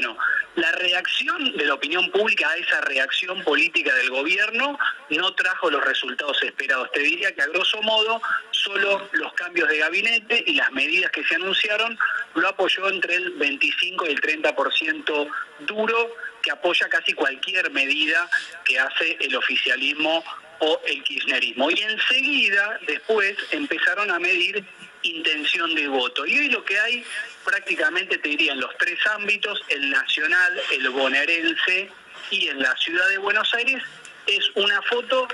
Bueno, 0.00 0.16
la 0.54 0.72
reacción 0.72 1.54
de 1.58 1.66
la 1.66 1.74
opinión 1.74 2.10
pública 2.10 2.48
a 2.48 2.56
esa 2.56 2.80
reacción 2.80 3.44
política 3.44 3.94
del 3.96 4.08
gobierno 4.08 4.78
no 5.10 5.34
trajo 5.34 5.70
los 5.70 5.84
resultados 5.84 6.42
esperados. 6.42 6.90
Te 6.92 7.00
diría 7.00 7.34
que 7.34 7.42
a 7.42 7.46
grosso 7.48 7.82
modo 7.82 8.22
solo 8.50 9.10
los 9.12 9.30
cambios 9.34 9.68
de 9.68 9.76
gabinete 9.76 10.42
y 10.46 10.54
las 10.54 10.72
medidas 10.72 11.10
que 11.10 11.22
se 11.24 11.34
anunciaron 11.34 11.98
lo 12.34 12.48
apoyó 12.48 12.88
entre 12.88 13.16
el 13.16 13.32
25 13.32 14.06
y 14.06 14.12
el 14.12 14.22
30% 14.22 15.30
duro 15.66 16.16
que 16.42 16.50
apoya 16.50 16.88
casi 16.88 17.12
cualquier 17.12 17.70
medida 17.70 18.26
que 18.64 18.78
hace 18.78 19.18
el 19.20 19.36
oficialismo 19.36 20.24
o 20.60 20.80
el 20.86 21.02
kirchnerismo. 21.02 21.70
Y 21.70 21.80
enseguida, 21.82 22.80
después, 22.86 23.36
empezaron 23.50 24.10
a 24.10 24.18
medir 24.18 24.64
intención 25.02 25.74
de 25.74 25.88
voto. 25.88 26.26
Y 26.26 26.38
hoy 26.38 26.48
lo 26.50 26.64
que 26.64 26.78
hay 26.78 27.04
prácticamente, 27.44 28.18
te 28.18 28.28
diría, 28.28 28.52
en 28.52 28.60
los 28.60 28.76
tres 28.78 28.98
ámbitos, 29.06 29.62
el 29.68 29.90
nacional, 29.90 30.60
el 30.72 30.88
bonaerense 30.90 31.90
y 32.30 32.48
en 32.48 32.60
la 32.60 32.76
ciudad 32.76 33.08
de 33.08 33.18
Buenos 33.18 33.52
Aires, 33.54 33.82
es 34.26 34.50
una 34.54 34.80
foto 34.82 35.26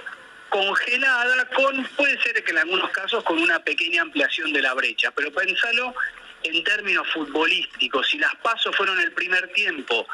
congelada 0.49 1.49
con, 1.50 1.84
puede 1.97 2.21
ser 2.22 2.43
que 2.43 2.50
en 2.50 2.59
algunos 2.59 2.91
casos 2.91 3.22
con 3.25 3.38
una 3.38 3.59
pequeña 3.60 4.03
ampliación 4.03 4.53
de 4.53 4.62
la 4.62 4.75
brecha, 4.75 5.10
pero 5.10 5.32
pensalo 5.32 5.94
en 6.43 6.62
términos 6.65 7.06
futbolísticos, 7.12 8.09
si 8.09 8.19
las 8.19 8.34
pasos 8.37 8.75
fueron 8.76 9.00
el 9.00 9.12
primer 9.12 9.49
tiempo 9.53 10.06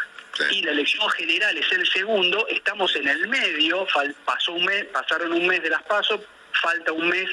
y 0.51 0.63
la 0.63 0.71
elección 0.71 1.09
general 1.11 1.57
es 1.59 1.71
el 1.73 1.87
segundo, 1.89 2.47
estamos 2.49 2.95
en 2.97 3.09
el 3.09 3.29
medio, 3.29 3.87
pasó 4.25 4.53
un 4.53 4.65
mes, 4.65 4.87
pasaron 4.87 5.33
un 5.33 5.47
mes 5.47 5.63
de 5.63 5.71
las 5.71 5.83
pasos, 5.83 6.21
falta 6.53 6.93
un 6.93 7.09
mes 7.09 7.29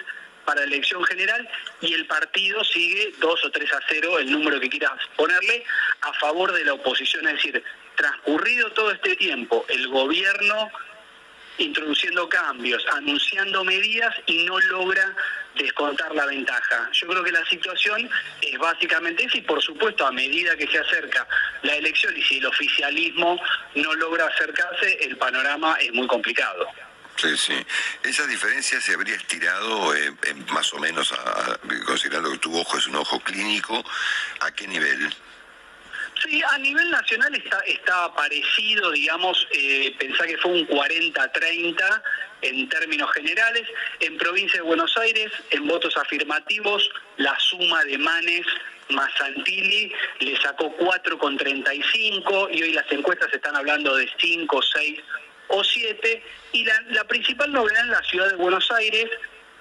para 0.50 0.64
elección 0.64 1.04
general 1.04 1.48
y 1.80 1.94
el 1.94 2.08
partido 2.08 2.64
sigue 2.64 3.14
2 3.20 3.46
o 3.46 3.52
3 3.52 3.72
a 3.72 3.80
0, 3.88 4.18
el 4.18 4.32
número 4.32 4.60
que 4.60 4.68
quieras 4.68 4.94
ponerle, 5.16 5.64
a 6.02 6.12
favor 6.14 6.52
de 6.52 6.66
la 6.66 6.74
oposición. 6.74 7.28
Es 7.28 7.34
decir, 7.36 7.64
transcurrido 7.96 8.72
todo 8.72 8.90
este 8.90 9.16
tiempo, 9.16 9.64
el 9.70 9.88
gobierno 9.90 10.72
introduciendo 11.60 12.28
cambios, 12.30 12.84
anunciando 12.94 13.64
medidas 13.64 14.16
y 14.26 14.44
no 14.46 14.60
logra 14.62 15.16
descontar 15.56 16.16
la 16.16 16.26
ventaja. 16.26 16.90
Yo 16.94 17.08
creo 17.10 17.24
que 17.24 17.32
la 17.32 17.46
situación 17.46 18.10
es 18.42 18.58
básicamente 18.58 19.26
esa 19.26 19.38
y 19.38 19.42
por 19.42 19.62
supuesto 19.62 20.04
a 20.08 20.12
medida 20.12 20.56
que 20.56 20.66
se 20.66 20.80
acerca 20.80 21.28
la 21.62 21.76
elección 21.76 22.18
y 22.18 22.24
si 22.24 22.40
el 22.40 22.48
oficialismo 22.48 23.40
no 23.76 23.94
logra 23.94 24.26
acercarse, 24.26 24.98
el 25.04 25.16
panorama 25.18 25.78
es 25.80 25.94
muy 25.94 26.08
complicado. 26.08 26.66
Sí, 27.20 27.36
sí. 27.36 27.54
Esa 28.04 28.26
diferencia 28.28 28.80
se 28.80 28.94
habría 28.94 29.16
estirado 29.16 29.94
eh, 29.94 30.12
más 30.54 30.74
o 30.74 30.80
menos, 30.80 31.14
considerando 31.86 32.32
que 32.32 32.38
tu 32.38 32.58
ojo 32.58 32.78
es 32.78 32.88
un 32.88 32.96
ojo 32.96 33.20
clínico, 33.20 33.84
¿a 34.40 34.52
qué 34.52 34.66
nivel? 34.68 35.14
Sí, 36.24 36.42
a 36.50 36.58
nivel 36.60 36.90
nacional 36.90 37.34
está, 37.36 37.60
está 37.62 38.14
parecido, 38.14 38.92
digamos, 38.92 39.48
eh, 39.52 39.94
pensá 40.00 40.26
que 40.28 40.38
fue 40.38 40.52
un 40.52 40.68
40-30 40.68 42.02
en 42.42 42.70
términos 42.70 43.12
generales. 43.14 43.68
En 44.00 44.18
provincia 44.18 44.62
de 44.62 44.68
Buenos 44.68 44.96
Aires, 44.98 45.32
en 45.52 45.68
votos 45.68 45.96
afirmativos, 45.98 46.90
la 47.18 47.38
suma 47.40 47.84
de 47.84 47.98
Manes 47.98 48.46
más 48.90 49.12
le 50.20 50.42
sacó 50.42 50.76
4,35 50.78 52.50
y 52.52 52.64
hoy 52.64 52.74
las 52.74 52.92
encuestas 52.92 53.32
están 53.32 53.56
hablando 53.56 53.96
de 53.96 54.10
5, 54.20 54.62
6 54.62 55.00
o 55.50 55.64
siete, 55.64 56.24
y 56.52 56.66
la, 56.66 57.04
principal 57.06 57.52
novedad 57.52 57.82
en 57.82 57.92
la 57.92 58.04
ciudad 58.04 58.30
de 58.30 58.36
Buenos 58.36 58.70
Aires, 58.72 59.10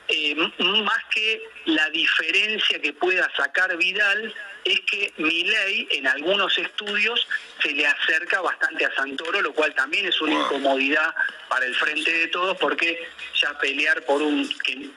eh, 0.08 0.34
más 0.34 1.04
que 1.10 1.42
la 1.66 1.90
diferencia 1.90 2.80
que 2.80 2.92
pueda 2.94 3.30
sacar 3.36 3.76
Vidal, 3.76 4.34
es 4.64 4.80
que 4.80 5.12
Milei 5.18 5.86
en 5.90 6.06
algunos 6.06 6.56
estudios 6.58 7.26
se 7.62 7.72
le 7.72 7.86
acerca 7.86 8.40
bastante 8.40 8.84
a 8.84 8.94
Santoro, 8.94 9.40
lo 9.40 9.52
cual 9.52 9.74
también 9.74 10.06
es 10.06 10.20
una 10.20 10.34
incomodidad 10.34 11.14
para 11.48 11.66
el 11.66 11.74
frente 11.74 12.10
de 12.10 12.26
todos, 12.28 12.56
porque 12.58 13.06
ya 13.34 13.56
pelear 13.58 14.02
por 14.04 14.22
un, 14.22 14.48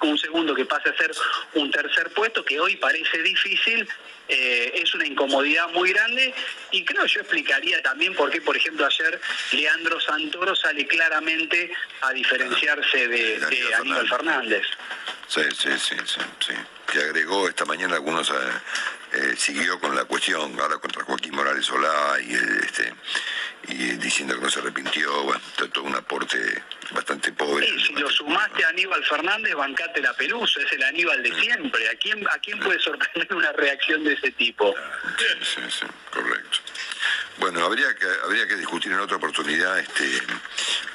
un 0.02 0.18
segundo 0.18 0.56
que 0.56 0.66
pase 0.66 0.90
a 0.90 0.97
ser 0.97 1.12
un 1.53 1.72
tercer 1.72 2.09
puesto, 2.12 2.44
que 2.44 2.59
hoy 2.59 2.75
parece 2.78 3.22
difícil, 3.22 3.88
eh, 4.28 4.72
es 4.76 4.94
una 4.96 5.06
incomodidad 5.06 5.70
muy 5.70 5.92
grande 5.92 6.34
y 6.72 6.86
creo 6.86 7.06
yo 7.06 7.22
explicaría 7.22 7.82
también 7.82 8.14
por 8.16 8.32
qué, 8.32 8.42
por 8.42 8.56
ejemplo, 8.56 8.86
ayer 8.86 9.20
Leandro 9.52 10.00
Santoro 10.00 10.56
sale 10.56 10.88
claramente 10.88 11.72
a 12.02 12.12
diferenciarse 12.12 13.08
de, 13.08 13.40
de 13.40 13.76
Aníbal 13.76 14.08
Fernández. 14.08 14.66
Sí, 15.28 15.42
sí, 15.58 15.70
sí, 15.78 15.96
sí, 16.06 16.20
sí. 16.40 16.54
Que 16.92 17.00
agregó 17.00 17.48
esta 17.48 17.66
mañana 17.66 17.96
algunos, 17.96 18.30
eh, 18.30 18.34
eh, 19.14 19.36
siguió 19.38 19.80
con 19.80 19.96
la 19.96 20.06
cuestión, 20.06 20.59
ahora 20.59 20.78
contra 20.78 21.03
Joaquín 21.03 21.36
Morales 21.36 21.66
Solá 21.66 22.18
y 22.22 22.34
este 22.34 22.94
y 23.68 23.74
diciendo 23.98 24.36
que 24.36 24.42
no 24.42 24.50
se 24.50 24.59
arrepintió, 24.59 25.24
bueno, 25.24 25.42
todo 25.72 25.84
un 25.84 25.96
aporte 25.96 26.38
bastante 26.94 27.31
pobre. 27.31 27.68
si 27.79 27.93
lo 27.93 28.09
sumaste 28.09 28.64
a 28.64 28.70
Aníbal 28.70 29.03
Fernández, 29.05 29.55
bancate 29.55 30.02
la 30.02 30.14
pelusa, 30.14 30.61
es 30.61 30.72
el 30.73 30.84
Aníbal 30.84 31.22
de 31.23 31.41
siempre. 31.41 31.90
¿A 31.90 31.96
quién, 31.96 32.26
a 32.28 32.38
quién 32.40 32.59
puede 32.59 32.79
sorprender 32.79 33.35
una 33.35 33.52
reacción 33.53 34.03
de 34.03 34.14
ese 34.14 34.32
tipo? 34.32 34.73
Sí, 35.17 35.26
sí, 35.41 35.61
sí, 35.70 35.85
correcto. 36.11 36.59
Bueno, 37.38 37.66
habría 37.66 37.93
que, 37.96 38.05
habría 38.23 38.47
que 38.47 38.55
discutir 38.55 38.91
en 38.91 38.99
otra 38.99 39.17
oportunidad 39.17 39.79
este, 39.79 40.22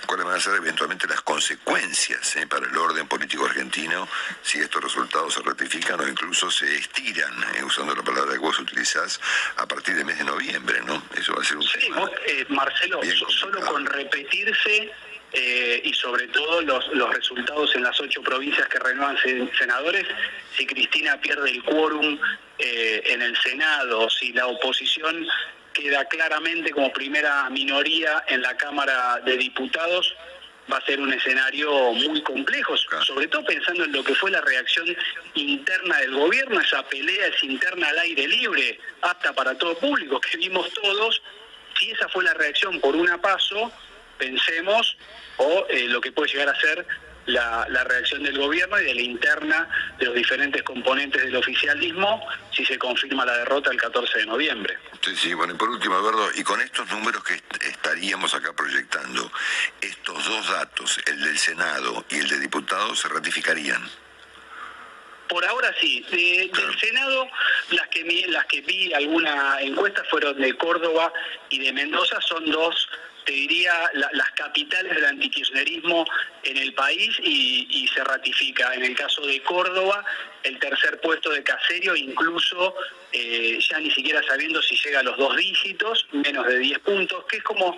cuáles 0.07 0.27
van 0.27 0.37
a 0.37 0.41
ser 0.41 0.55
eventualmente 0.55 1.09
las 1.09 1.21
consecuencias 1.23 2.37
eh, 2.37 2.47
para 2.47 2.67
el 2.67 2.77
orden 2.77 3.09
político 3.09 3.47
argentino 3.47 4.09
si 4.43 4.61
estos 4.61 4.83
resultados 4.83 5.35
se 5.35 5.43
ratifican 5.43 5.99
o 6.01 6.07
incluso 6.07 6.51
se 6.51 6.77
estiran, 6.77 7.33
eh, 7.57 7.65
usando 7.65 7.95
la 7.95 8.03
palabra 8.03 8.33
que 8.33 8.39
vos 8.39 8.59
utilizás, 8.61 9.21
a 9.57 9.67
partir 9.67 9.97
del 9.97 10.05
mes 10.05 10.19
de 10.19 10.25
noviembre, 10.25 10.81
¿no? 10.83 11.03
Eso 11.17 11.35
va 11.35 11.43
a 11.43 11.45
ser 11.45 11.57
un 11.57 11.63
sí, 11.65 11.91
eh, 12.27 12.47
Marcelo, 12.49 13.01
solo 13.29 13.61
con 13.63 13.85
repetirse 13.85 14.93
y 15.33 15.93
sobre 15.93 16.29
todo 16.29 16.63
los, 16.63 16.89
los 16.95 17.15
resultados 17.15 17.75
en 17.75 17.83
las 17.83 18.01
ocho 18.01 18.23
provincias 18.23 18.69
que 18.69 18.79
renuevan 18.79 19.17
senadores, 19.59 20.07
si 20.57 20.67
Cristina 20.67 21.21
pierde 21.21 21.51
el 21.51 21.63
quórum 21.63 22.19
en 22.59 23.23
el 23.23 23.37
Senado, 23.37 24.09
si 24.09 24.33
la 24.33 24.47
oposición 24.47 25.27
queda 25.75 26.07
claramente 26.07 26.71
como 26.71 26.93
primera 26.93 27.51
minoría 27.51 28.25
en 28.29 28.41
la 28.41 28.57
Cámara 28.57 29.21
de 29.25 29.37
Diputados, 29.37 30.15
va 30.73 30.79
a 30.79 30.85
ser 30.85 31.01
un 31.01 31.13
escenario 31.13 31.93
muy 31.93 32.23
complejo, 32.23 32.77
sobre 32.77 33.29
todo 33.29 33.45
pensando 33.45 33.85
en 33.85 33.93
lo 33.93 34.03
que 34.03 34.15
fue 34.15 34.31
la 34.31 34.41
reacción 34.41 34.97
interna 35.35 35.99
del 35.99 36.15
gobierno, 36.15 36.61
esa 36.61 36.83
pelea 36.89 37.27
es 37.27 37.45
interna 37.45 37.89
al 37.89 37.99
aire 38.01 38.27
libre, 38.27 38.79
apta 39.03 39.33
para 39.33 39.57
todo 39.57 39.79
público, 39.79 40.21
que 40.21 40.37
vimos 40.39 40.69
todos, 40.73 41.23
si 41.79 41.91
esa 41.91 42.09
fue 42.09 42.25
la 42.25 42.35
reacción 42.35 42.81
por 42.81 42.97
una 42.97 43.21
paso, 43.21 43.71
pensemos, 44.19 44.97
o 45.39 45.67
eh, 45.69 45.87
lo 45.89 46.01
que 46.01 46.13
puede 46.13 46.33
llegar 46.33 46.49
a 46.49 46.61
ser 46.61 46.87
la, 47.27 47.85
reacción 47.85 48.23
del 48.23 48.39
gobierno 48.39 48.81
y 48.81 48.85
de 48.85 48.95
la 48.95 49.01
interna 49.03 49.69
de 49.99 50.07
los 50.07 50.15
diferentes 50.15 50.63
componentes 50.63 51.23
del 51.23 51.37
oficialismo 51.37 52.27
si 52.53 52.65
se 52.65 52.79
confirma 52.79 53.25
la 53.25 53.37
derrota 53.39 53.71
el 53.71 53.81
14 53.81 54.21
de 54.21 54.27
noviembre. 54.27 54.79
Sí, 55.03 55.15
sí, 55.17 55.35
bueno, 55.35 55.55
y 55.55 55.57
por 55.57 55.69
último, 55.69 55.99
Eduardo, 55.99 56.31
y 56.35 56.43
con 56.43 56.61
estos 56.61 56.89
números 56.91 57.23
que 57.25 57.35
estaríamos 57.69 58.35
acá 58.35 58.53
proyectando, 58.53 59.31
estos 59.81 60.25
dos 60.25 60.49
datos, 60.49 61.01
el 61.07 61.21
del 61.23 61.39
Senado 61.39 62.05
y 62.09 62.17
el 62.17 62.29
de 62.29 62.39
diputados, 62.41 63.01
se 63.01 63.09
ratificarían. 63.09 63.83
Por 65.29 65.45
ahora 65.45 65.75
sí. 65.81 66.05
Del 66.11 66.79
Senado, 66.79 67.29
las 67.71 67.89
que, 67.89 68.27
las 68.29 68.47
que 68.47 68.61
vi 68.61 68.93
alguna 68.95 69.61
encuesta 69.61 70.05
fueron 70.05 70.41
de 70.41 70.57
Córdoba 70.57 71.13
y 71.51 71.59
de 71.59 71.73
Mendoza, 71.73 72.21
son 72.21 72.49
dos 72.51 72.89
te 73.27 73.33
diría, 73.33 73.73
las 73.93 74.31
capitales 74.33 74.95
del 74.95 75.05
antikirchnerismo 75.05 76.07
en 76.45 76.57
el 76.57 76.73
país 76.75 77.19
y, 77.23 77.87
se 77.93 78.05
ratifica. 78.05 78.75
En 78.75 78.85
el 78.85 78.95
caso 78.95 79.23
de 79.27 79.43
Córdoba, 79.43 80.05
el 80.43 80.59
tercer 80.59 81.01
puesto 81.01 81.31
de 81.31 81.43
Caserio, 81.43 81.97
incluso 81.97 82.75
eh, 83.13 83.59
ya 83.69 83.79
ni 83.81 83.91
siquiera 83.91 84.23
sabiendo 84.23 84.63
si 84.63 84.77
llega 84.77 85.01
a 85.01 85.03
los 85.03 85.17
dos 85.17 85.37
dígitos, 85.37 86.07
menos 86.13 86.47
de 86.47 86.59
10 86.59 86.79
puntos, 86.81 87.25
que 87.25 87.39
es 87.39 87.43
como 87.43 87.77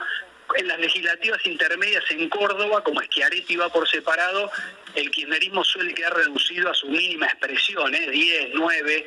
en 0.57 0.69
las 0.69 0.79
legislativas 0.81 1.45
intermedias 1.47 2.05
en 2.11 2.29
Córdoba, 2.29 2.83
como 2.83 3.01
Schiaretti 3.01 3.57
va 3.57 3.71
por 3.71 3.89
separado, 3.89 4.51
el 4.95 5.11
kirchnerismo 5.11 5.65
suele 5.65 5.95
quedar 5.95 6.15
reducido 6.15 6.71
a 6.71 6.75
su 6.75 6.89
mínima 6.89 7.27
expresión, 7.27 7.95
¿eh? 7.95 8.11
10, 8.11 8.51
9, 8.55 9.07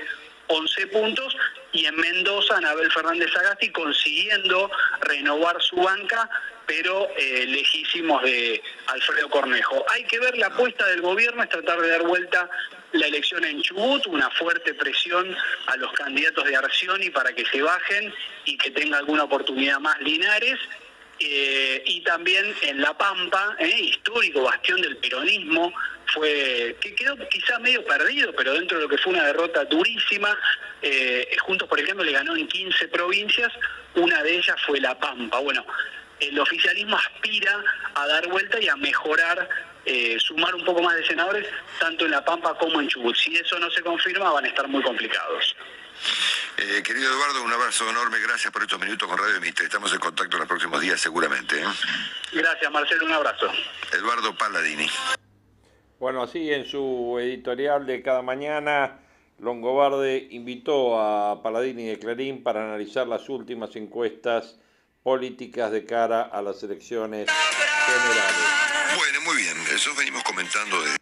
11 0.52 0.88
puntos 0.88 1.36
y 1.72 1.86
en 1.86 1.96
Mendoza 1.96 2.58
Anabel 2.58 2.92
Fernández 2.92 3.36
Agasti 3.36 3.72
consiguiendo 3.72 4.70
renovar 5.02 5.62
su 5.62 5.78
banca, 5.78 6.30
pero 6.66 7.10
eh, 7.18 7.46
lejísimos 7.48 8.22
de 8.24 8.62
Alfredo 8.88 9.30
Cornejo. 9.30 9.86
Hay 9.90 10.04
que 10.06 10.20
ver 10.20 10.38
la 10.38 10.48
apuesta 10.48 10.86
del 10.88 11.02
gobierno, 11.02 11.44
es 11.44 11.50
tratar 11.50 11.80
de 11.80 11.90
dar 11.90 12.04
vuelta 12.04 12.50
la 12.94 13.08
elección 13.08 13.46
en 13.46 13.62
Chubut, 13.62 14.06
una 14.08 14.30
fuerte 14.32 14.74
presión 14.74 15.36
a 15.68 15.78
los 15.78 15.92
candidatos 15.94 16.46
de 16.46 16.56
Arcioni 16.56 17.10
para 17.10 17.34
que 17.34 17.46
se 17.46 17.62
bajen 17.62 18.14
y 18.46 18.58
que 18.58 18.72
tenga 18.72 18.98
alguna 18.98 19.24
oportunidad 19.24 19.80
más 19.80 20.00
Linares. 20.02 20.60
Eh, 21.24 21.84
y 21.86 22.02
también 22.02 22.52
en 22.64 22.82
La 22.82 22.98
Pampa, 22.98 23.56
eh, 23.60 23.68
histórico 23.68 24.42
bastión 24.42 24.82
del 24.82 24.98
peronismo, 24.98 25.72
fue 26.08 26.76
que 26.82 26.96
quedó 26.96 27.16
quizás 27.30 27.60
medio 27.62 27.86
perdido, 27.86 28.34
pero 28.36 28.54
dentro 28.54 28.78
de 28.78 28.84
lo 28.84 28.90
que 28.90 28.98
fue 28.98 29.14
una 29.14 29.26
derrota 29.26 29.64
durísima, 29.66 30.36
eh, 30.82 31.28
Juntos 31.42 31.68
por 31.68 31.80
ejemplo 31.80 32.04
le 32.04 32.12
ganó 32.12 32.36
en 32.36 32.48
15 32.48 32.88
provincias, 32.88 33.54
una 33.94 34.24
de 34.24 34.36
ellas 34.36 34.56
fue 34.66 34.82
La 34.82 34.98
Pampa. 34.98 35.38
Bueno, 35.40 35.64
el 36.20 36.40
oficialismo 36.40 36.98
aspira 36.98 37.64
a 37.94 38.08
dar 38.08 38.28
vuelta 38.28 38.60
y 38.60 38.68
a 38.68 38.76
mejorar, 38.76 39.48
sumar 40.18 40.56
un 40.56 40.66
poco 40.66 40.82
más 40.82 40.96
de 40.96 41.06
senadores, 41.06 41.46
tanto 41.80 42.06
en 42.06 42.12
La 42.12 42.26
Pampa 42.26 42.58
como 42.58 42.82
en 42.82 42.88
Chubut. 42.88 43.16
Si 43.16 43.36
eso 43.36 43.60
no 43.60 43.70
se 43.70 43.82
confirma, 43.82 44.32
van 44.32 44.46
a 44.46 44.48
estar 44.48 44.68
muy 44.68 44.82
complicados. 44.82 45.56
Eh, 46.58 46.84
querido 46.84 47.12
Eduardo, 47.12 47.44
un 47.44 47.54
abrazo 47.54 47.90
enorme, 47.90 48.20
gracias 48.20 48.52
por 48.52 48.62
estos 48.62 48.80
minutos 48.80 49.08
con 49.08 49.18
Radio 49.18 49.40
Mitre. 49.40 49.66
Estamos 49.66 49.92
en 49.94 50.00
contacto 50.00 50.36
en 50.36 50.40
los 50.42 50.48
próximos 50.48 50.82
días 50.82 51.00
seguramente. 51.00 51.56
Gracias 52.34 52.72
Marcelo, 52.72 53.06
un 53.06 53.14
abrazo. 53.14 53.48
Eduardo 53.94 54.36
Palladini. 54.36 54.88
Bueno, 56.00 56.24
así 56.24 56.52
en 56.52 56.66
su 56.66 57.18
editorial 57.20 57.86
de 57.86 58.02
cada 58.02 58.22
mañana, 58.22 59.00
Longobarde 59.40 60.28
invitó 60.32 61.00
a 61.00 61.42
Paladini 61.42 61.86
de 61.86 62.00
Clarín 62.00 62.44
para 62.44 62.64
analizar 62.64 63.08
las 63.08 63.30
últimas 63.30 63.76
encuestas 63.76 64.58
políticas 65.04 65.72
de 65.72 65.86
cara 65.86 66.22
a 66.22 66.42
las 66.42 66.62
elecciones 66.64 67.30
generales. 67.86 68.98
Bueno, 68.98 69.22
muy 69.22 69.38
bien, 69.38 69.58
eso 69.74 69.92
venimos 69.96 70.24
comentando 70.24 70.82
de... 70.82 70.98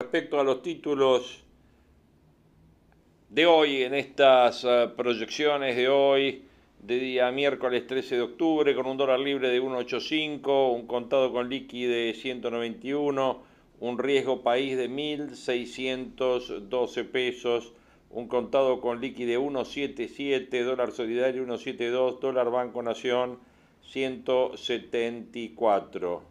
Respecto 0.00 0.38
a 0.38 0.44
los 0.44 0.62
títulos 0.62 1.43
de 3.34 3.46
hoy, 3.46 3.82
en 3.82 3.94
estas 3.94 4.62
eh, 4.62 4.90
proyecciones 4.96 5.74
de 5.74 5.88
hoy, 5.88 6.44
de 6.80 7.00
día 7.00 7.32
miércoles 7.32 7.84
13 7.84 8.14
de 8.14 8.22
octubre 8.22 8.72
con 8.76 8.86
un 8.86 8.96
dólar 8.96 9.18
libre 9.18 9.48
de 9.48 9.60
1.85, 9.60 10.72
un 10.72 10.86
contado 10.86 11.32
con 11.32 11.48
liqui 11.48 11.84
de 11.84 12.14
191, 12.14 13.42
un 13.80 13.98
riesgo 13.98 14.42
país 14.42 14.76
de 14.76 14.88
1.612 14.88 17.10
pesos, 17.10 17.72
un 18.10 18.28
contado 18.28 18.80
con 18.80 19.00
liqui 19.00 19.24
de 19.24 19.36
1.77, 19.36 20.62
dólar 20.62 20.92
solidario 20.92 21.44
1.72, 21.44 22.20
dólar 22.20 22.52
Banco 22.52 22.84
Nación 22.84 23.40
174. 23.82 26.22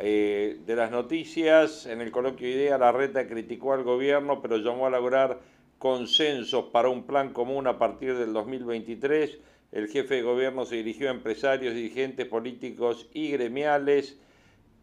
Eh, 0.00 0.60
de 0.64 0.76
las 0.76 0.92
noticias, 0.92 1.86
en 1.86 2.00
el 2.00 2.12
coloquio 2.12 2.48
IDEA, 2.48 2.78
la 2.78 2.92
reta 2.92 3.26
criticó 3.26 3.72
al 3.72 3.82
gobierno, 3.82 4.40
pero 4.40 4.58
llamó 4.58 4.86
a 4.86 4.90
lograr 4.90 5.40
consensos 5.78 6.66
para 6.72 6.88
un 6.88 7.04
plan 7.04 7.32
común 7.32 7.66
a 7.66 7.78
partir 7.78 8.16
del 8.16 8.32
2023 8.32 9.38
el 9.70 9.88
jefe 9.88 10.14
de 10.14 10.22
gobierno 10.22 10.64
se 10.64 10.76
dirigió 10.76 11.08
a 11.08 11.12
empresarios, 11.12 11.74
dirigentes 11.74 12.26
políticos 12.26 13.06
y 13.12 13.30
gremiales 13.32 14.18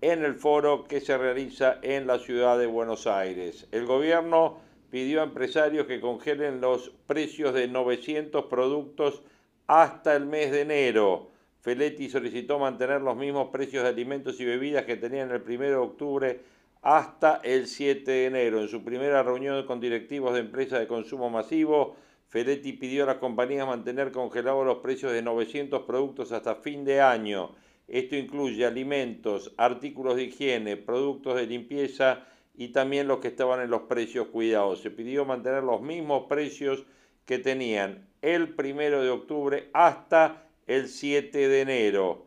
en 0.01 0.24
el 0.24 0.36
foro 0.36 0.83
que 0.83 1.01
se 1.01 1.18
realiza 1.18 1.80
en 1.81 2.06
la 2.06 2.19
ciudad 2.19 2.59
de 2.59 2.68
Buenos 2.68 3.07
Aires. 3.07 3.68
El 3.71 3.88
gobierno 3.88 4.59
pidió 4.92 5.21
a 5.21 5.24
empresarios 5.24 5.88
que 5.88 6.00
congelen 6.00 6.62
los 6.62 6.92
precios 7.07 7.56
de 7.56 7.68
900 7.68 8.45
productos 8.45 9.24
hasta 9.65 10.15
el 10.15 10.27
mes 10.27 10.51
de 10.51 10.62
enero. 10.62 11.31
Feletti 11.62 12.07
solicitó 12.07 12.59
mantener 12.59 13.01
los 13.01 13.18
mismos 13.18 13.50
precios 13.50 13.81
de 13.81 13.89
alimentos 13.89 14.39
y 14.39 14.45
bebidas 14.45 14.86
que 14.86 14.98
tenían 14.98 15.31
el 15.31 15.41
1 15.41 15.59
de 15.62 15.75
octubre 15.75 16.39
hasta 16.86 17.42
el 17.44 17.66
7 17.66 18.12
de 18.12 18.26
enero. 18.28 18.62
En 18.62 18.68
su 18.68 18.84
primera 18.84 19.24
reunión 19.24 19.66
con 19.66 19.80
directivos 19.80 20.36
de 20.36 20.42
empresas 20.42 20.80
de 20.80 20.86
consumo 20.88 21.32
masivo, 21.32 21.96
Feletti 22.28 22.74
pidió 22.74 23.04
a 23.04 23.08
las 23.08 23.18
compañías 23.18 23.66
mantener 23.66 24.12
congelados 24.12 24.64
los 24.68 24.78
precios 24.78 25.12
de 25.12 25.24
900 25.24 25.82
productos 25.82 26.32
hasta 26.32 26.54
fin 26.54 26.86
de 26.86 27.02
año. 27.02 27.56
Esto 27.88 28.16
incluye 28.16 28.64
alimentos, 28.68 29.52
artículos 29.58 30.16
de 30.16 30.26
higiene, 30.26 30.78
productos 30.78 31.36
de 31.38 31.48
limpieza 31.48 32.27
y 32.54 32.68
también 32.68 33.08
los 33.08 33.18
que 33.18 33.30
estaban 33.30 33.62
en 33.62 33.72
los 33.72 33.82
precios 33.84 34.27
cuidados. 34.27 34.82
Se 34.82 34.92
pidió 34.92 35.25
mantener 35.25 35.63
los 35.63 35.82
mismos 35.82 36.27
precios 36.30 36.86
que 37.25 37.39
tenían 37.39 38.08
el 38.22 38.54
primero 38.54 39.01
de 39.01 39.10
octubre 39.10 39.70
hasta 39.74 40.48
el 40.68 40.88
7 40.88 41.48
de 41.48 41.62
enero. 41.62 42.25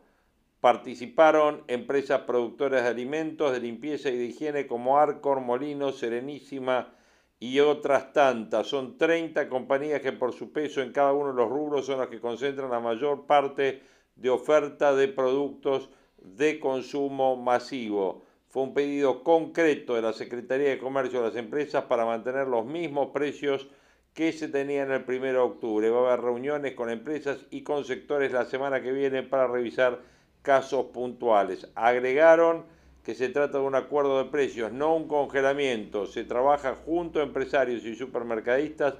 Participaron 0.61 1.63
empresas 1.67 2.21
productoras 2.21 2.83
de 2.83 2.89
alimentos, 2.89 3.51
de 3.51 3.59
limpieza 3.59 4.09
y 4.09 4.17
de 4.17 4.25
higiene 4.25 4.67
como 4.67 4.97
Arcor, 4.97 5.39
Molino, 5.39 5.91
Serenísima, 5.91 6.93
y 7.39 7.59
otras 7.61 8.11
tantas. 8.11 8.67
Son 8.67 8.97
30 8.97 9.47
compañías 9.49 10.01
que 10.01 10.11
por 10.11 10.33
su 10.33 10.51
peso 10.51 10.81
en 10.81 10.91
cada 10.91 11.13
uno 11.13 11.29
de 11.29 11.35
los 11.35 11.49
rubros 11.49 11.85
son 11.85 11.99
las 11.99 12.09
que 12.09 12.19
concentran 12.19 12.69
la 12.69 12.79
mayor 12.79 13.25
parte 13.25 13.81
de 14.15 14.29
oferta 14.29 14.93
de 14.93 15.07
productos 15.07 15.89
de 16.17 16.59
consumo 16.59 17.37
masivo. 17.37 18.25
Fue 18.49 18.63
un 18.63 18.73
pedido 18.73 19.23
concreto 19.23 19.95
de 19.95 20.01
la 20.01 20.11
Secretaría 20.11 20.69
de 20.69 20.79
Comercio 20.79 21.21
de 21.21 21.27
las 21.27 21.35
empresas 21.37 21.85
para 21.85 22.05
mantener 22.05 22.47
los 22.47 22.65
mismos 22.65 23.09
precios 23.13 23.69
que 24.13 24.33
se 24.33 24.49
tenían 24.49 24.91
el 24.91 25.05
1 25.07 25.21
de 25.21 25.37
octubre. 25.37 25.89
Va 25.89 25.99
a 25.99 26.13
haber 26.13 26.25
reuniones 26.25 26.73
con 26.73 26.89
empresas 26.89 27.45
y 27.51 27.61
con 27.61 27.85
sectores 27.85 28.33
la 28.33 28.45
semana 28.45 28.81
que 28.81 28.91
viene 28.91 29.23
para 29.23 29.47
revisar 29.47 30.01
casos 30.41 30.87
puntuales. 30.87 31.67
Agregaron 31.75 32.65
que 33.03 33.15
se 33.15 33.29
trata 33.29 33.57
de 33.59 33.63
un 33.63 33.75
acuerdo 33.75 34.23
de 34.23 34.29
precios, 34.29 34.71
no 34.71 34.95
un 34.95 35.07
congelamiento. 35.07 36.05
Se 36.05 36.23
trabaja 36.23 36.75
junto 36.85 37.19
a 37.19 37.23
empresarios 37.23 37.83
y 37.85 37.95
supermercadistas 37.95 38.95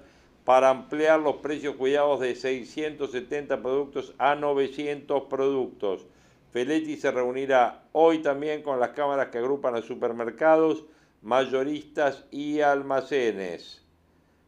para 0.45 0.69
ampliar 0.69 1.19
los 1.19 1.37
precios 1.37 1.75
cuidados 1.75 2.19
de 2.19 2.35
670 2.35 3.61
productos 3.61 4.15
a 4.17 4.35
900 4.35 5.23
productos. 5.23 6.07
Feletti 6.51 6.97
se 6.97 7.11
reunirá 7.11 7.83
hoy 7.91 8.23
también 8.23 8.63
con 8.63 8.79
las 8.79 8.89
cámaras 8.89 9.27
que 9.27 9.37
agrupan 9.37 9.75
a 9.75 9.83
supermercados, 9.83 10.85
mayoristas 11.21 12.25
y 12.31 12.61
almacenes. 12.61 13.83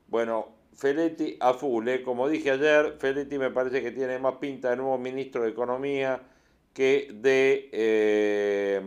Bueno, 0.08 0.48
Feletti 0.74 1.38
a 1.40 1.54
full, 1.54 1.88
¿eh? 1.88 2.02
como 2.02 2.28
dije 2.28 2.50
ayer, 2.50 2.96
Feletti 2.98 3.38
me 3.38 3.52
parece 3.52 3.84
que 3.84 3.92
tiene 3.92 4.18
más 4.18 4.36
pinta 4.38 4.72
de 4.72 4.78
nuevo 4.78 4.98
ministro 4.98 5.44
de 5.44 5.52
Economía 5.52 6.20
que 6.74 7.10
de 7.14 7.70
eh, 7.72 8.82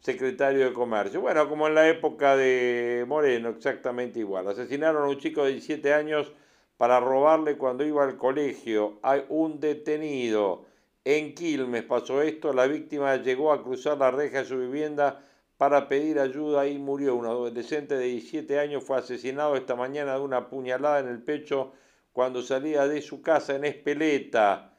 secretario 0.00 0.66
de 0.66 0.72
Comercio. 0.72 1.20
Bueno, 1.20 1.48
como 1.48 1.66
en 1.66 1.74
la 1.74 1.88
época 1.88 2.36
de 2.36 3.04
Moreno, 3.06 3.50
exactamente 3.50 4.20
igual. 4.20 4.48
Asesinaron 4.48 5.04
a 5.04 5.08
un 5.08 5.18
chico 5.18 5.44
de 5.44 5.52
17 5.52 5.92
años 5.92 6.32
para 6.76 7.00
robarle 7.00 7.56
cuando 7.58 7.84
iba 7.84 8.04
al 8.04 8.16
colegio. 8.16 8.98
Hay 9.02 9.24
un 9.28 9.60
detenido. 9.60 10.64
En 11.04 11.34
Quilmes 11.34 11.82
pasó 11.84 12.22
esto, 12.22 12.52
la 12.52 12.66
víctima 12.66 13.16
llegó 13.16 13.52
a 13.52 13.62
cruzar 13.62 13.98
la 13.98 14.10
reja 14.10 14.38
de 14.38 14.44
su 14.44 14.58
vivienda 14.58 15.24
para 15.56 15.88
pedir 15.88 16.18
ayuda 16.18 16.66
y 16.66 16.78
murió. 16.78 17.16
Un 17.16 17.26
adolescente 17.26 17.96
de 17.96 18.06
17 18.06 18.58
años 18.58 18.84
fue 18.84 18.98
asesinado 18.98 19.56
esta 19.56 19.76
mañana 19.76 20.14
de 20.14 20.20
una 20.20 20.48
puñalada 20.48 21.00
en 21.00 21.08
el 21.08 21.22
pecho 21.22 21.72
cuando 22.12 22.42
salía 22.42 22.86
de 22.86 23.02
su 23.02 23.22
casa 23.22 23.56
en 23.56 23.64
Espeleta, 23.64 24.69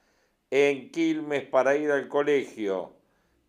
en 0.52 0.92
Quilmes, 0.92 1.46
para 1.46 1.76
ir 1.78 1.90
al 1.92 2.08
colegio. 2.10 2.92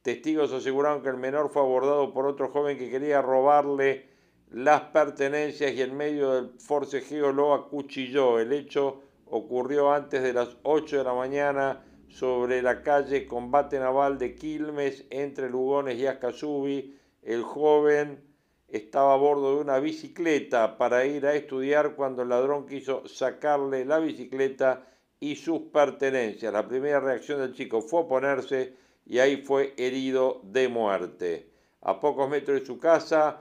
Testigos 0.02 0.52
aseguraron 0.52 1.02
que 1.02 1.10
el 1.10 1.16
menor 1.16 1.50
fue 1.50 1.62
abordado 1.62 2.12
por 2.12 2.26
otro 2.26 2.48
joven 2.48 2.78
que 2.78 2.90
quería 2.90 3.20
robarle 3.20 4.06
las 4.50 4.82
pertenencias 4.82 5.72
y 5.72 5.82
en 5.82 5.96
medio 5.96 6.32
del 6.32 6.50
forcejeo 6.58 7.32
lo 7.32 7.54
acuchilló. 7.54 8.38
El 8.38 8.52
hecho 8.52 9.02
ocurrió 9.26 9.92
antes 9.92 10.22
de 10.22 10.32
las 10.32 10.56
8 10.62 10.98
de 10.98 11.04
la 11.04 11.14
mañana 11.14 11.84
sobre 12.08 12.62
la 12.62 12.82
calle 12.82 13.26
Combate 13.26 13.78
Naval 13.78 14.18
de 14.18 14.34
Quilmes 14.34 15.06
entre 15.10 15.48
Lugones 15.48 15.98
y 15.98 16.06
Ascasubi. 16.06 16.98
El 17.22 17.42
joven 17.42 18.22
estaba 18.68 19.14
a 19.14 19.16
bordo 19.16 19.56
de 19.56 19.62
una 19.62 19.78
bicicleta 19.78 20.76
para 20.76 21.04
ir 21.06 21.26
a 21.26 21.34
estudiar 21.34 21.94
cuando 21.94 22.22
el 22.22 22.28
ladrón 22.28 22.66
quiso 22.66 23.06
sacarle 23.08 23.84
la 23.84 23.98
bicicleta 23.98 24.86
y 25.22 25.36
sus 25.36 25.60
pertenencias. 25.72 26.52
La 26.52 26.66
primera 26.66 26.98
reacción 26.98 27.38
del 27.38 27.54
chico 27.54 27.80
fue 27.80 28.00
oponerse 28.00 28.74
y 29.06 29.20
ahí 29.20 29.36
fue 29.36 29.72
herido 29.76 30.40
de 30.42 30.66
muerte. 30.66 31.48
A 31.82 32.00
pocos 32.00 32.28
metros 32.28 32.58
de 32.58 32.66
su 32.66 32.80
casa, 32.80 33.40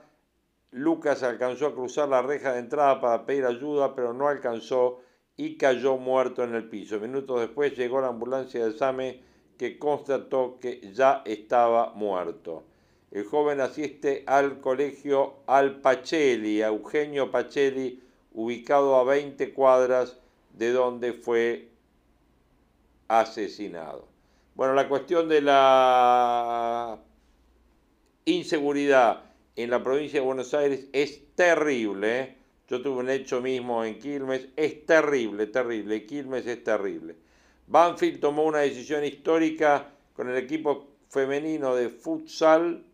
Lucas 0.69 1.23
alcanzó 1.23 1.65
a 1.65 1.73
cruzar 1.73 2.07
la 2.07 2.21
reja 2.21 2.53
de 2.53 2.59
entrada 2.59 3.01
para 3.01 3.25
pedir 3.25 3.45
ayuda, 3.45 3.95
pero 3.95 4.13
no 4.13 4.27
alcanzó 4.27 4.99
y 5.35 5.57
cayó 5.57 5.97
muerto 5.97 6.43
en 6.43 6.53
el 6.53 6.69
piso. 6.69 6.99
Minutos 6.99 7.39
después 7.39 7.75
llegó 7.75 7.99
la 7.99 8.09
ambulancia 8.09 8.63
de 8.63 8.77
SAME 8.77 9.23
que 9.57 9.79
constató 9.79 10.59
que 10.61 10.91
ya 10.93 11.23
estaba 11.25 11.93
muerto. 11.95 12.61
El 13.09 13.25
joven 13.25 13.59
asiste 13.59 14.23
al 14.27 14.61
colegio 14.61 15.37
Alpachelli, 15.47 16.61
a 16.61 16.67
Eugenio 16.67 17.31
Pacelli, 17.31 18.03
ubicado 18.35 18.97
a 18.97 19.03
20 19.03 19.51
cuadras 19.51 20.19
de 20.53 20.71
donde 20.71 21.13
fue 21.13 21.70
asesinado. 23.19 24.07
Bueno, 24.55 24.73
la 24.73 24.87
cuestión 24.87 25.27
de 25.27 25.41
la 25.41 26.97
inseguridad 28.25 29.23
en 29.55 29.69
la 29.69 29.83
provincia 29.83 30.19
de 30.19 30.25
Buenos 30.25 30.53
Aires 30.53 30.87
es 30.93 31.35
terrible. 31.35 32.19
¿eh? 32.19 32.37
Yo 32.69 32.81
tuve 32.81 32.99
un 32.99 33.09
hecho 33.09 33.41
mismo 33.41 33.83
en 33.83 33.99
Quilmes, 33.99 34.47
es 34.55 34.85
terrible, 34.85 35.47
terrible. 35.47 36.05
Quilmes 36.05 36.47
es 36.47 36.63
terrible. 36.63 37.15
Banfield 37.67 38.21
tomó 38.21 38.43
una 38.43 38.59
decisión 38.59 39.03
histórica 39.03 39.91
con 40.13 40.29
el 40.29 40.37
equipo 40.37 40.87
femenino 41.09 41.75
de 41.75 41.89
futsal 41.89 42.85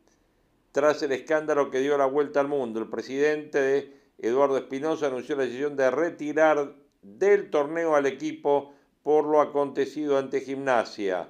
tras 0.71 1.03
el 1.03 1.11
escándalo 1.11 1.69
que 1.69 1.79
dio 1.79 1.95
la 1.97 2.05
vuelta 2.05 2.39
al 2.39 2.47
mundo. 2.47 2.79
El 2.79 2.89
presidente 2.89 3.93
Eduardo 4.17 4.57
Espinosa 4.57 5.07
anunció 5.07 5.35
la 5.35 5.43
decisión 5.43 5.75
de 5.75 5.91
retirar 5.91 6.73
del 7.03 7.51
torneo 7.51 7.95
al 7.95 8.07
equipo 8.07 8.73
por 9.07 9.23
lo 9.23 9.39
acontecido 9.39 10.17
ante 10.17 10.41
Gimnasia. 10.41 11.29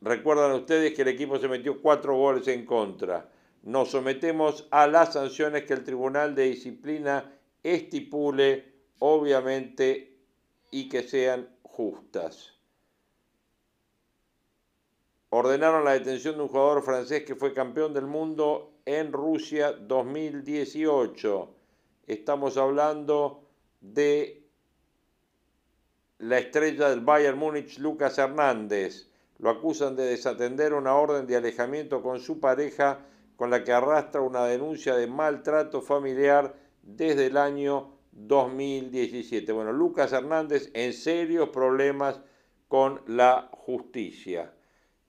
Recuerdan 0.00 0.52
ustedes 0.52 0.94
que 0.94 1.02
el 1.02 1.08
equipo 1.08 1.38
se 1.38 1.46
metió 1.46 1.82
cuatro 1.82 2.16
goles 2.16 2.48
en 2.48 2.64
contra 2.64 3.28
nos 3.64 3.90
sometemos 3.90 4.66
a 4.70 4.86
las 4.86 5.12
sanciones 5.12 5.64
que 5.64 5.74
el 5.74 5.84
Tribunal 5.84 6.34
de 6.34 6.44
Disciplina 6.44 7.38
estipule, 7.62 8.64
obviamente, 9.00 10.16
y 10.70 10.88
que 10.88 11.02
sean 11.02 11.46
justas. 11.62 12.54
Ordenaron 15.28 15.84
la 15.84 15.92
detención 15.92 16.36
de 16.36 16.44
un 16.44 16.48
jugador 16.48 16.82
francés 16.82 17.24
que 17.24 17.34
fue 17.34 17.52
campeón 17.52 17.92
del 17.92 18.06
mundo 18.06 18.78
en 18.86 19.12
Rusia 19.12 19.72
2018. 19.72 21.54
Estamos 22.06 22.56
hablando 22.56 23.48
de 23.82 24.43
la 26.18 26.38
estrella 26.38 26.90
del 26.90 27.00
Bayern 27.00 27.38
Múnich, 27.38 27.78
Lucas 27.78 28.18
Hernández. 28.18 29.08
Lo 29.38 29.50
acusan 29.50 29.96
de 29.96 30.04
desatender 30.04 30.72
una 30.72 30.94
orden 30.94 31.26
de 31.26 31.36
alejamiento 31.36 32.02
con 32.02 32.20
su 32.20 32.40
pareja 32.40 33.00
con 33.36 33.50
la 33.50 33.64
que 33.64 33.72
arrastra 33.72 34.20
una 34.20 34.44
denuncia 34.44 34.94
de 34.94 35.06
maltrato 35.06 35.82
familiar 35.82 36.54
desde 36.82 37.26
el 37.26 37.36
año 37.36 37.94
2017. 38.12 39.52
Bueno, 39.52 39.72
Lucas 39.72 40.12
Hernández 40.12 40.70
en 40.72 40.92
serios 40.92 41.48
problemas 41.48 42.20
con 42.68 43.02
la 43.06 43.48
justicia. 43.52 44.52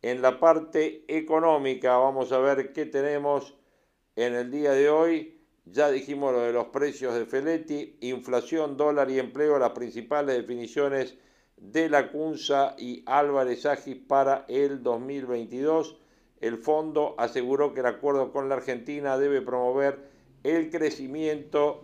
En 0.02 0.22
la 0.22 0.40
parte 0.40 1.06
económica 1.08 1.98
vamos 1.98 2.32
a 2.32 2.40
ver 2.40 2.74
qué 2.74 2.86
tenemos 2.86 3.56
en 4.16 4.34
el 4.34 4.52
día 4.52 4.72
de 4.72 4.90
hoy. 4.90 5.35
Ya 5.66 5.90
dijimos 5.90 6.34
lo 6.34 6.42
de 6.42 6.54
los 6.54 6.68
precios 6.68 7.16
de 7.16 7.26
Feletti, 7.26 7.98
inflación, 8.02 8.78
dólar 8.78 9.10
y 9.10 9.20
empleo, 9.20 9.60
las 9.60 9.72
principales 9.72 10.38
definiciones 10.38 11.16
de 11.58 11.90
la 11.90 12.12
CUNSA 12.12 12.76
y 12.78 13.04
Álvarez 13.06 13.66
Agis 13.66 13.96
para 13.96 14.46
el 14.48 14.84
2022 14.84 15.98
el 16.42 16.58
fondo 16.58 17.16
aseguró 17.18 17.74
que 17.74 17.80
el 17.80 17.86
acuerdo 17.86 18.32
con 18.32 18.50
la 18.50 18.56
Argentina 18.56 19.18
debe 19.18 19.42
promover 19.42 19.98
el 20.44 20.70
crecimiento 20.70 21.84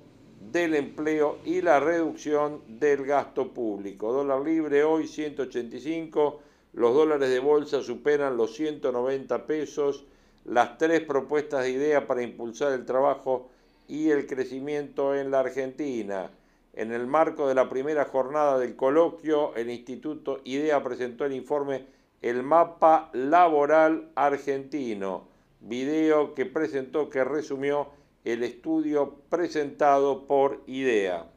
del 0.52 0.76
empleo 0.76 1.38
y 1.46 1.62
la 1.62 1.80
reducción 1.80 2.62
del 2.68 3.06
gasto 3.06 3.54
público. 3.54 4.12
Dólar 4.12 4.42
libre 4.42 4.84
hoy 4.84 5.08
185, 5.08 6.42
los 6.74 6.94
dólares 6.94 7.30
de 7.30 7.40
bolsa 7.40 7.82
superan 7.82 8.38
los 8.38 8.54
190 8.56 9.46
pesos. 9.46 10.06
Las 10.44 10.78
tres 10.78 11.02
propuestas 11.02 11.64
de 11.64 11.72
idea 11.72 12.08
para 12.08 12.24
impulsar 12.24 12.74
el 12.74 12.86
trabajo 12.86 13.51
y 13.92 14.10
el 14.10 14.26
crecimiento 14.26 15.14
en 15.16 15.32
la 15.32 15.42
Argentina. 15.42 16.32
En 16.74 16.94
el 16.94 17.08
marco 17.08 17.50
de 17.50 17.56
la 17.56 17.68
primera 17.68 18.06
jornada 18.06 18.58
del 18.58 18.78
coloquio, 18.78 19.54
el 19.56 19.70
Instituto 19.70 20.40
IDEA 20.46 20.82
presentó 20.82 21.26
el 21.26 21.34
informe 21.34 21.88
el 22.22 22.42
mapa 22.42 23.10
laboral 23.12 24.10
argentino, 24.16 25.28
video 25.60 26.34
que 26.36 26.46
presentó 26.46 27.10
que 27.10 27.26
resumió 27.26 27.90
el 28.24 28.44
estudio 28.44 29.16
presentado 29.30 30.26
por 30.26 30.62
IDEA. 30.68 31.30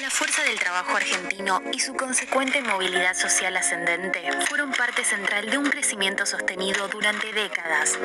La 0.00 0.08
fuerza 0.08 0.42
del 0.44 0.58
trabajo 0.58 0.96
argentino 0.96 1.60
y 1.74 1.78
su 1.78 1.94
consecuente 1.94 2.62
movilidad 2.62 3.12
social 3.12 3.54
ascendente 3.58 4.22
fueron 4.48 4.72
parte 4.72 5.04
central 5.04 5.50
de 5.50 5.58
un 5.58 5.68
crecimiento 5.68 6.24
sostenido 6.24 6.88
durante 6.88 7.30
décadas. 7.34 7.98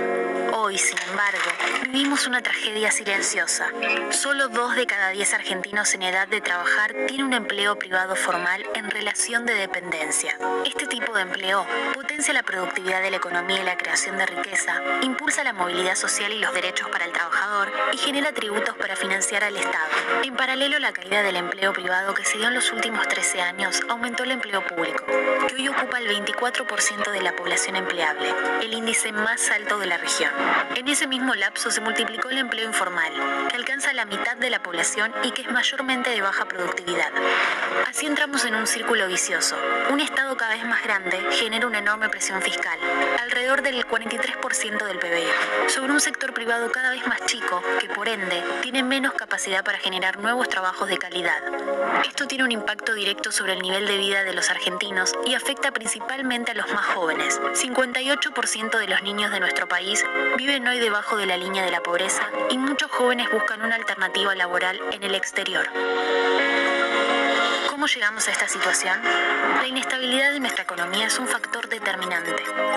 Hoy, 0.51 0.77
sin 0.77 0.97
embargo, 1.09 1.39
vivimos 1.83 2.27
una 2.27 2.41
tragedia 2.41 2.91
silenciosa. 2.91 3.69
Solo 4.11 4.49
dos 4.49 4.75
de 4.75 4.85
cada 4.85 5.11
diez 5.11 5.33
argentinos 5.33 5.93
en 5.93 6.01
edad 6.01 6.27
de 6.27 6.41
trabajar 6.41 6.93
tienen 7.07 7.27
un 7.27 7.33
empleo 7.33 7.79
privado 7.79 8.17
formal 8.17 8.65
en 8.73 8.91
relación 8.91 9.45
de 9.45 9.53
dependencia. 9.53 10.37
Este 10.65 10.87
tipo 10.87 11.13
de 11.13 11.21
empleo 11.21 11.65
potencia 11.93 12.33
la 12.33 12.43
productividad 12.43 13.01
de 13.01 13.11
la 13.11 13.17
economía 13.17 13.61
y 13.61 13.65
la 13.65 13.77
creación 13.77 14.17
de 14.17 14.25
riqueza, 14.25 14.81
impulsa 15.01 15.45
la 15.45 15.53
movilidad 15.53 15.95
social 15.95 16.33
y 16.33 16.39
los 16.39 16.53
derechos 16.53 16.89
para 16.89 17.05
el 17.05 17.13
trabajador 17.13 17.71
y 17.93 17.97
genera 17.97 18.33
tributos 18.33 18.75
para 18.75 18.97
financiar 18.97 19.45
al 19.45 19.55
Estado. 19.55 19.85
En 20.23 20.35
paralelo, 20.35 20.77
la 20.79 20.91
caída 20.91 21.23
del 21.23 21.37
empleo 21.37 21.71
privado 21.71 21.84
que 22.15 22.25
se 22.25 22.39
dio 22.39 22.47
en 22.47 22.55
los 22.55 22.71
últimos 22.71 23.07
13 23.07 23.41
años 23.41 23.81
aumentó 23.89 24.23
el 24.23 24.31
empleo 24.31 24.65
público, 24.65 25.05
que 25.47 25.53
hoy 25.53 25.67
ocupa 25.67 25.99
el 25.99 26.07
24% 26.07 27.11
de 27.11 27.21
la 27.21 27.35
población 27.35 27.75
empleable, 27.75 28.33
el 28.61 28.73
índice 28.73 29.11
más 29.11 29.51
alto 29.51 29.77
de 29.77 29.85
la 29.85 29.97
región. 29.97 30.31
En 30.75 30.87
ese 30.87 31.05
mismo 31.05 31.35
lapso 31.35 31.69
se 31.69 31.81
multiplicó 31.81 32.29
el 32.29 32.39
empleo 32.39 32.65
informal, 32.65 33.11
que 33.49 33.55
alcanza 33.55 33.93
la 33.93 34.05
mitad 34.05 34.35
de 34.37 34.49
la 34.49 34.63
población 34.63 35.13
y 35.23 35.31
que 35.31 35.43
es 35.43 35.51
mayormente 35.51 36.09
de 36.09 36.21
baja 36.21 36.45
productividad. 36.45 37.11
Así 37.87 38.07
entramos 38.07 38.45
en 38.45 38.55
un 38.55 38.65
círculo 38.65 39.07
vicioso. 39.07 39.55
Un 39.91 39.99
Estado 39.99 40.35
cada 40.37 40.55
vez 40.55 40.65
más 40.65 40.83
grande 40.83 41.19
genera 41.33 41.67
una 41.67 41.79
enorme 41.79 42.09
presión 42.09 42.41
fiscal, 42.41 42.79
alrededor 43.21 43.61
del 43.61 43.85
43% 43.85 44.85
del 44.85 44.97
PBI, 44.97 45.69
sobre 45.69 45.91
un 45.91 46.01
sector 46.01 46.33
privado 46.33 46.71
cada 46.71 46.89
vez 46.89 47.05
más 47.05 47.23
chico, 47.25 47.61
que 47.79 47.89
por 47.89 48.07
ende 48.07 48.43
tiene 48.63 48.81
menos 48.81 49.13
capacidad 49.13 49.63
para 49.63 49.77
generar 49.77 50.19
nuevos 50.19 50.49
trabajos 50.49 50.89
de 50.89 50.97
calidad, 50.97 51.41
esto 52.07 52.27
tiene 52.27 52.43
un 52.43 52.51
impacto 52.51 52.93
directo 52.93 53.31
sobre 53.31 53.53
el 53.53 53.61
nivel 53.61 53.87
de 53.87 53.97
vida 53.97 54.23
de 54.23 54.33
los 54.33 54.49
argentinos 54.49 55.13
y 55.25 55.33
afecta 55.33 55.71
principalmente 55.71 56.51
a 56.51 56.55
los 56.55 56.71
más 56.71 56.85
jóvenes. 56.85 57.39
58% 57.53 58.77
de 58.77 58.87
los 58.87 59.01
niños 59.03 59.31
de 59.31 59.39
nuestro 59.39 59.67
país 59.67 60.05
viven 60.37 60.67
hoy 60.67 60.79
debajo 60.79 61.17
de 61.17 61.25
la 61.25 61.37
línea 61.37 61.65
de 61.65 61.71
la 61.71 61.81
pobreza 61.81 62.29
y 62.49 62.57
muchos 62.57 62.91
jóvenes 62.91 63.29
buscan 63.31 63.61
una 63.61 63.75
alternativa 63.75 64.35
laboral 64.35 64.79
en 64.91 65.03
el 65.03 65.15
exterior 65.15 65.67
¿Cómo 67.85 67.87
llegamos 67.87 68.27
a 68.27 68.31
esta 68.31 68.47
situación? 68.47 68.99
La 69.03 69.67
inestabilidad 69.67 70.31
de 70.31 70.39
nuestra 70.39 70.63
economía 70.63 71.07
es 71.07 71.19
un 71.19 71.27
factor 71.27 71.67
determinante. 71.67 72.33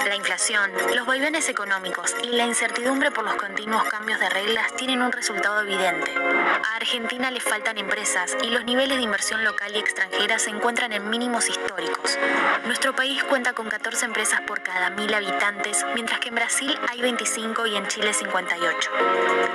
La 0.09 0.17
inflación, 0.17 0.73
los 0.95 1.07
vaivenes 1.07 1.49
económicos 1.49 2.15
y 2.25 2.29
la 2.29 2.45
incertidumbre 2.47 3.11
por 3.13 3.25
los 3.25 3.35
continuos 3.37 3.85
cambios 3.85 4.19
de 4.19 4.29
reglas 4.29 4.75
tienen 4.77 5.01
un 5.03 5.13
resultado 5.13 5.61
evidente. 5.63 6.13
A 6.17 6.77
Argentina 6.77 7.31
le 7.31 7.41
faltan 7.41 7.79
empresas 7.79 8.37
y 8.43 8.51
los 8.51 8.65
niveles 8.65 8.88
de 8.97 9.03
inversión 9.03 9.45
local 9.45 9.75
y 9.75 9.79
extranjera 9.79 10.39
se 10.39 10.51
encuentran 10.51 10.93
en 10.93 11.11
mínimos 11.11 11.49
históricos. 11.49 12.19
Nuestro 12.65 12.95
país 12.95 13.23
cuenta 13.25 13.53
con 13.53 13.69
14 13.69 14.07
empresas 14.07 14.41
por 14.43 14.63
cada 14.63 14.91
mil 14.91 15.13
habitantes, 15.13 15.85
mientras 15.95 16.21
que 16.21 16.29
en 16.29 16.37
Brasil 16.37 16.79
hay 16.89 17.01
25 17.01 17.67
y 17.67 17.77
en 17.77 17.87
Chile 17.89 18.15
58. 18.15 18.91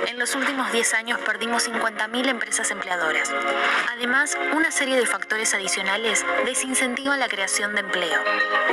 En 0.06 0.18
los 0.18 0.34
últimos 0.34 0.70
10 0.72 0.94
años 0.94 1.18
perdimos 1.20 1.68
50.000 1.68 2.28
empresas 2.28 2.70
empleadoras. 2.70 3.32
Además, 3.92 4.36
una 4.52 4.70
serie 4.70 4.96
de 4.96 5.06
factores 5.06 5.52
adicionales 5.54 6.24
desincentivan 6.44 7.18
la 7.18 7.28
creación 7.28 7.74
de 7.74 7.80
empleo. 7.80 8.20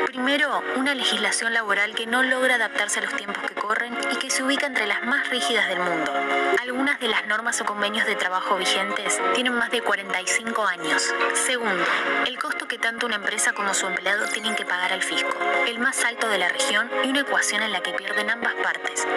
Primero, 0.08 0.62
una 0.76 0.94
legislación 0.94 1.54
laboral 1.54 1.96
que 1.96 2.06
no 2.06 2.22
logra 2.24 2.56
adaptarse 2.56 3.00
a 3.00 3.04
los 3.04 3.16
tiempos 3.16 3.44
que 3.44 3.56
corren 3.56 3.98
y 4.12 4.16
que 4.18 4.30
se 4.30 4.44
ubica 4.44 4.68
entre 4.68 4.86
las 4.86 5.04
más 5.04 5.30
rígidas 5.30 5.68
del 5.70 5.80
mundo. 5.80 6.14
Algunas 6.62 7.00
de 7.00 7.08
las 7.08 7.26
normas 7.28 7.60
o 7.62 7.66
convenios 7.66 8.06
de 8.06 8.16
trabajo 8.16 8.58
vigentes 8.58 9.20
tienen 9.34 9.54
más 9.54 9.72
de 9.72 9.82
45 9.82 10.51
años. 10.60 11.02
Segundo, 11.46 11.86
el 12.28 12.38
costo 12.38 12.68
que 12.68 12.78
tanto 12.78 13.06
una 13.06 13.16
empresa 13.16 13.54
como 13.54 13.74
su 13.74 13.88
empleado 13.88 14.28
tienen 14.28 14.54
que 14.56 14.66
pagar 14.66 14.92
al 14.92 15.02
fisco, 15.02 15.32
el 15.66 15.80
más 15.80 16.04
alto 16.04 16.28
de 16.28 16.38
la 16.38 16.50
región 16.50 16.90
y 17.06 17.10
una 17.10 17.22
ecuación 17.22 17.64
en 17.64 17.72
la 17.72 17.82
que 17.82 17.94
pierden 17.94 18.30
ambas 18.30 18.54
partes. 18.56 19.08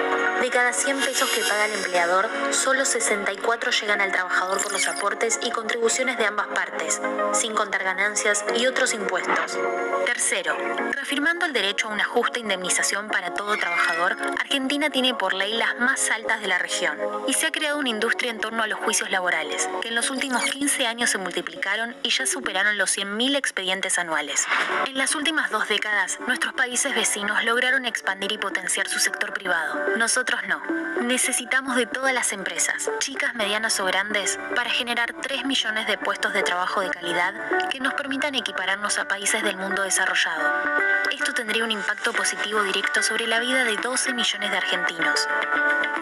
De 0.40 0.50
cada 0.50 0.72
100 0.72 1.00
pesos 1.00 1.28
que 1.30 1.42
paga 1.42 1.66
el 1.66 1.74
empleador, 1.74 2.28
solo 2.50 2.84
64 2.84 3.72
llegan 3.72 4.00
al 4.00 4.12
trabajador 4.12 4.62
por 4.62 4.72
los 4.72 4.86
aportes 4.86 5.40
y 5.42 5.50
contribuciones 5.50 6.18
de 6.18 6.26
ambas 6.26 6.46
partes, 6.48 7.00
sin 7.32 7.52
contar 7.54 7.82
ganancias 7.82 8.44
y 8.56 8.66
otros 8.66 8.94
impuestos. 8.94 9.58
Tercero, 10.06 10.56
reafirmando 10.92 11.46
el 11.46 11.52
derecho 11.52 11.88
a 11.88 11.92
una 11.92 12.04
justa 12.04 12.38
indemnización 12.38 13.08
para 13.08 13.34
todo 13.34 13.56
trabajador, 13.56 14.16
Argentina 14.38 14.90
tiene 14.90 15.14
por 15.14 15.34
ley 15.34 15.54
las 15.54 15.78
más 15.80 16.10
altas 16.10 16.40
de 16.40 16.46
la 16.46 16.58
región 16.58 16.96
y 17.26 17.32
se 17.32 17.46
ha 17.46 17.52
creado 17.52 17.78
una 17.78 17.88
industria 17.88 18.30
en 18.30 18.38
torno 18.38 18.62
a 18.62 18.66
los 18.68 18.78
juicios 18.78 19.10
laborales, 19.10 19.68
que 19.82 19.88
en 19.88 19.94
los 19.96 20.10
últimos 20.10 20.44
15 20.44 20.86
años 20.86 21.10
se 21.10 21.18
multiplicaron 21.24 21.96
y 22.04 22.10
ya 22.10 22.26
superaron 22.26 22.78
los 22.78 22.96
100.000 22.96 23.36
expedientes 23.36 23.98
anuales. 23.98 24.46
En 24.86 24.96
las 24.96 25.14
últimas 25.16 25.50
dos 25.50 25.66
décadas, 25.68 26.20
nuestros 26.26 26.54
países 26.54 26.94
vecinos 26.94 27.42
lograron 27.44 27.86
expandir 27.86 28.30
y 28.30 28.38
potenciar 28.38 28.88
su 28.88 29.00
sector 29.00 29.32
privado. 29.32 29.96
Nosotros 29.96 30.40
no. 30.46 30.62
Necesitamos 31.02 31.76
de 31.76 31.86
todas 31.86 32.14
las 32.14 32.32
empresas, 32.32 32.90
chicas, 32.98 33.34
medianas 33.34 33.80
o 33.80 33.84
grandes, 33.84 34.38
para 34.54 34.70
generar 34.70 35.12
3 35.12 35.44
millones 35.44 35.86
de 35.86 35.98
puestos 35.98 36.32
de 36.32 36.42
trabajo 36.42 36.80
de 36.80 36.90
calidad 36.90 37.34
que 37.70 37.80
nos 37.80 37.94
permitan 37.94 38.34
equipararnos 38.34 38.98
a 38.98 39.08
países 39.08 39.42
del 39.42 39.56
mundo 39.56 39.82
desarrollado. 39.82 40.52
Esto 41.10 41.32
tendría 41.32 41.64
un 41.64 41.70
impacto 41.70 42.12
positivo 42.12 42.62
directo 42.62 43.02
sobre 43.02 43.26
la 43.26 43.40
vida 43.40 43.64
de 43.64 43.76
12 43.76 44.12
millones 44.12 44.50
de 44.50 44.56
argentinos. 44.56 45.28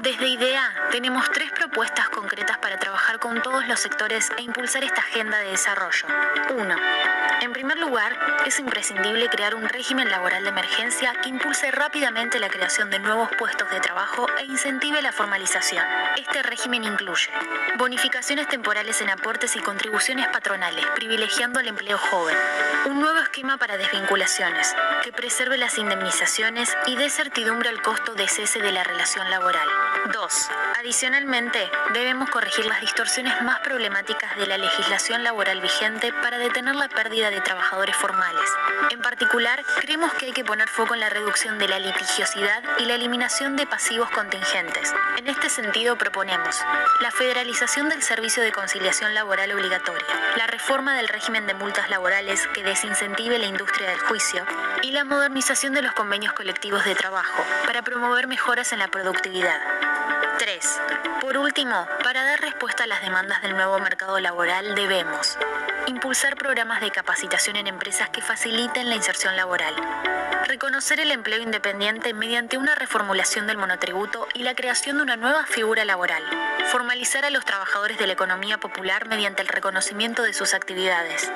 Desde 0.03 0.27
IDEA 0.27 0.89
tenemos 0.91 1.31
tres 1.31 1.53
propuestas 1.53 2.09
concretas 2.09 2.59
para 2.59 2.79
trabajar 2.79 3.21
con 3.21 3.41
todos 3.41 3.67
los 3.69 3.79
sectores 3.79 4.31
e 4.37 4.43
impulsar 4.43 4.83
esta 4.83 5.02
agenda 5.03 5.39
de 5.39 5.51
desarrollo. 5.51 6.07
1. 6.51 6.77
En 7.43 7.53
primer 7.53 7.77
lugar, 7.79 8.17
es 8.47 8.59
imprescindible 8.61 9.29
crear 9.29 9.55
un 9.55 9.69
régimen 9.69 10.09
laboral 10.09 10.45
de 10.45 10.51
emergencia 10.51 11.13
que 11.23 11.29
impulse 11.29 11.71
rápidamente 11.73 12.39
la 12.39 12.49
creación 12.49 12.89
de 12.89 13.01
nuevos 13.01 13.29
puestos 13.37 13.69
de 13.71 13.81
trabajo 13.81 14.27
e 14.39 14.45
incentive 14.45 15.03
la 15.03 15.13
formalización. 15.13 15.85
Este 16.17 16.43
régimen 16.43 16.85
incluye 16.85 17.31
bonificaciones 17.79 18.47
temporales 18.49 19.01
en 19.01 19.11
aportes 19.11 19.57
y 19.57 19.61
contribuciones 19.61 20.29
patronales, 20.29 20.85
privilegiando 20.95 21.59
el 21.59 21.69
empleo 21.69 21.99
joven, 21.99 22.37
un 22.87 23.01
nuevo 23.01 23.19
esquema 23.19 23.57
para 23.57 23.77
desvinculaciones, 23.77 24.75
que 25.03 25.13
preserve 25.13 25.59
las 25.59 25.79
indemnizaciones 25.79 26.73
y 26.87 26.95
dé 26.95 27.11
certidumbre 27.11 27.71
al 27.71 27.83
costo 27.83 28.15
de 28.15 28.29
cese 28.29 28.61
de 28.61 28.71
la 28.71 28.85
relación 28.85 29.29
laboral. 29.31 29.69
2. 30.13 30.51
Adicionalmente, 30.79 31.71
debemos 31.93 32.31
corregir 32.31 32.67
las 32.67 32.81
distorsiones 32.81 33.41
más 33.43 33.61
problemáticas 33.61 34.37
de 34.37 34.47
la 34.47 34.59
legislación 34.59 34.92
laboral 34.93 35.61
vigente 35.63 36.13
para 36.13 36.37
detener 36.37 36.75
la 36.75 36.89
pérdida 36.89 37.31
de 37.31 37.41
trabajadores 37.41 37.97
formales. 37.97 38.49
En 38.91 39.01
particular, 39.01 39.65
creemos 39.81 40.13
que 40.15 40.27
hay 40.27 40.33
que 40.33 40.45
poner 40.45 40.69
foco 40.69 40.93
en 40.93 41.01
la 41.01 41.09
reducción 41.09 41.59
de 41.59 41.67
la 41.67 41.79
litigiosidad 41.79 42.63
y 42.79 42.85
la 42.85 42.97
eliminación 42.97 43.57
de 43.57 43.67
pasivos 43.67 44.11
contingentes. 44.11 44.93
En 45.17 45.29
este 45.29 45.49
sentido, 45.49 45.97
proponemos 45.97 46.61
la 47.01 47.11
federalización 47.11 47.89
del 47.89 48.03
servicio 48.03 48.43
de 48.43 48.53
conciliación 48.53 49.15
laboral 49.15 49.53
obligatoria, 49.53 50.07
la 50.37 50.47
reforma 50.47 50.95
del 50.95 51.09
régimen 51.09 51.47
de 51.47 51.55
multas 51.55 51.89
laborales 51.89 52.47
que 52.49 52.63
desincentive 52.63 53.39
la 53.39 53.47
industria 53.47 53.89
del 53.89 54.01
juicio 54.01 54.45
y 54.83 54.91
la 54.91 55.05
modernización 55.05 55.73
de 55.73 55.83
los 55.83 55.93
convenios 55.93 56.35
colectivos 56.35 56.85
de 56.85 56.95
trabajo 56.95 57.43
para 57.65 57.81
promover 57.81 58.27
mejoras 58.27 58.73
en 58.75 58.81
la 58.81 58.89
productividad. 58.89 59.61
3. 60.43 60.81
Por 61.21 61.37
último, 61.37 61.87
para 62.03 62.25
dar 62.25 62.41
respuesta 62.41 62.83
a 62.83 62.87
las 62.89 63.01
demandas 63.01 63.43
del 63.43 63.55
nuevo 63.55 63.79
mercado 63.79 64.19
laboral 64.19 64.75
debemos 64.75 65.39
impulsar 65.87 66.35
programas 66.35 66.81
de 66.81 66.91
capacitación 66.91 67.55
en 67.55 67.69
empresas 67.69 68.11
que 68.11 68.23
faciliten 68.23 68.89
la 68.89 68.97
inserción 68.97 69.37
laboral, 69.37 69.73
reconocer 70.49 70.99
el 70.99 71.13
empleo 71.13 71.41
independiente 71.41 72.13
mediante 72.13 72.59
una 72.59 72.75
reformulación 72.75 73.47
del 73.47 73.57
monotributo 73.57 74.27
y 74.35 74.43
la 74.43 74.57
creación 74.57 74.97
de 74.97 75.05
una 75.05 75.17
nueva 75.17 75.47
figura 75.47 75.85
laboral, 75.85 76.25
formalizar 76.73 77.25
a 77.25 77.31
los 77.31 77.45
trabajadores 77.45 77.97
de 77.99 78.09
la 78.09 78.15
economía 78.15 78.59
popular 78.59 79.07
mediante 79.07 79.43
el 79.43 79.49
reconocimiento 79.49 80.25
de 80.25 80.33
sus 80.33 80.55
actividades, 80.55 81.31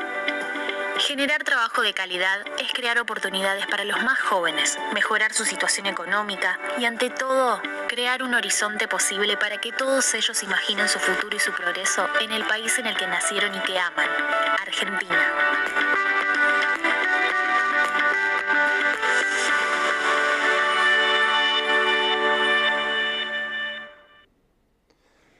Generar 0.98 1.44
trabajo 1.44 1.82
de 1.82 1.92
calidad 1.92 2.40
es 2.58 2.72
crear 2.72 2.98
oportunidades 2.98 3.66
para 3.66 3.84
los 3.84 4.02
más 4.02 4.18
jóvenes, 4.18 4.78
mejorar 4.94 5.34
su 5.34 5.44
situación 5.44 5.86
económica 5.86 6.58
y 6.78 6.86
ante 6.86 7.10
todo, 7.10 7.60
crear 7.86 8.22
un 8.22 8.32
horizonte 8.32 8.88
posible 8.88 9.36
para 9.36 9.58
que 9.58 9.72
todos 9.72 10.14
ellos 10.14 10.42
imaginen 10.42 10.88
su 10.88 10.98
futuro 10.98 11.36
y 11.36 11.38
su 11.38 11.52
progreso 11.52 12.08
en 12.20 12.32
el 12.32 12.44
país 12.46 12.78
en 12.78 12.86
el 12.86 12.96
que 12.96 13.06
nacieron 13.06 13.54
y 13.54 13.60
que 13.60 13.78
aman, 13.78 14.08
Argentina. 14.58 15.32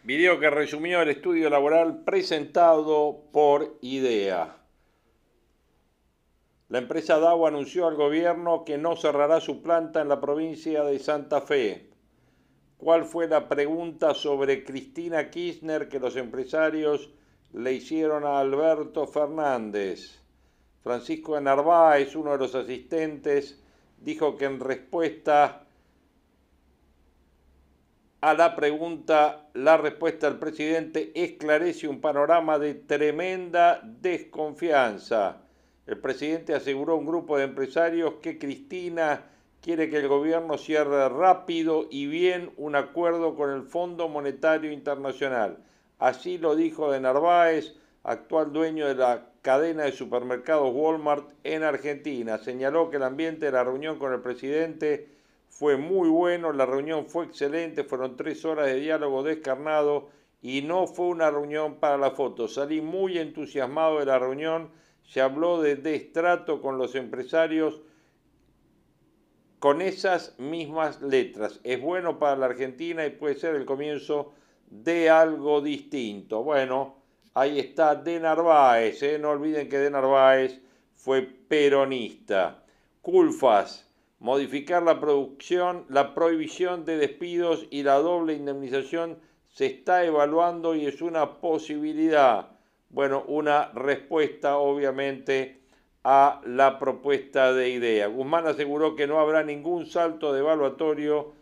Video 0.05 0.38
que 0.38 0.51
resumió 0.51 1.01
el 1.01 1.09
estudio 1.09 1.49
laboral 1.49 2.05
presentado 2.05 3.25
por 3.33 3.79
IDEA. 3.81 4.65
La 6.68 6.79
empresa 6.79 7.20
DAO 7.20 7.46
anunció 7.46 7.87
al 7.87 7.94
gobierno 7.94 8.64
que 8.64 8.76
no 8.76 8.96
cerrará 8.96 9.40
su 9.40 9.62
planta 9.62 10.00
en 10.00 10.09
la 10.09 10.20
provincia 10.20 10.83
de 10.83 10.98
Santa 10.98 11.40
Fe. 11.40 11.90
¿Cuál 12.76 13.05
fue 13.05 13.29
la 13.29 13.48
pregunta 13.48 14.14
sobre 14.14 14.64
Cristina 14.64 15.31
Kirchner 15.31 15.88
que 15.88 16.00
los 16.00 16.16
empresarios 16.16 17.11
le 17.52 17.72
hicieron 17.72 18.24
a 18.24 18.40
Alberto 18.40 19.07
Fernández? 19.07 20.20
Francisco 20.83 21.37
de 21.37 21.42
Narváez, 21.42 22.16
uno 22.16 22.33
de 22.33 22.38
los 22.38 22.55
asistentes, 22.57 23.62
dijo 23.98 24.37
que 24.37 24.46
en 24.46 24.59
respuesta 24.59 25.66
a 28.20 28.35
la 28.35 28.57
pregunta, 28.57 29.50
la 29.55 29.76
respuesta 29.76 30.29
del 30.29 30.40
presidente 30.40 31.12
esclarece 31.14 31.87
un 31.87 32.00
panorama 32.00 32.59
de 32.59 32.74
tremenda 32.74 33.81
desconfianza 33.85 35.45
el 35.87 35.99
presidente 35.99 36.55
aseguró 36.55 36.94
a 36.94 36.96
un 36.96 37.07
grupo 37.07 37.38
de 37.38 37.44
empresarios 37.44 38.14
que 38.22 38.38
Cristina 38.38 39.25
quiere 39.61 39.88
que 39.88 39.99
el 39.99 40.09
gobierno 40.09 40.59
cierre 40.59 41.09
rápido 41.09 41.87
y 41.90 42.07
bien 42.07 42.51
un 42.57 42.77
acuerdo 42.77 43.35
con 43.35 43.51
el 43.51 43.62
Fondo 43.62 44.09
Monetario 44.09 44.72
Internacional. 44.72 45.59
Así 45.99 46.38
lo 46.38 46.57
dijo 46.57 46.90
de 46.90 47.01
Narváez, 47.01 47.75
actual 48.03 48.53
dueño 48.53 48.87
de 48.87 48.94
la 48.94 49.27
cadena 49.42 49.85
de 49.85 49.92
supermercados 49.92 50.72
Walmart 50.75 51.31
en 51.44 51.62
Argentina. 51.62 52.38
Señaló 52.38 52.90
que 52.90 52.96
el 52.96 53.03
ambiente 53.03 53.46
de 53.46 53.53
la 53.53 53.64
reunión 53.64 53.99
con 53.99 54.12
el 54.12 54.20
presidente 54.20 55.09
fue 55.49 55.77
muy 55.77 56.09
bueno, 56.09 56.53
la 56.53 56.66
reunión 56.66 57.07
fue 57.07 57.25
excelente, 57.25 57.85
fueron 57.85 58.16
tres 58.16 58.44
horas 58.44 58.66
de 58.66 58.81
diálogo 58.81 59.22
descarnado 59.22 60.09
y 60.42 60.62
no 60.62 60.87
fue 60.87 61.07
una 61.07 61.31
reunión 61.31 61.77
para 61.77 61.96
la 61.96 62.11
foto. 62.11 62.46
Salí 62.46 62.81
muy 62.81 63.18
entusiasmado 63.18 64.01
de 64.01 64.07
la 64.07 64.18
reunión 64.18 64.70
se 65.07 65.21
habló 65.21 65.61
de 65.61 65.77
destrato 65.77 66.61
con 66.61 66.79
los 66.79 66.95
empresarios 66.95 67.81
con 69.59 69.81
esas 69.81 70.38
mismas 70.38 71.01
letras. 71.01 71.61
Es 71.64 71.81
bueno 71.81 72.19
para 72.19 72.37
la 72.37 72.47
Argentina 72.47 73.07
y 73.07 73.11
puede 73.11 73.37
ser 73.37 73.55
el 73.55 73.64
comienzo 73.64 74.33
de 74.71 75.09
algo 75.11 75.61
distinto. 75.61 76.42
Bueno, 76.42 76.97
ahí 77.35 77.59
está 77.59 77.95
De 77.95 78.21
Narváez, 78.21 79.03
¿eh? 79.03 79.19
no 79.19 79.31
olviden 79.31 79.69
que 79.69 79.79
De 79.79 79.90
Narváez 79.90 80.61
fue 80.95 81.23
peronista. 81.23 82.64
Culfas, 83.01 83.88
modificar 84.19 84.83
la 84.83 85.01
producción, 85.01 85.87
la 85.88 86.14
prohibición 86.14 86.85
de 86.85 86.99
despidos 86.99 87.66
y 87.71 87.83
la 87.83 87.95
doble 87.95 88.35
indemnización 88.35 89.19
se 89.49 89.66
está 89.66 90.05
evaluando 90.05 90.75
y 90.75 90.87
es 90.87 91.01
una 91.01 91.40
posibilidad. 91.40 92.56
Bueno, 92.88 93.25
una 93.27 93.70
respuesta 93.72 94.59
obviamente 94.59 95.61
a 96.05 96.40
la 96.44 96.79
propuesta 96.79 97.53
de 97.53 97.70
idea. 97.70 98.07
Guzmán 98.07 98.46
aseguró 98.46 98.94
que 98.94 99.07
no 99.07 99.18
habrá 99.18 99.42
ningún 99.42 99.87
salto 99.87 100.33
devaluatorio 100.33 101.33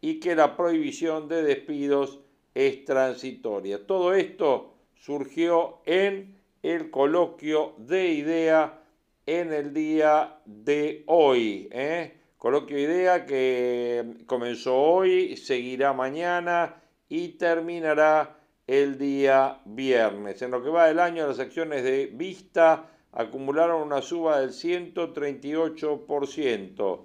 y 0.00 0.20
que 0.20 0.34
la 0.34 0.56
prohibición 0.56 1.28
de 1.28 1.42
despidos 1.42 2.20
es 2.54 2.84
transitoria. 2.84 3.86
Todo 3.86 4.14
esto 4.14 4.74
surgió 4.94 5.80
en 5.86 6.36
el 6.62 6.90
coloquio 6.90 7.74
de 7.78 8.10
idea 8.10 8.78
en 9.26 9.52
el 9.52 9.72
día 9.72 10.38
de 10.44 11.04
hoy. 11.06 11.68
¿eh? 11.70 12.14
Coloquio 12.38 12.76
de 12.76 12.82
idea 12.82 13.26
que 13.26 14.04
comenzó 14.26 14.76
hoy, 14.76 15.36
seguirá 15.36 15.92
mañana 15.92 16.82
y 17.08 17.28
terminará 17.30 18.36
el 18.66 18.98
día 18.98 19.60
viernes. 19.64 20.42
En 20.42 20.50
lo 20.50 20.62
que 20.62 20.68
va 20.70 20.86
del 20.86 21.00
año, 21.00 21.26
las 21.26 21.38
acciones 21.38 21.84
de 21.84 22.06
Vista 22.06 22.90
acumularon 23.12 23.82
una 23.82 24.02
suba 24.02 24.40
del 24.40 24.50
138%. 24.50 27.00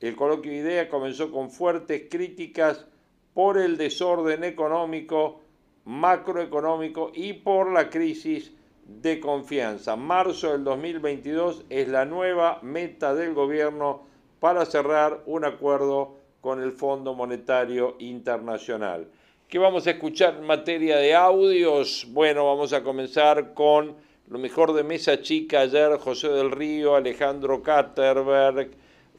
El 0.00 0.16
coloquio 0.16 0.50
de 0.50 0.58
idea 0.58 0.88
comenzó 0.88 1.30
con 1.30 1.50
fuertes 1.50 2.08
críticas 2.10 2.86
por 3.34 3.58
el 3.58 3.76
desorden 3.76 4.42
económico, 4.44 5.42
macroeconómico 5.84 7.10
y 7.14 7.34
por 7.34 7.70
la 7.72 7.90
crisis 7.90 8.52
de 8.86 9.20
confianza. 9.20 9.96
Marzo 9.96 10.52
del 10.52 10.64
2022 10.64 11.66
es 11.68 11.88
la 11.88 12.04
nueva 12.04 12.60
meta 12.62 13.14
del 13.14 13.34
gobierno 13.34 14.04
para 14.40 14.64
cerrar 14.64 15.22
un 15.26 15.44
acuerdo 15.44 16.16
con 16.40 16.62
el 16.62 16.72
Fondo 16.72 17.14
Monetario 17.14 17.96
Internacional. 18.00 19.08
¿Qué 19.52 19.58
vamos 19.58 19.86
a 19.86 19.90
escuchar 19.90 20.36
en 20.38 20.46
materia 20.46 20.96
de 20.96 21.14
audios? 21.14 22.06
Bueno, 22.08 22.46
vamos 22.46 22.72
a 22.72 22.82
comenzar 22.82 23.52
con 23.52 23.94
lo 24.28 24.38
mejor 24.38 24.72
de 24.72 24.82
Mesa 24.82 25.20
Chica 25.20 25.60
ayer, 25.60 25.98
José 25.98 26.30
del 26.30 26.50
Río, 26.50 26.96
Alejandro 26.96 27.62
Katterberg, 27.62 28.70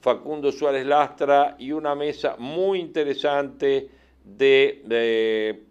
Facundo 0.02 0.52
Suárez 0.52 0.88
Lastra 0.88 1.56
y 1.60 1.72
una 1.72 1.93
mesa 1.93 2.36
muy 2.39 2.80
interesante 2.80 3.89
de, 4.24 5.62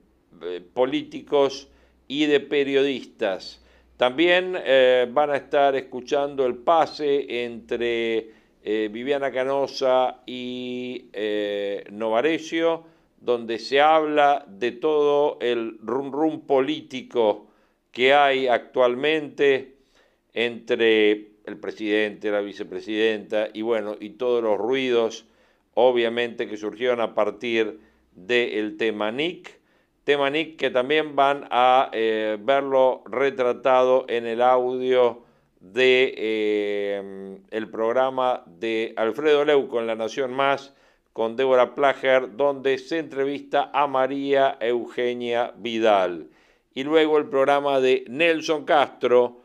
políticos 0.72 1.68
y 2.06 2.26
de 2.26 2.38
periodistas. 2.38 3.60
También 3.96 4.56
eh, 4.64 5.08
van 5.10 5.30
a 5.30 5.38
estar 5.38 5.74
escuchando 5.74 6.46
el 6.46 6.54
pase 6.54 7.44
entre 7.46 8.30
eh, 8.62 8.88
Viviana 8.92 9.32
Canosa 9.32 10.22
y 10.24 11.06
eh, 11.12 11.82
Novarecio 11.90 12.91
donde 13.22 13.60
se 13.60 13.80
habla 13.80 14.44
de 14.48 14.72
todo 14.72 15.38
el 15.40 15.78
rum 15.80 16.10
rum 16.10 16.44
político 16.44 17.46
que 17.92 18.12
hay 18.14 18.48
actualmente 18.48 19.76
entre 20.32 21.12
el 21.44 21.56
presidente, 21.60 22.32
la 22.32 22.40
vicepresidenta 22.40 23.48
y 23.52 23.62
bueno, 23.62 23.96
y 24.00 24.10
todos 24.10 24.42
los 24.42 24.58
ruidos 24.58 25.26
obviamente 25.74 26.48
que 26.48 26.56
surgieron 26.56 27.00
a 27.00 27.14
partir 27.14 27.78
del 28.10 28.76
tema 28.76 29.12
NIC, 29.12 29.60
tema 30.02 30.28
NIC 30.28 30.56
que 30.56 30.70
también 30.70 31.14
van 31.14 31.46
a 31.50 31.90
eh, 31.92 32.38
verlo 32.40 33.04
retratado 33.06 34.04
en 34.08 34.26
el 34.26 34.42
audio 34.42 35.22
de 35.60 36.12
eh, 36.16 37.38
el 37.50 37.70
programa 37.70 38.42
de 38.46 38.94
Alfredo 38.96 39.44
Leuco 39.44 39.78
en 39.78 39.86
La 39.86 39.94
Nación 39.94 40.32
Más, 40.32 40.74
con 41.12 41.36
Débora 41.36 41.74
Plager, 41.74 42.36
donde 42.36 42.78
se 42.78 42.98
entrevista 42.98 43.70
a 43.72 43.86
María 43.86 44.56
Eugenia 44.60 45.52
Vidal. 45.56 46.28
Y 46.74 46.84
luego 46.84 47.18
el 47.18 47.28
programa 47.28 47.80
de 47.80 48.04
Nelson 48.08 48.64
Castro, 48.64 49.42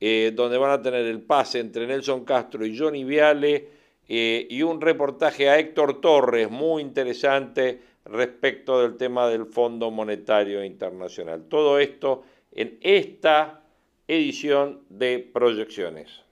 eh, 0.00 0.32
donde 0.34 0.58
van 0.58 0.70
a 0.70 0.82
tener 0.82 1.04
el 1.06 1.20
pase 1.20 1.58
entre 1.58 1.86
Nelson 1.86 2.24
Castro 2.24 2.64
y 2.64 2.76
Johnny 2.78 3.04
Viale, 3.04 3.68
eh, 4.08 4.46
y 4.48 4.62
un 4.62 4.80
reportaje 4.80 5.50
a 5.50 5.58
Héctor 5.58 6.00
Torres, 6.00 6.50
muy 6.50 6.82
interesante 6.82 7.80
respecto 8.04 8.80
del 8.80 8.96
tema 8.96 9.28
del 9.28 9.46
Fondo 9.46 9.90
Monetario 9.90 10.64
Internacional. 10.64 11.44
Todo 11.48 11.78
esto 11.78 12.22
en 12.52 12.78
esta 12.80 13.62
edición 14.06 14.82
de 14.88 15.18
Proyecciones. 15.18 16.22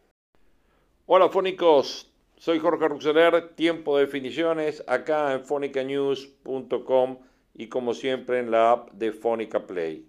Hola 1.05 1.29
fónicos, 1.29 2.11
soy 2.39 2.59
Jorge 2.59 2.87
Ruxeler, 2.89 3.55
tiempo 3.55 3.97
de 3.97 4.05
definiciones, 4.05 4.85
acá 4.87 5.33
en 5.33 5.45
fonicanews.com 5.45 7.19
y 7.55 7.69
como 7.69 7.95
siempre 7.95 8.39
en 8.41 8.51
la 8.51 8.73
app 8.73 8.91
de 8.93 9.13
Fónica 9.13 9.67
Play. 9.67 10.07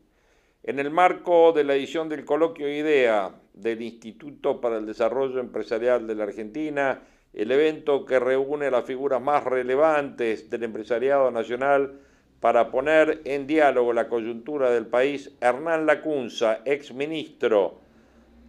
En 0.63 0.79
el 0.79 0.91
marco 0.91 1.53
de 1.53 1.63
la 1.63 1.75
edición 1.75 2.09
del 2.09 2.25
coloquio 2.25 2.67
IDEA 2.67 3.31
del 3.53 3.81
Instituto 3.81 4.59
para 4.59 4.77
el 4.77 4.85
Desarrollo 4.85 5.39
Empresarial 5.39 6.05
de 6.05 6.15
la 6.15 6.25
Argentina, 6.25 7.01
el 7.33 7.51
evento 7.51 8.05
que 8.05 8.19
reúne 8.19 8.69
las 8.69 8.83
figuras 8.83 9.21
más 9.21 9.45
relevantes 9.45 10.49
del 10.49 10.63
empresariado 10.63 11.31
nacional 11.31 12.01
para 12.41 12.69
poner 12.69 13.21
en 13.23 13.47
diálogo 13.47 13.93
la 13.93 14.09
coyuntura 14.09 14.69
del 14.69 14.87
país, 14.87 15.33
Hernán 15.39 15.85
Lacunza, 15.85 16.59
ex 16.65 16.93
ministro 16.93 17.86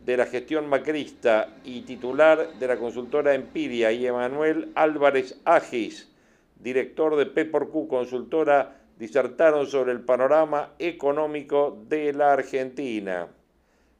de 0.08 0.16
la 0.16 0.24
gestión 0.24 0.66
macrista 0.70 1.56
y 1.66 1.82
titular 1.82 2.54
de 2.58 2.66
la 2.66 2.78
consultora 2.78 3.34
Empiria, 3.34 3.92
y 3.92 4.06
Emanuel 4.06 4.72
Álvarez 4.74 5.38
Agis, 5.44 6.10
director 6.58 7.14
de 7.14 7.26
P4Q 7.30 7.88
Consultora, 7.88 8.74
disertaron 8.98 9.66
sobre 9.66 9.92
el 9.92 10.00
panorama 10.00 10.70
económico 10.78 11.84
de 11.90 12.14
la 12.14 12.32
Argentina. 12.32 13.28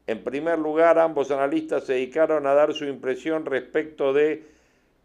En 0.06 0.24
primer 0.24 0.58
lugar, 0.58 0.98
ambos 0.98 1.30
analistas 1.30 1.84
se 1.84 1.92
dedicaron 1.92 2.46
a 2.46 2.54
dar 2.54 2.72
su 2.72 2.86
impresión 2.86 3.44
respecto 3.44 4.14
de 4.14 4.46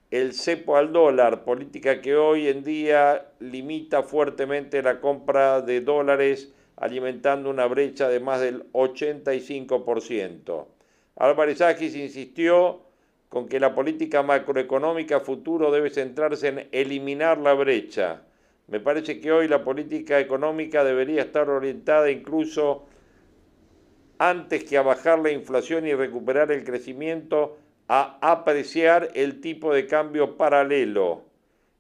el 0.09 0.31
cepo 0.31 0.77
al 0.77 0.93
dólar, 0.93 1.43
política 1.43 1.99
que 1.99 2.15
hoy 2.15 2.47
en 2.47 2.63
día 2.63 3.25
limita 3.41 4.03
fuertemente 4.03 4.81
la 4.81 5.01
compra 5.01 5.59
de 5.59 5.81
dólares, 5.81 6.53
alimentando 6.77 7.49
una 7.49 7.65
brecha 7.65 8.07
de 8.07 8.21
más 8.21 8.39
del 8.39 8.71
85%. 8.71 10.67
Álvarez 11.15 11.62
insistió 11.95 12.82
con 13.30 13.47
que 13.47 13.60
la 13.60 13.73
política 13.73 14.23
macroeconómica 14.23 15.19
futuro 15.19 15.71
debe 15.71 15.89
centrarse 15.89 16.47
en 16.47 16.67
eliminar 16.71 17.38
la 17.38 17.54
brecha. 17.54 18.21
Me 18.67 18.80
parece 18.80 19.19
que 19.19 19.32
hoy 19.32 19.47
la 19.47 19.63
política 19.63 20.19
económica 20.19 20.84
debería 20.84 21.21
estar 21.21 21.49
orientada 21.49 22.10
incluso 22.10 22.86
antes 24.17 24.63
que 24.63 24.78
a 24.78 24.82
bajar 24.82 25.19
la 25.19 25.32
inflación 25.32 25.86
y 25.86 25.93
recuperar 25.93 26.52
el 26.52 26.63
crecimiento, 26.63 27.58
a 27.88 28.17
apreciar 28.21 29.10
el 29.15 29.41
tipo 29.41 29.73
de 29.73 29.86
cambio 29.88 30.38
paralelo. 30.38 31.23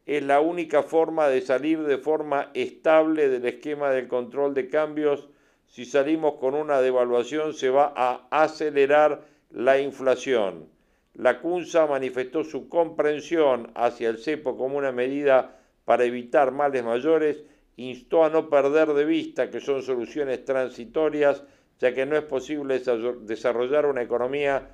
Es 0.05 0.21
la 0.23 0.41
única 0.41 0.83
forma 0.83 1.29
de 1.29 1.41
salir 1.41 1.81
de 1.83 1.97
forma 1.97 2.51
estable 2.53 3.29
del 3.29 3.45
esquema 3.45 3.91
del 3.91 4.09
control 4.09 4.53
de 4.53 4.67
cambios 4.67 5.29
si 5.73 5.85
salimos 5.85 6.35
con 6.35 6.53
una 6.53 6.81
devaluación 6.81 7.55
se 7.55 7.71
va 7.71 7.91
a 7.95 8.27
acelerar 8.29 9.23
la 9.49 9.79
inflación. 9.79 10.67
La 11.15 11.41
CUNSA 11.41 11.87
manifestó 11.87 12.43
su 12.43 12.69
comprensión 12.69 13.71
hacia 13.73 14.09
el 14.09 14.19
cepo 14.19 14.55
como 14.55 14.77
una 14.77 14.91
medida 14.91 15.59
para 15.83 16.03
evitar 16.03 16.51
males 16.51 16.83
mayores, 16.83 17.43
instó 17.75 18.23
a 18.23 18.29
no 18.29 18.51
perder 18.51 18.93
de 18.93 19.03
vista 19.03 19.49
que 19.49 19.59
son 19.61 19.81
soluciones 19.81 20.45
transitorias, 20.45 21.41
ya 21.79 21.91
que 21.91 22.05
no 22.05 22.15
es 22.15 22.23
posible 22.23 22.79
desarrollar 23.21 23.87
una 23.87 24.03
economía 24.03 24.69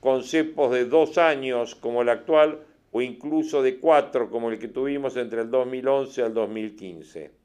con 0.00 0.24
cepos 0.24 0.72
de 0.72 0.84
dos 0.84 1.16
años 1.16 1.74
como 1.74 2.02
el 2.02 2.10
actual 2.10 2.60
o 2.90 3.00
incluso 3.00 3.62
de 3.62 3.78
cuatro 3.78 4.28
como 4.28 4.50
el 4.50 4.58
que 4.58 4.68
tuvimos 4.68 5.16
entre 5.16 5.40
el 5.40 5.50
2011 5.50 6.22
al 6.22 6.34
2015. 6.34 7.41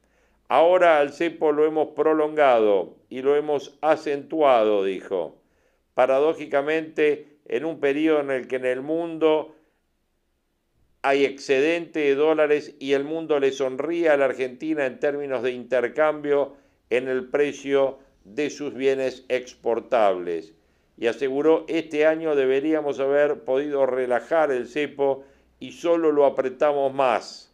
Ahora 0.49 0.99
al 0.99 1.11
cepo 1.11 1.51
lo 1.51 1.65
hemos 1.65 1.89
prolongado 1.89 2.95
y 3.09 3.21
lo 3.21 3.35
hemos 3.35 3.77
acentuado, 3.81 4.83
dijo. 4.85 5.41
Paradójicamente, 5.93 7.39
en 7.45 7.65
un 7.65 7.79
periodo 7.79 8.21
en 8.21 8.31
el 8.31 8.47
que 8.47 8.55
en 8.55 8.65
el 8.65 8.81
mundo 8.81 9.55
hay 11.01 11.25
excedente 11.25 11.99
de 11.99 12.15
dólares 12.15 12.75
y 12.79 12.93
el 12.93 13.03
mundo 13.03 13.39
le 13.39 13.51
sonríe 13.51 14.09
a 14.09 14.17
la 14.17 14.25
Argentina 14.25 14.85
en 14.85 14.99
términos 14.99 15.43
de 15.43 15.51
intercambio 15.51 16.55
en 16.89 17.09
el 17.09 17.27
precio 17.29 17.99
de 18.23 18.49
sus 18.49 18.73
bienes 18.73 19.25
exportables. 19.27 20.53
Y 20.97 21.07
aseguró, 21.07 21.65
este 21.67 22.05
año 22.05 22.35
deberíamos 22.35 22.99
haber 22.99 23.43
podido 23.43 23.85
relajar 23.85 24.51
el 24.51 24.67
cepo 24.67 25.25
y 25.59 25.73
solo 25.73 26.11
lo 26.11 26.25
apretamos 26.25 26.93
más 26.93 27.46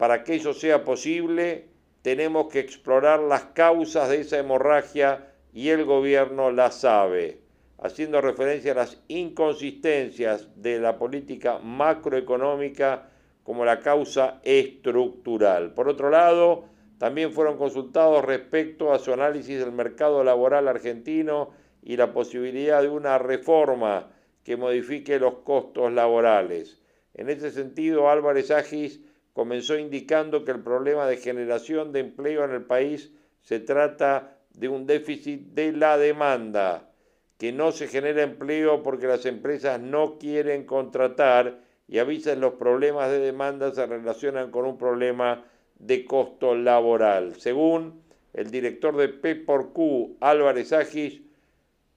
para 0.00 0.24
que 0.24 0.36
eso 0.36 0.54
sea 0.54 0.82
posible, 0.82 1.66
tenemos 2.00 2.50
que 2.50 2.60
explorar 2.60 3.20
las 3.20 3.42
causas 3.52 4.08
de 4.08 4.22
esa 4.22 4.38
hemorragia 4.38 5.28
y 5.52 5.68
el 5.68 5.84
gobierno 5.84 6.50
las 6.50 6.76
sabe, 6.76 7.42
haciendo 7.76 8.22
referencia 8.22 8.72
a 8.72 8.76
las 8.76 9.02
inconsistencias 9.08 10.48
de 10.56 10.78
la 10.78 10.96
política 10.96 11.58
macroeconómica 11.58 13.10
como 13.42 13.66
la 13.66 13.80
causa 13.80 14.40
estructural. 14.42 15.74
Por 15.74 15.86
otro 15.86 16.08
lado, 16.08 16.64
También 17.00 17.32
fueron 17.32 17.56
consultados 17.56 18.22
respecto 18.22 18.92
a 18.92 18.98
su 18.98 19.14
análisis 19.14 19.58
del 19.58 19.72
mercado 19.72 20.22
laboral 20.22 20.68
argentino 20.68 21.48
y 21.82 21.96
la 21.96 22.12
posibilidad 22.12 22.82
de 22.82 22.90
una 22.90 23.16
reforma 23.16 24.10
que 24.44 24.58
modifique 24.58 25.18
los 25.18 25.36
costos 25.38 25.90
laborales. 25.94 26.78
En 27.14 27.30
ese 27.30 27.52
sentido, 27.52 28.10
Álvarez 28.10 28.50
Agis 28.50 29.00
comenzó 29.32 29.78
indicando 29.78 30.44
que 30.44 30.52
el 30.52 30.62
problema 30.62 31.06
de 31.06 31.16
generación 31.16 31.92
de 31.92 32.00
empleo 32.00 32.44
en 32.44 32.52
el 32.52 32.62
país 32.62 33.12
se 33.42 33.60
trata 33.60 34.36
de 34.54 34.68
un 34.68 34.86
déficit 34.86 35.40
de 35.52 35.72
la 35.72 35.96
demanda, 35.96 36.90
que 37.38 37.52
no 37.52 37.72
se 37.72 37.88
genera 37.88 38.22
empleo 38.22 38.82
porque 38.82 39.06
las 39.06 39.24
empresas 39.26 39.80
no 39.80 40.18
quieren 40.18 40.64
contratar 40.64 41.60
y 41.88 41.98
a 41.98 42.04
los 42.04 42.54
problemas 42.54 43.10
de 43.10 43.18
demanda 43.18 43.72
se 43.72 43.84
relacionan 43.84 44.52
con 44.52 44.64
un 44.64 44.78
problema 44.78 45.44
de 45.76 46.04
costo 46.04 46.54
laboral. 46.54 47.34
Según 47.40 48.02
el 48.32 48.50
director 48.50 48.96
de 48.96 49.08
P 49.08 49.34
por 49.34 49.72
Q, 49.72 50.16
Álvarez 50.20 50.72
Agis, 50.72 51.20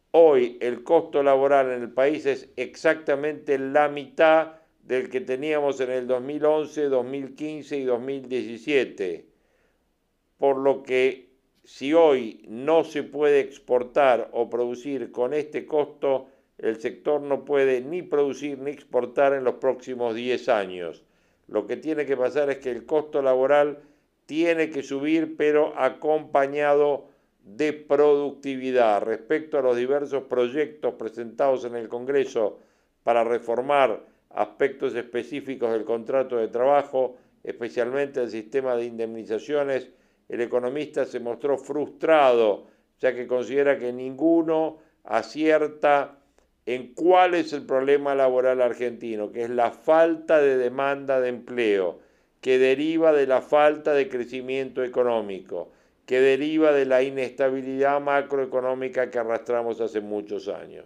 hoy 0.10 0.58
el 0.62 0.84
costo 0.84 1.22
laboral 1.22 1.72
en 1.72 1.84
el 1.84 1.92
país 1.92 2.26
es 2.26 2.50
exactamente 2.56 3.60
la 3.60 3.88
mitad 3.88 4.54
del 4.84 5.10
que 5.10 5.22
teníamos 5.22 5.80
en 5.80 5.92
el 5.92 6.08
2011, 6.08 6.90
2015 6.90 7.78
y 7.78 7.84
2017. 7.86 9.26
Por 10.38 10.58
lo 10.58 10.84
que 10.84 11.30
si 11.64 11.94
hoy 11.94 12.44
no 12.50 12.84
se 12.84 13.04
puede 13.04 13.40
exportar 13.40 14.30
o 14.34 14.50
producir 14.50 15.12
con 15.12 15.34
este 15.34 15.66
costo, 15.66 16.28
el 16.58 16.80
sector 16.80 17.22
no 17.22 17.46
puede 17.46 17.82
ni 17.82 18.02
producir 18.02 18.60
ni 18.60 18.72
exportar 18.72 19.34
en 19.34 19.46
los 19.46 19.56
próximos 19.56 20.16
10 20.16 20.50
años. 20.50 21.04
Lo 21.48 21.66
que 21.66 21.78
tiene 21.78 22.06
que 22.06 22.18
pasar 22.18 22.50
es 22.50 22.58
que 22.58 22.72
el 22.72 22.86
costo 22.86 23.22
laboral 23.22 23.80
tiene 24.26 24.70
que 24.70 24.84
subir, 24.84 25.36
pero 25.38 25.74
acompañado 25.78 27.08
de 27.44 27.74
productividad. 27.74 29.02
Respecto 29.02 29.58
a 29.58 29.62
los 29.62 29.78
diversos 29.78 30.24
proyectos 30.24 30.96
presentados 30.96 31.66
en 31.66 31.76
el 31.76 31.88
Congreso 31.88 32.60
para 33.04 33.24
reformar 33.24 34.13
aspectos 34.34 34.96
específicos 34.96 35.72
del 35.72 35.86
contrato 35.86 36.38
de 36.38 36.48
trabajo, 36.48 37.18
especialmente 37.44 38.22
el 38.22 38.30
sistema 38.30 38.76
de 38.76 38.86
indemnizaciones, 38.86 39.90
el 40.30 40.42
economista 40.42 41.06
se 41.06 41.20
mostró 41.20 41.58
frustrado, 41.58 42.66
ya 43.00 43.14
que 43.14 43.28
considera 43.28 43.78
que 43.78 43.92
ninguno 43.94 44.78
acierta 45.04 46.20
en 46.66 46.94
cuál 46.94 47.34
es 47.34 47.52
el 47.54 47.66
problema 47.66 48.16
laboral 48.16 48.62
argentino, 48.62 49.32
que 49.32 49.44
es 49.44 49.50
la 49.50 49.72
falta 49.72 50.40
de 50.40 50.58
demanda 50.58 51.20
de 51.20 51.30
empleo, 51.30 52.00
que 52.40 52.58
deriva 52.58 53.12
de 53.12 53.28
la 53.28 53.42
falta 53.42 53.94
de 53.94 54.10
crecimiento 54.10 54.84
económico, 54.84 55.72
que 56.06 56.22
deriva 56.22 56.72
de 56.72 56.86
la 56.86 57.04
inestabilidad 57.04 58.02
macroeconómica 58.02 59.10
que 59.10 59.20
arrastramos 59.20 59.80
hace 59.82 60.02
muchos 60.02 60.48
años. 60.48 60.86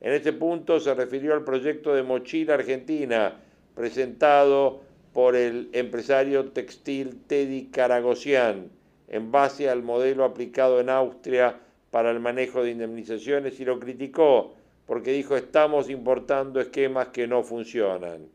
En 0.00 0.12
este 0.12 0.32
punto 0.32 0.80
se 0.80 0.94
refirió 0.94 1.34
al 1.34 1.44
proyecto 1.44 1.94
de 1.94 2.02
Mochila 2.02 2.54
Argentina, 2.54 3.40
presentado 3.74 4.80
por 5.12 5.36
el 5.36 5.68
empresario 5.72 6.46
textil 6.52 7.20
Teddy 7.26 7.66
Caragosian, 7.66 8.70
en 9.08 9.30
base 9.30 9.68
al 9.68 9.82
modelo 9.82 10.24
aplicado 10.24 10.80
en 10.80 10.88
Austria 10.88 11.58
para 11.90 12.10
el 12.10 12.20
manejo 12.20 12.62
de 12.62 12.70
indemnizaciones 12.70 13.58
y 13.60 13.64
lo 13.64 13.78
criticó 13.78 14.54
porque 14.90 15.12
dijo 15.12 15.36
estamos 15.36 15.88
importando 15.88 16.60
esquemas 16.60 17.08
que 17.08 17.28
no 17.28 17.44
funcionan, 17.44 18.26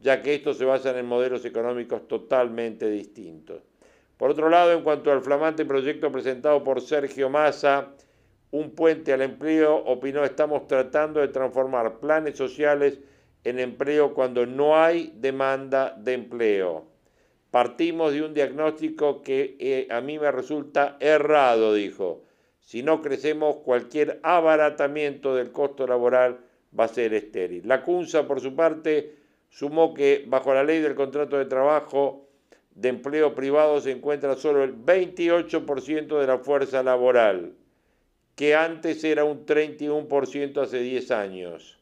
ya 0.00 0.22
que 0.22 0.34
estos 0.34 0.58
se 0.58 0.64
basan 0.64 0.96
en 0.96 1.06
modelos 1.06 1.44
económicos 1.44 2.08
totalmente 2.08 2.90
distintos. 2.90 3.62
Por 4.16 4.30
otro 4.30 4.48
lado, 4.48 4.72
en 4.72 4.82
cuanto 4.82 5.12
al 5.12 5.22
flamante 5.22 5.64
proyecto 5.64 6.10
presentado 6.10 6.64
por 6.64 6.80
Sergio 6.80 7.30
Massa, 7.30 7.94
un 8.50 8.70
puente 8.70 9.12
al 9.12 9.22
empleo, 9.22 9.76
opinó 9.76 10.24
estamos 10.24 10.66
tratando 10.66 11.20
de 11.20 11.28
transformar 11.28 12.00
planes 12.00 12.36
sociales 12.36 12.98
en 13.44 13.58
empleo 13.58 14.12
cuando 14.14 14.46
no 14.46 14.76
hay 14.76 15.12
demanda 15.16 15.94
de 15.96 16.14
empleo. 16.14 16.86
Partimos 17.50 18.12
de 18.12 18.22
un 18.22 18.34
diagnóstico 18.34 19.22
que 19.22 19.56
eh, 19.58 19.88
a 19.90 20.00
mí 20.00 20.18
me 20.18 20.30
resulta 20.30 20.96
errado, 21.00 21.74
dijo. 21.74 22.22
Si 22.60 22.82
no 22.82 23.02
crecemos, 23.02 23.56
cualquier 23.56 24.20
abaratamiento 24.22 25.34
del 25.34 25.50
costo 25.50 25.86
laboral 25.86 26.38
va 26.78 26.84
a 26.84 26.88
ser 26.88 27.14
estéril. 27.14 27.66
La 27.66 27.82
CUNSA, 27.82 28.28
por 28.28 28.40
su 28.40 28.54
parte, 28.54 29.16
sumó 29.48 29.92
que 29.94 30.24
bajo 30.28 30.54
la 30.54 30.62
ley 30.62 30.80
del 30.80 30.94
contrato 30.94 31.36
de 31.36 31.46
trabajo 31.46 32.28
de 32.74 32.88
empleo 32.88 33.34
privado 33.34 33.80
se 33.80 33.90
encuentra 33.90 34.36
solo 34.36 34.62
el 34.62 34.76
28% 34.76 36.20
de 36.20 36.26
la 36.26 36.38
fuerza 36.38 36.82
laboral, 36.82 37.54
que 38.34 38.54
antes 38.54 39.04
era 39.04 39.24
un 39.24 39.46
31% 39.46 40.62
hace 40.62 40.80
10 40.80 41.10
años 41.10 41.80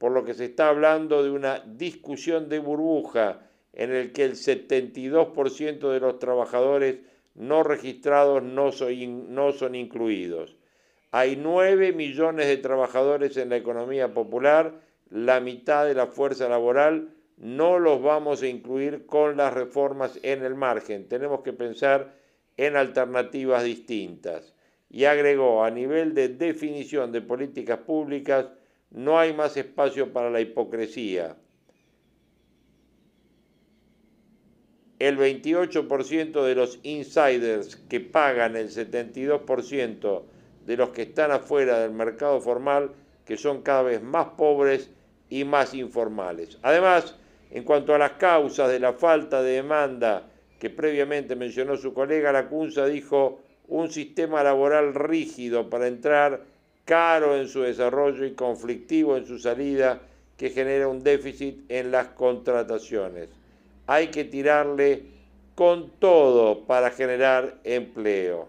por 0.00 0.12
lo 0.12 0.24
que 0.24 0.32
se 0.32 0.46
está 0.46 0.70
hablando 0.70 1.22
de 1.22 1.30
una 1.30 1.58
discusión 1.58 2.48
de 2.48 2.58
burbuja 2.58 3.42
en 3.74 3.92
el 3.92 4.12
que 4.12 4.24
el 4.24 4.32
72% 4.32 5.92
de 5.92 6.00
los 6.00 6.18
trabajadores 6.18 7.00
no 7.34 7.62
registrados 7.62 8.42
no 8.42 8.72
son, 8.72 9.34
no 9.34 9.52
son 9.52 9.74
incluidos. 9.74 10.56
Hay 11.10 11.36
9 11.36 11.92
millones 11.92 12.46
de 12.46 12.56
trabajadores 12.56 13.36
en 13.36 13.50
la 13.50 13.58
economía 13.58 14.14
popular, 14.14 14.80
la 15.10 15.38
mitad 15.40 15.84
de 15.84 15.92
la 15.92 16.06
fuerza 16.06 16.48
laboral, 16.48 17.10
no 17.36 17.78
los 17.78 18.00
vamos 18.00 18.40
a 18.40 18.46
incluir 18.46 19.04
con 19.04 19.36
las 19.36 19.52
reformas 19.52 20.18
en 20.22 20.42
el 20.42 20.54
margen. 20.54 21.08
Tenemos 21.08 21.42
que 21.42 21.52
pensar 21.52 22.14
en 22.56 22.74
alternativas 22.74 23.64
distintas. 23.64 24.54
Y 24.90 25.04
agregó, 25.04 25.64
a 25.64 25.70
nivel 25.70 26.14
de 26.14 26.28
definición 26.28 27.12
de 27.12 27.22
políticas 27.22 27.78
públicas, 27.78 28.46
no 28.90 29.18
hay 29.18 29.32
más 29.32 29.56
espacio 29.56 30.12
para 30.12 30.30
la 30.30 30.40
hipocresía. 30.40 31.36
El 34.98 35.16
28% 35.16 36.44
de 36.44 36.54
los 36.54 36.78
insiders 36.82 37.76
que 37.76 38.00
pagan 38.00 38.56
el 38.56 38.68
72% 38.68 40.22
de 40.66 40.76
los 40.76 40.90
que 40.90 41.02
están 41.02 41.30
afuera 41.30 41.78
del 41.78 41.92
mercado 41.92 42.40
formal, 42.40 42.90
que 43.24 43.36
son 43.36 43.62
cada 43.62 43.82
vez 43.82 44.02
más 44.02 44.28
pobres 44.36 44.90
y 45.30 45.44
más 45.44 45.72
informales. 45.72 46.58
Además, 46.62 47.16
en 47.50 47.64
cuanto 47.64 47.94
a 47.94 47.98
las 47.98 48.12
causas 48.12 48.68
de 48.70 48.80
la 48.80 48.92
falta 48.92 49.42
de 49.42 49.52
demanda 49.52 50.28
que 50.58 50.68
previamente 50.68 51.34
mencionó 51.34 51.76
su 51.76 51.94
colega, 51.94 52.32
la 52.32 52.48
CUNSA 52.48 52.86
dijo 52.86 53.40
un 53.70 53.90
sistema 53.90 54.42
laboral 54.42 54.94
rígido 54.94 55.70
para 55.70 55.86
entrar 55.86 56.42
caro 56.84 57.36
en 57.36 57.48
su 57.48 57.62
desarrollo 57.62 58.26
y 58.26 58.32
conflictivo 58.32 59.16
en 59.16 59.26
su 59.26 59.38
salida 59.38 60.00
que 60.36 60.50
genera 60.50 60.88
un 60.88 61.02
déficit 61.02 61.70
en 61.70 61.92
las 61.92 62.08
contrataciones. 62.08 63.28
Hay 63.86 64.08
que 64.08 64.24
tirarle 64.24 65.04
con 65.54 65.90
todo 65.98 66.64
para 66.64 66.90
generar 66.90 67.58
empleo. 67.64 68.48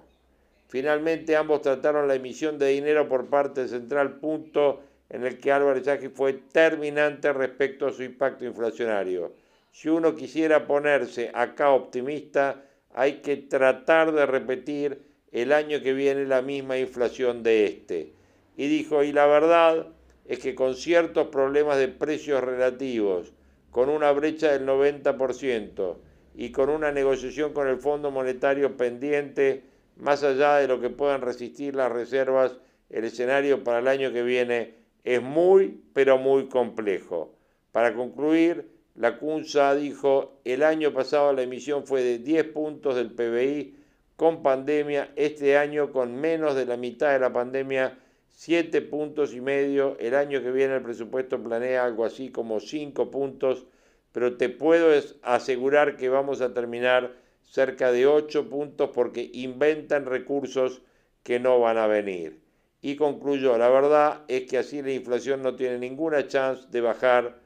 Finalmente 0.70 1.36
ambos 1.36 1.62
trataron 1.62 2.08
la 2.08 2.16
emisión 2.16 2.58
de 2.58 2.70
dinero 2.70 3.08
por 3.08 3.28
parte 3.28 3.68
central, 3.68 4.14
punto 4.20 4.82
en 5.10 5.26
el 5.26 5.38
que 5.38 5.52
Álvarez 5.52 5.88
Agui 5.88 6.08
fue 6.08 6.34
terminante 6.34 7.32
respecto 7.34 7.86
a 7.86 7.92
su 7.92 8.02
impacto 8.02 8.46
inflacionario. 8.46 9.34
Si 9.72 9.90
uno 9.90 10.16
quisiera 10.16 10.66
ponerse 10.66 11.30
acá 11.34 11.72
optimista, 11.72 12.64
hay 12.94 13.16
que 13.16 13.38
tratar 13.38 14.14
de 14.14 14.26
repetir 14.26 15.11
el 15.32 15.54
año 15.54 15.82
que 15.82 15.94
viene 15.94 16.26
la 16.26 16.42
misma 16.42 16.78
inflación 16.78 17.44
de 17.44 17.66
este 17.66 18.14
y 18.58 18.68
dijo, 18.68 19.04
y 19.04 19.12
la 19.12 19.26
verdad 19.26 19.88
es 20.26 20.40
que 20.40 20.56
con 20.56 20.76
ciertos 20.76 21.28
problemas 21.28 21.78
de 21.78 21.88
precios 21.88 22.44
relativos, 22.44 23.34
con 23.72 23.90
una 23.90 24.12
brecha 24.12 24.52
del 24.52 24.68
90% 24.68 25.96
y 26.36 26.52
con 26.52 26.70
una 26.70 26.92
negociación 26.92 27.54
con 27.54 27.68
el 27.68 27.78
Fondo 27.78 28.12
Monetario 28.12 28.78
pendiente, 28.78 29.64
más 29.98 30.24
allá 30.24 30.58
de 30.58 30.68
lo 30.68 30.80
que 30.80 30.90
puedan 30.90 31.22
resistir 31.22 31.76
las 31.76 31.92
reservas, 31.92 32.58
el 32.90 33.06
escenario 33.06 33.64
para 33.64 33.80
el 33.80 33.88
año 33.88 34.12
que 34.12 34.24
viene 34.24 34.76
es 35.04 35.22
muy, 35.22 35.82
pero 35.94 36.18
muy 36.18 36.48
complejo. 36.48 37.34
Para 37.72 37.94
concluir, 37.94 38.70
la 38.96 39.18
CUNSA 39.18 39.76
dijo, 39.76 40.42
el 40.44 40.64
año 40.64 40.94
pasado 40.94 41.32
la 41.34 41.44
emisión 41.44 41.88
fue 41.88 42.04
de 42.04 42.20
10 42.20 42.44
puntos 42.50 42.96
del 42.96 43.12
PBI 43.12 43.81
con 44.22 44.44
pandemia, 44.44 45.10
este 45.16 45.58
año 45.58 45.92
con 45.92 46.14
menos 46.14 46.54
de 46.54 46.68
la 46.68 46.78
mitad 46.78 47.12
de 47.12 47.18
la 47.18 47.34
pandemia 47.34 47.98
siete 48.30 48.84
puntos 48.84 49.34
y 49.34 49.42
medio. 49.42 49.98
El 49.98 50.14
año 50.14 50.44
que 50.44 50.52
viene 50.52 50.76
el 50.76 50.84
presupuesto 50.84 51.42
planea 51.42 51.84
algo 51.84 52.06
así 52.06 52.30
como 52.30 52.60
cinco 52.60 53.10
puntos, 53.10 53.66
pero 54.12 54.38
te 54.38 54.50
puedo 54.50 54.90
asegurar 55.24 55.98
que 55.98 56.10
vamos 56.10 56.40
a 56.42 56.54
terminar 56.54 57.16
cerca 57.42 57.92
de 57.92 58.06
ocho 58.06 58.48
puntos 58.48 58.92
porque 58.94 59.32
inventan 59.34 60.06
recursos 60.06 60.84
que 61.24 61.40
no 61.40 61.60
van 61.60 61.80
a 61.80 61.88
venir. 61.88 62.44
Y 62.80 62.98
concluyó, 62.98 63.58
la 63.58 63.70
verdad 63.70 64.22
es 64.28 64.44
que 64.44 64.60
así 64.60 64.84
la 64.84 64.92
inflación 64.92 65.42
no 65.42 65.56
tiene 65.56 65.80
ninguna 65.80 66.28
chance 66.28 66.68
de 66.70 66.82
bajar, 66.82 67.40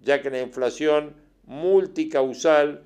ya 0.00 0.22
que 0.22 0.30
la 0.30 0.40
inflación 0.40 1.14
multicausal 1.44 2.82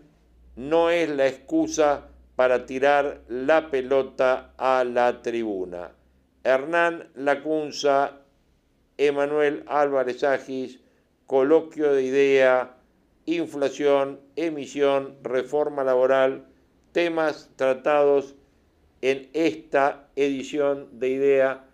no 0.57 0.90
es 0.90 1.09
la 1.09 1.26
excusa 1.26 2.10
para 2.40 2.64
tirar 2.64 3.20
la 3.29 3.70
pelota 3.70 4.55
a 4.57 4.83
la 4.83 5.20
tribuna. 5.20 5.92
Hernán 6.42 7.11
Lacunza, 7.14 8.22
Emanuel 8.96 9.62
Álvarez 9.66 10.24
Agis, 10.24 10.81
coloquio 11.26 11.92
de 11.92 12.03
idea, 12.03 12.79
inflación, 13.26 14.20
emisión, 14.37 15.18
reforma 15.22 15.85
laboral, 15.85 16.46
temas 16.92 17.50
tratados 17.57 18.37
en 19.03 19.29
esta 19.35 20.09
edición 20.16 20.98
de 20.98 21.09
idea 21.11 21.64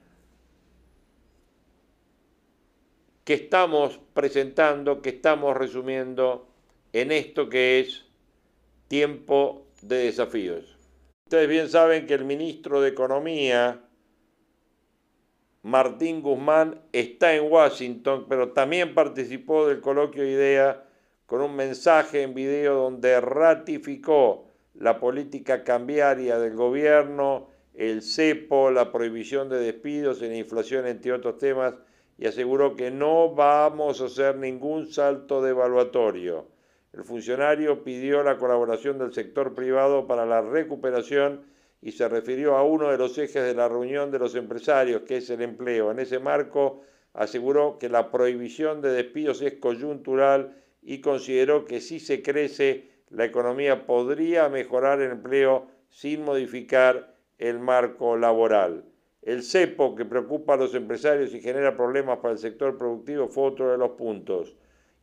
que 3.22 3.34
estamos 3.34 4.00
presentando, 4.14 5.00
que 5.00 5.10
estamos 5.10 5.56
resumiendo 5.56 6.48
en 6.92 7.12
esto 7.12 7.48
que 7.48 7.78
es 7.78 8.04
tiempo 8.88 9.65
de 9.86 10.04
desafíos. 10.04 10.76
Ustedes 11.26 11.48
bien 11.48 11.68
saben 11.68 12.06
que 12.06 12.14
el 12.14 12.24
ministro 12.24 12.80
de 12.80 12.88
Economía, 12.88 13.80
Martín 15.62 16.22
Guzmán, 16.22 16.80
está 16.92 17.34
en 17.34 17.50
Washington, 17.50 18.26
pero 18.28 18.52
también 18.52 18.94
participó 18.94 19.66
del 19.66 19.80
coloquio 19.80 20.22
de 20.22 20.30
idea 20.30 20.84
con 21.26 21.40
un 21.40 21.56
mensaje 21.56 22.22
en 22.22 22.34
video 22.34 22.74
donde 22.74 23.20
ratificó 23.20 24.52
la 24.74 25.00
política 25.00 25.64
cambiaria 25.64 26.38
del 26.38 26.54
gobierno, 26.54 27.48
el 27.74 28.02
cepo, 28.02 28.70
la 28.70 28.92
prohibición 28.92 29.48
de 29.48 29.58
despidos 29.58 30.20
la 30.20 30.36
inflación, 30.36 30.86
entre 30.86 31.12
otros 31.12 31.38
temas, 31.38 31.74
y 32.18 32.26
aseguró 32.26 32.76
que 32.76 32.90
no 32.90 33.34
vamos 33.34 34.00
a 34.00 34.06
hacer 34.06 34.36
ningún 34.36 34.86
salto 34.86 35.42
devaluatorio 35.42 36.55
el 36.96 37.04
funcionario 37.04 37.84
pidió 37.84 38.22
la 38.22 38.38
colaboración 38.38 38.98
del 38.98 39.12
sector 39.12 39.54
privado 39.54 40.06
para 40.06 40.24
la 40.24 40.40
recuperación 40.40 41.42
y 41.82 41.92
se 41.92 42.08
refirió 42.08 42.56
a 42.56 42.62
uno 42.62 42.90
de 42.90 42.96
los 42.96 43.18
ejes 43.18 43.44
de 43.44 43.54
la 43.54 43.68
reunión 43.68 44.10
de 44.10 44.18
los 44.18 44.34
empresarios, 44.34 45.02
que 45.02 45.18
es 45.18 45.28
el 45.28 45.42
empleo. 45.42 45.90
En 45.90 45.98
ese 45.98 46.18
marco 46.18 46.80
aseguró 47.12 47.78
que 47.78 47.90
la 47.90 48.10
prohibición 48.10 48.80
de 48.80 48.92
despidos 48.92 49.42
es 49.42 49.54
coyuntural 49.54 50.56
y 50.80 51.02
consideró 51.02 51.66
que 51.66 51.82
si 51.82 52.00
se 52.00 52.22
crece, 52.22 52.88
la 53.10 53.26
economía 53.26 53.84
podría 53.84 54.48
mejorar 54.48 55.02
el 55.02 55.12
empleo 55.12 55.66
sin 55.90 56.24
modificar 56.24 57.14
el 57.36 57.58
marco 57.58 58.16
laboral. 58.16 58.86
El 59.20 59.42
cepo, 59.42 59.96
que 59.96 60.06
preocupa 60.06 60.54
a 60.54 60.56
los 60.56 60.74
empresarios 60.74 61.34
y 61.34 61.42
genera 61.42 61.76
problemas 61.76 62.20
para 62.20 62.32
el 62.32 62.38
sector 62.38 62.78
productivo, 62.78 63.28
fue 63.28 63.44
otro 63.44 63.70
de 63.70 63.76
los 63.76 63.90
puntos 63.90 64.56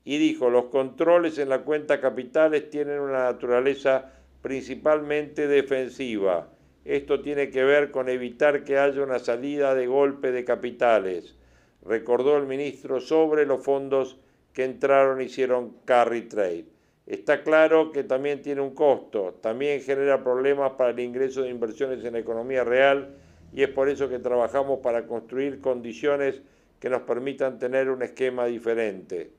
y 0.06 0.18
dijo, 0.18 0.50
los 0.50 0.66
controles 0.66 1.38
en 1.38 1.50
la 1.50 1.60
cuenta 1.60 2.02
capitales 2.02 2.70
tienen 2.70 3.00
una 3.00 3.24
naturaleza 3.24 4.12
principalmente 4.42 5.48
defensiva. 5.48 6.50
Esto 6.84 7.22
tiene 7.22 7.50
que 7.50 7.64
ver 7.64 7.92
con 7.92 8.10
evitar 8.10 8.66
que 8.66 8.78
haya 8.78 9.02
una 9.02 9.20
salida 9.20 9.74
de 9.74 9.88
golpe 9.88 10.34
de 10.34 10.44
capitales, 10.44 11.36
recordó 11.86 12.38
el 12.38 12.46
ministro 12.46 13.00
sobre 13.00 13.46
los 13.46 13.64
fondos 13.64 14.20
que 14.52 14.66
entraron 14.66 15.22
y 15.22 15.26
hicieron 15.26 15.78
carry 15.86 16.24
trade. 16.24 16.66
Está 17.08 17.44
claro 17.44 17.92
que 17.92 18.04
también 18.04 18.42
tiene 18.42 18.62
un 18.62 18.76
costo, 18.76 19.38
también 19.42 19.82
genera 19.82 20.24
problemas 20.24 20.74
para 20.74 20.92
el 20.92 21.00
ingreso 21.00 21.42
de 21.42 21.50
inversiones 21.50 22.04
en 22.04 22.14
la 22.14 22.20
economía 22.20 22.64
real 22.66 23.16
y 23.54 23.64
es 23.64 23.70
por 23.70 23.88
eso 23.88 24.10
que 24.10 24.20
trabajamos 24.20 24.80
para 24.80 25.06
construir 25.08 25.62
condiciones 25.62 26.42
que 26.80 26.90
nos 26.90 27.04
permitan 27.04 27.60
tener 27.60 27.90
un 27.90 28.04
esquema 28.04 28.46
diferente 28.46 29.32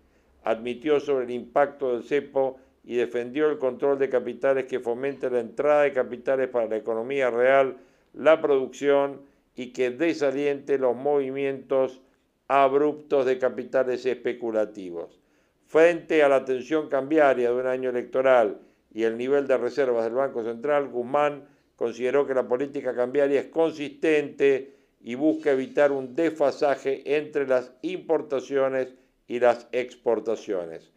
admitió 0.44 1.00
sobre 1.00 1.24
el 1.24 1.30
impacto 1.30 1.92
del 1.92 2.04
cepo 2.04 2.59
y 2.85 2.96
defendió 2.96 3.50
el 3.50 3.59
control 3.59 3.98
de 3.98 4.11
capitales 4.11 4.66
que 4.66 4.78
fomente 4.78 5.30
la 5.30 5.40
entrada 5.40 5.83
de 5.83 5.92
capitales 5.92 6.48
para 6.48 6.68
la 6.68 6.76
economía 6.76 7.30
real, 7.30 7.78
la 8.12 8.40
producción 8.40 9.22
y 9.57 9.72
que 9.72 9.90
desaliente 9.90 10.78
los 10.78 10.94
movimientos 10.94 12.02
abruptos 12.46 13.24
de 13.24 13.38
capitales 13.38 14.04
especulativos. 14.04 15.18
Frente 15.66 16.22
a 16.22 16.28
la 16.28 16.44
tensión 16.44 16.88
cambiaria 16.88 17.50
de 17.50 17.57
un 17.57 17.66
año 17.66 17.88
electoral 17.88 18.59
y 18.92 19.04
el 19.04 19.16
nivel 19.16 19.46
de 19.46 19.57
reservas 19.57 20.04
del 20.04 20.14
Banco 20.14 20.44
Central, 20.44 20.88
Guzmán 20.88 21.44
consideró 21.76 22.26
que 22.26 22.35
la 22.35 22.46
política 22.46 22.94
cambiaria 22.94 23.40
es 23.40 23.46
consistente 23.46 24.74
y 25.02 25.14
busca 25.14 25.52
evitar 25.52 25.90
un 25.90 26.14
desfasaje 26.14 27.16
entre 27.16 27.46
las 27.46 27.72
importaciones 27.83 28.94
y 29.28 29.40
las 29.40 29.68
exportaciones. 29.72 30.90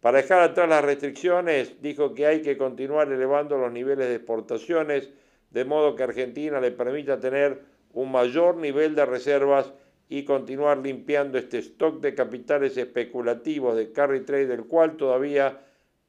Para 0.00 0.18
dejar 0.18 0.42
atrás 0.42 0.68
las 0.68 0.84
restricciones, 0.84 1.80
dijo 1.80 2.14
que 2.14 2.26
hay 2.26 2.42
que 2.42 2.58
continuar 2.58 3.10
elevando 3.10 3.56
los 3.56 3.72
niveles 3.72 4.08
de 4.08 4.16
exportaciones, 4.16 5.10
de 5.50 5.64
modo 5.64 5.96
que 5.96 6.02
Argentina 6.02 6.60
le 6.60 6.72
permita 6.72 7.20
tener 7.20 7.62
un 7.92 8.12
mayor 8.12 8.56
nivel 8.56 8.94
de 8.94 9.06
reservas 9.06 9.72
y 10.08 10.24
continuar 10.24 10.78
limpiando 10.78 11.38
este 11.38 11.58
stock 11.58 12.00
de 12.00 12.14
capitales 12.14 12.76
especulativos 12.76 13.76
de 13.76 13.92
carry 13.92 14.24
trade, 14.24 14.46
del 14.46 14.66
cual 14.66 14.96
todavía 14.96 15.60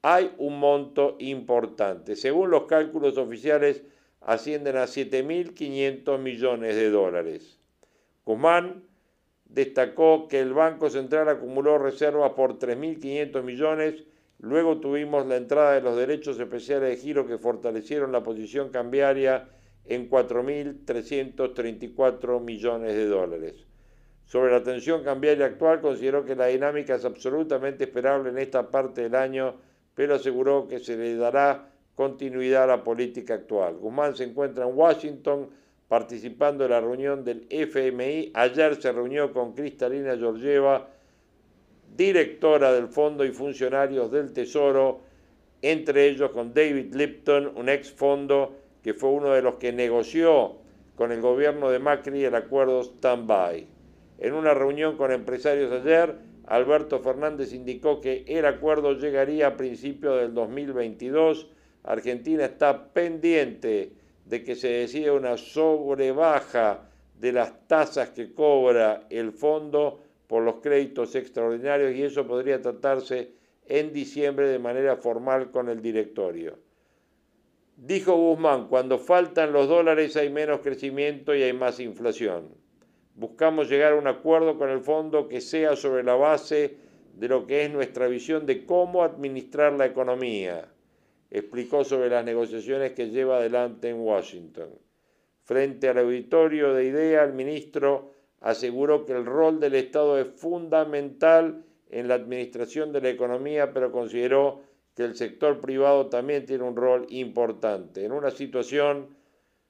hay 0.02 0.32
un 0.38 0.60
monto 0.60 1.16
importante. 1.18 2.16
Según 2.16 2.50
los 2.50 2.64
cálculos 2.64 3.16
oficiales, 3.16 3.82
ascienden 4.20 4.76
a 4.76 4.84
7.500 4.84 6.18
millones 6.18 6.76
de 6.76 6.90
dólares. 6.90 7.58
Guzmán 8.24 8.82
destacó 9.48 10.28
que 10.28 10.38
el 10.40 10.52
Banco 10.52 10.90
Central 10.90 11.28
acumuló 11.28 11.78
reservas 11.78 12.32
por 12.32 12.58
3.500 12.58 13.42
millones, 13.42 14.04
luego 14.38 14.78
tuvimos 14.78 15.26
la 15.26 15.36
entrada 15.36 15.74
de 15.74 15.80
los 15.80 15.96
derechos 15.96 16.38
especiales 16.38 16.90
de 16.90 16.96
giro 16.96 17.26
que 17.26 17.38
fortalecieron 17.38 18.12
la 18.12 18.22
posición 18.22 18.68
cambiaria 18.70 19.48
en 19.86 20.10
4.334 20.10 22.40
millones 22.40 22.94
de 22.94 23.06
dólares. 23.06 23.66
Sobre 24.26 24.50
la 24.50 24.62
tensión 24.62 25.04
cambiaria 25.04 25.46
actual, 25.46 25.80
consideró 25.80 26.24
que 26.24 26.34
la 26.34 26.46
dinámica 26.46 26.96
es 26.96 27.04
absolutamente 27.04 27.84
esperable 27.84 28.30
en 28.30 28.38
esta 28.38 28.68
parte 28.68 29.02
del 29.02 29.14
año, 29.14 29.54
pero 29.94 30.16
aseguró 30.16 30.66
que 30.66 30.80
se 30.80 30.96
le 30.96 31.14
dará 31.16 31.70
continuidad 31.94 32.64
a 32.64 32.78
la 32.78 32.84
política 32.84 33.34
actual. 33.34 33.76
Guzmán 33.76 34.16
se 34.16 34.24
encuentra 34.24 34.68
en 34.68 34.76
Washington, 34.76 35.48
participando 35.88 36.64
en 36.64 36.70
la 36.70 36.80
reunión 36.80 37.24
del 37.24 37.46
FMI. 37.48 38.32
Ayer 38.34 38.80
se 38.80 38.92
reunió 38.92 39.32
con 39.32 39.52
Cristalina 39.52 40.16
Georgieva, 40.16 40.88
directora 41.96 42.72
del 42.72 42.88
fondo 42.88 43.24
y 43.24 43.30
funcionarios 43.30 44.10
del 44.10 44.32
Tesoro, 44.32 45.00
entre 45.62 46.08
ellos 46.08 46.30
con 46.30 46.52
David 46.52 46.94
Lipton, 46.94 47.52
un 47.56 47.68
ex 47.68 47.90
fondo 47.90 48.56
que 48.82 48.94
fue 48.94 49.10
uno 49.10 49.30
de 49.30 49.42
los 49.42 49.56
que 49.56 49.72
negoció 49.72 50.56
con 50.96 51.12
el 51.12 51.20
gobierno 51.20 51.70
de 51.70 51.78
Macri 51.78 52.24
el 52.24 52.34
acuerdo 52.34 52.82
stand-by. 52.82 53.66
En 54.18 54.34
una 54.34 54.54
reunión 54.54 54.96
con 54.96 55.12
empresarios 55.12 55.72
ayer, 55.72 56.14
Alberto 56.46 57.00
Fernández 57.00 57.52
indicó 57.52 58.00
que 58.00 58.24
el 58.26 58.46
acuerdo 58.46 58.94
llegaría 58.94 59.48
a 59.48 59.56
principios 59.56 60.18
del 60.20 60.32
2022. 60.32 61.48
Argentina 61.82 62.44
está 62.44 62.92
pendiente 62.92 63.92
de 64.26 64.42
que 64.42 64.56
se 64.56 64.68
decida 64.68 65.12
una 65.12 65.36
sobrebaja 65.36 66.88
de 67.18 67.32
las 67.32 67.66
tasas 67.66 68.10
que 68.10 68.34
cobra 68.34 69.06
el 69.08 69.32
fondo 69.32 70.00
por 70.26 70.42
los 70.42 70.56
créditos 70.56 71.14
extraordinarios 71.14 71.94
y 71.94 72.02
eso 72.02 72.26
podría 72.26 72.60
tratarse 72.60 73.30
en 73.68 73.92
diciembre 73.92 74.48
de 74.48 74.58
manera 74.58 74.96
formal 74.96 75.50
con 75.50 75.68
el 75.68 75.80
directorio. 75.80 76.58
Dijo 77.76 78.16
Guzmán, 78.16 78.68
cuando 78.68 78.98
faltan 78.98 79.52
los 79.52 79.68
dólares 79.68 80.16
hay 80.16 80.30
menos 80.30 80.60
crecimiento 80.60 81.34
y 81.34 81.42
hay 81.42 81.52
más 81.52 81.78
inflación. 81.78 82.48
Buscamos 83.14 83.68
llegar 83.68 83.92
a 83.92 83.96
un 83.96 84.06
acuerdo 84.06 84.58
con 84.58 84.70
el 84.70 84.80
fondo 84.80 85.28
que 85.28 85.40
sea 85.40 85.76
sobre 85.76 86.02
la 86.02 86.14
base 86.14 86.76
de 87.14 87.28
lo 87.28 87.46
que 87.46 87.64
es 87.64 87.70
nuestra 87.70 88.08
visión 88.08 88.44
de 88.44 88.66
cómo 88.66 89.02
administrar 89.02 89.72
la 89.72 89.86
economía 89.86 90.68
explicó 91.38 91.84
sobre 91.84 92.08
las 92.08 92.24
negociaciones 92.24 92.92
que 92.92 93.10
lleva 93.10 93.36
adelante 93.36 93.90
en 93.90 94.00
Washington. 94.00 94.70
Frente 95.44 95.88
al 95.88 95.98
auditorio 95.98 96.72
de 96.72 96.86
IDEA, 96.86 97.24
el 97.24 97.34
ministro 97.34 98.12
aseguró 98.40 99.04
que 99.04 99.12
el 99.12 99.26
rol 99.26 99.60
del 99.60 99.74
Estado 99.74 100.18
es 100.18 100.28
fundamental 100.28 101.62
en 101.90 102.08
la 102.08 102.14
administración 102.14 102.92
de 102.92 103.00
la 103.00 103.10
economía, 103.10 103.72
pero 103.72 103.92
consideró 103.92 104.62
que 104.94 105.04
el 105.04 105.14
sector 105.14 105.60
privado 105.60 106.06
también 106.06 106.46
tiene 106.46 106.64
un 106.64 106.74
rol 106.74 107.06
importante. 107.10 108.04
En 108.04 108.12
una 108.12 108.30
situación 108.30 109.14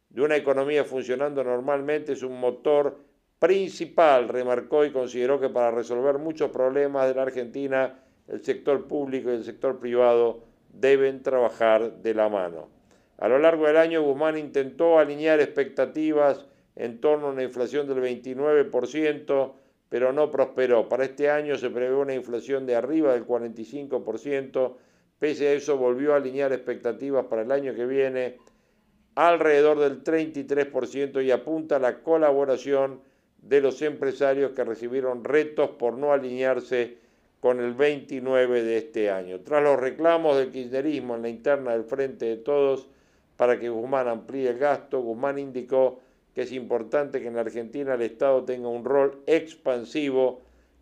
de 0.08 0.22
una 0.22 0.36
economía 0.36 0.84
funcionando 0.84 1.42
normalmente 1.42 2.12
es 2.12 2.22
un 2.22 2.38
motor 2.38 2.96
principal, 3.40 4.28
remarcó 4.28 4.84
y 4.84 4.92
consideró 4.92 5.40
que 5.40 5.48
para 5.48 5.72
resolver 5.72 6.18
muchos 6.18 6.50
problemas 6.50 7.08
de 7.08 7.14
la 7.14 7.22
Argentina, 7.22 7.98
el 8.28 8.42
sector 8.44 8.86
público 8.86 9.30
y 9.30 9.34
el 9.34 9.44
sector 9.44 9.78
privado 9.78 10.45
deben 10.80 11.22
trabajar 11.22 12.02
de 12.02 12.14
la 12.14 12.28
mano. 12.28 12.68
A 13.18 13.28
lo 13.28 13.38
largo 13.38 13.66
del 13.66 13.78
año, 13.78 14.02
Guzmán 14.02 14.36
intentó 14.36 14.98
alinear 14.98 15.40
expectativas 15.40 16.46
en 16.74 17.00
torno 17.00 17.28
a 17.28 17.30
una 17.30 17.42
inflación 17.42 17.88
del 17.88 18.02
29%, 18.02 19.52
pero 19.88 20.12
no 20.12 20.30
prosperó. 20.30 20.88
Para 20.88 21.04
este 21.04 21.30
año 21.30 21.56
se 21.56 21.70
prevé 21.70 21.94
una 21.94 22.14
inflación 22.14 22.66
de 22.66 22.76
arriba 22.76 23.14
del 23.14 23.26
45%. 23.26 24.76
Pese 25.18 25.48
a 25.48 25.52
eso, 25.52 25.78
volvió 25.78 26.12
a 26.12 26.16
alinear 26.16 26.52
expectativas 26.52 27.24
para 27.26 27.42
el 27.42 27.52
año 27.52 27.74
que 27.74 27.86
viene 27.86 28.36
alrededor 29.14 29.78
del 29.78 30.04
33% 30.04 31.24
y 31.24 31.30
apunta 31.30 31.76
a 31.76 31.78
la 31.78 32.02
colaboración 32.02 33.00
de 33.38 33.62
los 33.62 33.80
empresarios 33.80 34.52
que 34.52 34.64
recibieron 34.64 35.24
retos 35.24 35.70
por 35.70 35.96
no 35.96 36.12
alinearse 36.12 36.98
con 37.46 37.60
el 37.60 37.74
29 37.74 38.64
de 38.64 38.78
este 38.78 39.08
año. 39.08 39.38
Tras 39.38 39.62
los 39.62 39.78
reclamos 39.78 40.36
del 40.36 40.50
kirchnerismo 40.50 41.14
en 41.14 41.22
la 41.22 41.28
interna 41.28 41.70
del 41.70 41.84
Frente 41.84 42.26
de 42.26 42.38
Todos 42.38 42.88
para 43.36 43.60
que 43.60 43.68
Guzmán 43.68 44.08
amplíe 44.08 44.48
el 44.48 44.58
gasto, 44.58 45.00
Guzmán 45.00 45.38
indicó 45.38 46.00
que 46.34 46.42
es 46.42 46.50
importante 46.50 47.20
que 47.20 47.28
en 47.28 47.36
la 47.36 47.42
Argentina 47.42 47.94
el 47.94 48.02
Estado 48.02 48.42
tenga 48.42 48.66
un 48.66 48.84
rol 48.84 49.22
expansivo 49.26 50.40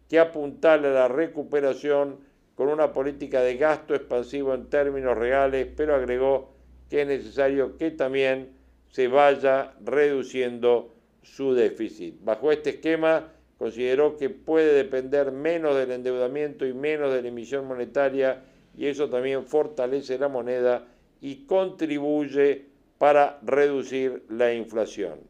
que 0.09 0.19
apuntale 0.19 0.89
a 0.89 0.93
la 0.93 1.09
recuperación 1.09 2.21
con 2.55 2.69
una 2.69 2.95
política 2.95 3.43
de 3.43 3.59
gasto 3.59 3.95
expansivo 3.95 4.55
en 4.55 4.71
términos 4.71 5.19
reales, 5.19 5.69
pero 5.77 5.95
agregó 5.95 6.55
que 6.89 7.03
es 7.03 7.07
necesario 7.07 7.77
que 7.77 7.91
también 7.91 8.55
se 8.89 9.09
vaya 9.09 9.75
reduciendo 9.85 10.95
su 11.21 11.53
déficit. 11.53 12.25
Bajo 12.25 12.51
este 12.51 12.71
esquema, 12.71 13.34
consideró 13.59 14.17
que 14.17 14.31
puede 14.31 14.75
depender 14.75 15.33
menos 15.33 15.77
del 15.77 15.93
endeudamiento 15.93 16.67
y 16.67 16.73
menos 16.73 17.13
de 17.13 17.23
la 17.23 17.29
emisión 17.29 17.67
monetaria 17.67 18.43
y 18.77 18.87
eso 18.87 19.09
también 19.09 19.45
fortalece 19.47 20.19
la 20.19 20.29
moneda 20.29 20.87
y 21.21 21.47
contribuye 21.47 22.67
para 22.99 23.39
reducir 23.43 24.25
la 24.29 24.53
inflación. 24.53 25.21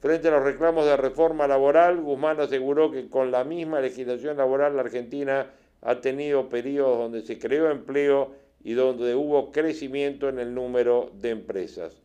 Frente 0.00 0.28
a 0.28 0.30
los 0.30 0.42
reclamos 0.42 0.86
de 0.86 0.96
reforma 0.96 1.46
laboral, 1.46 2.00
Guzmán 2.00 2.40
aseguró 2.40 2.90
que 2.90 3.08
con 3.08 3.30
la 3.30 3.44
misma 3.44 3.80
legislación 3.80 4.38
laboral 4.38 4.74
la 4.74 4.82
Argentina 4.82 5.50
ha 5.82 6.00
tenido 6.00 6.48
periodos 6.48 6.98
donde 6.98 7.22
se 7.22 7.38
creó 7.38 7.70
empleo 7.70 8.32
y 8.62 8.72
donde 8.72 9.14
hubo 9.14 9.52
crecimiento 9.52 10.28
en 10.28 10.38
el 10.38 10.54
número 10.54 11.10
de 11.14 11.30
empresas. 11.30 12.00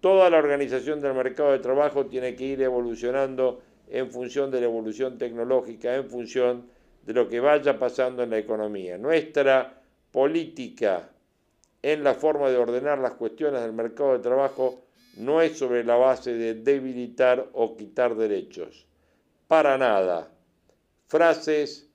Toda 0.00 0.30
la 0.30 0.38
organización 0.38 1.00
del 1.00 1.14
mercado 1.14 1.52
de 1.52 1.58
trabajo 1.58 2.06
tiene 2.06 2.34
que 2.34 2.44
ir 2.44 2.62
evolucionando 2.62 3.60
en 3.90 4.10
función 4.10 4.50
de 4.50 4.60
la 4.60 4.66
evolución 4.66 5.18
tecnológica, 5.18 5.94
en 5.94 6.08
función 6.08 6.66
de 7.04 7.12
lo 7.12 7.28
que 7.28 7.40
vaya 7.40 7.78
pasando 7.78 8.22
en 8.22 8.30
la 8.30 8.38
economía. 8.38 8.96
Nuestra 8.98 9.82
política 10.12 11.10
en 11.82 12.04
la 12.04 12.14
forma 12.14 12.50
de 12.50 12.58
ordenar 12.58 12.98
las 12.98 13.14
cuestiones 13.14 13.62
del 13.62 13.72
mercado 13.72 14.12
de 14.12 14.18
trabajo 14.20 14.82
no 15.16 15.40
es 15.40 15.58
sobre 15.58 15.84
la 15.84 15.96
base 15.96 16.34
de 16.34 16.54
debilitar 16.54 17.48
o 17.52 17.76
quitar 17.76 18.14
derechos. 18.14 18.86
Para 19.48 19.76
nada. 19.76 20.30
Frases 21.08 21.90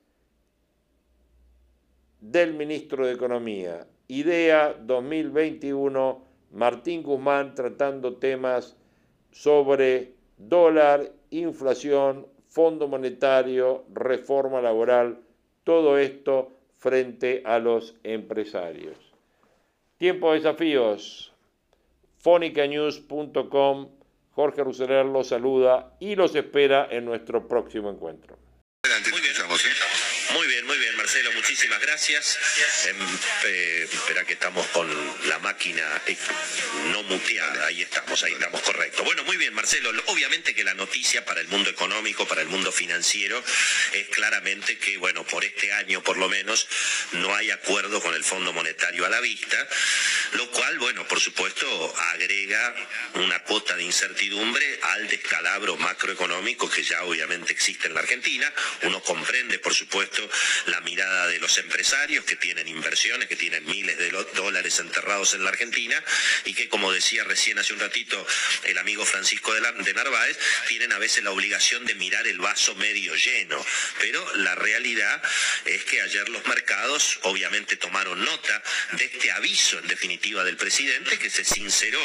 del 2.20 2.54
ministro 2.54 3.06
de 3.06 3.12
Economía. 3.12 3.86
Idea 4.08 4.74
2021, 4.74 6.24
Martín 6.52 7.02
Guzmán 7.02 7.54
tratando 7.54 8.16
temas 8.16 8.76
sobre 9.30 10.14
dólar, 10.36 11.10
inflación, 11.30 12.26
fondo 12.48 12.88
monetario, 12.88 13.84
reforma 13.92 14.60
laboral, 14.60 15.18
todo 15.64 15.98
esto 15.98 16.52
frente 16.76 17.42
a 17.44 17.58
los 17.58 17.96
empresarios. 18.04 18.96
Tiempo 19.98 20.30
de 20.30 20.38
desafíos. 20.38 21.32
Fonicanews.com. 22.18 23.88
Jorge 24.32 24.62
Ruseler 24.62 25.06
los 25.06 25.28
saluda 25.28 25.96
y 25.98 26.14
los 26.14 26.34
espera 26.34 26.86
en 26.90 27.06
nuestro 27.06 27.48
próximo 27.48 27.90
encuentro. 27.90 28.36
Marcelo, 31.06 31.30
muchísimas 31.34 31.80
gracias. 31.80 32.36
Em, 32.86 32.96
eh, 33.44 33.88
espera 33.92 34.24
que 34.24 34.32
estamos 34.32 34.66
con 34.70 34.88
la 35.28 35.38
máquina 35.38 36.02
eh, 36.04 36.16
no 36.90 37.04
muteada, 37.04 37.66
ahí 37.66 37.80
estamos, 37.80 38.20
ahí 38.24 38.32
estamos, 38.32 38.60
correcto. 38.62 39.04
Bueno, 39.04 39.22
muy 39.22 39.36
bien, 39.36 39.54
Marcelo, 39.54 39.92
obviamente 40.06 40.52
que 40.52 40.64
la 40.64 40.74
noticia 40.74 41.24
para 41.24 41.40
el 41.40 41.46
mundo 41.46 41.70
económico, 41.70 42.26
para 42.26 42.42
el 42.42 42.48
mundo 42.48 42.72
financiero, 42.72 43.40
es 43.92 44.08
claramente 44.08 44.78
que, 44.78 44.96
bueno, 44.96 45.22
por 45.22 45.44
este 45.44 45.72
año 45.72 46.02
por 46.02 46.16
lo 46.16 46.28
menos, 46.28 46.66
no 47.12 47.32
hay 47.36 47.52
acuerdo 47.52 48.02
con 48.02 48.12
el 48.12 48.24
Fondo 48.24 48.52
Monetario 48.52 49.06
a 49.06 49.08
la 49.08 49.20
vista, 49.20 49.64
lo 50.32 50.50
cual, 50.50 50.76
bueno, 50.80 51.06
por 51.06 51.20
supuesto, 51.20 51.94
agrega 52.10 52.74
una 53.14 53.44
cuota 53.44 53.76
de 53.76 53.84
incertidumbre 53.84 54.80
al 54.82 55.06
descalabro 55.06 55.76
macroeconómico 55.76 56.68
que 56.68 56.82
ya 56.82 57.04
obviamente 57.04 57.52
existe 57.52 57.86
en 57.86 57.94
la 57.94 58.00
Argentina. 58.00 58.52
Uno 58.82 59.00
comprende, 59.04 59.60
por 59.60 59.72
supuesto, 59.72 60.28
la 60.66 60.80
de 61.04 61.38
los 61.38 61.58
empresarios 61.58 62.24
que 62.24 62.36
tienen 62.36 62.68
inversiones, 62.68 63.28
que 63.28 63.36
tienen 63.36 63.64
miles 63.66 63.98
de 63.98 64.10
dólares 64.34 64.78
enterrados 64.78 65.34
en 65.34 65.44
la 65.44 65.50
Argentina 65.50 66.02
y 66.44 66.54
que, 66.54 66.68
como 66.68 66.92
decía 66.92 67.24
recién 67.24 67.58
hace 67.58 67.74
un 67.74 67.80
ratito 67.80 68.26
el 68.64 68.78
amigo 68.78 69.04
Francisco 69.04 69.52
de, 69.52 69.60
Narváez, 69.94 70.38
tienen 70.68 70.92
a 70.92 70.98
veces 70.98 71.22
la 71.22 71.30
obligación 71.30 71.84
de 71.84 71.94
mirar 71.94 72.26
el 72.26 72.38
vaso 72.38 72.74
medio 72.76 73.14
lleno. 73.14 73.64
Pero 74.00 74.36
la 74.36 74.54
realidad 74.54 75.22
es 75.64 75.84
que 75.84 76.00
ayer 76.00 76.28
los 76.28 76.46
mercados 76.46 77.18
obviamente 77.22 77.76
tomaron 77.76 78.24
nota 78.24 78.62
de 78.92 79.04
este 79.04 79.30
aviso 79.32 79.78
en 79.78 79.88
definitiva 79.88 80.44
del 80.44 80.56
presidente 80.56 81.18
que 81.18 81.30
se 81.30 81.44
sinceró 81.44 82.00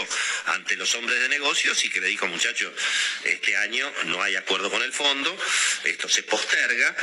ante 0.47 0.75
los 0.75 0.93
hombres 0.95 1.19
de 1.21 1.29
negocios 1.29 1.83
y 1.85 1.89
que 1.89 2.01
le 2.01 2.07
dijo, 2.07 2.27
muchachos, 2.27 2.73
este 3.23 3.55
año 3.57 3.91
no 4.05 4.21
hay 4.21 4.35
acuerdo 4.35 4.69
con 4.69 4.81
el 4.81 4.91
fondo, 4.91 5.35
esto 5.83 6.09
se 6.09 6.23
posterga 6.23 6.95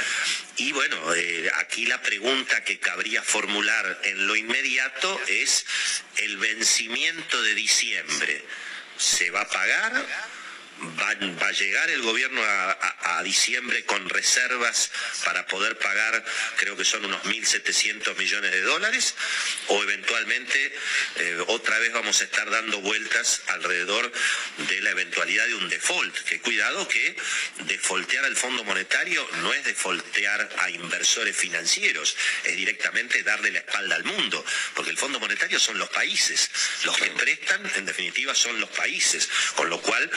y 0.59 0.73
bueno, 0.73 1.15
eh, 1.15 1.49
aquí 1.55 1.78
la 1.87 2.01
pregunta 2.03 2.65
que 2.65 2.79
cabría 2.79 3.23
formular 3.23 4.01
en 4.05 4.27
lo 4.27 4.37
inmediato 4.37 5.21
es 5.29 5.67
el 6.17 6.37
vencimiento 6.39 7.43
de 7.43 7.55
diciembre. 7.55 8.45
¿Se 8.97 9.31
va 9.31 9.43
a 9.43 9.49
pagar? 9.49 9.93
Va, 11.01 11.47
a 11.47 11.53
llegar 11.53 11.91
el 11.91 12.03
gobierno 12.03 12.41
a, 12.43 13.23
diciembre 13.25 13.85
con 13.85 14.09
reservas 14.09 14.91
para 15.25 15.45
poder 15.47 15.77
pagar, 15.79 16.25
creo 16.57 16.77
que 16.77 16.85
son 16.85 17.05
unos 17.05 17.21
1.700 17.25 18.17
millones 18.17 18.53
de 18.53 18.63
dólares, 18.63 19.15
o 19.67 19.83
eventualmente 19.83 20.73
eh, 21.17 21.45
otra 21.49 21.79
vez 21.81 21.93
vamos 21.93 22.21
a 22.21 22.25
estar 22.25 22.49
dando 22.49 22.81
vueltas 22.81 23.43
alrededor 23.49 24.11
de 24.69 24.81
la 24.83 24.91
eventualidad 24.91 25.47
de 25.47 25.55
un 25.57 25.69
default. 25.69 26.17
Que 26.21 26.41
cuidado 26.41 26.87
que 26.87 27.17
defaultear 27.65 28.25
al 28.25 28.37
Fondo 28.37 28.63
Monetario 28.65 29.29
no 29.43 29.53
es 29.53 29.65
defaultear 29.65 30.49
a 30.59 30.71
inversores 30.71 31.37
financieros, 31.37 32.17
es 32.45 32.57
directamente 32.57 33.23
darle 33.25 33.51
la 33.51 33.59
espalda 33.59 33.97
al 33.97 34.05
mundo, 34.05 34.45
porque 34.75 34.93
el 34.93 34.99
Fondo 34.99 35.19
Monetario 35.19 35.59
son 35.59 35.77
los 35.77 35.91
países, 35.91 36.51
los 36.85 36.97
que 36.97 37.11
prestan 37.11 37.69
en 37.75 37.85
definitiva 37.85 38.35
son 38.35 38.61
los 38.61 38.71
países, 38.71 39.29
con 39.57 39.69
lo 39.69 39.81
cual 39.83 40.11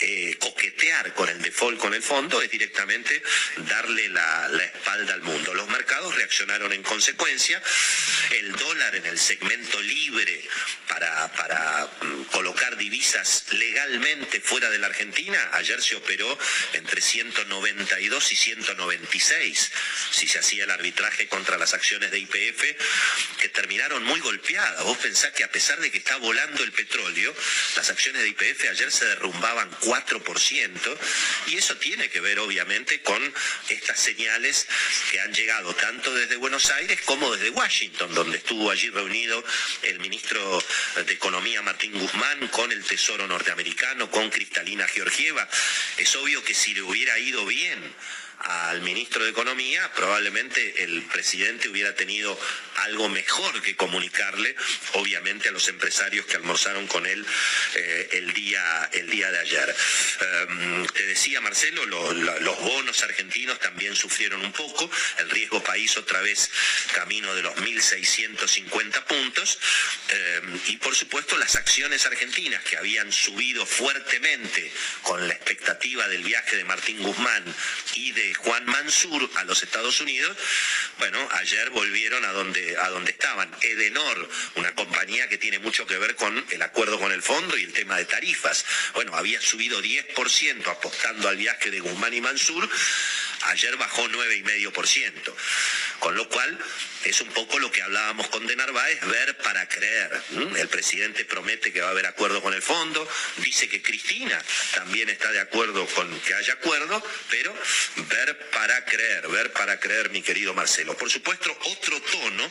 eh, 0.00 0.36
coquetear 0.38 1.12
con 1.14 1.28
el 1.28 1.42
default 1.42 1.78
con 1.78 1.92
el 1.94 2.02
fondo 2.02 2.40
es 2.40 2.50
directamente 2.50 3.22
darle 3.56 4.08
la, 4.08 4.48
espalda 4.64 5.14
al 5.14 5.22
mundo. 5.22 5.54
Los 5.54 5.68
mercados 5.68 6.14
reaccionaron 6.14 6.72
en 6.72 6.82
consecuencia. 6.82 7.60
El 8.30 8.52
dólar 8.52 8.94
en 8.96 9.06
el 9.06 9.18
segmento 9.18 9.80
libre 9.80 10.42
para, 10.88 11.32
para 11.32 11.88
mm, 12.00 12.22
colocar 12.24 12.76
divisas 12.76 13.46
legalmente 13.52 14.40
fuera 14.40 14.70
de 14.70 14.78
la 14.78 14.86
Argentina, 14.86 15.38
ayer 15.52 15.82
se 15.82 15.96
operó 15.96 16.38
entre 16.74 17.00
192 17.00 18.32
y 18.32 18.36
196, 18.36 19.72
si 20.10 20.28
se 20.28 20.38
hacía 20.38 20.64
el 20.64 20.70
arbitraje 20.70 21.28
contra 21.28 21.58
las 21.58 21.74
acciones 21.74 22.10
de 22.10 22.18
IPF, 22.18 22.62
que 23.40 23.48
terminaron 23.48 24.04
muy 24.04 24.20
golpeadas. 24.20 24.84
Vos 24.84 24.98
pensás 24.98 25.32
que 25.32 25.44
a 25.44 25.50
pesar 25.50 25.80
de 25.80 25.90
que 25.90 25.98
está 25.98 26.16
volando 26.16 26.62
el 26.62 26.72
petróleo, 26.72 27.34
las 27.76 27.90
acciones 27.90 28.22
de 28.22 28.28
IPF 28.28 28.70
ayer 28.70 28.90
se 28.90 29.06
derrumbaban 29.06 29.70
4%, 29.88 30.98
y 31.46 31.56
eso 31.56 31.76
tiene 31.76 32.10
que 32.10 32.20
ver 32.20 32.38
obviamente 32.40 33.00
con 33.00 33.34
estas 33.70 33.98
señales 33.98 34.66
que 35.10 35.20
han 35.20 35.32
llegado 35.32 35.74
tanto 35.74 36.14
desde 36.14 36.36
Buenos 36.36 36.70
Aires 36.70 37.00
como 37.06 37.34
desde 37.34 37.50
Washington, 37.50 38.14
donde 38.14 38.36
estuvo 38.36 38.70
allí 38.70 38.90
reunido 38.90 39.42
el 39.82 39.98
ministro 40.00 40.62
de 41.06 41.12
Economía 41.12 41.62
Martín 41.62 41.98
Guzmán 41.98 42.48
con 42.48 42.70
el 42.70 42.84
Tesoro 42.84 43.26
norteamericano, 43.26 44.10
con 44.10 44.28
Cristalina 44.28 44.86
Georgieva. 44.86 45.48
Es 45.96 46.14
obvio 46.16 46.44
que 46.44 46.52
si 46.52 46.74
le 46.74 46.82
hubiera 46.82 47.18
ido 47.18 47.46
bien, 47.46 47.94
al 48.40 48.82
ministro 48.82 49.24
de 49.24 49.30
Economía, 49.30 49.90
probablemente 49.94 50.84
el 50.84 51.02
presidente 51.02 51.68
hubiera 51.68 51.94
tenido 51.94 52.38
algo 52.76 53.08
mejor 53.08 53.60
que 53.62 53.76
comunicarle, 53.76 54.54
obviamente 54.92 55.48
a 55.48 55.52
los 55.52 55.66
empresarios 55.68 56.26
que 56.26 56.36
almorzaron 56.36 56.86
con 56.86 57.04
él 57.06 57.26
eh, 57.74 58.08
el, 58.12 58.32
día, 58.32 58.88
el 58.92 59.10
día 59.10 59.30
de 59.30 59.38
ayer. 59.38 59.76
Em, 60.20 60.86
te 60.86 61.06
decía, 61.06 61.40
Marcelo, 61.40 61.84
los 61.86 62.60
bonos 62.60 63.02
argentinos 63.02 63.58
también 63.58 63.96
sufrieron 63.96 64.44
un 64.44 64.52
poco, 64.52 64.90
el 65.18 65.30
riesgo 65.30 65.62
país 65.62 65.96
otra 65.96 66.20
vez 66.20 66.50
camino 66.94 67.34
de 67.34 67.42
los 67.42 67.54
1.650 67.56 69.04
puntos, 69.04 69.58
em, 70.08 70.60
y 70.68 70.76
por 70.76 70.94
supuesto 70.94 71.36
las 71.38 71.56
acciones 71.56 72.06
argentinas 72.06 72.62
que 72.62 72.76
habían 72.76 73.12
subido 73.12 73.66
fuertemente 73.66 74.70
con 75.02 75.26
la 75.26 75.34
expectativa 75.34 76.06
del 76.08 76.22
viaje 76.22 76.56
de 76.56 76.64
Martín 76.64 77.02
Guzmán 77.02 77.44
y 77.94 78.12
de 78.12 78.27
Juan 78.34 78.64
Mansur 78.66 79.30
a 79.36 79.44
los 79.44 79.62
Estados 79.62 80.00
Unidos, 80.00 80.36
bueno, 80.98 81.28
ayer 81.32 81.70
volvieron 81.70 82.24
a 82.24 82.32
donde, 82.32 82.76
a 82.76 82.88
donde 82.88 83.10
estaban. 83.10 83.50
Edenor, 83.60 84.28
una 84.56 84.74
compañía 84.74 85.28
que 85.28 85.38
tiene 85.38 85.58
mucho 85.58 85.86
que 85.86 85.98
ver 85.98 86.14
con 86.16 86.44
el 86.50 86.62
acuerdo 86.62 86.98
con 86.98 87.12
el 87.12 87.22
fondo 87.22 87.56
y 87.56 87.64
el 87.64 87.72
tema 87.72 87.96
de 87.96 88.04
tarifas. 88.04 88.64
Bueno, 88.94 89.14
había 89.14 89.40
subido 89.40 89.82
10% 89.82 90.66
apostando 90.66 91.28
al 91.28 91.36
viaje 91.36 91.70
de 91.70 91.80
Guzmán 91.80 92.14
y 92.14 92.20
Mansur, 92.20 92.68
ayer 93.42 93.76
bajó 93.76 94.08
9,5%. 94.08 95.34
Con 95.98 96.14
lo 96.14 96.28
cual, 96.28 96.58
es 97.04 97.20
un 97.20 97.28
poco 97.28 97.58
lo 97.58 97.70
que 97.70 97.82
hablábamos 97.82 98.28
con 98.28 98.46
De 98.46 98.56
Narváez, 98.56 99.00
ver 99.06 99.36
para 99.38 99.68
creer. 99.68 100.22
El 100.56 100.68
presidente 100.68 101.24
promete 101.24 101.72
que 101.72 101.80
va 101.80 101.88
a 101.88 101.90
haber 101.90 102.06
acuerdo 102.06 102.42
con 102.42 102.54
el 102.54 102.62
fondo, 102.62 103.08
dice 103.38 103.68
que 103.68 103.82
Cristina 103.82 104.42
también 104.74 105.08
está 105.08 105.30
de 105.30 105.40
acuerdo 105.40 105.86
con 105.86 106.20
que 106.20 106.34
haya 106.34 106.54
acuerdo, 106.54 107.02
pero 107.30 107.54
ver 107.96 108.17
para 108.26 108.84
creer, 108.84 109.28
ver 109.28 109.52
para 109.52 109.78
creer, 109.78 110.10
mi 110.10 110.22
querido 110.22 110.52
Marcelo. 110.52 110.96
Por 110.96 111.08
supuesto, 111.08 111.56
otro 111.66 112.00
tono, 112.00 112.50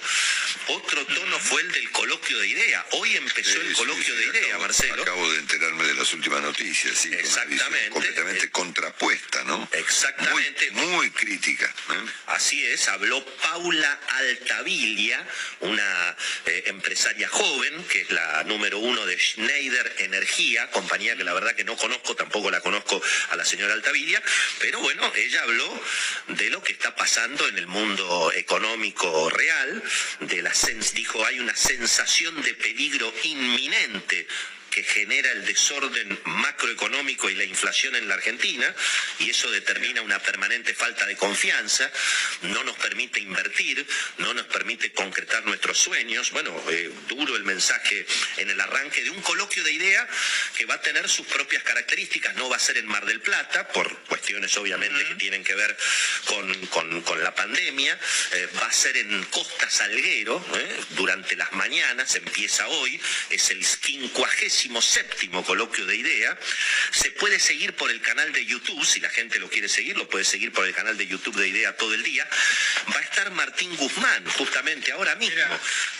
otro 0.67 1.05
tono 1.05 1.39
fue 1.39 1.61
el 1.61 1.71
del 1.71 1.91
coloquio 1.91 2.39
de 2.39 2.47
idea. 2.47 2.85
Hoy 2.91 3.17
empezó 3.17 3.59
el 3.59 3.73
coloquio 3.73 4.15
de 4.15 4.25
idea, 4.27 4.57
Marcelo. 4.59 5.01
Acabo 5.01 5.29
de 5.31 5.39
enterarme 5.39 5.83
de 5.83 5.93
las 5.95 6.13
últimas 6.13 6.41
noticias, 6.41 6.97
sí, 6.97 7.13
Exactamente. 7.13 7.89
completamente 7.89 8.45
eh, 8.45 8.49
contrapuesta, 8.49 9.43
¿no? 9.43 9.67
Exactamente. 9.73 10.71
Muy, 10.71 11.11
crítica. 11.11 11.65
¿eh? 11.65 12.11
Así 12.27 12.63
es, 12.65 12.87
habló 12.87 13.25
Paula 13.25 13.99
Altavilia, 14.07 15.25
una 15.61 16.15
eh, 16.45 16.63
empresaria 16.67 17.27
joven, 17.27 17.83
que 17.85 18.01
es 18.01 18.11
la 18.11 18.43
número 18.45 18.79
uno 18.79 19.05
de 19.05 19.19
Schneider 19.19 19.95
Energía, 19.99 20.69
compañía 20.71 21.15
que 21.17 21.23
la 21.23 21.33
verdad 21.33 21.55
que 21.55 21.63
no 21.63 21.75
conozco, 21.75 22.15
tampoco 22.15 22.49
la 22.51 22.61
conozco 22.61 23.01
a 23.29 23.35
la 23.35 23.43
señora 23.43 23.73
Altavilia, 23.73 24.21
pero 24.59 24.79
bueno, 24.79 25.11
ella 25.15 25.43
habló 25.43 25.56
de 26.27 26.49
lo 26.49 26.61
que 26.61 26.73
está 26.73 26.95
pasando 26.95 27.47
en 27.47 27.57
el 27.57 27.67
mundo 27.67 28.31
económico 28.35 29.29
real, 29.29 29.83
de 30.21 30.41
la 30.41 30.53
dijo 30.93 31.25
hay 31.25 31.39
una 31.39 31.55
sensación 31.55 32.41
de 32.41 32.53
peligro 32.53 33.13
inminente 33.23 34.27
que 34.77 34.83
genera 34.83 35.31
el 35.31 35.43
desorden 35.43 36.19
macroeconómico 36.25 37.31
y 37.31 37.33
la 37.33 37.43
inflación 37.43 37.95
en 37.95 38.07
la 38.07 38.13
Argentina, 38.13 38.75
y 39.17 39.31
eso 39.31 39.49
determina 39.49 40.03
una 40.03 40.19
permanente 40.19 40.75
falta 40.75 41.07
de 41.07 41.15
confianza, 41.15 41.91
no 42.43 42.63
nos 42.63 42.77
permite 42.77 43.19
invertir, 43.19 43.83
no 44.19 44.35
nos 44.35 44.45
permite 44.45 44.91
concretar 44.91 45.43
nuestros 45.47 45.79
sueños. 45.79 46.29
Bueno, 46.29 46.55
eh, 46.69 46.91
duro 47.07 47.35
el 47.35 47.43
mensaje 47.43 48.05
en 48.37 48.51
el 48.51 48.61
arranque 48.61 49.03
de 49.03 49.09
un 49.09 49.19
coloquio 49.21 49.63
de 49.63 49.71
idea 49.71 50.07
que 50.55 50.65
va 50.65 50.75
a 50.75 50.81
tener 50.81 51.09
sus 51.09 51.25
propias 51.25 51.63
características, 51.63 52.35
no 52.35 52.47
va 52.47 52.57
a 52.57 52.59
ser 52.59 52.77
en 52.77 52.85
Mar 52.85 53.07
del 53.07 53.21
Plata, 53.21 53.67
por 53.69 53.91
cuestiones 54.03 54.55
obviamente 54.57 55.03
que 55.07 55.15
tienen 55.15 55.43
que 55.43 55.55
ver 55.55 55.75
con, 56.25 57.23
la 57.23 57.33
pandemia, 57.33 57.99
eh, 58.33 58.47
va 58.61 58.67
a 58.67 58.71
ser 58.71 58.95
en 58.97 59.23
Costa 59.25 59.67
Salguero, 59.71 60.45
eh, 60.53 60.81
durante 60.89 61.35
las 61.35 61.51
mañanas, 61.53 62.13
empieza 62.13 62.67
hoy, 62.67 63.01
es 63.31 63.49
el 63.49 63.65
quincuagésimo 63.65 64.66
séptimo 64.81 65.43
coloquio 65.43 65.85
de 65.85 65.95
idea. 65.95 66.37
Se 66.91 67.11
puede 67.11 67.39
seguir 67.39 67.73
por 67.73 67.89
el 67.91 68.01
canal 68.01 68.31
de 68.33 68.45
YouTube, 68.45 68.85
si 68.85 68.99
la 68.99 69.09
gente 69.09 69.39
lo 69.39 69.49
quiere 69.49 69.69
seguir, 69.69 69.97
lo 69.97 70.07
puede 70.07 70.25
seguir 70.25 70.51
por 70.51 70.65
el 70.65 70.73
canal 70.73 70.97
de 70.97 71.07
YouTube 71.07 71.35
de 71.35 71.47
idea 71.47 71.75
todo 71.75 71.93
el 71.93 72.03
día. 72.03 72.27
Va 72.93 72.99
a 72.99 73.03
estar 73.03 73.31
Martín 73.31 73.75
Guzmán, 73.75 74.25
justamente 74.31 74.91
ahora 74.91 75.15
mismo, 75.15 75.41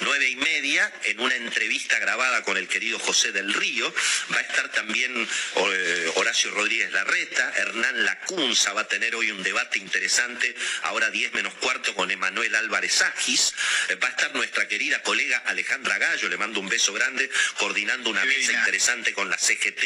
nueve 0.02 0.30
y 0.30 0.36
media, 0.36 0.92
en 1.04 1.20
una 1.20 1.36
entrevista 1.36 2.00
grabada 2.00 2.44
con 2.44 2.58
el 2.58 2.68
querido 2.68 3.00
José 3.00 3.32
del 3.32 3.54
Río. 3.54 3.94
Va 4.34 4.40
a 4.40 4.42
estar 4.42 4.72
también 4.72 5.28
eh, 5.56 6.12
Horacio 6.16 6.52
Rodríguez 6.52 6.92
Larreta, 6.92 7.54
Hernán 7.58 8.06
Lacunza 8.06 8.74
va 8.74 8.82
a 8.82 8.88
tener 8.88 9.16
hoy 9.16 9.32
un 9.32 9.44
debate 9.44 9.80
interesante, 9.80 10.56
ahora 10.84 11.10
10 11.10 11.34
menos 11.34 11.54
cuarto 11.56 11.94
con 11.96 12.12
Emanuel 12.12 12.56
Álvarez 12.56 13.02
Agis. 13.02 13.54
Eh, 13.90 13.96
va 13.96 14.08
a 14.08 14.12
estar 14.12 14.34
nuestra 14.36 14.68
querida 14.68 15.02
colega 15.02 15.38
Alejandra 15.46 15.98
Gallo, 15.98 16.30
le 16.30 16.38
mando 16.38 16.60
un 16.60 16.70
beso 16.70 16.94
grande, 16.94 17.30
coordinando 17.58 18.10
una 18.10 18.24
mesa 18.26 18.57
interesante 18.58 19.14
con 19.14 19.30
la 19.30 19.38
CGT 19.38 19.84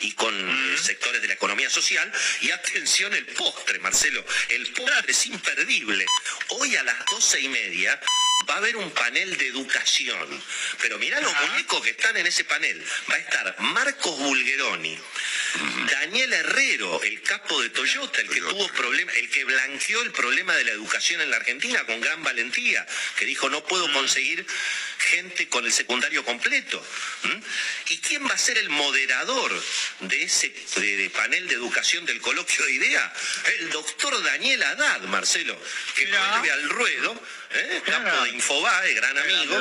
y 0.00 0.12
con 0.12 0.34
eh, 0.34 0.78
sectores 0.78 1.20
de 1.22 1.28
la 1.28 1.34
economía 1.34 1.70
social. 1.70 2.10
Y 2.40 2.50
atención 2.50 3.12
el 3.14 3.26
postre, 3.26 3.78
Marcelo, 3.78 4.24
el 4.48 4.66
postre 4.72 5.12
es 5.12 5.26
imperdible. 5.26 6.06
Hoy 6.48 6.76
a 6.76 6.82
las 6.82 7.04
doce 7.06 7.40
y 7.40 7.48
media 7.48 8.00
va 8.48 8.54
a 8.54 8.58
haber 8.58 8.76
un 8.76 8.90
panel 8.90 9.36
de 9.36 9.46
educación. 9.48 10.42
Pero 10.80 10.98
mirá 10.98 11.20
los 11.20 11.32
muñecos 11.48 11.82
que 11.82 11.90
están 11.90 12.16
en 12.16 12.26
ese 12.26 12.44
panel. 12.44 12.82
Va 13.10 13.14
a 13.14 13.18
estar 13.18 13.56
Marcos 13.60 14.18
Bulgeroni, 14.18 14.98
Daniel 15.90 16.32
Herrero, 16.32 17.02
el 17.02 17.22
capo 17.22 17.60
de 17.60 17.70
Toyota, 17.70 18.20
el 18.20 18.28
que 18.28 18.40
tuvo 18.40 18.68
problema, 18.68 19.12
el 19.12 19.30
que 19.30 19.44
blanqueó 19.44 20.02
el 20.02 20.12
problema 20.12 20.54
de 20.54 20.64
la 20.64 20.70
educación 20.72 21.20
en 21.20 21.30
la 21.30 21.36
Argentina 21.36 21.84
con 21.84 22.00
gran 22.00 22.22
valentía, 22.22 22.86
que 23.16 23.26
dijo 23.26 23.48
no 23.48 23.64
puedo 23.64 23.92
conseguir 23.92 24.46
gente 24.98 25.48
con 25.48 25.64
el 25.64 25.72
secundario 25.72 26.24
completo. 26.24 26.84
¿Y 27.88 27.98
quién 28.10 28.26
va 28.26 28.34
a 28.34 28.38
ser 28.38 28.58
el 28.58 28.68
moderador 28.70 29.52
de 30.00 30.22
ese 30.24 30.52
panel 31.14 31.46
de 31.46 31.54
educación 31.54 32.04
del 32.04 32.20
coloquio 32.20 32.64
de 32.64 32.72
idea? 32.72 33.12
El 33.60 33.70
doctor 33.70 34.20
Daniel 34.24 34.60
Haddad, 34.64 35.02
Marcelo, 35.02 35.56
que 35.94 36.06
vuelve 36.06 36.50
al 36.50 36.68
ruedo, 36.70 37.22
¿eh? 37.52 37.82
capo 37.86 38.24
de 38.24 38.30
Infobae, 38.30 38.94
gran 38.94 39.16
amigo. 39.16 39.56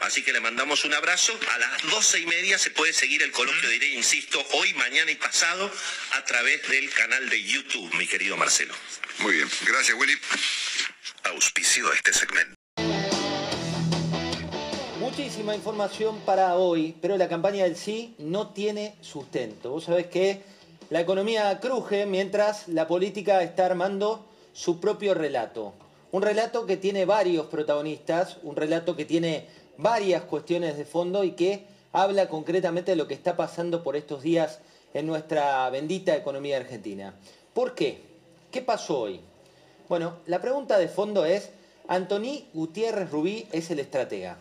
Así 0.00 0.22
que 0.22 0.34
le 0.34 0.40
mandamos 0.40 0.84
un 0.84 0.92
abrazo. 0.92 1.40
A 1.50 1.58
las 1.58 1.82
doce 1.84 2.18
y 2.18 2.26
media 2.26 2.58
se 2.58 2.70
puede 2.70 2.92
seguir 2.92 3.22
el 3.22 3.32
coloquio 3.32 3.70
de 3.70 3.76
idea, 3.76 3.94
insisto, 3.94 4.46
hoy, 4.52 4.74
mañana 4.74 5.10
y 5.10 5.16
pasado 5.16 5.72
a 6.10 6.24
través 6.26 6.68
del 6.68 6.90
canal 6.90 7.26
de 7.30 7.42
YouTube, 7.42 7.90
mi 7.94 8.06
querido 8.06 8.36
Marcelo. 8.36 8.74
Muy 9.20 9.36
bien, 9.36 9.50
gracias 9.62 9.96
Willy. 9.96 10.18
Auspicio 11.24 11.90
este 11.94 12.12
segmento. 12.12 12.57
Muchísima 15.18 15.56
información 15.56 16.20
para 16.24 16.54
hoy, 16.54 16.94
pero 17.00 17.16
la 17.16 17.28
campaña 17.28 17.64
del 17.64 17.74
sí 17.74 18.14
no 18.18 18.50
tiene 18.50 18.94
sustento. 19.00 19.72
Vos 19.72 19.82
sabés 19.82 20.06
que 20.06 20.42
la 20.90 21.00
economía 21.00 21.58
cruje 21.58 22.06
mientras 22.06 22.68
la 22.68 22.86
política 22.86 23.42
está 23.42 23.66
armando 23.66 24.24
su 24.52 24.78
propio 24.78 25.14
relato. 25.14 25.72
Un 26.12 26.22
relato 26.22 26.66
que 26.66 26.76
tiene 26.76 27.04
varios 27.04 27.46
protagonistas, 27.46 28.36
un 28.44 28.54
relato 28.54 28.94
que 28.94 29.06
tiene 29.06 29.48
varias 29.76 30.22
cuestiones 30.22 30.76
de 30.78 30.84
fondo 30.84 31.24
y 31.24 31.32
que 31.32 31.66
habla 31.92 32.28
concretamente 32.28 32.92
de 32.92 32.96
lo 32.96 33.08
que 33.08 33.14
está 33.14 33.36
pasando 33.36 33.82
por 33.82 33.96
estos 33.96 34.22
días 34.22 34.60
en 34.94 35.08
nuestra 35.08 35.68
bendita 35.70 36.14
economía 36.14 36.58
argentina. 36.58 37.12
¿Por 37.54 37.74
qué? 37.74 38.02
¿Qué 38.52 38.62
pasó 38.62 39.00
hoy? 39.00 39.20
Bueno, 39.88 40.18
la 40.26 40.40
pregunta 40.40 40.78
de 40.78 40.86
fondo 40.86 41.24
es, 41.24 41.50
Antoni 41.88 42.46
Gutiérrez 42.54 43.10
Rubí 43.10 43.48
es 43.50 43.68
el 43.72 43.80
estratega. 43.80 44.38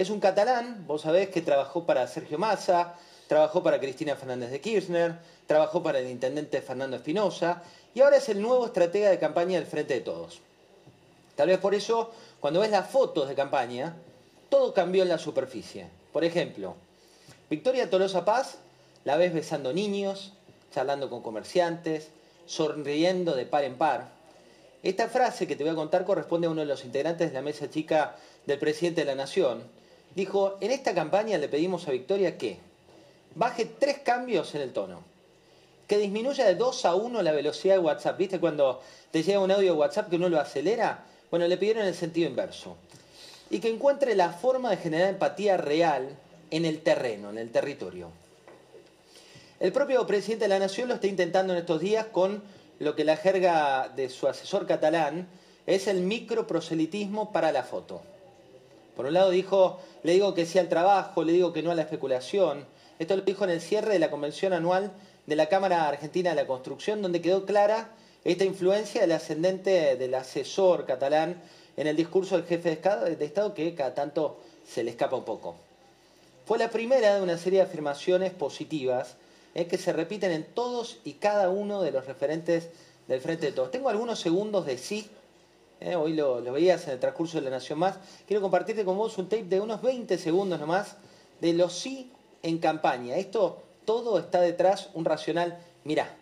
Es 0.00 0.08
un 0.08 0.18
catalán, 0.18 0.86
vos 0.86 1.02
sabés 1.02 1.28
que 1.28 1.42
trabajó 1.42 1.84
para 1.84 2.06
Sergio 2.06 2.38
Massa, 2.38 2.94
trabajó 3.28 3.62
para 3.62 3.78
Cristina 3.78 4.16
Fernández 4.16 4.50
de 4.50 4.58
Kirchner, 4.58 5.18
trabajó 5.46 5.82
para 5.82 5.98
el 5.98 6.08
intendente 6.08 6.62
Fernando 6.62 6.96
Espinosa 6.96 7.62
y 7.92 8.00
ahora 8.00 8.16
es 8.16 8.30
el 8.30 8.40
nuevo 8.40 8.64
estratega 8.64 9.10
de 9.10 9.18
campaña 9.18 9.58
del 9.58 9.66
Frente 9.66 9.92
de 9.92 10.00
Todos. 10.00 10.40
Tal 11.36 11.48
vez 11.48 11.58
por 11.58 11.74
eso, 11.74 12.12
cuando 12.40 12.60
ves 12.60 12.70
las 12.70 12.88
fotos 12.88 13.28
de 13.28 13.34
campaña, 13.34 13.94
todo 14.48 14.72
cambió 14.72 15.02
en 15.02 15.10
la 15.10 15.18
superficie. 15.18 15.88
Por 16.14 16.24
ejemplo, 16.24 16.76
Victoria 17.50 17.90
Tolosa 17.90 18.24
Paz 18.24 18.56
la 19.04 19.18
ves 19.18 19.34
besando 19.34 19.74
niños, 19.74 20.32
charlando 20.72 21.10
con 21.10 21.20
comerciantes, 21.20 22.08
sonriendo 22.46 23.36
de 23.36 23.44
par 23.44 23.64
en 23.64 23.76
par. 23.76 24.08
Esta 24.82 25.10
frase 25.10 25.46
que 25.46 25.56
te 25.56 25.62
voy 25.62 25.74
a 25.74 25.76
contar 25.76 26.06
corresponde 26.06 26.46
a 26.46 26.50
uno 26.50 26.62
de 26.62 26.66
los 26.66 26.86
integrantes 26.86 27.28
de 27.28 27.34
la 27.34 27.42
mesa 27.42 27.68
chica 27.68 28.16
del 28.46 28.58
presidente 28.58 29.02
de 29.02 29.06
la 29.08 29.14
Nación, 29.14 29.78
dijo, 30.14 30.56
en 30.60 30.70
esta 30.70 30.94
campaña 30.94 31.38
le 31.38 31.48
pedimos 31.48 31.86
a 31.88 31.92
Victoria 31.92 32.36
que 32.36 32.58
baje 33.34 33.64
tres 33.64 33.98
cambios 33.98 34.54
en 34.54 34.62
el 34.62 34.72
tono, 34.72 35.02
que 35.86 35.98
disminuya 35.98 36.46
de 36.46 36.54
2 36.54 36.84
a 36.84 36.94
1 36.94 37.22
la 37.22 37.32
velocidad 37.32 37.74
de 37.74 37.80
WhatsApp. 37.80 38.18
¿Viste 38.18 38.40
cuando 38.40 38.80
te 39.10 39.22
llega 39.22 39.40
un 39.40 39.50
audio 39.50 39.72
de 39.72 39.78
WhatsApp 39.78 40.08
que 40.08 40.16
uno 40.16 40.28
lo 40.28 40.40
acelera? 40.40 41.04
Bueno, 41.30 41.46
le 41.46 41.56
pidieron 41.56 41.84
el 41.84 41.94
sentido 41.94 42.28
inverso. 42.28 42.76
Y 43.50 43.58
que 43.58 43.68
encuentre 43.68 44.14
la 44.14 44.30
forma 44.32 44.70
de 44.70 44.76
generar 44.76 45.08
empatía 45.08 45.56
real 45.56 46.16
en 46.50 46.64
el 46.64 46.82
terreno, 46.82 47.30
en 47.30 47.38
el 47.38 47.50
territorio. 47.50 48.10
El 49.58 49.72
propio 49.72 50.06
presidente 50.06 50.44
de 50.44 50.48
la 50.48 50.58
Nación 50.58 50.88
lo 50.88 50.94
está 50.94 51.06
intentando 51.06 51.52
en 51.52 51.58
estos 51.58 51.80
días 51.80 52.06
con 52.06 52.42
lo 52.78 52.96
que 52.96 53.04
la 53.04 53.16
jerga 53.16 53.90
de 53.94 54.08
su 54.08 54.26
asesor 54.26 54.66
catalán 54.66 55.28
es 55.66 55.86
el 55.86 56.00
microproselitismo 56.00 57.32
para 57.32 57.52
la 57.52 57.62
foto. 57.62 58.00
Por 59.00 59.06
un 59.06 59.14
lado 59.14 59.30
dijo, 59.30 59.80
le 60.02 60.12
digo 60.12 60.34
que 60.34 60.44
sí 60.44 60.58
al 60.58 60.68
trabajo, 60.68 61.24
le 61.24 61.32
digo 61.32 61.54
que 61.54 61.62
no 61.62 61.70
a 61.70 61.74
la 61.74 61.80
especulación. 61.80 62.66
Esto 62.98 63.16
lo 63.16 63.22
dijo 63.22 63.44
en 63.44 63.50
el 63.50 63.62
cierre 63.62 63.94
de 63.94 63.98
la 63.98 64.10
convención 64.10 64.52
anual 64.52 64.92
de 65.24 65.36
la 65.36 65.48
Cámara 65.48 65.88
Argentina 65.88 66.28
de 66.28 66.36
la 66.36 66.46
Construcción, 66.46 67.00
donde 67.00 67.22
quedó 67.22 67.46
clara 67.46 67.92
esta 68.24 68.44
influencia 68.44 69.00
del 69.00 69.12
ascendente 69.12 69.96
del 69.96 70.14
asesor 70.14 70.84
catalán 70.84 71.40
en 71.78 71.86
el 71.86 71.96
discurso 71.96 72.36
del 72.36 72.44
jefe 72.44 72.76
de 72.76 73.24
Estado, 73.24 73.54
que 73.54 73.74
cada 73.74 73.94
tanto 73.94 74.36
se 74.68 74.84
le 74.84 74.90
escapa 74.90 75.16
un 75.16 75.24
poco. 75.24 75.56
Fue 76.44 76.58
la 76.58 76.68
primera 76.68 77.14
de 77.14 77.22
una 77.22 77.38
serie 77.38 77.60
de 77.60 77.64
afirmaciones 77.64 78.34
positivas 78.34 79.16
eh, 79.54 79.64
que 79.64 79.78
se 79.78 79.94
repiten 79.94 80.30
en 80.30 80.44
todos 80.44 80.98
y 81.06 81.14
cada 81.14 81.48
uno 81.48 81.80
de 81.80 81.92
los 81.92 82.04
referentes 82.04 82.68
del 83.08 83.22
Frente 83.22 83.46
de 83.46 83.52
Todos. 83.52 83.70
Tengo 83.70 83.88
algunos 83.88 84.20
segundos 84.20 84.66
de 84.66 84.76
sí 84.76 85.08
¿eh? 85.80 85.96
hoy 85.96 86.12
lo, 86.12 86.40
veías 86.52 86.84
en 86.86 86.90
el 86.90 87.00
transcurso 87.00 87.38
de 87.38 87.44
La 87.44 87.50
Nación 87.50 87.78
Más, 87.78 87.96
quiero 88.26 88.42
compartirte 88.42 88.84
con 88.84 88.96
vos 88.96 89.16
un 89.18 89.28
tape 89.28 89.44
de 89.44 89.60
unos 89.60 89.82
20 89.82 90.16
segundos 90.18 90.60
nomás 90.60 90.96
de 91.40 91.52
los 91.54 91.78
sí 91.78 92.12
en 92.42 92.58
campaña. 92.58 93.16
Esto 93.16 93.62
todo 93.84 94.18
está 94.18 94.40
detrás 94.40 94.90
un 94.94 95.04
racional. 95.04 95.58
Mirá. 95.84 96.14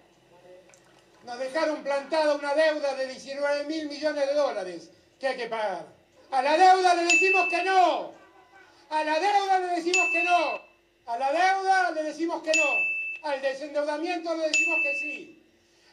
Nos 1.24 1.38
dejaron 1.38 1.82
plantada 1.82 2.34
una 2.34 2.54
deuda 2.54 2.94
de 2.94 3.08
19 3.08 3.64
mil 3.64 3.88
millones 3.88 4.26
de 4.26 4.34
dólares 4.34 4.90
que 5.18 5.26
hay 5.26 5.36
que 5.36 5.46
pagar. 5.48 5.86
A 6.30 6.42
la 6.42 6.56
deuda 6.56 6.94
le 6.94 7.02
decimos 7.02 7.48
que 7.50 7.62
no. 7.64 8.12
A 8.90 9.04
la 9.04 9.20
deuda 9.20 9.58
le 9.58 9.66
decimos 9.76 10.06
que 10.12 10.24
no. 10.24 10.68
A 11.06 11.18
la 11.18 11.32
deuda 11.32 11.90
le 11.90 12.02
decimos 12.04 12.42
que 12.42 12.52
no. 12.54 13.28
Al 13.28 13.42
desendeudamiento 13.42 14.34
le 14.36 14.48
decimos 14.48 14.78
que 14.82 14.94
sí. 14.94 15.44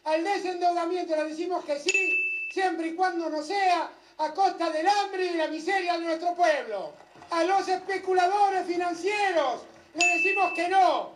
Al 0.03 0.23
desendeudamiento 0.23 1.15
le 1.15 1.23
decimos 1.25 1.65
que 1.65 1.79
sí, 1.79 2.24
siempre 2.55 2.87
y 2.87 2.95
cuando 2.95 3.29
no 3.29 3.43
sea 3.43 3.91
a 4.17 4.33
costa 4.33 4.69
del 4.69 4.87
hambre 4.87 5.25
y 5.25 5.29
de 5.33 5.37
la 5.39 5.47
miseria 5.49 5.97
de 5.97 6.05
nuestro 6.05 6.33
pueblo. 6.35 6.93
A 7.29 7.43
los 7.43 7.67
especuladores 7.67 8.65
financieros 8.65 9.63
le 9.93 10.07
decimos 10.07 10.53
que 10.53 10.69
no. 10.69 11.09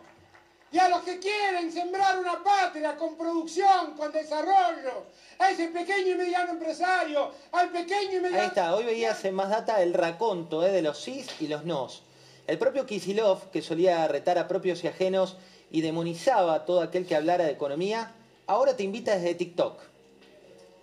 Y 0.72 0.78
a 0.78 0.90
los 0.90 1.02
que 1.04 1.18
quieren 1.18 1.72
sembrar 1.72 2.20
una 2.20 2.44
patria 2.44 2.98
con 2.98 3.16
producción, 3.16 3.96
con 3.96 4.12
desarrollo, 4.12 5.06
a 5.40 5.50
ese 5.50 5.70
pequeño 5.70 6.12
y 6.12 6.16
mediano 6.16 6.52
empresario, 6.52 7.32
al 7.54 7.70
pequeño 7.70 8.18
y 8.18 8.20
mediano... 8.20 8.42
Ahí 8.42 8.48
está, 8.48 8.76
hoy 8.76 8.84
veías 8.84 9.24
en 9.24 9.34
Más 9.34 9.50
Data 9.50 9.82
el 9.82 9.94
raconto 9.94 10.66
eh, 10.68 10.72
de 10.72 10.82
los 10.82 11.02
sís 11.02 11.28
y 11.40 11.48
los 11.48 11.64
nos. 11.64 12.04
El 12.48 12.60
propio 12.60 12.86
Kisilov, 12.86 13.50
que 13.50 13.62
solía 13.62 14.06
retar 14.10 14.38
a 14.38 14.50
propios 14.50 14.84
y 14.84 14.90
ajenos 14.90 15.38
y 15.72 15.82
demonizaba 15.82 16.54
a 16.54 16.66
todo 16.66 16.82
aquel 16.82 17.08
que 17.08 17.16
hablara 17.16 17.46
de 17.46 17.52
economía, 17.52 18.12
ahora 18.46 18.76
te 18.76 18.84
invita 18.84 19.16
desde 19.16 19.36
TikTok. 19.36 19.89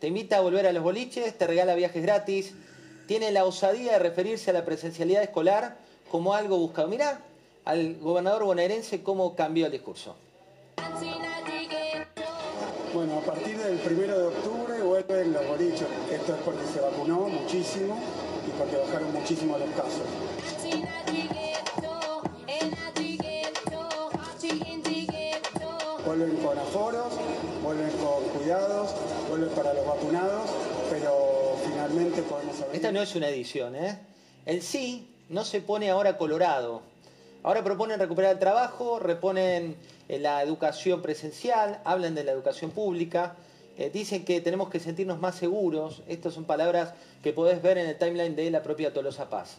Te 0.00 0.08
invita 0.08 0.36
a 0.36 0.40
volver 0.40 0.66
a 0.66 0.72
los 0.72 0.82
boliches, 0.82 1.36
te 1.38 1.46
regala 1.46 1.74
viajes 1.74 2.02
gratis, 2.02 2.54
tiene 3.06 3.30
la 3.30 3.44
osadía 3.44 3.92
de 3.92 3.98
referirse 3.98 4.50
a 4.50 4.52
la 4.52 4.64
presencialidad 4.64 5.22
escolar 5.22 5.78
como 6.10 6.34
algo 6.34 6.58
buscado. 6.58 6.88
Mirá 6.88 7.20
al 7.64 7.96
gobernador 7.96 8.44
bonaerense 8.44 9.02
cómo 9.02 9.34
cambió 9.34 9.66
el 9.66 9.72
discurso. 9.72 10.16
Bueno, 12.92 13.18
a 13.18 13.20
partir 13.20 13.58
del 13.58 13.78
primero 13.78 14.18
de 14.18 14.26
octubre 14.28 14.80
vuelven 14.82 15.32
los 15.32 15.46
boliches. 15.46 15.86
Esto 16.10 16.34
es 16.34 16.40
porque 16.42 16.66
se 16.66 16.80
vacunó 16.80 17.28
muchísimo 17.28 17.98
y 18.46 18.50
porque 18.58 18.76
bajaron 18.76 19.12
muchísimo 19.12 19.58
los 19.58 19.68
casos. 19.70 20.06
Vuelven 26.06 26.36
con 26.36 26.58
aforos, 26.58 27.12
vuelven 27.66 27.90
con 27.98 28.22
cuidados, 28.28 28.94
vuelven 29.28 29.50
para 29.50 29.74
los 29.74 29.84
vacunados, 29.84 30.50
pero 30.88 31.56
finalmente 31.64 32.22
podemos 32.22 32.60
abrir. 32.60 32.76
Esta 32.76 32.92
no 32.92 33.02
es 33.02 33.16
una 33.16 33.28
edición, 33.28 33.74
¿eh? 33.74 33.98
El 34.44 34.62
sí 34.62 35.10
no 35.28 35.44
se 35.44 35.60
pone 35.60 35.90
ahora 35.90 36.16
colorado. 36.16 36.82
Ahora 37.42 37.64
proponen 37.64 37.98
recuperar 37.98 38.34
el 38.34 38.38
trabajo, 38.38 39.00
reponen 39.00 39.76
eh, 40.08 40.20
la 40.20 40.42
educación 40.42 41.02
presencial, 41.02 41.80
hablan 41.84 42.14
de 42.14 42.22
la 42.22 42.30
educación 42.30 42.70
pública, 42.70 43.34
eh, 43.76 43.90
dicen 43.92 44.24
que 44.24 44.40
tenemos 44.40 44.70
que 44.70 44.78
sentirnos 44.78 45.18
más 45.18 45.34
seguros. 45.34 46.04
Estas 46.06 46.34
son 46.34 46.44
palabras 46.44 46.94
que 47.24 47.32
podés 47.32 47.60
ver 47.62 47.78
en 47.78 47.88
el 47.88 47.98
timeline 47.98 48.36
de 48.36 48.48
la 48.52 48.62
propia 48.62 48.92
Tolosa 48.94 49.28
Paz. 49.28 49.56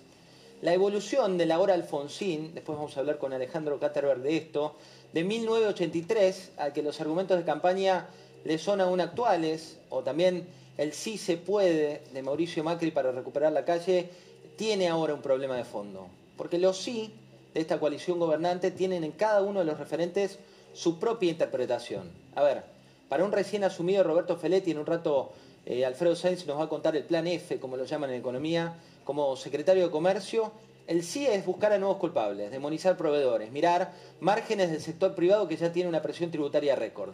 La 0.61 0.73
evolución 0.73 1.37
de 1.37 1.45
la 1.45 1.59
hora 1.59 1.75
Alfonsín, 1.75 2.55
después 2.55 2.79
vamos 2.79 2.97
a 2.97 3.01
hablar 3.01 3.19
con 3.19 3.31
Alejandro 3.31 3.79
Caterberg 3.79 4.23
de 4.23 4.37
esto, 4.37 4.75
de 5.13 5.23
1983, 5.23 6.53
al 6.57 6.73
que 6.73 6.81
los 6.81 6.99
argumentos 6.99 7.37
de 7.37 7.45
campaña 7.45 8.07
le 8.43 8.57
son 8.57 8.81
aún 8.81 8.99
actuales, 8.99 9.77
o 9.89 10.01
también 10.01 10.47
el 10.79 10.93
sí 10.93 11.19
se 11.19 11.37
puede 11.37 12.01
de 12.11 12.23
Mauricio 12.23 12.63
Macri 12.63 12.89
para 12.89 13.11
recuperar 13.11 13.51
la 13.51 13.65
calle, 13.65 14.09
tiene 14.55 14.87
ahora 14.87 15.13
un 15.13 15.21
problema 15.21 15.55
de 15.55 15.63
fondo. 15.63 16.07
Porque 16.37 16.57
los 16.57 16.77
sí 16.81 17.13
de 17.53 17.61
esta 17.61 17.79
coalición 17.79 18.17
gobernante 18.17 18.71
tienen 18.71 19.03
en 19.03 19.11
cada 19.11 19.43
uno 19.43 19.59
de 19.59 19.65
los 19.65 19.77
referentes 19.77 20.39
su 20.73 20.97
propia 20.97 21.29
interpretación. 21.29 22.09
A 22.33 22.41
ver, 22.41 22.63
para 23.09 23.23
un 23.23 23.31
recién 23.31 23.63
asumido 23.63 24.03
Roberto 24.03 24.37
Feletti, 24.37 24.71
en 24.71 24.79
un 24.79 24.87
rato 24.87 25.33
eh, 25.67 25.85
Alfredo 25.85 26.15
Sainz 26.15 26.47
nos 26.47 26.57
va 26.57 26.63
a 26.63 26.69
contar 26.69 26.95
el 26.95 27.03
plan 27.03 27.27
F, 27.27 27.59
como 27.59 27.77
lo 27.77 27.85
llaman 27.85 28.09
en 28.09 28.15
economía, 28.15 28.75
como 29.07 29.37
secretario 29.37 29.85
de 29.85 29.89
Comercio, 29.89 30.51
el 30.85 31.01
sí 31.01 31.25
es 31.25 31.45
buscar 31.45 31.71
a 31.71 31.77
nuevos 31.77 31.95
culpables, 31.95 32.51
demonizar 32.51 32.97
proveedores, 32.97 33.53
mirar 33.53 33.93
márgenes 34.19 34.69
del 34.69 34.81
sector 34.81 35.15
privado 35.15 35.47
que 35.47 35.55
ya 35.55 35.71
tiene 35.71 35.87
una 35.87 36.01
presión 36.01 36.29
tributaria 36.29 36.75
récord. 36.75 37.13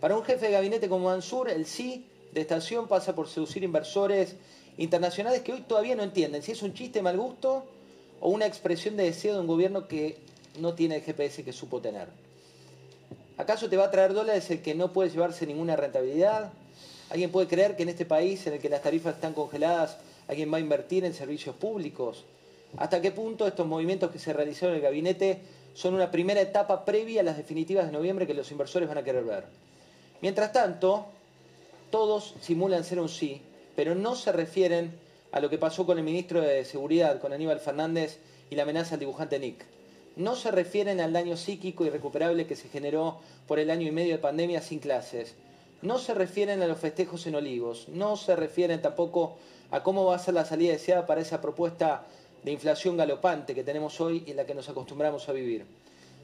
Para 0.00 0.16
un 0.16 0.24
jefe 0.24 0.46
de 0.46 0.52
gabinete 0.52 0.88
como 0.88 1.10
Mansur, 1.10 1.50
el 1.50 1.66
sí 1.66 2.06
de 2.32 2.40
estación 2.40 2.88
pasa 2.88 3.14
por 3.14 3.28
seducir 3.28 3.62
inversores 3.64 4.36
internacionales 4.78 5.42
que 5.42 5.52
hoy 5.52 5.60
todavía 5.60 5.94
no 5.94 6.04
entienden 6.04 6.42
si 6.42 6.52
es 6.52 6.62
un 6.62 6.72
chiste 6.72 7.02
mal 7.02 7.18
gusto 7.18 7.64
o 8.22 8.30
una 8.30 8.46
expresión 8.46 8.96
de 8.96 9.04
deseo 9.04 9.34
de 9.34 9.40
un 9.40 9.46
gobierno 9.46 9.88
que 9.88 10.16
no 10.58 10.72
tiene 10.72 10.96
el 10.96 11.02
GPS 11.02 11.44
que 11.44 11.52
supo 11.52 11.82
tener. 11.82 12.08
¿Acaso 13.36 13.68
te 13.68 13.76
va 13.76 13.84
a 13.84 13.90
traer 13.90 14.14
dólares 14.14 14.50
el 14.50 14.62
que 14.62 14.74
no 14.74 14.94
puede 14.94 15.10
llevarse 15.10 15.46
ninguna 15.46 15.76
rentabilidad? 15.76 16.50
¿Alguien 17.10 17.30
puede 17.30 17.46
creer 17.46 17.76
que 17.76 17.82
en 17.82 17.90
este 17.90 18.06
país 18.06 18.46
en 18.46 18.54
el 18.54 18.58
que 18.58 18.70
las 18.70 18.80
tarifas 18.80 19.16
están 19.16 19.34
congeladas, 19.34 19.98
alguien 20.28 20.52
va 20.52 20.58
a 20.58 20.60
invertir 20.60 21.04
en 21.04 21.14
servicios 21.14 21.56
públicos? 21.56 22.24
¿Hasta 22.76 23.00
qué 23.00 23.10
punto 23.10 23.46
estos 23.46 23.66
movimientos 23.66 24.10
que 24.10 24.18
se 24.18 24.32
realizaron 24.32 24.74
en 24.74 24.78
el 24.78 24.82
gabinete 24.82 25.40
son 25.74 25.94
una 25.94 26.10
primera 26.10 26.40
etapa 26.40 26.84
previa 26.84 27.20
a 27.20 27.24
las 27.24 27.36
definitivas 27.36 27.86
de 27.86 27.92
noviembre 27.92 28.26
que 28.26 28.34
los 28.34 28.50
inversores 28.50 28.88
van 28.88 28.98
a 28.98 29.04
querer 29.04 29.24
ver? 29.24 29.44
Mientras 30.20 30.52
tanto, 30.52 31.06
todos 31.90 32.34
simulan 32.40 32.84
ser 32.84 33.00
un 33.00 33.08
sí, 33.08 33.40
pero 33.74 33.94
no 33.94 34.14
se 34.14 34.32
refieren 34.32 34.92
a 35.32 35.40
lo 35.40 35.50
que 35.50 35.58
pasó 35.58 35.86
con 35.86 35.98
el 35.98 36.04
ministro 36.04 36.40
de 36.40 36.64
Seguridad, 36.64 37.20
con 37.20 37.32
Aníbal 37.32 37.60
Fernández, 37.60 38.18
y 38.50 38.56
la 38.56 38.62
amenaza 38.62 38.94
al 38.94 39.00
dibujante 39.00 39.38
Nick. 39.38 39.64
No 40.16 40.34
se 40.34 40.50
refieren 40.50 41.00
al 41.00 41.12
daño 41.12 41.36
psíquico 41.36 41.84
irrecuperable 41.84 42.46
que 42.46 42.56
se 42.56 42.68
generó 42.68 43.18
por 43.46 43.58
el 43.58 43.70
año 43.70 43.86
y 43.86 43.90
medio 43.90 44.12
de 44.12 44.18
pandemia 44.18 44.62
sin 44.62 44.78
clases. 44.78 45.34
No 45.82 45.98
se 45.98 46.14
refieren 46.14 46.62
a 46.62 46.66
los 46.66 46.78
festejos 46.78 47.26
en 47.26 47.34
Olivos. 47.34 47.88
No 47.88 48.16
se 48.16 48.34
refieren 48.34 48.80
tampoco 48.80 49.36
a 49.70 49.82
cómo 49.82 50.04
va 50.04 50.16
a 50.16 50.18
ser 50.18 50.34
la 50.34 50.44
salida 50.44 50.72
deseada 50.72 51.06
para 51.06 51.20
esa 51.20 51.40
propuesta 51.40 52.06
de 52.42 52.52
inflación 52.52 52.96
galopante 52.96 53.54
que 53.54 53.64
tenemos 53.64 54.00
hoy 54.00 54.22
y 54.26 54.30
en 54.30 54.36
la 54.36 54.46
que 54.46 54.54
nos 54.54 54.68
acostumbramos 54.68 55.28
a 55.28 55.32
vivir. 55.32 55.66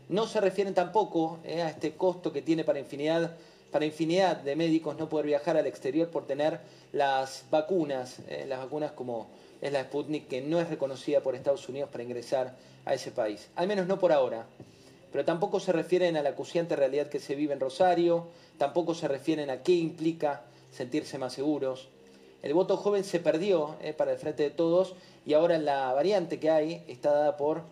No 0.09 0.27
se 0.27 0.41
refieren 0.41 0.75
tampoco 0.75 1.39
eh, 1.45 1.63
a 1.63 1.71
este 1.71 1.93
costo 1.93 2.33
que 2.33 2.43
tiene 2.43 2.65
para 2.65 2.79
infinidad, 2.79 3.37
de 3.73 4.57
médicos 4.57 4.99
no 4.99 5.09
poder 5.09 5.27
viajar 5.27 5.57
al 5.57 5.67
exterior 5.67 6.09
por 6.09 6.27
tener 6.27 6.61
las 6.93 7.45
vacunas, 7.51 8.19
eh, 8.29 8.45
las 8.47 8.59
vacunas 8.59 8.93
como 8.93 9.29
es 9.63 9.73
la 9.73 9.85
Sputnik, 9.85 10.29
que 10.29 10.43
no 10.43 10.61
es 10.61 10.69
reconocida 10.69 11.21
por 11.21 11.35
Estados 11.35 11.69
Unidos 11.69 11.89
para 11.91 12.05
ingresar 12.05 12.57
a 12.85 12.95
ese 12.95 13.11
país. 13.13 13.49
Al 13.55 13.69
menos 13.69 13.87
no 13.87 13.99
por 13.99 14.13
ahora. 14.13 14.45
Pero 15.13 15.25
tampoco 15.25 15.61
se 15.61 15.73
refieren 15.73 16.17
a 16.17 16.23
la 16.23 16.31
acuciante 16.31 16.75
realidad 16.75 17.09
que 17.09 17.21
se 17.21 17.35
vive 17.35 17.53
en 17.53 17.61
Rosario, 17.61 18.29
tampoco 18.59 18.95
se 18.95 19.09
refieren 19.09 19.51
a 19.51 19.63
qué 19.63 19.73
implica 19.73 20.43
sentirse 20.73 21.19
más 21.19 21.35
seguros. 21.35 21.89
El 22.43 22.55
voto 22.55 22.77
joven 22.77 23.05
se 23.05 23.21
perdió 23.21 23.77
eh, 23.81 23.93
para 23.93 24.13
el 24.13 24.19
frente 24.19 24.43
de 24.43 24.51
todos 24.51 24.95
y 25.25 25.35
ahora 25.35 25.59
la 25.59 25.93
variante 25.93 26.41
que 26.41 26.51
hay 26.51 26.83
está 26.89 27.13
dada 27.13 27.37
por 27.37 27.63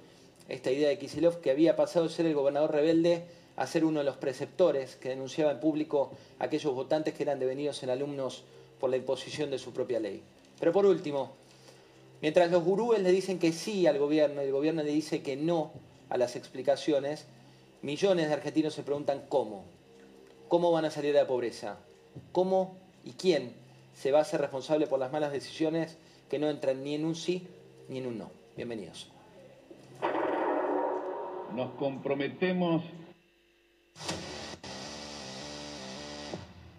esta 0.49 0.71
idea 0.71 0.89
de 0.89 0.99
Kisilov 0.99 1.41
que 1.41 1.51
había 1.51 1.75
pasado 1.75 2.07
de 2.07 2.15
ser 2.15 2.27
el 2.27 2.35
gobernador 2.35 2.73
rebelde 2.73 3.25
a 3.57 3.67
ser 3.67 3.85
uno 3.85 3.99
de 3.99 4.05
los 4.05 4.17
preceptores 4.17 4.95
que 4.95 5.09
denunciaba 5.09 5.51
en 5.51 5.61
público 5.61 6.13
a 6.39 6.45
aquellos 6.45 6.73
votantes 6.73 7.15
que 7.15 7.25
eran 7.25 7.41
devenidos 7.41 7.83
en 7.83 7.91
alumnos 7.91 8.45
por 8.79 8.91
la 8.91 8.97
imposición 8.97 9.51
de 9.51 9.59
su 9.59 9.73
propia 9.73 9.99
ley. 9.99 10.23
Pero 10.61 10.73
por 10.73 10.87
último, 10.87 11.33
mientras 12.23 12.51
los 12.51 12.63
gurúes 12.63 13.03
le 13.03 13.11
dicen 13.11 13.41
que 13.41 13.53
sí 13.53 13.89
al 13.89 13.99
gobierno 13.99 14.41
y 14.41 14.47
el 14.47 14.53
gobierno 14.53 14.85
le 14.85 14.93
dice 14.93 15.21
que 15.21 15.37
no 15.37 15.73
a 16.09 16.17
las 16.17 16.37
explicaciones, 16.37 17.27
millones 17.83 18.29
de 18.29 18.35
argentinos 18.35 18.75
se 18.75 18.85
preguntan 18.85 19.25
cómo. 19.29 19.65
¿Cómo 20.49 20.71
van 20.71 20.85
a 20.85 20.91
salir 20.91 21.13
de 21.13 21.21
la 21.21 21.27
pobreza? 21.27 21.77
¿Cómo 22.33 22.77
y 23.05 23.13
quién 23.13 23.53
se 23.95 24.13
va 24.13 24.19
a 24.19 24.23
hacer 24.23 24.41
responsable 24.41 24.87
por 24.87 24.99
las 24.99 25.13
malas 25.13 25.33
decisiones 25.33 25.97
que 26.29 26.39
no 26.39 26.49
entran 26.49 26.83
ni 26.83 26.95
en 26.95 27.05
un 27.05 27.15
sí 27.15 27.47
ni 27.89 27.99
en 27.99 28.07
un 28.07 28.19
no? 28.19 28.31
Bienvenidos. 28.57 29.09
Nos 31.55 31.71
comprometemos 31.73 32.83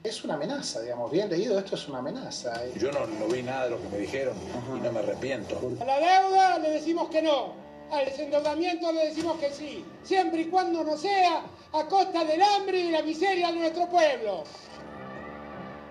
Es 0.03 0.24
una 0.24 0.34
amenaza, 0.34 0.82
digamos, 0.82 1.12
bien 1.12 1.30
leído, 1.30 1.59
esto 1.59 1.76
es 1.76 1.88
una 1.88 1.99
amenaza. 1.99 2.59
Yo 2.76 2.91
no, 2.91 3.05
no 3.05 3.28
vi 3.28 3.43
nada 3.43 3.66
de 3.66 3.70
lo 3.70 3.82
que 3.82 3.89
me 3.89 3.97
dijeron 3.99 4.36
y 4.76 4.82
no 4.82 4.91
me 4.91 4.99
arrepiento. 4.99 5.59
A 5.80 5.86
la 5.86 5.99
deuda 5.99 6.57
le 6.57 6.72
decimos 6.72 7.09
que 7.09 7.22
no, 7.22 7.53
al 7.91 8.05
desendeudamiento 8.05 8.91
le 8.91 9.05
decimos 9.05 9.38
que 9.38 9.51
sí, 9.51 9.86
siempre 10.03 10.41
y 10.41 10.45
cuando 10.45 10.84
no 10.84 10.97
sea 10.97 11.43
a 11.74 11.86
costa 11.88 12.26
del 12.26 12.41
hambre 12.41 12.80
y 12.80 12.86
de 12.88 12.91
la 12.91 13.03
miseria 13.03 13.51
de 13.51 13.59
nuestro 13.59 13.88
pueblo. 13.89 14.43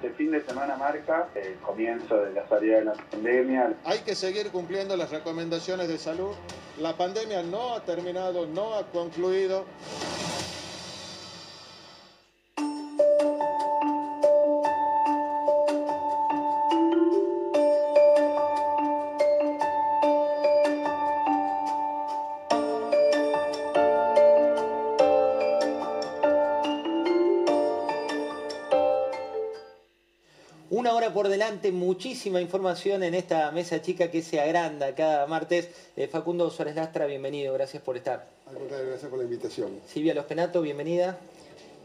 Este 0.02 0.14
fin 0.14 0.30
de 0.30 0.40
semana 0.40 0.76
marca 0.76 1.28
el 1.34 1.56
comienzo 1.56 2.16
de 2.22 2.32
la 2.32 2.48
salida 2.48 2.78
de 2.78 2.84
la 2.86 2.94
pandemia. 2.94 3.74
Hay 3.84 3.98
que 3.98 4.14
seguir 4.14 4.50
cumpliendo 4.50 4.96
las 4.96 5.10
recomendaciones 5.10 5.88
de 5.88 5.98
salud. 5.98 6.34
La 6.78 6.96
pandemia 6.96 7.42
no 7.42 7.74
ha 7.74 7.84
terminado, 7.84 8.46
no 8.46 8.76
ha 8.76 8.86
concluido. 8.86 9.66
Por 31.14 31.28
delante, 31.28 31.72
muchísima 31.72 32.40
información 32.40 33.02
en 33.02 33.14
esta 33.14 33.50
mesa 33.50 33.82
chica 33.82 34.10
que 34.10 34.22
se 34.22 34.40
agranda 34.40 34.94
cada 34.94 35.26
martes. 35.26 35.68
Eh, 35.96 36.06
Facundo 36.06 36.48
Suárez 36.50 36.76
Lastra, 36.76 37.06
bienvenido, 37.06 37.52
gracias 37.54 37.82
por 37.82 37.96
estar. 37.96 38.26
Al 38.48 38.56
contrario, 38.56 38.86
gracias 38.88 39.08
por 39.10 39.18
la 39.18 39.24
invitación. 39.24 39.80
Silvia 39.86 40.14
Los 40.14 40.24
Penato, 40.26 40.62
bienvenida. 40.62 41.18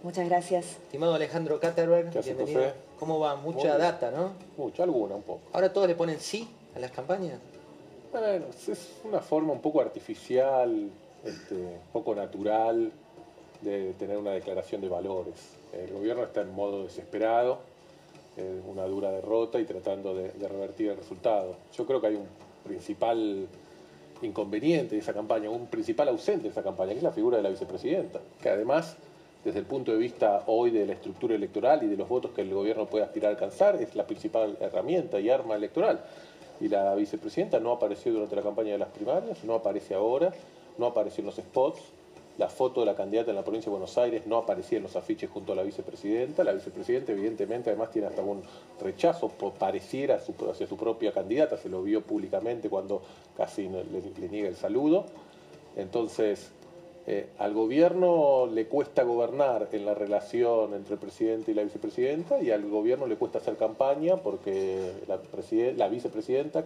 Muchas 0.03 0.27
gracias. 0.29 0.65
Estimado 0.83 1.15
Alejandro 1.15 1.59
Katterberg, 1.59 2.11
¿Qué 2.11 2.19
hace, 2.19 2.33
bienvenido. 2.33 2.61
José? 2.61 2.73
¿Cómo 2.99 3.19
va? 3.19 3.35
Mucha 3.35 3.77
data, 3.77 4.11
¿no? 4.11 4.33
Mucha, 4.57 4.83
alguna, 4.83 5.15
un 5.15 5.23
poco. 5.23 5.41
Ahora 5.53 5.73
todos 5.73 5.87
le 5.87 5.95
ponen 5.95 6.19
sí 6.19 6.47
a 6.75 6.79
las 6.79 6.91
campañas. 6.91 7.39
Bueno, 8.11 8.45
es- 8.49 8.69
es 8.69 8.89
una 9.03 9.19
forma 9.21 9.53
un 9.53 9.61
poco 9.61 9.81
artificial, 9.81 10.89
este, 11.23 11.55
un 11.55 11.79
poco 11.91 12.13
natural 12.13 12.91
de 13.61 13.93
tener 13.93 14.17
una 14.17 14.31
declaración 14.31 14.81
de 14.81 14.89
valores. 14.89 15.33
El 15.73 15.91
gobierno 15.93 16.23
está 16.23 16.41
en 16.41 16.53
modo 16.53 16.83
desesperado, 16.83 17.59
eh, 18.37 18.61
una 18.67 18.83
dura 18.85 19.11
derrota 19.11 19.59
y 19.59 19.65
tratando 19.65 20.13
de, 20.13 20.31
de 20.31 20.47
revertir 20.47 20.89
el 20.91 20.97
resultado. 20.97 21.55
Yo 21.75 21.85
creo 21.85 22.01
que 22.01 22.07
hay 22.07 22.15
un 22.15 22.27
principal 22.63 23.47
inconveniente 24.21 24.95
de 24.95 25.01
esa 25.01 25.13
campaña, 25.13 25.49
un 25.49 25.67
principal 25.67 26.09
ausente 26.09 26.43
de 26.43 26.49
esa 26.49 26.63
campaña, 26.63 26.91
que 26.91 26.97
es 26.97 27.03
la 27.03 27.11
figura 27.11 27.37
de 27.37 27.43
la 27.43 27.49
vicepresidenta, 27.49 28.19
que 28.41 28.49
además, 28.49 28.97
desde 29.43 29.59
el 29.59 29.65
punto 29.65 29.91
de 29.91 29.97
vista 29.97 30.43
hoy 30.47 30.71
de 30.71 30.85
la 30.85 30.93
estructura 30.93 31.35
electoral 31.35 31.83
y 31.83 31.87
de 31.87 31.97
los 31.97 32.07
votos 32.07 32.31
que 32.31 32.41
el 32.41 32.53
gobierno 32.53 32.87
puede 32.87 33.03
aspirar 33.03 33.29
a 33.29 33.33
alcanzar, 33.35 33.75
es 33.81 33.95
la 33.95 34.07
principal 34.07 34.57
herramienta 34.59 35.19
y 35.19 35.29
arma 35.29 35.55
electoral. 35.55 36.03
Y 36.59 36.69
la 36.69 36.95
vicepresidenta 36.95 37.59
no 37.59 37.73
apareció 37.73 38.13
durante 38.13 38.35
la 38.35 38.41
campaña 38.41 38.71
de 38.71 38.77
las 38.77 38.89
primarias, 38.89 39.43
no 39.43 39.55
aparece 39.55 39.93
ahora, 39.93 40.33
no 40.77 40.85
apareció 40.87 41.21
en 41.21 41.25
los 41.27 41.35
spots. 41.35 41.81
La 42.37 42.49
foto 42.49 42.81
de 42.81 42.85
la 42.85 42.95
candidata 42.95 43.29
en 43.29 43.37
la 43.37 43.43
provincia 43.43 43.69
de 43.69 43.77
Buenos 43.77 43.97
Aires 43.97 44.27
no 44.27 44.37
aparecía 44.37 44.77
en 44.77 44.83
los 44.83 44.97
afiches 44.97 45.29
junto 45.29 45.53
a 45.53 45.55
la 45.55 45.63
vicepresidenta. 45.63 46.43
La 46.43 46.51
vicepresidenta, 46.51 47.13
evidentemente, 47.13 47.69
además 47.69 47.91
tiene 47.91 48.07
hasta 48.07 48.21
un 48.21 48.43
rechazo, 48.81 49.29
pareciera, 49.57 50.15
hacia 50.15 50.67
su 50.67 50.75
propia 50.75 51.13
candidata. 51.13 51.55
Se 51.55 51.69
lo 51.69 51.81
vio 51.81 52.01
públicamente 52.01 52.69
cuando 52.69 53.01
casi 53.37 53.69
le, 53.69 54.27
niega 54.29 54.49
el 54.49 54.57
saludo. 54.57 55.05
Entonces, 55.77 56.51
eh, 57.07 57.29
al 57.37 57.53
gobierno 57.53 58.47
le 58.47 58.65
cuesta 58.65 59.03
gobernar 59.03 59.69
en 59.71 59.85
la 59.85 59.93
relación 59.93 60.73
entre 60.73 60.95
el 60.95 60.99
presidente 60.99 61.51
y 61.51 61.53
la 61.53 61.63
vicepresidenta 61.63 62.41
y 62.41 62.51
al 62.51 62.67
gobierno 62.69 63.07
le 63.07 63.15
cuesta 63.15 63.37
hacer 63.37 63.55
campaña 63.55 64.17
porque 64.17 64.91
la 65.07 65.87
vicepresidenta, 65.87 66.65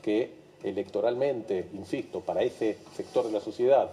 que 0.00 0.30
electoralmente, 0.62 1.66
insisto, 1.74 2.20
para 2.20 2.42
ese 2.42 2.78
sector 2.94 3.26
de 3.26 3.32
la 3.32 3.40
sociedad 3.40 3.90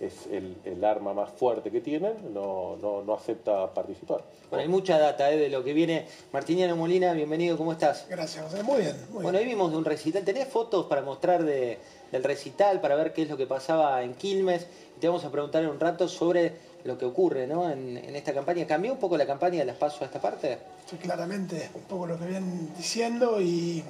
es 0.00 0.26
el, 0.30 0.56
el 0.64 0.84
arma 0.84 1.12
más 1.12 1.30
fuerte 1.30 1.70
que 1.70 1.80
tienen, 1.80 2.32
no, 2.32 2.76
no, 2.76 3.02
no 3.02 3.14
acepta 3.14 3.72
participar. 3.74 4.22
Bueno, 4.50 4.62
hay 4.62 4.68
mucha 4.68 4.98
data 4.98 5.30
¿eh? 5.32 5.36
de 5.36 5.48
lo 5.48 5.64
que 5.64 5.72
viene. 5.72 6.06
Martiniano 6.32 6.76
Molina, 6.76 7.12
bienvenido, 7.12 7.56
¿cómo 7.56 7.72
estás? 7.72 8.06
Gracias, 8.08 8.44
José. 8.44 8.62
Muy 8.62 8.80
bien. 8.82 8.96
Muy 9.10 9.22
bueno, 9.24 9.38
hoy 9.38 9.44
vimos 9.44 9.70
de 9.72 9.76
un 9.76 9.84
recital. 9.84 10.24
¿Tenés 10.24 10.48
fotos 10.48 10.86
para 10.86 11.02
mostrar 11.02 11.42
de- 11.44 11.78
del 12.12 12.24
recital, 12.24 12.80
para 12.80 12.94
ver 12.94 13.12
qué 13.12 13.22
es 13.22 13.28
lo 13.28 13.36
que 13.36 13.46
pasaba 13.46 14.02
en 14.02 14.14
Quilmes? 14.14 14.66
Y 14.96 15.00
te 15.00 15.08
vamos 15.08 15.24
a 15.24 15.30
preguntar 15.30 15.62
en 15.64 15.70
un 15.70 15.80
rato 15.80 16.08
sobre 16.08 16.52
lo 16.84 16.96
que 16.96 17.04
ocurre 17.04 17.46
¿no? 17.46 17.68
en, 17.70 17.96
en 17.98 18.16
esta 18.16 18.32
campaña. 18.32 18.66
¿Cambió 18.66 18.92
un 18.92 18.98
poco 18.98 19.16
la 19.16 19.26
campaña 19.26 19.58
de 19.58 19.64
las 19.64 19.76
pasos 19.76 20.00
a 20.02 20.04
esta 20.06 20.20
parte? 20.20 20.58
Sí, 20.88 20.96
claramente, 20.96 21.68
un 21.74 21.82
poco 21.82 22.06
lo 22.06 22.18
que 22.18 22.24
vienen 22.26 22.72
diciendo 22.76 23.40
y 23.40 23.82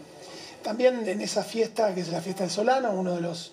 también 0.63 1.07
en 1.09 1.21
esa 1.21 1.45
fiesta, 1.45 1.95
que 1.95 2.01
es 2.01 2.09
la 2.09 2.21
fiesta 2.21 2.45
de 2.45 2.51
Solano, 2.51 2.91
uno 2.93 3.15
de 3.15 3.21
los, 3.21 3.53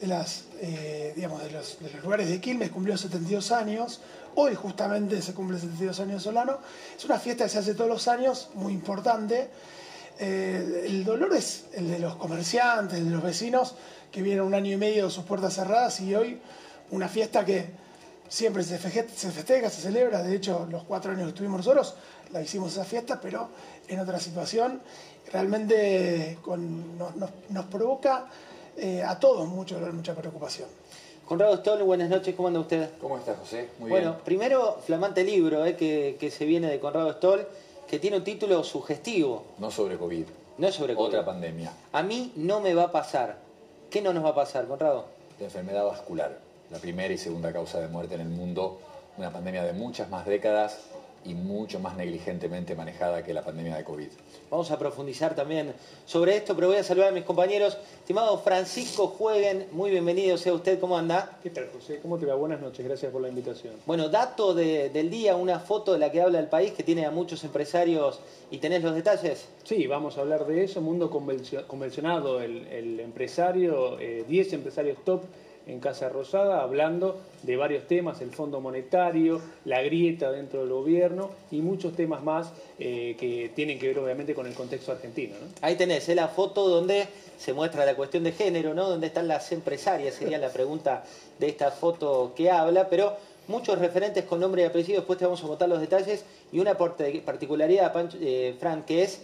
de 0.00 0.06
las, 0.06 0.44
eh, 0.60 1.12
digamos, 1.16 1.42
de 1.42 1.50
los, 1.50 1.78
lugares 2.02 2.28
de 2.28 2.40
Quilmes, 2.40 2.70
cumplió 2.70 2.96
72 2.96 3.52
años. 3.52 4.00
Hoy 4.34 4.54
justamente 4.54 5.22
se 5.22 5.32
cumple 5.32 5.58
72 5.58 6.00
años 6.00 6.22
Solano. 6.22 6.58
Es 6.96 7.04
una 7.04 7.18
fiesta 7.18 7.44
que 7.44 7.50
se 7.50 7.58
hace 7.58 7.74
todos 7.74 7.88
los 7.88 8.08
años, 8.08 8.50
muy 8.54 8.72
importante. 8.72 9.48
Eh, 10.18 10.84
el 10.86 11.04
dolor 11.04 11.34
es 11.34 11.64
el 11.72 11.90
de 11.90 11.98
los 11.98 12.16
comerciantes, 12.16 13.04
de 13.04 13.10
los 13.10 13.22
vecinos, 13.22 13.74
que 14.12 14.22
vienen 14.22 14.44
un 14.44 14.54
año 14.54 14.72
y 14.72 14.76
medio 14.76 15.10
sus 15.10 15.24
puertas 15.24 15.54
cerradas 15.54 16.00
y 16.00 16.14
hoy 16.14 16.40
una 16.90 17.08
fiesta 17.08 17.44
que 17.44 17.66
siempre 18.28 18.62
se, 18.62 18.78
se 18.78 19.30
festeja, 19.30 19.70
se 19.70 19.80
celebra. 19.80 20.22
De 20.22 20.34
hecho, 20.34 20.66
los 20.70 20.84
cuatro 20.84 21.12
años 21.12 21.24
que 21.24 21.30
estuvimos 21.30 21.58
nosotros, 21.58 21.94
la 22.32 22.42
hicimos 22.42 22.72
esa 22.72 22.84
fiesta, 22.84 23.20
pero 23.20 23.48
en 23.88 24.00
otra 24.00 24.18
situación. 24.20 24.80
Realmente 25.32 26.38
nos 27.50 27.64
provoca 27.64 28.26
eh, 28.76 29.02
a 29.02 29.18
todos 29.18 29.46
mucho 29.48 29.76
dolor, 29.76 29.92
mucha 29.92 30.14
preocupación. 30.14 30.68
Conrado 31.26 31.56
Stoll, 31.56 31.82
buenas 31.82 32.08
noches, 32.08 32.34
¿cómo 32.36 32.48
anda 32.48 32.60
usted? 32.60 32.90
¿Cómo 33.00 33.18
estás, 33.18 33.36
José? 33.38 33.68
Muy 33.78 33.90
bueno, 33.90 34.12
bien. 34.12 34.24
primero, 34.24 34.78
flamante 34.86 35.24
libro 35.24 35.64
¿eh? 35.66 35.74
que, 35.74 36.16
que 36.20 36.30
se 36.30 36.44
viene 36.44 36.68
de 36.68 36.78
Conrado 36.78 37.12
Stoll, 37.14 37.46
que 37.88 37.98
tiene 37.98 38.18
un 38.18 38.24
título 38.24 38.62
sugestivo. 38.62 39.44
No 39.58 39.70
sobre 39.70 39.96
COVID. 39.96 40.24
No 40.58 40.70
sobre 40.70 40.94
COVID. 40.94 41.08
Otra 41.08 41.24
pandemia. 41.24 41.72
A 41.92 42.02
mí 42.02 42.32
no 42.36 42.60
me 42.60 42.74
va 42.74 42.84
a 42.84 42.92
pasar. 42.92 43.38
¿Qué 43.90 44.00
no 44.00 44.12
nos 44.12 44.24
va 44.24 44.30
a 44.30 44.34
pasar, 44.34 44.66
Conrado? 44.66 45.06
La 45.38 45.46
enfermedad 45.46 45.84
vascular. 45.84 46.38
La 46.70 46.78
primera 46.78 47.12
y 47.12 47.18
segunda 47.18 47.52
causa 47.52 47.80
de 47.80 47.88
muerte 47.88 48.14
en 48.14 48.20
el 48.20 48.28
mundo. 48.28 48.78
Una 49.18 49.32
pandemia 49.32 49.64
de 49.64 49.72
muchas 49.72 50.08
más 50.10 50.26
décadas 50.26 50.78
y 51.24 51.34
mucho 51.34 51.80
más 51.80 51.96
negligentemente 51.96 52.74
manejada 52.74 53.24
que 53.24 53.34
la 53.34 53.42
pandemia 53.42 53.76
de 53.76 53.84
COVID. 53.84 54.08
Vamos 54.48 54.70
a 54.70 54.78
profundizar 54.78 55.34
también 55.34 55.72
sobre 56.06 56.36
esto, 56.36 56.54
pero 56.54 56.68
voy 56.68 56.76
a 56.76 56.84
saludar 56.84 57.08
a 57.08 57.12
mis 57.12 57.24
compañeros. 57.24 57.76
Estimado 57.98 58.38
Francisco 58.38 59.08
Jueguen, 59.08 59.66
muy 59.72 59.90
bienvenido 59.90 60.38
sea 60.38 60.52
usted, 60.54 60.78
¿cómo 60.78 60.96
anda? 60.96 61.36
¿Qué 61.42 61.50
tal, 61.50 61.68
José? 61.74 61.98
¿Cómo 62.00 62.16
te 62.16 62.26
va? 62.26 62.36
Buenas 62.36 62.60
noches, 62.60 62.86
gracias 62.86 63.10
por 63.10 63.20
la 63.22 63.28
invitación. 63.28 63.74
Bueno, 63.86 64.08
dato 64.08 64.54
de- 64.54 64.88
del 64.90 65.10
día, 65.10 65.34
una 65.34 65.58
foto 65.58 65.92
de 65.94 65.98
la 65.98 66.12
que 66.12 66.20
habla 66.20 66.38
el 66.38 66.46
país 66.46 66.72
que 66.74 66.84
tiene 66.84 67.04
a 67.04 67.10
muchos 67.10 67.42
empresarios 67.42 68.20
y 68.48 68.58
tenés 68.58 68.84
los 68.84 68.94
detalles. 68.94 69.48
Sí, 69.64 69.88
vamos 69.88 70.16
a 70.16 70.20
hablar 70.20 70.46
de 70.46 70.62
eso. 70.62 70.80
Mundo 70.80 71.10
convencio- 71.10 71.66
convencionado, 71.66 72.40
el, 72.40 72.68
el 72.68 73.00
empresario, 73.00 73.98
eh, 73.98 74.24
10 74.28 74.52
empresarios 74.52 74.98
top 75.04 75.22
en 75.66 75.80
Casa 75.80 76.08
Rosada, 76.08 76.62
hablando 76.62 77.20
de 77.42 77.56
varios 77.56 77.86
temas, 77.86 78.20
el 78.20 78.30
Fondo 78.30 78.60
Monetario, 78.60 79.40
la 79.64 79.82
grieta 79.82 80.30
dentro 80.30 80.60
del 80.60 80.70
gobierno 80.70 81.30
y 81.50 81.60
muchos 81.60 81.94
temas 81.94 82.22
más 82.22 82.52
eh, 82.78 83.16
que 83.18 83.50
tienen 83.54 83.78
que 83.78 83.88
ver 83.88 83.98
obviamente 83.98 84.34
con 84.34 84.46
el 84.46 84.54
contexto 84.54 84.92
argentino. 84.92 85.34
¿no? 85.40 85.48
Ahí 85.62 85.74
tenés 85.74 86.08
¿eh? 86.08 86.14
la 86.14 86.28
foto 86.28 86.68
donde 86.68 87.08
se 87.36 87.52
muestra 87.52 87.84
la 87.84 87.96
cuestión 87.96 88.22
de 88.22 88.32
género, 88.32 88.74
¿no? 88.74 88.88
Donde 88.88 89.08
están 89.08 89.28
las 89.28 89.50
empresarias, 89.52 90.14
sería 90.14 90.38
la 90.38 90.50
pregunta 90.50 91.04
de 91.38 91.48
esta 91.48 91.70
foto 91.70 92.32
que 92.34 92.50
habla, 92.50 92.88
pero 92.88 93.14
muchos 93.48 93.78
referentes 93.78 94.24
con 94.24 94.40
nombre 94.40 94.62
y 94.62 94.64
apellido, 94.64 95.00
después 95.00 95.18
te 95.18 95.24
vamos 95.24 95.42
a 95.42 95.46
contar 95.46 95.68
los 95.68 95.80
detalles, 95.80 96.24
y 96.52 96.60
una 96.60 96.78
particularidad, 96.78 97.92
eh, 98.20 98.54
Frank, 98.58 98.86
que 98.86 99.02
es 99.02 99.20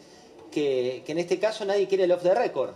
que, 0.50 1.02
que 1.06 1.12
en 1.12 1.18
este 1.18 1.38
caso 1.38 1.64
nadie 1.64 1.86
quiere 1.86 2.04
el 2.04 2.12
off 2.12 2.22
the 2.22 2.34
record. 2.34 2.74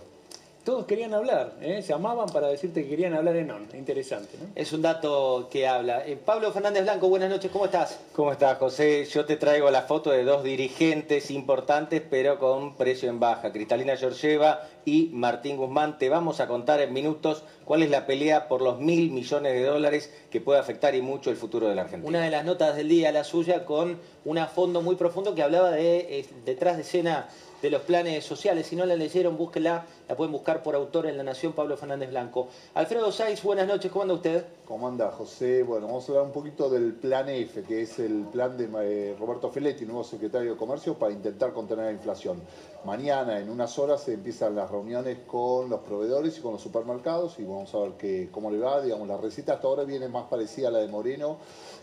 Todos 0.66 0.86
querían 0.86 1.14
hablar, 1.14 1.52
¿eh? 1.60 1.80
llamaban 1.80 2.26
para 2.28 2.48
decirte 2.48 2.82
que 2.82 2.88
querían 2.88 3.14
hablar 3.14 3.36
en 3.36 3.52
on. 3.52 3.68
Interesante, 3.72 4.36
¿no? 4.36 4.48
Es 4.56 4.72
un 4.72 4.82
dato 4.82 5.46
que 5.48 5.68
habla. 5.68 6.04
Eh, 6.04 6.16
Pablo 6.16 6.50
Fernández 6.50 6.82
Blanco, 6.82 7.08
buenas 7.08 7.30
noches, 7.30 7.52
¿cómo 7.52 7.66
estás? 7.66 8.00
¿Cómo 8.12 8.32
estás, 8.32 8.58
José? 8.58 9.04
Yo 9.04 9.24
te 9.24 9.36
traigo 9.36 9.70
la 9.70 9.82
foto 9.82 10.10
de 10.10 10.24
dos 10.24 10.42
dirigentes 10.42 11.30
importantes, 11.30 12.02
pero 12.10 12.40
con 12.40 12.74
precio 12.74 13.08
en 13.08 13.20
baja. 13.20 13.52
Cristalina 13.52 13.96
Georgieva 13.96 14.62
y 14.84 15.10
Martín 15.12 15.56
Guzmán. 15.56 15.98
Te 15.98 16.08
vamos 16.08 16.40
a 16.40 16.48
contar 16.48 16.80
en 16.80 16.92
minutos 16.92 17.44
cuál 17.64 17.84
es 17.84 17.90
la 17.90 18.04
pelea 18.04 18.48
por 18.48 18.60
los 18.60 18.80
mil 18.80 19.12
millones 19.12 19.52
de 19.52 19.62
dólares 19.62 20.12
que 20.32 20.40
puede 20.40 20.58
afectar 20.58 20.96
y 20.96 21.00
mucho 21.00 21.30
el 21.30 21.36
futuro 21.36 21.68
de 21.68 21.76
la 21.76 21.82
Argentina. 21.82 22.08
Una 22.08 22.24
de 22.24 22.30
las 22.32 22.44
notas 22.44 22.74
del 22.74 22.88
día, 22.88 23.12
la 23.12 23.22
suya, 23.22 23.66
con 23.66 24.00
un 24.24 24.46
fondo 24.48 24.82
muy 24.82 24.96
profundo 24.96 25.32
que 25.36 25.44
hablaba 25.44 25.70
de 25.70 26.18
eh, 26.18 26.26
detrás 26.44 26.74
de 26.74 26.82
escena 26.82 27.28
de 27.66 27.70
los 27.72 27.82
planes 27.82 28.24
sociales. 28.24 28.68
Si 28.68 28.76
no 28.76 28.86
la 28.86 28.94
leyeron, 28.94 29.36
búsquenla, 29.36 29.84
la 30.08 30.16
pueden 30.16 30.30
buscar 30.30 30.62
por 30.62 30.76
autor 30.76 31.06
en 31.06 31.16
La 31.16 31.24
Nación, 31.24 31.52
Pablo 31.52 31.76
Fernández 31.76 32.10
Blanco. 32.10 32.46
Alfredo 32.74 33.10
Saiz, 33.10 33.42
buenas 33.42 33.66
noches, 33.66 33.90
¿cómo 33.90 34.02
anda 34.02 34.14
usted? 34.14 34.44
¿Cómo 34.64 34.86
anda, 34.86 35.10
José? 35.10 35.64
Bueno, 35.64 35.88
vamos 35.88 36.08
a 36.08 36.12
hablar 36.12 36.26
un 36.26 36.32
poquito 36.32 36.70
del 36.70 36.92
Plan 36.92 37.28
F, 37.28 37.64
que 37.64 37.82
es 37.82 37.98
el 37.98 38.24
plan 38.30 38.56
de 38.56 38.68
eh, 38.82 39.16
Roberto 39.18 39.50
Feletti, 39.50 39.84
nuevo 39.84 40.04
secretario 40.04 40.52
de 40.52 40.56
Comercio, 40.56 40.94
para 40.94 41.12
intentar 41.12 41.52
contener 41.52 41.86
la 41.86 41.92
inflación. 41.92 42.40
Mañana, 42.84 43.40
en 43.40 43.50
unas 43.50 43.76
horas, 43.80 44.02
se 44.02 44.12
empiezan 44.12 44.54
las 44.54 44.70
reuniones 44.70 45.18
con 45.26 45.68
los 45.68 45.80
proveedores 45.80 46.38
y 46.38 46.40
con 46.40 46.52
los 46.52 46.62
supermercados 46.62 47.36
y 47.40 47.42
vamos 47.42 47.74
a 47.74 47.78
ver 47.78 47.92
que, 47.92 48.28
cómo 48.30 48.48
le 48.48 48.58
va. 48.58 48.80
Digamos, 48.80 49.08
la 49.08 49.16
receta 49.16 49.54
hasta 49.54 49.66
ahora 49.66 49.82
viene 49.82 50.06
más 50.06 50.26
parecida 50.26 50.68
a 50.68 50.70
la 50.70 50.78
de 50.78 50.86
Moreno 50.86 51.38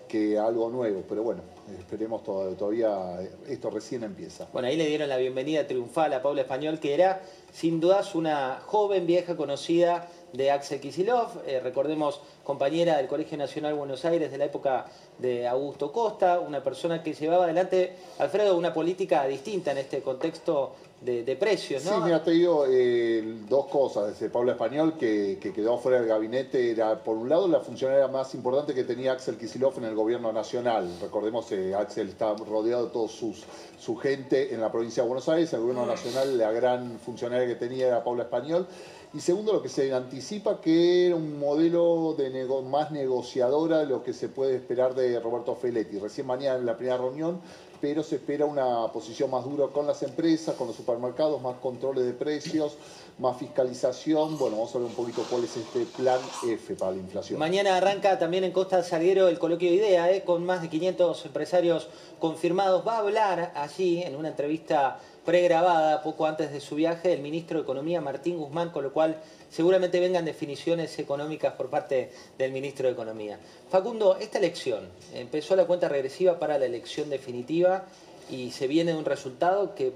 que 0.08 0.38
algo 0.38 0.70
nuevo, 0.70 1.04
pero 1.08 1.24
bueno, 1.24 1.42
esperemos 1.80 2.24
to- 2.24 2.54
todavía, 2.58 3.20
esto 3.48 3.70
recién 3.70 4.04
empieza. 4.04 4.48
Bueno, 4.54 4.68
ahí 4.68 4.76
le 4.78 4.86
dieron 4.86 5.10
la 5.10 5.18
bienvenida 5.18 5.66
triunfal 5.68 6.14
a 6.14 6.22
Paula 6.22 6.42
Español, 6.42 6.80
que 6.80 6.94
era 6.94 7.22
sin 7.52 7.80
dudas 7.80 8.14
una 8.16 8.60
joven 8.66 9.06
vieja 9.08 9.36
conocida 9.36 10.08
de 10.34 10.50
Axel 10.52 10.80
Kicillof, 10.80 11.38
eh, 11.48 11.60
recordemos 11.60 12.22
compañera 12.44 12.98
del 12.98 13.08
Colegio 13.08 13.38
Nacional 13.38 13.76
Buenos 13.76 14.04
Aires 14.04 14.32
de 14.32 14.38
la 14.40 14.46
época 14.46 14.86
de 15.20 15.48
Augusto 15.48 15.92
Costa, 15.92 16.40
una 16.40 16.64
persona 16.64 17.04
que 17.04 17.14
llevaba 17.14 17.46
adelante, 17.46 17.96
Alfredo, 18.18 18.58
una 18.58 18.74
política 18.74 19.26
distinta 19.28 19.72
en 19.72 19.78
este 19.78 20.02
contexto 20.02 20.74
de, 21.04 21.24
de 21.24 21.36
¿no? 21.36 21.96
Sí, 21.96 22.02
mira, 22.04 22.24
te 22.24 22.32
digo 22.32 22.66
eh, 22.70 23.42
dos 23.50 23.68
cosas. 23.68 24.12
Ese 24.12 24.30
Pablo 24.30 24.52
Español, 24.52 24.96
que, 24.98 25.38
que 25.42 25.52
quedó 25.52 25.78
fuera 25.78 26.00
del 26.00 26.08
gabinete, 26.08 26.72
era 26.72 27.04
por 27.04 27.18
un 27.18 27.30
lado 27.30 27.48
la 27.48 27.60
funcionaria 27.60 28.08
más 28.08 28.34
importante 28.36 28.74
que 28.74 28.84
tenía 28.84 29.12
Axel 29.12 29.38
Kicillof 29.38 29.78
en 29.78 29.86
el 29.86 29.96
gobierno 29.96 30.32
nacional. 30.32 30.90
Recordemos 31.02 31.46
que 31.46 31.76
Axel 31.76 32.10
está 32.10 32.34
rodeado 32.36 32.86
de 32.86 32.92
toda 32.92 33.08
su 33.08 33.96
gente 33.98 34.54
en 34.54 34.62
la 34.62 34.72
provincia 34.72 35.04
de 35.04 35.10
Buenos 35.10 35.28
Aires. 35.30 35.52
El 35.54 35.62
gobierno 35.62 35.86
nacional, 35.86 36.38
la 36.38 36.52
gran 36.52 37.00
funcionaria 37.00 37.48
que 37.48 37.56
tenía 37.56 37.88
era 37.88 38.04
Pablo 38.04 38.24
Español. 38.24 38.68
Y 39.14 39.20
segundo, 39.20 39.54
lo 39.54 39.62
que 39.62 39.70
se 39.70 39.94
anticipa 39.94 40.60
que 40.60 41.06
era 41.06 41.16
un 41.16 41.38
modelo 41.38 42.16
de 42.18 42.32
más 42.68 42.92
negociadora 42.92 43.80
de 43.80 43.86
lo 43.86 44.04
que 44.04 44.12
se 44.12 44.28
puede 44.28 44.56
esperar 44.56 44.96
de 44.96 45.20
Roberto 45.20 45.56
Feletti. 45.56 46.00
Recién 46.00 46.26
mañana 46.26 46.58
en 46.58 46.66
la 46.66 46.76
primera 46.76 46.98
reunión, 46.98 47.40
pero 47.84 48.02
se 48.02 48.16
espera 48.16 48.46
una 48.46 48.88
posición 48.94 49.30
más 49.30 49.44
dura 49.44 49.68
con 49.68 49.86
las 49.86 50.02
empresas, 50.04 50.56
con 50.56 50.68
los 50.68 50.76
supermercados, 50.78 51.42
más 51.42 51.58
controles 51.58 52.06
de 52.06 52.14
precios, 52.14 52.78
más 53.20 53.36
fiscalización. 53.36 54.38
Bueno, 54.38 54.56
vamos 54.56 54.74
a 54.74 54.78
ver 54.78 54.88
un 54.88 54.94
poquito 54.94 55.26
cuál 55.30 55.44
es 55.44 55.58
este 55.58 55.84
plan 55.98 56.18
F 56.48 56.76
para 56.76 56.92
la 56.92 57.00
inflación. 57.00 57.38
Mañana 57.38 57.76
arranca 57.76 58.18
también 58.18 58.46
en 58.46 58.54
Costa 58.54 58.82
Salguero 58.84 59.28
el 59.28 59.38
coloquio 59.38 59.70
de 59.70 59.76
IDEA, 59.76 60.14
¿eh? 60.14 60.24
con 60.24 60.46
más 60.46 60.62
de 60.62 60.70
500 60.70 61.26
empresarios 61.26 61.90
confirmados. 62.20 62.88
Va 62.88 62.96
a 62.96 63.00
hablar 63.00 63.52
allí 63.54 64.02
en 64.02 64.16
una 64.16 64.30
entrevista 64.30 65.02
pregrabada 65.26 66.02
poco 66.04 66.26
antes 66.26 66.52
de 66.52 66.60
su 66.60 66.76
viaje 66.76 67.14
el 67.14 67.22
ministro 67.22 67.58
de 67.58 67.64
Economía 67.64 68.02
Martín 68.02 68.38
Guzmán, 68.38 68.72
con 68.72 68.84
lo 68.84 68.92
cual 68.92 69.22
seguramente 69.50 70.00
vengan 70.00 70.26
definiciones 70.26 70.98
económicas 71.00 71.54
por 71.54 71.70
parte 71.70 72.12
del 72.38 72.52
ministro 72.52 72.88
de 72.88 72.94
Economía. 72.94 73.40
Facundo, 73.70 74.18
esta 74.20 74.40
elección 74.40 74.90
empezó 75.14 75.56
la 75.56 75.66
cuenta 75.66 75.88
regresiva 75.88 76.40
para 76.40 76.58
la 76.58 76.66
elección 76.66 77.10
definitiva 77.10 77.86
y 78.30 78.52
se 78.52 78.68
viene 78.68 78.92
de 78.92 78.98
un 78.98 79.06
resultado 79.06 79.76
que 79.76 79.94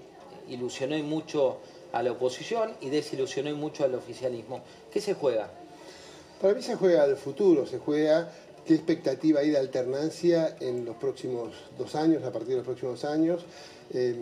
ilusionó 0.50 0.96
y 0.96 1.04
mucho 1.04 1.58
a 1.92 2.04
la 2.04 2.12
oposición 2.12 2.72
y 2.82 2.90
desilusionó 2.90 3.50
y 3.50 3.54
mucho 3.54 3.84
al 3.84 3.96
oficialismo. 3.96 4.62
¿Qué 4.92 5.02
se 5.02 5.14
juega? 5.14 5.50
Para 6.42 6.54
mí 6.54 6.62
se 6.62 6.76
juega 6.76 7.04
al 7.04 7.18
futuro, 7.18 7.66
se 7.66 7.80
juega 7.80 8.32
qué 8.66 8.76
expectativa 8.76 9.40
hay 9.40 9.50
de 9.50 9.58
alternancia 9.58 10.56
en 10.60 10.86
los 10.86 10.96
próximos 10.98 11.54
dos 11.78 11.96
años, 11.96 12.24
a 12.24 12.32
partir 12.32 12.50
de 12.50 12.56
los 12.58 12.66
próximos 12.66 13.04
años. 13.06 13.46
Eh, 13.94 14.16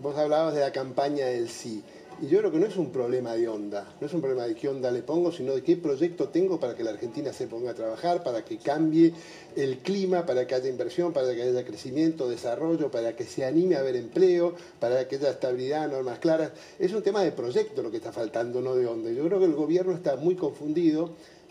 vos 0.00 0.16
hablabas 0.16 0.54
de 0.54 0.60
la 0.60 0.72
campaña 0.72 1.26
del 1.26 1.48
sí. 1.48 1.82
Y 2.20 2.26
yo 2.26 2.40
creo 2.40 2.50
que 2.50 2.58
no 2.58 2.66
es 2.66 2.76
un 2.76 2.90
problema 2.90 3.34
de 3.34 3.46
onda, 3.46 3.94
no 4.00 4.06
es 4.08 4.12
un 4.12 4.20
problema 4.20 4.44
de 4.44 4.56
qué 4.56 4.68
onda 4.68 4.90
le 4.90 5.02
pongo, 5.02 5.30
sino 5.30 5.54
de 5.54 5.62
qué 5.62 5.76
proyecto 5.76 6.28
tengo 6.30 6.58
para 6.58 6.74
que 6.74 6.82
la 6.82 6.90
Argentina 6.90 7.32
se 7.32 7.46
ponga 7.46 7.70
a 7.70 7.74
trabajar, 7.74 8.24
para 8.24 8.44
que 8.44 8.58
cambie 8.58 9.14
el 9.54 9.78
clima, 9.78 10.26
para 10.26 10.44
que 10.44 10.56
haya 10.56 10.68
inversión, 10.68 11.12
para 11.12 11.32
que 11.32 11.42
haya 11.42 11.64
crecimiento, 11.64 12.28
desarrollo, 12.28 12.90
para 12.90 13.14
que 13.14 13.22
se 13.22 13.44
anime 13.44 13.76
a 13.76 13.80
haber 13.80 13.94
empleo, 13.94 14.54
para 14.80 15.06
que 15.06 15.14
haya 15.14 15.30
estabilidad, 15.30 15.88
normas 15.88 16.18
claras. 16.18 16.50
Es 16.80 16.92
un 16.92 17.04
tema 17.04 17.22
de 17.22 17.30
proyecto 17.30 17.84
lo 17.84 17.90
que 17.92 17.98
está 17.98 18.10
faltando, 18.10 18.60
no 18.60 18.74
de 18.74 18.86
onda. 18.86 19.12
Yo 19.12 19.24
creo 19.24 19.38
que 19.38 19.44
el 19.44 19.54
gobierno 19.54 19.92
está 19.92 20.16
muy 20.16 20.34
confundido. 20.34 21.10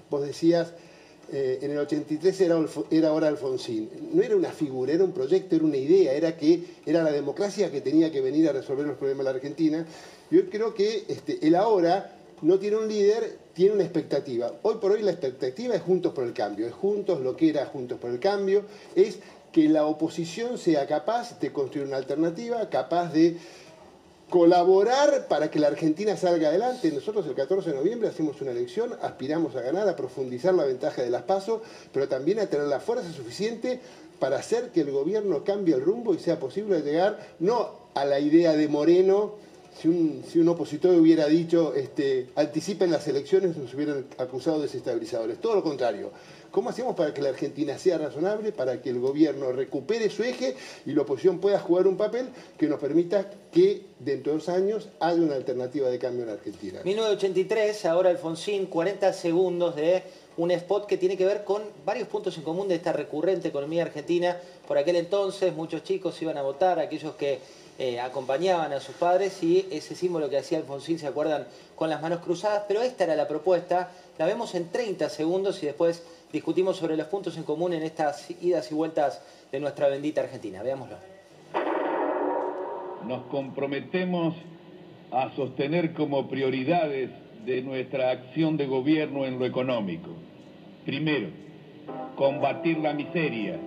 Vos 0.09 0.21
decías, 0.21 0.73
eh, 1.31 1.59
en 1.61 1.71
el 1.71 1.77
83 1.79 2.41
era, 2.41 2.57
era 2.89 3.09
ahora 3.09 3.27
Alfonsín. 3.27 3.89
No 4.13 4.21
era 4.21 4.35
una 4.35 4.51
figura, 4.51 4.93
era 4.93 5.03
un 5.03 5.11
proyecto, 5.11 5.55
era 5.55 5.65
una 5.65 5.77
idea, 5.77 6.13
era 6.13 6.37
que 6.37 6.63
era 6.85 7.03
la 7.03 7.11
democracia 7.11 7.69
que 7.71 7.81
tenía 7.81 8.11
que 8.11 8.21
venir 8.21 8.47
a 8.47 8.53
resolver 8.53 8.85
los 8.85 8.97
problemas 8.97 9.25
de 9.25 9.31
la 9.31 9.35
Argentina. 9.35 9.85
Yo 10.31 10.49
creo 10.49 10.73
que 10.73 11.05
este, 11.07 11.45
el 11.45 11.55
ahora 11.55 12.17
no 12.41 12.59
tiene 12.59 12.77
un 12.77 12.87
líder, 12.87 13.37
tiene 13.53 13.73
una 13.73 13.83
expectativa. 13.83 14.53
Hoy 14.61 14.75
por 14.75 14.91
hoy 14.91 15.01
la 15.01 15.11
expectativa 15.11 15.75
es 15.75 15.81
Juntos 15.81 16.13
por 16.13 16.23
el 16.23 16.33
Cambio, 16.33 16.67
es 16.67 16.73
Juntos 16.73 17.21
lo 17.21 17.35
que 17.35 17.49
era 17.49 17.65
Juntos 17.65 17.99
por 17.99 18.11
el 18.11 18.19
Cambio, 18.19 18.63
es 18.95 19.19
que 19.51 19.67
la 19.69 19.85
oposición 19.85 20.57
sea 20.57 20.85
capaz 20.85 21.39
de 21.39 21.51
construir 21.51 21.87
una 21.87 21.97
alternativa, 21.97 22.69
capaz 22.69 23.11
de 23.11 23.37
colaborar 24.29 25.27
para 25.27 25.49
que 25.49 25.59
la 25.59 25.67
Argentina 25.67 26.17
salga 26.17 26.49
adelante. 26.49 26.91
Nosotros 26.91 27.25
el 27.27 27.35
14 27.35 27.69
de 27.69 27.75
noviembre 27.75 28.09
hacemos 28.09 28.41
una 28.41 28.51
elección, 28.51 28.93
aspiramos 29.01 29.55
a 29.55 29.61
ganar, 29.61 29.87
a 29.87 29.95
profundizar 29.95 30.53
la 30.53 30.65
ventaja 30.65 31.01
de 31.01 31.09
las 31.09 31.23
pasos, 31.23 31.61
pero 31.93 32.07
también 32.07 32.39
a 32.39 32.47
tener 32.47 32.67
la 32.67 32.79
fuerza 32.79 33.11
suficiente 33.13 33.79
para 34.19 34.37
hacer 34.37 34.71
que 34.71 34.81
el 34.81 34.91
gobierno 34.91 35.43
cambie 35.43 35.75
el 35.75 35.81
rumbo 35.81 36.13
y 36.13 36.19
sea 36.19 36.39
posible 36.39 36.81
llegar 36.81 37.35
no 37.39 37.87
a 37.93 38.03
la 38.05 38.19
idea 38.19 38.53
de 38.53 38.67
Moreno, 38.67 39.33
si 39.79 39.87
un, 39.87 40.23
si 40.27 40.39
un 40.39 40.49
opositor 40.49 40.95
hubiera 40.95 41.27
dicho 41.27 41.73
este, 41.75 42.29
anticipen 42.35 42.91
las 42.91 43.07
elecciones, 43.07 43.55
nos 43.55 43.73
hubieran 43.73 44.05
acusado 44.17 44.57
de 44.57 44.63
desestabilizadores. 44.63 45.39
Todo 45.39 45.55
lo 45.55 45.63
contrario. 45.63 46.11
¿Cómo 46.51 46.69
hacemos 46.69 46.95
para 46.95 47.13
que 47.13 47.21
la 47.21 47.29
Argentina 47.29 47.77
sea 47.77 47.97
razonable, 47.97 48.51
para 48.51 48.81
que 48.81 48.89
el 48.89 48.99
gobierno 48.99 49.51
recupere 49.51 50.09
su 50.09 50.23
eje 50.23 50.55
y 50.85 50.93
la 50.93 51.01
oposición 51.01 51.39
pueda 51.39 51.59
jugar 51.59 51.87
un 51.87 51.97
papel 51.97 52.29
que 52.57 52.67
nos 52.67 52.79
permita 52.79 53.29
que 53.51 53.83
dentro 53.99 54.31
de 54.31 54.39
dos 54.39 54.49
años 54.49 54.89
haya 54.99 55.21
una 55.21 55.35
alternativa 55.35 55.89
de 55.89 55.99
cambio 55.99 56.23
en 56.23 56.29
Argentina? 56.29 56.81
1983, 56.83 57.85
ahora 57.85 58.09
Alfonsín, 58.09 58.65
40 58.67 59.13
segundos 59.13 59.75
de 59.75 60.03
un 60.37 60.51
spot 60.51 60.85
que 60.85 60.97
tiene 60.97 61.17
que 61.17 61.25
ver 61.25 61.43
con 61.43 61.63
varios 61.85 62.07
puntos 62.07 62.37
en 62.37 62.43
común 62.43 62.67
de 62.67 62.75
esta 62.75 62.93
recurrente 62.93 63.47
economía 63.47 63.83
argentina. 63.83 64.37
Por 64.67 64.77
aquel 64.77 64.95
entonces 64.95 65.53
muchos 65.53 65.83
chicos 65.83 66.21
iban 66.21 66.37
a 66.37 66.43
votar, 66.43 66.79
aquellos 66.79 67.15
que 67.15 67.39
eh, 67.79 67.99
acompañaban 67.99 68.71
a 68.73 68.79
sus 68.79 68.95
padres 68.95 69.41
y 69.43 69.67
ese 69.71 69.95
símbolo 69.95 70.29
que 70.29 70.37
hacía 70.37 70.59
Alfonsín, 70.59 70.97
¿se 70.97 71.07
acuerdan? 71.07 71.47
Con 71.75 71.89
las 71.89 72.01
manos 72.01 72.21
cruzadas, 72.21 72.63
pero 72.67 72.81
esta 72.81 73.03
era 73.03 73.15
la 73.15 73.27
propuesta, 73.27 73.91
la 74.17 74.25
vemos 74.25 74.55
en 74.55 74.69
30 74.69 75.09
segundos 75.09 75.61
y 75.61 75.67
después 75.67 76.01
discutimos 76.31 76.77
sobre 76.77 76.97
los 76.97 77.07
puntos 77.07 77.37
en 77.37 77.43
común 77.43 77.73
en 77.73 77.83
estas 77.83 78.29
idas 78.41 78.71
y 78.71 78.75
vueltas 78.75 79.21
de 79.51 79.59
nuestra 79.59 79.87
bendita 79.87 80.21
Argentina. 80.21 80.61
Veámoslo. 80.63 80.97
Nos 83.05 83.23
comprometemos 83.27 84.35
a 85.11 85.33
sostener 85.35 85.93
como 85.93 86.27
prioridades 86.27 87.09
de 87.45 87.61
nuestra 87.61 88.11
acción 88.11 88.57
de 88.57 88.65
gobierno 88.65 89.25
en 89.25 89.39
lo 89.39 89.45
económico. 89.45 90.09
Primero, 90.85 91.29
combatir 92.17 92.79
la 92.79 92.93
miseria 92.93 93.57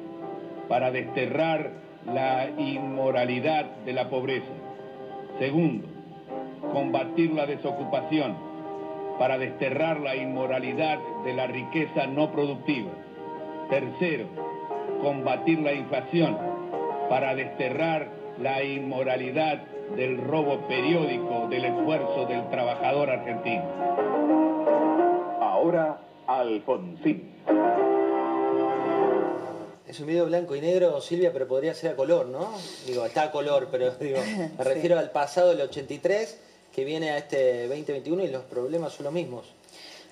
para 0.69 0.91
desterrar 0.91 1.73
la 2.07 2.51
inmoralidad 2.59 3.65
de 3.85 3.93
la 3.93 4.11
pobreza. 4.11 4.53
Segundo, 5.39 5.87
combatir 6.73 7.33
la 7.33 7.47
desocupación 7.47 8.50
para 9.21 9.37
desterrar 9.37 10.01
la 10.01 10.17
inmoralidad 10.17 10.99
de 11.25 11.35
la 11.35 11.47
riqueza 11.47 12.07
no 12.07 12.33
productiva. 12.33 12.91
Tercero, 13.69 14.25
combatir 15.03 15.59
la 15.59 15.75
inflación 15.75 16.39
para 17.11 17.35
desterrar 17.35 18.09
la 18.41 18.65
inmoralidad 18.65 19.59
del 19.95 20.17
robo 20.17 20.67
periódico 20.67 21.49
del 21.51 21.67
esfuerzo 21.67 22.25
del 22.25 22.49
trabajador 22.49 23.11
argentino. 23.11 23.65
Ahora, 25.39 25.99
Alfonsín. 26.27 27.31
Es 29.87 30.01
un 30.01 30.07
video 30.07 30.25
blanco 30.25 30.57
y 30.57 30.63
negro, 30.63 30.99
Silvia, 31.03 31.31
pero 31.31 31.47
podría 31.47 31.75
ser 31.75 31.93
a 31.93 31.97
color, 31.97 32.25
¿no? 32.29 32.55
Digo, 32.87 33.05
está 33.05 33.25
a 33.25 33.31
color, 33.33 33.69
pero 33.71 33.91
digo, 33.97 34.19
me 34.57 34.65
refiero 34.65 34.99
al 34.99 35.11
pasado 35.11 35.51
del 35.51 35.61
83 35.61 36.50
viene 36.85 37.11
a 37.11 37.19
este 37.19 37.69
2021 37.69 38.25
y 38.25 38.29
los 38.29 38.45
problemas 38.45 38.93
son 38.93 39.05
los 39.05 39.13
mismos. 39.13 39.47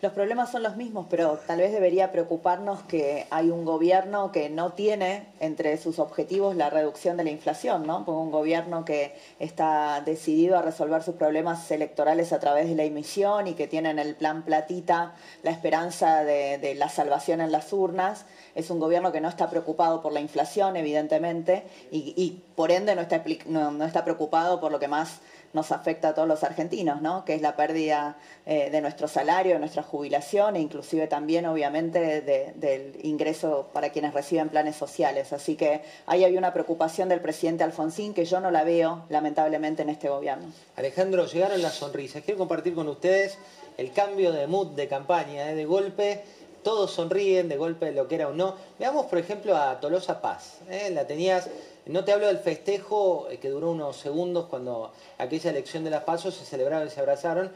Los 0.01 0.13
problemas 0.13 0.53
son 0.53 0.63
los 0.63 0.77
mismos, 0.77 1.09
pero 1.11 1.41
tal 1.45 1.59
vez 1.59 1.73
debería 1.73 2.13
preocuparnos 2.13 2.85
que 2.85 3.27
hay 3.31 3.51
un 3.51 3.65
gobierno 3.65 4.31
que 4.31 4.49
no 4.49 4.73
tiene 4.75 5.27
entre 5.41 5.77
sus 5.77 5.99
objetivos 5.99 6.55
la 6.55 6.71
reducción 6.71 7.17
de 7.17 7.25
la 7.25 7.31
inflación, 7.31 7.85
¿no? 7.85 8.05
Porque 8.05 8.21
un 8.21 8.31
gobierno 8.31 8.85
que 8.85 9.17
está 9.41 10.01
decidido 10.03 10.57
a 10.57 10.63
resolver 10.63 11.03
sus 11.03 11.17
problemas 11.17 11.69
electorales 11.73 12.33
a 12.33 12.39
través 12.39 12.69
de 12.69 12.77
la 12.77 12.85
emisión 12.85 13.49
y 13.49 13.55
que 13.55 13.67
tiene 13.67 13.91
en 13.91 13.99
el 13.99 14.15
plan 14.15 14.45
platita 14.45 15.17
la 15.43 15.51
esperanza 15.51 16.23
de, 16.23 16.77
la 16.77 16.89
salvación 16.91 17.41
en 17.41 17.51
las 17.51 17.73
urnas, 17.73 18.25
es 18.55 18.71
un 18.71 18.79
gobierno 18.79 19.11
que 19.11 19.21
no 19.21 19.29
está 19.29 19.51
preocupado 19.51 20.01
por 20.01 20.13
la 20.13 20.21
inflación, 20.21 20.77
evidentemente, 20.77 21.65
y, 21.91 22.41
por 22.55 22.71
ende 22.71 22.95
no 22.95 23.85
está 23.85 24.05
preocupado 24.05 24.61
por 24.61 24.71
lo 24.71 24.79
que 24.79 24.87
más 24.87 25.21
nos 25.53 25.73
afecta 25.73 26.09
a 26.09 26.15
todos 26.15 26.29
los 26.29 26.45
argentinos, 26.45 27.01
¿no? 27.01 27.25
que 27.25 27.35
es 27.35 27.43
la 27.43 27.57
pérdida 27.57 28.17
eh, 28.47 28.71
de 28.71 28.81
nuestro 28.81 29.09
salario, 29.09 29.55
de 29.55 29.59
nuestra 29.59 29.83
jubilación 29.83 30.57
e 30.57 30.61
inclusive 30.61 31.07
también, 31.07 31.47
obviamente, 31.47 32.21
de, 32.21 32.53
del 32.55 32.99
ingreso 33.03 33.69
para 33.73 33.91
quienes 33.91 34.15
reciben 34.15 34.49
planes 34.49 34.77
sociales. 34.77 35.33
Así 35.33 35.57
que 35.57 35.83
ahí 36.07 36.25
hay 36.25 36.37
una 36.37 36.53
preocupación 36.53 37.09
del 37.09 37.21
presidente 37.21 37.65
Alfonsín 37.65 38.15
que 38.15 38.25
yo 38.25 38.41
no 38.41 38.51
la 38.51 38.65
veo, 38.65 39.05
lamentablemente, 39.09 39.83
en 39.83 39.91
este 39.91 40.09
gobierno. 40.09 40.53
Alejandro, 40.77 41.27
llegaron 41.27 41.63
las 41.63 41.75
sonrisas. 41.75 42.23
Quiero 42.23 42.39
compartir 42.39 42.75
con 42.75 42.89
ustedes 42.89 43.39
el 43.79 43.93
cambio 43.93 44.33
de 44.33 44.47
mood 44.47 44.75
de 44.75 44.89
campaña, 44.89 45.51
¿eh? 45.51 45.55
de 45.55 45.65
golpe 45.65 46.25
todos 46.63 46.93
sonríen 46.93 47.49
de 47.49 47.57
golpe 47.57 47.87
de 47.87 47.93
lo 47.93 48.09
que 48.09 48.17
era 48.17 48.29
o 48.29 48.33
no. 48.33 48.57
Veamos, 48.79 49.07
por 49.07 49.19
ejemplo, 49.19 49.57
a 49.57 49.81
Tolosa 49.81 50.21
Paz. 50.21 50.59
¿eh? 50.69 50.91
La 50.91 51.07
tenías 51.07 51.49
no 51.89 52.05
te 52.05 52.13
hablo 52.13 52.27
del 52.27 52.39
festejo 52.39 53.29
eh, 53.31 53.39
que 53.39 53.49
duró 53.49 53.71
unos 53.71 53.97
segundos 53.97 54.47
cuando 54.51 54.93
aquella 55.17 55.51
elección 55.51 55.85
de 55.85 55.91
las 55.91 56.05
pasos 56.05 56.35
se 56.35 56.45
celebraron 56.45 56.87
y 56.87 56.91
se 56.91 57.01
abrazaron. 57.01 57.51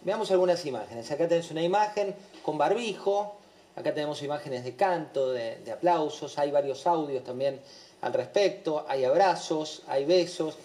Veamos 0.00 0.30
algunas 0.30 0.64
imágenes. 0.64 1.10
Acá 1.10 1.28
tenés 1.28 1.50
una 1.50 1.62
imagen 1.62 2.14
con 2.42 2.56
barbijo, 2.56 3.36
acá 3.76 3.92
tenemos 3.92 4.22
imágenes 4.22 4.64
de 4.64 4.74
canto, 4.74 5.32
de, 5.32 5.70
aplausos, 5.70 6.38
hay 6.38 6.50
varios 6.50 6.86
audios 6.86 7.24
también 7.24 7.60
al 8.00 8.14
respecto, 8.14 8.86
hay 8.88 9.04
abrazos, 9.04 9.82
hay 9.86 10.06
besos. 10.06 10.56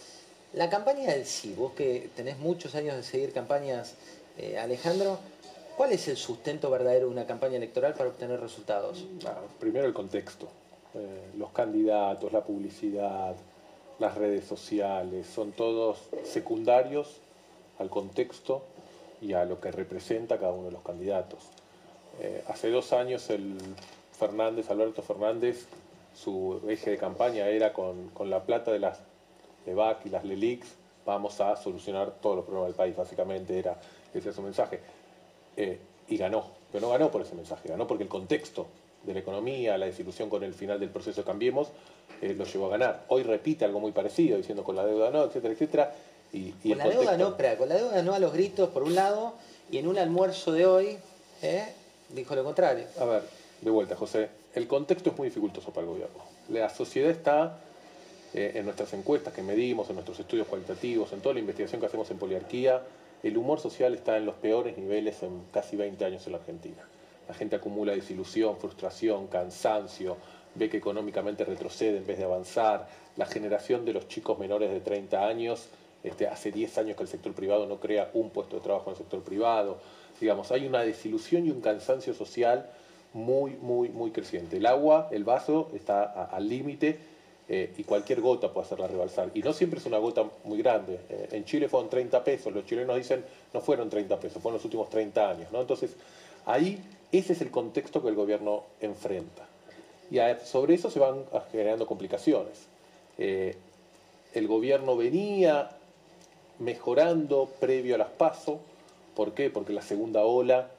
La 0.53 0.69
campaña 0.69 1.11
del 1.11 1.25
sí, 1.25 1.53
vos 1.57 1.73
que 1.73 2.09
tenés 2.15 2.37
muchos 2.37 2.73
años 2.73 2.95
de 2.95 3.03
seguir 3.03 3.33
campañas, 3.33 3.95
eh, 4.37 4.57
Alejandro, 4.57 5.19
¿cuál 5.79 5.93
es 5.93 6.09
el 6.09 6.17
sustento 6.17 6.69
verdadero 6.69 7.05
de 7.05 7.13
una 7.13 7.25
campaña 7.25 7.55
electoral 7.55 7.93
para 7.93 8.09
obtener 8.09 8.37
resultados? 8.41 9.05
Ah, 9.25 9.37
primero 9.61 9.85
el 9.87 9.93
contexto, 9.93 10.49
eh, 10.93 11.29
los 11.37 11.51
candidatos, 11.51 12.33
la 12.33 12.43
publicidad, 12.43 13.33
las 13.97 14.15
redes 14.15 14.43
sociales, 14.43 15.25
son 15.27 15.53
todos 15.53 16.09
secundarios 16.25 17.21
al 17.77 17.89
contexto 17.89 18.61
y 19.21 19.31
a 19.31 19.45
lo 19.45 19.61
que 19.61 19.71
representa 19.71 20.37
cada 20.37 20.51
uno 20.51 20.65
de 20.65 20.73
los 20.73 20.81
candidatos. 20.81 21.39
Eh, 22.19 22.43
hace 22.49 22.69
dos 22.69 22.91
años 22.91 23.29
el 23.29 23.55
Fernández, 24.11 24.69
Alberto 24.69 25.01
Fernández, 25.01 25.65
su 26.13 26.59
eje 26.67 26.89
de 26.89 26.97
campaña 26.97 27.47
era 27.47 27.71
con, 27.71 28.11
la 28.25 28.43
plata 28.43 28.73
de 28.73 28.79
las 28.79 28.99
LEVAC 29.65 30.07
y 30.07 30.09
las 30.09 30.25
LELIX, 30.25 30.67
vamos 31.05 31.39
a 31.39 31.55
solucionar 31.55 32.15
todos 32.21 32.35
los 32.35 32.43
problemas 32.43 32.67
del 32.67 32.75
país, 32.75 32.97
básicamente 32.97 33.57
era 33.57 33.79
ese 34.13 34.33
su 34.33 34.41
mensaje. 34.41 34.81
Eh, 35.59 35.77
y 36.07 36.15
ganó, 36.15 36.45
pero 36.71 36.87
no 36.87 36.89
ganó 36.93 37.11
por 37.11 37.21
ese 37.21 37.35
mensaje, 37.35 37.67
ganó 37.67 37.85
porque 37.85 38.03
el 38.03 38.09
contexto 38.09 38.67
de 39.03 39.13
la 39.13 39.19
economía, 39.19 39.77
la 39.77 39.87
desilusión 39.87 40.29
con 40.29 40.41
el 40.41 40.53
final 40.53 40.79
del 40.79 40.89
proceso 40.89 41.19
de 41.19 41.27
Cambiemos, 41.27 41.67
eh, 42.21 42.33
lo 42.33 42.45
llevó 42.45 42.67
a 42.67 42.69
ganar. 42.69 43.03
Hoy 43.09 43.23
repite 43.23 43.65
algo 43.65 43.81
muy 43.81 43.91
parecido, 43.91 44.37
diciendo 44.37 44.63
con 44.63 44.77
la 44.77 44.85
deuda 44.85 45.11
no, 45.11 45.25
etcétera, 45.25 45.53
etcétera. 45.53 45.95
Y, 46.31 46.51
con 46.51 46.77
la 46.77 46.87
deuda 46.87 47.17
no, 47.17 47.27
espera, 47.29 47.57
con 47.57 47.67
la 47.67 47.75
deuda 47.75 48.01
no 48.01 48.13
a 48.13 48.19
los 48.19 48.31
gritos, 48.31 48.69
por 48.69 48.83
un 48.83 48.95
lado, 48.95 49.33
y 49.69 49.79
en 49.79 49.87
un 49.87 49.97
almuerzo 49.97 50.53
de 50.53 50.65
hoy, 50.65 50.97
¿eh? 51.41 51.65
dijo 52.07 52.35
lo 52.35 52.45
contrario. 52.45 52.85
A 52.97 53.03
ver, 53.03 53.23
de 53.59 53.69
vuelta, 53.69 53.97
José, 53.97 54.29
el 54.55 54.65
contexto 54.65 55.09
es 55.09 55.17
muy 55.17 55.27
dificultoso 55.27 55.71
para 55.71 55.85
el 55.85 55.91
gobierno. 55.91 56.23
La 56.47 56.69
sociedad 56.69 57.11
está, 57.11 57.57
eh, 58.33 58.53
en 58.55 58.63
nuestras 58.63 58.93
encuestas 58.93 59.33
que 59.33 59.43
medimos, 59.43 59.89
en 59.89 59.95
nuestros 59.95 60.19
estudios 60.21 60.47
cualitativos, 60.47 61.11
en 61.11 61.19
toda 61.19 61.33
la 61.33 61.41
investigación 61.41 61.81
que 61.81 61.87
hacemos 61.87 62.09
en 62.11 62.17
poliarquía, 62.17 62.81
el 63.23 63.37
humor 63.37 63.59
social 63.59 63.93
está 63.93 64.17
en 64.17 64.25
los 64.25 64.35
peores 64.35 64.77
niveles 64.77 65.21
en 65.23 65.43
casi 65.51 65.75
20 65.75 66.03
años 66.05 66.25
en 66.25 66.33
la 66.33 66.39
Argentina. 66.39 66.87
La 67.27 67.33
gente 67.33 67.55
acumula 67.55 67.93
desilusión, 67.93 68.57
frustración, 68.57 69.27
cansancio, 69.27 70.17
ve 70.55 70.69
que 70.69 70.77
económicamente 70.77 71.45
retrocede 71.45 71.97
en 71.97 72.07
vez 72.07 72.17
de 72.17 72.23
avanzar. 72.23 72.87
La 73.17 73.25
generación 73.25 73.85
de 73.85 73.93
los 73.93 74.07
chicos 74.07 74.39
menores 74.39 74.71
de 74.71 74.79
30 74.79 75.27
años, 75.27 75.67
este, 76.03 76.27
hace 76.27 76.51
10 76.51 76.77
años 76.79 76.97
que 76.97 77.03
el 77.03 77.09
sector 77.09 77.33
privado 77.33 77.65
no 77.65 77.79
crea 77.79 78.09
un 78.13 78.29
puesto 78.29 78.55
de 78.55 78.63
trabajo 78.63 78.89
en 78.89 78.93
el 78.93 78.97
sector 78.97 79.21
privado. 79.21 79.79
Digamos, 80.19 80.51
hay 80.51 80.65
una 80.65 80.81
desilusión 80.81 81.45
y 81.45 81.51
un 81.51 81.61
cansancio 81.61 82.13
social 82.13 82.69
muy, 83.13 83.51
muy, 83.57 83.89
muy 83.89 84.11
creciente. 84.11 84.57
El 84.57 84.65
agua, 84.65 85.09
el 85.11 85.23
vaso 85.23 85.69
está 85.73 86.03
al 86.03 86.47
límite 86.47 86.99
eh, 87.51 87.73
y 87.77 87.83
cualquier 87.83 88.21
gota 88.21 88.53
puede 88.53 88.67
hacerla 88.67 88.85
rebalsar. 88.85 89.31
Y 89.33 89.41
no 89.41 89.53
siempre 89.53 89.79
es 89.79 89.85
una 89.87 89.97
gota 89.97 90.23
muy 90.43 90.59
grande. 90.59 90.99
Eh, 91.09 91.29
en 91.31 91.45
Chile 91.45 91.67
fueron 91.67 91.89
30 91.89 92.23
pesos, 92.23 92.53
los 92.53 92.63
chilenos 92.63 92.95
dicen 92.95 93.25
no 93.51 93.59
fueron 93.59 93.89
30 93.89 94.19
pesos, 94.19 94.39
fueron 94.39 94.57
los 94.57 94.65
últimos 94.65 94.87
30 94.91 95.29
años. 95.31 95.51
¿no? 95.51 95.59
Entonces, 95.59 95.95
ahí 96.45 96.79
ese 97.11 97.33
es 97.33 97.41
el 97.41 97.49
contexto 97.49 98.03
que 98.03 98.09
el 98.09 98.13
gobierno 98.13 98.65
enfrenta. 98.79 99.47
Y 100.11 100.19
sobre 100.45 100.75
eso 100.75 100.91
se 100.91 100.99
van 100.99 101.23
generando 101.51 101.87
complicaciones. 101.87 102.67
Eh, 103.17 103.57
el 104.35 104.47
gobierno 104.47 104.95
venía 104.95 105.71
mejorando 106.59 107.49
previo 107.59 107.95
a 107.95 107.97
las 107.97 108.09
PASO. 108.09 108.59
¿Por 109.15 109.33
qué? 109.33 109.49
Porque 109.49 109.73
la 109.73 109.81
segunda 109.81 110.23
ola 110.23 110.69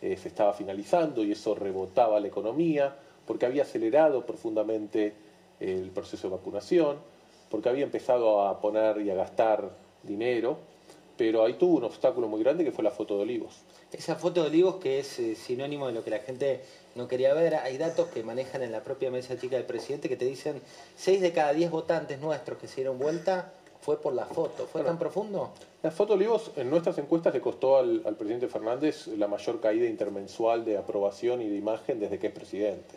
se 0.00 0.28
estaba 0.28 0.52
finalizando 0.52 1.24
y 1.24 1.32
eso 1.32 1.54
rebotaba 1.54 2.20
la 2.20 2.26
economía, 2.26 2.96
porque 3.26 3.46
había 3.46 3.62
acelerado 3.62 4.26
profundamente 4.26 5.14
el 5.60 5.90
proceso 5.90 6.28
de 6.28 6.36
vacunación, 6.36 6.98
porque 7.50 7.68
había 7.68 7.84
empezado 7.84 8.46
a 8.46 8.60
poner 8.60 9.00
y 9.00 9.10
a 9.10 9.14
gastar 9.14 9.70
dinero, 10.02 10.58
pero 11.16 11.44
ahí 11.44 11.54
tuvo 11.54 11.76
un 11.76 11.84
obstáculo 11.84 12.28
muy 12.28 12.42
grande 12.42 12.64
que 12.64 12.72
fue 12.72 12.84
la 12.84 12.90
foto 12.90 13.16
de 13.16 13.22
Olivos. 13.22 13.62
Esa 13.92 14.16
foto 14.16 14.42
de 14.42 14.48
Olivos 14.48 14.76
que 14.76 14.98
es 14.98 15.18
eh, 15.18 15.34
sinónimo 15.34 15.86
de 15.86 15.92
lo 15.92 16.04
que 16.04 16.10
la 16.10 16.18
gente 16.18 16.60
no 16.94 17.08
quería 17.08 17.32
ver, 17.34 17.54
hay 17.54 17.78
datos 17.78 18.08
que 18.08 18.22
manejan 18.22 18.62
en 18.62 18.72
la 18.72 18.82
propia 18.82 19.10
mesa 19.10 19.38
chica 19.38 19.56
del 19.56 19.64
presidente 19.64 20.08
que 20.08 20.16
te 20.16 20.24
dicen 20.24 20.60
6 20.96 21.20
de 21.20 21.32
cada 21.32 21.52
10 21.52 21.70
votantes 21.70 22.20
nuestros 22.20 22.58
que 22.58 22.68
se 22.68 22.76
dieron 22.76 22.98
vuelta 22.98 23.52
fue 23.80 24.00
por 24.00 24.14
la 24.14 24.26
foto. 24.26 24.66
¿Fue 24.66 24.82
tan 24.82 24.98
profundo? 24.98 25.52
La 25.82 25.90
foto 25.90 26.14
Olivos 26.14 26.50
en 26.56 26.68
nuestras 26.68 26.98
encuestas 26.98 27.32
le 27.32 27.40
costó 27.40 27.76
al, 27.76 28.00
presidente 28.16 28.48
Fernández 28.48 29.06
la 29.06 29.28
mayor 29.28 29.60
caída 29.60 29.86
intermensual 29.86 30.64
de 30.64 30.76
aprobación 30.76 31.40
y 31.40 31.48
de 31.48 31.56
imagen 31.56 32.00
desde 32.00 32.18
que 32.18 32.26
es 32.26 32.32
presidente. 32.32 32.96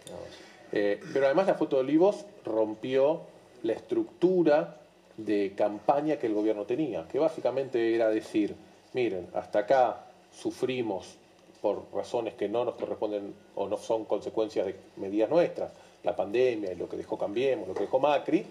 Eh, 0.71 0.99
pero 1.13 1.25
además 1.25 1.47
la 1.47 1.55
foto 1.55 1.77
de 1.77 1.83
Olivos 1.83 2.25
rompió 2.45 3.21
la 3.63 3.73
estructura 3.73 4.77
de 5.17 5.53
campaña 5.55 6.17
que 6.17 6.27
el 6.27 6.33
gobierno 6.33 6.65
tenía, 6.65 7.07
que 7.07 7.19
básicamente 7.19 7.93
era 7.93 8.09
decir, 8.09 8.55
miren, 8.93 9.27
hasta 9.33 9.59
acá 9.59 10.05
sufrimos 10.31 11.17
por 11.61 11.83
razones 11.93 12.35
que 12.35 12.47
no 12.47 12.63
nos 12.63 12.75
corresponden 12.75 13.33
o 13.55 13.67
no 13.67 13.77
son 13.77 14.05
consecuencias 14.05 14.65
de 14.65 14.75
medidas 14.95 15.29
nuestras, 15.29 15.71
la 16.03 16.15
pandemia 16.15 16.71
y 16.71 16.75
lo 16.75 16.87
que 16.87 16.95
dejó 16.95 17.17
Cambiemos, 17.17 17.67
lo 17.67 17.73
que 17.73 17.81
dejó 17.81 17.99
Macri, 17.99 18.45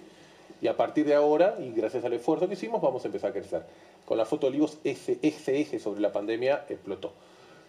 y 0.61 0.67
a 0.67 0.77
partir 0.77 1.07
de 1.07 1.15
ahora, 1.15 1.57
y 1.59 1.71
gracias 1.71 2.05
al 2.05 2.13
esfuerzo 2.13 2.49
que 2.49 2.55
hicimos, 2.55 2.83
vamos 2.83 3.05
a 3.05 3.09
empezar 3.09 3.31
a 3.31 3.33
crecer. 3.33 3.63
Con 4.05 4.19
la 4.19 4.25
foto 4.25 4.47
de 4.47 4.51
Olivos, 4.51 4.79
ese, 4.85 5.19
ese 5.23 5.61
eje 5.61 5.79
sobre 5.79 6.01
la 6.01 6.13
pandemia 6.13 6.65
explotó. 6.69 7.13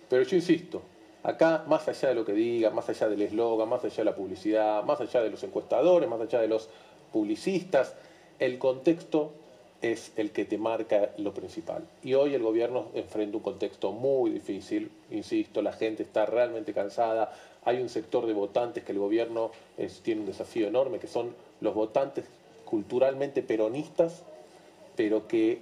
Pero 0.09 0.23
yo 0.23 0.35
insisto, 0.35 0.81
acá, 1.23 1.63
más 1.67 1.87
allá 1.87 2.09
de 2.09 2.15
lo 2.15 2.25
que 2.25 2.33
diga, 2.33 2.69
más 2.69 2.89
allá 2.89 3.09
del 3.09 3.21
eslogan, 3.21 3.69
más 3.69 3.83
allá 3.83 3.97
de 3.97 4.05
la 4.05 4.15
publicidad, 4.15 4.83
más 4.83 5.01
allá 5.01 5.21
de 5.21 5.29
los 5.29 5.43
encuestadores, 5.43 6.09
más 6.09 6.21
allá 6.21 6.39
de 6.39 6.47
los 6.47 6.69
publicistas, 7.11 7.95
el 8.39 8.57
contexto 8.57 9.31
es 9.81 10.11
el 10.17 10.31
que 10.31 10.45
te 10.45 10.57
marca 10.57 11.11
lo 11.17 11.33
principal. 11.33 11.83
Y 12.03 12.13
hoy 12.13 12.33
el 12.33 12.43
gobierno 12.43 12.87
enfrenta 12.93 13.37
un 13.37 13.43
contexto 13.43 13.91
muy 13.91 14.31
difícil, 14.31 14.91
insisto, 15.09 15.61
la 15.61 15.73
gente 15.73 16.03
está 16.03 16.25
realmente 16.25 16.73
cansada, 16.73 17.33
hay 17.63 17.81
un 17.81 17.89
sector 17.89 18.25
de 18.25 18.33
votantes 18.33 18.83
que 18.83 18.91
el 18.91 18.99
gobierno 18.99 19.51
tiene 20.03 20.21
un 20.21 20.27
desafío 20.27 20.67
enorme, 20.67 20.99
que 20.99 21.07
son 21.07 21.33
los 21.61 21.73
votantes 21.73 22.25
culturalmente 22.65 23.41
peronistas, 23.41 24.23
pero 24.95 25.27
que 25.27 25.59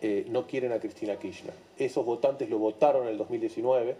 eh, 0.00 0.26
no 0.28 0.46
quieren 0.46 0.72
a 0.72 0.80
Cristina 0.80 1.16
Kirchner. 1.16 1.54
Esos 1.78 2.04
votantes 2.04 2.50
lo 2.50 2.58
votaron 2.58 3.04
en 3.04 3.10
el 3.10 3.18
2019, 3.18 3.96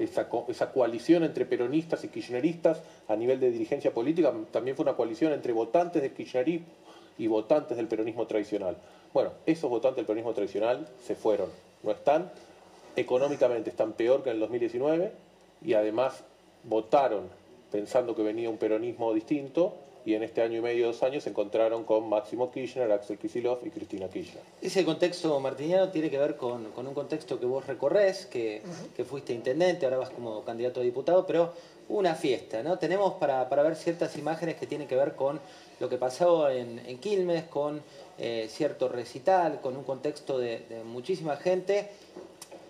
esa, 0.00 0.28
esa 0.48 0.72
coalición 0.72 1.24
entre 1.24 1.44
peronistas 1.44 2.02
y 2.04 2.08
kirchneristas 2.08 2.80
a 3.08 3.16
nivel 3.16 3.38
de 3.38 3.50
dirigencia 3.50 3.92
política 3.92 4.32
también 4.50 4.76
fue 4.76 4.84
una 4.84 4.94
coalición 4.94 5.32
entre 5.32 5.52
votantes 5.52 6.02
de 6.02 6.12
kirchnerismo 6.12 6.66
y 7.18 7.26
votantes 7.26 7.76
del 7.76 7.86
peronismo 7.86 8.26
tradicional. 8.26 8.76
Bueno, 9.12 9.32
esos 9.44 9.68
votantes 9.68 9.96
del 9.96 10.06
peronismo 10.06 10.32
tradicional 10.32 10.88
se 11.04 11.14
fueron, 11.14 11.50
no 11.82 11.90
están, 11.90 12.30
económicamente 12.96 13.70
están 13.70 13.92
peor 13.92 14.22
que 14.22 14.30
en 14.30 14.36
el 14.36 14.40
2019 14.40 15.12
y 15.64 15.74
además 15.74 16.24
votaron 16.64 17.28
pensando 17.70 18.14
que 18.14 18.22
venía 18.22 18.48
un 18.48 18.56
peronismo 18.56 19.12
distinto 19.12 19.74
y 20.04 20.14
en 20.14 20.22
este 20.22 20.42
año 20.42 20.58
y 20.58 20.60
medio, 20.60 20.86
dos 20.86 21.02
años, 21.02 21.24
se 21.24 21.30
encontraron 21.30 21.84
con 21.84 22.08
Máximo 22.08 22.50
Kirchner, 22.50 22.90
Axel 22.90 23.18
Kicillof 23.18 23.64
y 23.66 23.70
Cristina 23.70 24.08
Kirchner. 24.08 24.42
Ese 24.62 24.84
contexto 24.84 25.38
martiniano 25.40 25.90
tiene 25.90 26.10
que 26.10 26.18
ver 26.18 26.36
con, 26.36 26.66
un 26.76 26.94
contexto 26.94 27.38
que 27.38 27.46
vos 27.46 27.66
recorres, 27.66 28.26
que, 28.26 28.62
fuiste 29.08 29.32
intendente, 29.32 29.84
ahora 29.86 29.98
vas 29.98 30.10
como 30.10 30.42
candidato 30.44 30.80
a 30.80 30.82
diputado, 30.82 31.26
pero 31.26 31.52
una 31.88 32.14
fiesta, 32.14 32.62
¿no? 32.62 32.78
Tenemos 32.78 33.14
para, 33.14 33.44
ver 33.44 33.76
ciertas 33.76 34.16
imágenes 34.16 34.56
que 34.56 34.66
tienen 34.66 34.86
que 34.86 34.96
ver 34.96 35.16
con 35.16 35.40
lo 35.80 35.88
que 35.88 35.96
pasó 35.96 36.48
en, 36.48 36.98
Quilmes, 36.98 37.44
con 37.44 37.82
eh, 38.18 38.46
cierto 38.48 38.88
recital, 38.88 39.60
con 39.60 39.76
un 39.76 39.84
contexto 39.84 40.38
de, 40.38 40.60
de 40.68 40.84
muchísima 40.84 41.36
gente. 41.36 41.88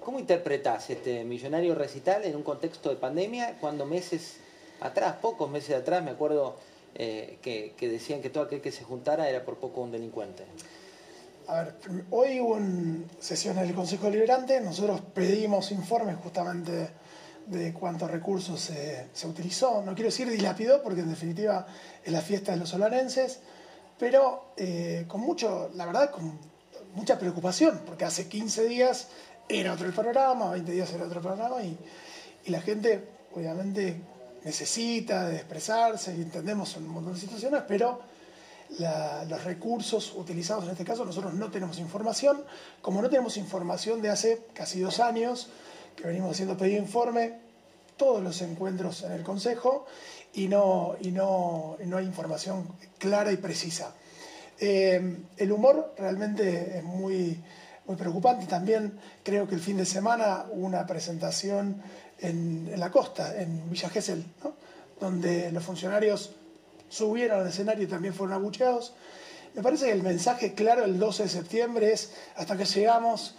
¿Cómo 0.02 0.18
interpretás 0.18 0.88
este 0.88 1.24
millonario 1.24 1.74
recital 1.74 2.24
en 2.24 2.34
un 2.34 2.42
contexto 2.42 2.88
de 2.88 2.96
pandemia 2.96 3.58
cuando 3.60 3.84
meses 3.84 4.38
atrás, 4.80 5.16
pocos 5.20 5.50
meses 5.50 5.76
atrás, 5.76 6.02
me 6.02 6.10
acuerdo 6.10 6.56
eh, 6.94 7.38
que, 7.42 7.88
decían 7.88 8.20
que 8.20 8.30
todo 8.30 8.44
aquel 8.44 8.60
que 8.60 8.72
se 8.72 8.84
juntara 8.84 9.28
era 9.28 9.44
por 9.44 9.58
poco 9.58 9.80
un 9.80 9.90
delincuente. 9.90 10.44
A 11.46 11.62
ver, 11.62 11.74
hoy 12.10 12.40
hubo 12.40 12.54
una 12.54 13.04
sesión 13.18 13.56
del 13.56 13.74
Consejo 13.74 14.06
Deliberante, 14.06 14.60
nosotros 14.60 15.00
pedimos 15.14 15.72
informes 15.72 16.16
justamente 16.22 16.90
de 17.46 17.72
cuántos 17.72 18.10
recursos 18.10 18.60
se, 18.60 19.26
utilizó. 19.26 19.82
No 19.82 19.94
quiero 19.94 20.10
decir 20.10 20.28
dilapidó, 20.30 20.82
porque 20.82 21.00
en 21.00 21.10
definitiva 21.10 21.66
es 22.04 22.12
la 22.12 22.20
fiesta 22.20 22.52
de 22.52 22.58
los 22.58 22.68
solanenses, 22.68 23.40
pero 23.98 24.52
eh, 24.56 25.04
con 25.08 25.20
mucho, 25.20 25.70
la 25.74 25.86
verdad, 25.86 26.10
con 26.10 26.38
mucha 26.94 27.18
preocupación, 27.18 27.82
porque 27.84 28.04
hace 28.04 28.28
15 28.28 28.64
días 28.66 29.08
era 29.48 29.72
otro 29.72 29.86
el 29.86 29.92
panorama, 29.92 30.50
20 30.52 30.70
días 30.72 30.92
era 30.92 31.04
otro 31.04 31.20
panorama, 31.20 31.62
y, 31.62 31.76
y 32.44 32.50
la 32.50 32.60
gente, 32.60 33.04
obviamente, 33.34 34.00
necesita 34.44 35.28
de 35.28 35.36
expresarse 35.36 36.14
y 36.16 36.22
entendemos 36.22 36.76
un 36.76 36.88
montón 36.88 37.14
de 37.14 37.20
situaciones, 37.20 37.62
pero 37.66 38.00
los 38.78 39.44
recursos 39.44 40.14
utilizados 40.16 40.64
en 40.64 40.70
este 40.70 40.84
caso 40.84 41.04
nosotros 41.04 41.34
no 41.34 41.50
tenemos 41.50 41.78
información, 41.78 42.42
como 42.80 43.02
no 43.02 43.08
tenemos 43.08 43.36
información 43.36 44.00
de 44.00 44.10
hace 44.10 44.46
casi 44.54 44.80
dos 44.80 45.00
años 45.00 45.48
que 45.96 46.06
venimos 46.06 46.30
haciendo 46.30 46.56
pedido 46.56 46.80
informe, 46.80 47.38
todos 47.96 48.22
los 48.22 48.40
encuentros 48.42 49.02
en 49.02 49.12
el 49.12 49.22
Consejo 49.22 49.86
y 50.32 50.48
no, 50.48 50.96
y 51.00 51.10
no, 51.10 51.76
no 51.84 51.96
hay 51.96 52.06
información 52.06 52.66
clara 52.98 53.32
y 53.32 53.36
precisa. 53.36 53.92
Eh, 54.58 55.16
el 55.36 55.52
humor 55.52 55.94
realmente 55.98 56.78
es 56.78 56.84
muy, 56.84 57.42
muy 57.86 57.96
preocupante. 57.96 58.46
También 58.46 58.98
creo 59.22 59.48
que 59.48 59.54
el 59.54 59.60
fin 59.60 59.76
de 59.76 59.84
semana 59.84 60.46
una 60.52 60.86
presentación 60.86 61.82
en, 62.20 62.72
la 62.76 62.90
costa, 62.90 63.40
en 63.40 63.70
Villa 63.70 63.88
Gesell, 63.88 64.24
donde 65.00 65.50
los 65.52 65.64
funcionarios 65.64 66.32
subieron 66.88 67.40
al 67.40 67.48
escenario 67.48 67.84
y 67.84 67.86
también 67.86 68.14
fueron 68.14 68.34
abucheados. 68.34 68.94
Me 69.54 69.62
parece 69.62 69.86
que 69.86 69.92
el 69.92 70.02
mensaje 70.02 70.54
claro 70.54 70.84
el 70.84 70.98
12 70.98 71.24
de 71.24 71.28
septiembre 71.28 71.92
es, 71.92 72.12
hasta 72.36 72.56
que 72.56 72.64
llegamos, 72.64 73.34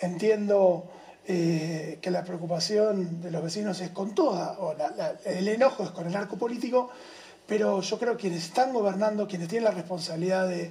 entiendo 0.00 0.90
eh, 1.26 1.98
que 2.00 2.10
la 2.12 2.22
preocupación 2.22 3.20
de 3.20 3.30
los 3.32 3.42
vecinos 3.42 3.80
es 3.80 3.90
con 3.90 4.14
toda, 4.14 4.58
o 4.60 4.76
el 5.24 5.48
enojo 5.48 5.82
es 5.82 5.90
con 5.90 6.06
el 6.06 6.14
arco 6.14 6.36
político, 6.36 6.90
pero 7.46 7.80
yo 7.80 7.98
creo 7.98 8.12
que 8.12 8.22
quienes 8.22 8.44
están 8.44 8.72
gobernando, 8.72 9.26
quienes 9.26 9.48
tienen 9.48 9.64
la 9.64 9.70
responsabilidad 9.72 10.48
de, 10.48 10.70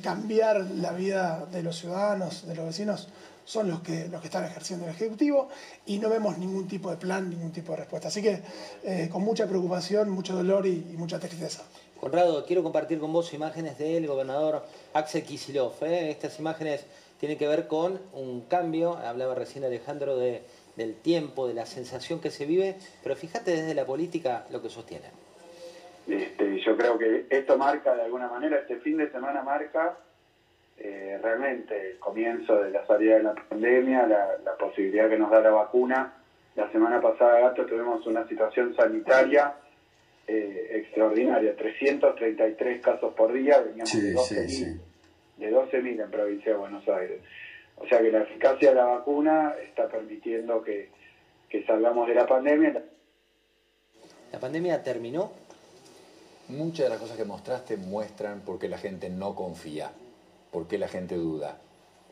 cambiar 0.00 0.60
la 0.60 0.92
vida 0.92 1.46
de 1.50 1.64
los 1.64 1.78
ciudadanos, 1.78 2.46
de 2.46 2.54
los 2.54 2.66
vecinos, 2.66 3.08
son 3.50 3.68
los 3.68 3.80
que, 3.80 4.06
los 4.06 4.20
que 4.20 4.28
están 4.28 4.44
ejerciendo 4.44 4.86
el 4.86 4.92
Ejecutivo 4.92 5.48
y 5.84 5.98
no 5.98 6.08
vemos 6.08 6.38
ningún 6.38 6.68
tipo 6.68 6.88
de 6.88 6.96
plan, 6.96 7.28
ningún 7.28 7.50
tipo 7.50 7.72
de 7.72 7.78
respuesta. 7.78 8.06
Así 8.06 8.22
que 8.22 8.42
eh, 8.84 9.08
con 9.10 9.22
mucha 9.22 9.48
preocupación, 9.48 10.08
mucho 10.08 10.36
dolor 10.36 10.66
y, 10.66 10.94
mucha 10.96 11.18
tristeza. 11.18 11.64
Conrado, 11.98 12.46
quiero 12.46 12.62
compartir 12.62 13.00
con 13.00 13.12
vos 13.12 13.34
imágenes 13.34 13.76
del 13.76 14.06
gobernador 14.06 14.64
Axel 14.94 15.24
Kisilov. 15.24 15.72
¿eh? 15.82 16.10
Estas 16.10 16.38
imágenes 16.38 16.86
tienen 17.18 17.38
que 17.38 17.48
ver 17.48 17.66
con 17.66 18.00
un 18.12 18.42
cambio, 18.42 18.96
hablaba 18.98 19.34
recién 19.34 19.64
Alejandro 19.64 20.16
del 20.16 20.94
tiempo, 21.02 21.48
de 21.48 21.54
la 21.54 21.66
sensación 21.66 22.20
que 22.20 22.30
se 22.30 22.46
vive, 22.46 22.76
pero 23.02 23.16
fíjate 23.16 23.50
desde 23.50 23.74
la 23.74 23.84
política 23.84 24.46
lo 24.50 24.62
que 24.62 24.70
sostiene. 24.70 25.06
Este, 26.06 26.60
yo 26.60 26.76
creo 26.76 26.96
que 26.96 27.26
esto 27.28 27.58
marca 27.58 27.96
de 27.96 28.02
alguna 28.02 28.28
manera, 28.28 28.60
este 28.60 28.76
fin 28.76 28.96
de 28.96 29.10
semana 29.10 29.42
marca 29.42 29.98
eh, 30.80 31.18
realmente 31.22 31.90
el 31.90 31.98
comienzo 31.98 32.62
de 32.62 32.70
la 32.70 32.86
salida 32.86 33.16
de 33.16 33.22
la 33.22 33.34
pandemia, 33.34 34.06
la, 34.06 34.56
posibilidad 34.58 35.08
que 35.08 35.18
nos 35.18 35.30
da 35.30 35.40
la 35.40 35.50
vacuna. 35.50 36.14
La 36.56 36.70
semana 36.72 37.00
pasada, 37.00 37.40
Gato, 37.40 37.66
tuvimos 37.66 38.06
una 38.06 38.26
situación 38.26 38.74
sanitaria 38.74 39.54
eh, 40.26 40.70
extraordinaria, 40.72 41.54
333 41.54 42.80
casos 42.80 43.14
por 43.14 43.32
día, 43.32 43.60
veníamos 43.60 43.92
de 43.92 44.14
12.000 44.14 44.80
de 45.36 45.50
12 45.50 45.76
en 45.76 46.10
provincia 46.10 46.52
de 46.52 46.58
Buenos 46.58 46.86
Aires. 46.88 47.20
O 47.76 47.86
sea 47.86 48.00
que 48.00 48.10
la 48.10 48.22
eficacia 48.22 48.70
de 48.70 48.74
la 48.74 48.84
vacuna 48.84 49.54
está 49.62 49.88
permitiendo 49.88 50.62
que, 50.62 50.90
que 51.48 51.64
salgamos 51.64 52.08
de 52.08 52.14
la 52.14 52.26
pandemia. 52.26 52.84
¿La 54.32 54.38
pandemia 54.38 54.82
terminó? 54.82 55.32
Muchas 56.48 56.86
de 56.86 56.90
las 56.90 56.98
cosas 56.98 57.16
que 57.16 57.24
mostraste 57.24 57.76
muestran 57.76 58.40
por 58.40 58.58
qué 58.58 58.68
la 58.68 58.76
gente 58.76 59.08
no 59.08 59.34
confía, 59.34 59.92
por 60.50 60.66
qué 60.66 60.78
la 60.78 60.88
gente 60.88 61.16
duda. 61.16 61.58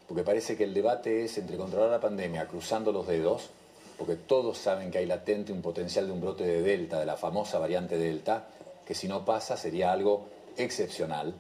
Porque 0.07 0.23
parece 0.23 0.57
que 0.57 0.65
el 0.65 0.75
debate 0.75 1.25
es 1.25 1.37
entre 1.39 1.57
controlar 1.57 1.91
la 1.91 2.01
pandemia 2.01 2.47
cruzando 2.47 2.93
los 2.93 3.07
dedos, 3.07 3.51
porque 3.99 4.17
todos 4.17 4.59
saben 4.59 4.91
que 4.91 4.99
hay 4.99 5.07
latente 5.07 5.53
un 5.53 5.61
potencial 5.61 6.07
de 6.07 6.13
un 6.13 6.21
brote 6.21 6.45
de 6.45 6.63
Delta, 6.63 6.99
de 7.01 7.07
la 7.07 7.17
famosa 7.17 7.59
variante 7.59 7.99
Delta, 7.99 8.47
que 8.87 8.95
si 8.95 9.09
no 9.09 9.25
pasa 9.25 9.57
sería 9.57 9.93
algo 9.93 10.27
excepcional. 10.57 11.35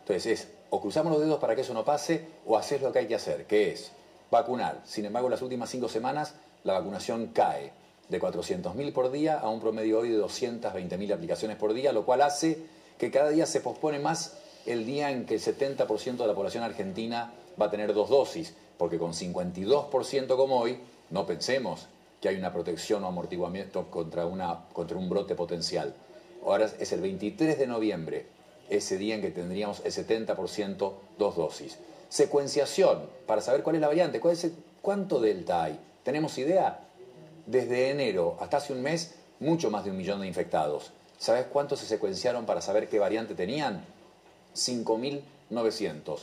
Entonces 0.00 0.26
es 0.26 0.48
o 0.70 0.80
cruzamos 0.80 1.12
los 1.12 1.20
dedos 1.20 1.38
para 1.38 1.54
que 1.54 1.62
eso 1.62 1.74
no 1.74 1.84
pase 1.84 2.26
o 2.46 2.56
haces 2.56 2.80
lo 2.80 2.92
que 2.92 3.00
hay 3.00 3.06
que 3.06 3.16
hacer, 3.16 3.44
que 3.46 3.72
es 3.72 3.90
vacunar. 4.30 4.80
Sin 4.84 5.04
embargo, 5.04 5.28
en 5.28 5.32
las 5.32 5.42
últimas 5.42 5.68
cinco 5.68 5.88
semanas 5.88 6.34
la 6.64 6.74
vacunación 6.74 7.28
cae 7.28 7.72
de 8.08 8.20
400.000 8.20 8.92
por 8.92 9.10
día 9.10 9.38
a 9.38 9.48
un 9.48 9.60
promedio 9.60 10.00
hoy 10.00 10.10
de 10.10 10.20
220.000 10.20 11.14
aplicaciones 11.14 11.56
por 11.56 11.74
día, 11.74 11.92
lo 11.92 12.04
cual 12.04 12.22
hace 12.22 12.58
que 12.98 13.10
cada 13.10 13.30
día 13.30 13.46
se 13.46 13.60
pospone 13.60 13.98
más 13.98 14.36
el 14.66 14.86
día 14.86 15.10
en 15.10 15.26
que 15.26 15.34
el 15.34 15.40
70% 15.40 16.16
de 16.16 16.26
la 16.26 16.34
población 16.34 16.64
argentina 16.64 17.32
va 17.60 17.66
a 17.66 17.70
tener 17.70 17.92
dos 17.94 18.08
dosis, 18.08 18.54
porque 18.78 18.98
con 18.98 19.12
52% 19.12 20.36
como 20.36 20.58
hoy, 20.58 20.78
no 21.10 21.26
pensemos 21.26 21.86
que 22.20 22.28
hay 22.28 22.36
una 22.36 22.52
protección 22.52 23.04
o 23.04 23.08
amortiguamiento 23.08 23.90
contra, 23.90 24.26
una, 24.26 24.66
contra 24.72 24.96
un 24.96 25.08
brote 25.08 25.34
potencial. 25.34 25.94
Ahora 26.44 26.70
es 26.78 26.92
el 26.92 27.00
23 27.00 27.58
de 27.58 27.66
noviembre, 27.66 28.26
ese 28.68 28.96
día 28.96 29.14
en 29.14 29.22
que 29.22 29.30
tendríamos 29.30 29.82
el 29.84 29.92
70% 29.92 30.92
dos 31.18 31.36
dosis. 31.36 31.78
Secuenciación, 32.08 33.02
para 33.26 33.40
saber 33.40 33.62
cuál 33.62 33.76
es 33.76 33.82
la 33.82 33.88
variante, 33.88 34.20
cuánto 34.82 35.20
delta 35.20 35.64
hay. 35.64 35.78
¿Tenemos 36.02 36.38
idea? 36.38 36.80
Desde 37.46 37.90
enero 37.90 38.36
hasta 38.40 38.58
hace 38.58 38.72
un 38.72 38.82
mes, 38.82 39.14
mucho 39.38 39.70
más 39.70 39.84
de 39.84 39.90
un 39.90 39.96
millón 39.96 40.20
de 40.20 40.26
infectados. 40.26 40.92
¿Sabes 41.18 41.46
cuántos 41.46 41.80
se 41.80 41.86
secuenciaron 41.86 42.46
para 42.46 42.60
saber 42.60 42.88
qué 42.88 42.98
variante 42.98 43.34
tenían? 43.34 43.84
5.900, 44.54 46.18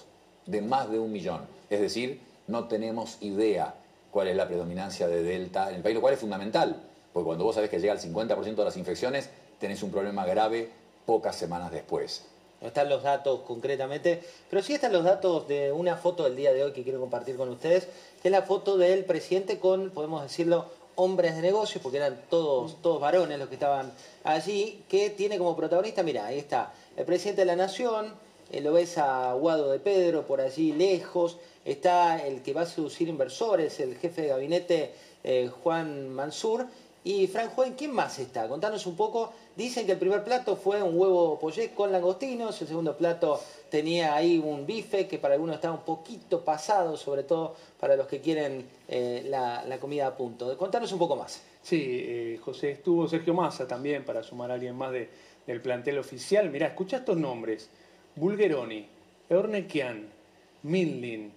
de 0.46 0.62
más 0.62 0.90
de 0.90 1.00
un 1.00 1.12
millón. 1.12 1.42
Es 1.70 1.82
decir, 1.82 2.22
no 2.48 2.68
tenemos 2.68 3.18
idea 3.22 3.76
cuál 4.12 4.28
es 4.28 4.36
la 4.36 4.48
predominancia 4.48 5.08
de 5.08 5.24
Delta 5.24 5.70
en 5.70 5.76
el 5.76 5.82
país, 5.82 5.96
lo 5.96 6.02
cual 6.02 6.14
es 6.14 6.20
fundamental, 6.20 6.82
porque 7.14 7.26
cuando 7.26 7.44
vos 7.44 7.56
sabés 7.56 7.70
que 7.70 7.80
llega 7.80 7.94
al 7.94 8.00
50% 8.00 8.56
de 8.56 8.64
las 8.64 8.78
infecciones, 8.78 9.30
tenés 9.60 9.84
un 9.84 9.92
problema 9.92 10.26
grave 10.26 10.70
pocas 11.06 11.36
semanas 11.36 11.72
después. 11.72 12.26
No 12.62 12.68
están 12.70 12.90
los 12.90 13.04
datos 13.04 13.42
concretamente, 13.42 14.24
pero 14.50 14.64
sí 14.64 14.74
están 14.74 14.92
los 14.92 15.04
datos 15.04 15.48
de 15.48 15.72
una 15.72 15.96
foto 15.96 16.24
del 16.24 16.36
día 16.36 16.54
de 16.54 16.64
hoy 16.64 16.72
que 16.74 16.84
quiero 16.84 17.00
compartir 17.00 17.38
con 17.38 17.50
ustedes, 17.50 17.88
que 18.22 18.30
es 18.30 18.32
la 18.32 18.42
foto 18.42 18.78
del 18.78 19.06
presidente 19.06 19.60
con, 19.60 19.92
podemos 19.92 20.24
decirlo, 20.24 20.66
hombres 20.96 21.36
de 21.36 21.44
negocios, 21.44 21.82
porque 21.84 21.98
eran 21.98 22.20
todos, 22.30 22.82
todos 22.82 23.00
varones 23.00 23.38
los 23.38 23.48
que 23.48 23.54
estaban 23.54 23.92
allí, 24.24 24.84
que 24.90 25.12
tiene 25.12 25.38
como 25.38 25.56
protagonista, 25.56 26.02
mira, 26.02 26.26
ahí 26.26 26.40
está, 26.40 26.74
el 26.98 27.06
presidente 27.06 27.42
de 27.42 27.46
la 27.46 27.56
Nación, 27.56 28.12
eh, 28.52 28.60
lo 28.60 28.74
ves 28.74 28.98
a 28.98 29.32
Guado 29.34 29.72
de 29.72 29.80
Pedro 29.80 30.26
por 30.26 30.42
allí 30.42 30.74
lejos, 30.74 31.38
está 31.64 32.26
el 32.26 32.42
que 32.42 32.54
va 32.54 32.62
a 32.62 32.66
seducir 32.66 33.08
inversores, 33.08 33.80
el 33.80 33.96
jefe 33.98 34.24
de 34.24 34.28
gabinete 34.30 34.92
eh, 35.24 35.50
Juan 35.64 36.10
Mansur, 36.10 36.66
y 37.04 37.28
Frank 37.28 37.52
Juan, 37.54 37.76
¿quién 37.76 37.94
más 37.94 38.20
está? 38.20 38.50
Contanos 38.50 38.86
un 38.86 38.98
poco. 38.98 39.32
Dicen 39.56 39.86
que 39.86 39.94
el 39.94 39.98
primer 39.98 40.26
plato 40.26 40.58
fue 40.58 40.84
un 40.84 41.00
huevo 41.00 41.40
pollé 41.40 41.70
con 41.70 41.92
langostinos, 41.92 42.62
el 42.62 42.68
segundo 42.68 42.98
plato 42.98 43.40
tenía 43.70 44.14
ahí 44.14 44.40
un 44.40 44.66
bife 44.66 45.08
que 45.08 45.18
para 45.18 45.36
algunos 45.36 45.56
estaba 45.56 45.76
un 45.76 45.86
poquito 45.86 46.44
pasado, 46.44 46.98
sobre 46.98 47.24
todo 47.24 47.56
para 47.80 47.96
los 47.96 48.08
que 48.08 48.20
quieren 48.20 48.66
eh, 48.90 49.24
la, 49.30 49.78
comida 49.80 50.08
a 50.08 50.18
punto. 50.18 50.58
Contanos 50.58 50.92
un 50.92 51.00
poco 51.00 51.16
más. 51.16 51.42
Sí, 51.62 52.40
José, 52.44 52.72
estuvo 52.72 53.08
Sergio 53.08 53.34
Massa 53.34 53.68
también 53.68 54.04
para 54.04 54.22
sumar 54.24 54.52
a 54.52 54.56
alguien 54.56 54.76
más 54.76 54.92
del 55.48 55.62
plantel 55.62 55.98
oficial. 55.98 56.52
Mirá, 56.52 56.68
escucha 56.68 56.98
estos 56.98 57.18
nombres. 57.18 57.70
Bulgeroni, 58.16 58.86
Ornequian, 59.30 60.08
Mindlin, 60.64 61.32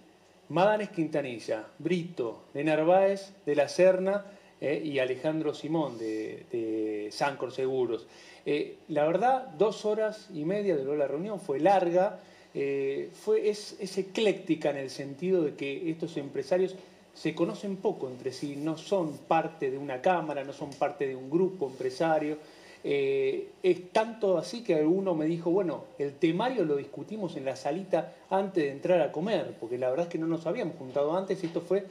Madanes 0.49 0.89
Quintanilla, 0.89 1.65
Brito, 1.79 2.43
de 2.53 2.63
Narváez, 2.63 3.31
de 3.45 3.55
la 3.55 3.69
Serna 3.69 4.25
eh, 4.59 4.81
y 4.83 4.99
Alejandro 4.99 5.53
Simón 5.53 5.97
de, 5.97 7.07
Sancor 7.11 7.51
Seguros. 7.51 8.05
Eh, 8.45 8.77
la 8.89 9.05
verdad, 9.05 9.47
dos 9.57 9.85
horas 9.85 10.29
y 10.33 10.43
media 10.43 10.75
duró 10.75 10.95
la 10.95 11.07
reunión, 11.07 11.39
fue 11.39 11.59
larga, 11.59 12.19
eh, 12.53 13.09
fue, 13.13 13.49
es, 13.49 13.77
es, 13.79 13.97
ecléctica 13.97 14.71
en 14.71 14.77
el 14.77 14.89
sentido 14.89 15.43
de 15.43 15.55
que 15.55 15.89
estos 15.89 16.17
empresarios 16.17 16.75
se 17.13 17.33
conocen 17.33 17.77
poco 17.77 18.09
entre 18.09 18.33
sí, 18.33 18.55
no 18.57 18.77
son 18.77 19.17
parte 19.19 19.71
de 19.71 19.77
una 19.77 20.01
cámara, 20.01 20.43
no 20.43 20.51
son 20.51 20.71
parte 20.71 21.07
de 21.07 21.15
un 21.15 21.29
grupo 21.29 21.67
empresario. 21.67 22.37
Es 22.83 23.91
tanto 23.91 24.37
así 24.37 24.63
que 24.63 24.75
alguno 24.75 25.13
me 25.13 25.25
dijo, 25.25 25.51
bueno, 25.51 25.85
el 25.99 26.13
temario 26.13 26.65
lo 26.65 26.77
discutimos 26.77 27.35
en 27.35 27.45
la 27.45 27.55
salita 27.55 28.13
antes 28.29 28.63
de 28.63 28.71
entrar 28.71 29.01
a 29.01 29.11
comer, 29.11 29.55
porque 29.59 29.77
la 29.77 29.89
verdad 29.89 30.07
es 30.07 30.11
que 30.11 30.17
no 30.17 30.27
nos 30.27 30.47
habíamos 30.47 30.77
juntado 30.77 31.15
antes 31.15 31.43
esto 31.43 31.61
fue 31.61 31.85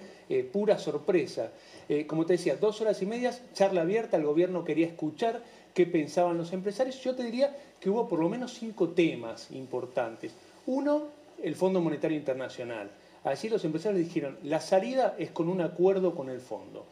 pura 0.52 0.78
sorpresa. 0.78 1.50
Eh, 1.88 2.06
como 2.06 2.24
te 2.24 2.34
decía, 2.34 2.54
dos 2.54 2.80
horas 2.80 3.02
y 3.02 3.06
medias, 3.06 3.42
charla 3.52 3.80
abierta, 3.80 4.16
el 4.16 4.24
gobierno 4.24 4.64
quería 4.64 4.86
escuchar 4.86 5.42
qué 5.74 5.86
pensaban 5.86 6.38
los 6.38 6.52
empresarios. 6.52 7.02
Yo 7.02 7.16
te 7.16 7.24
diría 7.24 7.56
que 7.80 7.90
hubo 7.90 8.08
por 8.08 8.20
lo 8.20 8.28
menos 8.28 8.54
cinco 8.54 8.90
temas 8.90 9.50
importantes. 9.50 10.32
Uno, 10.66 11.08
el 11.42 11.56
Fondo 11.56 11.80
Monetario 11.80 12.16
Internacional. 12.16 12.90
Allí 13.24 13.48
los 13.48 13.64
empresarios 13.64 14.04
dijeron, 14.04 14.38
la 14.44 14.60
salida 14.60 15.16
es 15.18 15.32
con 15.32 15.48
un 15.48 15.60
acuerdo 15.60 16.14
con 16.14 16.30
el 16.30 16.40
fondo. 16.40 16.84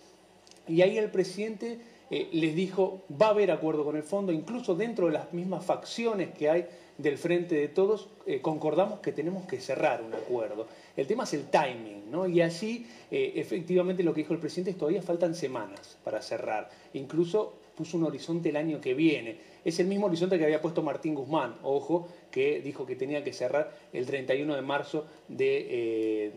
Y 0.66 0.82
ahí 0.82 0.98
el 0.98 1.10
presidente 1.10 1.78
eh, 2.10 2.28
les 2.32 2.55
dijo, 2.55 3.02
va 3.20 3.26
a 3.26 3.30
haber 3.30 3.51
acuerdo 3.51 3.85
con 3.85 3.97
el 3.97 4.02
fondo, 4.02 4.32
incluso 4.32 4.74
dentro 4.74 5.06
de 5.06 5.12
las 5.12 5.32
mismas 5.35 5.64
facciones 5.64 6.30
que 6.30 6.48
hay 6.48 6.66
del 6.97 7.18
frente 7.18 7.55
de 7.55 7.68
todos, 7.68 8.09
eh, 8.26 8.40
concordamos 8.40 9.01
que 9.01 9.12
tenemos 9.12 9.47
que 9.47 9.60
cerrar 9.60 10.02
un 10.02 10.14
acuerdo. 10.14 10.66
El 10.97 11.06
tema 11.06 11.24
es 11.24 11.35
el 11.35 11.44
timing, 11.44 12.10
¿no? 12.10 12.26
Y 12.26 12.40
así, 12.40 12.86
eh, 13.10 13.35
efectivamente, 13.36 14.02
lo 14.02 14.14
que 14.14 14.22
dijo 14.22 14.32
el 14.32 14.40
presidente 14.40 14.70
es 14.70 14.78
todavía 14.78 15.02
faltan 15.02 15.35
semanas 15.35 15.98
para 16.02 16.22
cerrar. 16.22 16.70
Incluso 16.94 17.55
puso 17.76 17.98
un 17.98 18.05
horizonte 18.05 18.48
el 18.48 18.56
año 18.56 18.80
que 18.80 18.94
viene. 18.94 19.36
Es 19.64 19.78
el 19.78 19.86
mismo 19.86 20.06
horizonte 20.06 20.39
que 20.39 20.44
había 20.44 20.62
puesto 20.62 20.82
Martín 20.82 21.14
Guzmán, 21.14 21.55
ojo, 21.62 22.09
que 22.30 22.60
dijo 22.60 22.86
que 22.86 22.97
tenía 22.97 23.22
que 23.22 23.32
cerrar 23.32 23.72
el 23.93 24.06
31 24.06 24.56
de 24.56 24.62
marzo 24.62 25.06
de, 25.28 26.32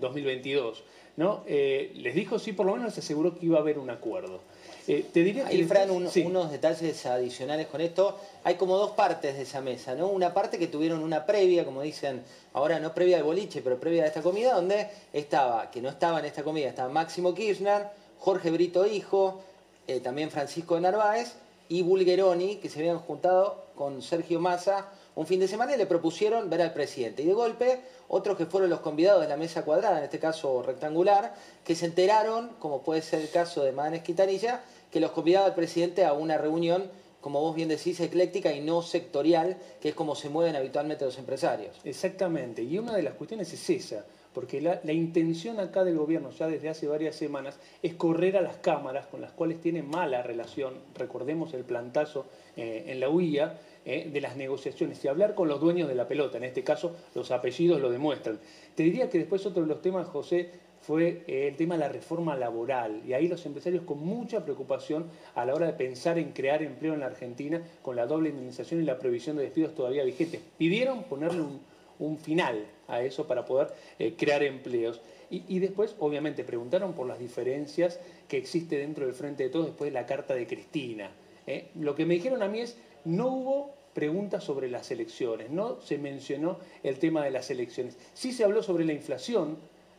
2022. 0.00 0.84
¿no? 1.16 1.44
les 1.46 2.14
dijo, 2.14 2.38
sí, 2.38 2.52
por 2.52 2.66
lo 2.66 2.72
menos 2.72 2.88
les 2.88 2.98
aseguró 2.98 3.34
que 3.34 3.46
iba 3.46 3.56
a 3.56 3.60
haber 3.62 3.78
un 3.78 3.88
acuerdo. 3.88 4.42
Eh, 4.88 5.04
te 5.12 5.20
diría 5.24 5.46
Ahí, 5.46 5.58
que 5.58 5.66
Fran, 5.66 5.88
después- 5.88 6.06
un- 6.06 6.10
sí. 6.12 6.22
unos 6.24 6.50
detalles 6.52 7.04
adicionales 7.06 7.66
con 7.66 7.80
esto. 7.80 8.16
Hay 8.44 8.54
como 8.54 8.76
dos 8.76 8.92
partes 8.92 9.36
de 9.36 9.42
esa 9.42 9.60
mesa, 9.60 9.94
¿no? 9.94 10.06
Una 10.08 10.32
parte 10.32 10.58
que 10.58 10.68
tuvieron 10.68 11.02
una 11.02 11.26
previa, 11.26 11.64
como 11.64 11.82
dicen, 11.82 12.22
ahora 12.52 12.78
no 12.78 12.94
previa 12.94 13.16
al 13.16 13.24
boliche, 13.24 13.62
pero 13.62 13.80
previa 13.80 14.04
a 14.04 14.06
esta 14.06 14.22
comida, 14.22 14.54
donde 14.54 14.88
estaba, 15.12 15.70
que 15.70 15.80
no 15.82 15.88
estaba 15.88 16.20
en 16.20 16.26
esta 16.26 16.44
comida, 16.44 16.68
estaba 16.68 16.88
Máximo 16.88 17.34
Kirchner, 17.34 17.88
Jorge 18.20 18.50
Brito 18.50 18.86
Hijo, 18.86 19.40
eh, 19.88 20.00
también 20.00 20.30
Francisco 20.30 20.76
de 20.76 20.82
Narváez 20.82 21.32
y 21.68 21.82
Bulgeroni, 21.82 22.56
que 22.56 22.68
se 22.68 22.78
habían 22.78 22.98
juntado 22.98 23.66
con 23.74 24.02
Sergio 24.02 24.38
Massa 24.40 24.86
un 25.16 25.26
fin 25.26 25.40
de 25.40 25.48
semana 25.48 25.74
y 25.74 25.78
le 25.78 25.86
propusieron 25.86 26.48
ver 26.50 26.60
al 26.60 26.72
presidente. 26.74 27.22
Y 27.22 27.26
de 27.26 27.32
golpe, 27.32 27.80
otros 28.08 28.36
que 28.36 28.44
fueron 28.46 28.68
los 28.68 28.80
convidados 28.80 29.22
de 29.22 29.28
la 29.28 29.36
mesa 29.38 29.64
cuadrada, 29.64 29.98
en 29.98 30.04
este 30.04 30.18
caso 30.18 30.62
rectangular, 30.62 31.34
que 31.64 31.74
se 31.74 31.86
enteraron, 31.86 32.50
como 32.58 32.82
puede 32.82 33.00
ser 33.00 33.22
el 33.22 33.30
caso 33.30 33.62
de 33.64 33.72
Manes 33.72 34.02
Quintanilla, 34.02 34.60
que 34.96 35.00
los 35.00 35.10
convidaba 35.10 35.44
al 35.44 35.54
presidente 35.54 36.06
a 36.06 36.14
una 36.14 36.38
reunión, 36.38 36.84
como 37.20 37.42
vos 37.42 37.54
bien 37.54 37.68
decís, 37.68 38.00
ecléctica 38.00 38.54
y 38.54 38.62
no 38.62 38.80
sectorial, 38.80 39.58
que 39.78 39.90
es 39.90 39.94
como 39.94 40.14
se 40.14 40.30
mueven 40.30 40.56
habitualmente 40.56 41.04
los 41.04 41.18
empresarios. 41.18 41.78
Exactamente, 41.84 42.62
y 42.62 42.78
una 42.78 42.96
de 42.96 43.02
las 43.02 43.12
cuestiones 43.12 43.52
es 43.52 43.68
esa, 43.68 44.06
porque 44.32 44.62
la, 44.62 44.80
la 44.84 44.94
intención 44.94 45.60
acá 45.60 45.84
del 45.84 45.98
gobierno 45.98 46.30
ya 46.30 46.46
desde 46.46 46.70
hace 46.70 46.88
varias 46.88 47.14
semanas 47.14 47.58
es 47.82 47.92
correr 47.92 48.38
a 48.38 48.40
las 48.40 48.56
cámaras 48.56 49.06
con 49.08 49.20
las 49.20 49.32
cuales 49.32 49.60
tiene 49.60 49.82
mala 49.82 50.22
relación, 50.22 50.72
recordemos 50.94 51.52
el 51.52 51.64
plantazo 51.64 52.24
eh, 52.56 52.84
en 52.86 52.98
la 52.98 53.10
UIA, 53.10 53.58
eh, 53.84 54.10
de 54.10 54.20
las 54.22 54.36
negociaciones 54.36 55.04
y 55.04 55.08
hablar 55.08 55.34
con 55.34 55.46
los 55.46 55.60
dueños 55.60 55.88
de 55.88 55.94
la 55.94 56.08
pelota, 56.08 56.38
en 56.38 56.44
este 56.44 56.64
caso 56.64 56.96
los 57.14 57.30
apellidos 57.32 57.82
lo 57.82 57.90
demuestran. 57.90 58.40
Te 58.74 58.82
diría 58.82 59.10
que 59.10 59.18
después 59.18 59.44
otro 59.44 59.60
de 59.60 59.68
los 59.68 59.82
temas, 59.82 60.08
José, 60.08 60.50
fue 60.86 61.24
eh, 61.26 61.48
el 61.48 61.56
tema 61.56 61.74
de 61.74 61.80
la 61.80 61.88
reforma 61.88 62.36
laboral. 62.36 63.02
Y 63.06 63.12
ahí 63.12 63.26
los 63.26 63.44
empresarios 63.44 63.82
con 63.82 63.98
mucha 63.98 64.44
preocupación 64.44 65.06
a 65.34 65.44
la 65.44 65.54
hora 65.54 65.66
de 65.66 65.72
pensar 65.72 66.18
en 66.18 66.32
crear 66.32 66.62
empleo 66.62 66.94
en 66.94 67.00
la 67.00 67.06
Argentina 67.06 67.60
con 67.82 67.96
la 67.96 68.06
doble 68.06 68.28
indemnización 68.28 68.80
y 68.80 68.84
la 68.84 68.98
previsión 68.98 69.36
de 69.36 69.42
despidos 69.42 69.74
todavía 69.74 70.04
vigentes. 70.04 70.40
Pidieron 70.56 71.02
ponerle 71.04 71.40
un, 71.40 71.60
un 71.98 72.18
final 72.18 72.66
a 72.86 73.02
eso 73.02 73.26
para 73.26 73.44
poder 73.44 73.74
eh, 73.98 74.14
crear 74.16 74.44
empleos. 74.44 75.00
Y, 75.28 75.42
y 75.48 75.58
después, 75.58 75.96
obviamente, 75.98 76.44
preguntaron 76.44 76.92
por 76.92 77.08
las 77.08 77.18
diferencias 77.18 77.98
que 78.28 78.36
existe 78.36 78.78
dentro 78.78 79.06
del 79.06 79.14
Frente 79.14 79.42
de 79.42 79.50
Todos 79.50 79.66
después 79.66 79.90
de 79.90 79.94
la 79.94 80.06
carta 80.06 80.34
de 80.34 80.46
Cristina. 80.46 81.10
¿eh? 81.48 81.68
Lo 81.74 81.96
que 81.96 82.06
me 82.06 82.14
dijeron 82.14 82.42
a 82.42 82.48
mí 82.48 82.60
es, 82.60 82.76
no 83.04 83.26
hubo 83.28 83.74
preguntas 83.92 84.44
sobre 84.44 84.70
las 84.70 84.90
elecciones, 84.90 85.50
no 85.50 85.80
se 85.80 85.98
mencionó 85.98 86.58
el 86.82 86.98
tema 86.98 87.24
de 87.24 87.30
las 87.30 87.50
elecciones. 87.50 87.96
Sí 88.14 88.32
se 88.32 88.44
habló 88.44 88.62
sobre 88.62 88.84
la 88.84 88.92
inflación, 88.92 89.56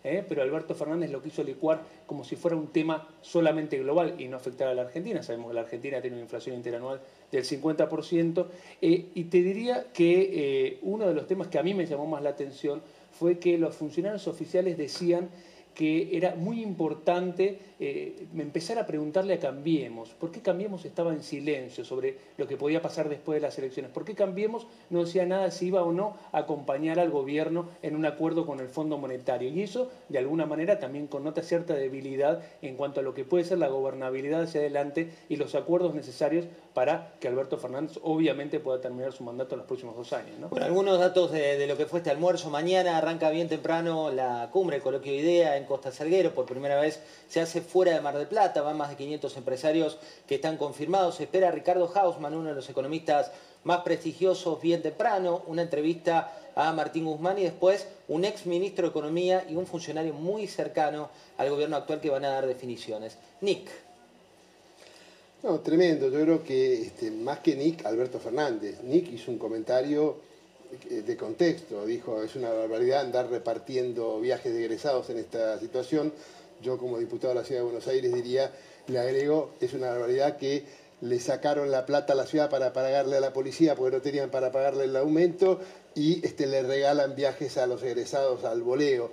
¿eh? 0.08 0.26
pero 0.28 0.42
Alberto 0.42 0.76
Fernández 0.76 1.12
lo 1.12 1.22
quiso 1.22 1.44
licuar 1.44 1.82
como 2.06 2.24
si 2.24 2.36
fuera 2.36 2.56
un 2.56 2.68
tema 2.68 3.08
solamente 3.22 3.78
global 3.78 4.16
y 4.18 4.28
no 4.28 4.38
afectar 4.38 4.68
a 4.68 4.74
la 4.74 4.84
Argentina. 4.84 5.22
Sabemos 5.24 5.50
que 5.50 5.54
la 5.54 5.62
Argentina 5.62 6.02
tiene 6.02 6.16
una 6.16 6.24
inflación 6.24 6.56
interanual 6.56 7.02
del 7.32 7.44
50%. 7.44 8.46
eh, 8.82 9.06
y 9.14 9.24
te 9.26 9.42
diría 9.42 9.88
que 9.94 10.30
eh, 10.34 10.80
uno 10.82 11.08
de 11.08 11.14
los 11.14 11.28
temas 11.28 11.48
que 11.48 11.60
a 11.60 11.64
mí 11.64 11.74
me 11.74 11.86
llamó 11.86 12.06
más 12.06 12.24
la 12.24 12.30
atención 12.30 12.82
fue 13.12 13.40
que 13.40 13.58
los 13.58 13.76
funcionarios 13.76 14.28
oficiales 14.28 14.78
decían 14.78 15.30
que 15.74 16.18
era 16.18 16.34
muy 16.36 16.62
importante 16.62 17.60
eh, 17.80 18.28
empezar 18.36 18.80
a 18.80 18.88
preguntarle 18.88 19.36
a 19.36 19.40
Cambiemos, 19.40 20.10
¿por 20.10 20.32
qué 20.32 20.42
Cambiemos 20.42 20.84
estaba 20.86 21.14
en 21.14 21.22
silencio 21.22 21.86
sobre 21.86 22.18
lo 22.38 22.48
que 22.48 22.58
podía 22.58 22.82
pasar 22.82 23.08
después 23.08 23.38
de 23.38 23.48
las 23.48 23.58
elecciones? 23.60 23.92
¿Por 23.92 24.04
qué 24.04 24.16
Cambiemos 24.16 24.66
no 24.90 25.04
decía 25.04 25.26
nada 25.26 25.52
si 25.52 25.68
iba 25.68 25.84
o 25.84 25.92
no 25.92 26.18
a 26.32 26.40
acompañar 26.40 27.00
al 27.00 27.12
gobierno 27.12 27.70
en 27.84 27.96
un 27.96 28.06
acuerdo 28.06 28.48
con 28.48 28.60
el 28.60 28.68
Fondo 28.68 28.98
Monetario? 28.98 29.50
Y 29.50 29.62
eso, 29.62 29.92
de 30.10 30.18
alguna 30.18 30.48
manera, 30.48 30.80
también 30.80 31.06
connota 31.06 31.44
cierta 31.44 31.76
debilidad 31.76 32.42
en 32.64 32.76
cuanto 32.78 33.02
a 33.02 33.04
lo 33.04 33.14
que 33.14 33.26
puede 33.26 33.44
ser 33.44 33.60
la 33.60 33.68
gobernabilidad 33.68 34.42
hacia 34.42 34.62
adelante 34.62 35.12
y 35.30 35.36
los 35.36 35.54
acuerdos 35.54 35.94
necesarios 35.94 36.46
para 36.74 37.14
que 37.20 37.28
Alberto 37.28 37.58
Fernández 37.58 38.00
obviamente 38.04 38.60
pueda 38.60 38.82
terminar 38.82 39.12
su 39.12 39.24
mandato 39.24 39.56
en 39.56 39.60
los 39.60 39.68
próximos 39.68 39.96
dos 39.96 40.14
años. 40.14 40.40
¿no? 40.40 40.50
Bueno, 40.50 40.66
algunos 40.66 41.00
datos 41.00 41.32
de, 41.32 41.58
de 41.58 41.68
lo 41.68 41.78
que 41.78 41.86
fue 41.86 42.00
este 42.00 42.12
almuerzo. 42.12 42.50
Mañana 42.50 42.98
arranca 42.98 43.30
bien 43.30 43.50
temprano 43.50 44.12
la 44.12 44.50
cumbre, 44.52 44.78
el 44.78 44.82
coloquio 44.82 45.12
de 45.12 45.18
idea 45.18 45.58
en 45.58 45.66
Costa 45.66 45.92
Salguero. 45.92 46.34
Por 46.34 46.46
primera 46.46 46.80
vez 46.80 47.04
se 47.28 47.42
hace 47.42 47.62
fuera 47.68 47.94
de 47.94 48.02
Mar 48.02 48.18
del 48.18 48.28
Plata. 48.28 48.62
Van 48.62 48.78
más 48.78 48.90
de 48.90 48.96
500 48.96 49.38
empresarios 49.38 49.98
que 50.26 50.36
están 50.36 50.58
confirmados. 50.58 51.16
Se 51.16 51.24
espera 51.24 51.52
Ricardo 51.52 51.92
Hausmann, 51.94 52.34
uno 52.34 52.50
de 52.50 52.56
los 52.56 52.70
economistas 52.70 53.32
más 53.64 53.82
prestigiosos, 53.82 54.62
bien 54.62 54.82
temprano. 54.82 55.44
Una 55.48 55.62
entrevista 55.62 56.34
a 56.56 56.74
Martín 56.74 57.06
Guzmán 57.06 57.38
y 57.38 57.44
después 57.44 57.88
un 58.08 58.26
ex 58.26 58.46
ministro 58.46 58.88
de 58.88 58.90
Economía 58.90 59.46
y 59.48 59.56
un 59.56 59.68
funcionario 59.68 60.14
muy 60.14 60.48
cercano 60.48 61.10
al 61.38 61.50
gobierno 61.50 61.76
actual 61.76 62.02
que 62.02 62.10
van 62.10 62.26
a 62.26 62.30
dar 62.30 62.48
definiciones. 62.48 63.18
Nick. 63.42 63.70
No, 65.44 65.60
tremendo. 65.60 66.10
Yo 66.10 66.22
creo 66.22 66.44
que 66.44 66.82
este, 66.82 67.12
más 67.12 67.40
que 67.40 67.56
Nick, 67.56 67.86
Alberto 67.86 68.20
Fernández. 68.20 68.82
Nick 68.84 69.12
hizo 69.14 69.32
un 69.32 69.38
comentario 69.38 70.18
eh, 70.90 71.04
de 71.06 71.16
contexto. 71.16 71.86
Dijo, 71.86 72.24
es 72.24 72.36
una 72.36 72.50
barbaridad 72.50 73.02
andar 73.02 73.30
repartiendo 73.30 74.20
viajes 74.20 74.52
de 74.52 74.66
egresados 74.66 75.10
en 75.10 75.20
esta 75.20 75.60
situación. 75.60 76.12
Yo 76.62 76.78
como 76.78 76.98
diputado 76.98 77.34
de 77.34 77.40
la 77.40 77.46
Ciudad 77.46 77.62
de 77.62 77.66
Buenos 77.66 77.88
Aires 77.88 78.14
diría, 78.14 78.52
le 78.88 79.00
agrego, 79.00 79.52
es 79.62 79.74
una 79.74 79.90
barbaridad 79.92 80.38
que 80.38 80.66
le 81.02 81.20
sacaron 81.20 81.70
la 81.70 81.86
plata 81.86 82.14
a 82.14 82.16
la 82.16 82.26
ciudad 82.26 82.50
para 82.50 82.74
pagarle 82.74 83.18
a 83.18 83.20
la 83.20 83.32
policía 83.34 83.76
porque 83.76 83.96
no 83.98 84.02
tenían 84.02 84.32
para 84.32 84.52
pagarle 84.52 84.86
el 84.86 84.96
aumento 84.96 85.60
y 85.94 86.26
este, 86.26 86.48
le 86.48 86.64
regalan 86.64 87.16
viajes 87.16 87.58
a 87.58 87.68
los 87.68 87.84
egresados 87.84 88.44
al 88.46 88.64
voleo. 88.64 89.12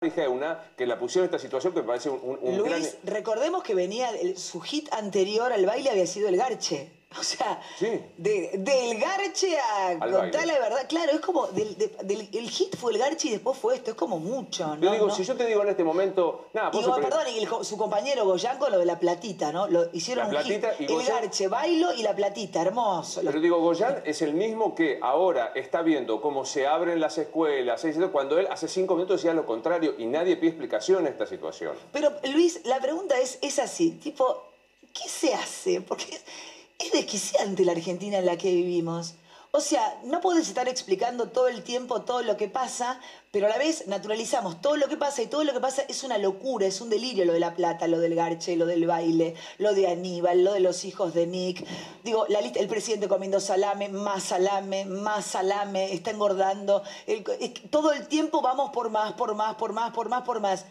Dije 0.00 0.28
una 0.28 0.72
que 0.76 0.86
la 0.86 0.96
pusieron 0.98 1.24
en 1.28 1.34
esta 1.34 1.42
situación 1.44 1.74
que 1.74 1.80
me 1.80 1.86
parece 1.88 2.08
un, 2.08 2.38
un- 2.40 2.62
gran... 2.64 2.80
Luis, 2.80 2.96
recordemos 3.02 3.64
que 3.64 3.74
venía, 3.74 4.10
el- 4.10 4.38
su 4.38 4.60
hit 4.60 4.88
anterior 4.92 5.52
al 5.52 5.66
baile 5.66 5.90
había 5.90 6.06
sido 6.06 6.28
el 6.28 6.36
garche. 6.36 6.92
O 7.18 7.22
sea, 7.22 7.60
de- 8.18 8.50
del 8.58 8.98
garche 9.00 9.58
a 9.58 9.88
Al 9.88 9.98
contar 9.98 10.30
baile. 10.32 10.46
la 10.46 10.58
verdad. 10.60 10.86
Claro, 10.88 11.12
es 11.12 11.20
como, 11.20 11.46
del, 11.48 11.76
de- 11.78 11.88
del- 12.04 12.28
el 12.32 12.50
hit 12.50 12.76
fue 12.76 12.92
el 12.92 12.98
garche 12.98 13.28
y 13.28 13.30
después 13.32 13.56
fue 13.58 13.76
esto, 13.76 13.90
es 13.92 13.96
como 13.96 14.18
mucho, 14.18 14.66
¿no? 14.76 14.82
Yo 14.82 14.92
digo, 14.92 15.06
¿No? 15.08 15.14
si 15.14 15.24
yo 15.24 15.34
te 15.34 15.46
digo 15.46 15.62
en 15.62 15.70
este 15.70 15.82
momento... 15.84 16.48
Nada, 16.52 16.70
Y 16.72 16.84
vos 16.84 16.98
perdón, 17.00 17.22
y 17.34 17.38
el 17.38 17.48
su 17.64 17.76
compañero 17.78 18.24
Goyan 18.26 18.58
con 18.58 18.70
lo 18.72 18.78
de 18.78 18.84
la 18.84 18.98
platita, 18.98 19.50
¿no? 19.52 19.66
Lo, 19.68 19.88
hicieron 19.94 20.32
La 20.32 20.40
un 20.40 20.44
hit. 20.46 20.62
el 20.80 21.02
garche, 21.06 21.48
bailo 21.48 21.92
y 21.94 22.02
la 22.02 22.14
platita, 22.14 22.60
hermoso. 22.60 23.22
Pero 23.24 23.40
digo, 23.40 23.58
Goyan 23.60 24.02
es 24.04 24.20
el 24.22 24.34
mismo 24.34 24.74
que 24.74 24.98
ahora 25.02 25.52
está 25.54 25.80
viendo 25.82 26.20
cómo 26.20 26.44
se 26.44 26.66
abren 26.66 27.00
las 27.00 27.16
escuelas, 27.18 27.84
cuando 28.12 28.38
él 28.38 28.46
hace 28.50 28.68
cinco 28.68 28.94
minutos 28.94 29.22
decía 29.22 29.32
lo 29.34 29.46
contrario 29.46 29.94
y 29.98 30.04
nadie 30.06 30.36
pide 30.36 30.50
explicación 30.50 31.06
a 31.06 31.08
esta 31.08 31.26
situación. 31.26 31.74
Pero 31.92 32.12
Luis, 32.24 32.60
la 32.64 32.78
pregunta 32.80 33.18
es, 33.18 33.38
es 33.42 33.58
así, 33.58 33.92
tipo, 33.92 34.44
¿qué 34.92 35.08
se 35.08 35.32
hace? 35.34 35.80
Porque 35.80 36.18
es, 36.78 36.86
es 36.86 36.92
desquiciante 36.92 37.64
la 37.64 37.72
Argentina 37.72 38.18
en 38.18 38.26
la 38.26 38.36
que 38.36 38.52
vivimos. 38.52 39.14
O 39.50 39.60
sea, 39.60 39.98
no 40.04 40.20
puedes 40.20 40.46
estar 40.46 40.68
explicando 40.68 41.30
todo 41.30 41.48
el 41.48 41.62
tiempo 41.62 42.02
todo 42.02 42.22
lo 42.22 42.36
que 42.36 42.48
pasa, 42.48 43.00
pero 43.30 43.46
a 43.46 43.48
la 43.48 43.56
vez 43.56 43.86
naturalizamos 43.86 44.60
todo 44.60 44.76
lo 44.76 44.88
que 44.88 44.98
pasa 44.98 45.22
y 45.22 45.26
todo 45.26 45.42
lo 45.42 45.54
que 45.54 45.60
pasa 45.60 45.82
es 45.88 46.04
una 46.04 46.18
locura, 46.18 46.66
es 46.66 46.82
un 46.82 46.90
delirio 46.90 47.24
lo 47.24 47.32
de 47.32 47.40
la 47.40 47.54
plata, 47.54 47.88
lo 47.88 47.98
del 47.98 48.14
garche, 48.14 48.56
lo 48.56 48.66
del 48.66 48.86
baile, 48.86 49.34
lo 49.56 49.72
de 49.72 49.86
Aníbal, 49.86 50.44
lo 50.44 50.52
de 50.52 50.60
los 50.60 50.84
hijos 50.84 51.14
de 51.14 51.26
Nick. 51.26 51.66
Digo, 52.04 52.26
la 52.28 52.42
lista, 52.42 52.60
el 52.60 52.68
presidente 52.68 53.08
comiendo 53.08 53.40
salame, 53.40 53.88
más 53.88 54.24
salame, 54.24 54.84
más 54.84 55.24
salame, 55.24 55.94
está 55.94 56.10
engordando. 56.10 56.82
Todo 57.70 57.92
el 57.92 58.06
tiempo 58.06 58.42
vamos 58.42 58.70
por 58.70 58.90
más, 58.90 59.14
por 59.14 59.34
más, 59.34 59.54
por 59.56 59.72
más, 59.72 59.92
por 59.94 60.10
más, 60.10 60.22
por 60.24 60.40
más. 60.40 60.66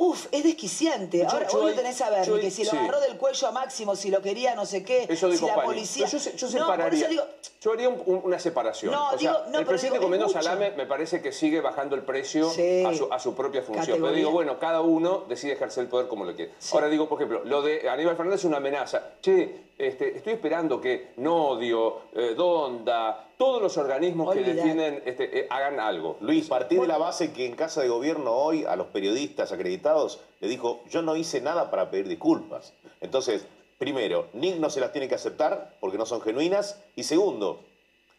Uf, 0.00 0.26
es 0.30 0.44
desquiciante. 0.44 1.18
Yo- 1.18 1.28
Ahora 1.28 1.48
yo 1.48 1.58
vos 1.58 1.70
lo 1.70 1.76
tenés 1.76 2.00
a 2.02 2.08
ver, 2.10 2.24
yo 2.24 2.38
que 2.38 2.52
si 2.52 2.62
lo 2.64 2.70
sí. 2.70 2.76
agarró 2.76 3.00
del 3.00 3.16
cuello 3.16 3.48
a 3.48 3.50
Máximo, 3.50 3.96
si 3.96 4.10
lo 4.10 4.22
quería 4.22 4.54
no 4.54 4.64
sé 4.64 4.84
qué, 4.84 5.06
Eso 5.08 5.26
si 5.26 5.32
dijo 5.32 5.48
la 5.48 5.56
Pani. 5.56 5.66
policía... 5.66 6.06
Pero 6.08 6.18
yo, 6.18 6.30
se- 6.30 6.36
yo 6.36 6.46
No, 6.46 6.52
por 6.52 6.60
separaría. 6.76 7.00
eso 7.00 7.08
digo, 7.10 7.24
yo 7.60 7.72
haría 7.72 7.88
un- 7.88 8.02
un- 8.06 8.20
una 8.22 8.38
separación. 8.38 8.92
No, 8.92 9.06
o 9.08 9.18
sea, 9.18 9.18
digo- 9.18 9.32
no, 9.32 9.44
el 9.46 9.52
pero 9.52 9.66
presidente 9.66 9.98
digo, 9.98 10.14
es 10.14 10.20
mucho. 10.20 10.32
salame 10.40 10.70
me 10.70 10.86
parece 10.86 11.20
que 11.20 11.32
sigue 11.32 11.60
bajando 11.60 11.96
el 11.96 12.02
precio 12.02 12.48
Sí. 12.48 12.84
a, 12.84 12.94
su, 12.94 13.12
a 13.12 13.18
su 13.18 13.34
propia 13.34 13.62
función. 13.62 13.86
Pero 13.86 13.96
Categoría. 13.96 14.16
digo, 14.18 14.30
bueno, 14.30 14.58
cada 14.60 14.82
uno 14.82 15.24
decide 15.28 15.54
ejercer 15.54 15.82
el 15.82 15.88
poder 15.90 16.06
como 16.06 16.24
lo 16.24 16.36
quiere. 16.36 16.52
Ahora 16.72 16.88
digo, 16.88 17.08
por 17.08 17.18
ejemplo, 17.18 17.42
lo 17.44 17.62
de 17.62 17.88
Aníbal 17.90 18.16
Fernández 18.16 18.38
es 18.38 18.44
una 18.44 18.58
amenaza. 18.58 19.02
Che, 19.20 19.67
este, 19.78 20.16
estoy 20.16 20.32
esperando 20.32 20.80
que 20.80 21.12
Nodio, 21.18 22.00
eh, 22.12 22.34
Donda, 22.36 23.28
todos 23.38 23.62
los 23.62 23.76
organismos 23.78 24.34
que 24.34 24.42
defienden 24.42 25.02
este, 25.06 25.40
eh, 25.40 25.46
hagan 25.48 25.78
algo. 25.78 26.16
Luis, 26.20 26.48
partir 26.48 26.80
de 26.80 26.88
la 26.88 26.98
base 26.98 27.32
que 27.32 27.46
en 27.46 27.54
Casa 27.54 27.80
de 27.80 27.88
Gobierno 27.88 28.32
hoy 28.32 28.64
a 28.64 28.74
los 28.74 28.88
periodistas 28.88 29.52
acreditados 29.52 30.20
le 30.40 30.48
dijo, 30.48 30.80
yo 30.90 31.02
no 31.02 31.14
hice 31.14 31.40
nada 31.40 31.70
para 31.70 31.90
pedir 31.90 32.08
disculpas. 32.08 32.74
Entonces, 33.00 33.46
primero, 33.78 34.26
Nick 34.32 34.56
no 34.56 34.68
se 34.68 34.80
las 34.80 34.92
tiene 34.92 35.08
que 35.08 35.14
aceptar 35.14 35.74
porque 35.78 35.96
no 35.96 36.06
son 36.06 36.20
genuinas. 36.20 36.82
Y 36.96 37.04
segundo, 37.04 37.60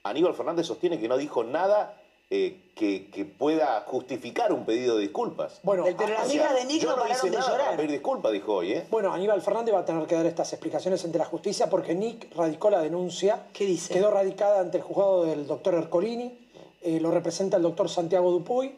Aníbal 0.03 0.35
Fernández 0.35 0.65
sostiene 0.65 0.99
que 0.99 1.09
no 1.09 1.17
dijo 1.17 1.43
nada 1.43 1.98
eh, 2.29 2.61
que, 2.75 3.09
que 3.09 3.25
pueda 3.25 3.81
justificar 3.87 4.53
un 4.53 4.65
pedido 4.65 4.95
de 4.95 5.01
disculpas. 5.01 5.59
Bueno, 5.63 5.83
pero 5.97 6.13
las 6.13 6.33
hijas 6.33 6.53
de 6.55 6.65
Nick 6.65 6.81
yo 6.83 6.95
no 6.95 7.07
hice 7.07 7.29
de 7.29 7.37
nada 7.37 7.49
llorar. 7.49 7.65
para 7.65 7.77
pedir 7.77 7.91
disculpas, 7.91 8.31
dijo 8.31 8.53
hoy, 8.53 8.73
¿eh? 8.73 8.85
Bueno, 8.89 9.11
Aníbal 9.11 9.41
Fernández 9.41 9.73
va 9.73 9.79
a 9.79 9.85
tener 9.85 10.05
que 10.07 10.15
dar 10.15 10.25
estas 10.25 10.53
explicaciones 10.53 11.03
ante 11.03 11.17
la 11.17 11.25
justicia 11.25 11.69
porque 11.69 11.95
Nick 11.95 12.33
radicó 12.35 12.69
la 12.69 12.81
denuncia. 12.81 13.47
¿Qué 13.53 13.65
dice? 13.65 13.93
Quedó 13.93 14.11
radicada 14.11 14.59
ante 14.59 14.77
el 14.77 14.83
juzgado 14.83 15.25
del 15.25 15.47
doctor 15.47 15.73
Ercolini, 15.73 16.37
eh, 16.81 16.99
lo 16.99 17.11
representa 17.11 17.57
el 17.57 17.63
doctor 17.63 17.89
Santiago 17.89 18.31
Dupuy. 18.31 18.75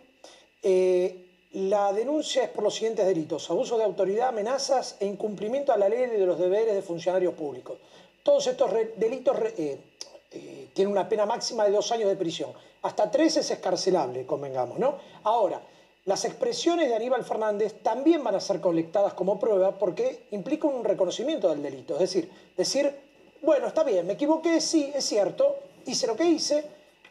Eh, 0.63 1.27
La 1.53 1.91
denuncia 1.91 2.43
es 2.43 2.49
por 2.49 2.63
los 2.63 2.73
siguientes 2.75 3.05
delitos: 3.05 3.49
abuso 3.49 3.77
de 3.77 3.83
autoridad, 3.83 4.29
amenazas 4.29 4.95
e 5.01 5.05
incumplimiento 5.05 5.73
a 5.73 5.77
la 5.77 5.89
ley 5.89 6.05
de 6.07 6.25
los 6.25 6.39
deberes 6.39 6.73
de 6.73 6.81
funcionarios 6.81 7.33
públicos. 7.33 7.77
Todos 8.23 8.47
estos 8.47 8.69
re- 8.71 8.93
delitos 8.95 9.37
re- 9.37 9.53
eh, 9.57 9.77
tienen 10.73 10.91
una 10.91 11.07
pena 11.07 11.25
máxima 11.25 11.65
de 11.65 11.71
dos 11.71 11.91
años 11.91 12.09
de 12.09 12.15
prisión. 12.15 12.51
Hasta 12.81 13.09
tres 13.11 13.37
es 13.37 13.51
escarcelable, 13.51 14.25
convengamos, 14.25 14.79
¿no? 14.79 14.97
Ahora, 15.23 15.61
las 16.05 16.25
expresiones 16.25 16.89
de 16.89 16.95
Aníbal 16.95 17.23
Fernández 17.23 17.75
también 17.83 18.23
van 18.23 18.35
a 18.35 18.39
ser 18.39 18.59
colectadas 18.59 19.13
como 19.13 19.39
prueba 19.39 19.77
porque 19.77 20.23
implican 20.31 20.73
un 20.73 20.83
reconocimiento 20.83 21.49
del 21.49 21.61
delito. 21.61 21.93
Es 21.93 21.99
decir, 21.99 22.31
decir, 22.57 22.95
bueno, 23.41 23.67
está 23.67 23.83
bien, 23.83 24.07
me 24.07 24.13
equivoqué, 24.13 24.59
sí, 24.61 24.91
es 24.95 25.05
cierto, 25.05 25.57
hice 25.85 26.07
lo 26.07 26.15
que 26.15 26.25
hice, 26.25 26.65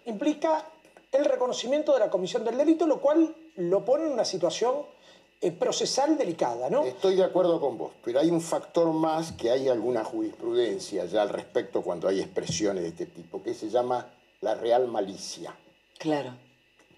implica 0.07 0.65
el 1.13 1.25
reconocimiento 1.25 1.93
de 1.93 2.01
la 2.01 2.11
comisión 2.11 2.45
del 2.45 2.57
delito, 2.57 2.87
lo 2.87 3.01
cual 3.01 3.35
lo 3.57 3.85
pone 3.85 4.07
en 4.07 4.13
una 4.13 4.25
situación 4.25 4.75
procesal 5.59 6.19
delicada, 6.19 6.69
¿no? 6.69 6.85
Estoy 6.85 7.17
de 7.17 7.25
acuerdo 7.25 7.61
con 7.61 7.79
vos, 7.79 7.93
pero 8.05 8.21
hay 8.21 8.31
un 8.31 8.43
factor 8.43 8.93
más 8.93 9.33
que 9.33 9.51
hay 9.51 9.69
alguna 9.69 10.05
jurisprudencia 10.05 11.07
ya 11.07 11.23
al 11.23 11.31
respecto 11.31 11.81
cuando 11.83 12.09
hay 12.09 12.21
expresiones 12.21 12.83
de 12.83 12.91
este 12.91 13.07
tipo, 13.07 13.43
que 13.43 13.55
se 13.55 13.71
llama 13.71 14.07
la 14.43 14.55
real 14.55 14.87
malicia. 14.89 15.55
Claro. 15.99 16.35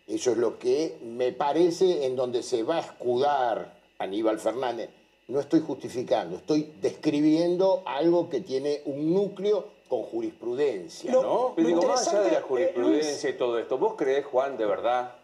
Eso 0.09 0.33
es 0.33 0.39
lo 0.39 0.59
que 0.59 0.99
me 1.05 1.33
parece 1.33 2.05
en 2.07 2.17
donde 2.17 2.43
se 2.43 2.65
va 2.65 2.79
a 2.79 2.81
escudar 2.81 3.81
Aníbal 3.99 4.41
Fernández. 4.41 4.91
No 5.29 5.39
estoy 5.39 5.61
justificando, 5.61 6.37
estoy 6.37 6.75
describiendo 6.81 7.83
algo 7.87 8.29
que 8.29 8.41
tiene 8.41 8.83
un 8.87 9.15
núcleo 9.15 9.69
con 9.89 10.03
jurisprudencia, 10.03 11.13
¿no? 11.13 11.53
Pero 11.55 11.69
digo, 11.69 11.83
más 11.83 12.09
allá 12.09 12.23
de 12.23 12.33
la 12.33 12.39
eh, 12.39 12.43
jurisprudencia 12.43 13.31
y 13.31 13.35
todo 13.35 13.59
esto, 13.59 13.79
¿vos 13.79 13.95
creés, 13.97 14.27
Juan, 14.27 14.57
de 14.57 14.67
verdad 14.67 15.15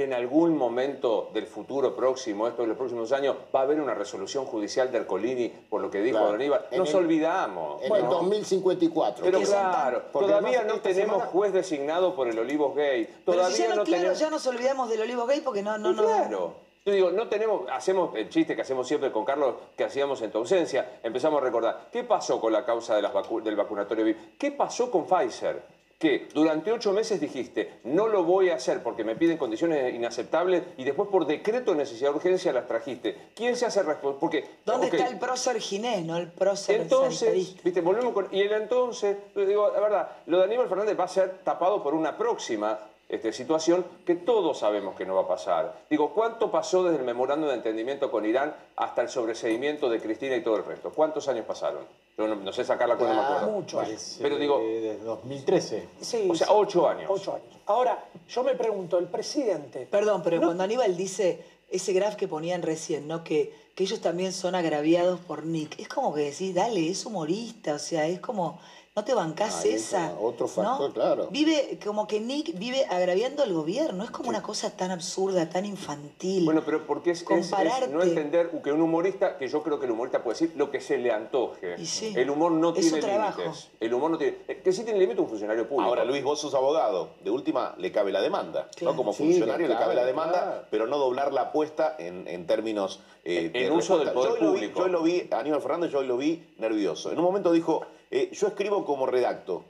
que 0.00 0.04
en 0.04 0.14
algún 0.14 0.56
momento 0.56 1.28
del 1.34 1.46
futuro 1.46 1.94
próximo, 1.94 2.48
esto 2.48 2.62
de 2.62 2.68
los 2.68 2.76
próximos 2.78 3.12
años, 3.12 3.36
va 3.54 3.60
a 3.60 3.62
haber 3.64 3.78
una 3.82 3.92
resolución 3.92 4.46
judicial 4.46 4.90
de 4.90 4.96
Ercolini 4.96 5.50
por 5.68 5.82
lo 5.82 5.90
que 5.90 6.00
dijo 6.00 6.16
Claro. 6.16 6.32
Aníbal? 6.36 6.64
Nos 6.74 6.88
el- 6.88 6.96
olvidamos. 6.96 7.82
En 7.82 7.94
el 7.94 8.04
¿no? 8.04 8.08
2054. 8.12 9.22
Pero 9.22 9.40
claro, 9.42 10.02
todavía 10.10 10.62
no 10.64 10.80
tenemos 10.80 11.16
semana- 11.16 11.30
juez 11.30 11.52
designado 11.52 12.16
por 12.16 12.28
el 12.28 12.38
Olivos 12.38 12.74
Gay. 12.74 13.04
Pero 13.26 13.36
Todavía 13.36 13.54
si 13.56 13.62
ya 13.64 13.68
no, 13.68 13.74
no 13.76 13.84
claro, 13.84 14.00
tenemos... 14.00 14.18
ya 14.18 14.30
nos 14.30 14.46
olvidamos 14.46 14.88
del 14.88 15.00
Olivo 15.02 15.26
Gay 15.26 15.42
porque 15.42 15.62
no, 15.62 15.76
no, 15.76 15.92
no. 15.92 16.02
claro. 16.02 16.54
Yo 16.86 16.92
digo, 16.94 17.10
no 17.10 17.28
tenemos, 17.28 17.68
hacemos 17.70 18.16
el 18.16 18.30
chiste 18.30 18.56
que 18.56 18.62
hacemos 18.62 18.88
siempre 18.88 19.12
con 19.12 19.26
Carlos, 19.26 19.54
que 19.76 19.84
hacíamos 19.84 20.22
en 20.22 20.30
tu 20.32 20.38
ausencia, 20.38 20.98
empezamos 21.02 21.42
a 21.42 21.44
recordar, 21.44 21.88
¿qué 21.92 22.04
pasó 22.04 22.40
con 22.40 22.54
la 22.54 22.64
causa 22.64 22.96
de 22.96 23.02
las 23.02 23.12
vacu- 23.12 23.42
del 23.42 23.54
vacunatorio 23.54 24.02
VIP? 24.06 24.38
¿Qué 24.38 24.50
pasó 24.52 24.90
con 24.90 25.04
Pfizer? 25.04 25.60
Que 26.00 26.28
durante 26.32 26.72
ocho 26.72 26.94
meses 26.94 27.20
dijiste, 27.20 27.80
no 27.84 28.08
lo 28.08 28.24
voy 28.24 28.48
a 28.48 28.54
hacer 28.54 28.82
porque 28.82 29.04
me 29.04 29.16
piden 29.16 29.36
condiciones 29.36 29.94
inaceptables 29.94 30.62
y 30.78 30.84
después 30.84 31.10
por 31.10 31.26
decreto 31.26 31.72
de 31.72 31.76
necesidad 31.76 32.08
de 32.08 32.16
urgencia 32.16 32.54
las 32.54 32.66
trajiste. 32.66 33.14
¿Quién 33.34 33.54
se 33.54 33.66
hace 33.66 33.82
responsable? 33.82 34.18
Porque, 34.18 34.44
¿Dónde 34.64 34.86
está 34.86 35.06
el 35.06 35.18
prócer 35.18 35.60
Ginés, 35.60 36.06
no 36.06 36.16
el 36.16 36.32
prócer 36.32 36.80
entonces, 36.80 37.62
viste, 37.62 37.82
volvemos 37.82 38.14
con. 38.14 38.28
Y 38.32 38.40
el 38.40 38.52
entonces, 38.52 39.14
digo, 39.36 39.70
la 39.70 39.80
verdad, 39.80 40.08
lo 40.24 40.38
de 40.38 40.44
Aníbal 40.44 40.70
Fernández 40.70 40.98
va 40.98 41.04
a 41.04 41.08
ser 41.08 41.40
tapado 41.44 41.82
por 41.82 41.92
una 41.92 42.16
próxima 42.16 42.78
este, 43.10 43.32
situación 43.32 43.84
que 44.06 44.14
todos 44.14 44.58
sabemos 44.58 44.94
que 44.96 45.04
no 45.04 45.14
va 45.16 45.22
a 45.22 45.28
pasar. 45.28 45.80
Digo, 45.90 46.12
¿cuánto 46.14 46.50
pasó 46.50 46.84
desde 46.84 46.98
el 46.98 47.04
memorando 47.04 47.48
de 47.48 47.54
entendimiento 47.54 48.10
con 48.10 48.24
Irán 48.24 48.54
hasta 48.76 49.02
el 49.02 49.08
sobreseimiento 49.08 49.88
de 49.90 50.00
Cristina 50.00 50.36
y 50.36 50.42
todo 50.42 50.56
el 50.56 50.64
resto? 50.64 50.90
¿Cuántos 50.92 51.26
años 51.28 51.44
pasaron? 51.46 51.84
Yo 52.16 52.26
no, 52.28 52.36
no 52.36 52.52
sé 52.52 52.64
sacar 52.64 52.88
la 52.88 52.96
cuenta, 52.96 53.14
no 53.16 53.22
me 53.22 53.26
Ah, 53.26 53.32
acuerdo. 53.36 53.52
muchos. 53.56 54.18
Pero 54.20 54.36
digo, 54.38 54.58
Desde 54.60 54.98
2013. 54.98 55.88
Sí, 56.00 56.28
o 56.30 56.34
sea, 56.34 56.48
ocho 56.52 56.88
años. 56.88 57.06
Ocho 57.08 57.34
años. 57.34 57.46
Ahora, 57.66 58.04
yo 58.28 58.42
me 58.44 58.54
pregunto, 58.54 58.98
el 58.98 59.06
presidente. 59.06 59.86
Perdón, 59.90 60.22
pero 60.22 60.40
cuando 60.40 60.62
Aníbal 60.64 60.96
dice 60.96 61.44
ese 61.70 61.92
graph 61.92 62.16
que 62.16 62.26
ponían 62.28 62.62
recién, 62.62 63.06
¿no? 63.06 63.22
Que, 63.22 63.54
que 63.76 63.84
ellos 63.84 64.00
también 64.00 64.32
son 64.32 64.54
agraviados 64.56 65.20
por 65.20 65.44
Nick. 65.46 65.78
Es 65.78 65.88
como 65.88 66.12
que 66.12 66.22
decís, 66.22 66.52
dale, 66.54 66.88
es 66.90 67.06
humorista, 67.06 67.74
o 67.74 67.78
sea, 67.78 68.06
es 68.08 68.18
como, 68.20 68.60
no 69.00 69.04
te 69.04 69.14
bancás 69.14 69.64
Ahí 69.64 69.72
esa. 69.72 70.14
Otro 70.20 70.46
factor, 70.46 70.88
¿no? 70.88 70.94
claro. 70.94 71.28
Vive, 71.30 71.78
como 71.84 72.06
que 72.06 72.20
Nick 72.20 72.58
vive 72.58 72.84
agraviando 72.84 73.42
al 73.42 73.52
gobierno. 73.54 74.04
Es 74.04 74.10
como 74.10 74.28
una 74.28 74.42
cosa 74.42 74.76
tan 74.76 74.90
absurda, 74.90 75.48
tan 75.48 75.64
infantil. 75.64 76.44
Bueno, 76.44 76.62
pero 76.64 76.86
porque 76.86 77.12
es, 77.12 77.22
es- 77.28 77.50
no 77.90 78.02
entender 78.02 78.50
que 78.62 78.72
un 78.72 78.82
humorista, 78.82 79.38
que 79.38 79.48
yo 79.48 79.62
creo 79.62 79.78
que 79.80 79.86
el 79.86 79.92
humorista 79.92 80.22
puede 80.22 80.34
decir 80.38 80.52
lo 80.56 80.70
que 80.70 80.80
se 80.82 80.98
le 80.98 81.10
antoje. 81.12 81.76
Y 81.78 81.86
sí, 81.86 82.12
el 82.14 82.28
humor 82.28 82.52
no 82.52 82.72
tiene 82.74 83.00
límites. 83.00 83.70
El 83.80 83.94
humor 83.94 84.10
no 84.10 84.18
tiene. 84.18 84.36
eh, 84.48 84.60
Que 84.62 84.72
sí 84.72 84.84
tiene 84.84 84.98
límites 84.98 85.20
un 85.22 85.28
funcionario 85.28 85.66
público. 85.66 85.88
Ahora, 85.88 86.04
Luis, 86.04 86.22
vos 86.22 86.38
sos 86.38 86.52
abogado. 86.54 87.08
De 87.24 87.30
última, 87.30 87.74
le 87.78 87.90
cabe 87.90 88.12
la 88.12 88.20
demanda. 88.20 88.68
Claro. 88.76 88.92
¿no? 88.92 88.96
Como 88.98 89.12
Sí, 89.14 89.24
funcionario 89.24 89.66
le 89.66 89.74
le 89.74 89.80
cabe 89.80 89.94
la 89.94 90.04
demanda, 90.04 90.42
claro. 90.42 90.66
pero 90.70 90.86
no 90.86 90.98
doblar 90.98 91.32
la 91.32 91.42
apuesta 91.42 91.96
en, 91.98 92.28
en 92.28 92.46
términos 92.46 93.00
eh, 93.24 93.50
En 93.52 93.52
de 93.52 93.70
uso 93.70 93.98
del 93.98 94.10
poder 94.12 94.32
yo 94.38 94.44
lo 94.44 94.52
vi- 94.52 94.58
público. 94.58 94.78
yo 94.80 94.84
hoy 94.84 94.90
lo 94.90 95.02
vi, 95.02 95.28
Aníbal 95.30 95.60
Fernández, 95.62 95.90
yo 95.90 95.98
hoy 96.00 96.06
lo 96.06 96.16
vi 96.16 96.42
nervioso. 96.58 97.10
En 97.12 97.18
un 97.18 97.24
momento 97.24 97.50
dijo, 97.52 97.82
eh, 98.10 98.30
yo 98.32 98.48
escribo 98.48 98.84
como 98.84 99.06
redacto. 99.06 99.64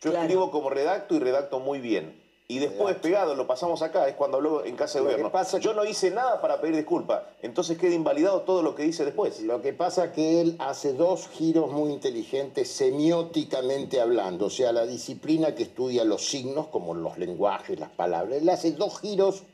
Yo 0.00 0.10
Claro. 0.10 0.24
escribo 0.26 0.50
como 0.50 0.70
redacto 0.70 1.14
y 1.14 1.18
redacto 1.20 1.60
muy 1.60 1.80
bien. 1.80 2.20
Y 2.48 2.58
después, 2.58 2.96
pegado, 2.96 3.34
lo 3.34 3.46
pasamos 3.46 3.80
acá, 3.80 4.08
es 4.08 4.14
cuando 4.14 4.36
habló 4.36 4.64
en 4.64 4.76
Casa 4.76 4.98
de 4.98 5.04
Lo 5.04 5.08
que 5.10 5.14
Gobierno. 5.14 5.32
pasa 5.32 5.58
Yo 5.58 5.72
no 5.72 5.84
hice 5.86 6.10
nada 6.10 6.40
para 6.42 6.60
pedir 6.60 6.76
disculpas. 6.76 7.22
Entonces 7.40 7.78
queda 7.78 7.94
invalidado 7.94 8.42
todo 8.42 8.62
lo 8.62 8.74
que 8.74 8.82
dice 8.82 9.04
después. 9.06 9.40
Lo 9.40 9.62
que 9.62 9.72
pasa 9.72 10.06
es 10.06 10.10
que 10.12 10.40
él 10.42 10.56
hace 10.58 10.92
dos 10.92 11.28
giros 11.28 11.70
muy 11.70 11.92
inteligentes 11.92 12.68
semióticamente 12.70 14.00
hablando, 14.02 14.46
o 14.46 14.50
sea, 14.50 14.72
la 14.72 14.84
disciplina 14.84 15.54
que 15.54 15.62
estudia 15.62 16.04
los 16.04 16.26
signos, 16.26 16.66
como 16.66 16.92
los 16.94 17.16
lenguajes, 17.16 17.78
las 17.80 17.90
palabras. 17.90 18.42
Él 18.42 18.48
hace 18.50 18.72
dos 18.72 19.00
giros 19.00 19.44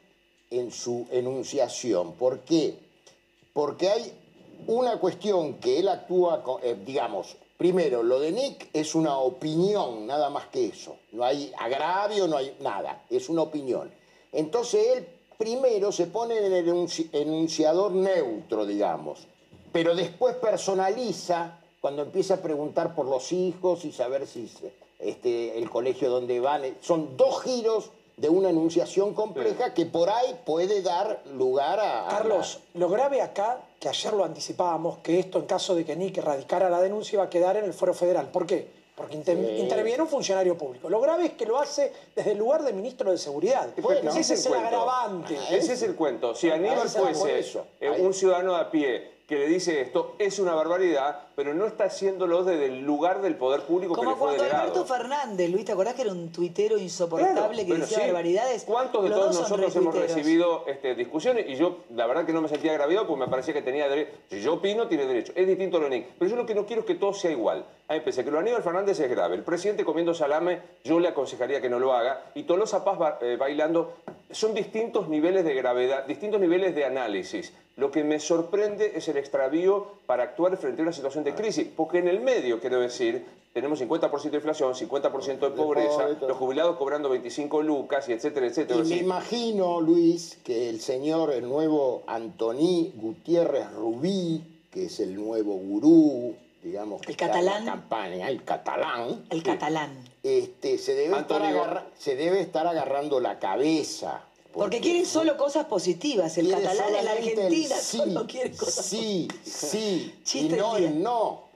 en 0.51 0.73
su 0.73 1.07
enunciación. 1.13 2.15
¿Por 2.15 2.41
qué? 2.41 2.79
Porque 3.53 3.91
hay 3.91 4.13
una 4.67 4.99
cuestión 4.99 5.55
que 5.59 5.79
él 5.79 5.89
actúa, 5.89 6.43
eh, 6.63 6.77
digamos, 6.85 7.37
primero, 7.59 8.03
lo 8.03 8.21
de 8.21 8.33
Nick 8.33 8.71
es 8.73 8.95
una 8.95 9.19
opinión, 9.19 10.07
nada 10.07 10.31
más 10.31 10.47
que 10.47 10.67
eso. 10.67 10.97
No 11.13 11.25
hay 11.25 11.53
agravio, 11.59 12.27
no 12.27 12.39
hay 12.39 12.57
nada, 12.61 13.05
es 13.11 13.29
una 13.29 13.43
opinión. 13.43 13.91
Entonces 14.33 14.87
él 14.97 15.07
primero 15.37 15.93
se 15.93 16.07
pone 16.07 16.39
en 16.39 16.53
el 16.53 16.67
enunci- 16.67 17.09
enunciador 17.13 17.93
neutro, 17.93 18.65
digamos, 18.65 19.27
pero 19.73 19.95
después 19.95 20.37
personaliza 20.37 21.59
cuando 21.81 22.03
empieza 22.03 22.35
a 22.35 22.43
preguntar 22.43 22.95
por 22.95 23.07
los 23.07 23.33
hijos 23.33 23.85
y 23.85 23.93
saber 23.93 24.27
si 24.27 24.51
este, 24.99 25.59
el 25.59 25.69
colegio 25.71 26.11
donde 26.11 26.41
van. 26.41 26.63
Son 26.81 27.17
dos 27.17 27.43
giros 27.43 27.91
de 28.19 28.29
una 28.29 28.51
enunciación 28.51 29.15
compleja 29.15 29.73
que 29.73 29.87
por 29.87 30.11
ahí 30.11 30.39
puede 30.45 30.83
dar 30.83 31.23
lugar 31.35 31.81
a... 31.81 32.07
a 32.07 32.11
Carlos, 32.11 32.61
lo 32.75 32.89
grave 32.89 33.23
acá, 33.23 33.61
que 33.81 33.89
ayer 33.89 34.13
lo 34.13 34.25
anticipábamos, 34.25 34.99
que 34.99 35.19
esto 35.21 35.39
en 35.39 35.47
caso 35.47 35.75
de 35.75 35.85
que 35.85 35.97
Nick 35.97 36.19
radicara 36.19 36.69
la 36.69 36.81
denuncia 36.81 37.17
iba 37.17 37.25
a 37.25 37.31
quedar 37.31 37.57
en 37.57 37.65
el 37.65 37.73
fuero 37.73 37.95
federal. 37.95 38.29
¿Por 38.29 38.47
qué? 38.47 38.77
Porque 38.97 39.15
interviene 39.15 40.03
un 40.03 40.09
funcionario 40.09 40.59
público. 40.59 40.89
Lo 40.91 41.01
grave 41.01 41.27
es 41.27 41.33
que 41.35 41.47
lo 41.47 41.61
hace 41.61 41.93
desde 42.17 42.33
el 42.33 42.39
lugar 42.39 42.65
de 42.65 42.73
ministro 42.73 43.13
de 43.13 43.19
Seguridad. 43.19 43.69
Bueno, 43.81 44.11
ese 44.11 44.35
es 44.35 44.45
el 44.47 44.55
agravante. 44.55 45.39
Ese 45.53 45.75
es 45.75 45.83
el 45.83 45.95
cuento. 45.95 46.35
Si 46.35 46.51
Aníbal 46.51 46.85
Ese 46.85 46.99
era 46.99 47.07
por 47.07 47.17
fuese 47.17 47.39
eso. 47.39 47.67
eh, 47.81 47.91
un 48.01 48.13
ciudadano 48.13 48.55
de 48.55 48.61
a 48.61 48.71
pie 48.73 49.18
que 49.29 49.37
le 49.37 49.47
dice 49.47 49.83
esto, 49.83 50.15
es 50.19 50.39
una 50.39 50.55
barbaridad, 50.55 51.21
pero 51.37 51.53
no 51.53 51.67
está 51.67 51.85
haciéndolo 51.85 52.45
desde 52.45 52.65
el 52.65 52.81
lugar 52.81 53.21
del 53.21 53.37
poder 53.37 53.61
público 53.65 53.93
que 53.93 53.99
Como 53.99 54.13
le 54.13 54.17
fue 54.17 54.27
cuando 54.29 54.43
delegado. 54.43 54.63
Alberto 54.73 54.87
Fernández, 54.87 55.51
Luis, 55.51 55.67
¿te 55.67 55.73
acordás 55.73 55.95
que 55.95 56.01
era 56.03 56.13
un 56.13 56.33
tuitero 56.33 56.79
insoportable 56.79 57.35
Claro, 57.35 57.51
que 57.55 57.75
decía 57.83 57.99
sí. 57.99 58.05
barbaridades? 58.07 58.65
¿Cuántos 58.65 59.03
de 59.03 59.11
Los 59.11 59.19
todos 59.19 59.41
nosotros 59.41 59.77
hemos 59.77 59.95
recibido 59.95 60.65
este, 60.67 60.95
discusiones? 60.95 61.45
Y 61.47 61.57
yo, 61.57 61.81
la 61.95 62.07
verdad 62.07 62.25
que 62.25 62.33
no 62.33 62.41
me 62.41 62.49
sentía 62.49 62.73
agraviado 62.73 63.07
porque 63.07 63.21
me 63.27 63.29
parecía 63.31 63.53
que 63.53 63.61
tenía 63.61 63.87
derecho. 63.87 64.13
Si 64.31 64.41
yo 64.41 64.55
opino, 64.55 64.89
tiene 64.89 65.05
derecho. 65.05 65.35
Es 65.37 65.47
distinto 65.47 65.79
lo 65.79 65.91
de 65.91 65.99
Nick. 65.99 66.07
Pero 66.19 66.31
yo 66.31 66.37
lo 66.37 66.47
que 66.47 66.55
no 66.55 66.65
quiero 66.65 66.81
es 66.81 66.87
que 66.87 66.95
todo 66.95 67.13
sea 67.13 67.31
igual. 67.31 67.67
A 67.89 67.95
mí 67.95 68.01
que 68.01 68.23
lo 68.31 68.39
Aníbal 68.39 68.63
Fernández 68.63 68.99
es 68.99 69.11
grave. 69.11 69.35
El 69.35 69.43
presidente 69.43 69.85
comiendo 69.85 70.15
salame, 70.15 70.61
yo 70.85 70.99
le 71.01 71.09
aconsejaría 71.09 71.61
que 71.61 71.69
no 71.69 71.79
lo 71.79 71.93
haga. 71.93 72.23
Y 72.35 72.45
Tolosa 72.45 72.83
Paz 72.83 72.97
ba- 72.99 73.19
eh, 73.21 73.37
bailando, 73.39 73.93
son 74.31 74.55
distintos 74.55 75.09
niveles 75.09 75.45
de 75.45 75.55
gravedad, 75.55 76.07
distintos 76.07 76.41
niveles 76.41 76.75
de 76.75 76.85
análisis. 76.85 77.53
Lo 77.77 77.91
que 77.91 78.05
me 78.05 78.19
sorprende 78.19 78.93
es 78.97 79.09
el 79.09 79.17
extravío 79.17 79.87
para 80.07 80.25
actuar 80.25 80.57
frente 80.57 80.83
a 80.83 80.85
una 80.85 80.93
situación 80.93 81.25
de 81.25 81.35
crisis. 81.35 81.67
Porque 81.77 81.99
en 81.99 82.09
el 82.09 82.21
medio, 82.21 82.61
quiero 82.61 82.81
decir, 82.81 83.25
tenemos 83.53 83.81
50% 83.81 84.31
de 84.31 84.37
inflación, 84.37 84.75
50% 84.75 85.39
de 85.39 85.51
pobreza, 85.51 86.09
los 86.21 86.37
jubilados 86.37 86.77
cobrando 86.77 87.09
25 87.09 87.63
lucas 87.63 88.09
y 88.09 88.13
etcétera, 88.13 88.47
etcétera. 88.47 88.81
Y 88.85 88.89
me 88.89 88.97
imagino, 88.97 89.81
Luis, 89.81 90.39
que 90.45 90.69
el 90.69 90.81
señor, 90.81 91.33
el 91.33 91.49
nuevo 91.49 92.03
Antoní 92.07 92.93
Gutiérrez 92.97 93.71
Rubí, 93.73 94.43
que 94.71 94.87
es 94.87 95.01
el 95.01 95.15
nuevo 95.15 95.55
gurú, 95.55 96.35
digamos, 96.63 97.01
que 97.01 97.13
El 97.13 97.13
está 97.13 97.27
en 97.27 97.45
la 97.45 97.53
catalán. 97.53 97.65
campaña, 97.65 98.29
el 98.29 98.45
catalán, 98.45 99.25
El 99.31 99.43
catalán. 99.43 100.08
Este, 100.29 100.79
se, 100.79 100.95
debe 100.95 101.17
estar 101.19 101.41
Antonio. 101.43 101.63
agarra- 101.63 101.87
se 101.99 102.17
debe 102.17 102.41
estar 102.41 102.67
agarrando 102.67 103.21
la 103.21 103.39
cabeza. 103.39 104.23
Porque 104.53 104.81
quieren 104.81 105.07
solo 105.07 105.37
cosas 105.37 105.67
positivas. 105.67 106.37
El 106.39 106.51
catalán 106.51 106.89
en 106.89 106.93
la 106.95 107.01
solamente 107.01 107.33
el 107.33 107.39
Argentina 107.39 107.77
sí, 107.77 107.97
solo 107.99 108.27
quiere 108.27 108.51
cosas 108.57 108.85
Sí, 108.87 109.29
sí, 109.45 110.13
y 110.19 110.23
Chiste 110.25 110.57
no 110.57 110.75
día. 110.77 110.89
el 110.89 111.03
no. 111.03 111.49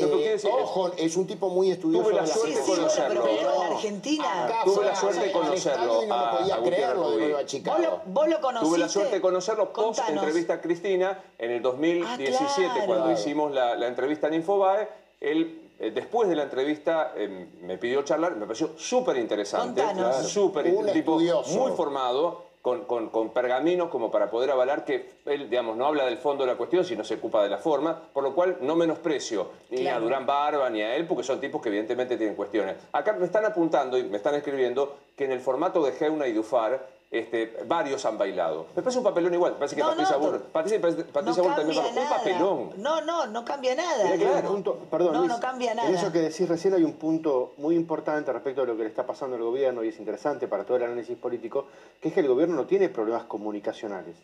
Eh, 0.00 0.06
decir, 0.06 0.48
ojo, 0.52 0.92
es 0.96 1.16
un 1.16 1.26
tipo 1.26 1.48
muy 1.48 1.72
estudioso. 1.72 2.04
Tuve 2.04 2.14
la 2.14 2.22
de 2.22 2.28
suerte 2.28 2.50
de 2.50 2.54
Sí, 2.56 2.62
sí, 2.62 2.68
bueno, 2.68 2.82
conocerlo. 2.84 3.22
pero 3.24 3.36
vivo 3.36 3.64
en 3.64 3.72
Argentina. 3.72 4.44
Acá 4.44 4.60
Tuve 4.64 4.74
fue 4.76 4.84
la 4.84 4.92
a- 4.92 4.94
suerte 5.00 5.20
de 5.26 5.32
conocerlo 5.32 6.02
y 6.04 6.06
no 6.06 6.14
a- 6.14 6.32
lo 6.32 6.38
podía 6.38 6.54
a 6.54 6.58
Gutiérrez 6.58 6.80
creer 6.84 6.96
lo 6.96 7.10
de. 7.10 7.16
Nueva 7.18 7.38
¿Vos 7.40 7.46
Chicago. 7.50 7.78
lo, 7.82 8.02
vos 8.12 8.28
lo 8.28 8.40
conociste? 8.40 8.68
Tuve 8.68 8.78
la 8.78 8.88
suerte 8.88 9.14
de 9.16 9.20
conocerlo 9.20 9.72
post 9.72 10.00
entrevista 10.08 10.52
a 10.54 10.60
Cristina 10.60 11.20
en 11.38 11.50
el 11.50 11.62
2017, 11.62 12.38
Ah, 12.46 12.72
claro. 12.74 12.86
cuando 12.86 13.10
hicimos 13.12 13.52
la, 13.52 13.74
la 13.74 13.88
entrevista 13.88 14.28
en 14.28 14.34
Infobae. 14.34 14.88
Él, 15.20 15.62
eh, 15.78 15.90
después 15.90 16.28
de 16.28 16.36
la 16.36 16.42
entrevista, 16.44 17.12
eh, 17.16 17.48
me 17.62 17.78
pidió 17.78 18.02
charlar, 18.02 18.36
me 18.36 18.46
pareció 18.46 18.70
súper 18.76 19.16
interesante. 19.16 19.80
Súper 20.24 20.66
tipo 20.92 21.16
muy 21.60 21.72
formado. 21.76 22.48
Con, 22.60 22.84
con- 22.86 23.08
con 23.08 23.30
pergaminos 23.32 23.88
como 23.88 24.10
para 24.10 24.28
poder 24.30 24.50
avalar 24.50 24.84
que 24.84 25.08
él, 25.26 25.48
digamos, 25.48 25.76
no 25.76 25.86
habla 25.86 26.04
del 26.04 26.18
fondo 26.18 26.44
de 26.44 26.50
la 26.50 26.58
cuestión, 26.58 26.84
sino 26.84 27.04
se 27.04 27.14
ocupa 27.14 27.42
de 27.42 27.48
la 27.48 27.56
forma, 27.58 27.96
por 28.12 28.24
lo 28.24 28.34
cual 28.34 28.58
no 28.60 28.74
menosprecio 28.74 29.48
ni 29.70 29.86
a. 29.86 30.00
Durán 30.00 30.26
Barba 30.26 30.68
ni 30.68 30.82
a 30.82 30.96
él, 30.96 31.06
porque 31.06 31.22
son 31.22 31.40
tipos 31.40 31.62
que 31.62 31.68
evidentemente 31.68 32.16
tienen 32.18 32.34
cuestiones. 32.34 32.74
Acá 32.92 33.12
me 33.12 33.24
están 33.24 33.44
apuntando 33.46 33.96
y 33.96 34.02
me 34.02 34.16
están 34.16 34.34
escribiendo 34.34 34.96
que 35.16 35.24
en 35.24 35.32
el 35.32 35.40
formato 35.40 35.82
de 35.84 35.92
Geuna 35.92 36.26
y 36.26 36.32
Dufar, 36.32 36.84
este, 37.10 37.56
varios 37.66 38.04
han 38.04 38.18
bailado. 38.18 38.66
Me 38.76 38.82
parece 38.82 38.98
un 38.98 39.04
papelón 39.04 39.32
igual, 39.32 39.52
me 39.52 39.58
parece 39.58 39.76
que 39.76 39.82
No, 39.82 39.88
Patricia 39.88 40.16
no, 40.18 40.20
Bull, 40.30 40.38
Patricia, 40.52 40.78
Patricia 40.80 41.42
No 41.42 41.54
también 41.54 41.54
cambia 41.56 41.82
bailó. 41.82 41.88
Un 41.88 41.94
nada. 41.94 42.16
papelón. 42.18 42.70
No, 42.76 43.00
no, 43.00 43.26
no 43.26 43.44
cambia 43.44 43.74
nada. 43.74 44.40
Un 44.42 44.46
punto- 44.46 44.74
perdón, 44.90 45.12
no, 45.14 45.18
Luis, 45.20 45.30
no 45.32 45.40
cambia 45.40 45.74
nada. 45.74 45.88
En 45.88 45.94
eso 45.94 46.12
que 46.12 46.18
decís 46.20 46.46
recién 46.48 46.74
hay 46.74 46.84
un 46.84 46.94
punto 46.94 47.54
muy 47.56 47.76
importante 47.76 48.30
respecto 48.32 48.62
a 48.62 48.66
lo 48.66 48.76
que 48.76 48.82
le 48.82 48.88
está 48.90 49.06
pasando 49.06 49.36
al 49.36 49.42
gobierno 49.42 49.82
y 49.84 49.88
es 49.88 49.98
interesante 49.98 50.48
para 50.48 50.64
todo 50.64 50.76
el 50.76 50.82
análisis 50.82 51.16
político, 51.16 51.66
que 52.00 52.08
es 52.08 52.14
que 52.14 52.20
el 52.20 52.28
gobierno 52.28 52.54
no 52.56 52.66
tiene 52.66 52.90
problemas 52.90 53.24
comunicacionales. 53.24 54.14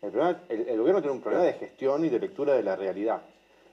El, 0.00 0.10
problema- 0.10 0.40
el- 0.48 0.68
el 0.68 0.78
gobierno 0.78 1.00
tiene 1.02 1.16
un 1.16 1.22
problema 1.22 1.44
de 1.44 1.52
gestión 1.54 2.04
y 2.04 2.08
de 2.08 2.18
lectura 2.18 2.54
de 2.54 2.62
la 2.62 2.74
realidad. 2.76 3.20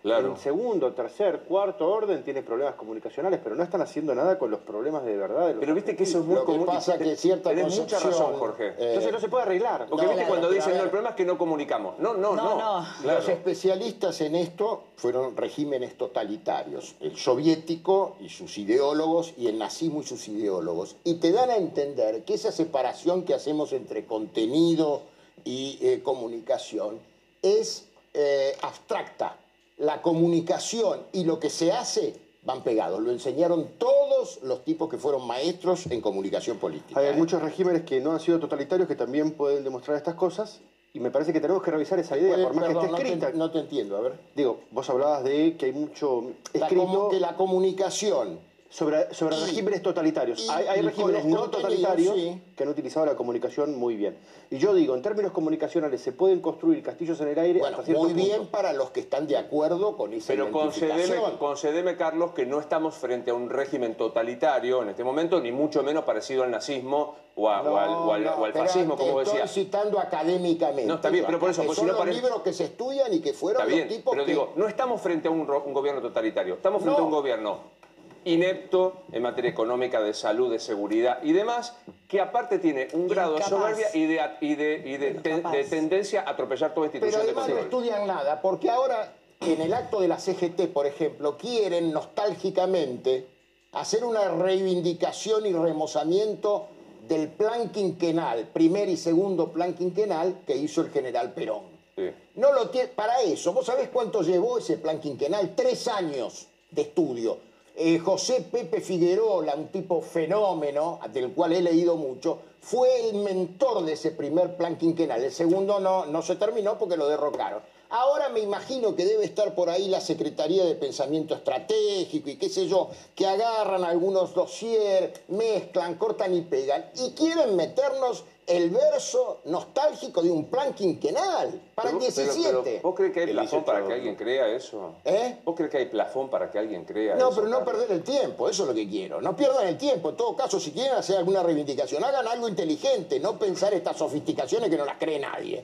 Claro. 0.01 0.29
En 0.29 0.37
segundo, 0.37 0.93
tercer, 0.93 1.41
cuarto 1.41 1.87
orden 1.87 2.23
tiene 2.23 2.41
problemas 2.41 2.73
comunicacionales, 2.73 3.39
pero 3.43 3.55
no 3.55 3.61
están 3.63 3.81
haciendo 3.81 4.15
nada 4.15 4.39
con 4.39 4.49
los 4.49 4.61
problemas 4.61 5.05
de 5.05 5.15
verdad 5.15 5.45
de 5.47 5.53
los 5.53 5.59
Pero 5.59 5.75
viste 5.75 5.95
que 5.95 6.03
eso 6.03 6.19
es 6.19 6.25
muy 6.25 6.35
Lo 6.35 6.41
que 6.41 6.53
común. 6.53 6.65
pasa 6.65 6.95
y 6.95 6.99
que 6.99 7.15
cierta 7.15 7.51
tenés 7.51 7.77
mucha 7.79 7.99
razón, 7.99 8.33
Jorge. 8.37 8.69
eh, 8.69 8.75
Entonces 8.79 9.11
no 9.11 9.19
se 9.19 9.29
puede 9.29 9.43
arreglar. 9.43 9.85
Porque 9.87 10.05
No, 10.05 10.11
viste 10.11 10.25
claro, 10.25 10.27
cuando 10.29 10.49
dicen, 10.49 10.75
no, 10.75 10.83
el 10.83 10.89
problema 10.89 11.09
es 11.11 11.15
que 11.15 11.25
no 11.25 11.37
comunicamos. 11.37 11.99
No, 11.99 12.15
no, 12.15 12.35
No, 12.35 12.43
no. 12.43 12.57
no. 12.81 12.87
Claro. 13.03 13.19
Los 13.19 13.29
especialistas 13.29 14.21
en 14.21 14.35
esto 14.35 14.85
fueron 14.95 15.37
regímenes 15.37 15.95
totalitarios, 15.97 16.95
el 16.99 17.15
soviético 17.15 18.15
y 18.19 18.29
sus 18.29 18.57
ideólogos 18.57 19.33
y 19.37 19.47
el 19.47 19.59
nazismo 19.59 20.01
y 20.01 20.05
sus 20.05 20.27
ideólogos. 20.29 20.95
Y 21.03 21.15
te 21.19 21.31
dan 21.31 21.51
a 21.51 21.57
entender 21.57 22.23
que 22.23 22.33
esa 22.33 22.51
separación 22.51 23.23
que 23.23 23.35
hacemos 23.35 23.71
entre 23.71 24.05
contenido 24.05 25.03
y 25.45 25.77
eh, 25.81 26.01
comunicación 26.03 26.99
es 27.43 27.85
eh, 28.15 28.57
abstracta. 28.63 29.37
La 29.81 30.01
comunicación 30.01 31.01
y 31.11 31.23
lo 31.23 31.39
que 31.39 31.49
se 31.49 31.71
hace 31.71 32.13
van 32.43 32.61
pegados. 32.63 33.01
Lo 33.01 33.11
enseñaron 33.11 33.67
todos 33.77 34.39
los 34.43 34.63
tipos 34.63 34.89
que 34.89 34.97
fueron 34.97 35.25
maestros 35.27 35.87
en 35.87 36.01
comunicación 36.01 36.57
política. 36.57 36.99
Hay 36.99 37.07
¿eh? 37.07 37.13
muchos 37.13 37.41
regímenes 37.41 37.81
que 37.83 37.99
no 37.99 38.11
han 38.11 38.19
sido 38.19 38.39
totalitarios 38.39 38.87
que 38.87 38.95
también 38.95 39.31
pueden 39.31 39.63
demostrar 39.63 39.97
estas 39.97 40.15
cosas 40.15 40.59
y 40.93 40.99
me 40.99 41.09
parece 41.09 41.33
que 41.33 41.39
tenemos 41.39 41.63
que 41.63 41.71
revisar 41.71 41.97
esa 41.99 42.17
idea, 42.17 42.35
por 42.43 42.53
más 42.53 42.65
perdón, 42.65 42.81
que 42.81 42.87
esté 42.87 42.91
no 42.91 42.97
te- 42.97 43.03
escrita. 43.13 43.31
no 43.37 43.51
te 43.51 43.59
entiendo, 43.59 43.97
a 43.97 44.01
ver. 44.01 44.13
Digo, 44.35 44.59
vos 44.71 44.89
hablabas 44.89 45.23
de 45.23 45.55
que 45.57 45.67
hay 45.67 45.71
mucho 45.71 46.31
escrito 46.53 47.09
que 47.09 47.19
la 47.19 47.35
comunicación 47.35 48.39
sobre, 48.71 49.13
sobre 49.13 49.35
y- 49.35 49.39
regímenes 49.41 49.81
totalitarios. 49.83 50.39
y- 50.45 50.49
hay 50.49 50.65
hay 50.67 50.79
y 50.79 50.81
regímenes 50.83 51.25
no 51.25 51.49
totalitarios 51.49 52.15
sí. 52.15 52.41
que 52.55 52.63
han 52.63 52.69
utilizado 52.69 53.05
la 53.05 53.15
comunicación 53.15 53.77
muy 53.77 53.95
bien. 53.97 54.17
Y 54.49 54.57
yo 54.57 54.73
digo, 54.73 54.95
en 54.95 55.01
términos 55.01 55.33
comunicacionales, 55.33 56.01
se 56.01 56.13
pueden 56.13 56.39
construir 56.41 56.81
castillos 56.81 57.19
en 57.21 57.27
el 57.27 57.37
aire 57.39 57.59
Bueno, 57.59 57.75
hasta 57.75 57.85
cierto 57.85 58.03
muy 58.03 58.13
bien 58.13 58.37
punto. 58.37 58.51
para 58.51 58.71
los 58.73 58.91
que 58.91 59.01
están 59.01 59.27
de 59.27 59.35
acuerdo 59.37 59.97
con 59.97 60.13
esa 60.13 60.27
Pero 60.27 60.51
concedeme, 60.51 61.17
concedeme, 61.37 61.97
Carlos, 61.97 62.31
que 62.31 62.45
no 62.45 62.59
estamos 62.61 62.95
frente 62.95 63.31
a 63.31 63.33
un 63.33 63.49
régimen 63.49 63.95
totalitario 63.95 64.81
en 64.83 64.89
este 64.89 65.03
momento, 65.03 65.41
ni 65.41 65.51
mucho 65.51 65.83
menos 65.83 66.05
parecido 66.05 66.43
al 66.43 66.51
nazismo 66.51 67.15
o, 67.35 67.49
a- 67.49 67.61
o 67.61 67.77
al, 67.77 67.89
o 67.89 68.13
al- 68.13 68.23
No, 68.23 68.31
o 68.35 68.45
al 68.45 68.53
pero 68.53 68.65
fascismo, 68.65 68.95
como 68.97 69.19
estoy 69.21 69.39
decía. 69.39 69.47
citando 69.53 69.99
académicamente. 69.99 70.85
No, 70.85 70.95
está 70.95 71.09
bien, 71.09 71.25
pero 71.25 71.39
por 71.39 71.49
eso, 71.49 71.63
pues, 71.65 71.77
son 71.77 71.87
los 71.87 72.05
libros 72.07 72.41
que 72.41 72.53
se 72.53 72.65
estudian 72.65 73.13
y 73.13 73.19
que 73.19 73.33
fueron 73.33 73.61
Está 73.63 73.69
los 73.69 73.75
bien, 73.75 73.87
tipos 73.97 74.11
pero 74.13 74.25
que... 74.25 74.31
digo, 74.31 74.53
no 74.55 74.67
estamos 74.67 75.01
frente 75.01 75.27
a 75.27 75.31
un, 75.31 75.45
gobierno 75.45 76.01
totalitario, 76.01 76.53
estamos 76.55 76.81
frente 76.81 76.97
No. 76.99 77.03
a 77.03 77.07
un 77.07 77.13
gobierno 77.13 77.80
inepto 78.25 79.03
en 79.11 79.23
materia 79.23 79.49
económica, 79.49 80.01
de 80.01 80.13
salud, 80.13 80.51
de 80.51 80.59
seguridad 80.59 81.19
y 81.23 81.33
demás, 81.33 81.75
que 82.07 82.19
aparte 82.21 82.59
tiene 82.59 82.87
un 82.93 83.07
grado 83.07 83.35
de 83.35 83.43
soberbia 83.43 83.87
y 83.93 84.05
de, 84.05 84.21
y 84.41 84.55
de, 84.55 84.81
y 84.85 84.97
de, 84.97 85.11
ten- 85.15 85.37
Incapaz. 85.37 85.51
de 85.53 85.63
tendencia 85.63 86.21
a 86.21 86.31
atropellar 86.31 86.73
toda 86.73 86.89
Pero 86.89 87.05
institución 87.05 87.25
de 87.25 87.31
además 87.31 87.49
no 87.49 87.59
estudian 87.59 88.07
nada, 88.07 88.41
porque 88.41 88.69
ahora 88.69 89.13
en 89.39 89.59
el 89.61 89.73
acto 89.73 89.99
de 90.01 90.07
la 90.07 90.19
CGT, 90.19 90.67
por 90.71 90.85
ejemplo, 90.85 91.35
quieren 91.37 91.91
nostálgicamente 91.91 93.25
hacer 93.71 94.03
una 94.03 94.29
reivindicación 94.29 95.45
y 95.45 95.53
remozamiento 95.53 96.67
del 97.07 97.29
plan 97.29 97.69
quinquenal, 97.69 98.47
primer 98.53 98.87
y 98.89 98.97
segundo 98.97 99.51
plan 99.51 99.73
quinquenal 99.73 100.41
que 100.45 100.55
hizo 100.55 100.81
el 100.81 100.91
general 100.91 101.33
Perón. 101.33 101.63
Sí. 101.95 102.11
No 102.35 102.53
lo 102.53 102.69
tiene, 102.69 102.89
para 102.89 103.21
eso, 103.21 103.51
¿vos 103.53 103.65
sabés 103.65 103.89
cuánto 103.89 104.21
llevó 104.21 104.59
ese 104.59 104.77
plan 104.77 104.99
quinquenal? 104.99 105.53
Tres 105.55 105.87
años 105.87 106.47
de 106.69 106.83
estudio. 106.83 107.37
Eh, 107.75 107.99
José 107.99 108.45
Pepe 108.51 108.81
Figueroa, 108.81 109.55
un 109.55 109.69
tipo 109.69 110.01
fenómeno, 110.01 110.99
del 111.11 111.31
cual 111.31 111.53
he 111.53 111.61
leído 111.61 111.95
mucho, 111.95 112.39
fue 112.59 113.09
el 113.09 113.15
mentor 113.15 113.85
de 113.85 113.93
ese 113.93 114.11
primer 114.11 114.57
plan 114.57 114.77
quinquenal. 114.77 115.23
El 115.23 115.31
segundo 115.31 115.79
no, 115.79 116.05
no 116.05 116.21
se 116.21 116.35
terminó 116.35 116.77
porque 116.77 116.97
lo 116.97 117.07
derrocaron. 117.07 117.61
Ahora 117.89 118.29
me 118.29 118.39
imagino 118.39 118.95
que 118.95 119.03
debe 119.03 119.25
estar 119.25 119.53
por 119.53 119.69
ahí 119.69 119.89
la 119.89 119.99
Secretaría 119.99 120.63
de 120.63 120.75
Pensamiento 120.75 121.35
Estratégico 121.35 122.29
y 122.29 122.37
qué 122.37 122.47
sé 122.47 122.67
yo, 122.67 122.89
que 123.15 123.27
agarran 123.27 123.83
algunos 123.83 124.33
dossier, 124.33 125.13
mezclan, 125.27 125.95
cortan 125.95 126.33
y 126.33 126.41
pegan 126.41 126.85
y 126.95 127.11
quieren 127.11 127.57
meternos 127.57 128.23
el 128.47 128.69
verso 128.71 129.41
nostálgico 129.45 130.21
de 130.21 130.31
un 130.31 130.45
plan 130.45 130.73
quinquenal 130.73 131.61
para 131.75 131.89
el 131.91 131.97
Pero- 131.97 132.11
pero- 132.15 132.33
17. 132.33 132.61
pero, 132.63 132.81
¿Vos 132.81 132.95
crees 132.95 133.13
que 133.13 133.19
hay 133.21 133.25
El 133.29 133.31
plafón 133.33 133.49
18 133.59 133.65
para 133.65 133.87
que 133.87 133.93
alguien 133.93 134.15
crea 134.15 134.47
eso? 134.47 134.95
¿Eh? 135.05 135.37
¿Vos 135.45 135.55
crees 135.55 135.71
que 135.71 135.77
hay 135.77 135.85
plafón 135.85 136.29
para 136.29 136.49
que 136.51 136.59
alguien 136.59 136.83
crea 136.83 137.15
No, 137.15 137.29
eso? 137.29 137.35
pero 137.35 137.47
no 137.47 137.63
perder 137.63 137.91
el 137.91 138.03
tiempo, 138.03 138.49
eso 138.49 138.63
es 138.63 138.69
lo 138.69 138.75
que 138.75 138.89
quiero. 138.89 139.21
No 139.21 139.35
pierdan 139.35 139.67
el 139.67 139.77
tiempo. 139.77 140.09
En 140.09 140.17
todo 140.17 140.35
caso, 140.35 140.59
si 140.59 140.71
quieren 140.71 140.93
hacer 140.93 141.17
alguna 141.17 141.43
reivindicación, 141.43 142.03
hagan 142.03 142.27
algo 142.27 142.47
inteligente, 142.49 143.19
no 143.19 143.37
pensar 143.39 143.73
estas 143.73 143.97
sofisticaciones 143.97 144.69
que 144.69 144.77
no 144.77 144.85
las 144.85 144.97
cree 144.97 145.19
nadie. 145.19 145.63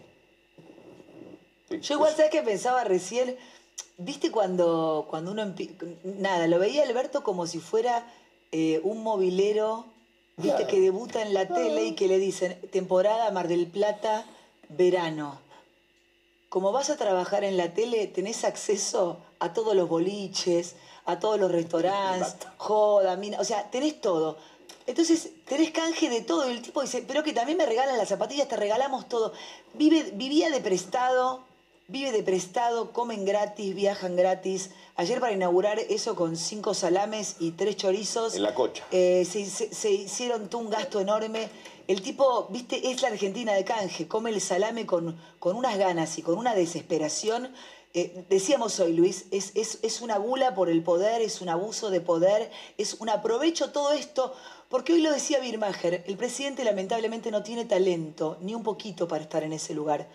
Sí, 1.69 1.79
Yo 1.81 1.95
igual, 1.95 2.11
es- 2.11 2.17
¿sabes 2.17 2.31
qué 2.31 2.41
pensaba 2.43 2.83
recién? 2.83 3.37
¿Viste 3.97 4.31
cuando, 4.31 5.07
cuando 5.09 5.31
uno... 5.31 5.53
Nada, 6.03 6.47
lo 6.47 6.59
veía 6.59 6.83
Alberto 6.83 7.23
como 7.23 7.47
si 7.47 7.59
fuera 7.59 8.05
eh, 8.51 8.79
un 8.83 9.03
movilero, 9.03 9.85
¿viste? 10.37 10.67
Que 10.67 10.79
debuta 10.79 11.21
en 11.21 11.33
la 11.33 11.47
tele 11.47 11.85
y 11.85 11.95
que 11.95 12.07
le 12.07 12.19
dicen, 12.19 12.59
temporada 12.71 13.29
Mar 13.31 13.47
del 13.47 13.67
Plata, 13.67 14.25
verano. 14.69 15.39
Como 16.49 16.71
vas 16.71 16.89
a 16.89 16.97
trabajar 16.97 17.43
en 17.43 17.57
la 17.57 17.73
tele, 17.73 18.07
tenés 18.07 18.45
acceso 18.45 19.17
a 19.39 19.53
todos 19.53 19.75
los 19.75 19.89
boliches, 19.89 20.75
a 21.05 21.19
todos 21.19 21.39
los 21.39 21.51
restaurantes, 21.51 22.35
joda, 22.57 23.15
mina, 23.17 23.39
o 23.39 23.43
sea, 23.43 23.69
tenés 23.69 23.99
todo. 23.99 24.37
Entonces, 24.85 25.31
tenés 25.45 25.71
canje 25.71 26.09
de 26.09 26.21
todo. 26.21 26.49
Y 26.49 26.53
el 26.53 26.61
tipo 26.61 26.81
dice, 26.81 27.03
pero 27.05 27.23
que 27.23 27.33
también 27.33 27.57
me 27.57 27.65
regalan 27.65 27.97
las 27.97 28.07
zapatillas, 28.07 28.47
te 28.47 28.55
regalamos 28.55 29.09
todo. 29.09 29.33
Vive, 29.73 30.11
vivía 30.13 30.49
de 30.49 30.61
prestado, 30.61 31.43
vive 31.87 32.11
de 32.11 32.23
prestado, 32.23 32.93
comen 32.93 33.25
gratis, 33.25 33.75
viajan 33.75 34.15
gratis. 34.15 34.71
Ayer 34.99 35.19
para 35.19 35.31
inaugurar 35.31 35.77
eso 35.79 36.15
con 36.15 36.35
cinco 36.35 36.73
salames 36.73 37.35
y 37.39 37.51
tres 37.51 37.77
chorizos. 37.77 38.35
En 38.35 38.41
la 38.43 38.55
cocha. 38.55 38.83
Eh, 38.91 39.25
se, 39.29 39.45
se- 39.45 39.73
se 39.73 39.91
hicieron 39.91 40.49
un 40.55 40.69
gasto 40.71 40.99
enorme. 40.99 41.49
El 41.87 42.01
tipo, 42.01 42.47
viste, 42.49 42.89
es 42.91 43.01
la 43.03 43.09
Argentina 43.09 43.53
de 43.53 43.63
canje, 43.63 44.07
come 44.07 44.31
el 44.31 44.41
salame 44.41 44.85
con, 44.85 45.15
con 45.39 45.55
unas 45.55 45.77
ganas 45.77 46.17
y 46.17 46.21
con 46.23 46.37
una 46.37 46.55
desesperación. 46.55 47.53
Eh, 47.93 48.25
decíamos 48.29 48.79
hoy, 48.79 48.93
Luis, 48.93 49.25
es, 49.31 49.51
es, 49.55 49.79
es 49.83 50.01
una 50.01 50.17
gula 50.17 50.53
por 50.55 50.67
el 50.69 50.83
poder, 50.83 51.21
es 51.21 51.41
un 51.41 51.49
abuso 51.49 51.89
de 51.89 52.01
poder, 52.01 52.51
es 52.77 52.95
un 52.95 53.09
aprovecho 53.09 53.71
todo 53.71 53.91
esto, 53.93 54.33
porque 54.69 54.93
hoy 54.93 55.01
lo 55.01 55.11
decía 55.13 55.39
Birmacher, 55.39 56.03
el 56.05 56.17
presidente 56.17 56.63
lamentablemente 56.65 57.31
no 57.31 57.41
tiene 57.43 57.65
talento, 57.65 58.37
ni 58.41 58.53
un 58.53 58.63
poquito 58.63 59.07
para 59.07 59.23
estar 59.23 59.43
en 59.43 59.53
ese 59.53 59.73
lugar. 59.73 60.07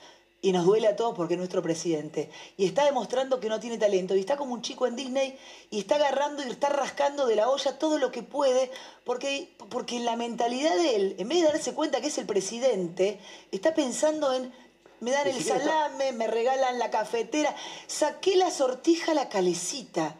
Y 0.45 0.51
nos 0.51 0.67
duele 0.67 0.89
a 0.89 0.97
todos 0.97 1.15
porque 1.17 1.35
es 1.35 1.39
nuestro 1.39 1.63
presidente. 1.63 2.29
Y 2.57 2.65
está 2.67 2.85
demostrando 2.85 3.39
que 3.39 3.49
no 3.49 3.61
tiene 3.61 3.79
talento. 3.79 4.17
Y 4.17 4.21
está 4.21 4.37
como 4.37 4.55
un 4.55 4.61
chico 4.61 4.89
en 4.89 4.97
Disney 4.97 5.39
y 5.71 5.79
está 5.79 5.95
agarrando 5.95 6.43
y 6.45 6.51
está 6.51 6.69
rascando 6.69 7.27
de 7.27 7.37
la 7.37 7.49
olla 7.49 7.79
todo 7.79 7.97
lo 7.99 8.11
que 8.11 8.25
puede. 8.25 8.69
Porque, 9.05 9.49
porque 9.71 10.01
la 10.01 10.17
mentalidad 10.17 10.75
de 10.77 10.97
él, 10.97 11.15
en 11.19 11.29
vez 11.29 11.43
de 11.43 11.47
darse 11.47 11.75
cuenta 11.75 12.01
que 12.01 12.09
es 12.09 12.19
el 12.19 12.27
presidente, 12.27 13.21
está 13.53 13.73
pensando 13.73 14.33
en, 14.33 14.53
me 14.99 15.13
dan 15.13 15.29
el 15.29 15.37
está- 15.37 15.61
salame, 15.61 16.11
me 16.11 16.27
regalan 16.27 16.77
la 16.81 16.91
cafetera. 16.91 17.55
Saqué 17.87 18.35
la 18.35 18.51
sortija 18.51 19.13
a 19.13 19.15
la 19.15 19.29
calecita. 19.29 20.17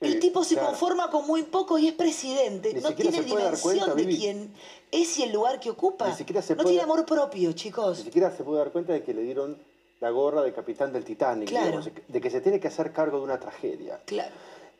El 0.00 0.14
Sí, 0.14 0.20
tipo 0.20 0.44
se 0.44 0.54
claro. 0.54 0.68
conforma 0.68 1.10
con 1.10 1.26
muy 1.26 1.42
poco 1.42 1.76
y 1.76 1.88
es 1.88 1.92
presidente. 1.92 2.72
Ni 2.72 2.80
no 2.80 2.94
tiene 2.94 3.20
dimensión 3.20 3.56
cuenta, 3.60 3.94
de 3.94 4.06
quién 4.06 4.54
es 4.90 5.18
y 5.18 5.22
el 5.24 5.32
lugar 5.32 5.60
que 5.60 5.70
ocupa. 5.70 6.08
Ni 6.08 6.14
siquiera 6.14 6.42
se 6.42 6.54
no 6.54 6.62
puede- 6.62 6.74
tiene 6.76 6.84
amor 6.84 7.04
propio, 7.06 7.52
chicos. 7.52 7.98
Ni 7.98 8.04
siquiera 8.04 8.30
se 8.30 8.44
puede 8.44 8.58
dar 8.58 8.70
cuenta 8.72 8.92
de 8.92 9.02
que 9.02 9.12
le 9.14 9.22
dieron 9.22 9.56
la 10.00 10.10
gorra 10.10 10.42
de 10.42 10.52
capitán 10.52 10.92
del 10.92 11.04
Titanic, 11.04 11.48
Claro. 11.48 11.66
digamos, 11.66 11.90
de 12.06 12.20
que- 12.20 12.30
se 12.30 12.40
tiene 12.40 12.60
que 12.60 12.68
hacer 12.68 12.92
cargo 12.92 13.18
de 13.18 13.24
una 13.24 13.38
tragedia. 13.40 14.00
Claro. 14.06 14.30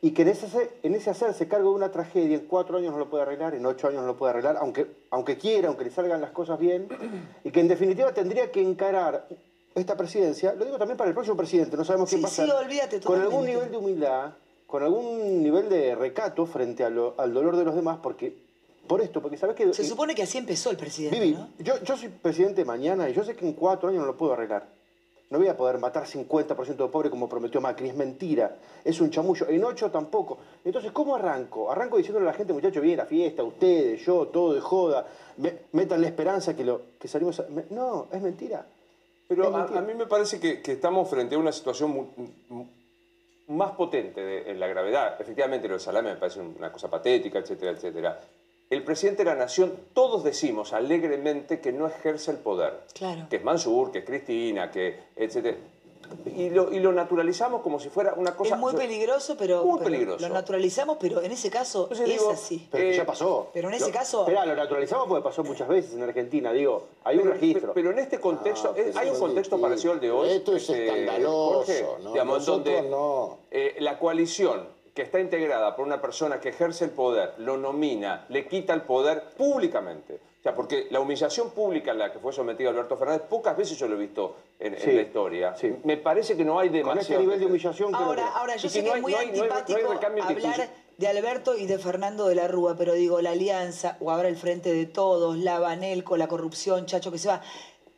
y 0.01 0.11
que 0.11 0.21
en 0.21 0.29
ese, 0.29 0.71
en 0.81 0.95
ese 0.95 1.09
hacerse 1.09 1.49
cargo 1.49 1.71
de 1.71 1.75
una 1.75 1.91
tragedia 1.91 2.37
en 2.37 2.45
cuatro 2.45 2.77
años 2.77 2.93
no 2.93 2.99
lo 2.99 3.09
puede 3.09 3.23
arreglar, 3.23 3.53
en 3.53 3.65
ocho 3.65 3.89
años 3.89 3.99
no 3.99 4.07
lo 4.07 4.15
puede 4.15 4.29
arreglar, 4.29 4.55
aunque, 4.61 4.87
aunque 5.09 5.37
quiera, 5.37 5.67
aunque 5.67 5.83
le 5.83 5.91
salgan 5.91 6.21
las 6.21 6.31
cosas 6.31 6.57
bien, 6.57 6.87
y 7.43 7.51
que 7.51 7.59
en 7.59 7.67
definitiva 7.67 8.13
tendría 8.13 8.49
que 8.49 8.61
encarar 8.61 9.27
esta 9.75 9.97
presidencia, 9.97 10.53
lo 10.53 10.63
digo 10.63 10.77
también 10.77 10.95
para 10.95 11.09
el 11.09 11.13
próximo 11.13 11.35
presidente, 11.35 11.75
no 11.75 11.83
sabemos 11.83 12.07
quién 12.07 12.19
Sí, 12.19 12.23
va 12.23 12.29
a 12.29 12.31
ser, 12.31 12.45
sí, 12.45 12.51
olvídate 12.51 13.01
con 13.01 13.19
algún 13.19 13.45
nivel 13.45 13.69
de 13.71 13.75
humildad, 13.75 14.31
con 14.67 14.83
algún 14.83 15.43
nivel 15.43 15.67
de 15.67 15.93
recato 15.95 16.45
frente 16.45 16.89
lo- 16.89 17.15
al 17.17 17.33
dolor 17.33 17.57
de 17.57 17.65
los 17.65 17.75
demás, 17.75 17.99
porque 18.01 18.33
por 18.89 18.99
esto, 19.01 19.21
porque 19.21 19.37
sabes 19.37 19.55
que... 19.55 19.71
Se 19.73 19.85
supone 19.85 20.15
que 20.15 20.23
así 20.23 20.39
empezó 20.39 20.71
el 20.71 20.77
presidente, 20.77 21.19
Vivi, 21.19 21.33
¿no? 21.37 21.47
yo, 21.59 21.81
yo 21.83 21.95
soy 21.95 22.09
presidente 22.09 22.65
mañana 22.65 23.07
y 23.07 23.13
yo 23.13 23.23
sé 23.23 23.35
que 23.35 23.45
en 23.45 23.53
cuatro 23.53 23.87
años 23.87 24.01
no 24.01 24.07
lo 24.07 24.17
puedo 24.17 24.33
arreglar. 24.33 24.67
No 25.29 25.37
voy 25.37 25.47
a 25.47 25.55
poder 25.55 25.77
matar 25.77 26.05
50% 26.07 26.75
de 26.75 26.87
pobres 26.87 27.11
como 27.11 27.29
prometió 27.29 27.61
Macri, 27.61 27.87
es 27.89 27.95
mentira, 27.95 28.57
es 28.83 28.99
un 28.99 29.11
chamullo. 29.11 29.47
En 29.47 29.63
ocho 29.63 29.91
tampoco. 29.91 30.39
Entonces, 30.65 30.91
¿cómo 30.91 31.15
arranco? 31.15 31.71
Arranco 31.71 31.97
diciéndole 31.97 32.25
a 32.27 32.31
la 32.31 32.33
gente, 32.35 32.51
muchachos, 32.51 32.81
viene 32.81 32.97
la 32.97 33.05
fiesta, 33.05 33.43
ustedes, 33.43 34.03
yo, 34.03 34.25
todo 34.29 34.55
de 34.55 34.59
joda, 34.61 35.05
me- 35.37 35.53
metan 35.73 36.01
la 36.01 36.07
esperanza 36.07 36.55
que, 36.55 36.65
lo, 36.65 36.81
que 36.99 37.07
salimos 37.07 37.39
a... 37.41 37.45
me- 37.47 37.65
No, 37.69 38.07
es 38.11 38.19
mentira. 38.23 38.65
Pero 39.27 39.43
Es 39.49 39.53
a, 39.53 39.57
mentira. 39.59 39.79
a 39.79 39.83
mí 39.83 39.93
me 39.93 40.07
parece 40.07 40.39
que, 40.39 40.63
que 40.63 40.71
estamos 40.71 41.07
frente 41.07 41.35
a 41.35 41.37
una 41.37 41.51
situación 41.51 42.09
más 43.49 43.71
potente 43.73 44.19
de- 44.21 44.49
en 44.49 44.59
la 44.59 44.65
gravedad. 44.65 45.15
Efectivamente, 45.21 45.67
lo 45.67 45.75
de 45.75 45.79
Salame 45.79 46.13
me 46.13 46.19
parece 46.19 46.39
una 46.39 46.71
cosa 46.71 46.89
patética, 46.89 47.37
etcétera, 47.37 47.71
etcétera. 47.73 48.19
El 48.69 48.83
presidente 48.83 49.23
de 49.23 49.31
la 49.31 49.35
Nación, 49.35 49.73
todos 49.93 50.23
decimos 50.23 50.73
alegremente 50.73 51.59
que 51.59 51.71
no 51.71 51.87
ejerce 51.87 52.29
el 52.29 52.37
poder. 52.37 52.81
Claro. 52.93 53.25
Que 53.27 53.37
es 53.37 53.43
Mansur, 53.43 53.91
que 53.91 53.99
es 53.99 54.05
Cristina, 54.05 54.69
que 54.69 54.95
etcétera. 55.15 55.57
Y 56.35 56.49
lo, 56.51 56.71
y 56.71 56.79
lo 56.79 56.91
naturalizamos 56.91 57.61
como 57.63 57.79
si 57.79 57.89
fuera 57.89 58.13
una 58.15 58.35
cosa... 58.35 58.53
Es 58.55 58.61
muy 58.61 58.73
peligroso, 58.73 59.35
pero, 59.37 59.63
Muy 59.63 59.79
pero 59.79 59.91
peligroso. 59.91 60.27
lo 60.27 60.33
naturalizamos, 60.35 60.97
pero 60.99 61.19
en 61.21 61.31
ese 61.31 61.49
caso 61.49 61.87
es 61.91 62.03
digo, 62.03 62.29
así. 62.31 62.67
Pero 62.71 62.83
Eh, 62.83 62.95
ya 62.95 63.05
pasó. 63.07 63.49
pero 63.53 63.69
en 63.69 63.75
ese 63.75 63.87
Lo- 63.87 63.91
caso- 63.91 64.21
Esperá, 64.21 64.45
lo 64.45 64.55
naturalizamos 64.55 65.07
porque 65.07 65.23
pasó 65.23 65.43
muchas 65.43 65.67
veces 65.67 65.93
en 65.95 66.03
Argentina, 66.03 66.51
digo, 66.51 66.85
hay 67.03 67.17
un 67.17 67.27
registro. 67.27 67.73
Pero 67.73 67.89
en 67.91 67.97
este 67.99 68.19
contexto, 68.19 68.73
Ah, 68.75 68.79
eh, 68.79 68.91
hay 68.95 69.09
un 69.09 69.19
contexto 69.19 69.55
distinto. 69.55 69.61
parecido 69.61 69.93
al 69.93 69.99
de 69.99 70.11
hoy. 70.11 70.29
Esto 70.29 70.55
es 70.55 70.69
este, 70.69 70.85
escandaloso, 70.89 71.53
Jorge, 71.65 71.85
¿no? 72.03 72.11
digamos, 72.11 72.37
Nosotros 72.39 72.65
donde 72.75 72.89
no. 72.89 73.37
eh, 73.51 73.75
la 73.79 73.97
coalición 73.99 74.63
que 74.93 75.01
está 75.03 75.19
integrada 75.19 75.75
por 75.75 75.85
una 75.85 76.01
persona 76.01 76.39
que 76.39 76.49
ejerce 76.49 76.85
el 76.85 76.91
poder, 76.91 77.33
lo 77.37 77.57
nomina, 77.57 78.25
le 78.29 78.47
quita 78.47 78.73
el 78.73 78.81
poder 78.81 79.23
públicamente. 79.37 80.19
O 80.39 80.41
sea, 80.41 80.55
porque 80.55 80.87
la 80.89 80.99
humillación 81.01 81.51
pública 81.51 81.91
en 81.91 81.99
la 81.99 82.13
que 82.13 82.19
fue 82.19 82.31
sometido 82.31 82.69
Alberto 82.69 82.95
Fernández, 82.95 83.23
pocas 83.29 83.57
veces 83.57 83.77
yo 83.77 83.87
lo 83.87 83.95
he 83.95 83.99
visto 83.99 84.37
en, 84.57 84.73
la 84.95 85.01
historia. 85.01 85.55
sí. 85.55 85.75
Me 85.83 85.97
parece 85.97 86.37
que 86.37 86.45
no 86.45 86.59
hay 86.59 86.69
Con 86.69 86.77
demasiado. 86.77 87.01
este 87.01 87.17
nivel 87.19 87.39
de 87.39 87.45
humillación 87.45 87.91
creo 87.91 88.05
Ahora, 88.05 88.23
que- 88.23 88.39
ahora 88.39 88.55
Y 88.55 88.59
yo 88.59 88.69
sé 88.69 88.83
que 88.83 88.89
es 88.89 89.01
muy 89.01 89.11
no 89.11 89.17
hay- 89.17 89.27
no 89.27 89.31
hay- 89.33 89.37
no 89.39 89.43
hay 89.43 89.51
antipático 89.59 89.91
hablar 90.21 90.69
de 90.97 91.07
Alberto 91.07 91.57
y 91.57 91.65
de 91.65 91.77
Fernando 91.77 92.27
de 92.27 92.35
la 92.35 92.47
Rúa, 92.47 92.75
pero 92.77 92.93
digo, 92.93 93.21
la 93.21 93.31
alianza, 93.31 93.97
o 93.99 94.11
ahora 94.11 94.27
el 94.29 94.37
Frente 94.37 94.71
de 94.73 94.85
Todos, 94.85 95.37
la 95.37 95.59
Banelco, 95.59 96.15
la 96.17 96.27
corrupción, 96.27 96.85
Chacho 96.85 97.11
que 97.11 97.17
se 97.17 97.27
va. 97.27 97.41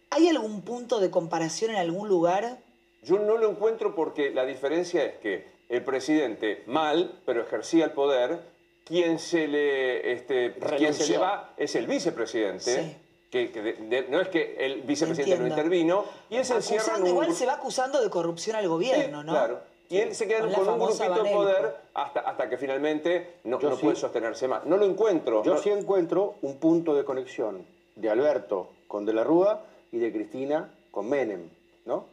¿Hay 0.09 0.27
algún 0.27 0.61
punto 0.63 0.99
de 0.99 1.09
comparación 1.11 1.71
en 1.71 1.77
algún 1.77 2.09
lugar? 2.09 2.57
Yo 3.03 3.17
no 3.19 3.37
lo 3.37 3.49
encuentro 3.49 3.95
porque 3.95 4.31
la 4.31 4.45
diferencia 4.45 5.03
es 5.03 5.17
que 5.19 5.47
el 5.71 5.83
presidente, 5.83 6.63
mal, 6.67 7.11
pero 7.25 7.41
ejercía 7.41 7.85
el 7.85 7.91
poder, 7.91 8.39
quien 8.85 9.17
se 9.19 9.47
le, 9.47 10.11
este, 10.13 10.53
quien 10.77 10.93
se 10.93 11.07
le 11.11 11.17
va 11.17 11.53
es 11.57 11.75
el 11.75 11.87
vicepresidente. 11.87 12.83
Sí. 12.83 12.97
Que, 13.31 13.49
que 13.49 13.61
de- 13.61 13.73
de- 13.73 14.07
no 14.09 14.19
es 14.19 14.27
que 14.27 14.57
el 14.59 14.81
vicepresidente 14.81 15.37
no 15.37 15.45
Entiendo. 15.47 15.55
intervino, 15.55 16.05
y 16.29 16.35
él 16.35 16.43
se 16.43 16.55
encierra 16.55 16.83
en 16.83 16.89
Acusando, 16.89 17.05
un 17.05 17.11
igual 17.15 17.33
se 17.33 17.45
va 17.45 17.53
acusando 17.53 18.01
de 18.03 18.09
corrupción 18.09 18.57
al 18.57 18.67
gobierno, 18.67 19.21
Sí, 19.21 19.25
¿no? 19.25 19.31
Claro. 19.31 19.59
Y 19.89 19.97
él 19.99 20.13
se 20.15 20.27
queda 20.27 20.39
Con 20.41 20.49
un 20.49 20.79
grupito 20.79 21.23
de 21.23 21.31
poder 21.31 21.75
hasta, 21.93 22.19
hasta 22.21 22.49
que 22.49 22.57
finalmente 22.57 23.35
no, 23.45 23.57
no 23.59 23.75
sí. 23.77 23.81
puede 23.83 23.95
sostenerse 23.95 24.47
más. 24.49 24.65
No 24.65 24.75
lo 24.77 24.85
encuentro. 24.85 25.43
Yo 25.43 25.53
no- 25.53 25.59
sí 25.61 25.69
encuentro 25.69 26.35
un 26.41 26.57
punto 26.57 26.93
de 26.93 27.05
conexión 27.05 27.65
de 27.95 28.09
Alberto 28.09 28.69
con 28.87 29.05
De 29.05 29.13
la 29.13 29.23
Rúa 29.23 29.63
y 29.93 29.99
de 29.99 30.11
Cristina 30.11 30.69
con 30.91 31.07
Menem, 31.07 31.47
¿no? 31.85 32.05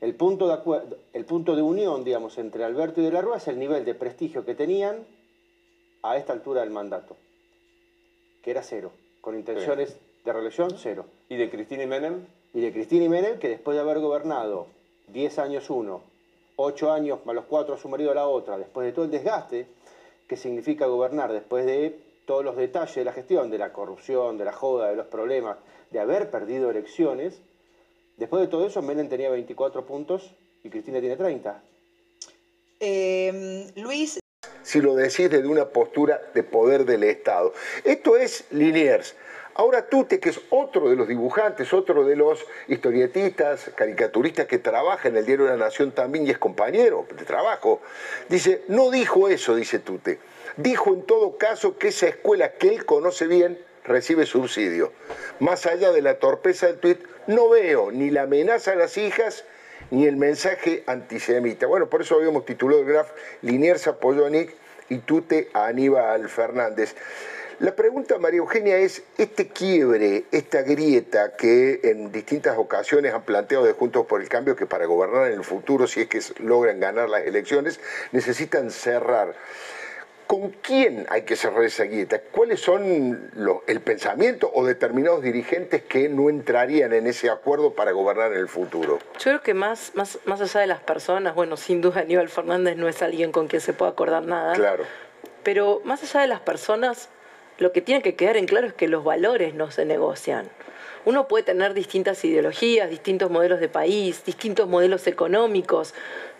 El 0.00 0.14
punto 0.14 0.46
de, 0.46 0.54
acue- 0.54 0.82
el 1.12 1.24
punto 1.24 1.56
de 1.56 1.62
unión, 1.62 2.04
digamos, 2.04 2.38
entre 2.38 2.64
Alberto 2.64 3.00
y 3.00 3.04
De 3.04 3.10
la 3.10 3.20
Rúa 3.20 3.38
es 3.38 3.48
el 3.48 3.58
nivel 3.58 3.84
de 3.84 3.94
prestigio 3.94 4.44
que 4.44 4.54
tenían 4.54 5.04
a 6.02 6.16
esta 6.16 6.32
altura 6.32 6.60
del 6.60 6.70
mandato, 6.70 7.16
que 8.42 8.50
era 8.52 8.62
cero, 8.62 8.92
con 9.20 9.34
intenciones 9.36 9.96
de 10.24 10.32
reelección 10.32 10.70
cero. 10.76 11.04
¿Y 11.28 11.36
de 11.36 11.50
Cristina 11.50 11.82
y 11.82 11.86
Menem? 11.86 12.24
Y 12.54 12.60
de 12.60 12.72
Cristina 12.72 13.04
y 13.04 13.08
Menem, 13.08 13.38
que 13.38 13.48
después 13.48 13.74
de 13.74 13.80
haber 13.80 13.98
gobernado 13.98 14.66
10 15.08 15.38
años 15.40 15.68
uno, 15.70 16.02
8 16.56 16.92
años 16.92 17.18
más 17.24 17.34
los 17.34 17.44
4 17.46 17.74
a 17.74 17.78
su 17.78 17.88
marido 17.88 18.14
la 18.14 18.26
otra, 18.28 18.56
después 18.56 18.86
de 18.86 18.92
todo 18.92 19.04
el 19.04 19.10
desgaste 19.10 19.66
que 20.28 20.36
significa 20.36 20.86
gobernar, 20.86 21.32
después 21.32 21.66
de 21.66 21.98
todos 22.26 22.44
los 22.44 22.56
detalles 22.56 22.94
de 22.94 23.04
la 23.04 23.12
gestión, 23.12 23.50
de 23.50 23.58
la 23.58 23.72
corrupción, 23.72 24.36
de 24.38 24.44
la 24.44 24.52
joda, 24.52 24.90
de 24.90 24.96
los 24.96 25.06
problemas, 25.06 25.56
de 25.90 25.98
haber 26.00 26.30
perdido 26.30 26.70
elecciones, 26.70 27.40
después 28.18 28.42
de 28.42 28.48
todo 28.48 28.66
eso 28.66 28.82
Menem 28.82 29.08
tenía 29.08 29.30
24 29.30 29.86
puntos 29.86 30.34
y 30.62 30.68
Cristina 30.68 31.00
tiene 31.00 31.16
30. 31.16 31.62
Eh, 32.80 33.72
Luis, 33.76 34.20
si 34.62 34.80
lo 34.80 34.94
decís 34.94 35.30
desde 35.30 35.48
una 35.48 35.66
postura 35.70 36.20
de 36.34 36.42
poder 36.42 36.84
del 36.84 37.04
Estado. 37.04 37.52
Esto 37.84 38.16
es 38.16 38.44
Liniers. 38.50 39.14
Ahora 39.54 39.88
Tute, 39.88 40.20
que 40.20 40.28
es 40.28 40.40
otro 40.50 40.88
de 40.88 40.94
los 40.94 41.08
dibujantes, 41.08 41.72
otro 41.72 42.04
de 42.04 42.14
los 42.14 42.46
historietistas, 42.68 43.72
caricaturistas 43.74 44.46
que 44.46 44.58
trabaja 44.58 45.08
en 45.08 45.16
el 45.16 45.26
diario 45.26 45.46
de 45.46 45.52
la 45.52 45.64
Nación 45.64 45.90
también 45.90 46.26
y 46.26 46.30
es 46.30 46.38
compañero 46.38 47.06
de 47.16 47.24
trabajo, 47.24 47.80
dice, 48.28 48.62
no 48.68 48.90
dijo 48.90 49.28
eso, 49.28 49.56
dice 49.56 49.80
Tute. 49.80 50.20
Dijo 50.56 50.94
en 50.94 51.02
todo 51.02 51.38
caso 51.38 51.76
que 51.76 51.88
esa 51.88 52.06
escuela 52.06 52.52
que 52.52 52.68
él 52.68 52.84
conoce 52.84 53.26
bien 53.26 53.58
recibe 53.88 54.26
subsidio. 54.26 54.92
Más 55.40 55.66
allá 55.66 55.92
de 55.92 56.02
la 56.02 56.18
torpeza 56.18 56.66
del 56.66 56.78
tuit, 56.78 57.00
no 57.26 57.48
veo 57.48 57.90
ni 57.90 58.10
la 58.10 58.22
amenaza 58.22 58.72
a 58.72 58.76
las 58.76 58.96
hijas 58.96 59.44
ni 59.90 60.06
el 60.06 60.16
mensaje 60.16 60.82
antisemita. 60.86 61.66
Bueno, 61.66 61.88
por 61.88 62.02
eso 62.02 62.16
habíamos 62.16 62.44
titulado 62.44 62.82
el 62.82 62.86
graf 62.86 63.10
Liniers 63.42 63.86
apoyó 63.86 64.26
a 64.26 64.30
Nick 64.30 64.54
y 64.88 64.98
Tute 64.98 65.48
a 65.52 65.66
Aníbal 65.66 66.28
Fernández. 66.28 66.94
La 67.60 67.74
pregunta, 67.74 68.18
María 68.18 68.38
Eugenia, 68.38 68.76
es 68.78 69.02
este 69.16 69.48
quiebre, 69.48 70.26
esta 70.30 70.62
grieta 70.62 71.34
que 71.36 71.80
en 71.82 72.12
distintas 72.12 72.56
ocasiones 72.56 73.12
han 73.12 73.22
planteado 73.22 73.64
de 73.64 73.72
Juntos 73.72 74.06
por 74.06 74.20
el 74.20 74.28
Cambio 74.28 74.54
que 74.54 74.66
para 74.66 74.86
gobernar 74.86 75.26
en 75.26 75.38
el 75.38 75.44
futuro, 75.44 75.88
si 75.88 76.02
es 76.02 76.06
que 76.06 76.20
logran 76.40 76.78
ganar 76.78 77.08
las 77.08 77.26
elecciones, 77.26 77.80
necesitan 78.12 78.70
cerrar. 78.70 79.34
¿Con 80.28 80.50
quién 80.50 81.06
hay 81.08 81.22
que 81.22 81.36
cerrar 81.36 81.64
esa 81.64 81.84
grieta? 81.84 82.20
¿Cuáles 82.20 82.60
son 82.60 83.30
los- 83.34 83.60
el 83.66 83.80
pensamiento 83.80 84.50
o 84.52 84.66
determinados 84.66 85.22
dirigentes 85.22 85.82
que 85.84 86.10
no 86.10 86.28
entrarían 86.28 86.92
en 86.92 87.06
ese 87.06 87.30
acuerdo 87.30 87.72
para 87.72 87.92
gobernar 87.92 88.32
en 88.34 88.38
el 88.40 88.48
futuro? 88.48 88.98
Yo 89.14 89.20
creo 89.22 89.40
que 89.40 89.54
más, 89.54 89.92
más, 89.94 90.18
más 90.26 90.42
allá 90.42 90.60
de 90.60 90.66
las 90.66 90.80
personas, 90.80 91.34
bueno, 91.34 91.56
sin 91.56 91.80
duda 91.80 92.00
Aníbal 92.02 92.28
Fernández 92.28 92.76
no 92.76 92.88
es 92.88 93.00
alguien 93.00 93.32
con 93.32 93.48
quien 93.48 93.62
se 93.62 93.72
pueda 93.72 93.92
acordar 93.92 94.22
nada. 94.22 94.52
Claro. 94.52 94.84
Pero 95.44 95.80
más 95.84 96.02
allá 96.02 96.20
de 96.20 96.26
las 96.26 96.40
personas, 96.40 97.08
lo 97.56 97.72
que 97.72 97.80
tiene 97.80 98.02
que 98.02 98.14
quedar 98.14 98.36
en 98.36 98.44
claro 98.44 98.66
es 98.66 98.74
que 98.74 98.86
los 98.86 99.04
valores 99.04 99.54
no 99.54 99.70
se 99.70 99.86
negocian. 99.86 100.46
Uno 101.06 101.26
puede 101.26 101.42
tener 101.44 101.72
distintas 101.72 102.22
ideologías, 102.22 102.90
distintos 102.90 103.30
modelos 103.30 103.60
de 103.60 103.70
país, 103.70 104.22
distintos 104.26 104.68
modelos 104.68 105.06
económicos, 105.06 105.94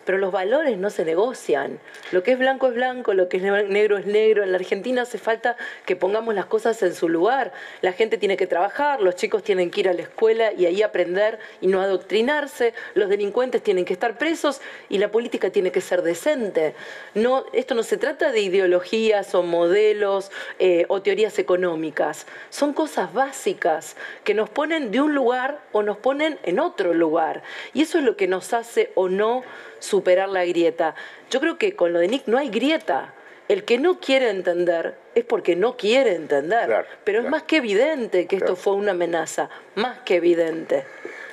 pero 0.08 0.16
los 0.16 0.32
valores 0.32 0.78
no 0.78 0.88
se 0.88 1.04
negocian. 1.04 1.78
Lo 2.12 2.22
que 2.22 2.32
es 2.32 2.38
blanco 2.38 2.68
es 2.68 2.74
blanco, 2.74 3.12
lo 3.12 3.28
que 3.28 3.36
es 3.36 3.42
negro 3.42 3.98
es 3.98 4.06
negro. 4.06 4.42
En 4.42 4.52
la 4.52 4.56
Argentina 4.56 5.02
hace 5.02 5.18
falta 5.18 5.54
que 5.84 5.96
pongamos 5.96 6.34
las 6.34 6.46
cosas 6.46 6.82
en 6.82 6.94
su 6.94 7.10
lugar. 7.10 7.52
La 7.82 7.92
gente 7.92 8.16
tiene 8.16 8.38
que 8.38 8.46
trabajar, 8.46 9.02
los 9.02 9.16
chicos 9.16 9.42
tienen 9.42 9.70
que 9.70 9.80
ir 9.80 9.88
a 9.90 9.92
la 9.92 10.00
escuela 10.00 10.54
y 10.54 10.64
ahí 10.64 10.80
aprender 10.80 11.38
y 11.60 11.66
no 11.66 11.82
adoctrinarse, 11.82 12.72
los 12.94 13.10
delincuentes 13.10 13.62
tienen 13.62 13.84
que 13.84 13.92
estar 13.92 14.16
presos 14.16 14.62
y 14.88 14.96
la 14.96 15.10
política 15.10 15.50
tiene 15.50 15.72
que 15.72 15.82
ser 15.82 16.00
decente. 16.00 16.74
No, 17.14 17.44
esto 17.52 17.74
no 17.74 17.82
se 17.82 17.98
trata 17.98 18.32
de 18.32 18.40
ideologías 18.40 19.34
o 19.34 19.42
modelos 19.42 20.30
eh, 20.58 20.86
o 20.88 21.02
teorías 21.02 21.38
económicas. 21.38 22.26
Son 22.48 22.72
cosas 22.72 23.12
básicas 23.12 23.94
que 24.24 24.32
nos 24.32 24.48
ponen 24.48 24.90
de 24.90 25.02
un 25.02 25.14
lugar 25.14 25.60
o 25.72 25.82
nos 25.82 25.98
ponen 25.98 26.38
en 26.44 26.60
otro 26.60 26.94
lugar. 26.94 27.42
Y 27.74 27.82
eso 27.82 27.98
es 27.98 28.04
lo 28.04 28.16
que 28.16 28.26
nos 28.26 28.54
hace 28.54 28.90
o 28.94 29.10
no 29.10 29.44
superar 29.78 30.28
la 30.28 30.44
grieta. 30.44 30.94
Yo 31.30 31.40
creo 31.40 31.58
que 31.58 31.74
con 31.74 31.92
lo 31.92 31.98
de 31.98 32.08
Nick 32.08 32.26
no 32.26 32.38
hay 32.38 32.48
grieta. 32.48 33.14
El 33.48 33.64
que 33.64 33.78
no 33.78 33.98
quiere 33.98 34.28
entender 34.28 34.98
es 35.14 35.24
porque 35.24 35.56
no 35.56 35.76
quiere 35.76 36.14
entender. 36.14 36.86
Pero 37.04 37.22
es 37.22 37.30
más 37.30 37.44
que 37.44 37.56
evidente 37.56 38.26
que 38.26 38.36
esto 38.36 38.56
fue 38.56 38.74
una 38.74 38.90
amenaza, 38.90 39.48
más 39.78 40.00
que 40.00 40.16
evidente. 40.16 40.84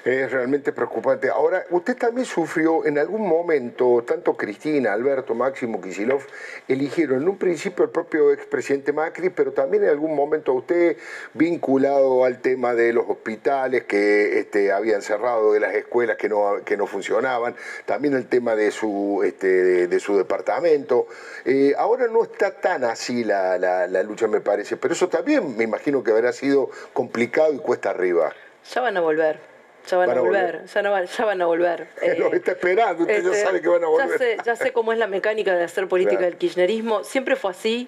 Es 0.05 0.31
realmente 0.31 0.71
preocupante. 0.71 1.29
Ahora, 1.29 1.65
usted 1.71 1.97
también 1.97 2.27
sufrió 2.27 2.85
en 2.85 2.99
algún 2.99 3.27
momento, 3.27 4.03
tanto 4.05 4.37
Cristina, 4.37 4.93
Alberto, 4.93 5.33
Máximo, 5.33 5.81
Kisilov, 5.81 6.21
eligieron 6.67 7.23
en 7.23 7.27
un 7.27 7.39
principio 7.39 7.85
el 7.85 7.89
propio 7.89 8.31
expresidente 8.31 8.93
Macri, 8.93 9.31
pero 9.31 9.51
también 9.53 9.83
en 9.83 9.89
algún 9.89 10.15
momento 10.15 10.53
usted 10.53 10.95
vinculado 11.33 12.23
al 12.23 12.39
tema 12.39 12.75
de 12.75 12.93
los 12.93 13.09
hospitales 13.09 13.85
que 13.85 14.37
este, 14.37 14.71
habían 14.71 15.01
cerrado, 15.01 15.53
de 15.53 15.59
las 15.59 15.73
escuelas 15.73 16.17
que 16.17 16.29
no, 16.29 16.57
que 16.63 16.77
no 16.77 16.85
funcionaban, 16.85 17.55
también 17.87 18.13
el 18.13 18.27
tema 18.27 18.55
de 18.55 18.69
su, 18.69 19.23
este, 19.25 19.87
de, 19.87 19.99
su 19.99 20.15
departamento. 20.15 21.07
Eh, 21.45 21.73
ahora 21.79 22.07
no 22.09 22.21
está 22.21 22.51
tan 22.51 22.83
así 22.83 23.23
la, 23.23 23.57
la, 23.57 23.87
la 23.87 24.03
lucha, 24.03 24.27
me 24.27 24.39
parece, 24.39 24.77
pero 24.77 24.93
eso 24.93 25.09
también 25.09 25.57
me 25.57 25.63
imagino 25.63 26.03
que 26.03 26.11
habrá 26.11 26.31
sido 26.31 26.69
complicado 26.93 27.51
y 27.55 27.57
cuesta 27.57 27.89
arriba. 27.89 28.34
Ya 28.73 28.81
van 28.81 28.97
a 28.97 29.01
volver. 29.01 29.39
Ya 29.87 29.97
van, 29.97 30.07
Van 30.07 30.17
a 30.17 30.21
volver, 30.21 30.65
Ya, 30.65 30.81
no 30.81 30.91
van, 30.91 31.05
ya 31.05 31.25
van 31.25 31.41
a 31.41 31.45
volver. 31.45 31.87
Los 32.17 32.33
está 32.33 32.53
esperando, 32.53 33.03
usted 33.03 33.21
ya 33.23 33.29
este, 33.29 33.43
sabe 33.43 33.61
que 33.61 33.67
van 33.69 33.83
a 33.83 33.87
volver. 33.87 34.09
Ya 34.09 34.17
sé, 34.17 34.37
ya 34.43 34.55
sé 34.55 34.73
cómo 34.73 34.91
es 34.93 34.97
la 34.97 35.05
mecánica 35.05 35.55
de 35.55 35.63
hacer 35.63 35.87
política 35.87 36.17
Claro. 36.17 36.31
del 36.31 36.39
kirchnerismo. 36.39 37.03
Siempre 37.03 37.35
fue 37.35 37.51
así, 37.51 37.87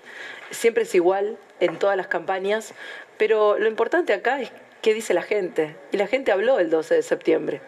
siempre 0.51 0.83
es 0.83 0.93
igual 0.93 1.37
en 1.59 1.79
todas 1.79 1.97
las 1.97 2.07
campañas. 2.07 2.73
Pero 3.17 3.57
lo 3.57 3.67
importante 3.67 4.13
acá 4.13 4.39
es 4.41 4.51
qué 4.83 4.93
dice 4.93 5.15
la 5.15 5.23
gente. 5.23 5.75
Y 5.91 5.97
la 5.97 6.05
gente 6.05 6.31
habló 6.31 6.59
el 6.59 6.69
12 6.69 6.93
de 6.93 7.01
septiembre. 7.01 7.61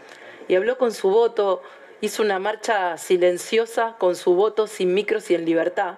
Y 0.47 0.55
habló 0.55 0.77
con 0.77 0.91
su 0.91 1.09
voto, 1.09 1.63
hizo 2.01 2.21
una 2.21 2.37
marcha 2.37 2.97
silenciosa 2.97 3.95
con 3.97 4.15
su 4.15 4.35
voto, 4.35 4.67
sin 4.67 4.93
micros 4.93 5.31
y 5.31 5.35
en 5.35 5.45
libertad 5.45 5.95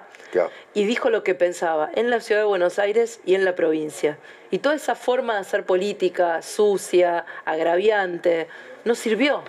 y 0.74 0.86
dijo 0.86 1.10
lo 1.10 1.24
que 1.24 1.36
pensaba 1.36 1.90
en 1.94 2.10
la 2.10 2.20
ciudad 2.20 2.42
de 2.42 2.46
Buenos 2.46 2.80
Aires 2.80 3.20
y 3.26 3.36
en 3.36 3.46
la 3.46 3.56
provincia. 3.56 4.18
Y 4.50 4.60
toda 4.60 4.76
esa 4.76 4.96
forma 4.96 5.34
de 5.34 5.40
hacer 5.42 5.66
política 5.66 6.42
sucia, 6.42 7.26
agraviante, 7.46 8.48
no 8.86 8.96
sirvió. 8.96 9.44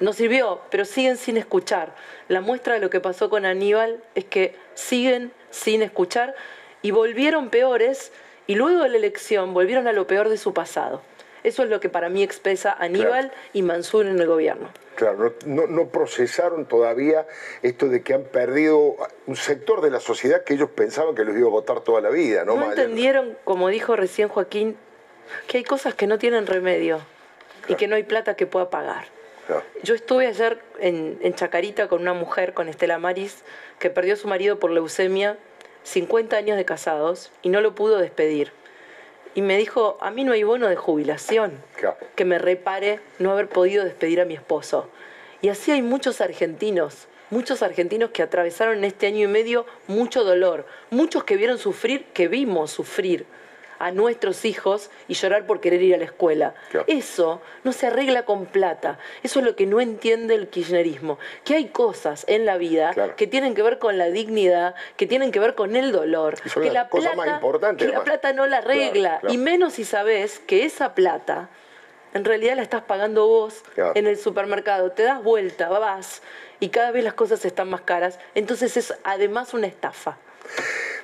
No 0.00 0.12
sirvió, 0.12 0.60
pero 0.70 0.84
siguen 0.84 1.16
sin 1.16 1.36
escuchar. 1.36 1.94
La 2.28 2.40
muestra 2.40 2.74
de 2.74 2.80
lo 2.80 2.90
que 2.90 3.00
pasó 3.00 3.28
con 3.30 3.44
Aníbal 3.44 4.02
es 4.14 4.24
que 4.24 4.54
siguen 4.74 5.32
sin 5.50 5.82
escuchar 5.82 6.34
y 6.82 6.92
volvieron 6.92 7.50
peores 7.50 8.12
y 8.46 8.54
luego 8.54 8.82
de 8.82 8.90
la 8.90 8.96
elección 8.96 9.54
volvieron 9.54 9.88
a 9.88 9.92
lo 9.92 10.06
peor 10.06 10.28
de 10.28 10.38
su 10.38 10.54
pasado. 10.54 11.02
Eso 11.44 11.62
es 11.62 11.70
lo 11.70 11.80
que 11.80 11.88
para 11.88 12.08
mí 12.08 12.22
expresa 12.22 12.76
Aníbal 12.78 13.32
y 13.52 13.62
Mansur 13.62 14.06
en 14.06 14.18
el 14.18 14.26
gobierno. 14.26 14.70
Claro, 14.96 15.34
no, 15.46 15.88
procesaron 15.88 16.66
todavía 16.66 17.26
esto 17.62 17.88
de 17.88 18.02
que 18.02 18.14
han 18.14 18.24
perdido 18.24 18.96
un 19.26 19.36
sector 19.36 19.80
de 19.80 19.90
la 19.90 20.00
sociedad 20.00 20.42
que 20.42 20.54
ellos 20.54 20.70
pensaban 20.70 21.14
que 21.14 21.24
los 21.24 21.36
iba 21.36 21.46
a 21.46 21.50
votar 21.50 21.80
toda 21.82 22.00
la 22.00 22.10
vida, 22.10 22.44
¿no? 22.44 22.56
No 22.56 22.70
entendieron, 22.70 23.38
como 23.44 23.68
dijo 23.68 23.94
recién 23.94 24.28
Joaquín, 24.28 24.76
que 25.46 25.58
hay 25.58 25.64
cosas 25.64 25.94
que 25.94 26.06
no 26.08 26.18
tienen 26.18 26.46
remedio 26.46 27.00
y 27.68 27.76
que 27.76 27.86
no 27.86 27.94
hay 27.94 28.02
plata 28.02 28.34
que 28.34 28.46
pueda 28.46 28.70
pagar. 28.70 29.06
Yo 29.82 29.94
estuve 29.94 30.26
ayer 30.26 30.58
en, 30.78 31.18
en 31.22 31.34
Chacarita 31.34 31.88
con 31.88 32.02
una 32.02 32.12
mujer, 32.12 32.52
con 32.52 32.68
Estela 32.68 32.98
Maris, 32.98 33.44
que 33.78 33.88
perdió 33.88 34.14
a 34.14 34.16
su 34.16 34.28
marido 34.28 34.58
por 34.58 34.70
leucemia, 34.70 35.38
50 35.84 36.36
años 36.36 36.56
de 36.56 36.64
casados, 36.64 37.30
y 37.42 37.48
no 37.48 37.60
lo 37.60 37.74
pudo 37.74 37.98
despedir. 37.98 38.52
Y 39.38 39.40
me 39.40 39.56
dijo, 39.56 39.98
a 40.00 40.10
mí 40.10 40.24
no 40.24 40.32
hay 40.32 40.42
bono 40.42 40.66
de 40.66 40.74
jubilación 40.74 41.52
que 42.16 42.24
me 42.24 42.40
repare 42.40 42.98
no 43.20 43.30
haber 43.30 43.48
podido 43.48 43.84
despedir 43.84 44.20
a 44.20 44.24
mi 44.24 44.34
esposo. 44.34 44.88
Y 45.42 45.48
así 45.48 45.70
hay 45.70 45.80
muchos 45.80 46.20
argentinos, 46.20 47.06
muchos 47.30 47.62
argentinos 47.62 48.10
que 48.10 48.24
atravesaron 48.24 48.78
en 48.78 48.82
este 48.82 49.06
año 49.06 49.20
y 49.22 49.28
medio 49.28 49.64
mucho 49.86 50.24
dolor, 50.24 50.66
muchos 50.90 51.22
que 51.22 51.36
vieron 51.36 51.56
sufrir, 51.56 52.06
que 52.06 52.26
vimos 52.26 52.72
sufrir 52.72 53.26
a 53.78 53.90
nuestros 53.90 54.44
hijos 54.44 54.90
y 55.06 55.14
llorar 55.14 55.46
por 55.46 55.60
querer 55.60 55.82
ir 55.82 55.94
a 55.94 55.98
la 55.98 56.04
escuela. 56.04 56.54
Eso 56.86 57.40
no 57.64 57.72
se 57.72 57.86
arregla 57.86 58.24
con 58.24 58.46
plata. 58.46 58.98
Eso 59.22 59.38
es 59.40 59.44
lo 59.44 59.56
que 59.56 59.66
no 59.66 59.80
entiende 59.80 60.34
el 60.34 60.48
kirchnerismo. 60.48 61.18
Que 61.44 61.54
hay 61.54 61.68
cosas 61.68 62.24
en 62.28 62.44
la 62.44 62.56
vida 62.56 62.94
que 63.16 63.26
tienen 63.26 63.54
que 63.54 63.62
ver 63.62 63.78
con 63.78 63.98
la 63.98 64.06
dignidad, 64.06 64.74
que 64.96 65.06
tienen 65.06 65.30
que 65.32 65.40
ver 65.40 65.54
con 65.54 65.76
el 65.76 65.92
dolor. 65.92 66.36
Y 66.44 66.48
son 66.48 66.62
que 66.62 66.70
más 67.16 67.28
importantes, 67.28 67.86
que 67.86 67.92
la 67.92 68.04
plata 68.04 68.32
no 68.32 68.46
la 68.46 68.58
arregla. 68.58 69.18
Claro. 69.20 69.34
Y 69.34 69.38
menos 69.38 69.74
si 69.74 69.84
sabes 69.84 70.38
que 70.40 70.64
esa 70.64 70.94
plata 70.94 71.48
en 72.14 72.24
realidad 72.24 72.56
la 72.56 72.62
estás 72.62 72.82
pagando 72.82 73.26
vos 73.26 73.62
Claro. 73.74 73.92
en 73.94 74.06
el 74.06 74.16
supermercado. 74.16 74.92
Te 74.92 75.02
das 75.02 75.22
vuelta, 75.22 75.68
vas 75.68 76.22
y 76.60 76.70
cada 76.70 76.90
vez 76.90 77.04
las 77.04 77.14
cosas 77.14 77.44
están 77.44 77.68
más 77.70 77.82
caras. 77.82 78.18
Entonces 78.34 78.76
es 78.76 78.94
además 79.04 79.54
una 79.54 79.66
estafa. 79.66 80.16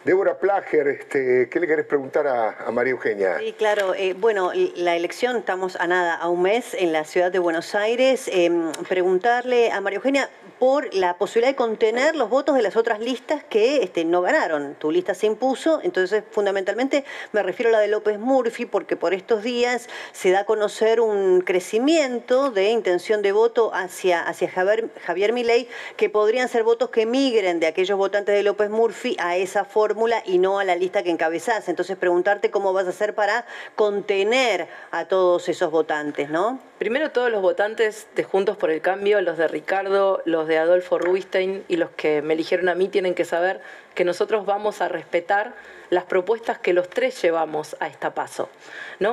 Débora 0.04 0.38
Plager, 0.38 0.86
este, 0.88 1.48
¿qué 1.48 1.60
le 1.60 1.66
querés 1.66 1.86
preguntar 1.86 2.26
a, 2.26 2.70
María 2.70 2.92
Eugenia? 2.92 3.38
Sí, 3.38 3.54
claro. 3.56 3.94
Eh, 3.94 4.12
bueno, 4.12 4.52
la 4.76 4.96
elección, 4.96 5.38
estamos 5.38 5.76
a 5.76 5.86
nada, 5.86 6.14
a 6.16 6.28
un 6.28 6.42
mes 6.42 6.74
en 6.74 6.92
la 6.92 7.04
ciudad 7.04 7.32
de 7.32 7.38
Buenos 7.38 7.74
Aires. 7.74 8.28
Eh, 8.28 8.50
preguntarle 8.86 9.72
a 9.72 9.80
María 9.80 9.96
Eugenia 9.96 10.28
por 10.64 10.94
la 10.94 11.18
posibilidad 11.18 11.50
de 11.50 11.56
contener 11.56 12.16
los 12.16 12.30
votos 12.30 12.56
de 12.56 12.62
las 12.62 12.74
otras 12.74 12.98
listas 12.98 13.44
que 13.44 13.82
este, 13.82 14.06
no 14.06 14.22
ganaron. 14.22 14.74
Tu 14.76 14.90
lista 14.90 15.12
se 15.12 15.26
impuso, 15.26 15.80
entonces 15.82 16.24
fundamentalmente 16.30 17.04
me 17.32 17.42
refiero 17.42 17.68
a 17.68 17.72
la 17.72 17.80
de 17.80 17.88
López 17.88 18.18
Murphy, 18.18 18.64
porque 18.64 18.96
por 18.96 19.12
estos 19.12 19.42
días 19.42 19.90
se 20.12 20.30
da 20.30 20.40
a 20.40 20.44
conocer 20.46 21.02
un 21.02 21.42
crecimiento 21.42 22.50
de 22.50 22.70
intención 22.70 23.20
de 23.20 23.32
voto 23.32 23.72
hacia, 23.74 24.22
hacia 24.22 24.48
Javier, 24.48 24.88
Javier 25.04 25.34
Milei, 25.34 25.68
que 25.98 26.08
podrían 26.08 26.48
ser 26.48 26.62
votos 26.62 26.88
que 26.88 27.04
migren 27.04 27.60
de 27.60 27.66
aquellos 27.66 27.98
votantes 27.98 28.34
de 28.34 28.42
López 28.42 28.70
Murphy 28.70 29.18
a 29.20 29.36
esa 29.36 29.66
fórmula 29.66 30.22
y 30.24 30.38
no 30.38 30.60
a 30.60 30.64
la 30.64 30.76
lista 30.76 31.02
que 31.02 31.10
encabezás. 31.10 31.68
Entonces 31.68 31.98
preguntarte 31.98 32.50
cómo 32.50 32.72
vas 32.72 32.86
a 32.86 32.88
hacer 32.88 33.14
para 33.14 33.44
contener 33.76 34.66
a 34.92 35.04
todos 35.04 35.46
esos 35.50 35.70
votantes, 35.70 36.30
¿no? 36.30 36.58
Primero 36.78 37.12
todos 37.12 37.30
los 37.30 37.40
votantes 37.40 38.08
de 38.16 38.24
Juntos 38.24 38.56
por 38.56 38.70
el 38.70 38.80
Cambio, 38.80 39.20
los 39.20 39.38
de 39.38 39.46
Ricardo, 39.46 40.22
los 40.24 40.48
de 40.48 40.53
Adolfo 40.59 40.98
Rubinstein 40.98 41.64
y 41.68 41.76
los 41.76 41.90
que 41.90 42.22
me 42.22 42.35
eligieron 42.35 42.68
a 42.68 42.74
mí 42.74 42.89
tienen 42.89 43.14
que 43.14 43.24
saber 43.24 43.60
que 43.94 44.05
nosotros 44.05 44.47
vamos 44.47 44.81
a 44.81 44.89
respetar 44.89 45.55
las 45.94 46.04
propuestas 46.04 46.58
que 46.58 46.72
los 46.72 46.90
tres 46.90 47.22
llevamos 47.22 47.76
a 47.78 47.86
esta 47.86 48.14
paso. 48.14 48.48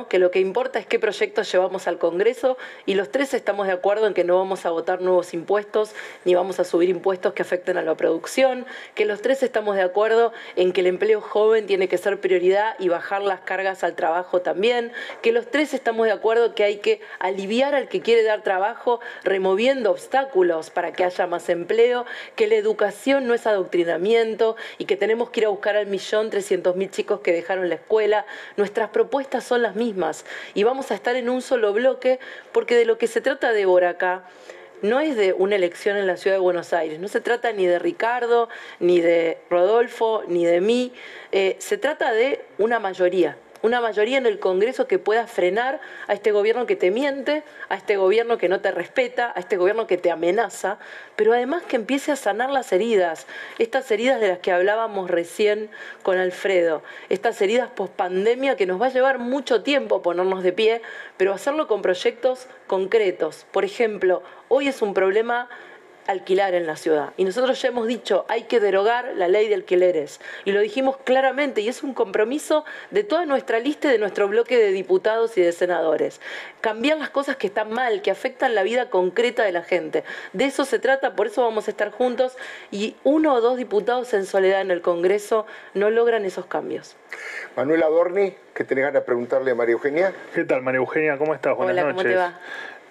Que 0.08 0.18
lo 0.18 0.30
que 0.30 0.40
importa 0.40 0.78
es 0.78 0.86
qué 0.86 0.98
proyectos 0.98 1.52
llevamos 1.52 1.86
al 1.86 1.98
Congreso 1.98 2.56
y 2.86 2.94
los 2.94 3.10
tres 3.10 3.34
estamos 3.34 3.66
de 3.66 3.72
acuerdo 3.72 4.06
en 4.06 4.14
que 4.14 4.24
no 4.24 4.38
vamos 4.38 4.64
a 4.64 4.70
votar 4.70 5.00
nuevos 5.00 5.34
impuestos 5.34 5.94
ni 6.24 6.34
vamos 6.34 6.60
a 6.60 6.64
subir 6.64 6.88
impuestos 6.88 7.34
que 7.34 7.42
afecten 7.42 7.76
a 7.76 7.82
la 7.82 7.94
producción, 7.94 8.64
que 8.94 9.04
los 9.04 9.20
tres 9.20 9.42
estamos 9.42 9.76
de 9.76 9.82
acuerdo 9.82 10.32
en 10.56 10.72
que 10.72 10.80
el 10.80 10.86
empleo 10.86 11.20
joven 11.20 11.66
tiene 11.66 11.88
que 11.88 11.98
ser 11.98 12.20
prioridad 12.20 12.74
y 12.78 12.88
bajar 12.88 13.22
las 13.22 13.40
cargas 13.40 13.84
al 13.84 13.94
trabajo 13.94 14.40
también, 14.40 14.92
que 15.20 15.30
los 15.30 15.50
tres 15.50 15.74
estamos 15.74 16.06
de 16.06 16.12
acuerdo 16.12 16.54
que 16.54 16.64
hay 16.64 16.78
que 16.78 17.00
aliviar 17.18 17.74
al 17.74 17.88
que 17.88 18.00
quiere 18.00 18.22
dar 18.22 18.42
trabajo 18.42 19.00
removiendo 19.24 19.90
obstáculos 19.90 20.70
para 20.70 20.92
que 20.92 21.04
haya 21.04 21.26
más 21.26 21.48
empleo, 21.48 22.06
que 22.34 22.46
la 22.46 22.54
educación 22.54 23.26
no 23.26 23.34
es 23.34 23.46
adoctrinamiento 23.46 24.56
y 24.78 24.86
que 24.86 24.96
tenemos 24.96 25.30
que 25.30 25.40
ir 25.40 25.46
a 25.46 25.50
buscar 25.50 25.76
al 25.76 25.86
millón 25.86 26.30
trescientos 26.30 26.71
mil 26.76 26.90
chicos 26.90 27.20
que 27.20 27.32
dejaron 27.32 27.68
la 27.68 27.76
escuela. 27.76 28.26
Nuestras 28.56 28.90
propuestas 28.90 29.44
son 29.44 29.62
las 29.62 29.76
mismas. 29.76 30.24
Y 30.54 30.64
vamos 30.64 30.90
a 30.90 30.94
estar 30.94 31.16
en 31.16 31.28
un 31.28 31.42
solo 31.42 31.72
bloque 31.72 32.20
porque 32.52 32.76
de 32.76 32.84
lo 32.84 32.98
que 32.98 33.06
se 33.06 33.20
trata 33.20 33.52
de 33.52 33.66
acá 33.86 34.24
no 34.82 35.00
es 35.00 35.16
de 35.16 35.32
una 35.32 35.56
elección 35.56 35.96
en 35.96 36.06
la 36.06 36.16
ciudad 36.16 36.36
de 36.36 36.40
Buenos 36.40 36.72
Aires, 36.72 36.98
no 36.98 37.08
se 37.08 37.20
trata 37.20 37.52
ni 37.52 37.64
de 37.66 37.78
Ricardo, 37.78 38.48
ni 38.80 39.00
de 39.00 39.38
Rodolfo, 39.48 40.24
ni 40.26 40.44
de 40.44 40.60
mí, 40.60 40.92
eh, 41.30 41.56
se 41.60 41.78
trata 41.78 42.12
de 42.12 42.44
una 42.58 42.80
mayoría, 42.80 43.36
una 43.62 43.80
mayoría 43.80 44.18
en 44.18 44.26
el 44.26 44.38
Congreso 44.38 44.86
que 44.86 44.98
pueda 44.98 45.26
frenar 45.26 45.80
a 46.08 46.12
este 46.12 46.32
gobierno 46.32 46.66
que 46.66 46.76
te 46.76 46.90
miente, 46.90 47.42
a 47.68 47.76
este 47.76 47.96
gobierno 47.96 48.38
que 48.38 48.48
no 48.48 48.60
te 48.60 48.70
respeta, 48.70 49.32
a 49.34 49.40
este 49.40 49.56
gobierno 49.56 49.86
que 49.86 49.96
te 49.96 50.10
amenaza, 50.10 50.78
pero 51.16 51.32
además 51.32 51.62
que 51.62 51.76
empiece 51.76 52.12
a 52.12 52.16
sanar 52.16 52.50
las 52.50 52.72
heridas, 52.72 53.26
estas 53.58 53.90
heridas 53.90 54.20
de 54.20 54.28
las 54.28 54.38
que 54.38 54.52
hablábamos 54.52 55.10
recién 55.10 55.70
con 56.02 56.18
Alfredo, 56.18 56.82
estas 57.08 57.40
heridas 57.40 57.70
post 57.70 57.94
pandemia 57.94 58.56
que 58.56 58.66
nos 58.66 58.80
va 58.80 58.86
a 58.86 58.90
llevar 58.90 59.18
mucho 59.18 59.62
tiempo 59.62 60.02
ponernos 60.02 60.42
de 60.42 60.52
pie, 60.52 60.82
pero 61.16 61.32
hacerlo 61.32 61.68
con 61.68 61.82
proyectos 61.82 62.48
concretos. 62.66 63.46
Por 63.52 63.64
ejemplo, 63.64 64.22
hoy 64.48 64.68
es 64.68 64.82
un 64.82 64.94
problema 64.94 65.48
alquilar 66.06 66.54
en 66.54 66.66
la 66.66 66.76
ciudad. 66.76 67.12
Y 67.16 67.24
nosotros 67.24 67.60
ya 67.60 67.68
hemos 67.68 67.86
dicho, 67.86 68.24
hay 68.28 68.44
que 68.44 68.60
derogar 68.60 69.12
la 69.16 69.28
ley 69.28 69.48
de 69.48 69.54
alquileres. 69.54 70.20
Y 70.44 70.52
lo 70.52 70.60
dijimos 70.60 70.96
claramente, 71.04 71.60
y 71.60 71.68
es 71.68 71.82
un 71.82 71.94
compromiso 71.94 72.64
de 72.90 73.04
toda 73.04 73.26
nuestra 73.26 73.58
lista 73.58 73.88
y 73.88 73.92
de 73.92 73.98
nuestro 73.98 74.28
bloque 74.28 74.56
de 74.58 74.72
diputados 74.72 75.36
y 75.38 75.42
de 75.42 75.52
senadores. 75.52 76.20
Cambiar 76.60 76.98
las 76.98 77.10
cosas 77.10 77.36
que 77.36 77.46
están 77.46 77.70
mal, 77.70 78.02
que 78.02 78.10
afectan 78.10 78.54
la 78.54 78.62
vida 78.62 78.90
concreta 78.90 79.44
de 79.44 79.52
la 79.52 79.62
gente. 79.62 80.04
De 80.32 80.44
eso 80.44 80.64
se 80.64 80.78
trata, 80.78 81.14
por 81.14 81.26
eso 81.26 81.42
vamos 81.42 81.68
a 81.68 81.70
estar 81.70 81.90
juntos. 81.90 82.36
Y 82.70 82.96
uno 83.04 83.34
o 83.34 83.40
dos 83.40 83.56
diputados 83.56 84.12
en 84.14 84.26
soledad 84.26 84.60
en 84.60 84.70
el 84.70 84.82
Congreso 84.82 85.46
no 85.74 85.90
logran 85.90 86.24
esos 86.24 86.46
cambios. 86.46 86.96
Manuel 87.56 87.82
Adorni, 87.82 88.34
¿qué 88.54 88.64
tenés 88.64 88.82
ganas 88.82 88.94
de 88.94 89.00
preguntarle 89.02 89.50
a 89.50 89.54
María 89.54 89.74
Eugenia? 89.74 90.12
¿Qué 90.34 90.44
tal, 90.44 90.62
María 90.62 90.78
Eugenia? 90.78 91.18
¿Cómo 91.18 91.34
estás? 91.34 91.54
Buenas 91.56 91.74
Hola, 91.74 91.82
¿cómo 91.82 92.02
noches. 92.02 92.12
te 92.12 92.16
va? 92.16 92.40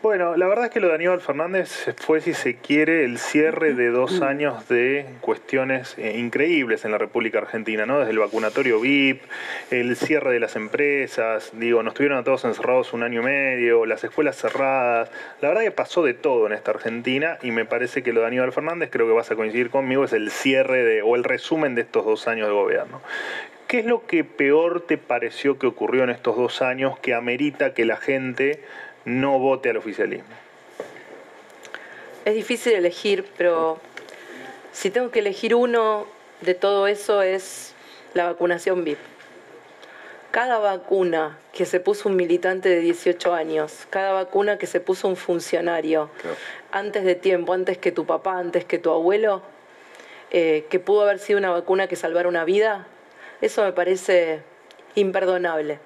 Bueno, 0.02 0.36
la 0.36 0.48
verdad 0.48 0.66
es 0.66 0.72
que 0.72 0.80
lo 0.80 0.88
de 0.88 0.96
Aníbal 0.96 1.22
Fernández 1.22 1.94
fue, 1.98 2.22
si 2.22 2.34
se 2.34 2.56
quiere, 2.56 3.06
el 3.06 3.20
cierre 3.20 3.76
de 3.76 3.90
dos 3.90 4.24
años 4.24 4.68
de 4.68 5.06
cuestiones 5.22 5.96
eh, 6.00 6.18
increíbles 6.18 6.86
en 6.86 6.92
la 6.92 6.98
República 6.98 7.38
Argentina, 7.38 7.86
¿no? 7.86 8.00
Desde 8.00 8.10
el 8.10 8.18
vacunatorio 8.18 8.80
VIP, 8.80 9.22
el 9.70 9.96
cierre 9.96 10.34
de 10.34 10.40
las 10.40 10.56
empresas, 10.56 11.52
digo, 11.54 11.84
nos 11.84 11.94
tuvieron 11.94 12.18
a 12.18 12.24
todos 12.24 12.46
encerrados 12.46 12.94
un 12.94 13.04
año 13.04 13.22
y 13.22 13.26
medio, 13.26 13.86
las 13.86 14.04
escuelas 14.04 14.38
cerradas. 14.38 15.12
La 15.40 15.50
verdad 15.50 15.62
que 15.62 15.72
pasó 15.72 16.02
de 16.02 16.16
todo 16.16 16.48
en 16.48 16.54
esta 16.54 16.72
Argentina 16.72 17.38
y 17.44 17.52
me 17.52 17.66
parece 17.66 18.02
que 18.02 18.12
lo 18.12 18.22
de 18.22 18.28
Aníbal 18.28 18.54
Fernández, 18.54 18.90
creo 18.92 19.06
que 19.06 19.14
vas 19.14 19.30
a 19.30 19.36
coincidir 19.36 19.70
conmigo, 19.70 20.06
es 20.06 20.14
el 20.14 20.32
cierre 20.32 20.84
de, 20.84 21.04
o 21.04 21.16
el 21.16 21.24
resumen 21.24 21.76
de 21.76 21.82
estos 21.82 22.06
dos 22.06 22.28
años 22.28 22.48
de 22.48 22.54
gobierno. 22.54 23.02
¿Qué 23.68 23.80
es 23.80 23.86
lo 23.86 24.06
que 24.08 24.24
peor 24.24 24.82
te 24.82 24.98
pareció 24.98 25.60
que 25.60 25.68
ocurrió 25.68 26.04
en 26.04 26.10
estos 26.10 26.36
dos 26.36 26.64
años 26.64 26.98
que 27.00 27.14
amerita 27.14 27.76
que 27.76 27.86
la 27.86 27.98
gente 27.98 28.62
no 29.06 29.40
vote 29.40 29.70
al 29.70 29.78
oficialismo? 29.78 30.30
Es 32.26 32.36
difícil 32.36 32.74
elegir, 32.74 33.26
pero 33.38 33.80
si 34.72 34.92
tengo 34.92 35.12
que 35.12 35.20
elegir 35.20 35.56
uno 35.56 36.06
de 36.42 36.54
todo 36.54 36.88
eso 36.88 37.22
es 37.22 37.74
la 38.14 38.26
vacunación 38.26 38.84
VIP. 38.84 39.00
Cada 40.32 40.60
vacuna 40.60 41.38
que 41.52 41.66
se 41.66 41.80
puso 41.80 42.08
un 42.08 42.16
militante 42.16 42.70
de 42.70 42.80
18 42.80 43.34
años, 43.34 43.86
cada 43.90 44.14
vacuna 44.14 44.58
que 44.58 44.66
se 44.66 44.80
puso 44.80 45.08
un 45.08 45.18
funcionario, 45.18 46.10
antes 46.72 47.04
de 47.04 47.16
tiempo, 47.16 47.54
antes 47.54 47.78
que 47.78 47.92
tu 47.92 48.06
papá, 48.06 48.38
antes 48.38 48.64
que 48.64 48.80
tu 48.80 48.92
abuelo, 48.92 49.42
eh, 50.30 50.66
que 50.70 50.80
pudo 50.80 51.02
haber 51.02 51.20
sido 51.20 51.38
una 51.38 51.50
vacuna 51.50 51.88
que 51.88 51.98
salvara 51.98 52.30
una 52.30 52.46
vida, 52.46 52.88
eso 53.42 53.64
me 53.64 53.74
parece 53.74 54.42
imperdonable. 54.96 55.80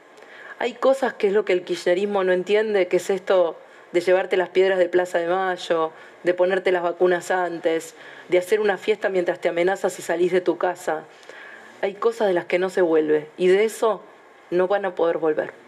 Hay 0.58 0.74
cosas 0.74 1.14
que 1.14 1.28
es 1.28 1.34
lo 1.34 1.44
que 1.44 1.54
el 1.54 1.64
kirchnerismo 1.64 2.24
no 2.24 2.32
entiende, 2.32 2.88
que 2.88 2.98
es 2.98 3.10
esto 3.10 3.58
de 3.92 4.00
llevarte 4.00 4.38
las 4.38 4.50
piedras 4.50 4.80
de 4.80 4.88
Plaza 4.88 5.18
de 5.18 5.28
Mayo, 5.28 5.92
de 6.24 6.34
ponerte 6.34 6.72
las 6.72 6.84
vacunas 6.84 7.30
antes, 7.30 7.94
de 8.30 8.38
hacer 8.38 8.62
una 8.62 8.78
fiesta 8.78 9.10
mientras 9.10 9.40
te 9.40 9.50
amenazas 9.50 10.00
y 10.00 10.02
salís 10.02 10.32
de 10.32 10.42
tu 10.42 10.58
casa. 10.58 11.04
Hay 11.82 11.96
cosas 11.96 12.28
de 12.28 12.34
las 12.34 12.46
que 12.46 12.58
no 12.58 12.70
se 12.70 12.82
vuelve 12.82 13.28
y 13.38 13.48
de 13.48 13.66
eso 13.66 14.02
no 14.50 14.68
van 14.68 14.86
a 14.86 14.96
poder 14.96 15.18
volver. 15.18 15.65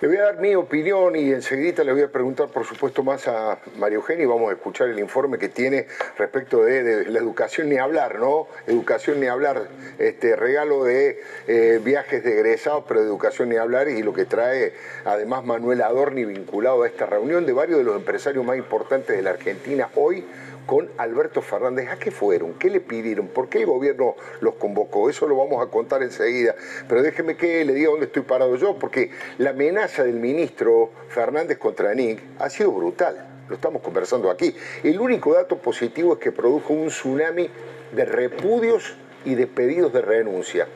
Le 0.00 0.06
voy 0.06 0.16
a 0.18 0.26
dar 0.26 0.38
mi 0.38 0.54
opinión 0.54 1.16
y 1.16 1.32
enseguida 1.32 1.82
le 1.82 1.92
voy 1.92 2.02
a 2.02 2.12
preguntar, 2.12 2.46
por 2.50 2.64
supuesto, 2.64 3.02
más 3.02 3.26
a 3.26 3.58
María 3.78 3.96
Eugenia 3.96 4.22
y 4.22 4.26
vamos 4.28 4.48
a 4.48 4.52
escuchar 4.52 4.88
el 4.88 5.00
informe 5.00 5.38
que 5.38 5.48
tiene 5.48 5.88
respecto 6.16 6.62
de, 6.62 7.06
la 7.06 7.18
educación 7.18 7.68
ni 7.68 7.78
hablar, 7.78 8.20
¿no? 8.20 8.46
Educación 8.68 9.18
ni 9.18 9.26
hablar, 9.26 9.66
este 9.98 10.36
regalo 10.36 10.84
de 10.84 11.20
eh, 11.48 11.80
viajes 11.82 12.22
de 12.22 12.32
egresados, 12.34 12.84
pero 12.86 13.00
educación 13.00 13.48
ni 13.48 13.56
hablar 13.56 13.88
y 13.88 14.04
lo 14.04 14.12
que 14.12 14.24
trae 14.24 14.72
además 15.04 15.44
Manuel 15.44 15.82
Adorni 15.82 16.24
vinculado 16.24 16.84
a 16.84 16.86
esta 16.86 17.06
reunión 17.06 17.44
de 17.44 17.52
varios 17.52 17.78
de 17.78 17.84
los 17.84 17.96
empresarios 17.96 18.44
más 18.44 18.56
importantes 18.56 19.16
de 19.16 19.22
la 19.22 19.30
Argentina 19.30 19.88
hoy 19.96 20.24
con 20.68 20.90
Alberto 20.98 21.40
Fernández. 21.40 21.88
¿A 21.88 21.98
qué 21.98 22.10
fueron? 22.10 22.52
¿Qué 22.58 22.68
le 22.68 22.80
pidieron? 22.80 23.28
¿Por 23.28 23.48
qué 23.48 23.60
el 23.60 23.66
gobierno 23.66 24.16
los 24.42 24.56
convocó? 24.56 25.08
Eso 25.08 25.26
lo 25.26 25.34
vamos 25.34 25.66
a 25.66 25.70
contar 25.70 26.02
enseguida. 26.02 26.54
Pero 26.86 27.02
déjeme 27.02 27.38
que 27.38 27.64
le 27.64 27.72
diga 27.72 27.88
dónde 27.88 28.04
estoy 28.04 28.20
parado 28.20 28.54
yo, 28.56 28.78
porque 28.78 29.10
la 29.38 29.50
amenaza 29.50 30.04
del 30.04 30.16
ministro 30.16 30.90
Fernández 31.08 31.56
contra 31.56 31.94
Nick 31.94 32.20
ha 32.38 32.50
sido 32.50 32.72
brutal. 32.72 33.46
Lo 33.48 33.54
estamos 33.54 33.80
conversando 33.80 34.30
aquí. 34.30 34.54
El 34.84 35.00
único 35.00 35.32
dato 35.32 35.56
positivo 35.56 36.12
es 36.12 36.18
que 36.18 36.32
produjo 36.32 36.74
un 36.74 36.88
tsunami 36.88 37.48
de 37.92 38.04
repudios 38.04 38.94
y 39.24 39.36
de 39.36 39.46
pedidos 39.46 39.90
de 39.94 40.02
renuncia. 40.02 40.68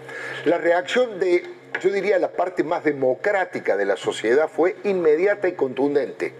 La 0.46 0.56
reacción 0.56 1.20
de, 1.20 1.44
yo 1.82 1.90
diría, 1.90 2.18
la 2.18 2.32
parte 2.32 2.64
más 2.64 2.82
democrática 2.82 3.76
de 3.76 3.84
la 3.84 3.98
sociedad 3.98 4.48
fue 4.48 4.74
inmediata 4.84 5.48
y 5.48 5.52
contundente. 5.52 6.32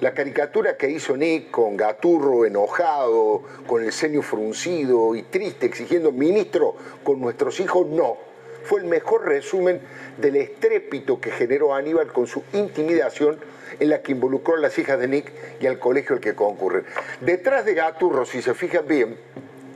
La 0.00 0.14
caricatura 0.14 0.78
que 0.78 0.88
hizo 0.88 1.14
Nick 1.14 1.50
con 1.50 1.76
Gaturro 1.76 2.46
enojado, 2.46 3.42
con 3.66 3.84
el 3.84 3.92
ceño 3.92 4.22
fruncido 4.22 5.14
y 5.14 5.24
triste, 5.24 5.66
exigiendo 5.66 6.10
ministro 6.10 6.74
con 7.04 7.20
nuestros 7.20 7.60
hijos, 7.60 7.86
no. 7.86 8.16
Fue 8.64 8.80
el 8.80 8.86
mejor 8.86 9.26
resumen 9.26 9.80
del 10.16 10.36
estrépito 10.36 11.20
que 11.20 11.30
generó 11.30 11.74
Aníbal 11.74 12.12
con 12.14 12.26
su 12.26 12.42
intimidación 12.54 13.38
en 13.78 13.90
la 13.90 14.00
que 14.00 14.12
involucró 14.12 14.54
a 14.56 14.60
las 14.60 14.78
hijas 14.78 14.98
de 14.98 15.06
Nick 15.06 15.32
y 15.60 15.66
al 15.66 15.78
colegio 15.78 16.16
al 16.16 16.20
que 16.22 16.34
concurren. 16.34 16.84
Detrás 17.20 17.66
de 17.66 17.74
Gaturro, 17.74 18.24
si 18.24 18.40
se 18.40 18.54
fijan 18.54 18.86
bien, 18.86 19.18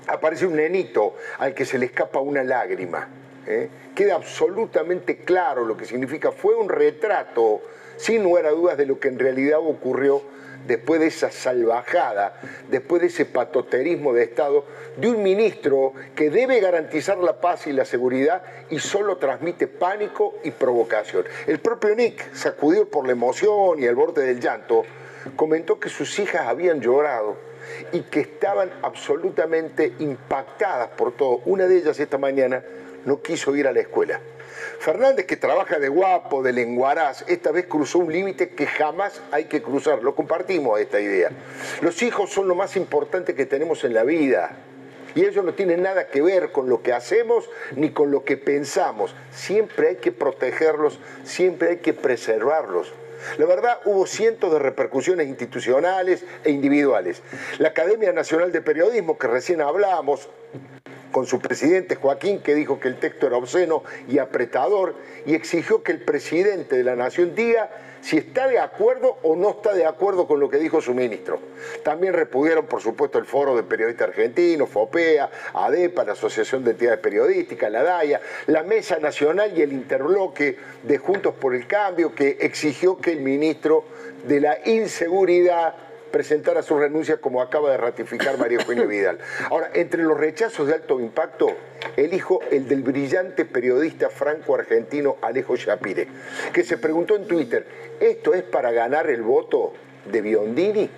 aparece 0.07 0.47
un 0.47 0.57
nenito 0.57 1.17
al 1.39 1.53
que 1.53 1.67
se 1.67 1.79
le 1.79 1.85
escapa 1.87 2.21
una 2.21 2.43
lágrima. 2.43 3.09
¿eh? 3.47 3.69
Queda 3.95 4.15
absolutamente 4.15 5.19
claro 5.19 5.67
lo 5.67 5.77
que 5.77 5.85
significa. 5.85 6.33
Fue 6.33 6.55
un 6.55 6.71
retrato 6.71 7.61
sin 7.97 8.23
lugar 8.23 8.47
a 8.47 8.51
dudas 8.51 8.77
de 8.77 8.87
lo 8.87 8.99
que 8.99 9.09
en 9.09 9.19
realidad 9.19 9.59
ocurrió 9.61 10.23
después 10.67 11.01
de 11.01 11.09
esa 11.09 11.31
salvajada, 11.31 12.41
después 12.71 13.03
de 13.03 13.09
ese 13.09 13.27
patoterismo 13.27 14.13
de 14.13 14.25
Estado, 14.25 14.65
de 14.97 15.09
un 15.09 15.23
ministro 15.23 15.93
que 16.15 16.31
debe 16.31 16.61
garantizar 16.61 17.19
la 17.19 17.41
paz 17.41 17.67
y 17.67 17.73
la 17.73 17.85
seguridad 17.85 18.43
y 18.71 18.79
solo 18.79 19.19
transmite 19.19 19.67
pánico 19.67 20.35
y 20.43 20.51
provocación. 20.51 21.25
El 21.47 21.59
propio 21.59 21.95
Nick, 21.95 22.33
sacudido 22.35 22.87
por 22.87 23.07
la 23.07 23.13
emoción 23.13 23.83
y 23.83 23.85
el 23.85 23.95
borde 23.95 24.25
del 24.25 24.41
llanto, 24.41 24.85
comentó 25.37 25.79
que 25.79 25.89
sus 25.89 26.19
hijas 26.19 26.47
habían 26.47 26.81
llorado 26.81 27.37
y 27.93 28.03
que 28.03 28.21
estaban 28.21 28.71
absolutamente 28.83 29.93
impactadas 29.99 30.89
por 30.91 31.13
todo. 31.13 31.41
Una 31.47 31.67
de 31.67 31.79
ellas 31.79 31.99
esta 31.99 32.19
mañana 32.19 32.63
no 33.05 33.23
quiso 33.23 33.55
ir 33.57 33.67
a 33.67 33.73
la 33.73 33.81
escuela. 33.81 34.21
Fernández, 34.79 35.27
que 35.27 35.37
trabaja 35.37 35.79
de 35.79 35.89
guapo, 35.89 36.43
de 36.43 36.53
lenguaraz, 36.53 37.25
esta 37.29 37.51
vez 37.53 37.67
cruzó 37.67 37.99
un 37.99 38.13
límite 38.13 38.51
que 38.51 38.67
jamás 38.67 39.23
hay 39.31 39.45
que 39.45 39.63
cruzar. 39.63 40.03
Lo 40.03 40.15
compartimos 40.15 40.81
esta 40.81 41.01
idea. 41.01 41.31
Los 41.81 42.03
hijos 42.03 42.31
son 42.31 42.49
lo 42.49 42.55
más 42.55 42.77
importante 42.77 43.35
que 43.35 43.47
tenemos 43.47 43.85
en 43.85 43.95
la 43.95 44.05
vida. 44.05 44.57
Y 45.15 45.25
ellos 45.25 45.45
no 45.45 45.55
tienen 45.55 45.83
nada 45.83 46.09
que 46.09 46.23
ver 46.23 46.51
con 46.51 46.69
lo 46.69 46.83
que 46.83 46.93
hacemos 46.93 47.49
ni 47.77 47.91
con 47.91 48.11
lo 48.11 48.25
que 48.25 48.37
pensamos. 48.37 49.15
Siempre 49.31 49.89
hay 49.89 49.97
que 49.97 50.11
protegerlos, 50.11 50.99
siempre 51.23 51.71
hay 51.71 51.77
que 51.79 51.93
preservarlos. 51.93 52.93
La 53.39 53.47
verdad, 53.47 53.79
hubo 53.85 54.07
cientos 54.07 54.53
de 54.53 54.59
repercusiones 54.59 55.29
institucionales 55.29 56.25
e 56.45 56.51
individuales. 56.51 57.23
La 57.59 57.69
Academia 57.69 58.13
Nacional 58.13 58.53
de 58.53 58.61
Periodismo, 58.61 59.17
que 59.17 59.29
recién 59.29 59.61
hablamos, 59.63 60.29
con 61.15 61.27
su 61.27 61.39
presidente 61.39 61.95
Joaquín, 61.95 62.41
que 62.41 62.57
dijo 62.57 62.81
que 62.81 62.89
el 62.89 62.99
texto 62.99 63.29
era 63.29 63.37
obsceno 63.37 63.85
y 64.09 64.19
apretador, 64.19 64.97
y 65.25 65.37
exigió 65.37 65.85
que 65.85 65.93
el 65.93 66.01
presidente 66.01 66.77
de 66.77 66.83
la 66.83 66.97
Nación 66.97 67.37
diga 67.37 67.71
si 68.01 68.19
está 68.19 68.49
de 68.49 68.59
acuerdo 68.59 69.19
o 69.23 69.37
no 69.37 69.51
está 69.51 69.75
de 69.75 69.87
acuerdo 69.87 70.27
con 70.27 70.41
lo 70.41 70.51
que 70.51 70.59
dijo 70.59 70.81
su 70.81 70.93
ministro. 70.93 71.39
También 71.85 72.15
repudieron, 72.15 72.67
por 72.67 72.83
supuesto, 72.83 73.21
el 73.21 73.27
Foro 73.27 73.55
de 73.55 73.63
Periodistas 73.63 74.09
Argentinos, 74.09 74.69
FOPEA, 74.69 75.31
ADEPA, 75.55 76.03
la 76.03 76.13
Asociación 76.15 76.65
de 76.65 76.73
Entidades 76.73 76.99
Periodísticas, 76.99 77.71
la 77.71 77.85
DAIA, 77.85 78.21
la 78.49 78.65
Mesa 78.65 78.99
Nacional 78.99 79.57
y 79.57 79.63
el 79.63 79.73
interbloque 79.73 80.57
de 80.83 80.99
Juntos 80.99 81.35
por 81.35 81.55
el 81.55 81.69
Cambio, 81.69 82.13
que 82.13 82.39
exigió 82.41 82.97
que 82.99 83.13
el 83.13 83.21
ministro 83.21 83.85
de 84.27 84.41
la 84.41 84.59
Inseguridad 84.65 85.77
presentara 86.15 86.63
su 86.63 86.79
renuncia 86.79 87.17
como 87.17 87.43
acaba 87.43 87.73
de 87.73 87.77
ratificar 87.77 88.39
María 88.39 88.61
Eugenia 88.61 88.87
Vidal. 88.87 89.19
Ahora, 89.51 89.71
entre 89.75 90.05
los 90.05 90.17
rechazos 90.17 90.69
de 90.69 90.75
alto 90.75 91.01
impacto, 91.01 91.49
elijo 91.97 92.39
el 92.53 92.69
del 92.69 92.83
brillante 92.83 93.45
periodista 93.45 94.09
franco-argentino 94.11 95.17
Alejo 95.23 95.57
Shapire, 95.57 96.07
que 96.53 96.63
se 96.63 96.79
preguntó 96.79 97.17
en 97.17 97.27
Twitter, 97.27 97.67
¿esto 97.99 98.33
es 98.33 98.45
para 98.45 98.71
ganar 98.71 99.11
el 99.11 99.23
voto 99.23 99.73
de 100.05 100.21
Biondini? 100.21 100.89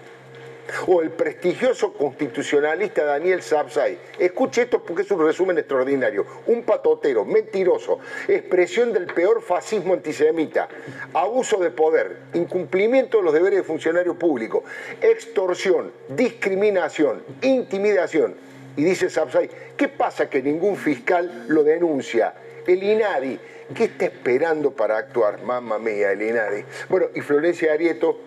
O 0.86 1.02
el 1.02 1.10
prestigioso 1.10 1.92
constitucionalista 1.92 3.04
Daniel 3.04 3.42
Sapsay. 3.42 3.98
Escuche 4.18 4.62
esto 4.62 4.82
porque 4.82 5.02
es 5.02 5.10
un 5.10 5.24
resumen 5.24 5.58
extraordinario. 5.58 6.26
Un 6.46 6.62
patotero, 6.62 7.24
mentiroso, 7.24 7.98
expresión 8.28 8.92
del 8.92 9.06
peor 9.06 9.42
fascismo 9.42 9.94
antisemita, 9.94 10.68
abuso 11.12 11.58
de 11.58 11.70
poder, 11.70 12.16
incumplimiento 12.34 13.18
de 13.18 13.24
los 13.24 13.32
deberes 13.32 13.60
de 13.60 13.64
funcionario 13.64 14.18
público, 14.18 14.64
extorsión, 15.00 15.92
discriminación, 16.08 17.22
intimidación. 17.42 18.34
Y 18.76 18.84
dice 18.84 19.08
Sapsay, 19.08 19.48
¿qué 19.76 19.88
pasa 19.88 20.28
que 20.28 20.42
ningún 20.42 20.76
fiscal 20.76 21.46
lo 21.48 21.64
denuncia? 21.64 22.34
El 22.66 22.82
INADI, 22.82 23.38
¿qué 23.74 23.84
está 23.84 24.06
esperando 24.06 24.72
para 24.72 24.98
actuar? 24.98 25.42
Mamma 25.42 25.78
mía, 25.78 26.12
el 26.12 26.20
INADI. 26.20 26.64
Bueno, 26.88 27.06
y 27.14 27.20
Florencia 27.20 27.72
Arieto 27.72 28.18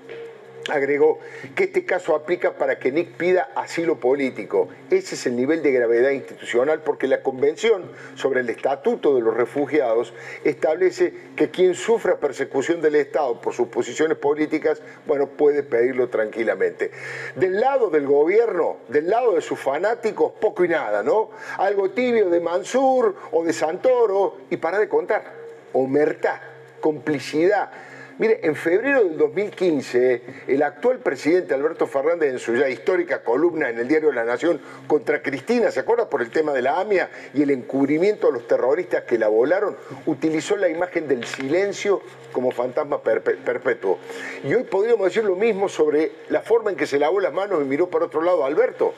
agregó 0.70 1.20
que 1.56 1.66
este 1.66 1.86
caso 1.86 2.16
aplica 2.16 2.54
para 2.54 2.80
que 2.80 2.92
Nick 2.92 3.14
pida 3.14 3.50
asilo 3.56 4.00
político. 4.00 4.70
Ese 4.90 5.16
es 5.16 5.26
el 5.26 5.36
nivel 5.36 5.64
de 5.64 5.72
gravedad 5.72 6.12
institucional 6.12 6.82
porque 6.82 7.08
la 7.08 7.22
Convención 7.22 7.84
sobre 8.16 8.42
el 8.42 8.50
Estatuto 8.50 9.16
de 9.16 9.22
los 9.22 9.36
Refugiados 9.36 10.14
establece 10.44 11.14
que 11.36 11.50
quien 11.50 11.76
sufra 11.76 12.18
persecución 12.18 12.82
del 12.82 12.96
Estado 12.96 13.40
por 13.42 13.54
sus 13.54 13.68
posiciones 13.68 14.18
políticas, 14.18 14.82
bueno, 15.06 15.28
puede 15.28 15.64
pedirlo 15.64 16.10
tranquilamente. 16.10 16.92
Del 17.36 17.60
lado 17.60 17.90
del 17.90 18.06
gobierno, 18.06 18.78
del 18.88 19.10
lado 19.10 19.36
de 19.36 19.42
sus 19.42 19.60
fanáticos, 19.60 20.34
poco 20.40 20.66
y 20.66 20.70
nada, 20.70 21.04
¿no? 21.04 21.32
Algo 21.58 21.92
tibio 21.92 22.30
de 22.30 22.40
Mansur 22.40 23.16
o 23.32 23.44
de 23.44 23.54
Santoro 23.54 24.38
y 24.50 24.58
para 24.58 24.80
de 24.80 24.90
contar. 24.90 25.40
Omertá, 25.74 26.42
complicidad 26.80 27.72
Mire, 28.20 28.42
en 28.44 28.54
febrero 28.54 29.06
del 29.06 29.18
2015, 29.18 30.22
el 30.48 30.62
actual 30.62 31.00
presidente 31.00 31.54
Alberto 31.54 31.88
Fernández, 31.88 32.34
en 32.34 32.40
su 32.40 32.54
ya 32.54 32.68
histórica 32.68 33.24
columna 33.24 33.70
en 33.70 33.80
el 33.80 33.88
diario 33.88 34.12
La 34.12 34.26
Nación 34.26 34.60
contra 34.88 35.22
Cristina, 35.22 35.72
¿se 35.72 35.80
acuerda? 35.80 36.10
Por 36.10 36.22
el 36.22 36.30
tema 36.30 36.52
de 36.52 36.62
la 36.62 36.82
AMIA 36.82 37.10
y 37.34 37.44
el 37.44 37.52
encubrimiento 37.52 38.28
a 38.28 38.32
los 38.32 38.46
terroristas 38.46 39.04
que 39.04 39.18
la 39.18 39.30
volaron, 39.30 39.78
utilizó 40.06 40.58
la 40.58 40.68
imagen 40.68 41.08
del 41.08 41.24
silencio 41.24 42.02
como 42.34 42.52
fantasma 42.52 43.02
perpetuo. 43.02 44.00
Y 44.44 44.54
hoy 44.54 44.64
podríamos 44.64 45.06
decir 45.06 45.24
lo 45.24 45.38
mismo 45.38 45.70
sobre 45.70 46.12
la 46.28 46.42
forma 46.42 46.72
en 46.72 46.76
que 46.76 46.88
se 46.88 47.00
lavó 47.00 47.22
las 47.22 47.32
manos 47.32 47.62
y 47.62 47.66
miró 47.66 47.90
para 47.90 48.08
otro 48.08 48.22
lado 48.22 48.44
Alberto 48.44 48.94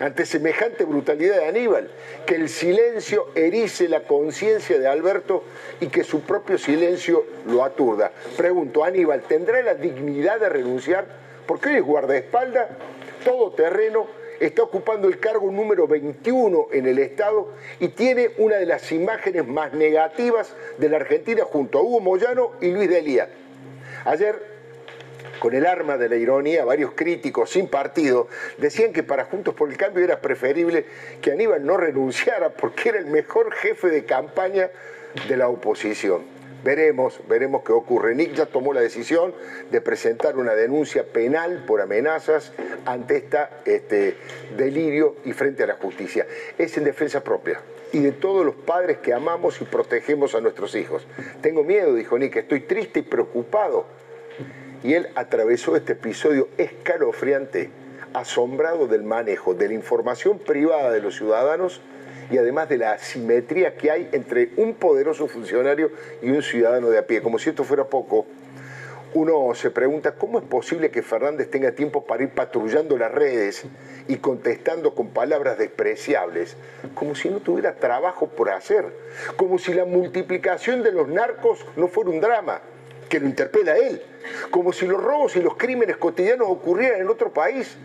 ante 0.00 0.26
semejante 0.26 0.84
brutalidad 0.84 1.36
de 1.36 1.46
Aníbal, 1.46 1.90
que 2.26 2.36
el 2.36 2.48
silencio 2.48 3.28
erice 3.34 3.88
la 3.88 4.04
conciencia 4.04 4.78
de 4.78 4.86
Alberto 4.86 5.44
y 5.80 5.88
que 5.88 6.04
su 6.04 6.20
propio 6.22 6.58
silencio 6.58 7.24
lo 7.46 7.64
aturda. 7.64 8.12
Pregunto, 8.36 8.84
Aníbal, 8.84 9.22
¿tendrá 9.22 9.62
la 9.62 9.74
dignidad 9.74 10.40
de 10.40 10.48
renunciar? 10.48 11.06
Porque 11.46 11.70
hoy 11.70 11.76
es 11.76 11.82
guardaespaldas, 11.82 12.68
todo 13.24 13.52
terreno, 13.52 14.06
está 14.40 14.62
ocupando 14.62 15.08
el 15.08 15.18
cargo 15.20 15.50
número 15.50 15.86
21 15.86 16.68
en 16.72 16.86
el 16.86 16.98
Estado 16.98 17.48
y 17.80 17.88
tiene 17.88 18.30
una 18.38 18.56
de 18.56 18.66
las 18.66 18.90
imágenes 18.92 19.46
más 19.46 19.72
negativas 19.72 20.54
de 20.78 20.88
la 20.88 20.96
Argentina 20.96 21.44
junto 21.44 21.78
a 21.78 21.82
Hugo 21.82 22.00
Moyano 22.00 22.52
y 22.60 22.70
Luis 22.70 22.88
Delía. 22.88 23.28
Ayer 24.04 24.53
con 25.44 25.54
el 25.54 25.66
arma 25.66 25.98
de 25.98 26.08
la 26.08 26.16
ironía, 26.16 26.64
varios 26.64 26.92
críticos 26.94 27.50
sin 27.50 27.68
partido 27.68 28.28
decían 28.56 28.94
que 28.94 29.02
para 29.02 29.26
Juntos 29.26 29.52
por 29.52 29.68
el 29.68 29.76
Cambio 29.76 30.02
era 30.02 30.22
preferible 30.22 30.86
que 31.20 31.32
Aníbal 31.32 31.66
no 31.66 31.76
renunciara 31.76 32.48
porque 32.48 32.88
era 32.88 32.98
el 32.98 33.04
mejor 33.08 33.52
jefe 33.52 33.88
de 33.88 34.06
campaña 34.06 34.70
de 35.28 35.36
la 35.36 35.48
oposición. 35.48 36.22
Veremos, 36.64 37.20
veremos 37.28 37.62
qué 37.62 37.72
ocurre. 37.72 38.14
Nick 38.14 38.32
ya 38.32 38.46
tomó 38.46 38.72
la 38.72 38.80
decisión 38.80 39.34
de 39.70 39.82
presentar 39.82 40.38
una 40.38 40.54
denuncia 40.54 41.04
penal 41.04 41.64
por 41.66 41.82
amenazas 41.82 42.54
ante 42.86 43.28
este 43.66 44.16
delirio 44.56 45.16
y 45.26 45.34
frente 45.34 45.64
a 45.64 45.66
la 45.66 45.74
justicia. 45.74 46.26
Es 46.56 46.74
en 46.78 46.84
defensa 46.84 47.22
propia 47.22 47.60
y 47.92 47.98
de 47.98 48.12
todos 48.12 48.46
los 48.46 48.54
padres 48.54 48.96
que 48.96 49.12
amamos 49.12 49.60
y 49.60 49.66
protegemos 49.66 50.34
a 50.34 50.40
nuestros 50.40 50.74
hijos. 50.74 51.06
Tengo 51.42 51.64
miedo, 51.64 51.94
dijo 51.94 52.18
Nick, 52.18 52.34
estoy 52.36 52.60
triste 52.60 53.00
y 53.00 53.02
preocupado 53.02 53.84
y 54.84 54.92
él 54.92 55.08
atravesó 55.14 55.74
este 55.76 55.94
episodio 55.94 56.48
escalofriante, 56.58 57.70
asombrado 58.12 58.86
del 58.86 59.02
manejo 59.02 59.54
de 59.54 59.68
la 59.68 59.74
información 59.74 60.38
privada 60.38 60.92
de 60.92 61.00
los 61.00 61.16
ciudadanos 61.16 61.80
y 62.30 62.36
además 62.36 62.68
de 62.68 62.76
la 62.76 62.92
asimetría 62.92 63.76
que 63.76 63.90
hay 63.90 64.10
entre 64.12 64.50
un 64.56 64.74
poderoso 64.74 65.26
funcionario 65.26 65.90
y 66.22 66.30
un 66.30 66.42
ciudadano 66.42 66.90
de 66.90 66.98
a 66.98 67.06
pie. 67.06 67.22
Como 67.22 67.38
si 67.38 67.48
esto 67.48 67.64
fuera 67.64 67.84
poco, 67.84 68.26
uno 69.14 69.54
se 69.54 69.70
pregunta 69.70 70.16
cómo 70.16 70.38
es 70.38 70.44
posible 70.44 70.90
que 70.90 71.00
Fernández 71.00 71.50
tenga 71.50 71.72
tiempo 71.72 72.04
para 72.04 72.22
ir 72.22 72.30
patrullando 72.30 72.98
las 72.98 73.10
redes 73.10 73.64
y 74.06 74.16
contestando 74.16 74.94
con 74.94 75.08
palabras 75.08 75.56
despreciables, 75.56 76.58
como 76.94 77.14
si 77.14 77.30
no 77.30 77.40
tuviera 77.40 77.76
trabajo 77.76 78.26
por 78.28 78.50
hacer, 78.50 78.84
como 79.36 79.58
si 79.58 79.72
la 79.72 79.86
multiplicación 79.86 80.82
de 80.82 80.92
los 80.92 81.08
narcos 81.08 81.64
no 81.76 81.88
fuera 81.88 82.10
un 82.10 82.20
drama 82.20 82.60
que 83.08 83.20
lo 83.20 83.26
interpela 83.26 83.72
a 83.72 83.78
él, 83.78 84.02
como 84.50 84.72
si 84.72 84.86
los 84.86 85.02
robos 85.02 85.36
y 85.36 85.42
los 85.42 85.56
crímenes 85.56 85.96
cotidianos 85.96 86.48
ocurrieran 86.48 87.00
en 87.00 87.08
otro 87.08 87.32
país. 87.32 87.76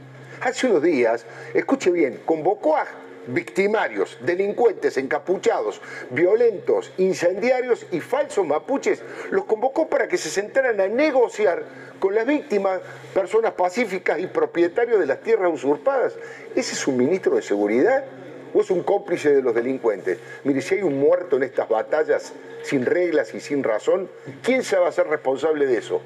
Hace 0.41 0.67
unos 0.67 0.81
días, 0.81 1.25
escuche 1.53 1.91
bien, 1.91 2.21
convocó 2.25 2.77
a 2.77 2.85
victimarios, 3.27 4.17
delincuentes 4.21 4.97
encapuchados, 4.97 5.81
violentos, 6.09 6.91
incendiarios 6.97 7.85
y 7.91 7.99
falsos 7.99 8.45
mapuches, 8.45 9.01
los 9.31 9.45
convocó 9.45 9.87
para 9.87 10.07
que 10.07 10.17
se 10.17 10.29
sentaran 10.29 10.79
a 10.79 10.87
negociar 10.87 11.63
con 11.99 12.15
las 12.15 12.25
víctimas, 12.25 12.79
personas 13.13 13.53
pacíficas 13.53 14.19
y 14.19 14.27
propietarios 14.27 14.99
de 14.99 15.05
las 15.05 15.21
tierras 15.21 15.53
usurpadas. 15.53 16.15
¿Ese 16.55 16.73
es 16.73 16.87
un 16.87 16.97
ministro 16.97 17.35
de 17.35 17.41
seguridad? 17.41 18.05
¿O 18.53 18.61
es 18.61 18.71
un 18.71 18.81
cómplice 18.83 19.35
de 19.35 19.41
los 19.41 19.53
delincuentes? 19.53 20.17
Mire, 20.43 20.61
si 20.61 20.75
hay 20.75 20.81
un 20.81 20.99
muerto 20.99 21.35
en 21.35 21.43
estas 21.43 21.69
batallas 21.69 22.33
sin 22.63 22.85
reglas 22.85 23.33
y 23.35 23.41
sin 23.41 23.63
razón, 23.63 24.09
¿quién 24.41 24.63
se 24.63 24.77
va 24.77 24.87
a 24.87 24.89
hacer 24.89 25.07
responsable 25.07 25.67
de 25.67 25.77
eso? 25.77 26.01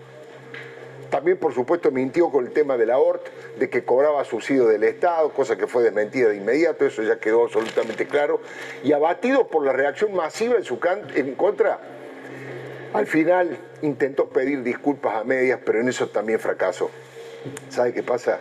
También, 1.13 1.37
por 1.37 1.53
supuesto, 1.53 1.91
mintió 1.91 2.31
con 2.31 2.47
el 2.47 2.53
tema 2.53 2.75
de 2.75 2.87
la 2.87 2.97
ORT, 2.97 3.27
de 3.59 3.69
que 3.69 3.85
cobraba 3.85 4.25
subsidio 4.25 4.65
del 4.65 4.81
Estado, 4.83 5.29
cosa 5.29 5.55
que 5.55 5.67
fue 5.67 5.83
desmentida 5.83 6.29
de 6.29 6.37
inmediato, 6.37 6.87
eso 6.87 7.03
ya 7.03 7.19
quedó 7.19 7.43
absolutamente 7.43 8.07
claro. 8.07 8.41
Y 8.83 8.93
abatido 8.93 9.45
por 9.45 9.63
la 9.63 9.73
reacción 9.73 10.15
masiva 10.15 10.55
en 10.55 10.63
su 10.63 10.79
en 11.13 11.35
contra, 11.35 11.79
al 12.93 13.05
final 13.05 13.55
intentó 13.83 14.29
pedir 14.29 14.63
disculpas 14.63 15.17
a 15.17 15.23
medias, 15.23 15.59
pero 15.63 15.81
en 15.81 15.89
eso 15.89 16.07
también 16.07 16.39
fracasó. 16.39 16.89
¿Sabe 17.69 17.93
qué 17.93 18.01
pasa? 18.01 18.39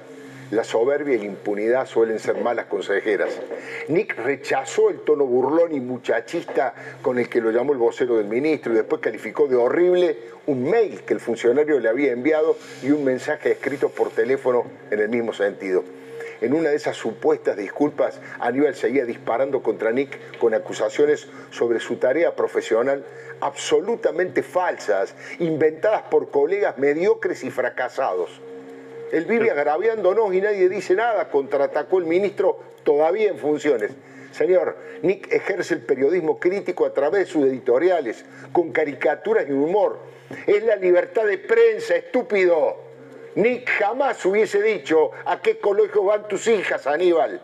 La 0.53 0.65
soberbia 0.65 1.15
y 1.15 1.19
la 1.21 1.25
impunidad 1.25 1.87
suelen 1.87 2.19
ser 2.19 2.37
malas 2.43 2.67
consejeras. 2.67 3.41
Nick 3.89 4.19
rechazó 4.19 4.91
el 4.91 5.01
tono 5.01 5.25
burlón 5.25 5.75
y 5.75 5.81
muchachista 5.81 6.75
con 7.01 7.19
el 7.19 7.31
que 7.31 7.41
lo 7.41 7.51
llamó 7.51 7.73
el 7.73 7.79
vocero 7.79 8.19
del 8.19 8.27
ministro 8.27 8.71
y 8.71 8.77
después 8.77 9.01
calificó 9.01 9.49
de 9.49 9.57
horrible 9.57 10.19
un 10.45 10.69
mail 10.69 11.05
que 11.07 11.15
el 11.15 11.21
funcionario 11.21 11.81
le 11.81 11.89
había 11.89 12.13
enviado 12.13 12.59
y 12.83 12.91
un 12.91 13.03
mensaje 13.03 13.53
escrito 13.53 13.89
por 13.89 14.11
teléfono 14.11 14.67
en 14.91 15.01
el 15.01 15.09
mismo 15.09 15.33
sentido. 15.33 15.85
En 16.43 16.53
una 16.53 16.69
de 16.69 16.77
esas 16.77 16.99
supuestas 16.99 17.57
disculpas, 17.57 18.21
Aníbal 18.39 18.75
seguía 18.75 19.07
disparando 19.07 19.63
contra 19.63 19.91
Nick 19.91 20.37
con 20.37 20.53
acusaciones 20.53 21.29
sobre 21.51 21.81
su 21.81 21.97
tarea 21.97 22.37
profesional 22.37 23.07
absolutamente 23.41 24.43
falsas, 24.43 25.15
inventadas 25.39 26.03
por 26.11 26.31
colegas 26.31 26.77
mediocres 26.77 27.43
y 27.43 27.51
fracasados. 27.51 28.43
Él 29.13 29.27
vive 29.27 29.51
agraviándonos 29.51 30.33
y 30.35 30.41
nadie 30.41 30.71
dice 30.71 30.95
nada, 30.95 31.29
contraatacó 31.29 31.99
el 31.99 32.07
ministro 32.07 32.59
todavía 32.83 33.29
en 33.29 33.39
funciones. 33.39 33.93
Señor, 34.33 34.75
Nick 35.03 35.31
ejerce 35.31 35.75
el 35.75 35.83
periodismo 35.83 36.41
crítico 36.41 36.87
a 36.87 36.95
través 36.95 37.27
de 37.27 37.27
sus 37.27 37.45
editoriales, 37.45 38.25
con 38.53 38.73
caricaturas 38.73 39.47
y 39.47 39.53
humor. 39.53 39.99
Es 40.47 40.65
la 40.65 40.77
libertad 40.77 41.27
de 41.27 41.37
prensa, 41.37 41.95
estúpido. 41.95 42.79
Nick 43.35 43.69
jamás 43.69 44.25
hubiese 44.25 44.63
dicho 44.63 45.11
a 45.27 45.43
qué 45.43 45.59
colegio 45.59 46.05
van 46.05 46.27
tus 46.27 46.47
hijas, 46.47 46.87
Aníbal. 46.87 47.43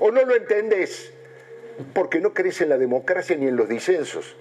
¿O 0.00 0.10
no 0.10 0.24
lo 0.24 0.34
entendés? 0.34 1.12
Porque 1.94 2.20
no 2.20 2.34
crees 2.34 2.60
en 2.60 2.70
la 2.70 2.78
democracia 2.78 3.36
ni 3.36 3.46
en 3.46 3.56
los 3.56 3.68
disensos. 3.68 4.34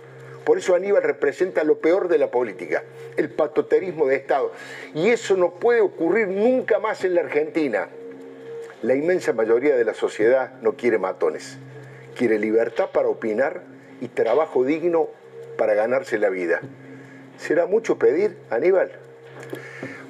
Por 0.47 0.59
eso 0.59 0.75
Aníbal 0.75 1.03
representa 1.03 1.65
lo 1.65 1.79
peor 1.79 2.07
de 2.07 2.17
la 2.17 2.31
política, 2.31 2.81
el 3.17 3.29
patoterismo 3.29 4.07
de 4.07 4.15
Estado. 4.15 4.53
Y 4.95 5.09
eso 5.09 5.35
no 5.35 5.55
puede 5.55 5.81
ocurrir 5.81 6.29
nunca 6.29 6.79
más 6.79 7.03
en 7.03 7.15
la 7.15 7.19
Argentina. 7.19 7.89
La 8.81 8.95
inmensa 8.95 9.33
mayoría 9.33 9.75
de 9.75 9.83
la 9.83 9.93
sociedad 9.93 10.53
no 10.61 10.77
quiere 10.77 10.99
matones. 10.99 11.57
Quiere 12.15 12.39
libertad 12.39 12.91
para 12.93 13.09
opinar 13.09 13.63
y 13.99 14.07
trabajo 14.07 14.63
digno 14.63 15.09
para 15.57 15.73
ganarse 15.73 16.17
la 16.17 16.29
vida. 16.29 16.61
¿Será 17.37 17.65
mucho 17.65 17.99
pedir, 17.99 18.37
Aníbal? 18.49 18.93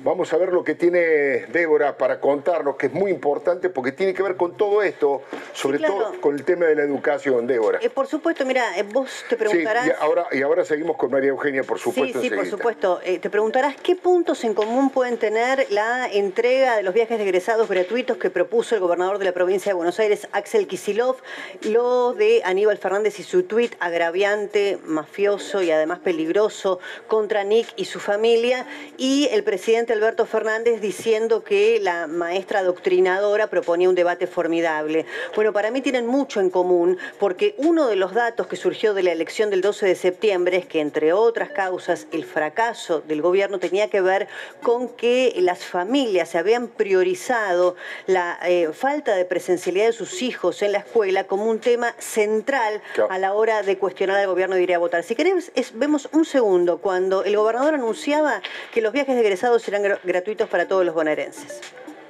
Vamos 0.08 0.32
a 0.32 0.38
ver 0.38 0.54
lo 0.54 0.64
que 0.64 0.74
tiene 0.74 1.48
Débora 1.52 1.98
para 1.98 2.22
contarnos, 2.22 2.78
que 2.78 2.86
es 2.86 2.94
muy 2.94 3.12
importante 3.12 3.68
porque 3.68 3.92
tiene 3.92 4.14
que 4.14 4.24
ver 4.24 4.38
con 4.38 4.56
todo 4.56 4.82
esto, 4.82 5.22
sobre 5.52 5.80
todo 5.80 6.14
con 6.22 6.34
el 6.34 6.46
tema 6.46 6.66
de 6.66 6.76
la 6.76 6.84
educación, 6.84 7.46
Débora. 7.46 7.80
Eh, 7.82 7.90
por 7.90 8.08
supuesto, 8.08 8.46
mira, 8.46 8.78
eh, 8.78 8.84
vos 8.84 9.26
te 9.28 9.36
preguntarás... 9.36 9.84
Sí, 9.84 9.90
y, 9.90 10.02
ahora, 10.02 10.28
y 10.32 10.42
ahora 10.44 10.64
seguimos 10.64 10.96
con 10.96 11.12
María 11.12 11.32
Eugenia, 11.32 11.64
por 11.64 11.78
supuesto. 11.78 12.22
Sí, 12.22 12.30
sí, 12.30 12.34
por 12.34 12.46
supuesto. 12.46 13.02
Eh, 13.04 13.20
te 13.20 13.30
preguntarás 13.30 13.76
qué 13.84 13.98
puntos 13.98 14.46
en 14.46 14.54
común 14.54 14.92
pueden 14.92 15.18
tener 15.18 15.68
la 15.72 16.08
entrega 16.10 16.78
de 16.78 16.84
los 16.84 16.94
viajes 16.94 17.18
de 17.18 17.26
egresados 17.26 17.68
gratuitos 17.68 18.16
que 18.16 18.30
propuso 18.30 18.76
el 18.76 18.80
gobernador 18.80 19.20
de 19.20 19.26
la 19.26 19.34
provincia 19.34 19.72
de 19.72 19.74
Buenos 19.74 20.00
Aires, 20.00 20.30
Axel 20.32 20.68
Kisilov, 20.68 21.18
lo 21.64 22.14
de 22.14 22.44
Aníbal 22.46 22.78
Fernández 22.78 23.20
y 23.20 23.24
su 23.24 23.44
tuit 23.44 23.76
agraviante, 23.82 24.80
mafioso 24.86 25.62
y 25.62 25.72
además 25.72 26.00
peligroso 26.00 26.80
contra 27.10 27.44
Nick 27.44 27.68
y 27.76 27.84
su 27.84 28.00
familia, 28.00 28.66
y 28.98 29.28
el 29.34 29.44
presidente 29.44 29.97
Alberto 29.98 30.28
Fernández 30.28 30.80
diciendo 30.80 31.44
que 31.44 31.80
la 31.82 32.06
maestra 32.06 32.62
doctrinadora 32.62 33.48
proponía 33.48 33.90
un 33.90 33.96
debate 33.96 34.28
formidable. 34.28 35.08
Bueno, 35.36 35.54
para 35.54 35.72
mí 35.72 35.82
tienen 35.82 36.06
mucho 36.06 36.40
en 36.40 36.52
común 36.52 37.00
porque 37.20 37.56
uno 37.58 37.88
de 37.88 37.96
los 37.96 38.14
datos 38.14 38.46
que 38.46 38.56
surgió 38.56 38.94
de 38.94 39.02
la 39.02 39.12
elección 39.12 39.50
del 39.50 39.62
12 39.62 39.88
de 39.88 39.96
septiembre 39.96 40.58
es 40.58 40.68
que, 40.68 40.82
entre 40.82 41.14
otras 41.14 41.50
causas, 41.50 42.06
el 42.12 42.26
fracaso 42.26 43.02
del 43.02 43.24
gobierno 43.24 43.58
tenía 43.58 43.90
que 43.90 44.02
ver 44.02 44.28
con 44.62 44.90
que 44.90 45.34
las 45.38 45.66
familias 45.66 46.30
se 46.30 46.38
habían 46.38 46.68
priorizado 46.68 47.76
la 48.06 48.38
eh, 48.46 48.70
falta 48.74 49.16
de 49.16 49.26
presencialidad 49.26 49.88
de 49.88 49.94
sus 49.94 50.22
hijos 50.22 50.62
en 50.62 50.74
la 50.74 50.80
escuela 50.80 51.24
como 51.24 51.46
un 51.46 51.60
tema 51.60 51.96
central 51.98 52.84
a 53.10 53.18
la 53.18 53.34
hora 53.34 53.64
de 53.64 53.80
cuestionar 53.80 54.18
al 54.18 54.28
gobierno 54.28 54.56
de 54.56 54.62
ir 54.62 54.76
a 54.76 54.78
votar. 54.78 55.02
Si 55.02 55.16
queremos, 55.16 55.52
vemos 55.74 56.08
un 56.12 56.24
segundo, 56.24 56.78
cuando 56.78 57.24
el 57.24 57.36
gobernador 57.36 57.74
anunciaba 57.74 58.44
que 58.72 58.82
los 58.82 58.94
viajes 58.94 59.16
de 59.16 59.22
egresados 59.22 59.64
gratuitos 60.04 60.50
para 60.50 60.68
todos 60.68 60.86
los 60.86 60.94
bonaerenses. 60.94 61.62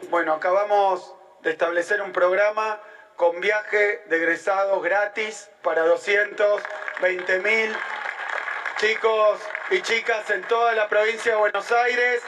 Bueno, 0.10 0.34
acabamos 0.34 1.16
de 1.42 1.52
establecer 1.52 2.02
un 2.02 2.12
programa 2.12 2.82
con 3.16 3.42
viaje 3.42 4.04
de 4.08 4.18
egresados 4.18 4.82
gratis 4.84 5.50
para 5.64 5.84
220 5.84 7.40
mil 7.40 7.76
chicos 8.78 9.40
y 9.72 9.82
chicas 9.82 10.30
en 10.30 10.44
toda 10.44 10.74
la 10.74 10.88
provincia 10.88 11.32
de 11.32 11.38
Buenos 11.38 11.72
Aires. 11.72 12.22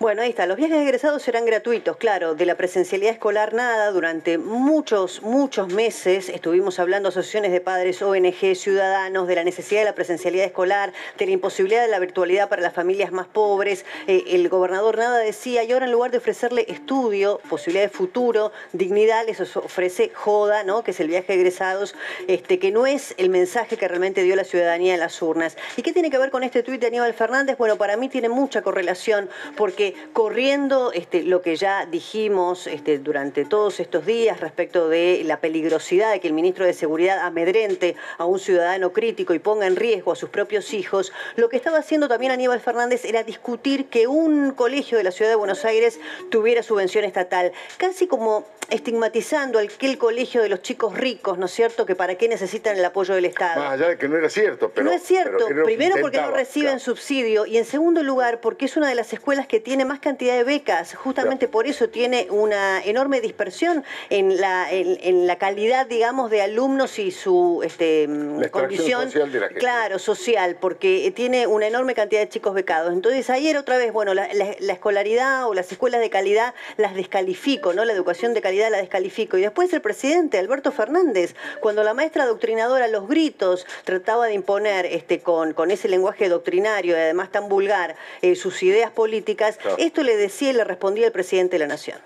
Bueno, 0.00 0.22
ahí 0.22 0.30
está. 0.30 0.46
Los 0.46 0.56
viajes 0.56 0.78
egresados 0.78 1.22
serán 1.22 1.46
gratuitos, 1.46 1.96
claro. 1.96 2.34
De 2.34 2.46
la 2.46 2.56
presencialidad 2.56 3.12
escolar 3.12 3.54
nada. 3.54 3.92
Durante 3.92 4.38
muchos, 4.38 5.22
muchos 5.22 5.72
meses 5.72 6.28
estuvimos 6.28 6.80
hablando 6.80 7.10
asociaciones 7.10 7.52
de 7.52 7.60
padres, 7.60 8.02
ONG, 8.02 8.56
ciudadanos, 8.56 9.28
de 9.28 9.36
la 9.36 9.44
necesidad 9.44 9.82
de 9.82 9.84
la 9.84 9.94
presencialidad 9.94 10.46
escolar, 10.46 10.92
de 11.16 11.26
la 11.26 11.32
imposibilidad 11.32 11.82
de 11.82 11.88
la 11.88 12.00
virtualidad 12.00 12.48
para 12.48 12.60
las 12.60 12.74
familias 12.74 13.12
más 13.12 13.28
pobres. 13.28 13.84
Eh, 14.08 14.24
el 14.30 14.48
gobernador 14.48 14.98
nada 14.98 15.18
decía 15.18 15.62
y 15.62 15.70
ahora 15.70 15.86
en 15.86 15.92
lugar 15.92 16.10
de 16.10 16.18
ofrecerle 16.18 16.66
estudio, 16.68 17.40
posibilidad 17.48 17.84
de 17.84 17.90
futuro, 17.90 18.50
dignidad, 18.72 19.24
les 19.24 19.40
ofrece 19.56 20.10
joda, 20.12 20.64
¿no? 20.64 20.82
Que 20.82 20.90
es 20.90 20.98
el 20.98 21.06
viaje 21.06 21.34
egresados, 21.34 21.94
este, 22.26 22.58
que 22.58 22.72
no 22.72 22.88
es 22.88 23.14
el 23.16 23.28
mensaje 23.28 23.76
que 23.76 23.86
realmente 23.86 24.24
dio 24.24 24.34
la 24.34 24.44
ciudadanía 24.44 24.94
en 24.94 25.00
las 25.00 25.22
urnas. 25.22 25.56
¿Y 25.76 25.82
qué 25.82 25.92
tiene 25.92 26.10
que 26.10 26.18
ver 26.18 26.32
con 26.32 26.42
este 26.42 26.64
tuit 26.64 26.80
de 26.80 26.88
Aníbal 26.88 27.14
Fernández? 27.14 27.56
Bueno, 27.56 27.76
para 27.76 27.96
mí 27.96 28.08
tiene 28.08 28.28
mucha 28.28 28.60
correlación 28.62 29.30
porque 29.56 29.83
corriendo 30.12 30.92
este, 30.92 31.22
lo 31.22 31.42
que 31.42 31.56
ya 31.56 31.86
dijimos 31.86 32.66
este, 32.66 32.98
durante 32.98 33.44
todos 33.44 33.80
estos 33.80 34.06
días 34.06 34.40
respecto 34.40 34.88
de 34.88 35.22
la 35.24 35.40
peligrosidad 35.40 36.12
de 36.12 36.20
que 36.20 36.28
el 36.28 36.34
ministro 36.34 36.64
de 36.64 36.72
Seguridad 36.72 37.18
amedrente 37.20 37.96
a 38.18 38.24
un 38.24 38.38
ciudadano 38.38 38.92
crítico 38.92 39.34
y 39.34 39.38
ponga 39.38 39.66
en 39.66 39.76
riesgo 39.76 40.12
a 40.12 40.16
sus 40.16 40.30
propios 40.30 40.72
hijos, 40.72 41.12
lo 41.36 41.48
que 41.48 41.56
estaba 41.56 41.78
haciendo 41.78 42.08
también 42.08 42.32
Aníbal 42.32 42.60
Fernández 42.60 43.04
era 43.04 43.22
discutir 43.22 43.86
que 43.86 44.06
un 44.06 44.52
colegio 44.52 44.98
de 44.98 45.04
la 45.04 45.10
ciudad 45.10 45.30
de 45.30 45.36
Buenos 45.36 45.64
Aires 45.64 46.00
tuviera 46.30 46.62
subvención 46.62 47.04
estatal, 47.04 47.52
casi 47.76 48.06
como 48.06 48.46
estigmatizando 48.70 49.58
aquel 49.58 49.98
colegio 49.98 50.42
de 50.42 50.48
los 50.48 50.62
chicos 50.62 50.96
ricos, 50.96 51.38
¿no 51.38 51.46
es 51.46 51.52
cierto?, 51.52 51.84
que 51.86 51.94
para 51.94 52.14
qué 52.16 52.28
necesitan 52.28 52.76
el 52.76 52.84
apoyo 52.84 53.14
del 53.14 53.26
Estado. 53.26 53.60
Más 53.60 53.72
allá 53.74 53.88
de 53.88 53.98
que 53.98 54.08
no 54.08 54.16
era 54.16 54.30
cierto, 54.30 54.70
pero... 54.74 54.86
No 54.86 54.92
es 54.92 55.02
cierto, 55.02 55.46
que 55.46 55.54
primero 55.54 55.96
porque 56.00 56.20
no 56.20 56.30
reciben 56.30 56.72
claro. 56.72 56.80
subsidio 56.80 57.46
y 57.46 57.58
en 57.58 57.64
segundo 57.64 58.02
lugar 58.02 58.40
porque 58.40 58.64
es 58.64 58.76
una 58.76 58.88
de 58.88 58.94
las 58.94 59.12
escuelas 59.12 59.46
que 59.46 59.60
tiene 59.60 59.73
más 59.84 59.98
cantidad 59.98 60.36
de 60.36 60.44
becas, 60.44 60.94
justamente 60.94 61.48
por 61.48 61.66
eso 61.66 61.88
tiene 61.88 62.28
una 62.30 62.80
enorme 62.84 63.20
dispersión 63.20 63.82
en 64.10 64.40
la, 64.40 64.70
en, 64.70 64.98
en 65.02 65.26
la 65.26 65.36
calidad, 65.38 65.86
digamos, 65.86 66.30
de 66.30 66.42
alumnos 66.42 66.98
y 66.98 67.10
su 67.10 67.62
este, 67.64 68.02
extracción 68.04 68.50
condición, 68.50 69.02
social 69.04 69.32
de 69.32 69.40
la 69.40 69.46
gente. 69.48 69.60
claro, 69.60 69.98
social, 69.98 70.56
porque 70.60 71.10
tiene 71.16 71.46
una 71.46 71.66
enorme 71.66 71.94
cantidad 71.94 72.20
de 72.20 72.28
chicos 72.28 72.54
becados. 72.54 72.92
Entonces 72.92 73.30
ayer 73.30 73.56
otra 73.56 73.78
vez, 73.78 73.92
bueno, 73.92 74.12
la, 74.14 74.28
la- 74.34 74.54
la 74.60 74.72
escolaridad 74.74 75.48
o 75.48 75.54
las 75.54 75.72
escuelas 75.72 76.00
de 76.00 76.10
calidad 76.10 76.54
las 76.76 76.94
descalifico, 76.94 77.72
¿no? 77.72 77.84
La 77.84 77.92
educación 77.94 78.34
de 78.34 78.42
calidad 78.42 78.70
la 78.70 78.76
descalifico. 78.78 79.38
Y 79.38 79.40
después 79.40 79.72
el 79.72 79.80
presidente, 79.80 80.38
Alberto 80.38 80.70
Fernández, 80.72 81.34
cuando 81.60 81.82
la 81.82 81.94
maestra 81.94 82.26
doctrinadora 82.26 82.86
los 82.88 83.08
gritos 83.08 83.66
trataba 83.84 84.26
de 84.26 84.34
imponer 84.34 84.84
este, 84.86 85.20
con, 85.20 85.54
con 85.54 85.70
ese 85.70 85.88
lenguaje 85.88 86.28
doctrinario 86.28 86.96
y 86.96 87.00
además 87.00 87.30
tan 87.32 87.48
vulgar 87.48 87.96
eh, 88.20 88.34
sus 88.34 88.62
ideas 88.62 88.90
políticas, 88.90 89.58
Claro. 89.64 89.78
esto 89.78 90.02
le 90.02 90.16
decía 90.16 90.50
y 90.50 90.52
le 90.52 90.64
respondía 90.64 91.06
el 91.06 91.12
presidente 91.12 91.54
de 91.56 91.60
la 91.60 91.66
Nación. 91.68 91.98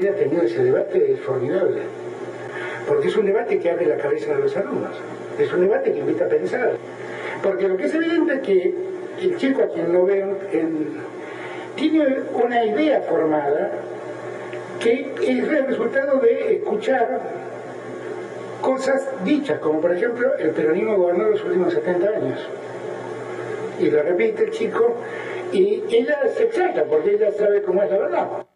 Haya 0.00 0.14
tenido 0.14 0.42
ese 0.42 0.62
debate 0.64 1.12
es 1.12 1.20
formidable, 1.20 1.82
porque 2.88 3.08
es 3.08 3.16
un 3.16 3.26
debate 3.26 3.58
que 3.58 3.70
abre 3.70 3.86
la 3.86 3.96
cabeza 3.98 4.34
de 4.34 4.40
los 4.40 4.56
alumnos, 4.56 4.96
es 5.38 5.52
un 5.52 5.60
debate 5.60 5.92
que 5.92 5.98
invita 5.98 6.24
a 6.24 6.28
pensar, 6.28 6.72
porque 7.42 7.68
lo 7.68 7.76
que 7.76 7.84
es 7.84 7.94
evidente 7.94 8.34
es 8.34 8.40
que 8.40 8.74
el 9.20 9.36
chico 9.36 9.62
a 9.62 9.68
quien 9.68 9.92
no 9.92 10.04
ven 10.04 10.36
en- 10.52 10.96
tiene 11.76 12.06
una 12.32 12.64
idea 12.64 13.02
formada 13.02 13.72
que 14.80 15.12
es 15.22 15.28
el 15.48 15.66
resultado 15.66 16.18
de 16.20 16.56
escuchar 16.56 17.20
cosas 18.62 19.06
dichas, 19.24 19.58
como 19.60 19.80
por 19.80 19.94
ejemplo 19.94 20.34
el 20.38 20.50
peronismo 20.50 20.96
gobernó 20.96 21.28
los 21.28 21.44
últimos 21.44 21.72
70 21.74 22.08
años. 22.08 22.40
Y 23.80 23.90
lo 23.90 24.02
repite 24.02 24.44
el 24.44 24.50
chico, 24.50 24.96
y 25.52 25.82
ella 25.90 26.18
se 26.34 26.44
exalta 26.44 26.84
porque 26.84 27.14
ella 27.14 27.32
sabe 27.32 27.62
cómo 27.62 27.82
es 27.82 27.90
la 27.90 27.98
verdad. 27.98 28.46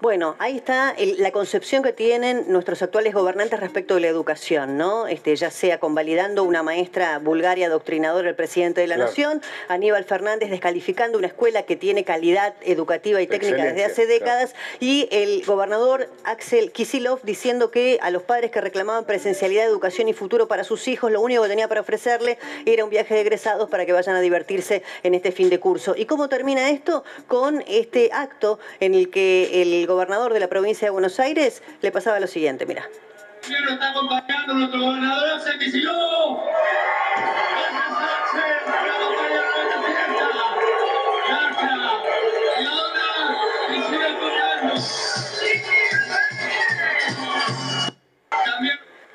Bueno, 0.00 0.36
ahí 0.38 0.56
está 0.56 0.92
el- 0.96 1.16
la 1.20 1.32
concepción 1.32 1.82
que 1.82 1.92
tienen 1.92 2.44
nuestros 2.46 2.80
actuales 2.82 3.12
gobernantes 3.12 3.58
respecto 3.58 3.96
de 3.96 4.00
la 4.02 4.06
educación, 4.06 4.76
¿no? 4.78 5.08
Este, 5.08 5.34
ya 5.34 5.50
sea 5.50 5.80
convalidando 5.80 6.44
una 6.44 6.62
maestra 6.62 7.18
vulgar 7.18 7.58
y 7.58 7.64
adoctrinadora 7.64 8.28
el 8.28 8.36
presidente 8.36 8.80
de 8.80 8.86
la 8.86 8.94
Claro. 8.94 9.10
Nación, 9.10 9.42
Aníbal 9.66 10.04
Fernández 10.04 10.50
descalificando 10.50 11.18
una 11.18 11.26
escuela 11.26 11.64
que 11.64 11.74
tiene 11.74 12.04
calidad 12.04 12.54
educativa 12.60 13.20
y 13.20 13.26
técnica 13.26 13.64
desde 13.64 13.84
hace 13.86 14.06
décadas, 14.06 14.54
y 14.78 15.08
el 15.10 15.44
gobernador 15.44 16.08
Axel 16.22 16.70
Kisilov 16.70 17.18
diciendo 17.24 17.72
que 17.72 17.98
a 18.00 18.12
los 18.12 18.22
padres 18.22 18.52
que 18.52 18.60
reclamaban 18.60 19.04
presencialidad, 19.04 19.64
educación 19.66 20.08
y 20.08 20.12
futuro 20.12 20.46
para 20.46 20.62
sus 20.62 20.86
hijos, 20.86 21.10
lo 21.10 21.20
único 21.20 21.42
que 21.42 21.48
tenía 21.48 21.66
para 21.66 21.80
ofrecerle 21.80 22.38
era 22.66 22.84
un 22.84 22.90
viaje 22.90 23.14
de 23.14 23.22
egresados 23.22 23.68
para 23.68 23.84
que 23.84 23.92
vayan 23.92 24.14
a 24.14 24.20
divertirse 24.20 24.84
en 25.02 25.14
este 25.14 25.32
fin 25.32 25.50
de 25.50 25.58
curso. 25.58 25.94
¿Y 25.96 26.04
cómo 26.04 26.28
termina 26.28 26.70
esto? 26.70 27.02
Con 27.26 27.64
este 27.66 28.10
acto 28.12 28.60
en 28.78 28.94
el 28.94 29.10
que 29.10 29.60
el 29.62 29.87
gobernador 29.88 30.32
de 30.32 30.40
la 30.40 30.48
provincia 30.48 30.86
de 30.86 30.90
Buenos 30.90 31.18
Aires 31.18 31.62
le 31.82 31.90
pasaba 31.90 32.20
lo 32.20 32.28
siguiente, 32.28 32.66
mira. 32.66 32.88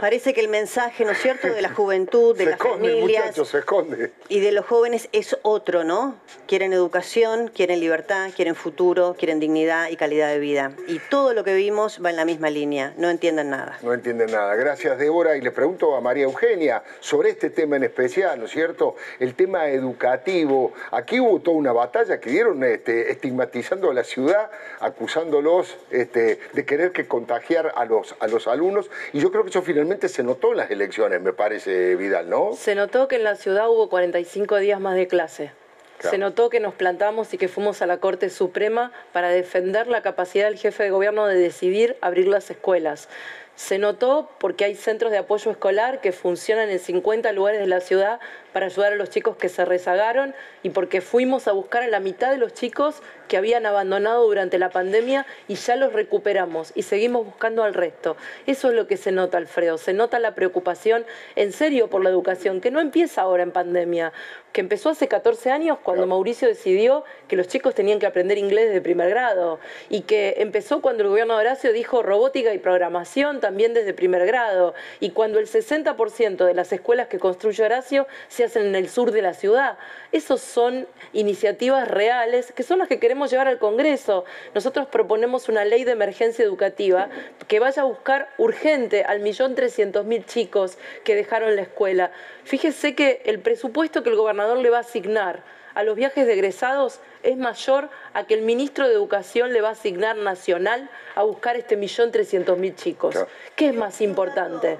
Parece 0.03 0.33
que 0.33 0.41
el 0.41 0.49
mensaje, 0.49 1.05
¿no 1.05 1.11
es 1.11 1.19
cierto?, 1.19 1.47
de 1.47 1.61
la 1.61 1.69
juventud, 1.73 2.35
de 2.35 2.43
se 2.43 2.49
las 2.49 2.59
esconde, 2.59 2.89
familias 2.89 3.23
muchacho, 3.23 3.45
se 3.45 3.59
esconde. 3.59 4.11
y 4.27 4.41
de 4.41 4.51
los 4.51 4.65
jóvenes 4.65 5.07
es 5.13 5.37
otro, 5.43 5.85
¿no? 5.85 6.15
Quieren 6.45 6.73
educación, 6.73 7.47
quieren 7.47 7.79
libertad, 7.79 8.29
quieren 8.35 8.53
futuro, 8.53 9.15
quieren 9.17 9.39
dignidad 9.39 9.87
y 9.91 9.95
calidad 9.95 10.27
de 10.27 10.39
vida. 10.39 10.73
Y 10.89 10.99
todo 11.09 11.33
lo 11.33 11.45
que 11.45 11.53
vimos 11.55 12.01
va 12.03 12.09
en 12.09 12.17
la 12.17 12.25
misma 12.25 12.49
línea, 12.49 12.93
no 12.97 13.09
entienden 13.09 13.49
nada. 13.49 13.77
No 13.81 13.93
entienden 13.93 14.29
nada. 14.29 14.53
Gracias, 14.55 14.97
Débora. 14.97 15.37
Y 15.37 15.41
le 15.41 15.51
pregunto 15.51 15.95
a 15.95 16.01
María 16.01 16.25
Eugenia 16.25 16.83
sobre 16.99 17.29
este 17.29 17.49
tema 17.49 17.77
en 17.77 17.85
especial, 17.85 18.37
¿no 18.37 18.47
es 18.47 18.51
cierto? 18.51 18.97
El 19.19 19.35
tema 19.35 19.69
educativo. 19.69 20.73
Aquí 20.91 21.21
hubo 21.21 21.39
toda 21.39 21.55
una 21.55 21.71
batalla 21.71 22.19
que 22.19 22.29
dieron 22.29 22.61
este, 22.65 23.09
estigmatizando 23.09 23.89
a 23.89 23.93
la 23.93 24.03
ciudad, 24.03 24.51
acusándolos 24.81 25.77
este, 25.91 26.41
de 26.51 26.65
querer 26.65 26.91
que 26.91 27.07
contagiar 27.07 27.71
a 27.77 27.85
los, 27.85 28.17
a 28.19 28.27
los 28.27 28.49
alumnos. 28.49 28.91
Y 29.13 29.21
yo 29.21 29.31
creo 29.31 29.43
que 29.43 29.49
eso 29.49 29.61
finalmente 29.61 29.92
se 30.09 30.23
notó 30.23 30.51
en 30.51 30.57
las 30.57 30.71
elecciones, 30.71 31.21
me 31.21 31.33
parece, 31.33 31.95
Vidal, 31.95 32.29
¿no? 32.29 32.53
Se 32.53 32.75
notó 32.75 33.07
que 33.07 33.15
en 33.15 33.23
la 33.23 33.35
ciudad 33.35 33.69
hubo 33.69 33.89
45 33.89 34.57
días 34.57 34.79
más 34.79 34.95
de 34.95 35.07
clase. 35.07 35.51
Claro. 35.97 36.11
Se 36.11 36.17
notó 36.17 36.49
que 36.49 36.59
nos 36.59 36.73
plantamos 36.73 37.33
y 37.33 37.37
que 37.37 37.47
fuimos 37.47 37.81
a 37.81 37.85
la 37.85 37.97
Corte 37.97 38.29
Suprema 38.29 38.91
para 39.13 39.29
defender 39.29 39.87
la 39.87 40.01
capacidad 40.01 40.45
del 40.45 40.57
jefe 40.57 40.83
de 40.83 40.89
gobierno 40.89 41.27
de 41.27 41.35
decidir 41.35 41.97
abrir 42.01 42.27
las 42.27 42.49
escuelas. 42.49 43.07
Se 43.55 43.77
notó 43.77 44.29
porque 44.39 44.65
hay 44.65 44.75
centros 44.75 45.11
de 45.11 45.19
apoyo 45.19 45.51
escolar 45.51 46.01
que 46.01 46.11
funcionan 46.11 46.69
en 46.69 46.79
50 46.79 47.31
lugares 47.33 47.59
de 47.59 47.67
la 47.67 47.79
ciudad 47.79 48.19
para 48.53 48.67
ayudar 48.67 48.93
a 48.93 48.95
los 48.95 49.09
chicos 49.09 49.35
que 49.35 49.49
se 49.49 49.65
rezagaron 49.65 50.33
y 50.61 50.69
porque 50.69 51.01
fuimos 51.01 51.47
a 51.47 51.51
buscar 51.51 51.83
a 51.83 51.87
la 51.87 51.99
mitad 51.99 52.31
de 52.31 52.37
los 52.37 52.53
chicos 52.53 53.01
que 53.27 53.37
habían 53.37 53.65
abandonado 53.65 54.23
durante 54.23 54.59
la 54.59 54.69
pandemia 54.69 55.25
y 55.47 55.55
ya 55.55 55.75
los 55.75 55.93
recuperamos 55.93 56.71
y 56.75 56.83
seguimos 56.83 57.25
buscando 57.25 57.63
al 57.63 57.73
resto. 57.73 58.15
Eso 58.45 58.69
es 58.69 58.75
lo 58.75 58.87
que 58.87 58.97
se 58.97 59.11
nota, 59.11 59.37
Alfredo. 59.37 59.77
Se 59.77 59.93
nota 59.93 60.19
la 60.19 60.35
preocupación 60.35 61.05
en 61.35 61.51
serio 61.51 61.89
por 61.89 62.03
la 62.03 62.09
educación, 62.09 62.61
que 62.61 62.71
no 62.71 62.79
empieza 62.79 63.21
ahora 63.21 63.43
en 63.43 63.51
pandemia, 63.51 64.13
que 64.51 64.61
empezó 64.61 64.89
hace 64.89 65.07
14 65.07 65.51
años 65.51 65.79
cuando 65.81 66.05
Mauricio 66.05 66.47
decidió 66.47 67.03
que 67.27 67.35
los 67.35 67.47
chicos 67.47 67.73
tenían 67.73 67.99
que 67.99 68.05
aprender 68.05 68.37
inglés 68.37 68.67
desde 68.67 68.81
primer 68.81 69.09
grado 69.09 69.59
y 69.89 70.01
que 70.01 70.35
empezó 70.37 70.81
cuando 70.81 71.03
el 71.03 71.09
gobierno 71.09 71.33
de 71.33 71.41
Horacio 71.41 71.73
dijo 71.73 72.03
robótica 72.03 72.53
y 72.53 72.59
programación 72.59 73.39
también 73.39 73.73
desde 73.73 73.93
primer 73.93 74.25
grado 74.27 74.75
y 74.99 75.09
cuando 75.09 75.39
el 75.39 75.47
60% 75.47 76.45
de 76.45 76.53
las 76.53 76.71
escuelas 76.71 77.07
que 77.07 77.17
construye 77.17 77.63
Horacio 77.63 78.07
se 78.27 78.42
en 78.55 78.75
el 78.75 78.89
sur 78.89 79.11
de 79.11 79.21
la 79.21 79.33
ciudad. 79.33 79.77
Esos 80.11 80.41
son 80.41 80.87
iniciativas 81.13 81.87
reales 81.87 82.51
que 82.51 82.63
son 82.63 82.79
las 82.79 82.87
que 82.87 82.99
queremos 82.99 83.31
llevar 83.31 83.47
al 83.47 83.57
Congreso. 83.57 84.25
Nosotros 84.53 84.87
proponemos 84.87 85.49
una 85.49 85.65
ley 85.65 85.83
de 85.83 85.93
emergencia 85.93 86.43
educativa 86.43 87.09
que 87.47 87.59
vaya 87.59 87.83
a 87.83 87.85
buscar 87.85 88.29
urgente 88.37 89.03
al 89.03 89.19
millón 89.21 89.55
trescientos 89.55 90.05
mil 90.05 90.25
chicos 90.25 90.77
que 91.03 91.15
dejaron 91.15 91.55
la 91.55 91.63
escuela. 91.63 92.11
Fíjese 92.43 92.95
que 92.95 93.21
el 93.25 93.39
presupuesto 93.39 94.03
que 94.03 94.09
el 94.09 94.15
gobernador 94.15 94.57
le 94.57 94.69
va 94.69 94.77
a 94.77 94.81
asignar 94.81 95.43
a 95.73 95.83
los 95.83 95.95
viajes 95.95 96.27
de 96.27 96.33
egresados 96.33 96.99
es 97.23 97.37
mayor 97.37 97.89
a 98.13 98.25
que 98.25 98.35
el 98.35 98.41
ministro 98.41 98.87
de 98.87 98.93
Educación 98.93 99.53
le 99.53 99.61
va 99.61 99.69
a 99.69 99.71
asignar 99.71 100.17
nacional 100.17 100.89
a 101.15 101.23
buscar 101.23 101.55
este 101.55 101.77
millón 101.77 102.11
trescientos 102.11 102.57
mil 102.57 102.75
chicos. 102.75 103.15
¿Qué 103.55 103.69
es 103.69 103.73
más 103.73 104.01
importante? 104.01 104.77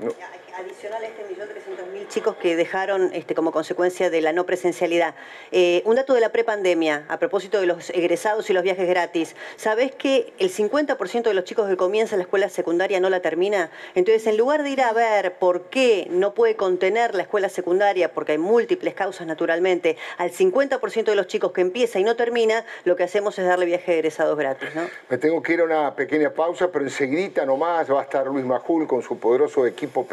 Adicional 0.55 1.03
a 1.03 1.07
este 1.07 1.23
millón 1.23 1.49
trescientos 1.49 1.87
mil 1.87 2.07
chicos 2.09 2.35
que 2.35 2.55
dejaron 2.55 3.09
este, 3.13 3.33
como 3.33 3.51
consecuencia 3.51 4.11
de 4.11 4.21
la 4.21 4.33
no 4.33 4.45
presencialidad. 4.45 5.15
Eh, 5.51 5.81
un 5.83 5.95
dato 5.95 6.13
de 6.13 6.21
la 6.21 6.31
prepandemia, 6.31 7.05
a 7.07 7.17
propósito 7.17 7.59
de 7.59 7.65
los 7.65 7.89
egresados 7.89 8.51
y 8.51 8.53
los 8.53 8.61
viajes 8.61 8.87
gratis. 8.87 9.35
¿Sabés 9.55 9.95
que 9.95 10.31
el 10.37 10.51
50% 10.51 11.23
de 11.23 11.33
los 11.33 11.45
chicos 11.45 11.67
que 11.67 11.75
comienzan 11.75 12.19
la 12.19 12.25
escuela 12.25 12.49
secundaria 12.49 12.99
no 12.99 13.09
la 13.09 13.19
termina? 13.19 13.71
Entonces, 13.95 14.27
en 14.27 14.37
lugar 14.37 14.61
de 14.61 14.69
ir 14.69 14.81
a 14.81 14.93
ver 14.93 15.39
por 15.39 15.69
qué 15.69 16.07
no 16.11 16.35
puede 16.35 16.55
contener 16.55 17.15
la 17.15 17.23
escuela 17.23 17.49
secundaria, 17.49 18.13
porque 18.13 18.33
hay 18.33 18.37
múltiples 18.37 18.93
causas 18.93 19.25
naturalmente, 19.25 19.97
al 20.17 20.31
50% 20.31 21.05
de 21.05 21.15
los 21.15 21.25
chicos 21.25 21.51
que 21.51 21.61
empieza 21.61 21.99
y 21.99 22.03
no 22.03 22.15
termina, 22.15 22.63
lo 22.85 22.95
que 22.95 23.01
hacemos 23.01 23.39
es 23.39 23.45
darle 23.47 23.65
viajes 23.65 23.89
egresados 23.89 24.37
gratis. 24.37 24.69
Me 25.09 25.17
tengo 25.17 25.41
que 25.41 25.53
ir 25.53 25.61
a 25.61 25.63
una 25.63 25.95
pequeña 25.95 26.29
pausa, 26.29 26.71
pero 26.71 26.85
enseguida 26.85 27.43
nomás 27.43 27.91
va 27.91 28.01
a 28.01 28.03
estar 28.03 28.27
Luis 28.27 28.45
Majul 28.45 28.85
con 28.85 29.01
su 29.01 29.17
poderoso 29.17 29.65
equipo 29.65 30.05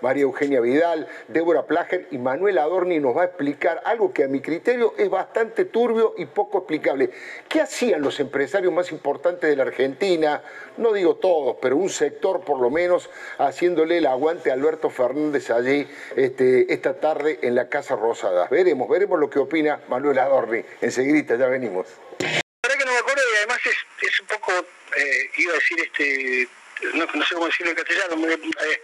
María 0.00 0.22
Eugenia 0.22 0.60
Vidal, 0.60 1.06
Débora 1.28 1.66
Plager 1.66 2.08
y 2.10 2.18
Manuel 2.18 2.58
Adorni 2.58 2.98
nos 2.98 3.16
va 3.16 3.22
a 3.22 3.24
explicar 3.26 3.82
algo 3.84 4.12
que 4.12 4.24
a 4.24 4.28
mi 4.28 4.40
criterio 4.40 4.94
es 4.98 5.08
bastante 5.08 5.64
turbio 5.64 6.14
y 6.16 6.26
poco 6.26 6.58
explicable. 6.58 7.10
¿Qué 7.48 7.60
hacían 7.60 8.02
los 8.02 8.20
empresarios 8.20 8.72
más 8.72 8.90
importantes 8.92 9.48
de 9.48 9.56
la 9.56 9.64
Argentina? 9.64 10.42
No 10.76 10.92
digo 10.92 11.16
todos, 11.16 11.56
pero 11.60 11.76
un 11.76 11.88
sector 11.88 12.40
por 12.42 12.60
lo 12.60 12.70
menos, 12.70 13.10
haciéndole 13.38 13.98
el 13.98 14.06
aguante 14.06 14.50
a 14.50 14.54
Alberto 14.54 14.90
Fernández 14.90 15.50
allí 15.50 15.86
este, 16.16 16.72
esta 16.72 17.00
tarde 17.00 17.38
en 17.42 17.54
la 17.54 17.68
Casa 17.68 17.96
Rosada. 17.96 18.48
Veremos, 18.50 18.88
veremos 18.88 19.18
lo 19.18 19.30
que 19.30 19.38
opina 19.38 19.80
Manuel 19.88 20.18
Adorni. 20.18 20.62
Enseguida, 20.80 21.36
ya 21.36 21.46
venimos. 21.46 21.86
Que 22.18 22.84
no 22.84 22.92
me 22.92 22.98
acuerdo 22.98 23.22
y 23.34 23.36
además 23.38 23.58
es, 23.64 23.76
es 24.06 24.20
un 24.20 24.26
poco, 24.28 24.52
eh, 24.52 25.30
iba 25.38 25.52
a 25.52 25.54
decir, 25.56 25.80
este 25.80 26.48
no, 26.94 27.06
no, 27.12 27.26
sé 27.26 27.34
cómo 27.34 27.46
decirlo 27.46 27.70
en 27.70 27.76
castellano, 27.76 28.16
muy, 28.16 28.32
eh, 28.32 28.80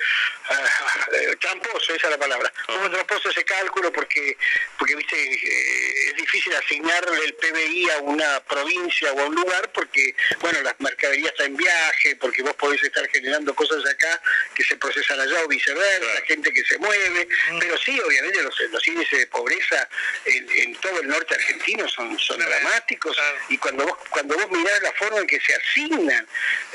eh, 1.13 1.37
tramposo, 1.41 1.95
esa 1.95 2.07
es 2.07 2.11
la 2.11 2.19
palabra. 2.19 2.53
Un 2.69 2.77
poco 2.77 2.91
tramposo 2.91 3.31
ese 3.31 3.45
cálculo 3.45 3.93
porque, 3.93 4.37
porque 4.79 4.97
viste, 4.97 5.17
eh, 5.17 6.09
es 6.09 6.17
difícil 6.17 6.55
asignarle 6.55 7.25
el 7.25 7.35
PBI 7.35 7.91
a 7.91 7.99
una 7.99 8.41
provincia 8.41 9.13
o 9.13 9.21
a 9.21 9.25
un 9.27 9.35
lugar 9.35 9.71
porque, 9.73 10.15
bueno, 10.41 10.61
las 10.63 10.79
mercaderías 10.81 11.33
están 11.33 11.47
en 11.47 11.57
viaje, 11.57 12.17
porque 12.17 12.43
vos 12.43 12.55
podés 12.55 12.83
estar 12.83 13.09
generando 13.09 13.55
cosas 13.55 13.85
acá 13.87 14.21
que 14.55 14.65
se 14.65 14.77
procesan 14.77 15.21
allá 15.21 15.45
o 15.45 15.49
viceversa, 15.49 16.23
gente 16.27 16.53
que 16.53 16.65
se 16.65 16.79
mueve, 16.79 17.29
pero 17.61 17.79
sí, 17.79 17.99
obviamente 18.01 18.43
los, 18.43 18.59
los 18.71 18.89
índices 18.89 19.21
de 19.21 19.27
pobreza 19.29 19.89
en, 20.25 20.49
en, 20.57 20.75
todo 20.77 21.01
el 21.01 21.09
norte 21.09 21.35
argentino 21.35 21.89
son, 21.89 22.19
son 22.19 22.39
dramáticos. 22.39 23.17
Y 23.49 23.59
cuando 23.59 23.87
vos, 23.87 23.99
cuando 24.11 24.37
vos 24.37 24.51
mirás 24.51 24.83
la 24.83 24.93
forma 24.93 25.21
en 25.21 25.27
que 25.27 25.41
se 25.41 25.55
asignan 25.55 26.27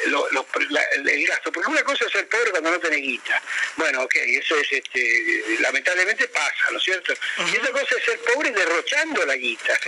los, 0.08 0.32
los, 0.32 0.46
la, 0.70 0.82
el 1.14 1.28
gasto, 1.28 1.52
porque 1.52 1.70
una 1.70 1.84
cosa 1.84 2.06
es 2.06 2.12
ser 2.12 2.28
pobre 2.28 2.52
cuando 2.52 2.72
no 2.72 2.80
tenés 2.80 3.02
guita. 3.02 3.42
Bueno, 3.76 4.04
ok, 4.04 4.16
eso 4.16 4.56
es, 4.58 4.72
este, 4.72 5.44
lamentablemente 5.60 6.28
pasa, 6.28 6.72
¿no 6.72 6.78
es 6.78 6.84
cierto? 6.84 7.14
Y 7.38 7.58
otra 7.58 7.72
cosa 7.72 7.96
es 7.98 8.04
ser 8.06 8.20
pobre 8.20 8.52
derrochando 8.52 9.26
la 9.26 9.36
guita, 9.36 9.80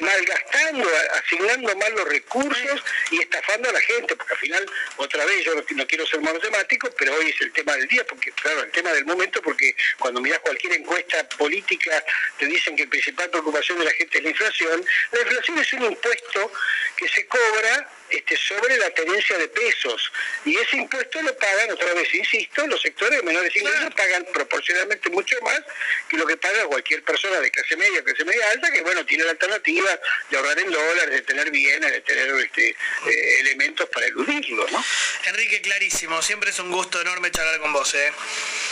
malgastando, 0.00 0.90
asignando 1.12 1.76
mal 1.76 1.92
los 1.94 2.08
recursos 2.08 2.82
y 3.10 3.20
estafando 3.20 3.68
a 3.68 3.72
la 3.72 3.80
gente, 3.80 4.16
porque 4.16 4.32
al 4.32 4.38
final, 4.40 4.70
otra 4.96 5.24
vez, 5.24 5.44
yo 5.44 5.54
no, 5.54 5.64
no 5.68 5.86
quiero 5.86 6.06
ser 6.06 6.20
matemático, 6.20 6.90
pero 6.98 7.14
hoy 7.14 7.30
es 7.30 7.40
el 7.40 7.52
tema 7.52 7.74
del 7.76 7.88
día, 7.88 8.04
porque 8.06 8.32
claro, 8.32 8.62
el 8.62 8.70
tema 8.70 8.92
del 8.92 9.04
momento, 9.04 9.42
porque 9.42 9.74
cuando 9.98 10.20
mirás 10.20 10.40
cualquier 10.40 10.74
encuesta 10.74 11.28
política, 11.30 12.04
te 12.38 12.46
dicen 12.46 12.76
que 12.76 12.84
la 12.84 12.90
principal 12.90 13.30
preocupación 13.30 13.78
de 13.78 13.84
la 13.84 13.90
gente 13.92 14.18
es 14.18 14.24
la 14.24 14.30
inflación. 14.30 14.84
La 15.12 15.20
inflación 15.20 15.58
es 15.58 15.72
un 15.72 15.84
impuesto 15.84 16.52
que 16.96 17.08
se 17.08 17.26
cobra 17.26 17.90
este, 18.10 18.36
sobre 18.36 18.76
la 18.76 18.90
tenencia 18.90 19.38
de 19.38 19.48
pesos. 19.48 20.12
Y 20.44 20.56
ese 20.56 20.76
impuesto 20.76 21.22
lo 21.22 21.36
pagan, 21.36 21.70
otra 21.70 21.94
vez 21.94 22.12
insisto, 22.14 22.66
los 22.66 22.80
sectores 22.80 23.18
de 23.18 23.22
menores 23.22 23.54
ingresos 23.54 23.94
pagan 23.94 24.26
proporcionalmente 24.32 25.08
mucho 25.10 25.36
más 25.42 25.60
que 26.08 26.16
lo 26.16 26.26
que 26.26 26.36
paga 26.36 26.64
cualquier 26.64 27.02
persona 27.04 27.40
de 27.40 27.50
clase 27.50 27.76
media, 27.76 28.02
clase 28.02 28.24
media 28.24 28.50
alta, 28.50 28.70
que 28.72 28.80
bueno, 28.82 29.06
tiene 29.06 29.24
la 29.24 29.30
alternativa 29.30 30.00
de 30.30 30.36
ahorrar 30.36 30.58
en 30.58 30.70
dólares, 30.70 31.10
de 31.10 31.22
tener 31.22 31.50
bienes, 31.50 31.92
de 31.92 32.00
tener 32.00 32.28
este, 32.40 32.70
eh, 32.70 33.40
elementos 33.40 33.88
para 33.90 34.06
eludirlo, 34.06 34.66
¿no? 34.70 34.84
Enrique, 35.26 35.60
clarísimo, 35.60 36.20
siempre 36.22 36.50
es 36.50 36.58
un 36.58 36.72
gusto 36.72 37.00
enorme 37.00 37.30
charlar 37.30 37.60
con 37.60 37.72
vos, 37.72 37.94
¿eh? 37.94 38.12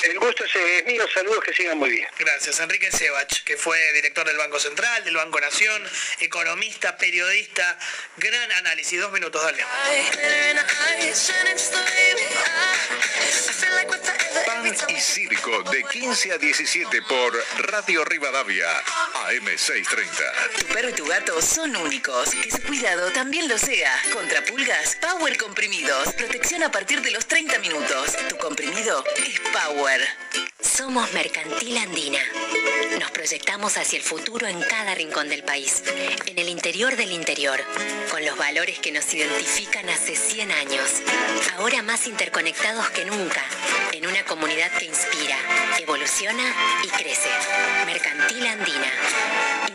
El 0.02 0.18
gusto 0.18 0.44
es, 0.44 0.56
es 0.56 0.86
mío, 0.86 1.06
saludos, 1.12 1.44
que 1.44 1.52
sigan 1.52 1.78
muy 1.78 1.90
bien. 1.90 2.08
Gracias. 2.18 2.58
Enrique 2.60 2.90
Sebach, 2.90 3.44
que 3.44 3.56
fue 3.56 3.78
director 3.92 4.26
del 4.26 4.38
Banco 4.38 4.58
Central, 4.58 5.04
del 5.04 5.16
Banco 5.16 5.40
Nación, 5.40 5.82
economista, 6.20 6.96
periodista, 6.96 7.78
gran 8.16 8.50
análisis. 8.52 9.00
Dos 9.00 9.12
minutos, 9.12 9.42
dale. 9.42 9.64
Pan 14.46 14.74
y 14.88 15.00
Circo 15.00 15.62
de 15.70 15.82
15 15.84 16.32
a 16.32 16.38
17 16.38 17.02
por 17.02 17.44
Radio 17.58 18.04
Rivadavia, 18.04 18.66
AM630. 19.28 20.58
Tu 20.58 20.66
perro 20.66 20.88
y 20.90 20.92
tu 20.92 21.06
gato 21.06 21.40
son 21.42 21.76
únicos. 21.76 22.30
Que 22.30 22.50
su 22.50 22.62
cuidado 22.62 23.10
también 23.12 23.48
lo 23.48 23.58
sea. 23.58 23.92
Contra 24.12 24.44
pulgas, 24.44 24.96
Power 25.00 25.36
Comprimidos. 25.36 26.12
Protección 26.14 26.62
a 26.62 26.70
partir 26.70 27.02
de 27.02 27.10
los 27.10 27.26
30 27.26 27.58
minutos. 27.58 28.16
Tu 28.28 28.36
comprimido 28.38 29.04
es 29.16 29.40
Power. 29.52 30.49
Somos 30.62 31.12
Mercantil 31.12 31.76
Andina. 31.78 32.18
Nos 32.98 33.10
proyectamos 33.10 33.76
hacia 33.76 33.98
el 33.98 34.02
futuro 34.02 34.46
en 34.46 34.60
cada 34.62 34.94
rincón 34.94 35.28
del 35.28 35.42
país, 35.42 35.82
en 36.26 36.38
el 36.38 36.48
interior 36.48 36.96
del 36.96 37.12
interior, 37.12 37.60
con 38.10 38.24
los 38.24 38.36
valores 38.36 38.78
que 38.78 38.92
nos 38.92 39.12
identifican 39.12 39.88
hace 39.88 40.16
100 40.16 40.52
años, 40.52 41.02
ahora 41.56 41.82
más 41.82 42.06
interconectados 42.06 42.88
que 42.90 43.04
nunca, 43.04 43.42
en 43.92 44.06
una 44.06 44.24
comunidad 44.24 44.70
que 44.78 44.86
inspira, 44.86 45.38
evoluciona 45.78 46.44
y 46.84 46.88
crece. 46.88 47.30
Mercantil 47.86 48.46
Andina. 48.46 48.92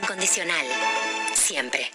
Incondicional. 0.02 0.66
Siempre. 1.34 1.92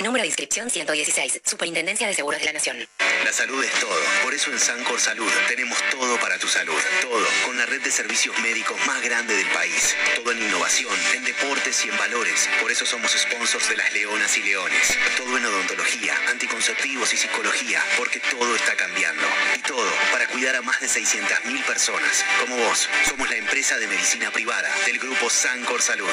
Número 0.00 0.22
de 0.22 0.26
inscripción 0.26 0.68
116. 0.70 1.42
Superintendencia 1.44 2.08
de 2.08 2.14
Seguros 2.14 2.40
de 2.40 2.46
la 2.46 2.52
Nación. 2.52 2.76
La 3.24 3.32
salud 3.32 3.62
es 3.62 3.72
todo. 3.78 3.96
Por 4.24 4.34
eso 4.34 4.50
en 4.50 4.58
Sancor 4.58 5.00
Salud 5.00 5.30
tenemos 5.46 5.78
todo 5.90 6.18
para 6.18 6.36
tu 6.36 6.48
salud. 6.48 6.74
Todo. 7.00 7.24
Con 7.46 7.56
la 7.56 7.64
red 7.64 7.80
de 7.80 7.92
servicios 7.92 8.36
médicos 8.40 8.76
más 8.86 9.00
grande 9.02 9.36
del 9.36 9.46
país. 9.50 9.94
Todo 10.16 10.32
en 10.32 10.42
innovación, 10.42 10.92
en 11.14 11.24
deportes 11.24 11.84
y 11.86 11.90
en 11.90 11.96
valores. 11.96 12.48
Por 12.60 12.72
eso 12.72 12.84
somos 12.84 13.12
sponsors 13.12 13.68
de 13.68 13.76
las 13.76 13.92
Leonas 13.92 14.36
y 14.36 14.42
Leones. 14.42 14.98
Todo 15.16 15.38
en 15.38 15.46
odontología, 15.46 16.14
anticonceptivos 16.28 17.14
y 17.14 17.16
psicología. 17.16 17.80
Porque 17.96 18.18
todo 18.18 18.56
está 18.56 18.74
cambiando. 18.74 19.26
Y 19.56 19.60
todo 19.60 19.90
para 20.10 20.26
cuidar 20.26 20.56
a 20.56 20.62
más 20.62 20.80
de 20.80 20.88
600.000 20.88 21.64
personas. 21.64 22.24
Como 22.40 22.56
vos. 22.56 22.88
Somos 23.08 23.30
la 23.30 23.36
empresa 23.36 23.78
de 23.78 23.86
medicina 23.86 24.32
privada 24.32 24.68
del 24.86 24.98
grupo 24.98 25.30
Sancor 25.30 25.80
Salud. 25.80 26.10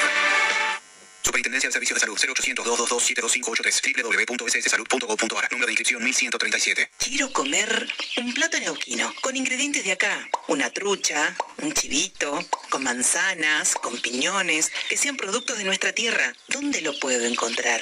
Superintendencia 1.22 1.68
de 1.68 1.72
Servicios 1.72 1.96
de 1.96 2.00
Salud 2.00 2.18
0800 2.18 2.64
222 2.64 3.02
72583 3.02 4.26
www.sssalud.gov.ar 4.28 5.52
Número 5.52 5.66
de 5.66 5.72
inscripción 5.72 6.02
1137. 6.02 6.90
Quiero 6.98 7.32
comer 7.32 7.88
un 8.16 8.34
plato 8.34 8.58
neuquino 8.58 9.14
con 9.20 9.36
ingredientes 9.36 9.84
de 9.84 9.92
acá. 9.92 10.28
Una 10.48 10.70
trucha, 10.70 11.36
un 11.58 11.72
chivito, 11.72 12.44
con 12.70 12.82
manzanas, 12.82 13.74
con 13.74 13.96
piñones, 13.98 14.72
que 14.88 14.96
sean 14.96 15.16
productos 15.16 15.58
de 15.58 15.64
nuestra 15.64 15.92
tierra. 15.92 16.34
¿Dónde 16.48 16.80
lo 16.80 16.98
puedo 16.98 17.24
encontrar? 17.24 17.80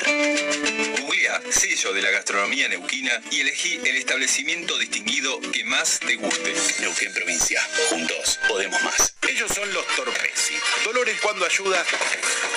Googlea 1.00 1.40
sello 1.50 1.92
de 1.92 2.02
la 2.02 2.10
gastronomía 2.10 2.68
neuquina 2.68 3.12
y 3.30 3.40
elegí 3.40 3.76
el 3.76 3.96
establecimiento 3.96 4.78
distinguido 4.78 5.40
que 5.52 5.64
más 5.64 6.00
te 6.00 6.16
guste. 6.16 6.54
Neuquén 6.80 7.12
Provincia. 7.14 7.60
Juntos 7.88 8.38
podemos 8.48 8.82
más. 8.82 9.14
Ellos 9.30 9.52
son 9.54 9.72
los 9.72 9.86
Torpesi. 9.86 10.58
Dolores 10.82 11.20
cuando 11.20 11.46
ayuda 11.46 11.86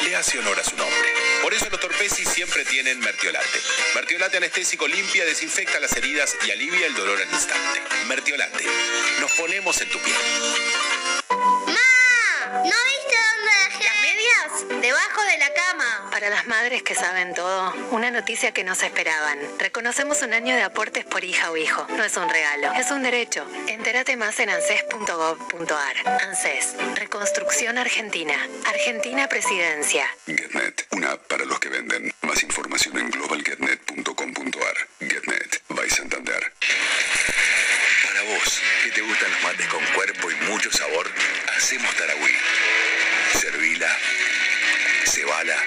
le 0.04 0.16
hace 0.16 0.40
honor 0.40 0.60
a 0.60 0.64
su 0.64 0.76
nombre. 0.76 1.14
Por 1.44 1.54
eso 1.54 1.70
los 1.70 1.80
Torpesi 1.80 2.26
siempre 2.26 2.66
tienen 2.66 3.00
Mertiolate. 3.00 3.62
Mertiolate 3.94 4.38
anestésico 4.38 4.88
limpia, 4.88 5.24
desinfecta 5.24 5.80
las 5.80 5.96
heridas 5.96 6.36
y 6.48 6.50
alivia 6.50 6.88
el 6.88 6.96
dolor 6.96 7.22
al 7.22 7.32
instante. 7.32 7.80
Mertiolate. 8.08 8.66
Nos 9.20 9.32
ponemos 9.34 9.80
en 9.82 9.90
tu 9.90 10.00
piel. 10.00 10.18
¡Ma! 11.30 12.64
¿No 12.64 12.64
viste 12.64 13.33
Debajo 14.44 15.22
de 15.24 15.38
la 15.38 15.54
cama. 15.54 16.10
Para 16.12 16.30
las 16.30 16.48
madres 16.48 16.84
que 16.84 16.96
saben 16.96 17.34
todo, 17.34 17.74
una 17.92 18.12
noticia 18.12 18.52
que 18.52 18.66
no 18.66 18.76
se 18.76 18.88
esperaban. 18.88 19.40
Reconocemos 19.58 20.22
un 20.22 20.34
año 20.34 20.54
de 20.54 20.64
aportes 20.64 21.06
por 21.06 21.24
hija 21.24 21.50
o 21.50 21.56
hijo. 21.56 21.88
No 21.96 22.04
es 22.04 22.18
un 22.18 22.28
regalo, 22.28 22.74
es 22.74 22.92
un 22.92 23.04
derecho. 23.04 23.48
Entérate 23.68 24.18
más 24.18 24.38
en 24.42 24.50
anses.gov.ar. 24.50 26.22
ANSES, 26.24 26.76
Reconstrucción 26.96 27.78
Argentina. 27.78 28.36
Argentina 28.68 29.30
Presidencia. 29.30 30.06
GetNet, 30.26 30.88
una 30.92 31.12
app 31.12 31.26
para 31.28 31.46
los 31.46 31.60
que 31.62 31.70
venden. 31.70 32.14
Más 32.24 32.44
información 32.44 32.98
en 32.98 33.12
globalgetnet.com.ar. 33.12 34.90
GetNet, 35.00 35.62
by 35.70 35.90
Santander. 35.90 36.54
Para 38.06 38.22
vos, 38.24 38.62
que 38.84 38.92
te 38.92 39.02
gustan 39.02 39.32
los 39.32 39.44
mates 39.44 39.68
con 39.68 39.86
cuerpo 39.96 40.32
y 40.32 40.36
mucho 40.52 40.70
sabor, 40.70 41.10
hacemos 41.56 41.96
Tarahui. 41.96 42.34
Servila, 43.40 43.98
cebala 45.06 45.58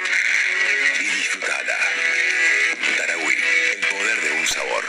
y 1.00 1.04
disfrutala. 1.04 1.78
Tarahui, 2.96 3.34
el 3.72 3.86
poder 3.86 4.20
de 4.20 4.30
un 4.32 4.46
sabor. 4.46 4.84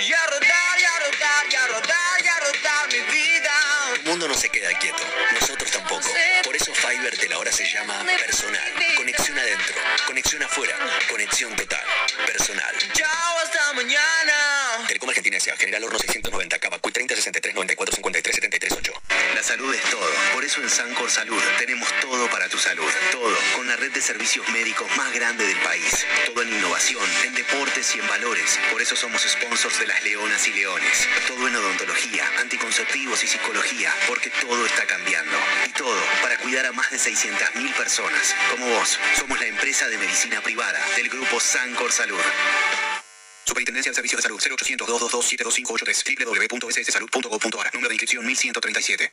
Yarda, 0.00 0.38
yarda. 0.78 0.96
rodar, 0.98 1.46
y 1.50 1.56
a 1.56 1.66
rodar, 1.68 2.24
y 2.24 2.28
a 2.28 2.40
rodar 2.40 2.92
mi 2.92 3.00
vida. 3.12 3.52
Tu 3.96 4.10
mundo 4.10 4.28
no 4.28 4.34
se 4.34 4.48
queda 4.48 4.76
quieto, 4.78 5.02
nosotros 5.32 5.70
tampoco. 5.70 6.08
Por 6.44 6.54
eso 6.54 6.74
Fiverr 6.74 7.28
la 7.28 7.38
hora 7.38 7.52
se 7.52 7.64
llama 7.66 8.04
personal. 8.24 8.72
Conexión 8.96 9.38
adentro, 9.38 9.74
conexión 10.06 10.42
afuera, 10.42 10.76
conexión 11.10 11.56
total. 11.56 11.84
Personal. 12.26 12.74
Chao, 12.92 13.38
hasta 13.42 13.72
mañana. 13.72 14.86
Telecom 14.86 15.08
Argentina 15.08 15.36
S.A. 15.38 15.56
General 15.56 15.84
Horno 15.84 15.98
690, 15.98 16.58
Cabacuy 16.58 16.92
30 16.92 17.14
63 17.16 17.54
94 17.54 17.94
53 17.94 17.96
73 17.96 17.96
8. 17.96 18.05
La 19.36 19.42
salud 19.42 19.74
es 19.74 19.82
todo. 19.90 20.10
Por 20.32 20.46
eso 20.46 20.62
en 20.62 20.70
Sancor 20.70 21.10
Salud 21.10 21.42
tenemos 21.58 21.86
todo 22.00 22.26
para 22.30 22.48
tu 22.48 22.56
salud. 22.56 22.90
Todo. 23.12 23.36
Con 23.54 23.68
la 23.68 23.76
red 23.76 23.92
de 23.92 24.00
servicios 24.00 24.48
médicos 24.48 24.88
más 24.96 25.12
grande 25.12 25.46
del 25.46 25.58
país. 25.58 26.06
Todo 26.24 26.40
en 26.40 26.54
innovación, 26.54 27.04
en 27.22 27.34
deportes 27.34 27.94
y 27.94 27.98
en 27.98 28.08
valores. 28.08 28.58
Por 28.72 28.80
eso 28.80 28.96
somos 28.96 29.20
sponsors 29.20 29.78
de 29.78 29.88
las 29.88 30.02
Leonas 30.04 30.48
y 30.48 30.54
Leones. 30.54 31.06
Todo 31.28 31.48
en 31.48 31.54
odontología, 31.54 32.24
anticonceptivos 32.40 33.22
y 33.24 33.26
psicología. 33.26 33.92
Porque 34.08 34.30
todo 34.40 34.64
está 34.64 34.86
cambiando. 34.86 35.36
Y 35.66 35.72
todo 35.72 36.02
para 36.22 36.38
cuidar 36.38 36.64
a 36.64 36.72
más 36.72 36.90
de 36.90 36.96
600.000 36.96 37.74
personas. 37.74 38.34
Como 38.52 38.66
vos, 38.70 38.98
somos 39.18 39.38
la 39.38 39.48
empresa 39.48 39.86
de 39.90 39.98
medicina 39.98 40.40
privada 40.40 40.82
del 40.96 41.10
grupo 41.10 41.40
Sancor 41.40 41.92
Salud. 41.92 42.22
Superintendencia 43.46 43.92
de 43.92 43.94
Servicios 43.94 44.18
de 44.18 44.22
Salud 44.22 44.40
0800 44.40 44.86
222 44.88 45.24
72583 45.24 46.50
www.sssalud.gov.ar 46.50 47.74
Número 47.74 47.88
de 47.88 47.94
inscripción 47.94 48.26
1137. 48.26 49.12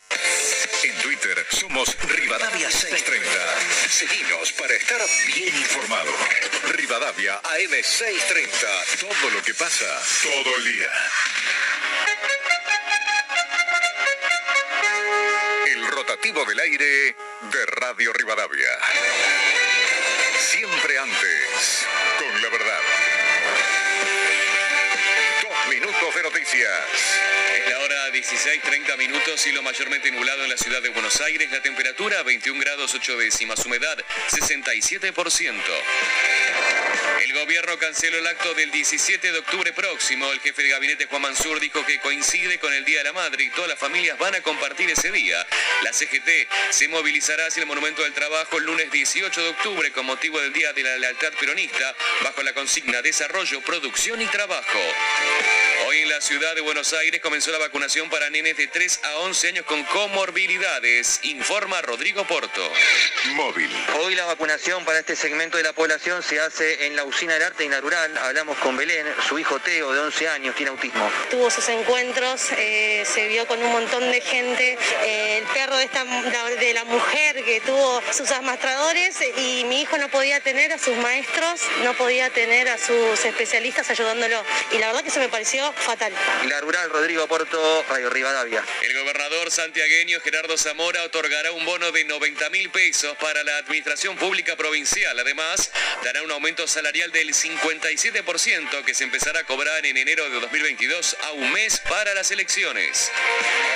En 0.83 0.95
Twitter 1.03 1.45
somos 1.51 1.95
Rivadavia 2.01 2.71
630. 2.71 3.29
Seguimos 3.89 4.51
para 4.53 4.73
estar 4.73 4.99
bien 5.27 5.55
informado. 5.55 6.11
Rivadavia 6.69 7.39
AM630. 7.43 8.99
Todo 8.99 9.29
lo 9.29 9.43
que 9.43 9.53
pasa 9.53 9.85
todo 10.23 10.55
el 10.57 10.63
día. 10.65 10.89
El 15.67 15.87
rotativo 15.89 16.43
del 16.45 16.59
aire 16.59 17.15
de 17.51 17.65
Radio 17.67 18.11
Rivadavia. 18.13 18.79
Siempre 20.39 20.97
antes, 20.97 21.85
minutos 25.83 26.15
de 26.15 26.23
noticias. 26.23 26.71
Es 27.57 27.69
la 27.69 27.79
hora 27.79 28.09
16, 28.11 28.61
30 28.61 28.95
minutos, 28.95 29.41
cielo 29.41 29.61
mayormente 29.61 30.09
nublado 30.11 30.43
en 30.45 30.49
la 30.49 30.57
ciudad 30.57 30.81
de 30.81 30.87
Buenos 30.89 31.19
Aires, 31.19 31.51
la 31.51 31.61
temperatura 31.61 32.23
21 32.23 32.57
grados 32.57 32.93
8 32.93 33.17
décimas, 33.17 33.65
humedad 33.65 33.97
67%. 34.29 35.61
El 37.21 37.33
gobierno 37.33 37.77
canceló 37.79 38.17
el 38.17 38.27
acto 38.27 38.53
del 38.53 38.71
17 38.71 39.31
de 39.31 39.39
octubre 39.39 39.73
próximo. 39.73 40.31
El 40.31 40.39
jefe 40.39 40.63
de 40.63 40.69
gabinete 40.69 41.05
Juan 41.07 41.21
Mansur 41.21 41.59
dijo 41.59 41.85
que 41.85 41.99
coincide 41.99 42.59
con 42.59 42.73
el 42.73 42.85
Día 42.85 42.99
de 42.99 43.05
la 43.05 43.13
Madre 43.13 43.43
y 43.43 43.49
todas 43.49 43.69
las 43.69 43.79
familias 43.79 44.17
van 44.17 44.35
a 44.35 44.41
compartir 44.41 44.89
ese 44.89 45.11
día. 45.11 45.45
La 45.83 45.91
CGT 45.91 46.29
se 46.69 46.87
movilizará 46.87 47.47
hacia 47.47 47.61
el 47.61 47.67
Monumento 47.67 48.03
del 48.03 48.13
Trabajo 48.13 48.57
el 48.57 48.65
lunes 48.65 48.89
18 48.89 49.41
de 49.41 49.49
octubre 49.49 49.91
con 49.91 50.05
motivo 50.05 50.39
del 50.39 50.53
Día 50.53 50.71
de 50.71 50.83
la 50.83 50.97
Lealtad 50.97 51.33
Peronista 51.39 51.95
bajo 52.23 52.41
la 52.41 52.53
consigna 52.53 53.01
Desarrollo, 53.01 53.61
Producción 53.61 54.21
y 54.21 54.27
Trabajo. 54.27 54.79
Hoy 55.87 55.99
en 55.99 56.09
la 56.09 56.21
ciudad 56.21 56.55
de 56.55 56.61
Buenos 56.61 56.93
Aires 56.93 57.21
comenzó 57.21 57.51
la 57.51 57.57
vacunación 57.57 58.09
para 58.09 58.29
nenes 58.29 58.57
de 58.57 58.67
3 58.67 58.99
a 59.03 59.17
11 59.19 59.47
años 59.49 59.65
con 59.65 59.83
comorbilidades, 59.85 61.19
informa 61.23 61.81
Rodrigo 61.81 62.25
Porto. 62.25 62.61
Móvil. 63.35 63.69
Hoy 63.99 64.15
la 64.15 64.25
vacunación 64.25 64.83
para 64.85 64.99
este 64.99 65.15
segmento 65.15 65.57
de 65.57 65.63
la 65.63 65.73
población 65.73 66.21
se 66.23 66.39
hace 66.39 66.85
en 66.85 66.95
la 66.95 67.03
usina 67.03 67.33
del 67.33 67.43
arte 67.43 67.63
y 67.65 67.67
natural. 67.67 68.17
Hablamos 68.17 68.57
con 68.57 68.77
Belén, 68.77 69.05
su 69.27 69.39
hijo 69.39 69.59
Teo, 69.59 69.93
de 69.93 69.99
11 69.99 70.29
años, 70.29 70.55
tiene 70.55 70.71
autismo. 70.71 71.09
Tuvo 71.29 71.49
sus 71.49 71.67
encuentros, 71.69 72.51
eh, 72.57 73.03
se 73.05 73.27
vio 73.27 73.45
con 73.47 73.61
un 73.61 73.71
montón 73.71 74.11
de 74.11 74.21
gente, 74.21 74.77
eh, 75.03 75.37
el 75.39 75.45
perro 75.53 75.77
de, 75.77 75.85
esta, 75.85 76.03
de 76.03 76.73
la 76.73 76.83
mujer 76.85 77.43
que 77.43 77.61
tuvo 77.61 78.01
sus 78.11 78.31
amastradores 78.31 79.17
y 79.37 79.65
mi 79.65 79.81
hijo 79.81 79.97
no 79.97 80.09
podía 80.09 80.39
tener 80.39 80.71
a 80.73 80.77
sus 80.77 80.95
maestros, 80.97 81.61
no 81.83 81.93
podía 81.93 82.29
tener 82.29 82.69
a 82.69 82.77
sus 82.77 83.23
especialistas 83.25 83.89
ayudándolo. 83.89 84.43
Y 84.71 84.77
la 84.77 84.87
verdad 84.87 85.03
que 85.03 85.09
eso 85.09 85.19
me 85.19 85.29
pareció 85.29 85.52
fatal. 85.61 86.11
La 86.49 86.61
rural 86.61 86.89
Rodrigo 86.89 87.27
Porto, 87.27 87.85
Radio 87.87 88.09
Rivadavia. 88.09 88.63
El 88.81 88.93
gobernador 88.97 89.51
santiagueño 89.51 90.19
Gerardo 90.21 90.57
Zamora 90.57 91.03
otorgará 91.03 91.51
un 91.51 91.63
bono 91.63 91.91
de 91.91 92.03
90 92.05 92.49
mil 92.49 92.71
pesos 92.71 93.15
para 93.17 93.43
la 93.43 93.57
administración 93.57 94.17
pública 94.17 94.55
provincial. 94.55 95.17
Además, 95.19 95.69
dará 96.03 96.23
un 96.23 96.31
aumento 96.31 96.67
salarial 96.67 97.11
del 97.11 97.35
57% 97.35 98.83
que 98.83 98.95
se 98.95 99.03
empezará 99.03 99.41
a 99.41 99.43
cobrar 99.43 99.85
en 99.85 99.95
enero 99.95 100.27
de 100.27 100.39
2022 100.39 101.17
a 101.21 101.31
un 101.33 101.51
mes 101.51 101.79
para 101.87 102.15
las 102.15 102.31
elecciones. 102.31 103.11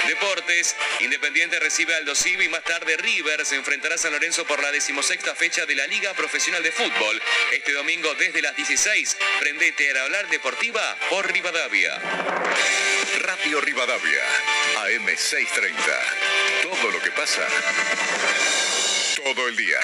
Deportes, 0.07 0.75
Independiente 1.01 1.59
recibe 1.59 1.93
al 1.93 2.07
Civi 2.15 2.45
y 2.45 2.49
más 2.49 2.63
tarde 2.63 2.97
River 2.97 3.45
se 3.45 3.55
enfrentará 3.55 3.95
a 3.95 3.97
San 3.99 4.13
Lorenzo 4.13 4.45
por 4.47 4.63
la 4.63 4.71
decimosexta 4.71 5.35
fecha 5.35 5.67
de 5.67 5.75
la 5.75 5.85
Liga 5.85 6.13
Profesional 6.15 6.63
de 6.63 6.71
Fútbol. 6.71 7.21
Este 7.51 7.73
domingo 7.73 8.15
desde 8.15 8.41
las 8.41 8.55
16, 8.55 9.17
prendete 9.39 9.95
a 9.97 10.03
hablar 10.05 10.27
deportiva 10.29 10.97
por 11.09 11.31
Rivadavia. 11.31 11.66
Radio 11.69 13.59
Rivadavia, 13.59 14.23
AM630. 14.85 15.73
Todo 16.63 16.91
lo 16.91 17.01
que 17.01 17.11
pasa, 17.11 17.45
todo 19.17 19.49
el 19.49 19.57
día. 19.57 19.77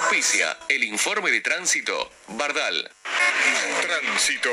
Auspicia 0.00 0.58
el 0.68 0.82
informe 0.82 1.30
de 1.30 1.40
tránsito 1.40 2.10
Bardal. 2.26 2.90
Tránsito. 3.82 4.50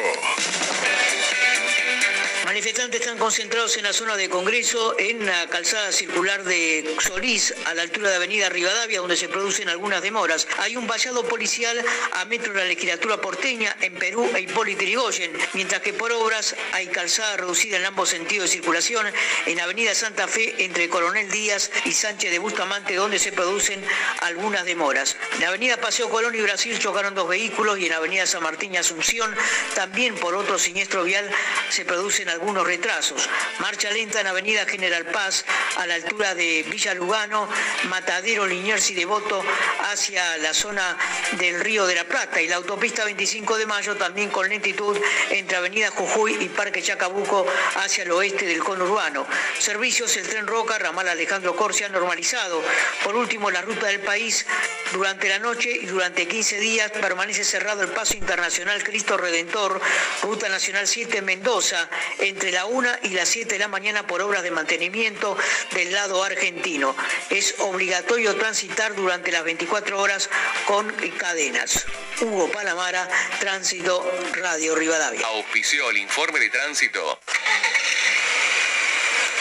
Manifestantes 2.46 3.00
están 3.00 3.18
concentrados 3.18 3.78
en 3.78 3.84
la 3.84 3.94
zona 3.94 4.18
de 4.18 4.30
Congreso, 4.30 4.96
en 5.00 5.26
la 5.26 5.48
calzada 5.48 5.94
circular 5.94 6.44
de 6.44 6.94
Solís, 7.00 7.54
a 7.66 7.74
la 7.74 7.84
altura 7.84 8.10
de 8.10 8.18
Avenida 8.18 8.50
Rivadavia, 8.50 9.00
donde 9.00 9.16
se 9.16 9.30
producen 9.30 9.70
algunas 9.70 10.02
demoras. 10.02 10.46
Hay 10.58 10.76
un 10.76 10.86
vallado 10.86 11.26
policial 11.26 11.82
a 12.12 12.26
metro 12.26 12.52
de 12.52 12.60
la 12.60 12.66
legislatura 12.66 13.16
porteña, 13.16 13.74
en 13.80 13.94
Perú 13.94 14.30
e 14.36 14.42
Hipólito 14.42 14.82
Yrigoyen, 14.84 15.32
mientras 15.54 15.82
que 15.82 15.94
por 15.94 16.12
obras 16.12 16.54
hay 16.74 16.88
calzada 16.88 17.38
reducida 17.38 17.78
en 17.78 17.86
ambos 17.86 18.10
sentidos 18.10 18.50
de 18.50 18.58
circulación, 18.58 19.08
en 19.46 19.60
Avenida 19.62 19.96
Santa 19.96 20.28
Fe, 20.28 20.66
entre 20.66 20.90
Coronel 20.90 21.32
Díaz 21.32 21.72
y 21.86 21.94
Sánchez 21.94 22.30
de 22.30 22.40
Bustamante, 22.40 22.96
donde 22.96 23.20
se 23.20 23.32
producen 23.32 23.82
algunas 24.20 24.66
demoras. 24.66 25.16
En 25.38 25.46
Avenida 25.46 25.78
Paseo 25.78 26.10
Colón 26.10 26.36
y 26.36 26.42
Brasil 26.42 26.78
chocaron 26.78 27.16
dos 27.16 27.30
vehículos 27.30 27.80
y 27.80 27.86
en 27.86 27.94
Avenida 27.94 28.26
San 28.26 28.44
Martín 28.44 28.74
y 28.74 28.78
Asunción, 28.78 29.34
también 29.76 30.16
por 30.16 30.36
otro 30.36 30.60
siniestro 30.60 31.06
vial, 31.06 31.30
se 31.70 31.86
producen 31.86 32.33
algunos 32.34 32.66
retrasos. 32.66 33.30
Marcha 33.60 33.90
lenta 33.92 34.20
en 34.22 34.28
Avenida 34.28 34.66
General 34.66 35.06
Paz, 35.06 35.46
a 35.78 35.86
la 35.88 35.96
altura 35.96 36.36
de 36.36 36.64
Villa 36.70 36.94
Lugano, 36.94 37.48
Matadero, 37.90 38.46
Liniers 38.46 38.90
y 38.92 38.96
Devoto, 38.96 39.44
hacia 39.92 40.38
la 40.38 40.54
zona 40.54 40.98
del 41.34 41.60
Río 41.60 41.86
de 41.86 41.96
la 41.96 42.04
Plata. 42.04 42.42
Y 42.42 42.48
la 42.48 42.58
autopista 42.58 43.06
25 43.06 43.58
de 43.58 43.66
Mayo 43.66 43.96
también 43.96 44.30
con 44.30 44.50
lentitud 44.50 44.98
entre 45.30 45.58
Avenida 45.58 45.90
Jujuy 45.92 46.38
y 46.42 46.50
Parque 46.50 46.82
Chacabuco 46.82 47.46
hacia 47.76 48.04
el 48.04 48.12
oeste 48.12 48.46
del 48.46 48.64
conurbano. 48.64 49.26
Servicios, 49.60 50.16
el 50.18 50.28
tren 50.28 50.48
Roca, 50.48 50.78
ramal 50.78 51.08
Alejandro 51.08 51.56
Corsia 51.56 51.90
normalizado. 51.90 52.62
Por 53.04 53.16
último, 53.16 53.52
la 53.52 53.62
ruta 53.62 53.88
del 53.88 54.02
país 54.02 54.46
durante 54.92 55.30
la 55.30 55.40
noche 55.40 55.72
y 55.72 55.86
durante 55.86 56.28
15 56.28 56.60
días 56.60 56.92
permanece 56.92 57.44
cerrado 57.44 57.82
el 57.82 57.90
paso 57.90 58.16
internacional 58.16 58.84
Cristo 58.84 59.18
Redentor, 59.18 59.80
Ruta 60.22 60.50
Nacional 60.50 60.88
7 60.88 61.22
Mendoza, 61.22 61.90
entre 62.24 62.52
la 62.52 62.66
1 62.66 62.90
y 63.04 63.10
las 63.10 63.30
7 63.30 63.54
de 63.54 63.60
la 63.60 63.68
mañana 63.68 64.08
por 64.08 64.22
obras 64.22 64.44
de 64.44 64.52
mantenimiento 64.52 65.38
del 65.72 65.92
lado 65.92 66.24
argentino. 66.24 66.96
Es 67.30 67.56
obligatorio 67.60 68.36
transitar 68.36 68.96
durante 68.96 69.32
las 69.32 69.44
24 69.44 70.00
horas 70.00 70.30
con 70.66 70.90
cadenas. 71.18 71.86
Hugo 72.22 72.50
Palamara, 72.52 73.10
Tránsito 73.40 74.10
Radio 74.34 74.76
Rivadavia. 74.76 75.28
Auspició 75.28 75.90
el 75.90 75.98
informe 75.98 76.40
de 76.40 76.50
tránsito. 76.50 77.20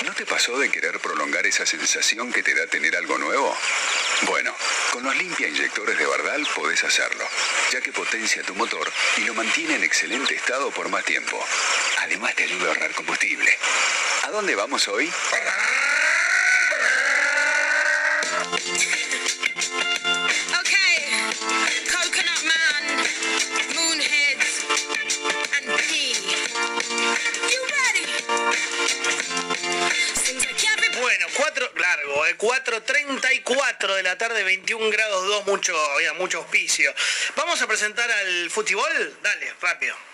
¿No 0.05 0.13
te 0.15 0.27
pasó 0.27 0.59
de 0.59 0.69
querer 0.69 0.99
prolongar 0.99 1.47
esa 1.47 1.65
sensación 1.65 2.33
que 2.33 2.43
te 2.43 2.55
da 2.55 2.67
tener 2.67 2.97
algo 2.97 3.19
nuevo? 3.19 3.57
Bueno, 4.23 4.55
con 4.93 5.05
los 5.05 5.17
limpia 5.17 5.49
inyectores 5.49 5.97
de 5.97 6.07
Bardal 6.07 6.47
podés 6.55 6.83
hacerlo, 6.83 7.25
ya 7.73 7.81
que 7.81 7.93
potencia 7.93 8.43
tu 8.43 8.55
motor 8.55 8.91
y 9.19 9.21
lo 9.23 9.35
mantiene 9.35 9.77
en 9.77 9.85
excelente 9.85 10.35
estado 10.35 10.71
por 10.73 10.89
más 10.89 11.05
tiempo. 11.05 11.45
Además 12.03 12.35
te 12.35 12.43
ayuda 12.43 12.65
a 12.65 12.69
ahorrar 12.69 12.93
combustible. 12.95 13.59
¿A 14.25 14.31
dónde 14.31 14.57
vamos 14.57 14.89
hoy? 14.89 15.11
Bueno, 31.01 31.27
4, 31.37 31.73
largo, 31.77 32.27
eh, 32.27 32.37
4.34 32.37 33.95
de 33.97 34.03
la 34.03 34.17
tarde, 34.19 34.45
21 34.45 34.91
grados 34.91 35.27
2, 35.27 35.47
mucho, 35.47 35.77
había 35.95 36.13
mucho 36.15 36.39
auspicio. 36.39 36.95
Vamos 37.35 37.61
a 37.61 37.67
presentar 37.67 38.11
al 38.11 38.51
futibol, 38.51 39.19
dale, 39.23 39.53
rápido. 39.61 40.12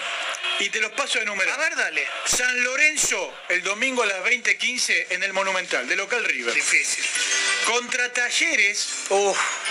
Y 0.60 0.70
te 0.70 0.80
los 0.80 0.92
paso 0.92 1.20
de 1.20 1.26
número. 1.26 1.52
A 1.52 1.58
ver, 1.58 1.76
dale. 1.76 2.06
San 2.26 2.64
Lorenzo, 2.64 3.34
el 3.50 3.64
domingo 3.64 4.04
a 4.04 4.06
las 4.06 4.24
20.15 4.24 5.08
en 5.10 5.24
el 5.24 5.34
Monumental, 5.34 5.88
de 5.88 5.96
local 5.96 6.24
River. 6.24 6.54
Difícil. 6.54 7.04
Contra 7.66 8.12
Talleres, 8.12 8.88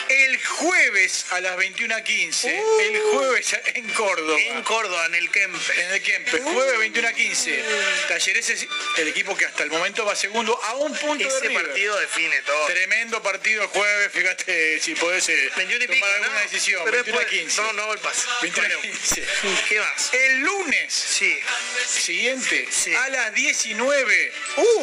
el 0.08 0.44
jueves 0.44 1.26
a 1.30 1.40
las 1.40 1.56
21.15. 1.56 2.46
el 2.80 3.00
jueves 3.12 3.56
en 3.74 3.88
Córdoba. 3.90 4.38
En 4.40 4.62
Córdoba, 4.62 5.06
en 5.06 5.14
el 5.14 5.30
Kempe. 5.30 5.80
En 5.82 5.92
el 5.92 6.02
Kempe. 6.02 6.40
Jueves 6.40 6.92
21.15. 6.92 7.62
Talleres 8.08 8.48
es 8.50 8.66
el 8.96 9.08
equipo 9.08 9.36
que 9.36 9.44
hasta 9.44 9.62
el 9.62 9.70
momento 9.70 10.04
va 10.04 10.16
segundo 10.16 10.58
a 10.64 10.74
un 10.74 10.94
punto 10.96 11.26
Ese 11.26 11.40
de 11.42 11.48
River. 11.48 11.66
partido 11.66 12.00
define 12.00 12.40
todo. 12.42 12.66
Tremendo 12.66 13.22
partido 13.22 13.62
el 13.62 13.68
jueves, 13.68 14.10
fíjate 14.12 14.80
si 14.80 14.94
podés 14.94 15.28
eh, 15.28 15.50
21 15.56 15.84
y 15.84 15.86
tomar 15.86 15.94
pico, 15.96 16.06
alguna 16.06 16.32
¿no? 16.34 16.40
decisión. 16.40 16.82
Pero 16.84 16.96
21 17.04 17.18
a 17.18 17.22
después- 17.24 17.40
15. 17.42 17.62
No, 17.62 17.72
no, 17.74 17.92
el 17.92 17.98
pase. 18.00 18.26
21 18.42 18.66
a 18.66 18.78
Bueno, 18.78 18.82
15. 18.82 19.26
¿Qué 19.68 19.80
más? 19.80 20.14
El 20.14 20.38
lunes 20.40 20.92
Sí. 20.92 21.38
siguiente, 21.86 22.68
a 22.98 23.08
las 23.10 23.34
19, 23.34 24.32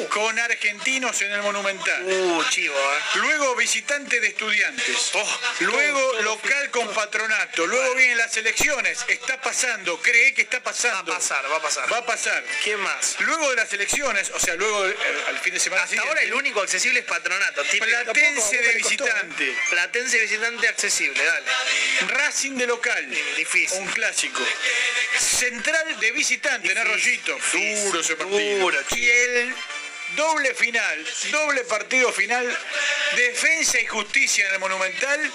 con 0.10 0.38
argentinos 0.40 1.22
en 1.22 1.32
el 1.32 1.42
Monumental. 1.42 2.04
Uh, 2.06 2.44
chivo, 2.50 2.76
¿eh? 2.76 2.99
Luego 3.16 3.56
visitante 3.56 4.20
de 4.20 4.28
estudiantes. 4.28 5.12
Oh, 5.14 5.40
Luego 5.62 6.22
local 6.22 6.70
con 6.72 6.94
patronato. 6.94 7.66
Luego 7.68 7.96
vienen 7.96 8.18
las 8.18 8.36
elecciones. 8.38 9.04
Está 9.08 9.40
pasando. 9.42 10.02
Cree 10.02 10.34
que 10.34 10.44
está 10.44 10.62
pasando. 10.62 11.12
Va 11.12 11.18
a 11.18 11.20
pasar, 11.20 11.52
va 11.52 11.58
a 11.58 11.62
pasar. 11.62 11.94
Va 11.94 11.98
a 11.98 12.06
pasar. 12.06 12.44
¿Qué 12.64 12.78
más? 12.78 13.16
Luego 13.20 13.50
de 13.50 13.56
las 13.58 13.74
elecciones, 13.74 14.32
o 14.34 14.40
sea, 14.40 14.56
luego 14.56 14.88
eh, 14.88 14.96
al 15.28 15.40
fin 15.40 15.54
de 15.54 15.60
semana 15.60 15.84
Hasta 15.84 16.02
ahora 16.02 16.22
el 16.22 16.34
único 16.34 16.62
accesible 16.62 17.00
es 17.00 17.06
Patronato. 17.06 17.64
Típico. 17.64 17.86
Platense 17.86 18.58
de 18.58 18.74
visitante. 18.74 19.58
Platense 19.70 20.20
visitante 20.20 20.68
accesible, 20.68 21.24
dale. 21.24 21.46
Racing 22.08 22.58
de 22.58 22.68
local. 22.68 23.10
Difícil. 23.36 23.80
Un 23.80 23.88
clásico. 23.88 24.42
Central 25.18 26.00
de 26.00 26.12
visitante 26.12 26.72
en 26.72 26.78
Arroyito. 26.78 27.38
Duro 27.84 28.00
ese 28.00 28.16
partido. 28.16 28.60
Duro, 28.60 28.80
y 28.96 29.10
el 29.10 29.56
doble 30.16 30.54
final, 30.54 31.06
doble 31.32 31.62
partido 31.66 32.12
final, 32.12 32.58
Defensa 33.16 33.80
y 33.80 33.86
Justicia 33.86 34.48
en 34.48 34.54
el 34.54 34.60
Monumental 34.60 35.32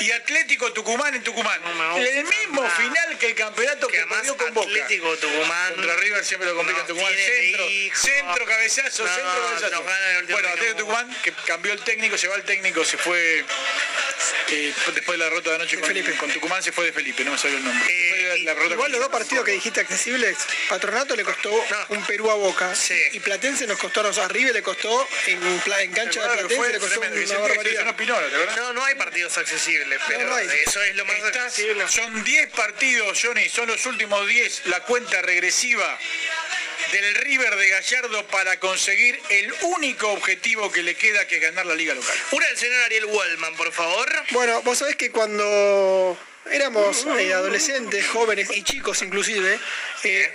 y 0.00 0.10
Atlético 0.12 0.72
Tucumán 0.72 1.14
en 1.14 1.22
Tucumán. 1.22 1.60
el 1.96 2.24
mismo 2.24 2.62
nada. 2.62 2.74
final 2.76 3.18
que 3.18 3.26
el 3.28 3.34
campeonato 3.34 3.88
que, 3.88 3.98
además 3.98 4.18
perdió 4.18 4.36
con 4.36 4.54
Boca. 4.54 4.68
Atlético 4.68 5.16
Tucumán 5.16 5.74
Contra 5.74 5.96
River 5.96 6.24
siempre 6.24 6.48
lo 6.48 6.56
complica 6.56 6.80
nos 6.80 6.88
Tucumán. 6.88 7.12
Centro, 7.14 7.64
hijo. 7.70 7.96
centro, 7.96 8.44
cabezazo, 8.46 9.04
No, 9.04 9.14
centro, 9.14 9.46
cabezazo. 9.48 9.82
Bueno, 9.82 10.48
Atlético. 10.48 10.78
Tucumán, 10.78 11.16
que 11.22 11.32
cambió 11.46 11.72
el 11.72 11.80
técnico, 11.82 12.16
se 12.18 12.28
va 12.28 12.36
el 12.36 12.44
técnico, 12.44 12.84
se 12.84 12.96
fue 12.98 13.44
eh, 14.50 14.72
después 14.94 15.06
de 15.06 15.18
la 15.18 15.24
derrota 15.24 15.50
de 15.50 15.56
anoche 15.56 15.78
con, 15.80 15.92
con 16.16 16.30
Tucumán, 16.32 16.62
se 16.62 16.72
fue 16.72 16.86
de 16.86 16.92
Felipe, 16.92 17.24
no 17.24 17.32
me 17.32 17.38
salió 17.38 17.58
el 17.58 17.64
nombre. 17.64 17.84
Después 17.92 18.22
de 18.22 18.28
la- 18.28 18.44
la 18.44 18.54
derrota 18.54 18.74
Igual 18.74 18.92
los 18.92 19.00
dos 19.00 19.10
partidos 19.10 19.44
que 19.44 19.52
dijiste 19.52 19.80
accesibles, 19.80 20.36
Patronato 20.68 21.14
le 21.16 21.24
costó 21.24 21.52
un 21.90 22.04
Perú 22.06 22.30
a 22.30 22.34
Boca 22.34 22.72
y 23.12 23.20
Platense 23.20 23.66
nos 23.66 23.78
costó, 23.78 24.02
o 24.18 24.26
sea, 24.26 24.28
River 24.28 24.54
le 24.54 24.62
costó 24.62 25.08
en, 25.26 25.42
en 25.42 25.92
cancha 25.92 26.20
de 26.22 26.28
Platense 26.28 26.56
fue 26.56 26.72
le 26.72 26.78
costó 26.78 27.00
tremendo. 27.00 27.40
una. 27.40 28.56
No, 28.56 28.72
no 28.72 28.84
hay 28.84 28.94
partidos 28.94 29.36
accesibles, 29.38 29.98
pero 30.06 30.28
no 30.28 30.38
eso 30.38 30.82
es 30.82 30.96
lo 30.96 31.04
más 31.04 31.16
Estás- 31.18 31.36
accesible. 31.46 31.88
Son 31.88 32.24
10 32.24 32.48
partidos, 32.52 33.18
Johnny, 33.22 33.48
son 33.48 33.68
los 33.68 33.84
últimos 33.86 34.26
10, 34.26 34.66
la 34.66 34.80
cuenta 34.80 35.22
regresiva 35.22 35.98
del 36.92 37.14
River 37.16 37.54
de 37.56 37.68
Gallardo 37.68 38.26
para 38.28 38.58
conseguir 38.60 39.20
el 39.28 39.52
único 39.62 40.08
objetivo 40.12 40.72
que 40.72 40.82
le 40.82 40.94
queda, 40.94 41.26
que 41.26 41.36
es 41.36 41.42
ganar 41.42 41.66
la 41.66 41.74
liga 41.74 41.94
local. 41.94 42.16
Una 42.32 42.46
del 42.46 42.56
señor 42.56 42.80
Ariel 42.82 43.04
Wallman, 43.06 43.54
por 43.56 43.72
favor. 43.72 44.10
Bueno, 44.30 44.62
vos 44.62 44.78
sabés 44.78 44.96
que 44.96 45.10
cuando 45.10 46.16
éramos 46.50 47.06
eh, 47.18 47.34
adolescentes, 47.34 48.06
jóvenes 48.08 48.48
y 48.52 48.62
chicos 48.62 49.02
inclusive, 49.02 49.58
eh, 50.04 50.32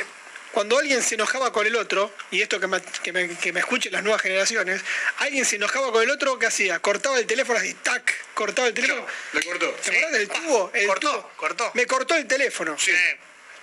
cuando 0.53 0.77
alguien 0.77 1.01
se 1.01 1.15
enojaba 1.15 1.51
con 1.51 1.65
el 1.65 1.75
otro, 1.75 2.13
y 2.31 2.41
esto 2.41 2.59
que 2.59 2.67
me, 2.67 2.79
que 2.81 3.11
me- 3.11 3.27
que 3.37 3.51
me 3.51 3.59
escuchen 3.59 3.91
las 3.91 4.03
nuevas 4.03 4.21
generaciones, 4.21 4.81
alguien 5.17 5.45
se 5.45 5.55
enojaba 5.55 5.91
con 5.91 6.03
el 6.03 6.09
otro, 6.11 6.37
¿qué 6.37 6.45
hacía? 6.45 6.79
Cortaba 6.79 7.17
el 7.17 7.25
teléfono 7.25 7.57
así, 7.59 7.73
tac, 7.73 8.13
cortaba 8.35 8.67
el 8.67 8.73
teléfono. 8.73 9.05
Le 9.33 9.43
cortó. 9.43 9.69
¿Te 9.71 9.89
acordás 9.91 10.11
del 10.11 10.29
tubo? 10.29 10.71
El 10.73 10.87
cortó, 10.87 11.31
cortó. 11.35 11.71
Me 11.73 11.87
cortó 11.87 12.15
el 12.15 12.27
teléfono. 12.27 12.77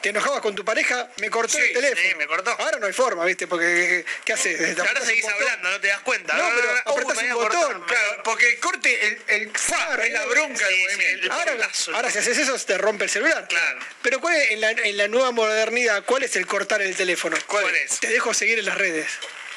Te 0.03 0.09
enojabas 0.11 0.41
con 0.41 0.55
tu 0.55 0.65
pareja, 0.65 1.09
me 1.19 1.29
cortó 1.31 1.57
Sí, 1.57 1.63
el 1.63 1.73
teléfono. 1.73 2.01
sí, 2.09 2.15
me 2.17 2.27
cortó. 2.27 2.51
Ahora 2.59 2.79
no 2.79 2.87
hay 2.87 2.93
forma, 2.93 3.25
¿viste? 3.25 3.47
Porque, 3.47 4.05
¿qué 4.25 4.33
haces? 4.33 4.79
Ahora 4.79 5.01
seguís 5.05 5.25
hablando, 5.27 5.71
no 5.71 5.81
te 5.81 5.89
das 5.89 6.01
cuenta. 6.01 6.35
No, 6.37 6.51
pero 6.55 6.71
apretás 6.87 7.23
un 7.23 7.31
cortar. 7.33 7.63
botón. 7.63 7.85
Claro, 7.87 8.23
porque 8.25 8.49
el 8.49 8.59
corte, 8.61 9.07
el, 9.07 9.23
el 9.29 9.53
es 9.53 10.13
la 10.13 10.25
bronca 10.27 10.65
movimiento. 10.65 11.33
Ahora, 11.33 11.57
ahora 11.95 12.11
si 12.11 12.19
haces 12.19 12.39
eso 12.39 12.59
te 12.65 12.79
rompe 12.79 13.05
el 13.05 13.11
celular. 13.11 13.47
Claro. 13.49 13.81
Pero 14.03 14.21
¿cuál 14.21 14.37
es, 14.37 14.51
en, 14.53 14.61
la, 14.61 14.71
en 14.71 14.97
la 14.97 15.09
nueva 15.09 15.33
modernidad, 15.33 16.05
cuál 16.05 16.23
es 16.23 16.35
el 16.37 16.47
cortar 16.47 16.81
el 16.83 16.97
teléfono? 16.97 17.37
¿Cuál 17.47 17.75
es? 17.75 18.01
Te 18.01 18.09
dejo 18.09 18.33
seguir 18.35 18.59
en 18.59 18.67
las 18.67 18.79
redes. 18.79 19.07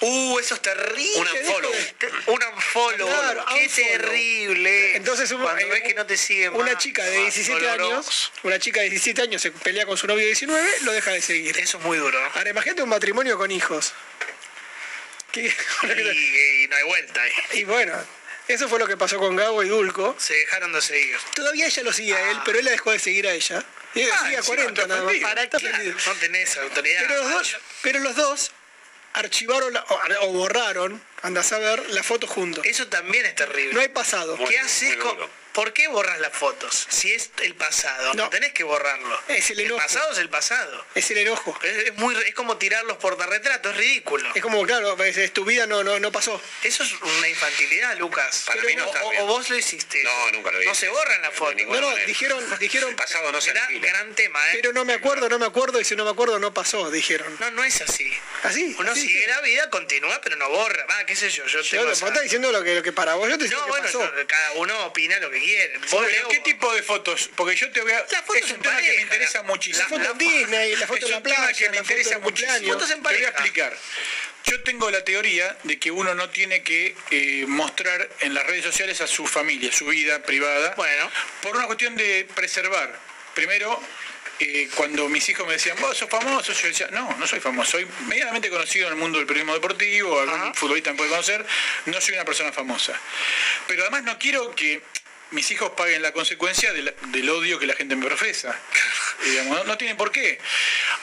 Uh, 0.05 0.39
eso 0.39 0.55
es 0.55 0.61
terrible. 0.61 1.15
Un 1.15 1.27
unfollow. 1.27 1.71
Un 2.27 2.43
unfollow. 2.43 3.07
Claro, 3.07 3.45
Qué 3.53 3.63
unfollow. 3.63 3.87
terrible. 3.91 4.95
Entonces 4.97 5.31
cuando 5.31 5.61
eh, 5.61 5.65
ves 5.69 5.83
que 5.83 5.93
no 5.93 6.05
te 6.05 6.17
siguen 6.17 6.53
Una 6.55 6.77
chica 6.77 7.03
de 7.05 7.19
más 7.23 7.33
17 7.35 7.59
doloroso. 7.65 7.93
años, 7.95 8.31
una 8.43 8.59
chica 8.59 8.81
de 8.81 8.89
17 8.89 9.21
años 9.21 9.41
se 9.41 9.51
pelea 9.51 9.85
con 9.85 9.95
su 9.97 10.05
novio 10.07 10.21
de 10.21 10.27
19, 10.27 10.69
lo 10.81 10.91
deja 10.91 11.11
de 11.11 11.21
seguir. 11.21 11.57
Eso 11.57 11.77
es 11.77 11.83
muy 11.85 11.97
duro. 11.97 12.19
Ahora 12.35 12.49
imagínate 12.49 12.83
un 12.83 12.89
matrimonio 12.89 13.37
con 13.37 13.49
hijos. 13.51 13.93
Y, 15.35 15.47
y 15.47 16.67
no 16.69 16.75
hay 16.75 16.83
vuelta 16.83 17.21
ahí. 17.21 17.31
y 17.53 17.63
bueno, 17.63 17.93
eso 18.47 18.67
fue 18.69 18.77
lo 18.79 18.87
que 18.87 18.97
pasó 18.97 19.17
con 19.19 19.35
Gabo 19.35 19.63
y 19.63 19.69
Dulco. 19.69 20.15
Se 20.19 20.33
dejaron 20.33 20.73
de 20.73 20.81
seguir. 20.81 21.17
Todavía 21.33 21.65
ella 21.65 21.83
lo 21.83 21.93
sigue 21.93 22.13
a 22.15 22.29
él, 22.31 22.37
pero 22.45 22.59
él 22.59 22.65
la 22.65 22.71
dejó 22.71 22.91
de 22.91 22.99
seguir 22.99 23.27
a 23.27 23.33
ella. 23.33 23.63
Y 23.95 24.01
Ah, 24.03 24.19
sigue 24.23 24.35
a 24.35 24.39
encima 24.39 24.55
40 24.57 24.81
está 24.81 24.87
nada 24.95 25.03
más. 25.03 25.15
¿Para 25.21 25.43
ofendido. 25.45 25.97
No 26.05 26.13
tenés 26.15 26.57
autoridad. 26.57 27.01
Pero 27.07 27.15
los 27.23 27.31
dos, 27.31 27.57
pero 27.81 27.99
los 27.99 28.15
dos 28.15 28.51
archivaron 29.13 29.73
la- 29.73 29.83
o, 29.89 29.99
o 30.27 30.33
borraron, 30.33 31.01
anda 31.21 31.41
a 31.41 31.43
saber, 31.43 31.89
la 31.91 32.03
foto 32.03 32.27
juntos. 32.27 32.65
Eso 32.65 32.87
también 32.87 33.25
es 33.25 33.35
terrible. 33.35 33.73
No 33.73 33.79
hay 33.81 33.89
pasado. 33.89 34.37
¿Qué 34.47 34.59
haces 34.59 34.95
con.? 34.97 35.17
¿Por 35.53 35.71
qué 35.73 35.87
borras 35.87 36.19
las 36.19 36.33
fotos? 36.33 36.87
Si 36.89 37.11
es 37.13 37.29
el 37.41 37.53
pasado, 37.55 38.13
no, 38.15 38.29
tenés 38.29 38.53
que 38.53 38.63
borrarlo. 38.63 39.19
Es 39.27 39.51
el 39.51 39.59
enojo. 39.59 39.79
pasado 39.81 40.11
es 40.11 40.17
el 40.17 40.29
pasado. 40.29 40.85
Es 40.95 41.11
el 41.11 41.19
enojo. 41.19 41.57
Es, 41.63 41.77
es 41.89 41.93
muy, 41.95 42.15
es 42.25 42.33
como 42.33 42.57
tirar 42.57 42.83
los 42.85 42.97
portarretratos, 42.97 43.71
es 43.73 43.77
ridículo. 43.77 44.29
Es 44.33 44.41
como, 44.41 44.65
claro, 44.65 45.01
es, 45.03 45.15
es 45.17 45.31
tu 45.31 45.45
vida 45.45 45.67
no, 45.67 45.83
no, 45.83 45.99
no 45.99 46.11
pasó. 46.11 46.41
Eso 46.63 46.83
es 46.83 46.91
una 47.01 47.27
infantilidad, 47.29 47.95
Lucas. 47.97 48.43
Para 48.47 48.61
Pero 48.61 48.67
mí 48.69 48.75
no 48.75 48.83
o- 48.83 48.87
está 48.87 49.03
o, 49.05 49.09
bien. 49.11 49.21
o 49.23 49.25
vos 49.27 49.49
lo 49.49 49.55
hiciste. 49.57 50.03
No, 50.03 50.31
nunca 50.31 50.51
lo 50.51 50.59
hice. 50.59 50.69
No 50.69 50.75
se 50.75 50.89
borran 50.89 51.21
las 51.21 51.33
fotos. 51.33 51.55
ninguna 51.55 51.79
No, 51.79 51.81
no, 51.81 51.89
manera. 51.91 52.07
dijeron, 52.07 52.59
dijeron, 52.59 52.95
Pasado 52.95 53.31
no 53.31 53.39
se 53.39 53.51
gran, 53.51 53.63
alquila. 53.65 53.87
gran 53.87 54.15
tema, 54.15 54.39
¿eh? 54.53 54.59
pero 54.61 54.73
no 54.73 54.85
me 54.85 54.93
acuerdo, 54.93 55.29
no 55.29 55.37
me 55.37 55.45
acuerdo, 55.45 55.79
y 55.79 55.85
si 55.85 55.95
no 55.95 56.03
me 56.03 56.11
acuerdo 56.11 56.39
no 56.39 56.53
pasó, 56.53 56.89
dijeron. 56.89 57.35
No, 57.39 57.51
no 57.51 57.63
es 57.63 57.79
así. 57.81 58.11
¿Así? 58.43 58.75
Uno 58.79 58.91
así 58.91 59.01
sigue 59.01 59.27
la 59.27 59.39
vida, 59.41 59.69
continúa, 59.69 60.19
pero 60.21 60.35
no 60.35 60.49
borra. 60.49 60.85
Va, 60.87 61.05
qué 61.05 61.15
sé 61.15 61.29
yo, 61.29 61.45
yo, 61.45 61.61
Yo, 61.61 61.69
tengo 61.69 61.83
vos 61.85 61.97
esa- 61.97 62.07
estás 62.07 62.23
diciendo 62.23 62.51
lo 62.51 62.63
que, 62.63 62.73
lo 62.75 62.81
que 62.83 62.91
para 62.91 63.13
vos, 63.15 63.29
yo 63.29 63.37
te 63.37 63.47
No, 63.49 63.67
bueno, 63.67 63.87
cada 64.27 64.51
uno 64.53 64.85
opina 64.87 65.19
lo 65.19 65.29
que 65.29 65.42
quiere. 65.43 65.77
Vos, 65.91 66.11
Leo, 66.11 66.27
¿Qué 66.29 66.39
tipo 66.39 66.73
de 66.73 66.81
fotos? 66.83 67.29
Porque 67.35 67.55
yo 67.55 67.71
te 67.71 67.81
voy 67.81 67.91
a... 67.91 67.99
fotos 68.05 68.35
es 68.37 68.49
un 68.51 68.55
en 68.57 68.61
tema 68.61 68.77
que 68.81 68.87
me 68.95 69.01
interesa 69.01 69.37
la- 69.39 69.43
muchísimo. 69.43 69.83
La 69.89 69.89
foto 69.97 70.11
en 70.11 70.17
Disney, 70.17 70.75
la 70.75 70.87
foto 70.87 71.05
es 71.05 71.11
un 71.15 71.23
tema 71.23 71.35
playa, 71.35 71.53
que 71.57 71.69
me 71.69 71.77
interesa 71.77 72.19
muchísimo. 72.19 72.73
Fotos 72.73 72.91
en 72.91 73.03
Te 73.03 73.13
voy 73.13 73.23
a 73.23 73.29
explicar. 73.29 73.77
Yo 74.45 74.61
tengo 74.63 74.89
la 74.91 75.03
teoría 75.05 75.57
de 75.63 75.79
que 75.79 75.89
uno 75.89 76.13
no 76.15 76.29
tiene 76.29 76.63
que 76.63 76.95
eh, 77.11 77.45
mostrar 77.47 78.09
en 78.19 78.33
las 78.33 78.45
redes 78.45 78.63
sociales 78.65 78.99
a 79.01 79.07
su 79.07 79.25
familia, 79.25 79.71
su 79.71 79.85
vida 79.85 80.21
privada, 80.23 80.73
Bueno. 80.75 81.09
por 81.41 81.55
una 81.55 81.65
cuestión 81.65 81.95
de 81.95 82.27
preservar. 82.35 82.93
Primero, 83.35 83.81
eh, 84.39 84.67
cuando 84.75 85.07
mis 85.07 85.27
hijos 85.29 85.47
me 85.47 85.53
decían, 85.53 85.77
vos 85.79 85.97
sos 85.97 86.09
famoso, 86.09 86.51
yo 86.51 86.67
decía, 86.67 86.87
no, 86.91 87.15
no 87.17 87.25
soy 87.25 87.39
famoso, 87.39 87.71
soy 87.71 87.87
medianamente 88.07 88.49
conocido 88.49 88.87
en 88.87 88.93
el 88.95 88.99
mundo 88.99 89.17
del 89.17 89.25
periodismo 89.27 89.53
deportivo, 89.53 90.19
algún 90.19 90.53
futbolista 90.53 90.91
me 90.91 90.97
puede 90.97 91.09
conocer, 91.11 91.45
no 91.85 92.01
soy 92.01 92.15
una 92.15 92.25
persona 92.25 92.51
famosa. 92.51 92.99
Pero 93.67 93.83
además 93.83 94.03
no 94.03 94.19
quiero 94.19 94.53
que 94.53 94.81
mis 95.33 95.49
hijos 95.51 95.71
paguen 95.71 96.01
la 96.01 96.11
consecuencia 96.13 96.71
del, 96.73 96.93
del 97.07 97.29
odio 97.29 97.59
que 97.59 97.65
la 97.67 97.75
gente 97.75 97.95
me 97.95 98.05
profesa. 98.05 98.57
Digamos, 99.25 99.57
no, 99.57 99.63
no 99.65 99.77
tienen 99.77 99.97
por 99.97 100.11
qué. 100.11 100.39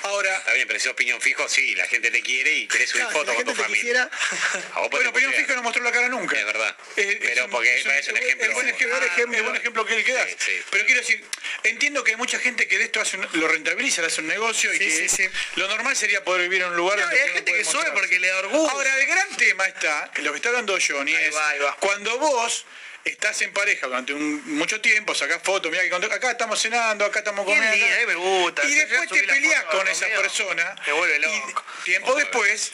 Ahora, 0.04 0.36
Está 0.38 0.52
bien, 0.54 0.66
pero 0.66 0.78
si 0.80 0.86
sos 0.86 0.94
piñón 0.94 1.20
fijo, 1.20 1.48
sí, 1.48 1.74
la 1.74 1.86
gente 1.86 2.10
te 2.10 2.22
quiere 2.22 2.52
y 2.54 2.66
querés 2.68 2.90
subir 2.90 3.02
Claro, 3.04 3.12
si 3.12 3.18
fotos 3.18 3.34
la 3.38 3.44
con 3.44 3.54
tu 3.54 3.62
familia. 3.62 3.80
quisiera- 3.80 4.10
A 4.74 4.80
vos 4.80 4.90
bueno, 4.90 5.12
putea. 5.12 5.32
Fijo 5.32 5.54
no 5.54 5.62
mostró 5.62 5.82
la 5.82 5.92
cara 5.92 6.08
nunca. 6.08 6.38
Es 6.38 6.44
verdad. 6.44 6.76
Pero 6.96 7.48
porque 7.50 7.76
es 7.78 7.84
un- 7.84 7.90
es 7.92 8.08
un 8.08 8.16
ejemplo. 8.16 8.46
Es 8.46 8.54
buen 8.54 8.68
ejemplo, 8.68 8.96
Ah, 9.00 9.06
es 9.36 9.42
buen 9.42 9.56
ejemplo 9.56 9.84
que 9.84 9.94
el 9.94 10.04
que 10.04 10.12
das. 10.12 10.28
Pero 10.70 10.86
quiero 10.86 11.00
decir, 11.00 11.24
entiendo 11.64 12.02
que 12.04 12.12
hay 12.12 12.16
mucha 12.16 12.38
gente 12.38 12.66
que 12.68 12.78
de 12.78 12.84
esto 12.84 13.00
hace 13.00 13.16
un- 13.16 13.28
lo 13.32 13.48
rentabiliza, 13.48 14.00
le 14.00 14.08
hace 14.08 14.20
un 14.20 14.26
negocio 14.28 14.72
y 14.72 14.78
Sí, 14.78 15.16
que 15.16 15.30
lo 15.56 15.68
normal 15.68 15.96
sería 15.96 16.24
poder 16.24 16.42
vivir 16.42 16.62
en 16.62 16.68
un 16.68 16.76
lugar 16.76 16.98
No, 16.98 17.04
donde 17.04 17.20
hay 17.20 17.28
gente 17.30 17.52
que 17.52 17.64
sube 17.64 17.90
porque 17.92 18.18
le 18.18 18.28
da 18.28 18.38
orgullo. 18.38 18.70
Ahora, 18.70 18.96
el 18.98 19.06
gran 19.06 19.36
tema 19.36 19.66
está, 19.66 20.10
lo 20.16 20.30
que 20.32 20.36
está 20.36 20.48
hablando 20.50 20.78
Johnny 20.86 21.14
es 21.14 21.34
cuando 21.80 22.18
vos 22.18 22.64
estás 23.04 23.40
en 23.42 23.52
pareja 23.52 23.86
durante 23.86 24.12
un- 24.12 24.42
mucho 24.56 24.80
tiempo, 24.80 25.14
sacás 25.14 25.40
fotos, 25.42 25.70
mirá 25.70 25.82
que 25.88 26.14
acá 26.14 26.30
estamos 26.30 26.60
cenando, 26.60 27.04
acá 27.04 27.20
estamos 27.20 27.44
comiendo. 27.44 27.86
acá- 27.86 28.06
me 28.06 28.14
gusta. 28.14 28.64
Y 28.64 28.74
después 28.74 29.08
te 29.08 29.22
peleas 29.24 29.64
con 29.64 29.86
esa 29.88 30.06
persona. 30.06 30.76
Vuelve 30.94 31.18
y 31.18 31.84
tiempo 31.84 32.14
después 32.14 32.72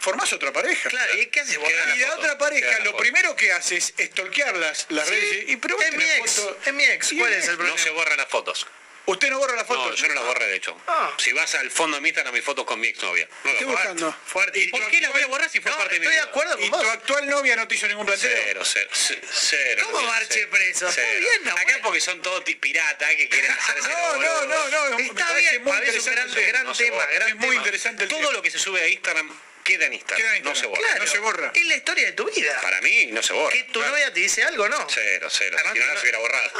formás 0.00 0.32
otra 0.32 0.52
pareja. 0.52 0.88
Claro, 0.90 1.14
¿y 1.18 1.26
qué 1.26 1.40
haces? 1.40 1.58
Y 1.96 1.98
la 1.98 2.14
otra 2.14 2.38
pareja, 2.38 2.78
la 2.78 2.84
lo 2.84 2.96
primero 2.96 3.34
que 3.36 3.52
hace 3.52 3.76
es 3.76 3.94
stalkear 3.98 4.56
las, 4.56 4.86
las 4.90 5.08
Sí, 5.08 5.14
redes. 5.14 5.48
Y 5.48 5.56
pero 5.56 5.80
es 5.80 5.92
mi 5.92 6.04
ex, 6.04 6.32
foto- 6.34 6.58
es 6.66 6.72
mi 6.72 6.84
ex. 6.84 7.12
¿Cuál 7.18 7.32
es 7.32 7.38
es 7.44 7.48
el 7.50 7.56
problema? 7.56 7.76
No 7.76 7.82
se 7.82 7.90
borran 7.90 8.16
las 8.16 8.28
fotos. 8.28 8.66
¿Usted 9.08 9.30
no 9.30 9.38
borra 9.38 9.56
las 9.56 9.66
No, 9.68 9.74
fotos? 9.74 9.98
yo 9.98 10.06
no 10.08 10.14
las 10.14 10.24
borré, 10.24 10.46
de 10.48 10.56
hecho. 10.56 10.76
Ah. 10.86 11.14
Si 11.16 11.32
vas 11.32 11.54
al 11.54 11.70
fondo 11.70 11.96
de 11.96 12.02
mi 12.02 12.10
Instagram, 12.10 12.34
mis 12.34 12.44
fotos 12.44 12.66
con 12.66 12.78
mi 12.78 12.88
exnovia. 12.88 13.26
No 13.42 13.50
Estoy 13.50 13.66
buscando. 13.66 14.14
Fuerte. 14.26 14.58
¿Y 14.58 14.68
por 14.68 14.86
qué 14.90 15.00
las 15.00 15.12
voy 15.12 15.22
a 15.22 15.26
borrar 15.28 15.48
si 15.48 15.60
fue 15.60 15.70
No, 15.70 15.78
parte 15.78 15.94
de 15.94 16.00
mi 16.00 16.06
estoy 16.06 16.16
de 16.16 16.28
acuerdo 16.28 16.52
con 16.56 16.62
¿Y 16.64 16.68
vos. 16.68 16.82
tu 16.82 16.88
actual 16.90 17.26
novia 17.28 17.56
no 17.56 17.66
te 17.66 17.74
hizo 17.74 17.88
ningún 17.88 18.04
planteo? 18.04 18.30
Cero, 18.44 18.60
cero, 18.64 18.90
cero. 19.32 19.82
¿Cómo 19.86 20.02
no, 20.02 20.06
marche 20.08 20.46
preso? 20.48 20.88
Está 20.88 21.00
bien, 21.02 21.22
Nahuel. 21.44 21.62
Acá 21.64 21.78
porque 21.82 22.00
son 22.02 22.20
todos 22.20 22.44
piratas 22.44 23.08
que 23.16 23.28
quieren 23.30 23.50
hacer 23.50 23.78
ese 23.78 23.88
No, 23.88 24.16
no, 24.16 24.44
no, 24.44 24.68
no. 24.90 24.98
Está 24.98 25.32
bien, 25.34 25.64
muy 25.64 25.76
es 25.84 26.06
un 26.06 26.12
gran, 26.14 26.30
gran 26.34 26.64
No 26.66 26.72
tema, 26.74 27.06
gran 27.06 27.28
es 27.30 27.34
muy 27.36 27.48
tema. 27.48 27.54
interesante 27.54 28.02
el 28.04 28.08
Todo 28.10 28.18
tema. 28.20 28.32
lo 28.32 28.42
que 28.42 28.50
se 28.50 28.58
sube 28.58 28.82
a 28.82 28.88
Instagram 28.88 29.30
queda 29.68 29.86
en 29.86 29.92
Instagram. 29.92 30.18
Queda 30.26 30.36
en 30.36 30.42
No 30.44 30.54
se 30.54 30.66
borra. 30.66 30.80
Claro, 30.80 31.04
No 31.04 31.10
se 31.10 31.18
borra. 31.18 31.52
Es 31.54 31.66
la 31.66 31.76
historia 31.76 32.06
de 32.06 32.12
tu 32.12 32.24
vida. 32.30 32.58
Para 32.62 32.80
mí 32.80 33.06
no 33.12 33.22
se 33.22 33.32
borra. 33.34 33.52
Que 33.52 33.64
tu 33.64 33.72
Claro. 33.80 33.90
novia 33.92 34.12
te 34.12 34.20
dice 34.20 34.42
algo, 34.44 34.68
¿no? 34.68 34.86
Cero, 34.88 35.28
cero. 35.30 35.56
Además, 35.58 35.72
si 35.74 35.78
no 35.80 35.86
no- 35.86 35.92
las 35.94 36.02
hubiera 36.02 36.18
borrado. 36.18 36.50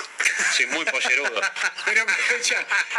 Soy 0.56 0.66
muy 0.66 0.84
pollerudo. 0.84 1.40
Pero, 1.86 2.06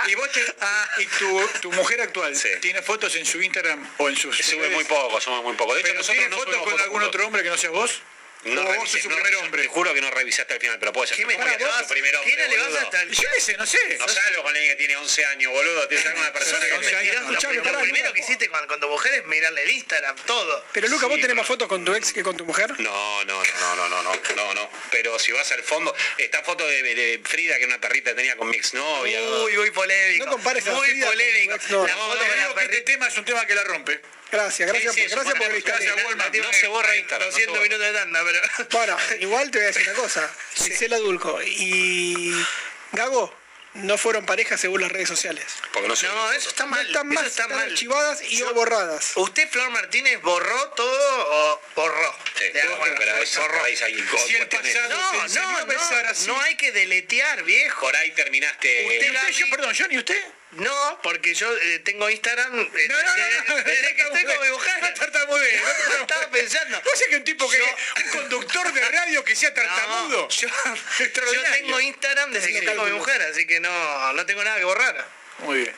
y 0.08 0.16
vos 0.16 0.32
te- 0.32 0.56
y 1.02 1.06
tu, 1.06 1.48
tu 1.62 1.72
mujer 1.74 2.02
actual 2.02 2.36
Sí. 2.36 2.50
tiene 2.62 2.82
fotos 2.82 3.16
en 3.16 3.26
su 3.26 3.42
Instagram 3.42 3.88
o 3.98 4.10
en 4.10 4.16
sus 4.16 4.36
Sube 4.38 4.58
redes? 4.64 4.72
muy 4.74 4.84
poco, 4.86 5.22
sube 5.22 5.42
muy 5.42 5.56
poco. 5.56 5.74
De 5.76 5.82
hecho, 5.82 5.88
pero 5.90 6.00
nosotros 6.00 6.18
tiene 6.18 6.30
no 6.30 6.38
fotos 6.38 6.56
con 6.64 6.74
algún 6.82 6.90
juntos. 6.92 7.08
otro 7.10 7.26
hombre 7.28 7.44
que 7.44 7.50
no 7.50 7.58
seas 7.58 7.72
vos 7.74 8.02
No 8.46 8.62
o 8.62 8.64
vos 8.64 8.74
revisé, 8.76 9.02
su 9.02 9.10
no 9.10 9.16
primer 9.16 9.36
hombre 9.36 9.62
Te 9.64 9.68
juro 9.68 9.94
que 9.94 10.00
no 10.02 10.10
revisé 10.12 10.42
hasta 10.44 10.54
el 10.54 10.62
final, 10.62 10.78
pero 10.80 10.94
puede 10.94 11.08
ser. 11.08 11.18
¿Qué 11.18 11.26
me 11.26 11.36
tirás? 11.36 11.60
su 11.82 11.88
primer 11.90 12.16
hombre, 12.16 12.36
¿Qué 12.36 12.48
le 12.48 12.58
vas 12.58 12.76
hasta 12.84 13.02
el 13.02 13.12
yo 13.12 13.28
qué 13.36 13.42
sé 13.42 13.58
no 13.58 13.66
sé 13.66 13.78
No 14.00 14.08
salgo 14.08 14.44
con 14.44 14.56
alguien 14.56 14.72
que 14.72 14.76
tiene 14.78 14.96
11 14.96 15.26
años, 15.26 15.52
boludo. 15.52 15.88
Tienes 15.90 16.06
alguna 16.08 16.32
persona 16.32 16.66
que 16.66 16.74
11 16.74 16.96
años, 16.96 17.16
no, 17.24 17.32
Lo, 17.32 17.40
primero 17.40 17.82
Luca. 17.84 18.14
que 18.14 18.20
hiciste 18.22 18.50
con 18.50 18.80
tu 18.80 18.88
mujer 18.88 19.14
es 19.16 19.26
mirarle 19.26 19.64
el 19.64 19.72
Instagram, 19.72 20.16
todo. 20.26 20.66
Pero 20.72 20.88
Luca, 20.88 21.08
¿vos 21.08 21.16
Sí, 21.16 21.22
tenés 21.22 21.28
pero- 21.34 21.36
más 21.36 21.48
fotos 21.48 21.68
con 21.68 21.84
tu 21.84 21.94
ex 21.94 22.14
que 22.14 22.24
con 22.24 22.38
tu 22.38 22.46
mujer? 22.46 22.80
No, 22.80 23.26
no, 23.26 23.44
no, 23.44 23.76
no, 23.76 23.90
no, 23.90 24.04
no, 24.04 24.14
no, 24.36 24.54
no. 24.54 24.70
Pero 24.92 25.20
si 25.20 25.32
vas 25.34 25.52
al 25.52 25.64
fondo, 25.64 25.94
esta 26.18 26.42
foto 26.44 26.66
de, 26.66 26.82
de 26.82 27.22
Frida, 27.24 27.58
que 27.58 27.66
una 27.66 27.80
perrita 27.82 28.16
tenía 28.16 28.38
con 28.38 28.50
mi 28.50 28.56
exnovia. 28.58 29.22
Uy, 29.22 29.58
muy 29.58 29.72
polémico. 29.72 30.26
No 30.26 30.32
compares 30.32 30.66
a 30.68 30.72
Muy 30.72 31.02
polémico. 31.02 31.56
no. 31.70 31.86
La 31.88 31.94
No, 31.96 32.00
foto 32.08 32.14
no, 32.14 32.20
con 32.20 32.38
la 32.38 32.44
este 32.44 32.56
perrita. 32.56 32.86
tema 32.86 33.08
es 33.08 33.18
un 33.18 33.26
tema 33.26 33.46
que 33.46 33.56
la 33.56 33.64
rompe 33.66 34.02
Gracias, 34.32 34.70
gracias, 34.70 34.94
Sí, 34.94 35.02
sí, 35.02 35.08
por, 35.08 35.16
gracias 35.26 35.36
por 35.48 35.52
el 35.56 35.62
gracias, 35.64 35.96
Walmart. 36.06 36.36
No 36.36 36.54
se 36.54 36.68
borra 36.68 36.96
Instagram. 36.96 37.28
no 37.30 37.36
se 37.36 37.46
200 37.46 37.58
borra. 37.58 37.64
minutos 37.64 37.88
de 37.88 37.94
tanda, 38.00 38.24
pero... 38.24 38.70
Bueno, 38.72 38.98
igual 39.20 39.52
te 39.52 39.58
voy 39.58 39.66
a 39.66 39.68
decir 39.68 39.84
una 39.90 39.98
cosa. 39.98 40.32
Gisela 40.56 40.98
Dulco 40.98 41.42
y 41.44 42.46
Gago 42.92 43.36
no 43.76 43.98
fueron 44.00 44.26
pareja 44.26 44.58
según 44.58 44.82
las 44.82 44.92
redes 44.92 45.08
sociales. 45.08 45.46
Porque 45.74 45.88
no 45.88 45.96
se 45.96 46.08
No, 46.08 46.32
eso 46.32 46.50
está 46.50 46.64
No 46.66 46.72
mal. 46.72 46.86
están 46.88 47.12
eso 47.12 47.22
más, 47.22 47.28
está 47.28 47.44
están 47.44 47.58
mal. 47.58 47.70
archivadas 47.70 48.22
y 48.24 48.38
Yo- 48.38 48.50
o 48.50 48.54
borradas. 48.54 49.12
¿Usted, 49.16 49.48
Flor 49.50 49.70
Martínez, 49.70 50.20
borró 50.22 50.70
todo 50.72 51.28
o 51.30 51.62
borró? 51.76 52.16
Sí, 52.38 52.50
De 52.50 52.62
acuerdo, 52.64 52.96
pero 52.98 53.16
eso 53.18 53.42
borró. 53.42 53.64
ahí 53.64 53.72
hay 53.74 53.94
Si 53.94 54.00
el 54.00 54.08
cuestiones. 54.10 54.48
pasado 54.48 54.64
te 54.72 54.74
No, 54.90 55.12
no, 55.28 55.66
no, 55.66 56.10
así. 56.10 56.28
no 56.28 56.42
hay 56.42 56.56
que 56.58 56.72
deletear, 56.72 57.44
viejo. 57.44 57.82
Por 57.82 57.96
ahí 57.96 58.12
terminaste. 58.12 58.86
Usted, 58.86 59.08
¿Y 59.08 59.16
usted, 59.16 59.30
yo, 59.30 59.50
perdón, 59.52 59.76
Johnny, 59.78 59.98
¿usted? 60.00 60.24
No, 60.52 61.00
porque 61.04 61.36
yo 61.36 61.48
eh, 61.58 61.80
tengo 61.86 62.10
Instagram 62.10 62.60
eh, 62.60 62.88
No, 62.90 62.96
no, 62.96 63.04
no, 63.04 63.14
desde, 63.14 63.50
no, 63.50 63.56
desde 63.58 63.96
que 63.96 64.02
estoy 64.02 64.24
con 64.24 64.42
mi 64.42 64.50
mujer. 64.52 64.82
No 64.82 64.94
tartamudee, 64.96 65.62
no. 65.62 65.96
Estaba 66.02 66.30
pensando. 66.32 66.82
¿Vos 66.82 66.94
sabés 66.94 67.08
que 67.10 67.16
un 67.18 67.24
tipo 67.24 67.50
que 67.50 67.58
Yo- 67.60 67.66
un 68.04 68.10
conductor 68.12 68.74
de 68.74 68.82
radio 68.90 69.24
que 69.24 69.36
sea 69.36 69.54
tartamudo? 69.54 70.22
No, 70.24 70.30
yo, 70.30 70.48
yo 71.00 71.42
tengo 71.52 71.80
Instagram 71.80 72.32
desde 72.32 72.52
que 72.52 72.58
estoy 72.60 72.76
con 72.76 72.86
mi 72.92 72.98
mujer, 72.98 73.22
así 73.22 73.46
que 73.46 73.60
no, 73.60 74.14
no 74.14 74.26
tengo 74.26 74.44
nada 74.44 74.58
que 74.58 74.64
borrar. 74.64 75.08
Muy 75.40 75.60
bien. 75.60 75.76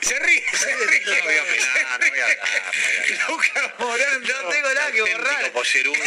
Se 0.00 0.18
ríe, 0.18 0.44
se 0.52 0.76
ríe. 0.76 1.00
No 1.06 1.24
voy 1.24 1.36
a 1.36 1.42
opinar, 1.42 2.00
no 2.00 2.08
voy 2.10 2.18
a 2.18 2.24
hablar. 2.24 2.38
no 2.38 2.48
voy 2.48 2.58
a 2.58 3.04
hablar. 3.08 3.28
Lucas 3.28 3.72
Morando. 3.78 4.42
No 4.42 4.48
tengo 4.50 4.74
nada 4.74 4.92
que 4.92 5.00
borrar. 5.00 5.52
Pollerudo. 5.52 6.02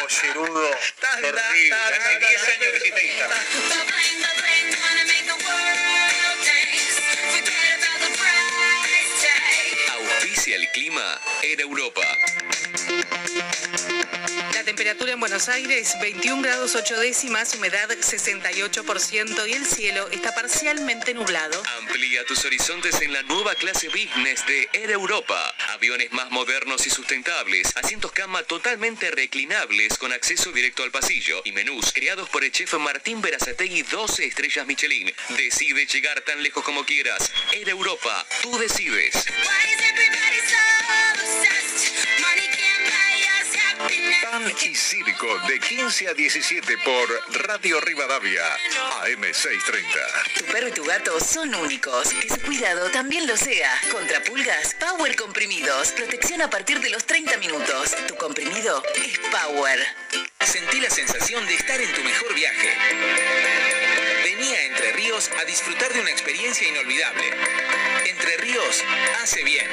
Pollerudo. 0.00 0.70
Horrible. 0.70 0.76
Hace 0.76 1.32
ta, 1.32 1.52
10 1.52 1.70
ta. 1.70 1.86
años 2.52 2.70
que 2.72 2.76
hiciste 2.76 3.04
Instagram. 3.06 3.38
Auspicia 10.34 10.56
el 10.56 10.68
clima 10.72 11.20
en 11.44 11.60
Europa. 11.60 12.02
Temperatura 14.74 15.12
en 15.12 15.20
Buenos 15.20 15.48
Aires 15.48 15.94
21 16.00 16.42
grados 16.42 16.74
8 16.74 16.98
décimas, 16.98 17.54
humedad 17.54 17.88
68% 17.90 19.48
y 19.48 19.52
el 19.52 19.64
cielo 19.64 20.08
está 20.10 20.34
parcialmente 20.34 21.14
nublado. 21.14 21.62
Amplía 21.78 22.26
tus 22.26 22.44
horizontes 22.44 23.00
en 23.00 23.12
la 23.12 23.22
nueva 23.22 23.54
clase 23.54 23.86
business 23.86 24.44
de 24.48 24.68
Air 24.72 24.90
Europa. 24.90 25.54
Aviones 25.74 26.10
más 26.10 26.28
modernos 26.32 26.88
y 26.88 26.90
sustentables, 26.90 27.68
asientos 27.76 28.10
cama 28.10 28.42
totalmente 28.42 29.12
reclinables 29.12 29.96
con 29.96 30.12
acceso 30.12 30.50
directo 30.50 30.82
al 30.82 30.90
pasillo 30.90 31.40
y 31.44 31.52
menús 31.52 31.92
creados 31.92 32.28
por 32.28 32.42
el 32.42 32.50
chef 32.50 32.74
Martín 32.74 33.22
Berazategui 33.22 33.82
12 33.82 34.26
estrellas 34.26 34.66
Michelin. 34.66 35.14
Decide 35.36 35.86
llegar 35.86 36.20
tan 36.22 36.42
lejos 36.42 36.64
como 36.64 36.84
quieras. 36.84 37.30
Air 37.52 37.68
Europa, 37.68 38.26
tú 38.42 38.58
decides. 38.58 39.24
Pan 44.22 44.52
y 44.64 44.74
Circo 44.74 45.38
de 45.46 45.60
15 45.60 46.08
a 46.08 46.14
17 46.14 46.78
por 46.78 47.46
Radio 47.46 47.80
Rivadavia, 47.80 48.42
AM630. 49.02 50.38
Tu 50.38 50.44
perro 50.46 50.68
y 50.68 50.72
tu 50.72 50.84
gato 50.84 51.20
son 51.20 51.54
únicos. 51.54 52.08
Que 52.08 52.28
su 52.28 52.40
cuidado 52.40 52.90
también 52.90 53.26
lo 53.26 53.36
sea. 53.36 53.70
Contra 53.92 54.22
pulgas, 54.22 54.74
Power 54.74 55.14
Comprimidos. 55.16 55.92
Protección 55.92 56.42
a 56.42 56.50
partir 56.50 56.80
de 56.80 56.90
los 56.90 57.04
30 57.04 57.36
minutos. 57.38 57.94
Tu 58.08 58.16
comprimido 58.16 58.82
es 58.94 59.18
Power. 59.30 59.86
Sentí 60.40 60.80
la 60.80 60.90
sensación 60.90 61.46
de 61.46 61.54
estar 61.54 61.80
en 61.80 61.92
tu 61.92 62.02
mejor 62.02 62.34
viaje. 62.34 62.70
Venía 64.24 64.58
a 64.58 64.62
Entre 64.64 64.92
Ríos 64.92 65.30
a 65.40 65.44
disfrutar 65.44 65.92
de 65.92 66.00
una 66.00 66.10
experiencia 66.10 66.66
inolvidable. 66.68 67.30
Entre 68.06 68.36
Ríos 68.38 68.82
hace 69.22 69.44
bien. 69.44 69.66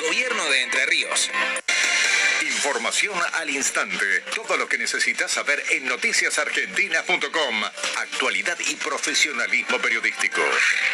Gobierno 0.00 0.44
de 0.50 0.62
Entre 0.62 0.86
Ríos. 0.86 1.30
Información 2.42 3.14
al 3.34 3.50
instante. 3.50 4.20
Todo 4.34 4.56
lo 4.56 4.68
que 4.68 4.76
necesitas 4.76 5.30
saber 5.30 5.62
en 5.70 5.86
noticiasargentina.com. 5.86 7.64
Actualidad 7.98 8.58
y 8.66 8.74
profesionalismo 8.74 9.78
periodístico. 9.78 10.40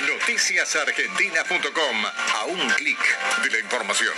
Noticiasargentina.com. 0.07 2.07
A 2.35 2.45
un 2.45 2.69
clic 2.71 2.99
de 3.43 3.51
la 3.51 3.59
información. 3.61 4.13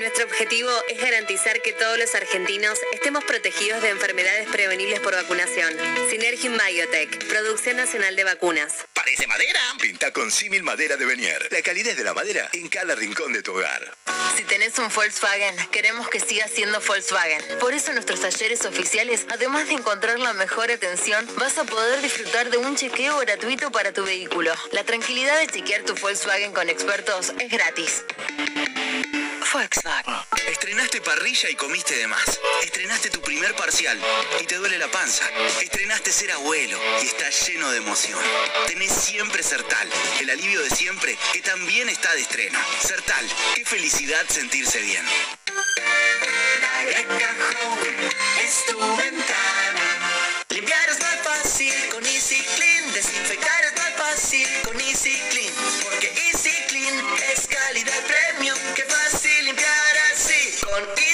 Nuestro 0.00 0.24
objetivo 0.24 0.70
es 0.88 1.00
garantizar 1.00 1.62
que 1.62 1.72
todos 1.72 1.96
los 1.98 2.14
argentinos 2.14 2.78
estemos 2.92 3.24
protegidos 3.24 3.82
de 3.82 3.90
enfermedades 3.90 4.48
prevenibles 4.48 5.00
por 5.00 5.14
vacunación. 5.14 5.72
Synergium 6.10 6.58
Biotech, 6.58 7.28
Producción 7.28 7.76
Nacional 7.76 8.16
de 8.16 8.24
Vacunas. 8.24 8.72
¿Parece 8.92 9.26
madera? 9.26 9.60
Pinta 9.80 10.12
con 10.12 10.30
símil 10.30 10.62
madera 10.62 10.96
de 10.96 11.04
Benier. 11.04 11.48
La 11.50 11.62
calidez 11.62 11.96
de 11.96 12.04
la 12.04 12.14
madera 12.14 12.48
en 12.52 12.68
cada 12.68 12.94
rincón 12.94 13.32
de 13.32 13.42
tu 13.42 13.52
hogar. 13.52 13.96
Si 14.36 14.44
tenés 14.44 14.78
un 14.78 14.88
Volkswagen, 14.88 15.56
queremos 15.70 16.08
que 16.08 16.18
siga 16.20 16.48
siendo 16.48 16.80
Volkswagen. 16.80 17.58
Por 17.60 17.72
eso 17.72 17.88
en 17.88 17.94
nuestros 17.94 18.20
talleres 18.20 18.64
oficiales, 18.64 19.26
además 19.28 19.68
de 19.68 19.74
encontrar 19.74 20.18
la 20.18 20.32
mejor 20.32 20.70
atención, 20.70 21.26
vas 21.36 21.58
a 21.58 21.64
poder 21.64 22.00
disfrutar 22.00 22.50
de 22.50 22.56
un 22.56 22.74
chequeo 22.74 23.18
gratuito 23.18 23.70
para 23.70 23.92
tu 23.92 24.04
vehículo. 24.04 24.52
La 24.72 24.84
tranquilidad 24.84 25.38
de 25.38 25.46
chequear 25.46 25.82
tu 25.82 25.94
Volkswagen 25.94 26.52
con 26.52 26.68
expertos 26.68 27.32
es 27.38 27.50
gratis. 27.50 28.04
Volkswagen. 29.52 30.14
Estrenaste 30.48 31.00
parrilla 31.02 31.50
y 31.50 31.54
comiste 31.54 31.94
de 31.96 32.06
más. 32.06 32.40
Estrenaste 32.62 33.10
tu 33.10 33.20
primer 33.20 33.54
parcial 33.54 34.00
y 34.40 34.44
te 34.44 34.56
duele 34.56 34.78
la 34.78 34.88
panza. 34.88 35.28
Estrenaste 35.60 36.10
ser 36.10 36.32
abuelo 36.32 36.78
y 37.02 37.06
estás 37.06 37.46
lleno 37.46 37.70
de 37.70 37.78
emoción. 37.78 38.18
Tenés 38.66 38.92
siempre 38.92 39.42
Sertal, 39.42 39.88
el 40.20 40.30
alivio 40.30 40.62
de 40.62 40.70
siempre 40.70 41.18
que 41.32 41.42
también 41.42 41.88
está 41.90 42.14
de 42.14 42.22
estreno. 42.22 42.58
Sertal, 42.80 43.28
qué 43.54 43.64
felicidad 43.64 44.26
sentirse 44.28 44.80
bien. 44.80 45.04
Es 48.44 48.66
tu 48.66 48.78
ventana. 48.96 50.42
Limpiar 50.48 50.88
es 50.88 51.00
más 51.00 51.16
fácil 51.22 51.74
con 51.90 52.06
Easy 52.06 52.42
Clean. 52.56 52.92
Desinfectar 52.92 53.62
Easy 54.22 54.46
con 54.64 54.80
Easy 54.80 55.20
Clean. 55.30 55.51
Así 60.82 60.90
con 60.90 60.96
Easy 60.96 61.04
Clean. 61.04 61.11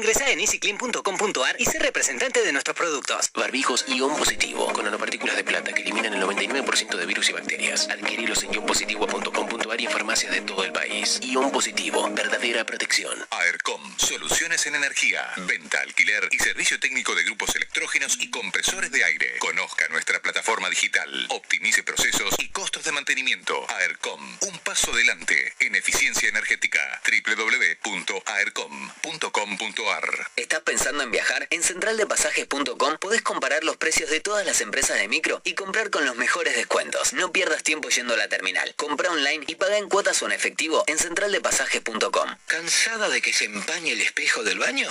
Ingresa 0.00 0.30
en 0.30 0.40
easyclean.com.ar 0.40 1.56
y 1.58 1.66
sé 1.66 1.78
representante 1.78 2.42
de 2.42 2.52
nuestros 2.52 2.74
productos. 2.74 3.30
Barbijos 3.34 3.84
ion 3.86 4.16
positivo 4.16 4.72
con 4.72 4.86
nanopartículas 4.86 5.36
de 5.36 5.44
plata 5.44 5.74
que 5.74 5.82
eliminan 5.82 6.14
el 6.14 6.22
99% 6.22 6.96
de 6.96 7.04
virus 7.04 7.28
y 7.28 7.34
bacterias. 7.34 7.86
Adquirilos 7.90 8.42
en 8.44 8.54
ionpositivo.com.ar 8.54 9.78
y 9.78 9.84
en 9.84 9.92
farmacias 9.92 10.32
de 10.32 10.40
todo 10.40 10.64
el 10.64 10.72
país. 10.72 11.20
Ion 11.20 11.52
positivo, 11.52 12.08
verdadera 12.12 12.64
protección. 12.64 13.14
AERCOM, 13.30 13.98
soluciones 13.98 14.64
en 14.64 14.76
energía, 14.76 15.28
venta, 15.36 15.82
alquiler 15.82 16.28
y 16.30 16.38
servicio 16.38 16.80
técnico 16.80 17.14
de 17.14 17.24
grupos 17.24 17.54
electrógenos 17.54 18.16
y 18.20 18.30
compresores 18.30 18.90
de 18.90 19.04
aire. 19.04 19.36
Conozca 19.38 19.86
nuestra 19.88 20.22
plataforma 20.22 20.70
digital, 20.70 21.26
optimice 21.28 21.82
procesos 21.82 22.34
y 22.38 22.48
costos 22.48 22.84
de 22.84 22.92
mantenimiento. 22.92 23.66
AERCOM, 23.68 24.38
un 24.48 24.58
paso 24.60 24.94
adelante 24.94 25.52
en 25.60 25.74
eficiencia 25.74 26.30
energética. 26.30 27.02
www.aercom.com.ar 27.04 29.89
¿Estás 30.36 30.60
pensando 30.60 31.02
en 31.02 31.10
viajar? 31.10 31.48
En 31.50 31.62
centraldepasajes.com 31.62 32.98
podés 33.00 33.22
comparar 33.22 33.64
los 33.64 33.76
precios 33.76 34.08
de 34.10 34.20
todas 34.20 34.46
las 34.46 34.60
empresas 34.60 34.98
de 34.98 35.08
micro 35.08 35.40
y 35.44 35.54
comprar 35.54 35.90
con 35.90 36.04
los 36.04 36.16
mejores 36.16 36.54
descuentos. 36.54 37.12
No 37.12 37.32
pierdas 37.32 37.62
tiempo 37.64 37.88
yendo 37.88 38.14
a 38.14 38.16
la 38.16 38.28
terminal. 38.28 38.72
Compra 38.76 39.10
online 39.10 39.44
y 39.48 39.56
paga 39.56 39.78
en 39.78 39.88
cuotas 39.88 40.22
o 40.22 40.26
en 40.26 40.32
efectivo 40.32 40.84
en 40.86 40.98
centraldepasajes.com. 40.98 42.36
¿Cansada 42.46 43.08
de 43.08 43.20
que 43.20 43.32
se 43.32 43.46
empañe 43.46 43.92
el 43.92 44.00
espejo 44.00 44.44
del 44.44 44.58
baño? 44.58 44.88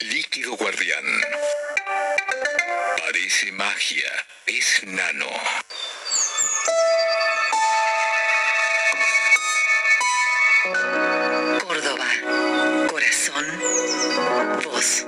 Líquido 0.00 0.52
Guardián. 0.52 1.04
Parece 2.98 3.50
magia. 3.52 4.12
Es 4.46 4.84
nano. 4.84 5.28
Córdoba. 11.66 12.37
Corazón. 12.98 13.46
Voz. 14.64 15.06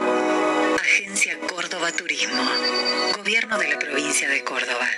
Agencia 0.81 1.37
Córdoba 1.41 1.91
Turismo. 1.91 2.41
Gobierno 3.17 3.59
de 3.59 3.67
la 3.67 3.81
provincia 3.81 4.29
de 4.29 4.45
Córdoba. 4.45 4.89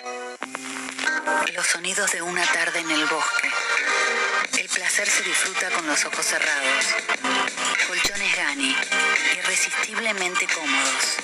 Los 1.55 1.67
sonidos 1.69 2.13
de 2.13 2.21
una 2.21 2.45
tarde 2.45 2.81
en 2.81 2.91
el 2.91 3.07
bosque. 3.07 3.49
El 4.59 4.69
placer 4.69 5.09
se 5.09 5.23
disfruta 5.23 5.71
con 5.71 5.87
los 5.87 6.05
ojos 6.05 6.27
cerrados. 6.27 6.85
Colchones 7.89 8.37
Gani. 8.37 8.77
Irresistiblemente 9.39 10.47
cómodos. 10.55 11.17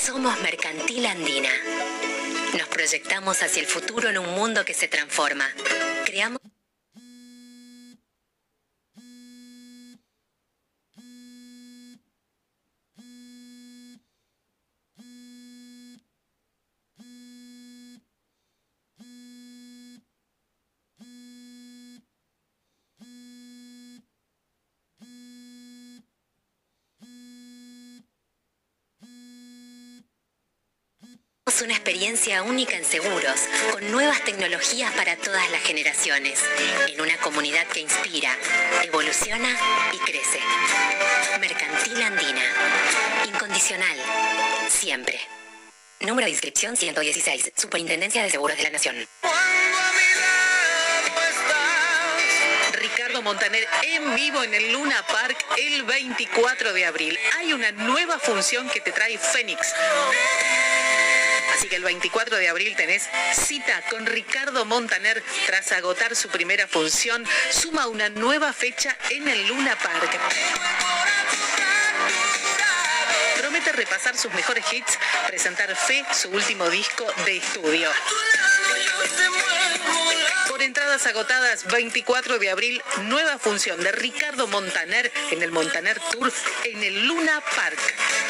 Somos 0.00 0.40
Mercantil 0.40 1.04
Andina. 1.04 1.50
Nos 2.56 2.68
proyectamos 2.68 3.42
hacia 3.42 3.60
el 3.60 3.66
futuro 3.66 4.08
en 4.08 4.16
un 4.16 4.34
mundo 4.34 4.64
que 4.64 4.72
se 4.72 4.88
transforma. 4.88 5.46
Creamos 6.06 6.40
experiencia 31.94 32.42
única 32.42 32.76
en 32.76 32.84
seguros, 32.84 33.40
con 33.70 33.92
nuevas 33.92 34.20
tecnologías 34.24 34.92
para 34.94 35.14
todas 35.14 35.48
las 35.52 35.62
generaciones, 35.62 36.40
en 36.88 37.00
una 37.00 37.16
comunidad 37.18 37.64
que 37.68 37.82
inspira, 37.82 38.36
evoluciona 38.82 39.48
y 39.92 39.98
crece. 39.98 40.40
Mercantil 41.38 42.02
Andina. 42.02 42.42
Incondicional. 43.28 43.96
Siempre. 44.68 45.20
Número 46.00 46.24
de 46.24 46.32
inscripción 46.32 46.76
116. 46.76 47.52
Superintendencia 47.56 48.24
de 48.24 48.30
Seguros 48.32 48.56
de 48.56 48.64
la 48.64 48.70
Nación. 48.70 48.96
Ricardo 52.72 53.22
Montaner 53.22 53.68
en 53.84 54.16
vivo 54.16 54.42
en 54.42 54.52
el 54.52 54.72
Luna 54.72 55.00
Park 55.06 55.46
el 55.58 55.84
24 55.84 56.72
de 56.72 56.86
abril. 56.86 57.16
Hay 57.38 57.52
una 57.52 57.70
nueva 57.70 58.18
función 58.18 58.68
que 58.68 58.80
te 58.80 58.90
trae 58.90 59.16
Fénix. 59.16 59.72
Así 61.54 61.68
que 61.68 61.76
el 61.76 61.84
24 61.84 62.36
de 62.36 62.48
abril 62.48 62.74
tenés 62.76 63.08
cita 63.32 63.80
con 63.88 64.06
Ricardo 64.06 64.64
Montaner 64.64 65.22
tras 65.46 65.70
agotar 65.72 66.16
su 66.16 66.28
primera 66.28 66.66
función. 66.66 67.24
Suma 67.50 67.86
una 67.86 68.08
nueva 68.08 68.52
fecha 68.52 68.96
en 69.10 69.28
el 69.28 69.46
Luna 69.46 69.76
Park. 69.78 70.18
Promete 73.38 73.72
repasar 73.72 74.16
sus 74.16 74.32
mejores 74.34 74.64
hits, 74.72 74.98
presentar 75.28 75.74
Fe, 75.76 76.04
su 76.12 76.30
último 76.30 76.68
disco 76.70 77.06
de 77.24 77.36
estudio. 77.36 77.88
Por 80.48 80.60
entradas 80.62 81.06
agotadas, 81.06 81.64
24 81.66 82.38
de 82.38 82.50
abril, 82.50 82.82
nueva 83.02 83.38
función 83.38 83.80
de 83.82 83.92
Ricardo 83.92 84.48
Montaner 84.48 85.12
en 85.30 85.42
el 85.42 85.52
Montaner 85.52 86.00
Tour 86.10 86.32
en 86.64 86.82
el 86.82 87.06
Luna 87.06 87.40
Park. 87.54 88.23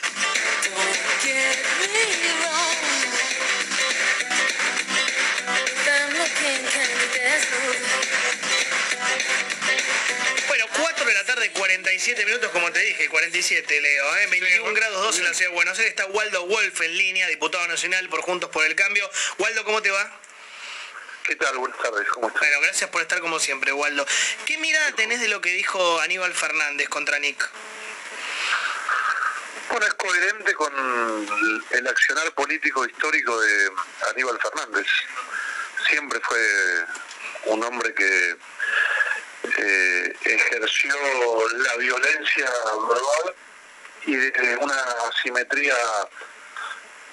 Bueno, 10.49 10.65
4 10.77 11.07
de 11.07 11.15
la 11.15 11.25
tarde, 11.25 11.53
47 11.53 12.27
minutos, 12.27 12.51
como 12.51 12.73
te 12.73 12.81
dije, 12.81 13.09
47, 13.09 13.81
Leo. 13.81 14.17
¿eh? 14.17 14.27
21 14.33 14.75
grados 14.75 15.01
2 15.01 15.19
en 15.19 15.25
la 15.27 15.35
ciudad 15.35 15.51
de 15.53 15.55
Buenos 15.55 15.79
Aires. 15.79 15.91
Está 15.91 16.07
Waldo 16.07 16.45
Wolf 16.49 16.81
en 16.81 16.99
línea, 16.99 17.29
diputado 17.29 17.69
nacional 17.69 18.09
por 18.09 18.23
Juntos 18.23 18.51
por 18.51 18.67
el 18.67 18.75
Cambio. 18.75 19.09
Waldo, 19.39 19.65
¿cómo 19.65 19.81
te 19.81 19.93
va? 19.93 20.21
¿Qué 21.25 21.37
tal? 21.37 21.57
Buenas 21.59 21.79
tardes, 21.79 22.07
¿cómo 22.09 22.29
estás? 22.29 22.41
Bueno, 22.43 22.61
gracias 22.61 22.91
por 22.91 23.01
estar 23.01 23.19
como 23.21 23.39
siempre, 23.39 23.73
Waldo. 23.73 24.05
¿Qué 24.45 24.59
mirada 24.59 24.93
tenés 24.93 25.21
de 25.21 25.29
lo 25.29 25.41
que 25.41 25.51
dijo 25.51 26.01
Aníbal 26.01 26.35
Fernández 26.35 26.89
contra 26.89 27.19
Nick? 27.19 27.49
Bueno, 29.71 29.87
es 29.87 29.95
coherente 29.95 30.55
con 30.55 30.73
el- 31.71 31.87
accionar 31.89 32.31
político 32.33 32.85
histórico 32.85 33.41
de 33.41 33.71
Aníbal 34.11 34.39
Fernández. 34.41 34.87
Siempre 35.89 36.21
fue 36.21 36.85
un 37.47 37.65
hombre 37.65 37.95
que 37.95 38.37
eh, 39.59 40.17
ejerció 40.25 40.95
la 41.57 41.77
violencia 41.77 42.51
verbal 42.89 43.35
y 44.07 44.17
de 44.17 44.57
una 44.61 44.81
asimetría 45.09 45.75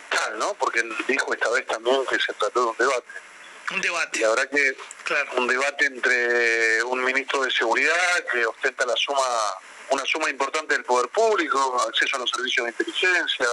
tal, 0.10 0.38
¿no? 0.40 0.54
Porque 0.56 0.80
él 0.80 0.94
dijo 1.08 1.34
esta 1.34 1.50
vez 1.50 1.66
también 1.68 2.06
que 2.08 2.20
se 2.20 2.34
trató 2.34 2.60
de 2.62 2.66
un 2.72 2.78
debate. 2.78 3.08
Un 3.74 3.82
debate. 3.82 4.20
La 4.20 4.30
verdad 4.30 4.50
que 4.50 4.76
un 5.38 5.48
debate 5.48 5.86
entre 5.86 6.84
un 6.84 7.04
ministro 7.04 7.42
de 7.44 7.52
seguridad 7.52 8.26
que 8.32 8.46
ostenta 8.46 8.86
la 8.86 8.96
suma, 8.96 9.22
una 9.90 10.06
suma 10.06 10.30
importante 10.30 10.74
del 10.74 10.84
poder 10.84 11.10
público, 11.10 11.82
acceso 11.88 12.16
a 12.18 12.20
los 12.20 12.30
servicios 12.30 12.66
de 12.66 12.72
inteligencia, 12.72 13.48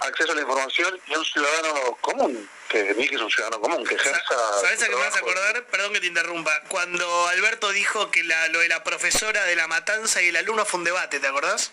acceso 0.00 0.32
a 0.32 0.34
la 0.34 0.40
información 0.42 0.98
y 1.06 1.14
un 1.14 1.24
ciudadano 1.24 1.96
común, 2.00 2.50
que 2.68 2.94
Nick 2.94 3.12
es 3.12 3.20
un 3.20 3.30
ciudadano 3.30 3.60
común, 3.60 3.84
que 3.84 3.94
ejerza. 3.94 4.34
¿Sabes 4.60 4.82
a 4.82 4.86
qué 4.88 4.94
me 4.94 5.00
vas 5.00 5.14
a 5.14 5.18
acordar? 5.18 5.64
Perdón 5.66 5.92
que 5.92 6.00
te 6.00 6.06
interrumpa. 6.06 6.62
Cuando 6.68 7.28
Alberto 7.28 7.70
dijo 7.72 8.10
que 8.10 8.24
la- 8.24 8.48
lo 8.48 8.60
de 8.60 8.68
la 8.68 8.82
profesora 8.82 9.44
de 9.44 9.56
la 9.56 9.66
matanza 9.66 10.22
y 10.22 10.28
el 10.28 10.36
alumno 10.36 10.64
fue 10.64 10.78
un 10.78 10.84
debate, 10.84 11.20
¿te 11.20 11.26
acordás? 11.26 11.70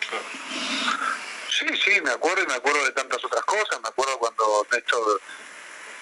Sí, 1.49 1.65
sí, 1.83 2.01
me 2.01 2.11
acuerdo 2.11 2.43
y 2.43 2.47
me 2.47 2.55
acuerdo 2.55 2.83
de 2.83 2.91
tantas 2.91 3.23
otras 3.23 3.43
cosas. 3.45 3.79
Me 3.81 3.87
acuerdo 3.89 4.17
cuando 4.17 4.67
Néstor 4.71 5.21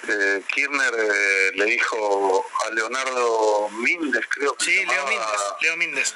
eh, 0.07 0.41
Kirchner 0.53 0.93
eh, 0.97 1.51
le 1.55 1.65
dijo 1.65 2.45
a 2.65 2.69
Leonardo 2.71 3.69
Míndez, 3.69 4.25
creo 4.29 4.55
que 4.55 4.65
Sí, 4.65 4.85
Leo 4.85 5.05
Míndez. 5.07 5.41
Leo 5.61 5.77
Míndez. 5.77 6.15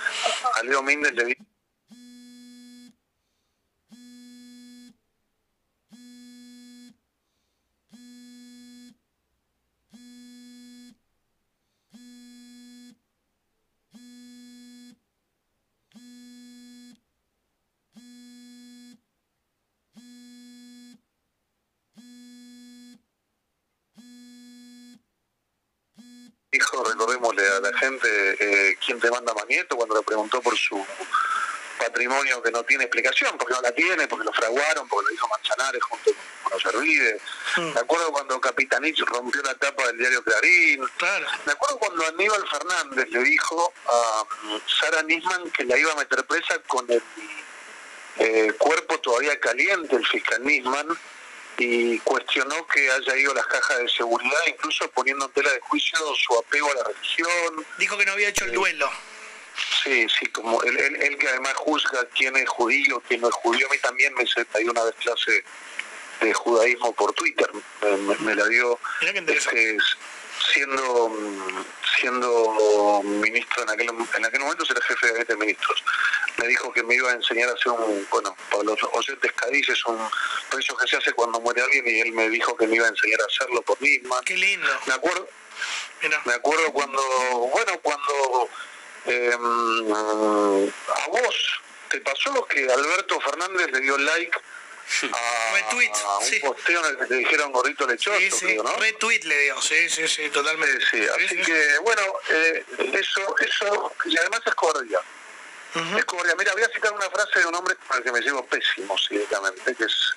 A 0.55 0.63
Leo 0.63 0.83
Míndez 0.83 1.13
le 1.13 1.25
dijo. 1.25 1.43
Dijo, 27.35 27.43
recordémosle 27.43 27.47
a 27.47 27.59
la 27.59 27.77
gente, 27.77 28.37
eh, 28.39 28.77
¿quién 28.85 28.99
te 28.99 29.11
manda 29.11 29.33
Manieto? 29.33 29.75
Cuando 29.75 29.95
le 29.95 30.03
preguntó 30.03 30.41
por 30.41 30.57
su 30.57 30.85
patrimonio 31.77 32.41
que 32.41 32.51
no 32.51 32.63
tiene 32.63 32.85
explicación, 32.85 33.37
porque 33.37 33.53
no 33.53 33.61
la 33.61 33.71
tiene, 33.71 34.07
porque 34.07 34.25
lo 34.25 34.33
fraguaron, 34.33 34.87
porque 34.87 35.09
lo 35.09 35.15
hizo 35.15 35.27
Manzanares 35.27 35.83
junto 35.83 36.11
con 36.43 36.53
los 36.53 36.65
Hervides. 36.65 37.21
Me 37.57 37.79
acuerdo 37.79 38.11
cuando 38.11 38.39
Capitanich 38.39 38.99
rompió 39.01 39.41
la 39.43 39.55
tapa 39.55 39.87
del 39.87 39.97
diario 39.97 40.23
Clarín. 40.23 40.81
Me 41.45 41.51
acuerdo 41.51 41.77
cuando 41.79 42.05
Aníbal 42.07 42.47
Fernández 42.49 43.09
le 43.09 43.19
dijo 43.23 43.73
a 43.87 44.25
mm, 44.43 44.57
Sara 44.67 45.03
Nisman 45.03 45.51
que 45.51 45.65
la 45.65 45.77
iba 45.77 45.91
a 45.91 45.95
meter 45.95 46.23
presa 46.25 46.59
con 46.67 46.89
el 46.89 47.03
eh, 48.17 48.53
cuerpo 48.57 48.97
todavía 48.99 49.39
caliente, 49.39 49.95
el 49.95 50.05
fiscal 50.05 50.43
Nisman, 50.43 50.87
y 51.57 51.99
cuestionó 51.99 52.65
que 52.67 52.91
haya 52.91 53.15
ido 53.17 53.31
a 53.31 53.35
las 53.35 53.47
cajas 53.47 53.77
de 53.79 53.89
seguridad, 53.89 54.39
incluso 54.47 54.89
poniendo 54.91 55.25
en 55.25 55.31
tela 55.31 55.51
de 55.53 55.59
juicio 55.61 55.97
su 56.15 56.37
apego 56.37 56.69
a 56.71 56.75
la 56.75 56.83
religión. 56.83 57.65
Dijo 57.77 57.97
que 57.97 58.05
no 58.05 58.11
había 58.13 58.29
hecho 58.29 58.45
el 58.45 58.51
duelo. 58.51 58.89
Sí, 59.83 60.05
sí, 60.19 60.25
como 60.27 60.61
él, 60.63 60.77
él- 60.77 61.01
él 61.01 61.17
que 61.17 61.29
además 61.29 61.53
juzga 61.55 62.05
quién 62.13 62.35
es 62.35 62.49
judío, 62.49 63.01
quién 63.07 63.21
no 63.21 63.29
es 63.29 63.35
judío. 63.35 63.67
A 63.67 63.69
mí 63.71 63.77
también 63.79 64.13
me 64.15 64.25
dio 64.25 64.71
una 64.71 64.83
vez 64.83 64.95
clase 64.95 65.43
de 66.21 66.33
judaísmo 66.33 66.93
por 66.93 67.13
Twitter, 67.13 67.49
me 68.19 68.35
la 68.35 68.45
dio 68.47 68.79
este, 69.33 69.77
siendo 70.53 71.11
siendo 71.99 73.01
ministro 73.03 73.63
en 73.63 73.69
aquel, 73.69 73.89
en 73.89 74.25
aquel 74.25 74.39
momento, 74.41 74.65
era 74.69 74.81
jefe 74.81 75.05
de 75.05 75.11
gabinete 75.13 75.33
de 75.33 75.39
ministros. 75.39 75.83
Me 76.37 76.47
dijo 76.47 76.71
que 76.73 76.83
me 76.83 76.95
iba 76.95 77.09
a 77.11 77.13
enseñar 77.13 77.49
a 77.49 77.53
hacer 77.53 77.71
un, 77.71 78.07
bueno, 78.11 78.35
para 78.51 78.63
los 78.63 78.79
oyentes 78.93 79.31
Cádiz 79.33 79.69
es 79.69 79.85
un 79.85 79.97
proceso 80.49 80.75
que 80.77 80.87
se 80.87 80.97
hace 80.97 81.13
cuando 81.13 81.39
muere 81.39 81.61
alguien 81.61 81.87
y 81.87 82.01
él 82.01 82.11
me 82.11 82.29
dijo 82.29 82.55
que 82.57 82.67
me 82.67 82.75
iba 82.75 82.85
a 82.85 82.89
enseñar 82.89 83.21
a 83.21 83.25
hacerlo 83.25 83.61
por 83.61 83.81
Nisman. 83.81 84.23
Qué 84.23 84.35
lindo. 84.35 84.67
Me 84.87 84.93
acuerdo, 84.93 85.27
me 86.25 86.33
acuerdo 86.33 86.73
cuando, 86.73 87.01
bueno, 87.01 87.79
cuando 87.81 88.49
eh, 89.05 89.31
a 89.33 91.07
vos 91.09 91.61
te 91.89 92.01
pasó 92.01 92.45
que 92.45 92.71
Alberto 92.71 93.19
Fernández 93.21 93.71
le 93.71 93.79
dio 93.79 93.97
like 93.97 94.37
a, 95.11 95.53
Retweet, 95.53 95.91
a 95.91 96.17
un 96.17 96.39
posteo 96.41 96.85
en 96.85 96.91
el 96.91 96.97
que 96.97 97.05
te 97.05 97.15
dijeron 97.15 97.51
gordito 97.51 97.87
lechoso, 97.87 98.17
Sí, 98.19 98.31
sí, 98.31 98.45
creo, 98.45 98.63
¿no? 98.63 98.75
retweet 98.77 99.23
le 99.23 99.37
dio, 99.43 99.61
sí, 99.61 99.89
sí, 99.89 100.07
sí, 100.07 100.29
totalmente. 100.29 100.85
Sí, 100.89 101.05
así 101.07 101.41
que, 101.41 101.77
bueno, 101.79 102.01
eh, 102.29 102.65
eso, 102.93 103.35
eso, 103.39 103.93
y 104.05 104.17
además 104.17 104.41
es 104.45 104.55
cobardía. 104.55 104.99
Es 105.97 106.05
cobardía. 106.05 106.35
Mira, 106.35 106.53
voy 106.53 106.63
a 106.63 106.69
citar 106.69 106.93
una 106.93 107.09
frase 107.09 107.39
de 107.39 107.45
un 107.47 107.55
hombre 107.55 107.75
con 107.87 107.97
el 107.97 108.03
que 108.03 108.11
me 108.11 108.21
llevo 108.21 108.45
pésimo, 108.45 108.97
ciertamente, 108.97 109.75
que 109.75 109.83
es 109.83 110.15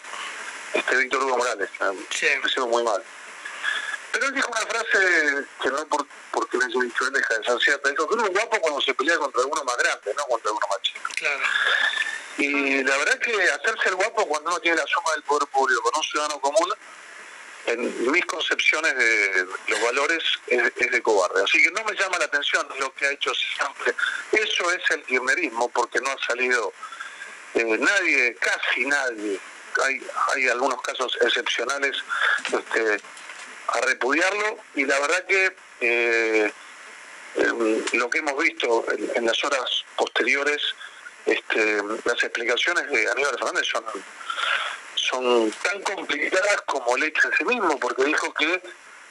este 0.74 0.97
Víctor 0.97 1.23
Hugo 1.24 1.39
Morales, 1.39 1.70
me 1.81 2.51
llevo 2.51 2.69
muy 2.69 2.82
mal. 2.85 3.03
Pero 4.12 4.27
él 4.27 4.35
dijo 4.35 4.49
una 4.51 4.61
frase 4.61 5.47
que 5.62 5.69
no 5.69 5.86
por, 5.86 6.07
porque 6.31 6.59
le 6.59 6.65
haya 6.65 6.81
dicho 6.81 7.05
él 7.07 7.12
deja 7.12 7.35
de 7.39 7.45
ser 7.45 7.59
cierta, 7.61 7.89
dijo 7.90 8.09
que 8.09 8.15
uno 8.15 8.27
es 8.27 8.32
guapo 8.32 8.61
cuando 8.61 8.81
se 8.81 8.95
pelea 8.95 9.16
contra 9.19 9.43
uno 9.43 9.65
más 9.65 9.77
grande, 9.77 10.15
no 10.16 10.24
contra 10.24 10.51
uno 10.53 10.66
más 10.69 10.82
chico. 10.82 11.12
Claro. 11.15 11.40
Y 12.39 12.85
la 12.85 12.97
verdad 12.97 13.19
que 13.19 13.32
hacerse 13.32 13.89
el 13.89 13.97
guapo 13.97 14.27
cuando 14.27 14.51
uno 14.51 14.60
tiene 14.60 14.77
la 14.77 14.86
suma 14.86 15.12
del 15.15 15.24
poder 15.24 15.48
público 15.48 15.82
con 15.82 15.97
un 15.97 16.02
ciudadano 16.05 16.40
común, 16.40 16.73
en 17.66 18.10
mis 18.12 18.24
concepciones 18.24 18.97
de 18.97 19.47
los 19.66 19.82
valores, 19.82 20.23
es, 20.47 20.90
de 20.90 21.02
cobarde. 21.02 21.43
Así 21.43 21.62
que 21.62 21.70
no 21.73 21.85
me 21.85 21.94
llama 21.94 22.19
la 22.19 22.24
atención 22.24 22.66
lo 22.78 22.93
que 22.94 23.06
ha 23.06 23.10
hecho 23.10 23.32
siempre. 23.35 23.94
Eso 24.32 24.70
es 24.73 24.90
el 24.90 25.02
kirchnerismo, 25.02 25.69
porque 25.69 26.01
no 26.01 26.10
ha 26.10 26.27
salido 26.27 26.73
eh, 27.55 27.77
nadie, 27.78 28.35
casi 28.36 28.86
nadie. 28.86 29.39
Hay, 29.85 30.01
hay 30.35 30.48
algunos 30.48 30.81
casos 30.82 31.16
excepcionales 31.20 31.97
este, 32.52 33.01
a 33.69 33.81
repudiarlo 33.82 34.59
y 34.74 34.85
la 34.85 34.98
verdad 34.98 35.27
que 35.27 35.56
eh, 35.81 36.52
em, 37.36 37.85
lo 37.93 38.10
que 38.10 38.19
hemos 38.19 38.43
visto 38.43 38.85
en 39.15 39.27
las 39.27 39.44
horas 39.44 39.85
posteriores, 39.97 40.60
este, 41.29 41.83
las 42.05 42.23
explicaciones 42.23 42.91
de 42.91 43.11
Aníbal 43.11 43.39
Fernández 43.39 43.67
son, 43.67 43.85
son 44.95 45.51
tan 45.63 45.83
complicadas 45.83 46.63
como 46.63 46.97
el 46.97 47.05
hecho 47.05 47.29
en 47.29 47.37
sí 47.37 47.45
mismo, 47.45 47.79
porque 47.79 48.05
dijo 48.05 48.33
que 48.35 48.63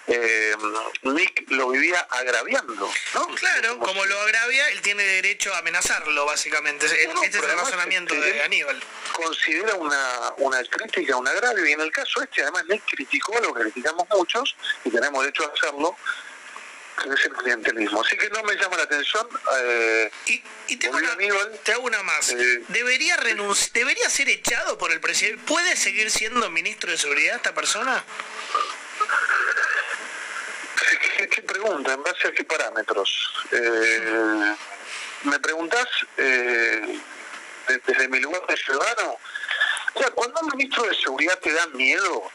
eh, 0.07 0.55
Nick 1.03 1.51
lo 1.51 1.69
vivía 1.69 1.99
agraviando. 2.09 2.89
¿no? 3.13 3.27
Claro, 3.35 3.77
como 3.79 4.05
lo 4.05 4.19
agravia, 4.21 4.69
él 4.69 4.81
tiene 4.81 5.03
derecho 5.03 5.53
a 5.53 5.59
amenazarlo, 5.59 6.25
básicamente. 6.25 6.85
Este 6.85 7.03
es 7.27 7.35
el 7.35 7.41
razonamiento 7.41 8.13
este, 8.13 8.33
de 8.33 8.43
Aníbal. 8.43 8.81
considera 9.11 9.75
una, 9.75 10.33
una 10.37 10.63
crítica, 10.63 11.17
un 11.17 11.27
agravio, 11.27 11.67
y 11.67 11.73
en 11.73 11.81
el 11.81 11.91
caso 11.91 12.21
este, 12.21 12.41
además, 12.41 12.65
Nick 12.67 12.83
criticó 12.89 13.37
lo 13.41 13.53
que 13.53 13.63
criticamos 13.63 14.07
muchos, 14.09 14.55
y 14.85 14.89
tenemos 14.89 15.21
derecho 15.23 15.43
a 15.43 15.53
hacerlo, 15.53 15.95
que 17.01 17.13
es 17.13 17.25
el 17.25 17.33
clientelismo. 17.33 18.01
Así 18.01 18.17
que 18.17 18.29
no 18.29 18.43
me 18.43 18.55
llama 18.55 18.77
la 18.77 18.83
atención. 18.83 19.27
Eh, 19.59 20.11
y 20.67 20.75
te 20.77 20.87
hago, 20.87 20.97
una, 20.97 21.15
te 21.63 21.71
hago 21.73 21.83
una 21.83 22.03
más. 22.03 22.33
¿Debería, 22.69 23.17
renunci- 23.17 23.71
¿Debería 23.71 24.09
ser 24.09 24.29
echado 24.29 24.77
por 24.77 24.91
el 24.91 24.99
presidente? 24.99 25.41
¿Puede 25.45 25.75
seguir 25.75 26.09
siendo 26.11 26.49
ministro 26.49 26.91
de 26.91 26.97
Seguridad 26.97 27.35
esta 27.37 27.53
persona? 27.53 28.03
¿Qué, 31.17 31.27
qué 31.29 31.41
pregunta? 31.41 31.93
¿En 31.93 32.03
base 32.03 32.27
a 32.27 32.31
qué 32.31 32.43
parámetros? 32.43 33.31
Eh, 33.51 34.55
¿Me 35.23 35.39
preguntás 35.39 35.87
eh, 36.17 36.99
de- 37.67 37.81
desde 37.85 38.07
mi 38.07 38.19
lugar 38.19 38.45
de 38.47 38.55
ciudadano? 38.57 39.17
O 39.93 39.99
sea, 39.99 40.11
cuando 40.11 40.39
un 40.41 40.49
ministro 40.55 40.83
de 40.83 40.95
seguridad 40.95 41.39
te 41.39 41.51
da 41.53 41.65
miedo, 41.67 42.31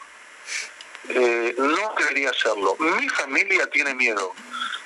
eh, 1.09 1.55
no 1.57 1.82
debería 2.23 2.29
hacerlo. 2.29 2.75
Mi 2.79 3.09
familia 3.09 3.67
tiene 3.67 3.93
miedo. 3.95 4.33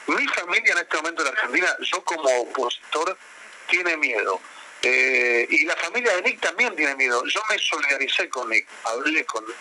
Mi 0.07 0.25
familia 0.27 0.73
en 0.73 0.79
este 0.79 0.97
momento 0.97 1.21
en 1.21 1.27
Argentina, 1.29 1.75
yo 1.81 2.03
como 2.03 2.29
opositor, 2.41 3.17
tiene 3.69 3.97
miedo. 3.97 4.39
Eh, 4.81 5.47
y 5.49 5.65
la 5.65 5.75
familia 5.75 6.15
de 6.15 6.21
Nick 6.21 6.39
también 6.39 6.75
tiene 6.75 6.95
miedo. 6.95 7.23
Yo 7.25 7.41
me 7.49 7.57
solidaricé 7.57 8.29
con 8.29 8.49
Nick, 8.49 8.67
hablé 8.83 9.25
con 9.25 9.45
Nick. 9.45 9.55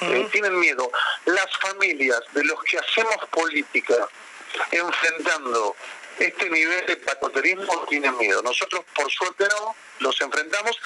Eh, 0.00 0.28
tienen 0.32 0.58
miedo. 0.58 0.90
Las 1.26 1.56
familias 1.58 2.20
de 2.32 2.44
los 2.44 2.62
que 2.64 2.78
hacemos 2.78 3.16
política 3.30 4.08
enfrentando 4.70 5.76
este 6.18 6.50
nivel 6.50 6.86
de 6.86 6.96
patrioterismo 6.96 7.86
tienen 7.88 8.16
miedo. 8.18 8.42
Nosotros, 8.42 8.84
por 8.94 9.10
suerte, 9.10 9.44
no 9.48 9.74
los 10.00 10.20
enfrentamos. 10.20 10.76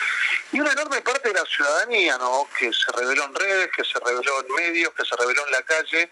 Y 0.53 0.61
una 0.61 0.73
enorme 0.73 1.01
parte 1.03 1.29
de 1.29 1.35
la 1.35 1.45
ciudadanía, 1.47 2.19
¿no? 2.19 2.49
Que 2.59 2.73
se 2.73 2.93
reveló 2.93 3.25
en 3.25 3.35
redes, 3.35 3.71
que 3.75 3.85
se 3.85 3.99
reveló 3.99 4.41
en 4.41 4.55
medios, 4.55 4.93
que 4.95 5.05
se 5.05 5.17
reveló 5.17 5.47
en 5.47 5.53
la 5.53 5.63
calle, 5.63 6.11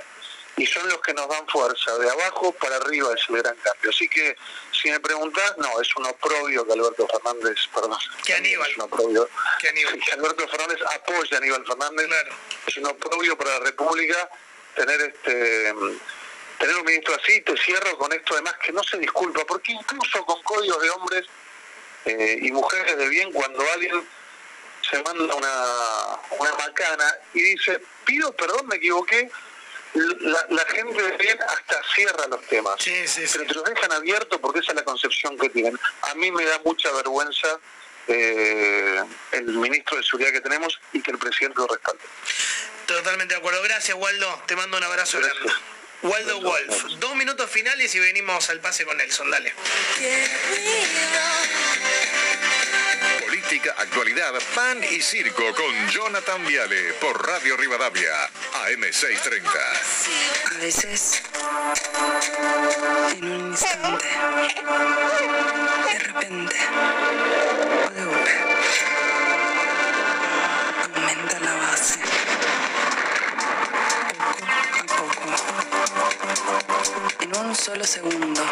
y 0.56 0.66
son 0.66 0.88
los 0.88 1.00
que 1.00 1.14
nos 1.14 1.28
dan 1.28 1.46
fuerza. 1.48 1.96
De 1.98 2.10
abajo 2.10 2.52
para 2.52 2.76
arriba 2.76 3.12
es 3.14 3.22
el 3.28 3.36
gran 3.42 3.56
cambio. 3.56 3.90
Así 3.90 4.08
que, 4.08 4.36
si 4.72 4.90
me 4.90 5.00
preguntás, 5.00 5.56
no, 5.58 5.80
es 5.80 5.94
un 5.96 6.06
oprobio 6.06 6.66
que 6.66 6.72
Alberto 6.72 7.06
Fernández, 7.08 7.56
perdón, 7.74 7.98
que 8.24 8.34
Aníbal. 8.34 8.70
es 8.70 8.76
un 8.76 8.82
oprobio, 8.82 9.28
que 9.60 9.68
Alberto 10.12 10.48
Fernández 10.48 10.78
apoya 10.94 11.36
a 11.36 11.38
Aníbal 11.38 11.66
Fernández. 11.66 12.08
Es 12.66 12.76
un 12.76 12.86
oprobio 12.86 13.36
para 13.36 13.58
la 13.58 13.64
República 13.66 14.28
tener 14.74 15.00
este 15.00 15.74
tener 16.60 16.76
un 16.76 16.84
ministro 16.84 17.14
así, 17.14 17.40
te 17.40 17.56
cierro 17.56 17.96
con 17.96 18.12
esto 18.12 18.34
además 18.34 18.54
que 18.62 18.70
no 18.70 18.84
se 18.84 18.98
disculpa, 18.98 19.44
porque 19.46 19.72
incluso 19.72 20.24
con 20.26 20.40
códigos 20.42 20.80
de 20.82 20.90
hombres 20.90 21.26
eh, 22.04 22.38
y 22.42 22.52
mujeres 22.52 22.98
de 22.98 23.08
bien, 23.08 23.32
cuando 23.32 23.64
alguien 23.72 24.06
se 24.88 25.02
manda 25.02 25.34
una, 25.34 25.64
una 26.38 26.54
macana 26.56 27.14
y 27.32 27.42
dice, 27.42 27.80
pido 28.04 28.30
perdón, 28.36 28.66
me 28.66 28.76
equivoqué, 28.76 29.30
la, 29.94 30.46
la 30.50 30.64
gente 30.66 31.02
de 31.02 31.16
bien 31.16 31.38
hasta 31.42 31.82
cierra 31.94 32.26
los 32.28 32.46
temas, 32.46 32.76
pero 32.84 33.46
te 33.46 33.54
los 33.54 33.64
dejan 33.64 33.92
abiertos 33.92 34.38
porque 34.40 34.60
esa 34.60 34.72
es 34.72 34.76
la 34.76 34.84
concepción 34.84 35.38
que 35.38 35.48
tienen. 35.48 35.78
A 36.02 36.14
mí 36.14 36.30
me 36.30 36.44
da 36.44 36.60
mucha 36.64 36.92
vergüenza 36.92 37.58
eh, 38.06 39.02
el 39.32 39.46
ministro 39.46 39.96
de 39.96 40.02
Seguridad 40.02 40.32
que 40.32 40.40
tenemos 40.42 40.78
y 40.92 41.02
que 41.02 41.10
el 41.10 41.18
presidente 41.18 41.58
lo 41.58 41.66
respalde. 41.66 42.02
Totalmente 42.86 43.34
de 43.34 43.40
acuerdo. 43.40 43.62
Gracias, 43.62 43.96
Waldo. 43.96 44.42
Te 44.46 44.56
mando 44.56 44.76
un 44.76 44.84
abrazo 44.84 45.18
grande. 45.18 45.52
Waldo 46.02 46.40
Wolf. 46.40 46.84
Dos 46.98 47.14
minutos 47.14 47.50
finales 47.50 47.94
y 47.94 47.98
venimos 47.98 48.48
al 48.48 48.60
pase 48.60 48.84
con 48.84 48.96
Nelson. 48.96 49.30
Dale. 49.30 49.52
Política, 53.26 53.74
actualidad, 53.78 54.32
pan 54.54 54.82
y 54.90 55.02
circo 55.02 55.44
con 55.54 55.90
Jonathan 55.90 56.46
Viale 56.46 56.94
por 56.94 57.26
Radio 57.26 57.56
Rivadavia, 57.56 58.12
AM630. 58.64 59.46
A 60.46 60.58
veces, 60.58 61.22
en 63.16 63.24
un 63.24 63.50
instante, 63.50 64.06
de 65.92 65.98
repente, 65.98 66.56
en 77.32 77.46
un 77.46 77.54
solo 77.54 77.84
segundo, 77.84 78.42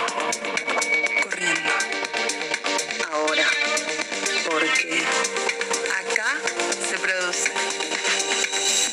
corriendo. 1.22 1.70
Ahora, 3.12 3.46
porque 4.48 5.04
acá 6.00 6.36
se 6.88 6.98
produce. 6.98 7.52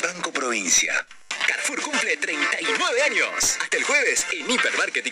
Banco 0.01 0.31
Provincia. 0.31 1.05
Carrefour 1.45 1.81
cumple 1.81 2.17
39 2.17 3.01
años. 3.03 3.57
Hasta 3.61 3.77
el 3.77 3.83
jueves, 3.83 4.25
en 4.31 4.49
Hipermarket 4.49 5.05
y 5.05 5.11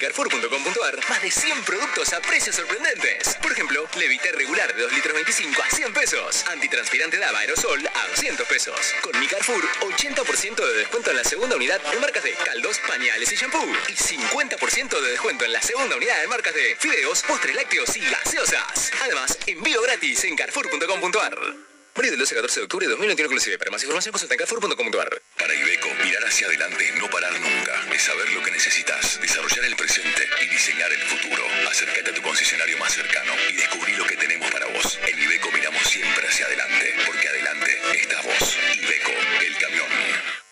más 1.10 1.22
de 1.22 1.32
100 1.32 1.64
productos 1.64 2.14
a 2.14 2.22
precios 2.22 2.56
sorprendentes. 2.56 3.36
Por 3.42 3.52
ejemplo, 3.52 3.88
levité 3.98 4.32
regular 4.32 4.74
de 4.74 4.82
2 4.82 4.94
litros 4.94 5.14
25 5.14 5.62
a 5.62 5.70
100 5.70 5.94
pesos. 5.94 6.46
Antitranspirante 6.48 7.18
Dava 7.18 7.40
Aerosol 7.40 7.86
a 7.88 8.08
200 8.08 8.48
pesos. 8.48 8.76
Con 9.02 9.20
mi 9.20 9.28
Carrefour, 9.28 9.64
80% 9.82 10.56
de 10.56 10.74
descuento 10.80 11.12
en 11.12 11.18
la 11.18 11.24
segunda 11.24 11.56
unidad 11.56 11.82
en 11.92 12.02
marcas 12.02 12.24
de 12.24 12.34
caldos, 12.34 12.80
pañales 12.88 13.32
y 13.32 13.36
shampoo. 13.36 13.66
Y 13.90 13.94
50% 13.94 15.02
de 15.02 15.12
descuento 15.12 15.46
en 15.46 15.54
la 15.54 15.62
segunda 15.62 15.96
unidad 15.96 16.24
en 16.24 16.30
marcas 16.30 16.54
de 16.54 16.76
fideos, 16.78 17.24
postres 17.24 17.56
lácteos 17.56 17.96
y 17.96 18.02
gaseosas. 18.02 18.92
Además, 19.02 19.38
envío 19.48 19.82
gratis 19.82 20.24
en 20.24 20.36
Carrefour.com.ar. 20.36 21.73
Válido 21.96 22.14
del 22.14 22.22
12 22.22 22.34
al 22.34 22.42
14 22.42 22.60
de 22.60 22.64
octubre 22.64 22.86
de 22.88 22.92
2021 22.92 23.28
inclusive. 23.30 23.58
Para 23.60 23.70
más 23.70 23.84
información 23.84 24.14
consulta 24.14 24.34
en 24.34 24.40
Carrefour.com.ar. 24.40 25.22
Para 25.38 25.54
Ibeco, 25.54 25.90
mirar 26.04 26.26
hacia 26.26 26.48
adelante 26.48 26.90
es 26.90 26.96
no 26.96 27.08
parar 27.08 27.40
nunca. 27.40 27.86
Es 27.94 28.02
saber 28.02 28.32
lo 28.32 28.42
que 28.42 28.50
necesitas, 28.50 29.22
desarrollar 29.22 29.66
el 29.66 29.76
presente 29.76 30.28
y 30.42 30.48
diseñar 30.48 30.92
el 30.92 31.02
futuro. 31.04 31.46
Acércate 31.70 32.10
a 32.10 32.14
tu 32.16 32.24
concesionario 32.24 32.80
más 32.80 32.94
cercano 32.96 33.34
y 33.48 33.54
descubrí 33.54 33.94
lo 33.94 34.08
que 34.08 34.18
tenemos 34.18 34.50
para 34.50 34.66
vos. 34.74 34.98
En 35.06 35.22
Ibeco 35.22 35.52
miramos 35.52 35.84
siempre 35.84 36.28
hacia 36.28 36.48
adelante, 36.48 36.96
porque 37.06 37.28
adelante 37.28 37.78
estás 37.94 38.24
vos. 38.26 38.58
Ibeco, 38.74 39.12
el 39.46 39.58
camión. 39.58 39.88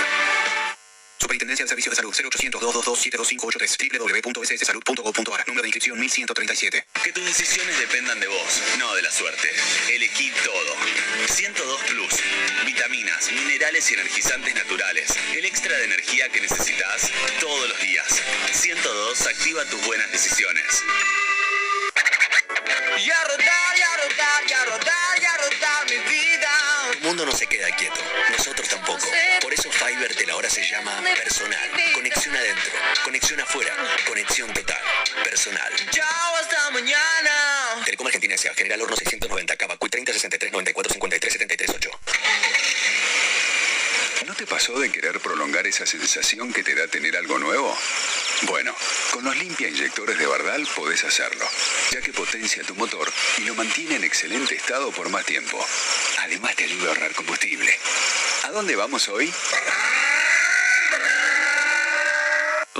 Superintendencia 1.19 1.65
de 1.65 1.69
Servicios 1.69 1.93
de 1.93 1.97
Salud 1.97 2.15
0800 2.15 2.61
222 2.61 2.99
72583 2.99 4.25
www.sssalud.gov.ar 4.25 5.47
Número 5.47 5.63
de 5.63 5.69
inscripción 5.69 6.01
1137. 6.01 6.87
Que 7.05 7.13
tus 7.13 7.25
decisiones 7.25 7.79
dependan 7.79 8.19
de 8.21 8.27
vos, 8.27 8.63
no 8.79 8.95
de 8.95 9.03
la 9.03 9.11
suerte. 9.11 9.49
Elegí 9.91 10.33
todo. 10.45 10.77
102 11.29 11.81
Plus. 11.83 12.15
Vitaminas, 12.65 13.31
minerales 13.33 13.91
y 13.91 13.95
energizantes 13.95 14.55
naturales. 14.55 15.15
El 15.35 15.45
extra 15.45 15.77
de 15.77 15.85
energía 15.85 16.29
que 16.31 16.41
necesitas 16.41 17.11
todos 17.39 17.69
los 17.69 17.81
días. 17.81 18.23
102 18.53 19.27
activa 19.27 19.65
tus 19.67 19.85
buenas 19.85 20.11
decisiones. 20.11 20.83
Y 22.99 23.11
a 23.11 23.25
rodar, 23.25 23.79
y 23.79 23.83
a 23.83 23.97
rodar, 23.97 24.43
y 24.47 24.53
a 24.53 24.65
rodar, 24.65 25.23
y 25.23 25.25
a 25.25 25.37
rodar 25.37 25.91
mi 25.91 25.99
vida. 26.09 26.51
El 26.93 27.01
mundo 27.01 27.25
no 27.25 27.33
se 27.33 27.47
queda 27.47 27.71
quieto, 27.77 28.01
nosotros 28.31 28.69
tampoco. 28.69 29.07
Por 29.41 29.53
eso 29.55 29.71
Fiverr 29.71 30.15
de 30.15 30.27
la 30.27 30.37
hora 30.37 30.51
se 30.51 30.63
llama 30.63 31.03
personal. 31.17 31.71
Conexión 31.95 32.37
adentro, 32.37 32.73
conexión 33.05 33.41
afuera, 33.41 33.75
conexión 34.07 34.53
total. 34.53 34.83
Personal. 35.25 35.73
Chao, 35.91 36.37
hasta 36.37 36.71
mañana. 36.71 37.83
Telecom 37.85 38.07
Argentina 38.07 38.35
S.A. 38.35 38.55
General 38.55 38.83
Horno 38.83 38.97
690 38.97 39.57
Cava 39.57 39.77
30 39.77 40.13
63 40.13 40.53
94 40.53 40.93
53 40.93 41.33
73 41.33 41.71
8. 41.77 41.91
¿No 44.27 44.35
te 44.35 44.47
pasó 44.47 44.79
de 44.79 44.93
querer 44.93 45.19
prolongar 45.21 45.67
esa 45.67 45.87
sensación 45.87 46.53
que 46.53 46.63
te 46.63 46.75
da 46.75 46.87
tener 46.87 47.17
algo 47.17 47.39
nuevo? 47.39 47.77
Bueno, 48.43 48.75
con 49.13 49.25
los 49.25 49.37
limpia 49.37 49.69
inyectores 49.69 50.19
de 50.19 50.27
Bardal 50.27 50.67
podés 50.75 51.05
hacerlo, 51.05 51.45
ya 51.91 52.01
que 52.01 52.13
potencia 52.13 52.63
tu 52.65 52.75
motor 52.75 53.13
y 53.37 53.43
lo 53.43 53.55
mantiene 53.55 53.97
en 53.97 54.05
excelente 54.05 54.55
estado 54.55 54.91
por 54.93 55.11
más 55.11 55.27
tiempo. 55.27 55.65
Además 56.21 56.57
te 56.57 56.65
ayuda 56.65 56.87
a 56.87 56.89
ahorrar 56.89 57.15
combustible. 57.15 57.79
¿A 58.45 58.51
dónde 58.51 58.77
vamos 58.77 59.09
hoy? 59.09 59.31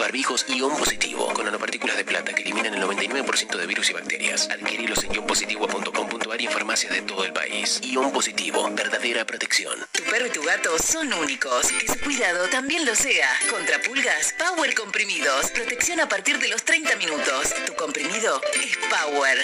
Barbijos 0.01 0.47
ion 0.49 0.75
positivo, 0.79 1.31
con 1.35 1.45
nanopartículas 1.45 1.95
de 1.95 2.05
plata 2.07 2.33
que 2.33 2.41
eliminan 2.41 2.73
el 2.75 2.83
99% 2.83 3.55
de 3.55 3.67
virus 3.67 3.91
y 3.91 3.93
bacterias. 3.93 4.49
Adquirilos 4.49 5.05
en 5.05 5.13
ionpositivo.com.ar 5.13 6.41
y 6.41 6.47
en 6.47 6.51
farmacias 6.51 6.95
de 6.95 7.03
todo 7.03 7.23
el 7.27 7.35
país. 7.35 7.81
Ion 7.83 8.11
positivo, 8.11 8.67
verdadera 8.73 9.27
protección. 9.27 9.79
Tu 9.93 10.03
perro 10.05 10.27
y 10.27 10.31
tu 10.31 10.43
gato 10.43 10.79
son 10.79 11.13
únicos. 11.13 11.71
Que 11.73 11.87
su 11.87 12.01
cuidado 12.01 12.49
también 12.49 12.87
lo 12.87 12.95
sea. 12.95 13.29
Contra 13.51 13.79
pulgas, 13.83 14.35
Power 14.39 14.75
Comprimidos. 14.75 15.51
Protección 15.51 16.01
a 16.01 16.09
partir 16.09 16.39
de 16.39 16.49
los 16.49 16.65
30 16.65 16.97
minutos. 16.97 17.55
Tu 17.67 17.75
comprimido 17.75 18.41
es 18.55 18.79
Power. 18.89 19.39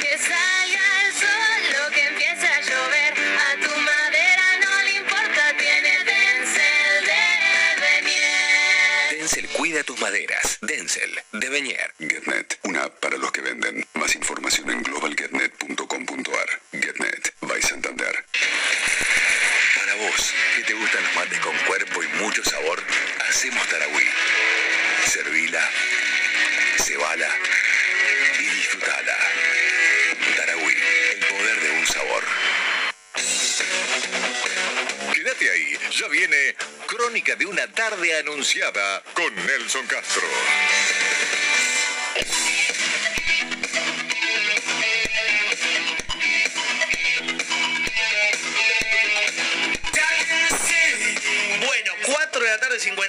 Que 0.00 0.18
salga 0.18 1.06
el 1.06 1.12
sol, 1.14 1.92
que 1.94 2.06
empieza 2.08 2.56
a 2.56 2.60
llover. 2.60 3.14
A 3.38 3.54
tu 3.60 3.83
Denzel 9.24 9.48
cuida 9.48 9.82
tus 9.82 9.98
maderas. 10.02 10.58
Denzel 10.60 11.18
de 11.32 11.48
Beñer. 11.48 11.94
GetNet, 11.98 12.58
una 12.64 12.82
app 12.82 13.00
para 13.00 13.16
los 13.16 13.32
que 13.32 13.40
venden. 13.40 13.82
Más 13.94 14.14
información 14.16 14.68
en 14.70 14.82
globalgetnet.com.ar. 14.82 16.60
GetNet, 16.72 17.32
by 17.40 17.62
Santander. 17.62 18.22
Para 19.78 19.94
vos, 19.94 20.34
que 20.56 20.64
te 20.64 20.74
gustan 20.74 21.02
los 21.04 21.14
mates 21.14 21.40
con 21.40 21.56
cuerpo 21.66 22.02
y 22.02 22.08
mucho 22.22 22.44
sabor, 22.44 22.82
hacemos 23.26 23.66
Tarahui. 23.66 24.04
Servila, 25.06 25.70
cebala 26.76 27.34
y 28.40 28.56
disfrutala. 28.56 29.16
Tarahui, 30.36 30.76
el 31.12 31.18
poder 31.20 31.60
de 31.60 31.70
un 31.70 31.86
sabor. 31.86 32.24
Ya 35.40 36.08
viene 36.08 36.54
Crónica 36.86 37.34
de 37.34 37.46
una 37.46 37.66
tarde 37.66 38.18
anunciada 38.18 39.02
con 39.14 39.34
Nelson 39.34 39.86
Castro. 39.86 40.22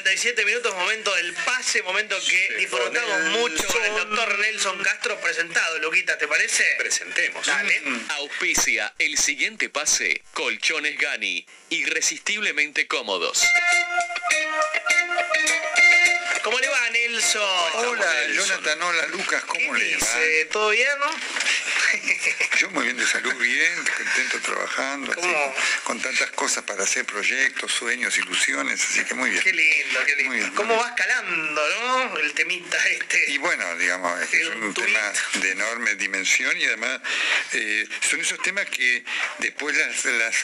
47 0.06 0.45
minutos, 0.45 0.75
momento 0.75 1.16
del 1.16 1.34
pase, 1.34 1.82
momento 1.82 2.16
que 2.30 2.58
disfrutamos 2.59 3.19
Nelson. 3.22 3.42
mucho 3.42 3.84
el 3.85 3.95
doctor 3.95 4.38
Nelson 4.38 4.84
Castro 4.84 5.19
presentado. 5.19 5.80
Luquita, 5.80 6.16
¿te 6.16 6.27
parece? 6.27 6.64
Presentemos. 6.77 7.43
Dale. 7.43 7.82
Mm. 7.84 8.11
Auspicia 8.11 8.93
el 9.00 9.17
siguiente 9.17 9.67
pase, 9.69 10.22
Colchones 10.34 10.95
Gani, 11.00 11.43
irresistiblemente 11.72 12.85
cómodos. 12.85 13.48
¿Cómo 16.43 16.59
le 16.59 16.67
va, 16.67 16.90
Nelson? 16.92 17.42
Hola, 17.74 18.14
Nelson? 18.27 18.48
Jonathan, 18.48 18.84
hola, 18.84 19.08
Lucas, 19.08 19.43
¿cómo 19.45 19.74
le 19.74 19.98
va? 19.98 20.08
¿Todo 20.51 20.69
bien, 20.69 21.00
no? 21.00 21.09
Yo 22.59 22.69
muy 22.71 22.83
bien 22.85 22.97
de 22.97 23.05
salud, 23.05 23.33
bien, 23.35 23.85
contento 23.97 24.39
trabajando, 24.39 25.11
así, 25.11 25.21
¿Cómo? 25.21 25.55
con 25.83 26.01
tantas 26.01 26.31
cosas 26.31 26.63
para 26.63 26.83
hacer 26.83 27.05
proyectos, 27.05 27.71
sueños, 27.71 28.17
ilusiones, 28.17 28.83
así 28.83 29.03
que 29.03 29.13
muy 29.13 29.29
bien. 29.29 29.43
Qué 29.43 29.53
lindo, 29.53 29.99
qué 30.05 30.15
lindo. 30.15 30.29
Muy 30.31 30.39
bien. 30.39 30.51
¿Cómo 30.53 30.77
va 30.77 30.87
escalando, 30.87 31.61
no? 31.69 32.17
El 32.19 32.33
temita 32.33 32.77
este. 32.87 33.31
Y 33.31 33.37
bueno, 33.37 33.75
digamos, 33.77 34.21
es 34.21 34.29
que 34.29 34.41
es 34.41 34.47
un 34.49 34.73
tema 34.73 35.13
de 35.41 35.51
enorme 35.51 35.95
dimensión 35.95 36.57
y 36.57 36.65
además 36.65 37.01
eh, 37.53 37.87
son 38.09 38.21
esos 38.21 38.41
temas 38.41 38.65
que 38.69 39.03
después 39.39 39.75
las, 39.75 40.05
las 40.05 40.35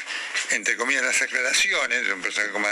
entre 0.52 0.76
comillas, 0.76 1.04
las 1.04 1.22
aclaraciones, 1.22 2.06
de 2.06 2.14
un 2.14 2.22
personaje 2.22 2.52
como 2.52 2.68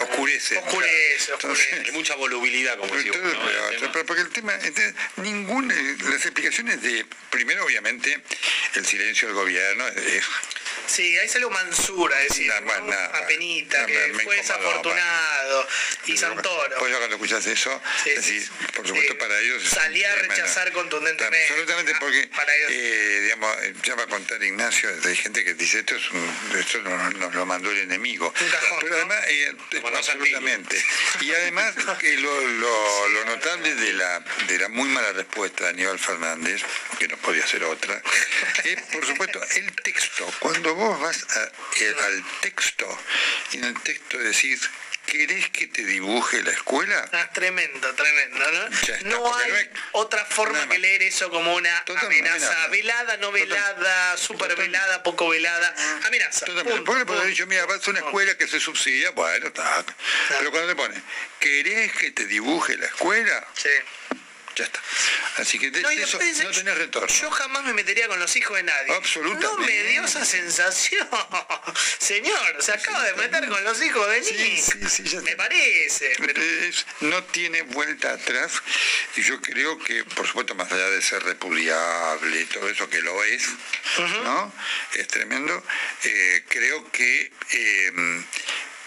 oscurece. 0.00 0.58
Oscurece, 0.58 1.32
Entonces, 1.32 1.66
Hay 1.86 1.92
mucha 1.92 2.14
volubilidad, 2.14 2.76
como 2.78 2.94
¿no? 2.94 3.02
tema. 3.02 3.92
pero 3.92 4.06
porque 4.06 4.22
el 4.22 4.30
tema, 4.30 4.54
este, 4.54 4.94
ninguna, 5.16 5.74
las 5.74 6.24
explicaciones 6.24 6.80
de, 6.82 7.04
primero 7.30 7.64
obviamente, 7.64 8.20
el 8.74 8.86
silencio 8.86 9.28
del 9.28 9.34
gobierno, 9.36 9.86
es, 9.88 10.24
Sí, 10.86 11.18
ahí 11.18 11.28
salió 11.28 11.50
Mansur 11.50 12.14
a 12.14 12.18
decir, 12.18 12.52
¿no? 12.62 12.92
a 12.92 13.26
Penita, 13.26 13.80
No, 13.80 13.86
que 13.86 13.92
me- 13.98 14.08
me 14.12 14.22
fue 14.22 14.36
desafortunado, 14.36 15.66
y 16.06 16.16
Santoro. 16.16 16.76
Pues 16.78 16.92
yo 16.92 16.98
cuando 16.98 17.16
escuchas 17.16 17.44
eso, 17.46 17.82
es 18.04 18.14
decir, 18.16 18.48
por 18.74 18.86
supuesto 18.86 19.18
para 19.18 19.36
ellos... 19.40 19.64
es 19.64 19.70
Salí 19.70 20.04
a 20.04 20.14
rechazar 20.14 20.70
contundentemente. 20.72 21.44
Absolutamente, 21.48 21.92
Ah, 21.92 21.98
porque, 21.98 22.28
para 22.28 22.54
ellos. 22.56 22.70
eh, 22.72 23.20
digamos, 23.24 23.56
eh, 23.62 23.74
ya 23.82 23.94
va 23.96 24.04
a 24.04 24.06
contar 24.06 24.40
Ignacio, 24.42 24.88
hay 25.04 25.16
gente 25.16 25.44
que 25.44 25.54
dice, 25.54 25.80
esto, 25.80 25.96
es 25.96 26.08
un- 26.12 26.56
esto 26.56 26.78
nos, 26.82 27.14
nos 27.16 27.34
lo 27.34 27.46
mandó 27.46 27.70
el 27.72 27.78
enemigo. 27.78 28.32
Pero 28.80 28.94
además, 28.94 29.24
eh, 29.26 29.52
absolutamente. 29.92 30.84
Y 31.20 31.32
además, 31.32 31.74
que 31.98 32.16
lo, 32.18 32.40
lo- 32.46 33.08
lo 33.08 33.24
notable 33.24 33.74
de 33.74 33.92
la, 33.94 34.20
de 34.46 34.58
la 34.60 34.68
muy 34.68 34.88
mala 34.90 35.10
respuesta 35.12 35.64
de 35.64 35.70
Aníbal 35.70 35.98
Fernández, 35.98 36.62
que 36.98 37.08
no 37.08 37.16
podía 37.18 37.44
ser 37.46 37.64
otra, 37.64 38.00
por 38.92 39.06
supuesto, 39.06 39.40
el 39.56 39.72
texto. 39.76 40.26
Cuando 40.40 40.74
vos 40.74 41.00
vas 41.00 41.24
a- 41.36 41.50
eh, 41.80 41.94
al 42.04 42.24
texto, 42.40 42.98
y 43.52 43.58
en 43.58 43.64
el 43.64 43.80
texto 43.82 44.18
decís, 44.18 44.68
¿querés 45.06 45.48
que 45.50 45.68
te 45.68 45.84
dibuje 45.84 46.42
la 46.42 46.50
escuela? 46.50 47.08
Ah, 47.12 47.30
tremendo, 47.32 47.94
tremendo, 47.94 48.38
¿no? 48.50 48.68
no 49.04 49.36
hay 49.36 49.70
otra 49.92 50.24
forma 50.24 50.68
que 50.68 50.78
leer 50.78 51.02
eso 51.02 51.30
como 51.30 51.54
una 51.54 51.78
amenaza. 51.78 52.06
amenaza. 52.06 52.66
Velada, 52.68 53.16
no 53.18 53.30
velada, 53.32 54.16
super 54.16 54.54
velada, 54.56 55.02
poco 55.02 55.28
velada. 55.28 55.74
Amenaza. 56.06 56.46
Totalmente. 56.46 56.82
Podés 56.84 57.08
haber 57.08 57.26
dicho, 57.28 57.46
mira, 57.46 57.64
vas 57.66 57.86
a 57.86 57.90
una 57.90 58.00
escuela 58.00 58.36
que 58.36 58.48
se 58.48 58.58
subsidia, 58.58 59.10
bueno, 59.10 59.46
está. 59.46 59.84
Pero 60.28 60.50
cuando 60.50 60.68
te 60.70 60.76
pone, 60.76 61.00
¿querés 61.38 61.92
que 61.92 62.10
te 62.10 62.26
dibuje 62.26 62.76
la 62.76 62.86
escuela? 62.86 63.46
Sí. 63.54 63.68
Ya 64.56 64.64
está. 64.64 64.80
Así 65.36 65.58
que 65.58 65.70
de, 65.70 65.82
No, 65.82 65.88
de 65.90 66.02
eso 66.02 66.18
no 66.44 66.50
tenés 66.50 66.78
retorno. 66.78 67.08
Yo 67.08 67.30
jamás 67.30 67.62
me 67.64 67.74
metería 67.74 68.08
con 68.08 68.18
los 68.18 68.34
hijos 68.36 68.56
de 68.56 68.62
nadie. 68.62 68.94
Absolutamente. 68.94 69.46
No 69.46 69.58
me 69.58 69.82
dio 69.90 70.02
esa 70.04 70.24
sensación. 70.24 71.06
Señor, 71.98 72.62
se 72.62 72.72
acaba 72.72 73.04
de 73.04 73.12
meter 73.14 73.46
con 73.48 73.62
los 73.64 73.82
hijos 73.82 74.08
de 74.08 74.20
Nick. 74.22 75.22
me 75.22 75.36
parece. 75.36 76.14
pero- 76.18 76.40
Es- 76.42 76.86
no 77.00 77.22
tiene 77.24 77.62
vuelta 77.62 78.12
atrás 78.12 78.52
y 79.16 79.22
yo 79.22 79.40
creo 79.42 79.78
que, 79.78 80.04
por 80.04 80.26
supuesto, 80.26 80.54
más 80.54 80.72
allá 80.72 80.88
de 80.88 81.02
ser 81.02 81.22
repudiable 81.22 82.40
y 82.40 82.44
todo 82.46 82.68
eso 82.70 82.88
que 82.88 83.02
lo 83.02 83.22
es, 83.24 83.46
¿no? 84.24 84.52
Es 84.94 85.06
tremendo. 85.08 85.62
eh, 86.04 86.44
creo 86.48 86.90
que 86.90 87.30
eh, 87.50 87.92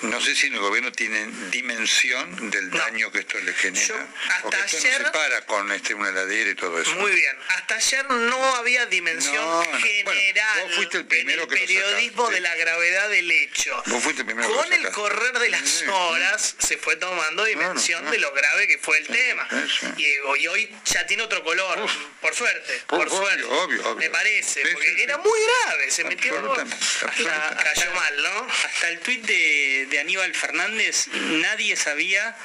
no 0.02 0.22
sé 0.22 0.36
si 0.36 0.48
en 0.48 0.54
el 0.54 0.60
gobierno 0.60 0.92
tienen 0.92 1.52
dimensión 1.52 2.50
del 2.52 2.70
daño 2.72 3.12
que 3.12 3.20
esto 3.20 3.38
le 3.40 3.54
genera. 3.54 4.08
porque 4.42 4.58
esto 4.58 4.78
ayer- 4.78 5.00
no 5.02 5.06
se 5.08 5.12
para 5.12 5.46
con 5.46 5.72
este, 5.72 5.94
una 5.94 6.10
heladera 6.10 6.50
y 6.52 6.56
todo 6.56 6.80
eso. 6.82 6.92
Muy 6.96 7.12
bien. 7.12 7.36
Hasta 7.50 7.76
ayer 7.76 8.10
no 8.10 8.56
había 8.56 8.86
dimensión 8.86 9.36
No, 9.36 9.64
general 9.80 10.62
vos 10.64 10.76
fuiste 10.76 10.98
el 10.98 11.06
primero 11.06 11.44
en 11.44 11.52
el 11.52 11.60
periodismo 11.60 12.30
de 12.30 12.40
la 12.40 12.56
gravedad 12.56 13.10
del 13.10 13.30
hecho. 13.32 13.82
Vos 13.88 14.04
fuiste 14.04 14.22
el 14.22 14.26
primero 14.26 14.48
que 14.48 14.54
lo 14.56 14.62
Con 14.62 14.74
el 14.74 14.90
correr 14.92 15.40
de 15.40 15.50
las 15.50 15.82
horas 15.88 16.56
se 16.60 16.78
fue 16.78 16.96
tomando 16.96 17.44
dimensión 17.46 18.10
de 18.10 18.18
lo 18.20 18.32
grave 18.34 18.68
que 18.68 18.78
fue 18.78 18.98
el 19.00 19.08
tema. 19.08 19.48
Y, 19.98 20.06
y 20.06 20.48
hoy 20.48 20.76
ya 20.86 21.06
tiene 21.06 21.24
otro 21.24 21.44
color, 21.44 21.88
por 22.22 22.34
suerte, 22.36 22.82
por 22.88 23.10
suerte. 23.10 23.44
obvio, 23.44 23.82
obvio. 23.90 23.96
Me 23.96 24.10
parece, 24.10 24.62
porque 24.74 25.04
era 25.04 25.18
muy 25.18 25.40
grave, 25.66 25.92
se 25.92 26.04
metió 26.04 26.54
hasta, 26.54 27.64
cayó 27.64 27.92
mal, 27.94 28.24
¿no? 28.24 28.48
Hasta 28.66 28.90
el 28.90 29.00
tuit 29.00 29.26
de, 29.26 29.88
de 29.90 30.00
Aníbal 30.00 30.34
Fernández, 30.36 31.08
nadie 31.14 31.76
sabía 31.76 32.36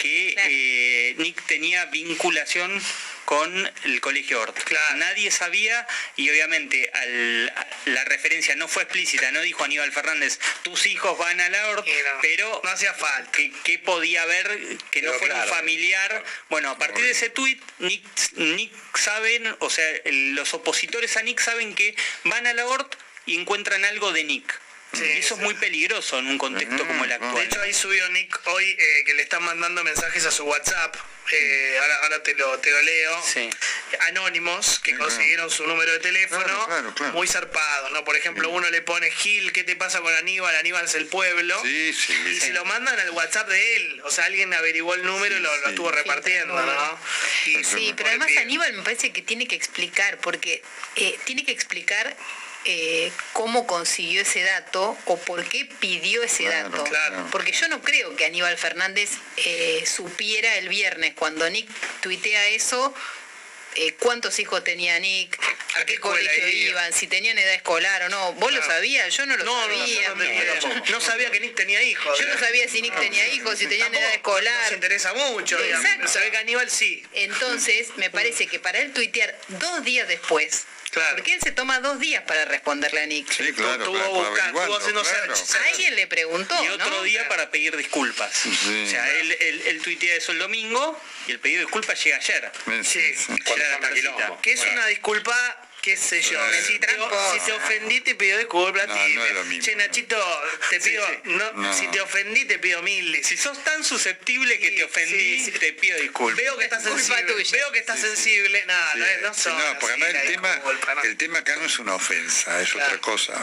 que 0.00 0.34
eh, 0.38 1.14
Nick 1.18 1.40
tenía 1.46 1.84
vinculación 1.86 2.82
con 3.24 3.72
el 3.84 4.00
colegio 4.02 4.40
Hort. 4.40 4.58
Nadie 4.96 5.30
sabía 5.30 5.86
y 6.16 6.28
obviamente 6.28 6.90
al- 6.92 7.54
la 7.86 8.04
referencia 8.04 8.54
no 8.56 8.68
fue 8.68 8.82
explícita, 8.82 9.30
no 9.32 9.40
dijo 9.40 9.64
Aníbal 9.64 9.90
Fernández, 9.92 10.38
tus 10.62 10.86
hijos 10.86 11.16
van 11.16 11.40
a 11.40 11.48
la 11.48 11.70
Hort, 11.70 11.86
pero 12.20 12.60
no 12.62 12.70
hacía 12.70 12.92
falta. 12.92 13.30
Que, 13.32 13.50
que 13.64 13.78
podía 13.78 14.22
haber 14.22 14.76
que 14.90 15.00
no 15.02 15.12
fuera 15.14 15.36
un 15.36 15.40
claro. 15.42 15.54
familiar. 15.56 16.24
Bueno, 16.50 16.68
a 16.70 16.78
partir 16.78 17.02
de 17.04 17.12
ese 17.12 17.30
tuit, 17.30 17.62
Nick, 17.78 18.04
Nick 18.36 18.72
saben, 18.96 19.56
o 19.60 19.70
sea, 19.70 19.86
los 20.04 20.52
opositores 20.52 21.16
a 21.16 21.22
Nick 21.22 21.40
saben 21.40 21.74
que 21.74 21.94
van 22.24 22.46
a 22.46 22.52
la 22.52 22.66
Hort 22.66 22.94
y 23.26 23.38
encuentran 23.40 23.84
algo 23.86 24.12
de 24.12 24.24
Nick. 24.24 24.60
Y 25.02 25.18
eso 25.18 25.34
es 25.34 25.40
muy 25.40 25.54
peligroso 25.54 26.18
en 26.18 26.26
un 26.28 26.38
contexto 26.38 26.86
como 26.86 27.04
el 27.04 27.12
actual. 27.12 27.34
De 27.34 27.44
hecho, 27.44 27.60
ahí 27.62 27.72
subió 27.72 28.08
Nick 28.10 28.40
hoy 28.46 28.64
eh, 28.78 29.04
que 29.04 29.14
le 29.14 29.22
están 29.22 29.42
mandando 29.42 29.82
mensajes 29.84 30.24
a 30.26 30.30
su 30.30 30.44
WhatsApp. 30.44 30.94
eh, 31.32 31.78
ahora, 31.80 31.96
ahora 32.02 32.22
te 32.22 32.34
lo, 32.34 32.58
te 32.58 32.70
lo 32.70 32.82
leo. 32.82 33.22
Anónimos 34.08 34.80
que 34.80 34.96
consiguieron 34.96 35.50
su 35.50 35.66
número 35.66 35.92
de 35.92 35.98
teléfono. 36.00 36.68
Muy 37.12 37.26
zarpados, 37.26 37.92
¿no? 37.92 38.04
Por 38.04 38.16
ejemplo, 38.16 38.50
uno 38.50 38.68
le 38.70 38.82
pone 38.82 39.10
Gil, 39.10 39.52
¿qué 39.52 39.64
te 39.64 39.76
pasa 39.76 40.00
con 40.00 40.14
Aníbal? 40.14 40.54
Aníbal 40.56 40.84
es 40.84 40.94
el 40.94 41.06
pueblo. 41.06 41.60
y 41.66 41.92
se 41.92 42.50
lo 42.52 42.64
mandan 42.64 42.98
al 42.98 43.10
WhatsApp 43.10 43.48
de 43.48 43.76
él. 43.76 44.02
O 44.04 44.10
sea, 44.10 44.26
alguien 44.26 44.52
averiguó 44.52 44.94
el 44.94 45.04
número 45.04 45.36
y 45.36 45.40
lo, 45.40 45.56
lo 45.58 45.68
estuvo 45.68 45.90
repartiendo, 45.90 46.54
¿no? 46.54 46.98
Y 47.46 47.64
Sí, 47.64 47.94
pero 47.96 48.10
además 48.10 48.30
Aníbal 48.38 48.72
me 48.74 48.82
parece 48.82 49.12
que 49.12 49.22
tiene 49.22 49.46
que 49.46 49.56
explicar, 49.56 50.18
porque 50.18 50.62
eh, 50.96 51.18
tiene 51.24 51.44
que 51.44 51.52
explicar 51.52 52.16
eh, 52.64 53.12
cómo 53.32 53.66
consiguió 53.66 54.22
ese 54.22 54.42
dato 54.42 54.96
o 55.06 55.18
por 55.18 55.44
qué 55.48 55.66
pidió 55.80 56.22
ese 56.22 56.44
dato. 56.44 56.84
Porque 57.30 57.52
yo 57.52 57.68
no 57.68 57.80
creo 57.82 58.16
que 58.16 58.24
Aníbal 58.24 58.56
Fernández 58.56 59.10
eh, 59.36 59.84
supiera 59.86 60.56
el 60.56 60.68
viernes 60.68 61.14
cuando 61.14 61.48
Nick 61.50 61.68
tuitea 62.00 62.46
eso. 62.48 62.94
eh, 63.76 63.92
¿Cuántos 63.98 64.38
hijos 64.38 64.62
tenía 64.64 64.98
Nick? 65.00 65.38
¿A 65.76 65.84
qué 65.84 65.98
colegio 65.98 66.48
iban? 66.48 66.92
Si 66.92 67.08
tenían 67.08 67.36
edad 67.36 67.54
escolar 67.54 68.02
o 68.04 68.08
no. 68.08 68.32
¿Vos 68.34 68.52
lo 68.52 68.62
sabías? 68.62 69.12
Yo 69.16 69.26
no 69.26 69.36
lo 69.36 69.44
No, 69.44 69.60
sabía. 69.62 70.14
no 70.90 71.00
sabía 71.00 71.30
que 71.32 71.40
Nick 71.40 71.56
tenía 71.56 71.82
hijos. 71.82 72.16
Yo 72.18 72.26
no 72.28 72.38
sabía 72.38 72.68
si 72.68 72.80
Nick 72.80 72.96
tenía 72.98 73.26
hijos, 73.34 73.58
si 73.58 73.66
tenían 73.66 73.92
edad 73.92 74.14
escolar. 74.14 74.62
No 74.62 74.68
se 74.68 74.74
interesa 74.74 75.12
mucho, 75.14 75.60
digamos. 75.60 75.84
Exacto. 75.84 76.08
Se 76.12 76.20
ve 76.20 76.30
que 76.30 76.36
Aníbal 76.36 76.70
sí. 76.70 77.04
Entonces, 77.14 77.88
me 77.96 78.08
parece 78.10 78.46
que 78.46 78.60
para 78.60 78.78
él 78.78 78.92
tuitear 78.92 79.36
dos 79.48 79.82
días 79.82 80.06
después, 80.06 80.64
porque 81.14 81.34
él 81.34 81.40
se 81.42 81.52
toma 81.52 81.80
dos 81.80 81.98
días 81.98 82.22
para 82.24 82.44
responderle 82.44 83.02
a 83.02 83.06
Nick. 83.06 83.30
Sí, 83.30 83.52
claro, 83.52 83.72
Estuvo 83.74 83.94
claro, 83.94 84.12
buscando, 84.12 84.60
estuvo 84.60 84.76
haciendo 84.78 85.02
claro. 85.02 85.36
search. 85.36 85.66
Alguien 85.70 85.96
le 85.96 86.06
preguntó. 86.06 86.64
Y 86.64 86.68
otro 86.68 86.90
¿no? 86.90 87.02
día 87.02 87.28
para 87.28 87.50
pedir 87.50 87.76
disculpas. 87.76 88.46
O 88.46 88.86
sea, 88.88 89.08
él, 89.16 89.36
él, 89.40 89.62
él 89.66 89.82
tuitea 89.82 90.16
eso 90.16 90.32
el 90.32 90.38
domingo 90.38 91.00
y 91.26 91.32
el 91.32 91.40
pedido 91.40 91.60
de 91.60 91.64
disculpas 91.64 92.02
llega 92.02 92.16
ayer. 92.16 92.52
Sí, 92.84 93.00
Llega 93.28 93.68
la 93.68 93.80
tardecita. 93.80 94.38
Que 94.42 94.52
es 94.52 94.62
una 94.72 94.86
disculpa, 94.86 95.63
qué 95.84 95.96
sé 95.98 96.22
yo. 96.22 96.40
Si 96.66 96.78
te, 96.78 96.88
si 96.88 97.40
te 97.44 97.52
ofendí, 97.52 98.00
te 98.00 98.14
pido 98.14 98.38
disculpas. 98.38 98.88
No, 98.88 98.94
no 98.94 99.24
es 99.26 99.32
lo 99.34 99.44
mismo. 99.44 99.64
Che, 99.64 99.76
Nachito, 99.76 100.16
te 100.70 100.80
pido. 100.80 101.06
sí. 101.06 101.12
no, 101.24 101.52
No. 101.52 101.74
Si 101.74 101.86
te 101.88 102.00
ofendí, 102.00 102.46
te 102.46 102.58
pido 102.58 102.80
mil. 102.82 103.22
Si 103.22 103.36
sos 103.36 103.62
tan 103.64 103.84
susceptible 103.84 104.58
que 104.58 104.70
te 104.70 104.84
ofendí, 104.84 105.50
te 105.50 105.72
pido 105.74 105.98
disculpas. 105.98 106.36
Veo 106.38 106.56
que 106.56 106.64
estás 106.64 106.82
sensible. 106.82 107.34
Veo 107.52 107.72
que 107.72 107.78
estás 107.78 108.00
sensible. 108.00 108.64
No, 108.66 108.94
no, 108.94 109.04
es- 109.04 109.20
no 109.22 109.34
Sí, 109.34 109.42
son 109.42 109.58
no, 109.58 109.78
porque 109.78 109.92
además 110.02 110.22
el 110.22 110.32
tema, 110.32 110.54
disculpa, 110.54 110.92
el 111.02 111.16
tema 111.18 111.38
acá 111.40 111.56
no 111.56 111.66
es 111.66 111.78
una 111.78 111.94
ofensa, 111.94 112.60
es 112.62 112.74
otra 112.74 112.98
cosa, 113.00 113.34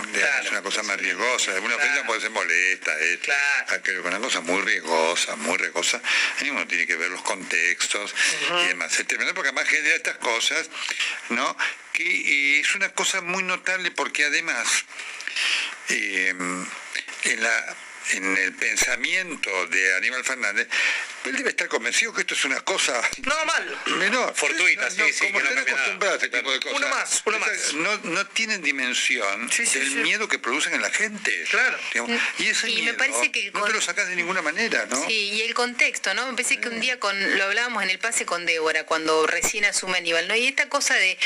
es 0.41 0.49
una 0.51 0.61
cosa 0.63 0.81
más 0.83 0.99
riesgosa. 0.99 1.51
Una 1.59 1.75
ofensa 1.75 2.03
puede 2.05 2.21
ser 2.21 2.31
molesta, 2.31 2.99
es 2.99 3.19
aquello, 3.67 4.01
una 4.03 4.19
cosa 4.19 4.41
muy 4.41 4.61
riesgosa, 4.61 5.35
muy 5.35 5.57
riesgosa. 5.57 6.01
Y 6.41 6.49
uno 6.49 6.65
tiene 6.67 6.87
que 6.87 6.95
ver 6.95 7.09
los 7.11 7.21
contextos 7.21 8.15
y 8.63 8.67
demás. 8.69 8.97
Es 8.99 9.05
tremendo 9.05 9.33
porque 9.35 9.49
además 9.49 9.67
genera 9.67 9.95
estas 9.95 10.17
cosas, 10.17 10.69
¿no? 11.29 11.55
Que 11.93 12.03
eh, 12.31 12.59
es 12.59 12.75
una 12.75 12.89
cosa 12.89 13.21
muy 13.21 13.43
notable 13.43 13.91
porque 13.91 14.25
además 14.25 14.85
eh, 15.89 16.33
en 17.23 17.43
la 17.43 17.75
en 18.11 18.37
el 18.37 18.53
pensamiento 18.53 19.49
de 19.67 19.95
Aníbal 19.95 20.23
Fernández, 20.23 20.67
él 21.25 21.35
debe 21.37 21.49
estar 21.51 21.67
convencido 21.67 22.13
que 22.13 22.21
esto 22.21 22.33
es 22.33 22.45
una 22.45 22.59
cosa 22.61 22.99
No, 23.23 23.45
mal. 23.45 23.79
menor. 23.97 24.33
Fortuita, 24.35 24.89
sí, 24.89 25.01
sí, 25.13 25.19
como 25.27 25.37
que 25.39 25.43
no 25.43 25.49
están 25.49 25.55
nada. 25.65 25.71
acostumbrados 25.71 26.21
a 26.21 26.25
este 26.25 26.37
tipo 26.37 26.51
de 26.51 26.59
cosas. 26.59 26.77
Uno 26.77 26.87
más, 26.89 27.21
uno 27.25 27.37
Estas 27.37 27.73
No, 27.73 27.97
no 28.03 28.27
tienen 28.27 28.61
dimensión 28.61 29.47
del 29.49 29.95
miedo 29.97 30.27
que 30.27 30.39
producen 30.39 30.73
en 30.73 30.81
la 30.81 30.89
gente. 30.91 31.43
Claro. 31.49 31.77
Y 32.39 32.47
ese 32.47 32.69
Y 32.69 32.75
me 32.75 32.81
miedo 32.81 32.97
parece 32.97 33.31
que 33.31 33.51
no 33.51 33.63
te 33.65 33.73
lo 33.73 33.81
sacas 33.81 34.07
de 34.07 34.15
ninguna 34.15 34.41
manera, 34.41 34.85
¿no? 34.87 35.05
Sí, 35.07 35.13
y 35.33 35.41
el 35.41 35.53
contexto, 35.53 36.13
¿no? 36.13 36.25
Me 36.27 36.33
parece 36.33 36.59
que 36.59 36.69
un 36.69 36.79
día 36.79 36.99
con, 36.99 37.37
lo 37.37 37.43
hablábamos 37.45 37.83
en 37.83 37.89
el 37.89 37.99
pase 37.99 38.25
con 38.25 38.45
Débora, 38.45 38.85
cuando 38.85 39.27
recién 39.27 39.65
asume 39.65 39.97
Aníbal, 39.99 40.27
¿no? 40.27 40.35
Y 40.35 40.47
esta 40.47 40.69
cosa 40.69 40.95
de 40.95 41.17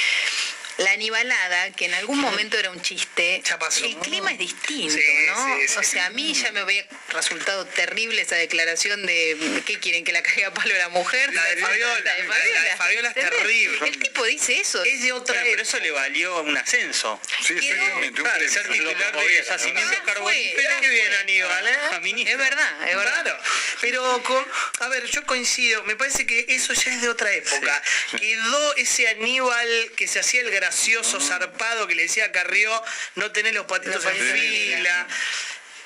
la 0.78 0.92
anibalada, 0.92 1.72
que 1.72 1.86
en 1.86 1.94
algún 1.94 2.20
momento 2.20 2.58
era 2.58 2.70
un 2.70 2.82
chiste, 2.82 3.42
el 3.82 3.96
clima 3.98 4.32
es 4.34 4.38
distinto, 4.38 4.98
¿no? 5.28 5.80
o 5.80 5.84
sea, 5.84 6.08
a 6.08 6.10
mí 6.10 6.34
ya 6.34 6.52
me 6.52 6.60
había 6.60 6.86
resultado 7.14 7.66
terrible 7.66 8.22
esa 8.22 8.36
declaración 8.36 9.06
de 9.06 9.62
¿qué 9.66 9.80
quieren 9.86 10.04
que 10.04 10.12
la 10.12 10.24
caiga 10.24 10.48
a 10.48 10.52
palo 10.52 10.76
la 10.76 10.90
mujer? 10.90 11.32
La 11.32 11.44
de 11.44 11.58
Fabiola, 11.58 12.00
la 12.00 12.16
de 12.16 12.76
Fabiola, 12.76 13.10
es 13.10 13.14
terrible. 13.14 13.88
El 13.88 14.00
tipo 14.00 14.24
dice 14.24 14.58
eso. 14.58 14.84
Es 14.84 15.04
de 15.04 15.12
otra 15.12 15.40
Pero 15.44 15.62
eso 15.62 15.80
le 15.80 15.92
valió 15.92 16.42
un 16.42 16.58
ascenso. 16.58 17.22
Sí, 17.46 17.54
exactamente. 17.54 18.20
un 18.20 18.28
premio. 18.28 18.50
ser 18.50 18.68
titular 18.68 19.16
de 19.16 19.44
yacimientos 19.48 20.00
carboníferos. 20.04 20.64
Pero 20.64 20.82
qué 20.82 20.90
bien, 20.90 21.14
Aníbal, 21.14 21.68
¿eh? 21.68 22.32
Es 22.32 22.38
verdad, 22.38 22.90
es 22.90 22.96
verdad. 22.96 23.24
Claro, 23.24 23.40
pero 23.80 24.24
con, 24.24 24.44
a 24.80 24.88
ver, 24.88 25.06
yo 25.06 25.24
coincido, 25.28 25.84
me 25.84 25.96
parece 25.96 26.26
que 26.26 26.48
eso 26.50 26.74
ya 26.74 26.92
es 26.92 27.02
de 27.02 27.10
otra 27.10 27.32
época. 27.32 27.84
Quedó 28.18 28.76
ese 28.78 29.08
Aníbal 29.10 29.92
que 29.96 30.08
se 30.08 30.20
hacía 30.20 30.42
el 30.42 30.50
gracioso 30.50 31.20
zarpado 31.22 31.86
que 31.86 31.94
le 31.94 32.04
decía 32.04 32.26
a 32.26 32.32
Carrió, 32.32 32.84
no 33.14 33.32
tenés 33.32 33.54
los 33.54 33.68
patitos 33.68 34.04
en 34.04 34.18
fila. 34.18 35.08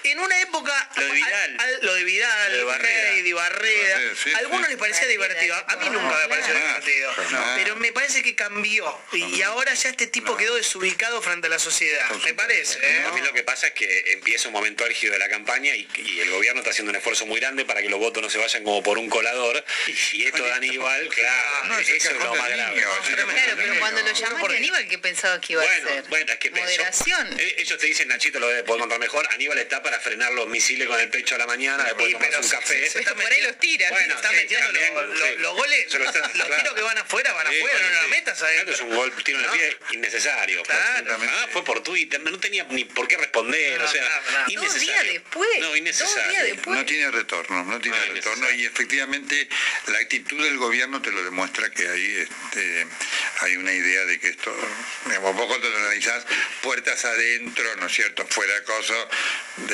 En 0.04 0.20
una 0.20 0.40
época. 0.42 0.90
Lo 0.96 1.04
de 1.06 1.12
Vidal. 1.12 1.34
al- 1.34 1.60
al- 1.60 1.80
lo 1.82 1.94
de 1.96 2.04
Vidal, 2.04 2.52
Lo 2.52 2.72
de 2.72 4.16
sí, 4.16 4.32
a 4.34 4.38
algunos 4.40 4.66
sí. 4.66 4.72
les 4.72 4.78
parecía 4.80 5.08
divertido. 5.08 5.56
A 5.68 5.76
mí 5.78 5.90
nunca 5.90 6.18
me 6.18 6.28
pareció 6.30 6.54
divertido. 6.54 7.12
Pero 7.56 7.76
me 7.76 7.92
parece 7.92 8.24
que 8.24 8.36
cambió. 8.36 9.02
Y, 9.12 9.24
y 9.36 9.42
ahora 9.44 9.74
ya 9.74 9.90
este 9.90 10.08
tipo 10.08 10.36
quedó 10.38 10.56
desubicado 10.56 11.22
frente 11.22 11.48
a 11.48 11.50
la 11.50 11.60
sociedad. 11.60 12.10
Me 12.24 12.34
parece, 12.34 12.80
¿eh? 12.82 13.04
A 13.08 13.12
mí 13.12 13.22
lo 13.22 13.34
que 13.34 13.44
pasa 13.44 13.68
es 13.68 13.74
que 13.74 14.12
empieza 14.14 14.48
un 14.48 14.54
momento 14.54 14.86
álgido 14.86 15.14
de 15.14 15.20
la 15.20 15.30
campaña 15.30 15.76
y, 15.76 15.88
y 15.98 16.20
el 16.22 16.32
gobierno 16.32 16.60
está 16.62 16.72
haciendo 16.72 16.92
un 16.92 16.96
esfuerzo 16.96 17.26
muy 17.26 17.40
grande 17.40 17.66
para 17.66 17.82
que 17.82 17.90
los 17.90 18.00
votos 18.00 18.24
no 18.24 18.30
se 18.30 18.38
vayan 18.38 18.64
como 18.64 18.82
por 18.84 18.98
un 18.98 19.10
colador. 19.10 19.64
Y 20.14 20.26
esto 20.26 20.44
de 20.44 20.52
Aníbal, 20.54 21.08
claro, 21.14 21.66
No, 21.68 21.80
es 21.80 21.90
el 21.90 21.96
eso 21.98 22.12
es 22.12 22.18
lo 22.24 22.36
más 22.36 22.50
grave. 22.50 22.82
Claro, 22.82 23.56
pero 23.58 23.80
cuando 23.80 24.02
lo 24.02 24.12
llamaste 24.12 24.54
a 24.54 24.58
Aníbal, 24.58 24.88
¿qué 24.88 24.98
pensaba 24.98 25.40
que 25.42 25.54
iba 25.54 25.64
a 25.64 25.66
hacer? 25.66 26.04
bueno, 26.10 26.32
es 26.32 26.40
que 26.40 26.50
Moderación. 26.52 27.40
eh, 27.40 27.56
ellos 27.60 27.78
te 27.80 27.86
dicen, 27.86 28.08
Nachito 28.08 28.40
lo 28.40 28.48
debe 28.48 28.64
poder 28.64 28.82
contar 28.82 29.00
mejor, 29.00 29.28
Aníbal 29.32 29.58
está 29.60 29.82
para 29.84 29.89
frenar 30.00 30.32
los 30.34 30.48
misiles 30.48 30.88
con 30.88 31.00
el 31.00 31.10
pecho 31.10 31.36
a 31.36 31.38
la 31.38 31.48
mañana, 31.48 31.84
después 31.84 32.08
Sí, 32.08 32.14
tomarse 32.14 32.30
pero 32.38 32.44
un 32.44 32.50
café. 32.50 32.90
se 32.90 33.00
está 33.00 33.16
Por 33.16 33.32
ahí 33.32 33.42
los 33.42 33.58
tira. 33.60 33.90
Bueno, 33.90 34.16
está 34.16 34.30
sí, 34.30 34.36
metiendo 34.36 34.66
también, 34.68 34.94
los, 34.94 35.08
los- 35.20 35.28
sí. 35.30 35.36
los 35.40 35.56
goles, 35.56 35.86
Se 35.92 36.00
lo 36.00 36.06
está- 36.06 36.20
los 36.20 36.32
claro. 36.32 36.56
tiros 36.58 36.74
que 36.76 36.82
van 36.82 36.98
afuera, 36.98 37.34
van 37.34 37.48
Sí, 37.48 37.58
afuera, 37.58 37.80
no 37.90 38.02
la 38.04 38.08
metas 38.10 38.42
ahí. 38.44 38.58
Esto 38.58 38.72
es 38.72 38.82
un 38.82 38.96
gol, 38.96 39.14
tiro 39.24 39.40
en 39.40 39.46
el 39.46 39.52
pie 39.52 39.78
innecesario. 39.94 40.64
Claro. 40.64 41.18
Ah, 41.22 41.48
fue 41.52 41.64
por 41.64 41.82
Twitter, 41.82 42.20
no 42.22 42.40
tenía 42.40 42.66
ni 42.70 42.84
por 42.86 43.08
qué 43.08 43.18
responder, 43.18 43.80
No, 43.80 43.86
o 43.86 43.88
sea, 43.88 44.22
innecesario. 44.48 45.14
después. 45.14 45.50
No, 45.60 45.68
Dos 45.70 45.78
innecesario. 45.78 46.30
días 46.32 46.44
después. 46.44 46.78
No 46.78 46.86
tiene 46.86 47.12
retorno, 47.12 47.64
no 47.64 47.80
tiene 47.80 47.98
retorno 48.06 48.52
y 48.52 48.66
efectivamente 48.66 49.48
la 49.88 50.00
actitud 50.00 50.44
del 50.44 50.58
gobierno 50.58 51.02
te 51.02 51.12
lo 51.12 51.24
demuestra 51.24 51.70
que 51.72 51.88
ahí 51.88 52.16
este, 52.28 52.88
hay 53.42 53.56
una 53.56 53.72
idea 53.74 54.06
de 54.06 54.20
que 54.20 54.30
esto, 54.30 54.56
digamos, 55.06 55.36
vos 55.36 55.48
cuando 55.48 55.70
lo 55.70 55.78
analizás 55.78 56.26
puertas 56.62 57.06
adentro, 57.06 57.76
¿no 57.78 57.88
es 57.88 57.94
cierto? 57.94 58.26
Fuera 58.28 58.54
de 58.56 58.64
coso, 58.64 59.10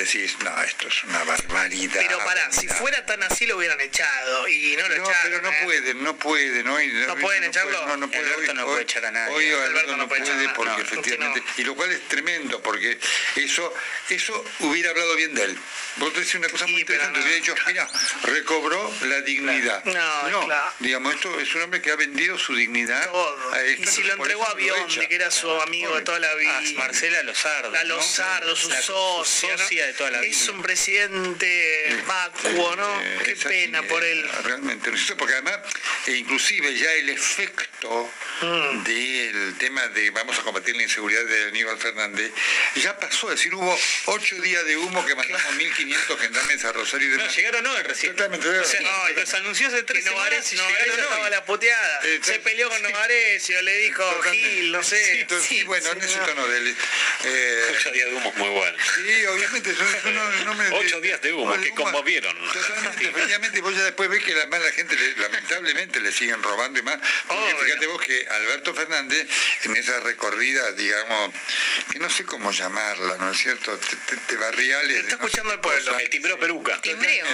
decís, 0.05 0.35
no, 0.43 0.61
esto 0.63 0.87
es 0.87 1.03
una 1.03 1.23
barbaridad. 1.23 2.01
Pero 2.07 2.17
pará, 2.19 2.41
si 2.51 2.67
barbaridad". 2.67 2.77
fuera 2.77 3.05
tan 3.05 3.23
así 3.23 3.45
lo 3.45 3.57
hubieran 3.57 3.79
echado 3.81 4.47
y 4.47 4.75
no 4.77 4.87
lo 4.87 4.97
No, 4.97 5.03
echaron. 5.03 5.21
pero 5.23 5.41
no 5.41 5.49
¿eh? 5.51 5.57
pueden, 5.63 6.03
no 6.03 6.15
pueden, 6.17 6.67
hoy 6.67 6.87
¿No 7.07 7.15
pueden 7.17 7.43
echarlo? 7.45 7.71
puede, 7.71 7.87
No, 7.87 7.97
no 7.97 8.07
puede, 8.09 8.23
Alberto 8.33 8.51
hoy- 8.51 8.57
no 8.57 8.63
puede 8.65 8.77
hoy- 8.77 8.83
echar 8.83 9.05
a 9.05 9.11
nadie. 9.11 9.33
Hoy 9.35 9.45
Alberto 9.49 9.65
Alberto 9.69 9.91
no 9.91 9.97
no 9.97 10.07
puede 10.07 10.21
echar 10.23 10.53
porque 10.55 10.71
No, 10.71 10.77
efectivamente, 10.79 11.43
y 11.57 11.63
lo 11.63 11.75
cual 11.75 11.91
es 11.91 12.07
tremendo 12.07 12.61
porque 12.61 12.97
eso, 13.35 13.73
eso 14.09 14.45
hubiera 14.59 14.91
hablado 14.91 15.15
bien 15.15 15.33
de 15.33 15.43
él. 15.43 15.57
Vos 15.97 16.11
te 16.13 16.19
decís 16.19 16.35
una 16.35 16.49
cosa 16.49 16.67
muy 16.67 16.79
Sí, 16.79 16.85
pero 16.85 17.03
interesante, 17.03 17.19
no, 17.19 17.25
hubiera 17.25 17.39
dicho, 17.41 17.55
mira, 17.67 17.87
recobró 18.23 18.93
la 19.03 19.21
dignidad. 19.21 19.83
No, 19.85 20.45
claro. 20.45 20.73
digamos, 20.79 21.15
esto 21.15 21.39
es 21.39 21.55
un 21.55 21.61
hombre 21.63 21.81
que 21.81 21.91
ha 21.91 21.95
vendido 21.95 22.37
su 22.37 22.53
dignidad 22.55 23.09
Todo. 23.11 23.53
a 23.53 23.61
esto, 23.61 23.83
Y 23.83 23.87
si 23.87 24.03
lo 24.03 24.13
entregó 24.13 24.45
a 24.47 24.53
Biondi, 24.55 25.07
que 25.07 25.15
era 25.15 25.31
su 25.31 25.49
amigo 25.61 25.95
de 25.95 26.01
toda 26.01 26.19
la 26.19 26.33
vida. 26.35 26.51
Ah, 26.57 26.61
Marcela 26.75 27.23
Lozardo. 27.23 27.71
La 27.71 27.83
¿no? 27.83 27.95
Lozardo, 27.95 28.55
su 28.55 28.69
socia, 28.69 29.55
¿no? 29.55 29.63
Toda 29.95 30.11
la 30.11 30.19
vida. 30.21 30.31
Es 30.31 30.47
un 30.49 30.61
presidente 30.61 31.95
vacuo, 32.07 32.75
¿no? 32.75 33.01
Eh, 33.01 33.19
Qué 33.23 33.31
es 33.31 33.39
así, 33.39 33.47
pena 33.49 33.81
por 33.83 34.03
eh, 34.03 34.11
él. 34.11 34.29
Realmente, 34.43 34.91
¿no 34.91 34.97
porque 35.17 35.33
además, 35.33 35.59
eh, 36.07 36.11
inclusive 36.13 36.75
ya 36.77 36.91
el 36.93 37.09
efecto 37.09 38.09
Mm. 38.41 38.83
del 38.83 39.57
tema 39.57 39.87
de 39.89 40.09
vamos 40.09 40.37
a 40.37 40.41
combatir 40.41 40.75
la 40.75 40.83
inseguridad 40.83 41.23
de 41.23 41.45
Aníbal 41.45 41.77
Fernández, 41.77 42.31
ya 42.75 42.97
pasó, 42.99 43.29
es 43.31 43.37
decir, 43.37 43.55
hubo 43.55 43.79
ocho 44.07 44.35
días 44.41 44.65
de 44.65 44.75
humo 44.75 45.05
que 45.05 45.15
mandamos 45.15 45.41
1.500 45.55 46.19
gendarmes 46.19 46.65
a 46.65 46.73
Rosario 46.73 47.07
y 47.07 47.11
No, 47.11 47.17
demás. 47.19 47.35
llegaron 47.37 47.65
hoy 47.65 47.81
recién. 47.83 48.13
Totalmente, 48.13 48.49
O 48.49 48.63
sea, 48.65 48.81
No, 48.81 49.09
los 49.15 49.33
anunció 49.35 49.67
hace 49.69 49.83
tres 49.83 50.03
semanas 50.03 50.51
llegaron 50.51 50.99
estaba 50.99 51.29
la 51.29 51.45
puteada. 51.45 51.99
Eh, 52.03 52.19
Se 52.23 52.39
peleó 52.39 52.67
con 52.69 52.81
Novarecio, 52.83 53.61
le 53.61 53.77
dijo 53.77 54.03
Totalmente. 54.03 54.49
Gil, 54.49 54.71
no 54.73 54.83
Sí, 54.83 54.89
sé. 54.97 55.21
entonces, 55.21 55.47
Sí, 55.47 55.59
sí, 55.59 55.63
bueno, 55.63 55.85
sí, 55.85 55.91
en 55.97 56.03
ese 56.03 56.17
no. 56.17 56.25
tono 56.25 56.47
de 56.49 56.57
él. 56.57 56.75
eh, 57.23 57.65
Ocho 57.77 57.91
días 57.91 58.09
de 58.09 58.15
humo 58.15 58.29
es 58.31 58.37
muy 58.37 58.49
bueno. 58.49 58.77
Sí, 58.95 59.25
obviamente, 59.27 59.71
eso 59.71 59.84
no, 60.11 60.31
no 60.45 60.53
me... 60.55 60.69
Ocho 60.71 61.01
días 61.01 61.21
de 61.21 61.33
humo 61.33 61.53
que 61.61 61.69
conmovieron. 61.71 62.35
Totalmente, 62.51 63.09
efectivamente, 63.09 63.61
vos 63.61 63.75
ya 63.75 63.83
después 63.83 64.09
ves 64.09 64.23
que 64.23 64.33
la, 64.33 64.47
más 64.47 64.61
la 64.61 64.71
gente, 64.71 64.95
le- 64.95 65.15
lamentablemente, 65.17 65.99
le 65.99 66.11
siguen 66.11 66.41
robando 66.43 66.79
y 66.79 66.83
más. 66.83 66.97
Porque 67.27 67.43
Obvio. 67.43 67.57
fíjate 67.65 67.87
vos 67.87 68.01
que 68.01 68.27
Alberto 68.29 68.73
Fernández, 68.73 69.27
en 69.63 69.75
esa 69.75 69.99
recorrida, 70.01 70.71
digamos, 70.73 71.33
que 71.91 71.99
no 71.99 72.09
sé 72.09 72.25
cómo 72.25 72.51
llamarla, 72.51 73.17
¿no 73.17 73.31
es 73.31 73.37
cierto? 73.37 73.77
Te, 73.77 73.95
te- 73.95 74.17
te 74.17 74.35
barriales. 74.37 74.97
Está 74.97 75.15
escuchando 75.15 75.53
el 75.53 75.59
pueblo. 75.59 75.91
cosa. 75.91 76.03
El 76.03 76.09
timbreo 76.09 76.39
peruca. 76.39 76.81
Timbreo. 76.81 77.25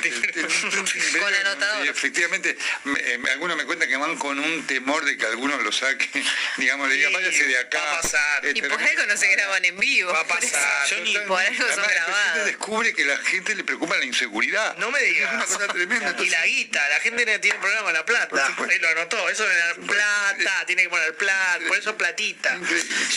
Con 1.20 1.34
anotador. 1.34 1.86
Y 1.86 1.90
efectivamente, 1.90 2.58
me- 2.86 3.00
eh, 3.00 3.20
algunos 3.32 3.58
me 3.58 3.66
cuentan 3.66 3.88
que 3.90 3.98
van 3.98 4.18
con 4.18 4.40
un 4.40 4.66
temor 4.68 5.06
de 5.06 5.18
que 5.18 5.26
algunos 5.26 5.62
lo 5.64 5.72
saquen, 5.72 6.10
digamos, 6.58 6.88
le 6.90 6.96
digan, 6.96 7.12
Sí, 7.12 7.16
váyase 7.16 7.44
de 7.46 7.58
acá. 7.58 7.80
va 7.80 7.98
a 7.98 8.02
pasar. 8.02 8.46
Y 8.56 8.62
por 8.62 8.82
algo 8.82 9.06
no 9.08 9.18
se 9.18 9.28
graban 9.28 9.66
en 9.66 9.78
vivo. 9.78 10.12
Va 10.14 10.22
a 10.22 10.28
pasar. 10.28 10.88
Yo 10.90 10.98
ni 11.00 11.14
Totalmente. 11.14 11.28
por 11.28 11.40
algo 11.42 11.76
son 11.76 11.84
Además, 11.92 12.41
descubre 12.44 12.94
que 12.94 13.06
la 13.06 13.18
gente 13.18 13.56
le 13.56 13.64
preocupa 13.64 13.98
la 13.98 14.06
inseguridad. 14.06 14.76
No 14.78 14.92
me 14.92 15.00
Es 15.00 15.14
digas. 15.14 15.34
una 15.34 15.45
cosa 15.45 15.68
tremenda. 15.68 16.16
Y 16.20 16.30
la 16.30 16.45
guita, 16.45 16.90
la 16.90 17.00
gente 17.00 17.26
no 17.26 17.40
tiene 17.40 17.60
problema 17.60 17.84
con 17.84 17.94
la 17.94 18.06
plata. 18.06 18.56
Él 18.70 18.82
lo 18.82 18.90
anotó, 18.90 19.30
eso 19.30 19.48
de 19.48 19.56
la 19.60 19.74
plata, 19.88 20.66
tiene 20.66 20.84
que 20.84 20.90
poner 20.90 21.16
plata, 21.16 21.60
por 21.68 21.78
eso 21.78 21.98
platita. 21.98 22.60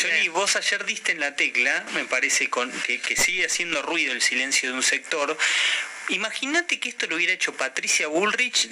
Johnny, 0.00 0.28
vos 0.28 0.56
ayer 0.56 0.84
diste 0.84 1.12
en 1.12 1.20
la 1.20 1.34
tecla, 1.36 1.84
me 1.94 2.04
parece 2.04 2.48
con, 2.50 2.70
que, 2.82 3.00
que 3.00 3.16
sigue 3.16 3.46
haciendo 3.46 3.82
ruido 3.82 4.12
el 4.12 4.22
silencio 4.22 4.70
de 4.70 4.76
un 4.76 4.82
sector. 4.82 5.36
Imagínate 6.10 6.78
que 6.80 6.90
esto 6.90 7.06
lo 7.06 7.16
hubiera 7.16 7.32
hecho 7.32 7.56
Patricia 7.56 8.08
Bullrich 8.08 8.68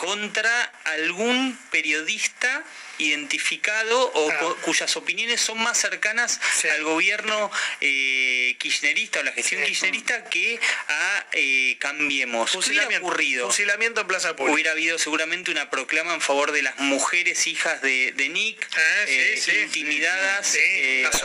contra 0.00 0.62
algún 0.84 1.58
periodista 1.70 2.62
identificado 2.98 4.10
o 4.14 4.30
Ah. 4.30 4.56
cuyas 4.62 4.96
opiniones 4.96 5.40
son 5.40 5.58
más 5.62 5.78
cercanas 5.78 6.40
al 6.70 6.82
gobierno 6.84 7.50
eh, 7.80 8.56
kirchnerista 8.58 9.20
o 9.20 9.22
la 9.22 9.32
gestión 9.32 9.60
Sí. 9.62 9.68
kirchnerista 9.68 10.24
que 10.24 10.58
a 10.88 11.26
eh, 11.32 11.76
Cambiemos. 11.78 12.50
¿Qué 12.50 12.58
hubiera 12.58 12.66
Fusilamiento, 12.84 13.06
ocurrido? 13.06 13.46
fusilamiento 13.46 14.00
en 14.00 14.06
Plaza 14.06 14.34
Pública. 14.36 14.54
Hubiera 14.54 14.70
habido 14.72 14.98
seguramente 14.98 15.50
una 15.50 15.70
proclama 15.70 16.14
en 16.14 16.20
favor 16.20 16.52
de 16.52 16.62
las 16.62 16.78
mujeres 16.78 17.46
hijas 17.46 17.80
de, 17.82 18.12
de 18.12 18.28
Nick, 18.28 18.66
Ah, 18.76 19.04
sí, 19.06 19.50
intimidadas 19.62 20.56
las 21.02 21.20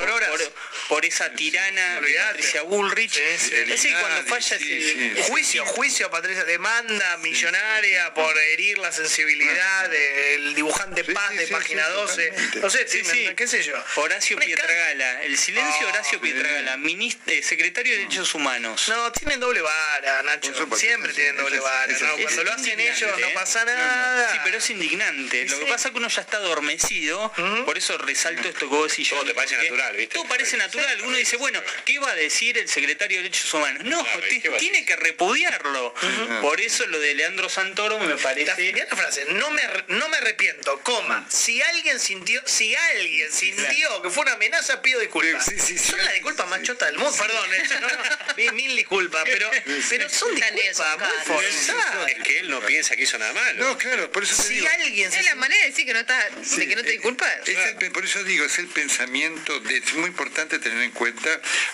por, 0.87 1.05
esa 1.05 1.31
tirana 1.33 1.99
de. 2.01 2.13
Patricia 2.13 2.61
Bullrich. 2.63 3.11
Sí, 3.13 3.21
sí. 3.37 3.55
Es 3.55 3.67
decir, 3.67 3.93
cuando 3.99 4.23
falla 4.29 4.57
Sí, 4.59 4.73
ese- 5.15 5.23
Juicio, 5.23 5.65
juicio 5.65 6.07
a 6.07 6.11
Patricia, 6.11 6.43
demanda 6.43 7.17
millonaria 7.17 8.13
por 8.13 8.37
herir 8.37 8.77
la 8.77 8.91
sensibilidad 8.91 9.89
del 9.89 10.53
dibujante 10.55 11.03
Sí, 11.03 11.11
Paz 11.13 11.29
sí, 11.31 11.37
de 11.37 11.47
sí, 11.47 11.53
Página 11.61 11.85
sí, 11.85 11.91
12. 11.93 12.23
totalmente. 12.27 12.59
No 12.59 12.69
sé, 12.69 12.87
Sí, 12.87 13.29
qué 13.35 13.47
sé 13.47 13.63
yo. 13.63 13.73
Horacio. 13.95 14.37
Pietragala, 14.37 15.23
el 15.23 15.37
silencio 15.37 15.79
de 15.79 15.85
Oh, 15.85 15.89
Horacio 15.95 16.19
Pietragala, 16.21 16.77
minist- 16.77 17.19
eh, 17.27 17.43
secretario 17.43 17.93
de 17.93 17.99
Derechos 17.99 18.33
Humanos. 18.33 18.87
No, 18.89 19.11
tienen 19.11 19.39
doble 19.39 19.61
vara, 19.61 20.23
Nacho. 20.23 20.53
Supuesto, 20.53 20.77
Siempre 20.77 21.13
tienen 21.13 21.37
doble 21.37 21.57
es 21.57 21.61
vara. 21.63 21.87
¿no? 21.99 22.15
es. 22.15 22.23
Cuando 22.23 22.43
lo 22.43 22.53
hacen 22.53 22.79
ellos 22.79 23.19
no 23.19 23.27
¿eh? 23.27 23.31
pasa 23.33 23.63
No, 23.65 23.71
no. 23.71 23.77
nada. 23.77 24.31
Sí, 24.33 24.37
pero 24.43 24.57
es 24.57 24.69
indignante. 24.69 25.45
Lo 25.45 25.59
que 25.59 25.65
pasa 25.65 25.87
es 25.89 25.91
que 25.91 25.97
uno 25.97 26.07
ya 26.07 26.21
está 26.21 26.37
adormecido, 26.37 27.31
por 27.65 27.77
eso 27.77 27.97
resalto 27.97 28.47
esto 28.47 28.59
que 28.69 28.75
vos 28.75 28.89
decís 28.89 29.09
yo. 29.09 29.15
Todo 29.17 29.25
te 29.27 29.33
parece 29.35 29.57
natural, 29.57 29.95
¿viste? 29.95 30.15
Todo 30.15 30.27
parece 30.27 30.57
natural. 30.57 31.01
Uno 31.03 31.17
dice, 31.17 31.37
bueno, 31.37 31.61
¿qué 31.85 31.99
va 31.99 32.11
a 32.11 32.15
decir 32.15 32.57
el 32.57 32.67
secretario 32.67 33.17
de 33.17 33.23
Derechos 33.23 33.53
Humanos? 33.53 33.83
No, 33.85 34.01
Claro, 34.03 34.21
te- 34.21 34.41
¿qué 34.41 34.49
va 34.49 34.55
a 34.55 34.59
tiene 34.59 34.85
que 34.85 34.95
repudiarlo. 34.95 35.93
Por 36.41 36.61
eso 36.61 36.85
lo 36.87 36.99
de 36.99 37.13
Leandro 37.15 37.49
Santoro 37.49 37.99
me 37.99 38.15
parece... 38.17 38.55
mirá 38.61 38.85
la 38.89 38.95
frase, 38.95 39.25
no 39.33 39.51
me, 39.51 39.61
no 39.89 40.09
me 40.09 40.17
arrepiento, 40.17 40.79
coma. 40.81 41.25
Si 41.51 41.61
alguien 41.61 41.99
sintió, 41.99 42.41
si 42.45 42.73
alguien 42.73 43.29
sintió 43.29 44.01
que 44.01 44.09
fue 44.09 44.23
una 44.23 44.33
amenaza, 44.33 44.81
pido 44.81 45.01
disculpas. 45.01 45.43
Sí, 45.43 45.59
sí, 45.59 45.77
sí, 45.77 45.79
son 45.79 45.99
sí. 45.99 46.05
las 46.05 46.13
disculpas 46.13 46.47
más 46.47 46.61
chotas 46.63 46.87
del 46.89 46.97
mundo, 46.97 47.13
perdón, 47.17 47.53
eh, 47.53 47.63
no, 47.81 48.45
no, 48.45 48.53
mil, 48.53 48.73
disculpas, 48.77 49.21
pero, 49.25 49.51
pero 49.89 50.09
son 50.09 50.33
disculpas 50.33 50.97
muy 50.97 51.25
forzadas. 51.25 52.07
Es 52.09 52.23
que 52.23 52.39
él 52.39 52.49
no 52.49 52.61
piensa 52.61 52.95
que 52.95 53.03
hizo 53.03 53.17
nada 53.17 53.33
malo. 53.33 53.65
No, 53.65 53.77
claro, 53.77 54.09
por 54.13 54.23
eso 54.23 54.33
te 54.37 54.43
Si 54.43 54.53
digo. 54.53 54.67
alguien 54.81 55.11
se 55.11 55.19
Es 55.19 55.25
la 55.25 55.35
manera 55.35 55.61
de 55.63 55.69
decir 55.71 55.85
que 55.85 55.93
no, 55.93 55.99
está, 55.99 56.29
de 56.29 56.67
que 56.69 56.75
no 56.77 56.83
te 56.83 56.87
eh, 56.87 56.91
disculpas. 56.93 57.29
es 57.45 57.57
el 57.57 57.75
pe- 57.75 57.91
por 57.91 58.05
eso 58.05 58.23
digo, 58.23 58.45
es 58.45 58.57
el 58.57 58.67
pensamiento, 58.67 59.59
de, 59.59 59.75
es 59.75 59.93
muy 59.95 60.07
importante 60.07 60.57
tener 60.57 60.81
en 60.81 60.91
cuenta, 60.91 61.29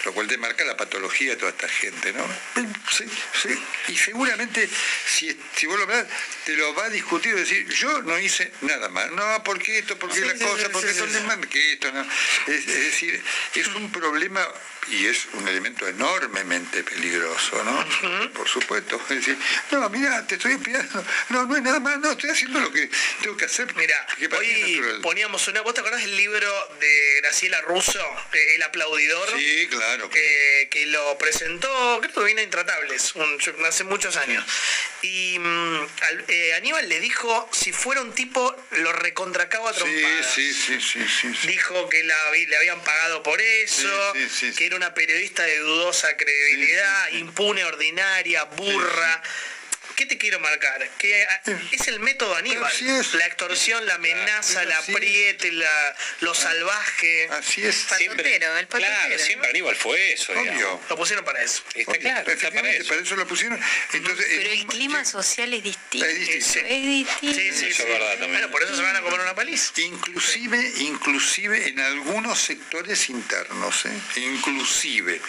lo 0.05 0.13
cual 0.15 0.27
te 0.27 0.39
marca 0.39 0.65
la 0.65 0.75
patología 0.75 1.29
de 1.31 1.35
toda 1.35 1.51
esta 1.51 1.69
gente, 1.69 2.13
¿no? 2.13 2.27
Sí, 2.91 3.05
sí. 3.43 3.49
Y 3.89 3.95
seguramente, 3.97 4.67
si, 5.05 5.39
si 5.55 5.67
vos 5.67 5.77
lo 5.77 5.85
ves, 5.85 6.03
te 6.45 6.53
lo 6.53 6.73
va 6.73 6.85
a 6.85 6.89
discutir 6.89 7.33
y 7.33 7.39
decir, 7.41 7.67
yo 7.69 8.01
no 8.01 8.17
hice 8.17 8.51
nada 8.61 8.89
mal. 8.89 9.15
No, 9.15 9.43
¿por 9.43 9.61
qué 9.67 9.79
esto? 9.79 9.99
¿Por 9.99 10.09
qué 10.13 10.21
la 10.21 10.33
cosa? 10.33 10.69
¿Por 10.69 10.81
qué 10.81 10.89
esto? 10.91 11.05
que 11.49 11.71
esto? 11.73 11.91
No. 11.91 12.01
Es, 12.47 12.65
es 12.65 12.65
decir, 12.85 13.21
es 13.55 13.67
un 13.67 13.91
problema 13.91 14.47
y 14.89 15.05
es 15.07 15.27
un 15.33 15.45
elemento 15.45 15.85
enormemente 15.85 16.81
peligroso, 16.81 17.61
¿no? 17.65 18.29
Por 18.31 18.47
supuesto. 18.47 18.95
Es 19.09 19.17
decir, 19.17 19.37
no, 19.71 19.89
mira, 19.89 20.25
te 20.25 20.35
estoy 20.35 20.53
espiando, 20.53 21.03
no, 21.29 21.45
no 21.45 21.57
es 21.57 21.61
nada 21.61 21.81
más, 21.81 21.99
no, 21.99 22.11
estoy 22.11 22.29
haciendo 22.29 22.61
lo 22.61 22.71
que 22.71 22.89
tengo 23.21 23.35
que 23.35 23.45
hacer. 23.45 23.67
Mira, 23.75 24.07
hoy 24.37 24.81
poníamos 25.03 25.45
una, 25.49 25.59
¿vos 25.61 25.73
te 25.73 25.81
acordás 25.81 25.99
del 26.01 26.15
libro 26.15 26.49
de 26.79 27.15
Graciela 27.21 27.59
Russo, 27.61 27.99
El 28.55 28.63
aplaudidor? 28.63 29.29
Sí, 29.37 29.67
claro. 29.69 30.09
Que, 30.09 30.69
que 30.71 30.85
lo 30.85 31.17
presentó, 31.17 31.99
creo 32.01 32.13
que 32.13 32.23
viene 32.23 32.43
Intratables, 32.43 33.13
un- 33.15 33.37
hace 33.67 33.83
muchos 33.83 34.15
años. 34.15 34.45
Y 35.01 35.37
mm, 35.39 35.75
al- 36.01 36.25
eh, 36.29 36.53
Aníbal 36.53 36.87
le 36.87 36.99
dijo, 37.01 37.49
si 37.51 37.73
fuera 37.73 38.01
un 38.01 38.13
tipo, 38.13 38.55
lo 38.71 38.93
recontracaba 38.93 39.56
a 39.65 39.73
Sí, 39.73 39.79
trompadas. 39.79 40.33
sí, 40.33 40.53
sí, 40.53 40.79
sí, 40.81 41.05
sí, 41.07 41.33
sí. 41.41 41.47
Dijo 41.47 41.89
que 41.89 42.03
la, 42.03 42.15
le 42.47 42.57
habían 42.57 42.81
pagado 42.83 43.23
por 43.23 43.41
eso, 43.41 44.13
que 44.57 44.65
era 44.65 44.75
una 44.75 44.93
periodista 44.93 45.43
de 45.43 45.57
dudosa 45.59 46.15
credibilidad, 46.17 47.09
impune, 47.13 47.63
ordinaria, 47.63 48.43
burra. 48.43 49.23
¿Qué 49.97 50.05
te 50.05 50.19
quiero 50.19 50.39
marcar? 50.39 50.87
Que 50.99 51.23
ah, 51.23 51.41
es 51.71 51.87
el 51.87 51.99
método 51.99 52.35
Aníbal. 52.35 52.71
La 53.13 53.25
extorsión, 53.25 53.83
la 53.87 53.95
amenaza, 53.95 54.63
la 54.65 54.77
apriete, 54.77 55.51
la, 55.51 55.95
lo 56.19 56.35
salvaje. 56.35 57.27
Así 57.31 57.65
es. 57.65 57.87
Siempre, 57.97 58.37
claro, 58.37 59.17
siempre 59.17 59.49
Aníbal 59.49 59.75
fue 59.75 60.13
eso. 60.13 60.35
digamos. 60.35 60.87
Lo 60.87 60.97
pusieron 60.97 61.25
para 61.25 61.41
eso. 61.41 61.63
Está 61.73 61.97
claro, 61.97 62.31
está 62.31 62.51
para 62.51 62.69
eso. 62.69 62.89
para 62.89 63.01
eso 63.01 63.15
lo 63.15 63.27
pusieron. 63.27 63.59
Entonces, 63.91 64.25
Pero 64.29 64.51
el 64.51 64.67
clima 64.67 65.03
social 65.03 65.51
es 65.51 65.63
distinto. 65.63 66.05
Es 66.05 66.19
distinto. 66.27 66.67
Es 66.69 66.83
distinto. 66.83 67.39
Sí, 67.39 67.51
sí, 67.51 67.65
Eso 67.65 67.77
sí. 67.77 67.81
es 67.81 67.89
verdad 67.89 68.11
también. 68.11 68.33
Bueno, 68.33 68.51
por 68.51 68.61
eso 68.61 68.75
se 68.75 68.83
van 68.83 68.95
a 68.97 69.01
comer 69.01 69.19
una 69.19 69.33
paliza. 69.33 69.81
Inclusive, 69.81 70.73
inclusive 70.77 71.69
en 71.69 71.79
algunos 71.79 72.39
sectores 72.39 73.09
internos, 73.09 73.87
¿eh? 73.87 73.99
inclusive 74.17 75.19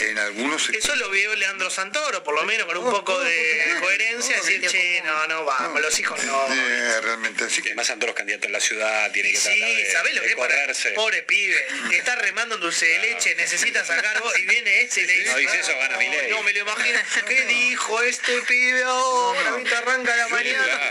en 0.00 0.18
algunos 0.18 0.62
sectores. 0.62 0.82
Eso 0.82 0.96
lo 0.96 1.10
vio 1.10 1.34
Leandro 1.34 1.68
Santoro, 1.68 2.24
por 2.24 2.34
lo 2.34 2.44
menos 2.44 2.66
con 2.66 2.78
un 2.78 2.90
poco 2.90 3.20
de 3.20 3.76
coherencia, 3.80 4.13
decir, 4.18 4.66
che, 4.68 5.02
no, 5.04 5.26
no, 5.26 5.44
vamos, 5.44 5.80
los 5.80 5.98
hijos 6.00 6.22
no. 6.24 6.46
Eh, 6.54 7.00
realmente, 7.02 7.44
así 7.44 7.62
que 7.62 7.70
además 7.70 7.86
Santoro 7.86 8.10
es 8.12 8.16
candidato 8.16 8.46
en 8.46 8.52
la 8.52 8.60
ciudad, 8.60 9.10
tiene 9.12 9.32
que 9.32 9.38
tratar 9.38 9.54
Sí, 9.54 9.74
de, 9.74 9.92
¿sabés 9.92 10.14
lo 10.14 10.20
de 10.20 10.26
que 10.26 10.32
es 10.32 10.38
para 10.38 10.54
correrse. 10.54 10.90
pobre 10.90 11.22
pibe? 11.22 11.66
Está 11.92 12.14
remando 12.16 12.54
en 12.56 12.60
dulce 12.60 12.86
de 12.86 12.98
leche, 13.00 13.34
necesita 13.36 13.84
sacar 13.84 14.20
vos, 14.20 14.38
y 14.38 14.46
viene 14.46 14.82
este 14.82 15.02
y 15.02 15.06
le 15.06 15.12
dice. 15.18 15.30
No 15.30 15.36
dice 15.38 15.60
eso, 15.60 15.72
gana 15.78 15.96
Milei. 15.98 16.30
No 16.30 16.42
me 16.42 16.52
lo 16.52 16.60
imagino. 16.60 16.98
¿Qué 17.26 17.44
dijo 17.46 18.00
este 18.02 18.40
pibe 18.42 18.82
ahora? 18.84 19.50
Ahorita 19.50 19.78
arranca 19.78 20.16
la 20.16 20.28
mañana. 20.28 20.90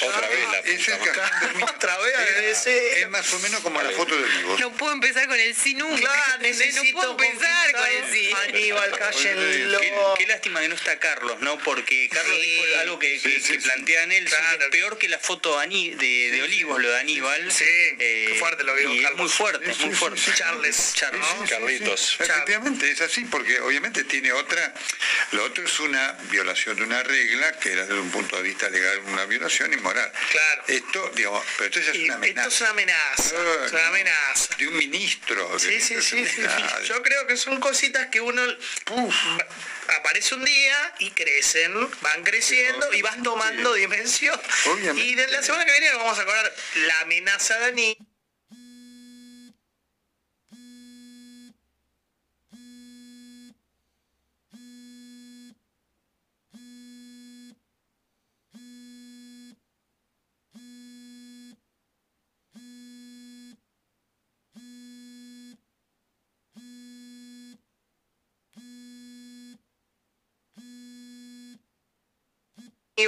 Otra 0.00 0.28
vez 0.28 0.48
la 0.52 0.58
Es 0.58 0.88
el 0.88 1.62
Otra 1.62 1.98
vez. 1.98 2.66
Es 2.66 3.08
más 3.08 3.32
o 3.32 3.38
menos 3.40 3.60
como 3.60 3.80
la 3.80 3.90
foto 3.92 4.16
de 4.16 4.28
vivos. 4.28 4.60
No 4.60 4.72
puedo 4.72 4.92
empezar 4.92 5.26
con 5.26 5.38
el 5.38 5.54
sí 5.54 5.74
nunca. 5.74 6.00
Claro, 6.00 6.38
no 6.74 6.82
puedo 6.92 7.10
empezar 7.18 7.72
con 7.72 7.86
el 7.86 8.12
sí. 8.12 8.34
Aníbal, 8.48 8.98
cállenlo. 8.98 9.80
Qué, 9.80 9.92
qué 10.18 10.26
lástima 10.26 10.60
que 10.60 10.68
no 10.68 10.74
está 10.74 10.98
Carlos, 10.98 11.40
¿no? 11.40 11.58
Porque 11.58 12.07
Carlos 12.08 12.36
Sí. 12.36 12.42
dijo 12.42 12.80
algo 12.80 12.98
que, 12.98 13.20
que- 13.20 13.40
que 13.42 13.58
plantea 13.58 14.06
Nelson, 14.06 14.38
que 14.58 14.64
es 14.64 14.70
peor 14.70 14.98
que 14.98 15.08
la 15.08 15.18
foto 15.18 15.58
de, 15.58 15.66
Aní- 15.66 15.94
de, 15.96 16.30
de 16.30 16.42
Olivos, 16.42 16.80
lo 16.80 16.90
de 16.90 17.00
Aníbal. 17.00 17.50
Sí, 17.52 17.64
qué 17.98 18.36
fuerte 18.38 18.64
lo 18.64 18.76
es 18.76 18.84
Carlos. 19.02 19.20
muy 19.20 19.28
fuerte, 19.28 19.74
muy 19.84 19.94
fuerte. 19.94 20.20
Charles, 20.34 20.92
Charles. 20.94 21.24
Sí, 21.42 21.48
Carlitos. 21.48 22.00
sí. 22.00 22.16
Efectivamente, 22.22 22.90
es 22.90 23.00
así, 23.00 23.24
porque 23.24 23.60
obviamente 23.60 24.04
tiene 24.04 24.32
otra. 24.32 24.74
Lo 25.32 25.44
otro 25.44 25.64
es 25.64 25.80
una 25.80 26.12
violación 26.30 26.76
de 26.76 26.82
una 26.82 27.02
regla 27.02 27.58
que 27.58 27.72
era 27.72 27.82
desde 27.82 28.00
un 28.00 28.10
punto 28.10 28.36
de 28.36 28.42
vista 28.42 28.68
legal 28.70 28.98
una 29.06 29.24
violación 29.26 29.72
inmoral. 29.72 30.10
Claro. 30.30 30.62
Esto, 30.68 31.12
digamos, 31.14 31.44
pero 31.56 31.68
esto 31.68 31.80
ya 31.80 31.90
es 31.98 32.04
una 32.04 32.14
amenaza. 32.14 32.48
Esto 32.48 32.54
es 32.54 32.60
una 32.62 32.70
amenaza. 32.70 33.36
Ah, 33.36 33.64
Es 33.66 33.72
una 33.72 33.86
amenaza. 33.88 34.54
De 34.56 34.68
un 34.68 34.76
ministro. 34.76 35.58
Sí, 35.58 35.66
de- 35.68 35.80
sí, 35.80 35.94
sí, 36.02 36.26
sí. 36.26 36.42
Yo 36.86 37.02
creo 37.02 37.26
que 37.26 37.36
son 37.36 37.60
cositas 37.60 38.06
que 38.08 38.20
uno 38.20 38.42
uf, 38.90 39.14
aparece 39.96 40.34
un 40.34 40.44
día 40.44 40.94
y 40.98 41.10
crecen, 41.10 41.72
van 42.00 42.22
creciendo 42.22 42.92
y 42.92 43.02
van 43.02 43.22
tomando 43.22 43.74
dimensión. 43.74 44.38
Obviamente. 44.66 45.02
Y 45.02 45.14
de 45.14 45.26
la 45.28 45.42
semana 45.42 45.64
que 45.64 45.72
viene 45.72 45.90
nos 45.90 46.02
vamos 46.02 46.18
a 46.18 46.22
acordar 46.22 46.54
la 46.86 47.00
amenaza 47.00 47.58
de 47.58 47.64
Ani. 47.66 48.07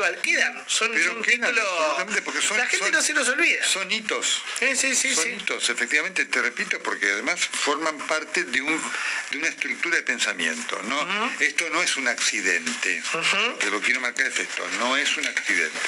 Aníbal, 0.01 0.23
quedan, 0.23 0.65
son, 0.67 0.91
Pero 0.93 1.13
son 1.13 1.23
quedan, 1.23 1.51
títulos- 1.51 1.69
absolutamente, 1.81 2.23
porque 2.23 2.41
son- 2.43 2.57
la 2.59 2.67
gente 2.67 2.85
son- 2.87 2.93
no 2.93 3.03
se 3.03 3.13
los 3.13 3.29
olvida. 3.29 3.65
Son 3.67 3.91
hitos. 3.93 4.43
Sí, 4.59 4.77
sí, 4.77 4.95
sí, 4.97 5.15
Son 5.15 5.25
sí. 5.25 5.31
hitos, 5.31 5.69
efectivamente, 5.71 6.25
te 6.25 6.41
repito, 6.43 6.83
porque 6.83 7.07
además 7.11 7.41
forman 7.41 7.99
parte 8.07 8.45
de, 8.45 8.63
un, 8.63 8.83
de 9.31 9.39
una 9.39 9.49
estructura 9.49 9.97
de 9.97 10.03
pensamiento. 10.03 10.81
¿no? 10.85 11.33
Esto 11.41 11.69
no 11.71 11.83
es 11.83 11.97
un 11.97 12.09
accidente. 12.09 13.03
Te 13.59 13.71
lo 13.71 13.81
quiero 13.81 14.01
marcar 14.01 14.27
es 14.27 14.39
esto, 14.39 14.67
no 14.79 14.97
es 14.97 15.17
un 15.17 15.27
accidente. 15.27 15.79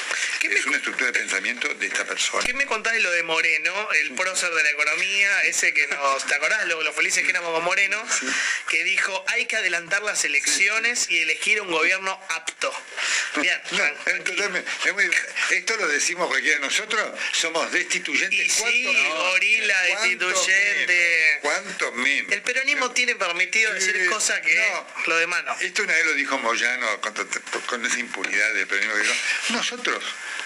Es 0.42 0.66
una 0.66 0.76
estructura 0.76 1.10
de 1.12 1.18
pensamiento 1.18 1.68
de 1.74 1.86
esta 1.86 2.04
persona. 2.04 2.44
¿Qué 2.44 2.52
me 2.54 2.66
contás 2.66 2.92
de 2.92 3.00
lo 3.00 3.10
de 3.10 3.22
Moreno, 3.22 3.88
el 3.92 4.12
prócer 4.14 4.50
de 4.52 4.62
la 4.62 4.70
economía, 4.70 5.42
ese 5.44 5.72
que 5.72 5.86
nos, 5.88 6.24
¿te 6.26 6.34
acordás 6.34 6.66
lo, 6.66 6.82
lo 6.82 6.92
felices 6.92 7.22
que 7.24 7.30
éramos 7.30 7.52
con 7.52 7.64
Moreno? 7.64 8.02
Que 8.68 8.84
dijo, 8.84 9.24
hay 9.28 9.46
que 9.46 9.56
adelantar 9.56 10.02
las 10.02 10.24
elecciones 10.24 11.08
y 11.10 11.18
elegir 11.18 11.60
un 11.62 11.70
gobierno 11.70 12.18
apto. 12.30 12.72
Bien, 13.36 13.60
No, 13.72 13.84
entonces, 14.06 14.64
es 14.84 14.92
muy- 14.94 15.10
esto 15.50 15.76
lo 15.76 15.88
decimos 15.88 16.28
cualquiera 16.28 16.58
de 16.60 16.66
nosotros, 16.66 17.18
somos 17.32 17.70
destituyentes. 17.72 18.52
sí, 18.52 18.62
menos? 18.86 19.18
gorila 19.30 19.74
¿Cuánto 19.98 20.28
destituyente. 20.28 21.38
¿Cuánto 21.42 21.92
menos? 21.92 22.32
el 22.32 22.42
peronismo 22.42 22.90
tiene 22.92 23.14
permitido 23.16 23.72
decir 23.74 24.06
cosas 24.06 24.40
que 24.40 24.72
lo 25.06 25.16
demás 25.16 25.44
no. 25.44 25.56
Esto 25.60 25.82
una 25.82 25.94
vez 25.94 26.06
lo 26.06 26.14
dijo 26.14 26.38
Moyano 26.38 27.00
con, 27.00 27.14
con 27.66 27.86
esa 27.86 27.98
impunidad 27.98 28.54
del 28.54 28.66
peronismo 28.66 28.94
que 28.96 29.02
dijo, 29.02 29.14
nosotros 29.50 30.02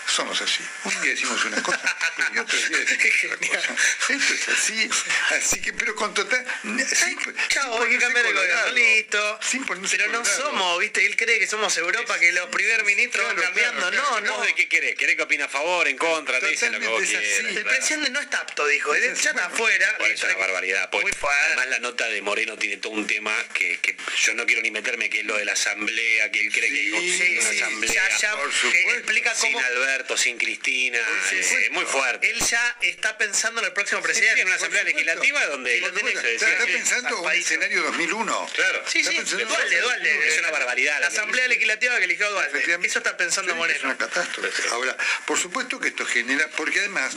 somos 0.06 0.40
así. 0.40 0.62
Un 0.84 1.00
día 1.02 1.10
decimos 1.12 1.44
una 1.46 1.60
cosa 1.62 1.96
y 2.34 2.38
otro 2.38 2.58
día 2.68 2.78
decimos 2.78 3.24
otra 3.34 3.48
cosa. 3.48 3.76
Esto 4.08 4.34
es 4.34 4.48
así, 4.48 4.90
así 5.30 5.60
que, 5.60 5.72
pero 5.72 5.94
con 5.96 6.14
total... 6.14 6.44
sin- 6.62 7.18
Chao, 7.48 7.74
sin 7.74 7.82
hay 7.82 7.90
que 7.90 7.98
cambiar 7.98 8.26
el 8.26 8.34
gobierno, 8.34 8.72
listo. 8.72 9.40
Sin 9.42 9.64
Pero 9.66 10.06
no 10.08 10.22
colorado. 10.22 10.24
somos, 10.42 10.78
viste, 10.80 11.04
él 11.06 11.16
cree 11.16 11.38
que 11.40 11.46
somos 11.48 11.76
Europa, 11.76 12.18
que 12.20 12.30
los 12.32 12.48
primer 12.50 12.84
ministros 12.84 13.26
van 13.26 13.45
cambiando. 13.46 13.90
no, 13.90 14.20
no. 14.20 14.36
¿Vos 14.36 14.46
de 14.46 14.54
qué 14.54 14.68
querés? 14.68 14.94
¿Querés 14.96 15.16
que 15.16 15.22
opine 15.22 15.44
a 15.44 15.48
favor, 15.48 15.86
en 15.88 15.96
contra? 15.96 16.38
Te 16.40 16.48
dicen 16.48 16.72
lo 16.72 16.80
que 16.80 16.86
vos 16.88 17.02
es 17.02 17.14
así. 17.14 17.56
El 17.56 17.64
presidente 17.64 18.10
no 18.10 18.20
está 18.20 18.40
apto, 18.40 18.66
dijo. 18.66 18.94
Él 18.94 19.14
ya 19.14 19.30
está 19.30 19.46
afuera. 19.46 19.96
Por 19.98 20.10
eso 20.10 20.26
es 20.28 20.34
una 20.36 20.46
barbaridad. 20.46 20.90
Muy 20.92 21.12
fuerte. 21.12 21.40
Además 21.46 21.68
la 21.68 21.78
nota 21.80 22.06
de 22.08 22.22
Moreno 22.22 22.56
tiene 22.58 22.76
todo 22.78 22.92
un 22.92 23.06
tema 23.06 23.34
que, 23.54 23.78
que 23.80 23.96
yo 24.22 24.34
no 24.34 24.46
quiero 24.46 24.62
ni 24.62 24.70
meterme, 24.70 25.08
que 25.10 25.20
es 25.20 25.26
lo 25.26 25.36
de 25.36 25.44
la 25.44 25.52
asamblea, 25.52 26.30
que 26.30 26.40
él 26.46 26.52
cree 26.52 26.70
que 26.70 26.96
hay 26.96 27.12
sí, 27.18 27.38
una 27.38 27.50
sí. 27.50 27.60
asamblea. 27.60 27.92
Ya, 28.10 28.18
ya, 28.18 28.36
por 28.36 28.50
que 28.50 28.56
supuesto. 28.56 28.90
explica 28.94 29.34
Sin 29.34 29.52
cómo- 29.52 29.66
Alberto, 29.66 30.16
sin 30.16 30.38
Cristina, 30.38 30.98
eh, 31.32 31.68
muy 31.72 31.84
fuerte. 31.84 32.30
Él 32.30 32.40
ya 32.40 32.76
está 32.82 33.16
pensando 33.18 33.60
en 33.60 33.66
el 33.66 33.72
próximo 33.72 34.00
Sí, 34.00 34.04
presidente. 34.04 34.40
en 34.40 34.46
una 34.46 34.56
asamblea 34.56 34.84
legislativa 34.84 35.46
donde 35.46 35.76
Y 35.76 35.80
lo 35.80 35.92
tenés 35.92 36.18
que 36.18 36.34
Está, 36.36 36.64
pensando 36.66 37.20
un 37.22 37.32
escenario 37.32 37.82
2001. 37.84 38.50
Claro. 38.54 38.82
Sí, 38.86 39.02
sí, 39.04 39.16
Dualde, 39.18 39.80
Dualde. 39.80 40.28
Es 40.28 40.38
una 40.38 40.50
barbaridad. 40.50 41.00
La 41.00 41.08
que- 41.08 41.16
asamblea 41.16 41.48
legislativa 41.48 41.98
que 41.98 42.04
eligió 42.04 42.30
Dualde. 42.30 42.78
Eso 42.86 42.98
está 42.98 43.16
pensando 43.16 43.35
Sí, 43.44 43.50
Es 43.50 43.56
Moreno. 43.56 43.80
una 43.84 43.96
catástrofe. 43.96 44.68
Ahora, 44.70 44.96
por 45.26 45.38
supuesto 45.38 45.78
que 45.78 45.88
esto 45.88 46.04
genera, 46.06 46.48
porque 46.56 46.80
además, 46.80 47.14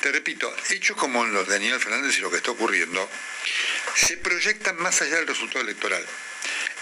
te 0.00 0.12
repito, 0.12 0.54
hechos 0.70 0.96
como 0.96 1.24
los 1.24 1.46
de 1.46 1.54
Daniel 1.54 1.80
Fernández 1.80 2.16
y 2.18 2.20
lo 2.20 2.30
que 2.30 2.38
está 2.38 2.50
ocurriendo, 2.50 3.08
se 3.94 4.16
proyectan 4.16 4.76
más 4.78 5.00
allá 5.02 5.16
del 5.16 5.26
resultado 5.26 5.60
electoral. 5.60 6.04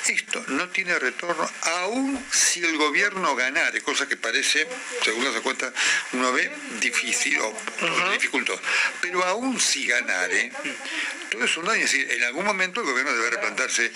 Esto 0.06 0.44
no 0.48 0.68
tiene 0.68 0.98
retorno, 0.98 1.50
aun 1.62 2.26
si 2.30 2.62
el 2.62 2.76
gobierno 2.76 3.34
ganare, 3.34 3.80
cosa 3.80 4.06
que 4.06 4.18
parece, 4.18 4.68
según 5.02 5.24
las 5.24 5.40
cuentas, 5.40 5.72
uno 6.12 6.30
ve 6.30 6.50
difícil 6.78 7.38
o, 7.40 7.48
o 7.48 8.10
dificultoso. 8.12 8.60
Pero 9.00 9.24
aun 9.24 9.58
si 9.58 9.86
ganare, 9.86 10.52
todo 11.34 11.44
es 11.44 11.56
un 11.56 11.64
daño. 11.66 11.84
Es 11.84 11.92
decir, 11.92 12.10
en 12.10 12.22
algún 12.24 12.44
momento 12.44 12.80
el 12.80 12.86
gobierno 12.86 13.12
debe 13.12 13.30
replantarse. 13.30 13.90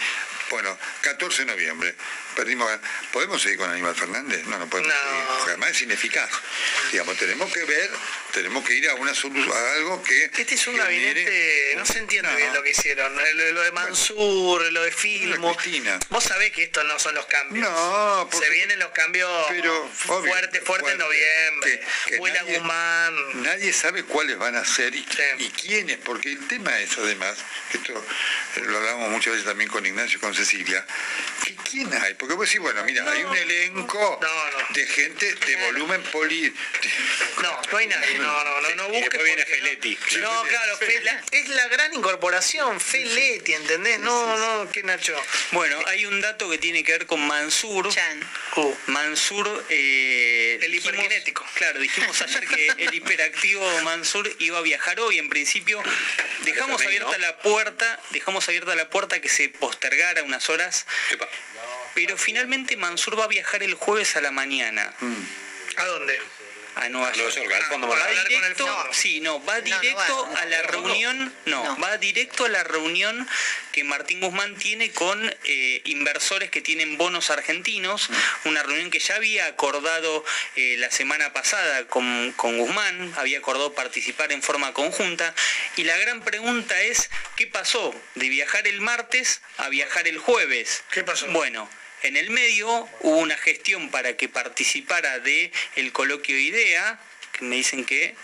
Bueno, 0.50 0.78
14 1.02 1.44
de 1.44 1.52
noviembre. 1.52 1.94
Perdimos. 2.34 2.70
¿Podemos 3.12 3.42
seguir 3.42 3.58
con 3.58 3.70
Aníbal 3.70 3.94
Fernández? 3.94 4.44
No, 4.46 4.58
no 4.58 4.68
podemos 4.68 4.92
seguir. 4.92 5.24
Porque 5.36 5.50
además 5.50 5.70
es 5.70 5.82
ineficaz. 5.82 6.30
Digamos, 6.92 7.16
tenemos 7.18 7.52
que 7.52 7.64
ver, 7.64 7.90
tenemos 8.32 8.64
que 8.64 8.74
ir 8.74 8.88
a 8.88 8.94
una 8.94 9.14
solución, 9.14 9.52
a 9.52 9.72
algo 9.74 10.02
que. 10.02 10.24
Este 10.24 10.54
es 10.54 10.66
un 10.68 10.74
genere- 10.76 10.84
gabinete, 10.84 11.74
no 11.76 11.84
se 11.84 11.98
entiende 11.98 12.34
bien 12.36 12.54
lo 12.54 12.62
que 12.62 12.70
hicieron. 12.70 13.14
Lo, 13.14 13.52
lo 13.52 13.62
de 13.62 13.72
Mansur, 13.72 14.72
lo 14.72 14.82
de 14.84 14.92
Filmo. 14.92 15.56
Vos 16.10 16.24
sabés 16.24 16.52
que 16.52 16.62
estos 16.64 16.84
no 16.86 16.98
son 16.98 17.14
los 17.14 17.26
cambios. 17.26 17.68
No, 17.68 18.28
se 18.32 18.48
vienen 18.50 18.78
los 18.78 18.90
cambios 18.92 19.28
obvio, 19.50 19.88
fuerte, 19.88 20.60
fuerte, 20.60 20.92
en 20.92 20.98
noviembre. 20.98 21.80
Huela 22.18 22.42
nadie- 22.42 22.58
Guzmán. 22.58 23.42
Nadie 23.42 23.72
sabe 23.72 24.04
cuáles 24.04 24.38
van 24.38 24.54
a 24.56 24.64
ser 24.64 24.94
y, 24.94 25.04
y 25.38 25.50
quiénes, 25.50 25.98
porque 25.98 26.30
el 26.32 26.46
tema 26.48 26.78
es 26.80 26.96
además, 26.96 27.27
que 27.70 27.78
esto 27.78 28.04
lo 28.62 28.76
hablamos 28.78 29.10
muchas 29.10 29.32
veces 29.32 29.46
también 29.46 29.70
con 29.70 29.84
Ignacio 29.84 30.18
y 30.18 30.20
con 30.20 30.34
Cecilia, 30.34 30.84
que 31.44 31.54
quién 31.70 31.92
hay, 31.94 32.14
porque 32.14 32.34
vos 32.34 32.46
decís, 32.46 32.60
bueno, 32.60 32.82
mira, 32.84 33.10
hay 33.10 33.24
un 33.24 33.36
elenco 33.36 34.20
de 34.70 34.86
gente 34.86 35.34
de 35.34 35.56
volumen 35.66 36.02
poli. 36.04 36.52
No, 37.42 37.60
no 37.70 37.78
hay 37.78 37.86
nadie. 37.86 38.18
No, 38.18 38.44
no, 38.44 38.60
no, 38.60 38.74
no 38.76 38.88
busques. 38.88 39.22
viene 39.24 39.44
Feletti. 39.44 39.98
No, 40.20 40.42
claro, 40.44 40.76
Fe- 40.78 41.00
la- 41.02 41.22
es 41.30 41.48
la 41.50 41.68
gran 41.68 41.94
incorporación, 41.94 42.80
Feletti, 42.80 43.54
¿entendés? 43.54 43.98
No, 44.00 44.36
no, 44.36 44.70
¿qué 44.72 44.82
Nacho? 44.82 45.14
Bueno, 45.52 45.78
hay 45.86 46.06
un 46.06 46.20
dato 46.20 46.48
que 46.50 46.58
tiene 46.58 46.82
que 46.84 46.92
ver 46.92 47.06
con 47.06 47.20
Mansur. 47.26 47.88
Mansur, 48.86 49.64
eh, 49.68 50.58
El 50.60 50.72
dijimos- 50.72 50.94
hiperkinético. 50.94 51.46
Claro, 51.54 51.78
dijimos 51.80 52.20
ayer 52.22 52.46
que 52.46 52.66
el 52.78 52.94
hiperactivo 52.94 53.64
Mansur 53.82 54.30
iba 54.38 54.58
a 54.58 54.62
viajar 54.62 54.98
hoy. 55.00 55.18
En 55.18 55.28
principio, 55.28 55.82
dejamos 56.44 56.80
FMI, 56.82 56.98
la 57.18 57.38
puerta, 57.38 58.00
dejamos 58.10 58.48
abierta 58.48 58.74
la 58.74 58.90
puerta 58.90 59.20
que 59.20 59.28
se 59.28 59.48
postergara 59.48 60.22
unas 60.22 60.48
horas. 60.50 60.86
Pero 61.94 62.16
finalmente 62.16 62.76
Mansur 62.76 63.18
va 63.18 63.24
a 63.24 63.28
viajar 63.28 63.62
el 63.62 63.74
jueves 63.74 64.16
a 64.16 64.20
la 64.20 64.30
mañana. 64.30 64.94
¿A 65.76 65.84
dónde? 65.84 66.18
A 66.78 66.88
Nueva 66.88 67.10
Nueva 67.10 67.12
York. 67.12 67.34
York, 67.34 67.52
al 67.54 67.62
Fondo 67.64 67.88
Va 67.88 67.96
directo, 67.96 68.20
Hablar 68.20 68.32
con 68.32 68.44
el 68.44 68.54
fondo. 68.56 68.92
sí, 68.92 69.20
no, 69.20 69.44
va 69.44 69.60
directo 69.60 70.28
a 70.36 70.44
la 70.46 70.62
reunión, 70.62 71.34
no, 71.46 71.78
va 71.80 71.98
directo 71.98 72.44
a 72.44 72.48
la 72.48 72.62
reunión 72.62 73.28
que 73.72 73.82
Martín 73.84 74.20
Guzmán 74.20 74.56
tiene 74.56 74.90
con 74.92 75.34
eh, 75.44 75.82
inversores 75.84 76.50
que 76.50 76.60
tienen 76.60 76.96
bonos 76.96 77.30
argentinos, 77.30 78.08
una 78.44 78.62
reunión 78.62 78.90
que 78.90 78.98
ya 79.00 79.16
había 79.16 79.46
acordado 79.46 80.24
eh, 80.56 80.76
la 80.78 80.90
semana 80.90 81.32
pasada 81.32 81.86
con, 81.88 82.32
con 82.36 82.58
Guzmán, 82.58 83.12
había 83.16 83.38
acordado 83.38 83.74
participar 83.74 84.32
en 84.32 84.42
forma 84.42 84.72
conjunta, 84.72 85.34
y 85.76 85.84
la 85.84 85.96
gran 85.96 86.22
pregunta 86.22 86.80
es, 86.80 87.10
¿qué 87.36 87.46
pasó 87.46 87.94
de 88.14 88.28
viajar 88.28 88.66
el 88.68 88.80
martes 88.80 89.40
a 89.56 89.68
viajar 89.68 90.06
el 90.06 90.18
jueves? 90.18 90.84
¿Qué 90.90 91.02
pasó? 91.02 91.26
Bueno, 91.28 91.68
en 92.02 92.16
el 92.16 92.30
medio 92.30 92.68
hubo 93.00 93.18
una 93.18 93.36
gestión 93.36 93.90
para 93.90 94.16
que 94.16 94.28
participara 94.28 95.18
de 95.20 95.50
el 95.76 95.92
coloquio 95.92 96.38
IDEA, 96.38 96.98
que 97.32 97.44
me 97.44 97.56
dicen 97.56 97.84
que 97.84 98.14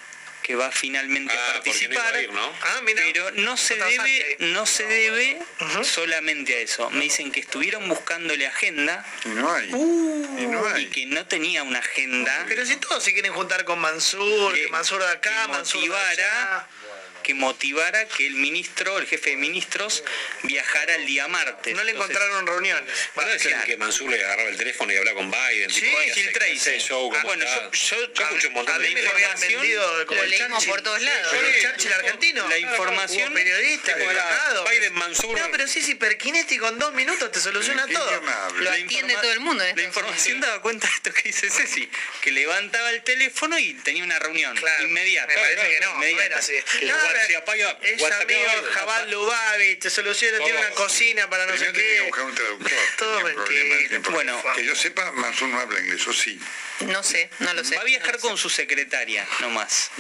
que 0.43 0.55
va 0.57 0.71
finalmente 0.71 1.33
a 1.33 1.37
Ah, 1.37 1.53
porque 1.55 1.71
no 1.71 1.95
iba 1.95 2.03
participar, 2.03 2.15
a 2.17 2.21
ir, 2.23 2.31
¿no? 2.31 2.47
Ah, 2.61 2.81
mira. 2.85 3.01
pero 3.07 3.31
no 3.31 3.57
se 3.57 3.77
debe, 3.77 4.37
no 4.41 4.67
se 4.67 4.85
debe 4.85 5.39
solamente 5.85 6.55
a 6.55 6.59
eso. 6.59 6.91
Me 6.91 7.05
dicen 7.05 7.33
que 7.33 7.41
estuvieron 7.41 7.89
buscándole 7.89 8.47
agenda 8.47 9.07
Y 9.25 9.29
no 9.31 9.51
hay. 9.51 9.71
Uh, 9.73 10.39
y 10.39 10.47
no 10.47 10.69
y 10.69 10.73
hay. 10.75 10.87
que 10.91 11.07
no 11.07 11.27
tenía 11.27 11.63
una 11.63 11.79
agenda 11.79 12.45
Pero 12.47 12.67
si 12.67 12.77
todos 12.77 13.03
se 13.03 13.15
quieren 13.15 13.33
juntar 13.33 13.65
con 13.65 13.79
Mansur, 13.79 14.53
que, 14.53 14.65
Que- 14.65 14.69
Mansur 14.69 15.01
de 15.03 15.13
acá, 15.13 15.45
que 15.47 15.53
Mansur 15.53 15.89
de 15.89 15.97
allá. 15.97 16.69
Que 17.25 17.35
motivara 17.35 18.07
que 18.07 18.27
el 18.29 18.35
ministro, 18.35 18.99
el 18.99 19.07
jefe 19.09 19.31
de 19.31 19.37
ministros, 19.37 20.05
viajara 20.45 20.95
el 20.95 21.07
día 21.07 21.27
martes. 21.27 21.75
No 21.75 21.83
le 21.83 21.91
Entonces, 21.91 22.15
encontraron 22.17 22.47
reuniones. 22.47 22.85
¿No 23.17 23.27
decían 23.27 23.65
que 23.65 23.77
Mansur 23.77 24.11
le 24.11 24.23
agarraba 24.23 24.49
el 24.51 24.57
teléfono 24.57 24.93
y 24.93 24.97
hablaba 24.97 25.17
con 25.17 25.31
Biden? 25.31 25.71
Sí, 25.71 25.81
tipo, 25.81 25.99
Gil 25.99 26.27
¿qué 26.27 26.31
Tracy. 26.33 26.71
Ah, 26.93 27.23
bueno, 27.25 27.45
está? 27.45 27.71
yo- 27.73 28.13
yo- 28.13 28.23
escuché 28.25 28.47
un 28.49 28.55
montón 28.55 28.75
A 28.77 28.79
de 28.79 28.91
me 28.91 29.03
lo 29.03 29.11
habían 29.11 29.31
información, 29.33 29.61
vendido 29.63 30.07
como 30.07 30.19
lo 30.19 30.25
el 30.25 30.31
leímos 30.31 30.65
por 30.67 30.83
todos 30.83 31.03
lados. 31.03 31.31
Sí, 31.31 31.37
el 31.39 31.55
Sí. 31.55 31.61
Churchill 31.63 31.93
argentino. 31.95 32.49
La 32.49 32.59
información- 32.59 33.29
Como 33.35 33.39
era 33.41 33.57
destacados. 33.59 34.71
Biden, 34.71 34.95
Mansur. 34.95 35.39
No, 35.39 35.51
pero 35.51 35.67
sí, 35.67 35.83
sí, 35.83 35.93
hiperkinético 35.93 36.69
en 36.69 36.79
dos 36.79 36.93
minutos 36.93 37.33
te 37.33 37.41
soluciona 37.41 37.87
¿Qué 37.87 37.95
todo. 37.95 38.23
Lo 38.57 38.71
atiende 38.71 39.15
todo 39.15 39.33
el 39.33 39.41
mundo 39.41 39.65
La 39.75 39.83
información 39.83 40.41
daba 40.41 40.61
cuenta 40.61 40.87
de 40.89 40.95
esto 40.95 41.13
que 41.13 41.23
dice 41.23 41.49
Ceci, 41.51 41.89
que 42.21 42.33
levantaba 42.33 42.91
el 42.91 43.03
teléfono 43.03 43.59
y 43.59 43.73
tenía 43.75 44.05
una 44.05 44.19
reunión 44.19 44.55
Claro, 44.57 44.85
inmediata. 44.85 45.29
Me 45.29 45.35
parece 45.41 45.69
que 45.69 45.81
no, 45.81 45.95
no 45.95 46.03
era 46.21 46.39
así. 46.39 46.55
WhatsApp 47.15 47.31
era- 47.31 47.39
apaga- 47.39 47.79
es 47.83 48.03
amigo 48.03 48.69
Jabal 48.73 49.11
Lubavi, 49.11 49.77
te 49.77 49.91
soluciona, 49.91 50.39
tiene 50.39 50.59
una 50.59 50.71
cocina 50.71 51.29
para 51.31 51.47
no 51.47 51.57
sé 51.57 51.67
que 51.67 51.73
qué. 51.73 52.01
buscar 52.03 52.25
un 52.25 52.35
traductor. 52.35 52.73
Todo 52.99 53.21
mentira. 53.23 53.99
Bueno. 54.11 54.43
que 54.55 54.65
yo 54.65 54.75
sepa, 54.75 55.13
Mansur 55.13 55.49
no 55.49 55.61
habla 55.61 55.81
inglés, 55.81 56.07
o 56.07 56.13
sí. 56.13 56.39
No 56.81 57.03
sé, 57.03 57.31
no 57.39 57.55
lo 57.55 57.65
sé. 57.65 57.77
Va 57.77 57.83
a 57.83 57.85
viajar 57.85 58.19
con 58.19 58.37
su 58.37 58.51
secretaria, 58.51 59.27
nomás. 59.41 59.91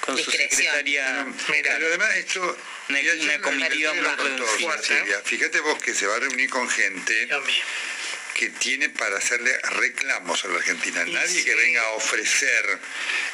Con 0.00 0.16
su 0.16 0.30
secretaria. 0.30 1.26
Mira, 1.48 1.72
pero 1.74 1.86
además 1.88 2.14
esto... 2.16 2.58
Una- 2.88 3.00
una 3.00 3.40
comitiva 3.40 3.92
muy 3.94 4.04
reducida. 4.04 5.22
Fíjate 5.24 5.58
vos 5.58 5.82
que 5.82 5.92
se 5.92 6.06
va 6.06 6.14
a 6.14 6.20
reunir 6.20 6.48
con 6.48 6.68
gente 6.70 7.26
Dios 7.26 7.44
mío. 7.44 7.64
Que 8.36 8.50
tiene 8.50 8.90
para 8.90 9.16
hacerle 9.16 9.50
reclamos 9.62 10.44
a 10.44 10.48
la 10.48 10.56
Argentina. 10.56 11.02
Y 11.06 11.12
Nadie 11.12 11.42
que 11.42 11.54
venga 11.54 11.80
a 11.82 11.88
ofrecer 11.92 12.78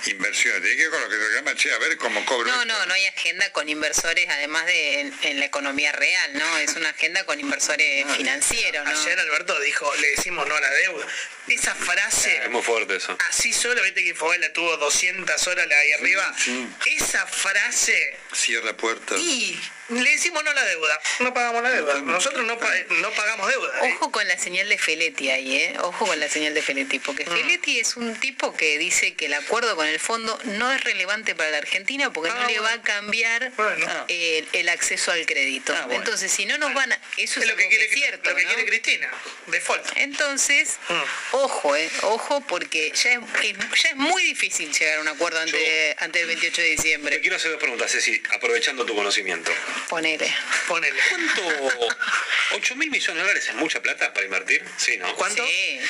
inversiones. 0.07 0.63
Tiene 0.63 0.77
que 0.77 0.83
ver 0.83 0.91
con 0.91 1.01
lo 1.03 1.09
que 1.09 1.17
reclama, 1.17 1.55
che, 1.57 1.73
a 1.73 1.79
ver 1.79 1.97
cómo 1.97 2.25
cobro. 2.25 2.49
No, 2.51 2.63
esto. 2.63 2.73
no, 2.73 2.87
no 2.87 2.95
hay 2.95 3.07
agenda 3.07 3.51
con 3.53 3.69
inversores, 3.69 4.29
además 4.29 4.65
de 4.67 5.01
en, 5.01 5.15
en 5.23 5.41
la 5.41 5.47
economía 5.47 5.91
real, 5.93 6.39
¿no? 6.39 6.59
Es 6.59 6.75
una 6.77 6.91
agenda 6.91 7.25
con 7.25 7.41
inversores 7.41 8.07
financieros, 8.17 8.85
¿no? 8.85 8.91
Ayer 8.91 9.19
Alberto 9.19 9.59
dijo, 9.61 9.93
le 9.97 10.09
decimos 10.11 10.47
no 10.47 10.55
a 10.55 10.61
la 10.61 10.71
deuda. 10.71 11.07
Esa 11.49 11.75
frase, 11.75 12.37
Es 12.45 12.51
muy 12.51 12.63
fuerte 12.63 12.95
eso. 12.97 13.19
así 13.29 13.53
solo, 13.53 13.83
viste 13.83 14.05
que 14.05 14.11
Infobel 14.11 14.41
la 14.41 14.53
tuvo 14.53 14.77
200 14.77 15.47
horas 15.49 15.67
la 15.67 15.77
ahí 15.77 15.93
arriba. 15.95 16.35
sí. 16.39 16.69
Esa 16.87 17.27
frase, 17.27 18.17
Cierra 18.33 18.77
puertas. 18.77 19.19
y 19.19 19.59
le 19.89 20.11
decimos 20.11 20.43
no 20.45 20.53
la 20.53 20.65
deuda. 20.65 21.01
No 21.21 21.35
pagamos 21.35 21.63
la 21.63 21.71
deuda. 21.71 22.01
Nosotros 22.01 22.47
no, 22.47 22.59
pa- 22.59 22.73
no 23.01 23.11
pagamos 23.13 23.49
deuda. 23.49 23.87
¿eh? 23.89 23.93
Ojo 23.95 24.11
con 24.13 24.27
la 24.29 24.39
señal 24.39 24.69
de 24.69 24.79
Feletti 24.79 25.31
ahí, 25.31 25.57
¿eh? 25.57 25.75
Ojo 25.81 26.07
con 26.07 26.19
la 26.19 26.29
señal 26.29 26.55
de 26.55 26.63
Feletti, 26.63 26.99
porque 26.99 27.25
Mm. 27.27 27.33
Feletti 27.37 27.79
es 27.81 27.97
un 27.97 28.15
tipo 28.19 28.57
que 28.57 28.79
dice 28.79 29.15
que 29.15 29.27
el 29.27 29.35
acuerdo 29.35 29.77
con 29.77 29.87
el 29.87 29.99
fondo 30.01 30.39
no 30.45 30.73
es 30.73 30.83
relevante 30.85 31.35
para 31.35 31.51
la 31.51 31.59
Argentina 31.59 32.13
porque 32.13 32.31
Ah, 32.31 32.39
no 32.41 32.47
le 32.49 32.59
va 32.61 32.73
a 32.73 32.83
cambiar 32.83 33.53
Bueno. 33.57 34.05
el, 34.09 34.49
el 34.53 34.69
acceso 34.69 35.13
al 35.13 35.27
crédito. 35.27 35.75
Ah, 35.77 35.87
bueno. 35.87 36.01
Entonces, 36.03 36.31
si 36.33 36.47
no 36.47 36.57
nos 36.59 36.73
van 36.75 36.93
a... 36.93 37.01
Eso 37.17 37.41
es, 37.41 37.47
es 37.47 37.51
lo 37.51 37.57
que 37.57 37.69
quiere, 37.69 37.85
es 37.87 37.93
cierto, 37.93 38.31
lo 38.31 38.37
que 38.37 38.43
¿no? 38.45 38.49
quiere 38.55 38.67
Cristina. 38.67 39.11
Default. 39.49 39.87
Entonces, 39.97 40.79
Mm. 40.89 41.03
ojo, 41.33 41.77
eh, 41.77 41.91
ojo, 42.03 42.41
porque 42.43 42.93
ya 42.95 43.13
es, 43.13 43.21
ya 43.83 43.89
es 43.91 43.97
muy 43.97 44.23
difícil 44.23 44.73
llegar 44.73 44.99
a 44.99 45.01
un 45.01 45.09
acuerdo 45.09 45.41
antes, 45.41 45.95
antes 45.99 46.21
del 46.23 46.29
28 46.29 46.61
de 46.63 46.67
Te 46.69 46.71
diciembre. 46.77 47.21
quiero 47.21 47.37
hacer 47.37 47.51
dos 47.51 47.61
preguntas, 47.61 47.91
Ceci, 47.93 48.23
aprovechando 48.35 48.85
tu 48.87 48.95
conocimiento. 48.95 49.51
Ponele. 49.89 50.33
Ponele. 50.69 50.99
¿Cuánto? 51.09 51.89
¿8 52.53 52.75
mil 52.77 52.91
millones 52.91 53.15
de 53.17 53.21
dólares 53.23 53.49
es 53.49 53.55
mucha 53.55 53.81
plata 53.81 54.13
para 54.13 54.25
invertir? 54.27 54.65
Sí, 54.77 54.97
¿no? 54.99 55.15
¿Cuánto? 55.17 55.47
Sí. 55.47 55.81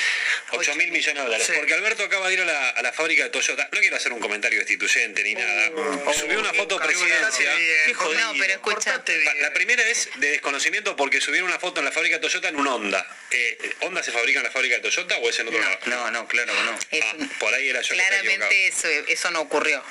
8 0.53 0.75
mil 0.77 0.91
millones 0.93 1.17
de 1.17 1.23
dólares. 1.23 1.47
Sí. 1.47 1.53
Porque 1.57 1.75
Alberto 1.75 2.05
acaba 2.05 2.29
de 2.29 2.35
ir 2.35 2.41
a 2.43 2.45
la, 2.45 2.71
a 2.71 2.83
la 2.83 2.93
fábrica 2.93 3.25
de 3.25 3.31
Toyota. 3.31 3.69
No 3.73 3.81
quiero 3.81 3.97
hacer 3.97 4.13
un 4.13 4.21
comentario 4.21 4.59
destituyente 4.59 5.23
ni 5.25 5.35
nada. 5.35 5.71
Subió 6.19 6.39
una 6.41 6.53
foto 6.53 6.79
presidencia. 6.79 7.55
bien. 7.55 7.97
No, 8.21 8.33
pero 8.39 8.53
escucha. 8.55 9.03
La 9.41 9.53
primera 9.53 9.83
es 9.89 10.09
de 10.17 10.31
desconocimiento 10.33 10.95
porque 10.97 11.21
subieron 11.21 11.49
una 11.49 11.59
foto 11.59 11.81
en 11.81 11.87
la 11.87 11.93
fábrica 11.93 12.17
de 12.17 12.23
Toyota 12.23 12.49
en 12.49 12.57
un 12.57 12.67
Honda. 12.67 13.07
Eh, 13.31 13.75
¿Honda 13.81 14.03
se 14.03 14.13
fabrica 14.13 14.41
en 14.41 14.45
la 14.45 14.51
fábrica 14.51 14.77
de 14.77 14.83
Toyota 14.83 15.17
o 15.19 15.29
es 15.31 15.39
en 15.39 15.49
otro 15.49 15.59
lado? 15.61 15.79
No, 15.87 16.11
no, 16.11 16.29
claro 16.29 16.53
que 16.53 16.63
no. 16.63 17.05
Ah, 17.05 17.15
un- 17.19 17.29
por 17.39 17.53
ahí 17.55 17.69
era 17.71 17.81
yo 17.81 17.95
claramente 17.95 18.67
eso, 18.67 18.89
eso 19.09 19.31
no 19.31 19.41
ocurrió. 19.41 19.83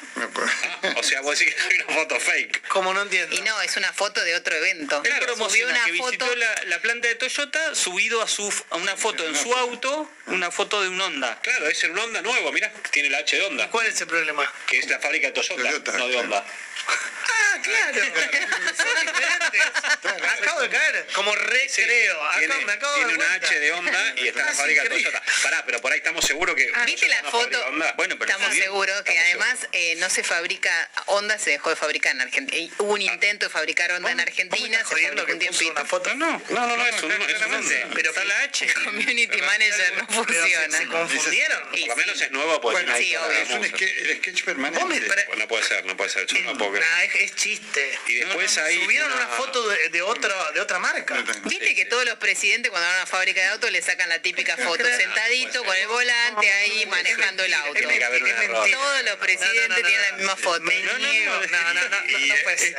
Ah, 0.84 0.94
o 0.98 1.04
sea, 1.04 1.22
vos 1.22 1.38
decís 1.40 1.56
que 1.56 1.62
hay 1.62 1.80
una 1.82 1.96
foto 1.96 2.20
fake. 2.20 2.68
Como 2.68 2.94
no 2.94 3.02
entiendo. 3.02 3.36
Y 3.36 3.42
no, 3.42 3.60
es 3.62 3.76
una 3.78 3.81
foto 3.94 4.24
de 4.24 4.36
otro 4.36 4.56
evento. 4.56 5.02
Él 5.04 5.12
Subió 5.12 5.26
promociona 5.28 5.72
una 5.74 5.86
que 5.86 5.92
visitó 5.92 6.26
foto. 6.26 6.36
la, 6.38 6.64
la 6.66 6.80
planta 6.82 7.08
de 7.08 7.16
Toyota 7.16 7.76
subido 7.76 8.22
a 8.22 8.28
su 8.28 8.52
a 8.70 8.76
una 8.78 8.96
foto 8.98 9.26
en 9.28 9.36
su 9.36 9.54
auto, 9.54 10.10
una 10.28 10.52
foto 10.52 10.82
de 10.82 10.90
un 10.90 11.00
Honda. 11.02 11.40
Claro, 11.42 11.68
es 11.68 11.84
un 11.84 11.98
Honda 11.98 12.22
nuevo, 12.22 12.52
mirá, 12.52 12.72
tiene 12.92 13.10
la 13.10 13.20
H 13.20 13.36
de 13.36 13.44
Honda, 13.44 13.70
¿Cuál 13.70 13.88
es 13.88 14.00
el 14.02 14.08
problema? 14.08 14.52
que 14.68 14.80
es 14.80 14.88
la 14.88 15.00
fábrica 15.00 15.28
de 15.28 15.34
Toyota, 15.34 15.56
Toyota, 15.64 15.92
no 15.98 16.08
de. 16.08 16.18
Honda. 16.18 16.46
Ah, 16.88 17.60
claro. 17.64 18.02
Son 18.76 19.06
diferentes. 19.06 19.62
acabo 20.40 20.62
de 20.62 20.70
caer, 20.70 21.08
como 21.14 21.36
recreo. 21.36 22.24
Acá 22.24 22.40
Tiene, 22.40 22.66
me 22.66 22.72
acabo 22.74 22.94
de 22.94 23.00
tiene 23.00 23.14
una 23.16 23.26
cuenta. 23.28 23.48
H 23.48 23.60
de 23.60 23.72
Honda 23.74 24.14
y 24.18 24.28
está 24.28 24.40
en 24.40 24.46
la 24.46 24.52
Es 24.52 24.58
fábrica 24.58 24.84
increíble. 24.84 25.12
Toyota. 25.12 25.32
Pará, 25.44 25.64
pero 25.66 25.82
por 25.82 25.92
ahí 25.92 25.98
estamos 26.00 26.26
seguros 26.26 26.56
que. 26.56 26.72
Ah, 26.74 26.86
¿Viste 26.86 27.08
la 27.08 27.24
foto? 27.30 27.58
Bueno, 27.98 28.16
pero 28.18 28.32
Estamos 28.32 28.54
sí, 28.56 28.62
seguros 28.62 29.02
que 29.04 29.12
estamos 29.16 29.46
además 29.46 29.68
eh, 29.74 29.96
no 29.98 30.10
se 30.10 30.24
fabrica, 30.24 30.90
Honda 31.08 31.38
se 31.38 31.52
dejó 31.52 31.70
de 31.70 31.76
fabricar 31.76 32.14
en 32.16 32.22
Argentina. 32.22 32.74
Hubo 32.80 32.92
Ah. 32.92 32.96
un 32.96 33.02
intento 33.02 33.46
de 33.46 33.50
fabricar 33.52 33.71
Honda 33.92 34.12
en 34.12 34.20
Argentina, 34.20 34.78
se 34.80 34.86
fabricó 34.86 35.32
un 35.32 35.40
tiempito. 35.40 35.72
una 35.72 35.86
foto? 35.86 36.16
No, 36.16 36.42
no, 36.50 36.68
no, 36.68 36.78
no, 36.78 36.86
es 36.86 37.04
un, 37.04 37.12
es 37.12 37.42
un 37.46 37.54
Honda. 37.54 37.76
Pero 37.94 38.10
está 38.10 38.24
la 38.24 38.44
H. 38.44 38.74
Community 38.86 39.42
Manager 39.42 39.94
no 39.98 40.08
funciona. 40.08 40.78
se 40.78 40.88
confundieron. 40.88 41.70
Por 41.70 41.88
lo 41.88 41.96
menos 41.96 42.22
es 42.22 42.32
nuevo, 42.32 42.62
pues 42.62 42.86
sí, 42.98 43.16
obvio. 43.16 43.58
El 43.62 44.18
sketch 44.18 44.44
permanente. 44.44 45.26
No 45.38 45.48
puede 45.48 45.64
ser, 45.64 45.86
no 45.86 45.98
puede 45.98 46.10
ser. 46.10 46.26
Yo 46.28 46.40
no 46.42 46.58
puedo 46.58 46.72
creer. 46.72 47.12
Es, 47.20 47.36
chiste. 47.36 48.00
Y 48.08 48.16
después 48.16 48.58
ahí 48.58 48.82
Subieron 48.82 49.12
una 49.12 49.28
foto 49.28 49.68
de, 49.68 50.02
otra, 50.02 50.52
de 50.54 50.60
otra 50.60 50.80
marca. 50.80 51.24
Viste 51.46 51.76
que 51.76 51.86
todos 51.86 52.06
los 52.06 52.16
presidentes 52.16 52.70
cuando 52.70 52.88
van 52.88 52.96
a 52.96 52.98
una 53.00 53.06
fábrica 53.06 53.42
de 53.42 53.48
autos 53.48 53.72
le 53.72 53.82
sacan 53.82 54.10
la 54.10 54.22
típica 54.22 54.58
foto, 54.58 54.84
sentadito 54.84 55.64
con 55.64 55.76
el 55.76 55.88
volante 55.88 56.52
ahí 56.52 56.86
manejando 56.88 57.44
el 57.44 57.54
auto. 57.54 57.80
Todos 58.72 59.04
los 59.06 59.16
presidentes 59.18 59.84
tienen 59.84 60.02
la 60.02 60.18
misma 60.18 60.36
foto. 60.36 60.60
No, 60.60 60.72
no, 60.72 61.00
no, 61.00 61.74
no, 61.74 61.90
no 61.90 62.36
puede 62.44 62.58
ser. 62.58 62.76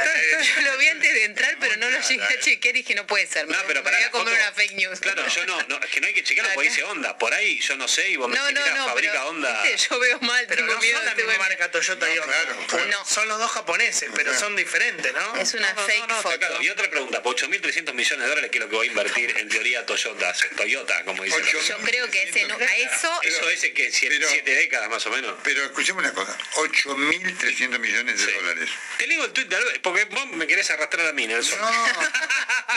Yo 0.57 0.63
lo 0.63 0.79
vi 0.83 0.89
antes 0.89 1.15
de 1.15 1.25
entrar, 1.25 1.57
pero 1.61 1.77
no 1.77 1.89
lo 1.91 2.01
llegué 2.01 2.25
a 2.25 2.41
chequear 2.41 2.77
y 2.77 2.79
dije, 2.83 2.95
no 2.95 3.07
puede 3.07 3.27
ser. 3.27 3.47
No, 3.49 3.57
me- 3.57 3.65
pero 3.67 3.83
para 3.83 3.97
voy 3.99 4.07
a 4.07 4.11
comer 4.11 4.35
foto- 4.35 4.43
una 4.43 4.53
fake 4.53 4.73
news. 4.73 5.01
Claro, 5.01 5.27
yo 5.29 5.47
no, 5.47 5.63
no, 5.69 5.77
es 5.79 5.91
que 5.91 6.01
no 6.01 6.07
hay 6.09 6.15
que 6.15 6.23
checarlo 6.25 6.51
porque 6.55 6.69
dice 6.71 6.83
Honda. 6.85 7.17
Por 7.19 7.33
ahí 7.35 7.61
yo 7.61 7.77
no 7.77 7.87
sé 7.89 8.09
y 8.11 8.17
vos 8.17 8.29
me 8.29 8.37
No, 8.37 8.51
no, 8.51 8.67
no, 8.77 8.87
fabrica 8.87 9.13
pero 9.13 9.63
viste, 9.63 9.89
yo 9.89 9.99
veo 9.99 10.21
mal, 10.21 10.45
Pero 10.49 10.63
tengo 10.63 10.75
no 10.75 10.81
miedo. 10.81 10.97
son 10.99 11.07
la 11.07 11.15
misma 11.15 11.39
marca 11.39 11.71
Toyota 11.71 12.07
y 12.15 12.19
Honda. 12.19 12.33
claro, 12.43 12.67
claro. 12.69 12.87
No. 12.87 13.05
Son 13.05 13.29
los 13.29 13.39
dos 13.39 13.51
japoneses, 13.53 14.11
pero 14.15 14.37
son 14.39 14.57
diferentes, 14.57 15.13
¿no? 15.13 15.37
Es 15.37 15.55
una 15.55 15.73
No, 15.73 15.81
no, 15.81 15.87
fake 15.87 16.09
no, 16.09 16.23
foto. 16.23 16.39
claro. 16.39 16.63
Y 16.63 16.69
otra 16.71 16.91
pregunta, 16.91 17.23
por 17.23 17.35
8.300 17.37 17.95
millones 17.95 18.25
de 18.25 18.29
dólares, 18.29 18.51
que 18.51 18.59
es 18.59 18.65
lo 18.65 18.69
que 18.71 18.77
va 18.77 18.83
a 18.83 18.87
invertir 18.87 19.37
en 19.39 19.49
teoría 19.49 19.87
Toyota, 19.87 20.35
Toyota, 20.57 21.05
como 21.05 21.23
dicen. 21.23 21.43
Ocho. 21.43 21.61
Yo 21.63 21.79
creo 21.79 22.11
que 22.11 22.23
ese 22.25 22.45
nu- 22.47 22.57
a 22.59 22.77
eso 22.77 23.21
Eso 23.23 23.49
es 23.51 23.61
que 23.73 23.91
siete, 23.93 24.55
décadas 24.55 24.89
más 24.91 25.05
o 25.07 25.11
menos. 25.11 25.35
Pero 25.45 25.65
escuchemos 25.65 26.03
una 26.03 26.13
cosa, 26.13 26.37
8.300 26.55 27.79
millones 27.79 28.25
de 28.27 28.33
dólares. 28.33 28.69
Te 28.99 29.07
leo 29.07 29.25
el 29.25 29.33
tuit 29.33 29.49
de 29.49 29.57
Alberto, 29.57 29.81
porque 29.83 30.05
vos 30.07 30.27
me 30.29 30.47
querés 30.47 30.71
arrastrar 30.73 31.07
a 31.07 31.13
mí, 31.13 31.27
Nelson. 31.27 31.59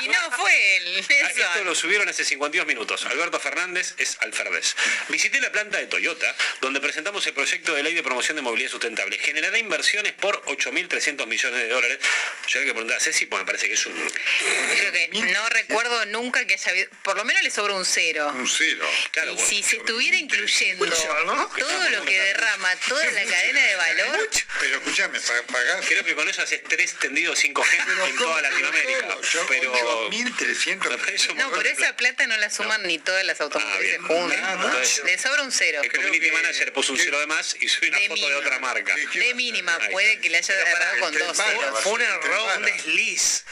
Y 0.03 0.09
no 0.09 0.31
fue 0.31 0.75
él. 0.77 1.05
Ah, 1.09 1.31
Esto 1.33 1.63
lo 1.63 1.73
subieron 1.73 2.07
hace 2.09 2.25
52 2.25 2.67
minutos. 2.67 3.05
Alberto 3.05 3.39
Fernández 3.39 3.93
es 3.97 4.17
Alferdes. 4.19 4.75
Visité 5.07 5.39
la 5.39 5.51
planta 5.53 5.77
de 5.77 5.87
Toyota, 5.87 6.35
donde 6.59 6.81
presentamos 6.81 7.25
el 7.27 7.33
proyecto 7.33 7.73
de 7.73 7.81
ley 7.81 7.93
de 7.93 8.03
promoción 8.03 8.35
de 8.35 8.41
movilidad 8.41 8.69
sustentable. 8.71 9.17
Generará 9.19 9.57
inversiones 9.57 10.11
por 10.13 10.43
8.300 10.45 11.25
millones 11.27 11.59
de 11.61 11.69
dólares. 11.69 11.99
Yo 12.47 12.59
hay 12.59 12.65
que 12.65 12.73
preguntar 12.73 12.97
a 12.97 12.99
Ceci, 12.99 13.25
pues 13.25 13.41
me 13.41 13.45
parece 13.45 13.67
que 13.67 13.75
es 13.75 13.85
un... 13.85 13.93
Creo 13.93 14.91
que 14.91 15.07
no 15.31 15.49
recuerdo 15.49 16.05
nunca 16.07 16.45
que 16.45 16.55
haya 16.55 16.71
habido, 16.71 16.89
por 17.01 17.15
lo 17.15 17.23
menos 17.23 17.41
le 17.41 17.49
sobra 17.49 17.73
un 17.73 17.85
cero. 17.85 18.31
Un 18.35 18.47
cero. 18.49 18.85
Claro, 19.11 19.31
Y 19.33 19.37
si 19.39 19.63
se 19.63 19.77
estuviera 19.77 20.17
incluyendo 20.17 20.85
¿no? 21.25 21.47
todo 21.57 21.89
lo 21.91 22.03
que 22.03 22.19
derrama 22.19 22.75
toda 22.87 23.05
la 23.11 23.23
cadena 23.23 23.61
de 23.63 23.75
valor, 23.77 24.29
Pero 24.59 24.75
escuchame, 24.77 25.19
pa- 25.21 25.41
pagás 25.53 25.85
Creo 25.87 26.03
que 26.03 26.15
con 26.15 26.27
eso 26.27 26.41
haces 26.41 26.61
tres 26.67 26.93
tendidos 26.99 27.41
5G 27.41 27.84
en 28.07 28.15
toda 28.17 28.41
Latinoamérica. 28.41 29.17
Yo, 29.31 29.45
Pero... 29.47 30.09
8.300 30.09 30.89
Me 30.89 30.97
parece 30.97 31.31
un 31.31 31.37
no, 31.37 31.49
pero 31.51 31.63
de 31.63 31.71
esa 31.71 31.95
plata 31.95 32.25
no 32.27 32.37
la 32.37 32.49
suman 32.49 32.83
ni 32.83 32.99
todas 32.99 33.23
las 33.25 33.39
automotrices 33.41 33.99
Ah, 34.03 34.07
juntas. 34.07 35.01
Le 35.05 35.17
sobra 35.17 35.43
un 35.43 35.51
cero. 35.51 35.81
El 35.83 35.91
community 35.91 36.31
manager 36.31 36.73
puso 36.73 36.93
un 36.93 36.99
cero 36.99 37.19
de 37.19 37.27
más 37.27 37.55
y 37.59 37.67
subió 37.67 37.89
una 37.89 37.99
De 37.99 38.07
foto 38.07 38.21
de 38.21 38.27
mínima. 38.27 38.39
otra 38.39 38.59
marca. 38.59 38.95
De 38.95 39.33
mínima, 39.33 39.75
Ahí 39.81 39.91
puede 39.91 40.19
que 40.19 40.29
le 40.29 40.37
haya 40.37 40.47
Pero 40.53 40.67
agarrado 40.67 40.99
con 40.99 41.13
dos 41.17 41.37
ceros. 41.37 41.79
Fue 41.81 41.91
un 41.93 42.01
error, 42.01 42.57
un 42.57 42.63
desliz. 42.65 43.45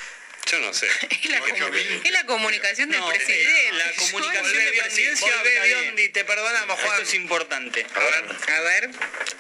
Yo 0.52 0.60
no 0.60 0.74
sé. 0.74 0.88
Es 1.10 1.30
la, 1.30 1.40
comu- 1.42 2.02
es 2.04 2.12
la 2.12 2.26
comunicación 2.26 2.90
del 2.90 3.00
No, 3.00 3.10
eh, 3.12 3.16
presidente. 3.16 3.72
la 3.78 3.92
Yo 3.94 4.02
comunicación 4.12 4.54
de 4.58 4.72
presidencia. 4.82 5.34
Biondi, 5.64 6.10
te 6.10 6.26
perdonamos, 6.26 6.80
Juan. 6.82 6.92
Esto 7.00 7.04
es 7.10 7.14
importante. 7.14 7.88
A 7.96 8.00
ver. 8.00 8.26
A 8.54 8.60
ver, 8.62 8.90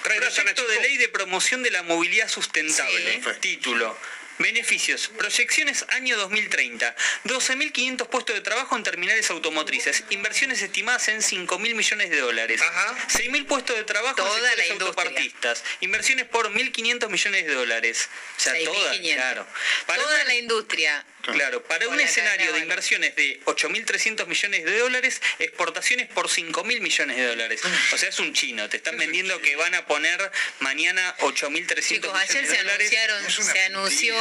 Proyecto 0.02 0.66
de 0.68 0.80
ley 0.82 0.98
de 0.98 1.10
promoción 1.10 1.62
de 1.62 1.72
la 1.72 1.84
movilidad 1.84 2.30
sustentable. 2.30 3.22
Sí. 3.22 3.40
Título. 3.42 3.98
Beneficios. 4.40 5.10
Proyecciones 5.18 5.86
año 5.90 6.18
2030. 6.18 6.96
12.500 7.26 8.08
puestos 8.08 8.36
de 8.36 8.42
trabajo 8.42 8.76
en 8.76 8.84
terminales 8.84 9.30
automotrices. 9.30 10.04
Inversiones 10.10 10.62
estimadas 10.62 11.08
en 11.08 11.22
5.000 11.22 11.76
millones 11.76 12.10
de 12.10 12.20
dólares. 12.20 12.62
Ajá. 12.62 12.96
6.000 13.10 13.46
puestos 13.46 13.76
de 13.76 13.84
trabajo 13.84 14.16
Toda 14.16 14.38
en 14.38 14.44
sectores 14.58 14.72
autopartistas. 14.72 15.64
Inversiones 15.82 16.26
por 16.26 16.50
1.500 16.52 17.10
millones 17.10 17.46
de 17.46 17.54
dólares. 17.54 18.10
O 18.38 18.40
sea, 18.42 18.54
toda, 18.64 18.94
6.500. 18.96 19.16
claro. 19.16 19.48
Para 19.86 20.02
toda 20.02 20.16
una- 20.16 20.24
la 20.26 20.36
industria. 20.36 21.06
Claro, 21.32 21.64
para 21.64 21.88
un 21.88 22.00
escenario 22.00 22.48
de 22.48 22.54
de 22.54 22.60
inversiones 22.60 23.16
de 23.16 23.40
8.300 23.46 24.28
millones 24.28 24.66
de 24.66 24.78
dólares, 24.78 25.22
exportaciones 25.40 26.08
por 26.08 26.28
5.000 26.28 26.82
millones 26.82 27.18
de 27.18 27.28
dólares. 27.28 27.62
O 27.94 27.98
sea, 27.98 28.10
es 28.10 28.20
un 28.20 28.34
chino. 28.34 28.68
Te 28.70 28.78
están 28.78 28.98
vendiendo 28.98 29.40
que 29.42 29.56
van 29.56 29.74
a 29.76 29.86
poner 29.86 30.32
mañana 30.60 31.16
8.300 31.20 31.82
Chicos, 31.82 32.14
millones 32.14 32.30
ayer 32.30 32.42
de 32.42 32.56
se 32.56 32.58
dólares. 32.58 32.94
anunciaron, 32.94 33.54
se 33.54 33.64
anunció 33.64 34.16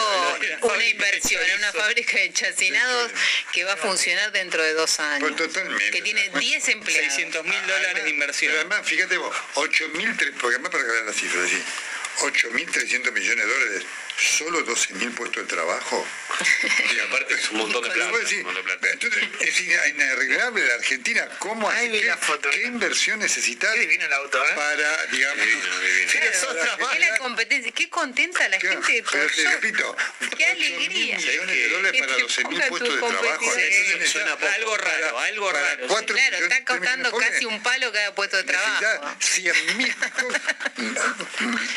una 0.62 0.84
inversión 0.84 1.42
en 1.44 1.58
una 1.58 1.72
fábrica 1.72 2.18
de 2.18 2.32
chacinados 2.32 3.12
que 3.52 3.64
va 3.64 3.74
a 3.74 3.76
funcionar 3.76 4.32
dentro 4.32 4.62
de 4.62 4.72
dos 4.74 5.00
años. 5.00 5.36
Totalmente. 5.36 5.90
Que 5.90 6.02
tiene 6.02 6.30
10 6.38 6.68
empleados. 6.68 7.14
600 7.14 7.44
mil 7.44 7.66
dólares 7.66 8.04
de 8.04 8.10
inversión. 8.10 8.52
Pero 8.52 8.60
además, 8.60 8.88
fíjate 8.88 9.16
vos, 9.16 9.34
8.000, 9.54 10.34
porque 10.40 10.56
además 10.56 10.70
para 10.70 10.84
ver 10.84 11.04
las 11.04 11.16
cifras, 11.16 11.48
¿sí? 11.50 11.62
8.300 12.18 13.12
millones 13.12 13.46
de 13.46 13.52
dólares, 13.52 13.82
solo 14.18 14.64
12.000 14.66 15.14
puestos 15.14 15.42
de 15.46 15.54
trabajo. 15.54 16.06
Y 16.94 16.98
aparte 17.00 17.34
es 17.34 17.50
un 17.50 17.58
montón 17.58 17.82
de 17.82 17.90
plata. 17.90 18.18
entonces, 18.92 19.22
es 19.40 19.60
inarreglable 19.60 20.66
la 20.66 20.74
Argentina. 20.74 21.28
¿Cómo 21.38 21.68
hace? 21.68 21.88
vi 21.88 22.00
¿Qué, 22.00 22.12
foto. 22.16 22.50
qué 22.50 22.62
inversión 22.66 23.18
necesitas 23.18 23.74
auto, 24.12 24.42
¿eh? 24.44 24.52
para, 24.54 25.06
digamos, 25.06 25.44
Divino, 25.46 25.62
para 26.80 26.98
la 26.98 27.18
competencia. 27.18 27.72
Qué 27.72 27.88
contenta 27.90 28.48
la 28.48 28.58
Claro, 28.58 28.82
gente 28.82 29.02
de 29.02 29.02
pero 29.10 29.26
te 29.34 29.50
repito, 29.50 29.96
Qué 30.36 30.44
8.000 30.44 30.50
alegría. 30.50 31.16
millones 31.16 31.56
de 31.56 31.68
dólares 31.68 31.92
Que 31.92 31.98
para 32.06 32.16
te 32.16 32.22
12.000 32.24 32.42
ponga 32.42 32.68
puestos 32.68 32.94
de 32.94 32.98
trabajo. 33.00 33.52
Suena 34.06 34.36
poco. 34.36 34.52
Algo 34.52 34.76
raro, 34.76 35.18
algo 35.18 35.52
raro. 35.52 35.86
Claro, 36.06 36.36
está 36.36 36.64
costando 36.64 37.12
casi 37.12 37.44
un 37.44 37.62
palo 37.62 37.92
cada 37.92 38.14
puesto 38.14 38.36
de 38.36 38.44
trabajo. 38.44 38.80
necesitas 38.80 39.00
100.000 39.20 39.94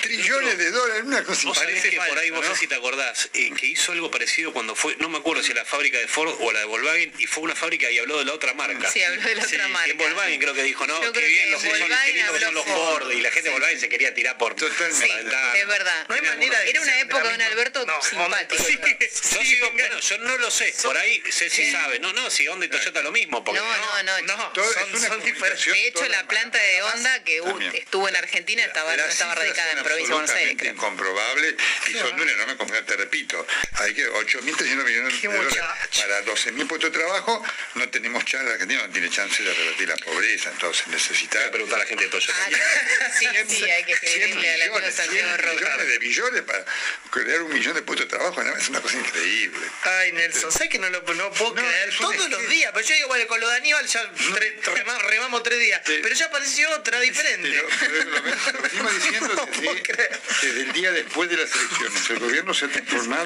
trillones 0.02 0.58
de 0.58 0.72
dólares, 0.72 1.04
una 1.06 1.24
cosa 1.24 1.50
que 1.66 1.98
por 2.08 2.18
ahí 2.20 2.25
vos 2.32 2.46
¿no? 2.46 2.54
sé 2.54 2.60
si 2.62 2.68
te 2.68 2.76
acordás, 2.76 3.30
eh, 3.34 3.52
que 3.60 3.66
hizo 3.68 3.92
algo 3.92 4.10
parecido 4.12 4.54
cuando 4.54 4.76
fue, 4.76 4.96
no 4.98 5.10
me 5.10 5.18
acuerdo 5.18 5.44
si 5.44 5.54
la 5.54 5.66
fábrica 5.66 5.98
de 5.98 6.08
Ford 6.08 6.36
o 6.40 6.52
la 6.52 6.60
de 6.60 6.66
Volkswagen, 6.66 7.14
y 7.20 7.28
fue 7.28 7.44
una 7.44 7.56
fábrica 7.56 7.90
y 7.92 7.98
habló 8.00 8.20
de 8.20 8.26
la 8.26 8.34
otra 8.34 8.54
marca. 8.54 8.90
Sí, 8.92 9.04
habló 9.04 9.22
de 9.22 9.36
la 9.36 9.44
otra 9.44 9.68
y 9.68 9.72
marca. 9.72 9.90
en 9.92 9.98
Volkswagen 9.98 10.40
creo 10.40 10.54
que 10.54 10.64
dijo, 10.64 10.88
no, 10.88 11.00
qué 11.12 11.26
bien, 11.28 11.46
que 11.46 11.52
los, 11.52 11.62
son, 11.62 11.72
qué 11.74 11.80
Volkswagen 11.80 12.16
lindos 12.16 12.42
son 12.42 12.54
los 12.56 12.66
Ford. 12.66 13.02
Ford, 13.04 13.12
y 13.12 13.22
la 13.22 13.32
gente 13.32 13.50
de 13.50 13.54
Volkswagen 13.54 13.80
se 13.80 13.90
quería 13.90 14.14
tirar 14.14 14.38
por, 14.38 14.56
Totalmente. 14.56 15.08
la 15.08 15.16
ventana. 15.18 15.56
Es 15.58 15.68
verdad. 15.68 16.06
No 16.10 16.16
hay 16.16 16.22
manera 16.22 16.60
de 16.60 16.70
Era 16.70 16.82
una 16.82 16.92
que 16.94 17.00
época 17.02 17.24
de 17.30 17.36
un 17.36 17.42
Alberto 17.42 17.86
No, 17.86 18.02
simpático. 18.02 18.64
sí. 18.66 19.60
Bueno, 19.74 20.00
yo 20.00 20.18
no 20.20 20.38
lo 20.38 20.52
sé, 20.52 20.74
por 20.84 20.98
ahí 20.98 21.22
Ceci 21.32 21.72
sabe, 21.72 22.00
no, 22.00 22.14
no, 22.14 22.30
si 22.30 22.48
Honda 22.48 22.66
y 22.66 22.70
Toyota 22.70 23.02
lo 23.02 23.12
mismo, 23.12 23.44
porque 23.44 23.60
No, 23.60 24.04
no, 24.04 24.04
no. 24.04 24.22
No, 24.38 24.52
Todo- 24.54 24.72
son, 24.74 24.84
es 24.90 24.96
una 24.96 25.08
son 25.08 25.24
diferentes. 25.24 25.66
De 25.66 25.88
hecho, 25.88 26.08
la 26.08 26.28
planta 26.28 26.58
de 26.62 26.82
Honda 26.84 27.24
que 27.24 27.42
estuvo 27.74 28.08
en 28.10 28.16
Argentina 28.16 28.64
estaba, 28.64 28.96
radicada 28.96 29.72
en 29.72 29.84
provincia 29.84 30.08
de 30.08 30.14
Buenos 30.14 30.32
Aires, 30.32 30.56
incomprobables 30.64 31.56
y 31.88 31.94
son 31.94 32.15
de 32.16 32.24
una 32.24 32.32
enorme 32.32 32.58
complejidad, 32.58 32.86
te 32.88 32.96
repito. 32.98 33.46
Hay 33.74 33.94
que 33.94 34.08
8.300 34.10 34.84
millones 34.84 35.22
de 35.22 35.28
dólares 35.28 35.58
para 35.98 36.26
12.000 36.26 36.68
puestos 36.68 36.92
de 36.92 36.98
trabajo. 37.00 37.44
No 37.76 37.90
tenemos 37.90 38.24
chance, 38.26 38.46
la 38.46 38.54
Argentina 38.54 38.82
no 38.88 38.92
tiene 38.94 39.10
chance 39.10 39.44
de 39.44 39.54
revertir 39.54 39.90
la 39.90 39.98
pobreza, 39.98 40.50
entonces 40.52 40.88
necesita 40.88 41.40
Voy 41.40 41.48
a 41.48 41.52
preguntar 41.52 41.80
a 41.80 41.84
la 41.84 41.88
gente 41.88 42.04
de 42.06 42.10
Toyota. 42.10 42.34
Ah, 42.46 43.10
sí, 43.20 43.28
sí, 43.48 43.64
hay 43.70 43.84
que 43.84 43.96
100 43.98 44.10
escribirle 44.12 44.50
al 44.54 44.62
amigo 44.62 44.76
millones, 44.76 44.96
100 44.96 45.06
Santiago 45.06 45.38
Roca. 45.38 45.54
millones 45.54 45.88
de 45.88 46.00
billones 46.00 46.42
para 46.44 46.66
crear 47.12 47.42
un 47.42 47.54
millón 47.54 47.74
de 47.76 47.82
puestos 47.82 48.08
de 48.08 48.18
trabajo, 48.18 48.44
¿no? 48.44 48.56
es 48.58 48.70
una 48.70 48.82
cosa 48.82 48.98
increíble. 48.98 49.66
Ay, 49.84 50.12
Nelson, 50.14 50.52
¿sabes 50.52 50.70
que 50.70 50.80
no 50.80 50.90
lo 50.90 51.02
no 51.14 51.32
puedo 51.32 51.54
No, 51.56 51.62
creer? 51.62 51.94
Todos 51.98 52.30
los 52.30 52.50
días, 52.50 52.72
pero 52.74 52.86
yo 52.86 52.96
digo, 52.96 53.08
bueno, 53.08 53.28
con 53.28 53.40
lo 53.40 53.50
de 53.50 53.56
Aníbal 53.58 53.86
ya 53.88 54.04
tre- 54.14 54.62
rema- 54.62 54.98
remamos 55.00 55.44
tres 55.44 55.60
días, 55.60 55.82
Sí. 55.86 56.00
pero 56.02 56.16
ya 56.16 56.26
apareció 56.26 56.70
otra 56.72 57.00
diferente. 57.00 57.50
Pero, 57.50 57.68
pero 57.80 58.04
lo, 58.04 58.20
lo 58.20 58.62
venimos 58.62 58.96
diciendo 58.96 59.48
desde, 59.52 60.10
desde 60.42 60.62
el 60.62 60.72
día 60.74 60.92
después 60.92 61.30
de 61.30 61.38
las 61.38 61.54
elecciones. 61.56 62.05
El 62.10 62.20
gobierno 62.20 62.54
se 62.54 62.66
ha 62.66 62.68
transformado 62.72 63.26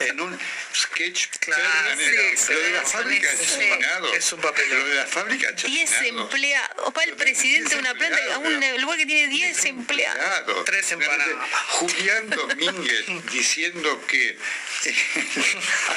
en 0.00 0.20
un 0.20 0.38
sketch 0.74 1.26
Claro, 1.40 1.62
sí, 1.96 2.52
lo 2.52 2.60
de 2.60 2.70
la 2.72 2.82
fábrica 2.82 3.30
chacinado. 3.36 4.14
es 4.14 4.32
un 4.32 4.40
papelón. 4.40 4.78
Lo 4.78 4.86
de 4.88 4.94
la 4.96 5.06
fábrica 5.06 5.52
10 5.52 5.90
chacinado. 5.90 6.22
empleados. 6.24 6.92
Va 6.96 7.04
el 7.04 7.14
presidente 7.14 7.74
de 7.74 7.80
una 7.80 7.94
planta, 7.94 8.18
a 8.34 8.38
un 8.38 8.80
lugar 8.80 8.98
que 8.98 9.06
tiene 9.06 9.28
10 9.28 9.64
empleados. 9.66 10.18
Claro. 10.18 10.64
Tres 10.64 10.92
empanadas. 10.92 11.48
Julián 11.68 12.30
Domínguez 12.30 13.04
diciendo 13.32 14.04
que 14.06 14.36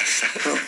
asado, 0.02 0.58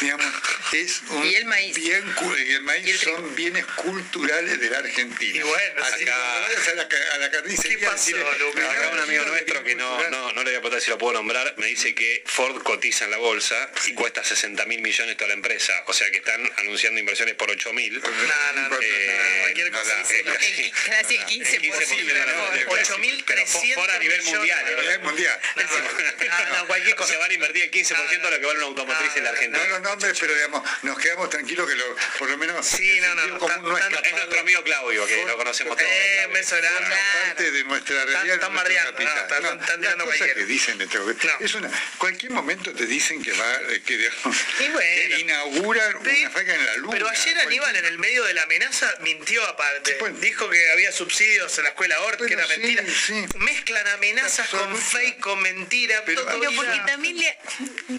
digamos, 0.00 0.26
es 0.72 1.02
un 1.08 1.24
Y 1.24 1.34
el 1.36 1.44
maíz. 1.44 1.76
bien 1.76 2.04
y 2.46 2.50
el 2.52 2.62
maíz 2.62 3.00
son 3.00 3.34
bienes 3.34 3.64
culturales 3.66 4.58
de 4.58 4.70
la 4.70 4.78
Argentina. 4.78 5.36
Y 5.38 5.42
bueno, 5.42 5.80
vayas 5.80 6.68
a 6.68 6.74
la, 6.74 6.88
a 7.14 7.18
la 7.18 7.30
carnicería, 7.30 7.78
¿Qué 7.78 7.86
pasó? 7.86 8.16
Acá 8.16 8.90
un 8.92 8.98
amigo 9.00 9.22
"No, 9.24 9.30
nuestro 9.30 9.62
que 9.64 9.74
no, 9.76 10.10
no, 10.10 10.23
no 10.32 10.42
le 10.42 10.50
voy 10.50 10.54
a 10.54 10.60
preguntar 10.60 10.80
si 10.80 10.90
lo 10.90 10.98
puedo 10.98 11.12
nombrar, 11.14 11.54
me 11.58 11.66
dice 11.66 11.94
que 11.94 12.22
Ford 12.26 12.62
cotiza 12.62 13.04
en 13.04 13.10
la 13.10 13.16
bolsa 13.18 13.70
y 13.86 13.94
cuesta 13.94 14.22
60 14.24 14.64
mil 14.66 14.80
millones 14.80 15.16
toda 15.16 15.28
la 15.28 15.34
empresa. 15.34 15.72
O 15.86 15.92
sea 15.92 16.10
que 16.10 16.18
están 16.18 16.50
anunciando 16.58 16.98
inversiones 17.00 17.34
por 17.34 17.50
8 17.50 17.72
mil. 17.72 18.00
No, 18.00 18.08
no, 18.54 18.68
no, 18.68 18.76
Eh, 18.80 19.38
cualquier 19.42 19.70
no 19.72 19.78
cosa. 19.78 19.94
da, 19.94 19.98
dice, 20.02 20.20
eh, 20.20 20.24
casi- 20.24 20.70
Casi 20.70 21.16
el 21.16 21.24
15%. 21.26 22.06
de 22.06 22.14
la 22.14 22.26
no, 22.26 22.50
8.300 22.72 23.74
Por 23.74 23.90
a 23.90 23.98
nivel 23.98 24.22
mundial. 24.22 24.64
de 24.66 24.72
¿eh? 24.72 24.76
dólares. 24.76 25.00
mundial. 25.02 25.40
No, 25.56 26.56
no, 26.58 26.66
cualquier 26.66 26.96
cosa. 26.96 27.12
Se 27.12 27.18
van 27.18 27.30
a 27.30 27.34
invertir 27.34 27.62
el 27.64 27.70
15% 27.70 28.28
de 28.28 28.30
lo 28.30 28.40
que 28.40 28.46
vale 28.46 28.58
una 28.58 28.66
automotriz 28.66 29.16
en 29.16 29.24
la 29.24 29.30
Argentina. 29.30 29.62
No 29.64 29.70
los 29.70 29.80
nombres, 29.82 30.16
pero 30.18 30.34
digamos, 30.34 30.62
nos 30.82 30.98
quedamos 30.98 31.30
tranquilos 31.30 31.68
que 31.68 31.74
lo, 31.76 31.96
por 32.18 32.28
lo 32.30 32.36
menos 32.38 32.66
Sí, 32.66 33.00
no, 33.00 33.14
no, 33.14 33.38
común 33.38 33.62
no 33.62 33.78
es 33.78 33.90
nuestro 34.12 34.40
amigo 34.40 34.62
Claudio, 34.64 35.06
que 35.06 35.24
lo 35.24 35.36
conocemos 35.36 35.76
todos. 35.76 35.90
Eh, 35.90 36.24
un 36.26 36.32
beso 36.32 36.56
grande. 36.56 36.96
parte 37.24 37.50
de 37.50 37.64
nuestra 37.64 38.04
realidad. 38.04 38.34
están 38.34 38.54
bardeando, 38.54 38.92
no, 38.92 38.98
están- 39.08 39.42
No, 39.42 39.76
tirando 39.80 40.06
que 40.18 40.44
dicen 40.46 40.78
de 40.78 40.84
esto, 40.84 41.04
es 41.40 41.54
una 41.54 41.70
cualquier 41.98 42.32
momento 42.32 42.72
te 42.72 42.86
dicen 42.86 43.22
que 43.22 43.32
va 43.32 43.52
eh, 43.70 43.82
que, 43.84 43.96
digamos, 43.96 44.36
Y 44.60 44.68
bueno. 44.68 44.78
que 44.80 45.20
inauguran 45.20 45.96
una 45.96 46.30
fábrica 46.30 46.54
en 46.54 46.66
la 46.66 46.76
luna. 46.76 46.92
Pero 46.92 47.08
ayer 47.08 47.38
Aníbal 47.40 47.76
en 47.76 47.84
el 47.84 47.98
medio 47.98 48.24
de 48.24 48.34
la 48.34 48.42
amenaza 48.44 48.92
mintió 49.00 49.44
aparte. 49.46 49.96
Dijo 50.20 50.48
que 50.50 50.70
había 50.72 50.92
subsidios 50.92 51.56
en 51.58 51.64
la 51.64 51.70
escuela 51.70 52.00
Hort, 52.00 52.20
que 52.26 52.32
era 52.32 52.46
sí, 52.46 52.50
mentira. 52.58 52.84
sí. 53.06 53.24
Mezclan 53.38 53.86
amenazas 53.88 54.48
con 54.48 54.76
fake, 54.76 55.20
con 55.20 55.40
mentira. 55.42 56.02
Pero- 56.06 56.22
todo 56.24 56.38
Pero 56.38 56.50
vida. 56.50 56.62
porque 56.62 56.80
también 56.90 57.18
le... 57.18 57.38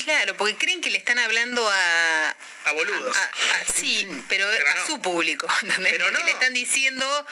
Claro, 0.04 0.36
porque 0.38 0.56
creen 0.56 0.82
que 0.82 0.90
le 0.90 0.98
están 0.98 1.20
hablando 1.20 1.68
a... 1.70 2.30
A 2.66 2.72
boludos. 2.74 3.16
a- 3.16 3.24
a- 3.24 3.66
sí, 3.74 4.08
pero, 4.28 4.48
Pero 4.52 4.70
a 4.70 4.76
no. 4.76 4.86
su 4.88 5.02
público. 5.02 5.48
¿entendés? 5.62 5.94
Pero 5.94 6.12
no. 6.12 6.24
le 6.24 6.32
están 6.32 6.54
diciendo 6.54 7.28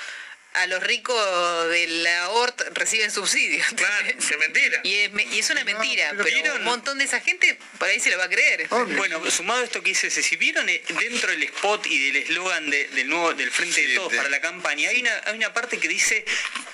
a 0.54 0.68
los 0.68 0.84
ricos 0.84 1.70
de 1.70 1.88
la 1.88 2.30
ORT 2.30 2.62
reciben 2.74 3.10
subsidios. 3.12 3.66
Claro, 3.76 4.08
que 4.28 4.38
mentira. 4.38 4.80
Y 4.84 4.94
es, 4.96 5.12
y 5.32 5.40
es 5.40 5.50
una 5.50 5.64
mentira, 5.64 6.10
pero 6.12 6.24
pero, 6.24 6.36
vieron- 6.36 6.58
un 6.60 6.64
montón 6.66 6.98
de 7.00 7.06
esa 7.06 7.20
gente 7.22 7.58
por 7.80 7.88
ahí 7.88 8.00
se 8.00 8.12
lo 8.12 8.18
va 8.18 8.26
a 8.26 8.30
creer. 8.30 8.68
Bueno, 8.70 9.30
sumado 9.32 9.62
a 9.62 9.64
esto 9.64 9.82
que 9.82 9.90
dice 9.90 10.10
si 10.12 10.36
vieron 10.36 10.70
eh, 10.70 10.84
dentro 11.00 11.32
del 11.32 11.44
spot 11.44 11.86
y 11.88 12.12
del 12.12 12.24
eslogan 12.24 12.70
de- 12.70 12.88
del 12.90 13.08
nuevo 13.10 13.34
del 13.34 13.50
Frente 13.52 13.86
de 13.88 13.96
Todos 13.96 14.14
para 14.14 14.30
la 14.30 14.42
campaña, 14.42 14.90
hay 14.90 15.02
una, 15.02 15.22
hay 15.26 15.36
una 15.38 15.54
parte 15.54 15.80
que 15.80 15.88
dice 15.88 16.24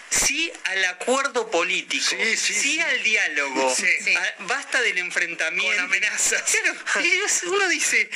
sí 0.10 0.52
al 0.66 0.84
acuerdo 0.86 1.50
político, 1.50 2.06
sí, 2.36 2.80
al 2.82 3.02
diálogo, 3.04 3.74
Sí. 3.76 4.16
a- 4.16 4.36
basta 4.44 4.82
del 4.82 4.98
enfrentamiento. 4.98 5.76
Con 5.76 5.86
amenazas. 5.86 6.44
Claro, 6.44 7.26
es- 7.26 7.44
uno 7.44 7.68
dice, 7.70 8.10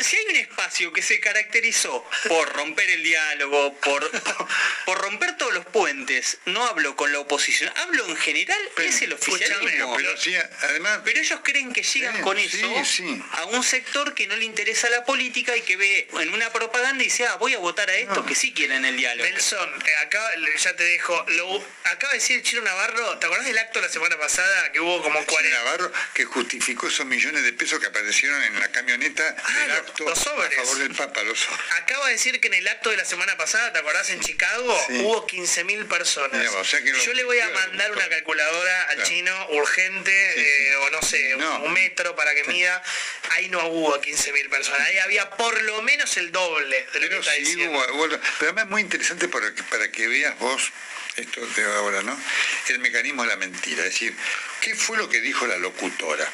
si 0.00 0.16
hay 0.16 0.24
un 0.30 0.36
espacio 0.36 0.92
que 0.92 1.02
se 1.02 1.18
caracterizó 1.20 2.04
por 2.28 2.52
romper 2.54 2.88
el 2.90 3.02
diálogo, 3.02 3.74
por, 3.80 4.08
por, 4.10 4.48
por 4.84 4.98
romper 4.98 5.36
todos 5.36 5.54
los 5.54 5.64
puentes, 5.66 6.38
no 6.44 6.64
hablo 6.66 6.96
con 6.96 7.12
la 7.12 7.20
oposición, 7.20 7.72
hablo 7.76 8.06
en 8.06 8.16
general, 8.16 8.58
es 8.78 9.02
el 9.02 9.12
oficialismo. 9.12 9.96
Pero 9.96 10.14
además, 10.62 11.00
Pero 11.04 11.20
ellos 11.20 11.40
creen 11.42 11.72
que 11.72 11.82
llegan 11.82 12.16
Sí, 12.16 12.22
con 12.22 12.36
sí, 12.38 12.44
eso 12.44 12.84
sí. 12.84 13.22
a 13.32 13.44
un 13.46 13.62
sector 13.62 14.14
que 14.14 14.26
no 14.26 14.36
le 14.36 14.44
interesa 14.44 14.88
la 14.90 15.04
política 15.04 15.56
y 15.56 15.62
que 15.62 15.76
ve 15.76 16.08
en 16.20 16.32
una 16.32 16.52
propaganda 16.52 17.02
y 17.02 17.06
dice, 17.06 17.26
ah, 17.26 17.36
voy 17.36 17.54
a 17.54 17.58
votar 17.58 17.90
a 17.90 17.96
esto 17.96 18.24
que 18.24 18.34
sí 18.34 18.52
quieren 18.52 18.84
el 18.84 18.96
diálogo. 18.96 19.28
Nelson, 19.28 19.82
eh, 19.86 19.96
acá 19.96 20.22
ya 20.58 20.76
te 20.76 20.84
dejo. 20.84 21.24
Lo, 21.28 21.64
acaba 21.84 22.12
de 22.12 22.18
decir 22.18 22.42
Chino 22.42 22.62
Navarro, 22.62 23.18
¿te 23.18 23.26
acordás 23.26 23.46
del 23.46 23.58
acto 23.58 23.80
la 23.80 23.88
semana 23.88 24.16
pasada 24.18 24.72
que 24.72 24.80
hubo 24.80 25.02
como 25.02 25.18
Chino 25.20 25.26
40? 25.32 25.58
Navarro 25.58 25.92
que 26.14 26.24
justificó 26.24 26.86
esos 26.88 27.06
millones 27.06 27.42
de 27.42 27.52
pesos 27.52 27.80
que 27.80 27.86
aparecieron 27.86 28.42
en 28.42 28.60
la 28.60 28.70
camioneta 28.70 29.36
los- 29.66 29.78
acto 29.78 30.04
los 30.04 30.18
sobres. 30.18 30.58
a 30.58 30.62
favor 30.62 30.78
del 30.78 30.94
Papa. 30.94 31.22
Los 31.22 31.38
sobres. 31.40 31.60
Acaba 31.76 32.06
de 32.06 32.12
decir 32.12 32.40
que 32.40 32.48
en 32.48 32.54
el 32.54 32.68
acto 32.68 32.90
de 32.90 32.96
la 32.96 33.04
semana 33.04 33.36
pasada, 33.36 33.72
¿te 33.72 33.78
acordás 33.78 34.10
en 34.10 34.20
Chicago? 34.20 34.78
Sí. 34.88 34.98
Hubo 35.00 35.26
15.000 35.26 35.86
personas. 35.86 36.38
Mira 36.38 36.50
o 36.52 36.64
sea 36.64 36.82
que 36.82 36.92
Yo 37.00 37.12
le 37.14 37.24
voy 37.24 37.38
a 37.40 37.48
mandar 37.50 37.92
una 37.92 38.08
calculadora 38.08 38.82
al 38.82 38.94
Claro. 38.96 39.08
chino 39.08 39.46
urgente, 39.50 40.12
eh, 40.70 40.76
o 40.76 40.90
no 40.90 41.02
sé, 41.02 41.34
un- 41.34 41.40
No. 41.40 41.60
un 41.64 41.72
metro 41.72 42.14
para 42.16 42.34
que 42.34 42.44
mida. 42.44 42.82
Ahí 43.30 43.48
no 43.48 43.66
hubo 43.68 44.00
15.000 44.00 44.48
personas. 44.48 44.80
Ahí 44.88 44.98
había 44.98 45.30
por 45.30 45.60
lo 45.62 45.82
menos 45.82 46.16
el 46.16 46.32
doble 46.32 46.86
de 46.92 47.00
lo 47.00 47.08
que 47.08 47.08
Pero 47.08 47.20
está 47.20 47.32
sí, 47.32 47.40
diciendo. 47.40 47.78
hubo- 47.78 47.94
hubo- 47.94 48.08
pero 48.08 48.20
además 48.40 48.64
es 48.64 48.70
muy 48.70 48.80
interesante 48.82 49.28
para 49.28 49.54
que, 49.54 49.62
para 49.64 49.90
que 49.90 50.06
veas 50.06 50.38
vos, 50.38 50.70
esto 51.16 51.40
de 51.46 51.64
ahora, 51.76 52.02
¿no? 52.02 52.18
El 52.68 52.78
mecanismo 52.78 53.22
de 53.22 53.28
la 53.28 53.36
mentira. 53.36 53.84
Es 53.84 53.92
decir, 53.92 54.14
¿qué 54.60 54.74
fue 54.74 54.96
lo 54.98 55.08
que 55.08 55.20
dijo 55.20 55.46
la 55.46 55.56
locutora? 55.56 56.30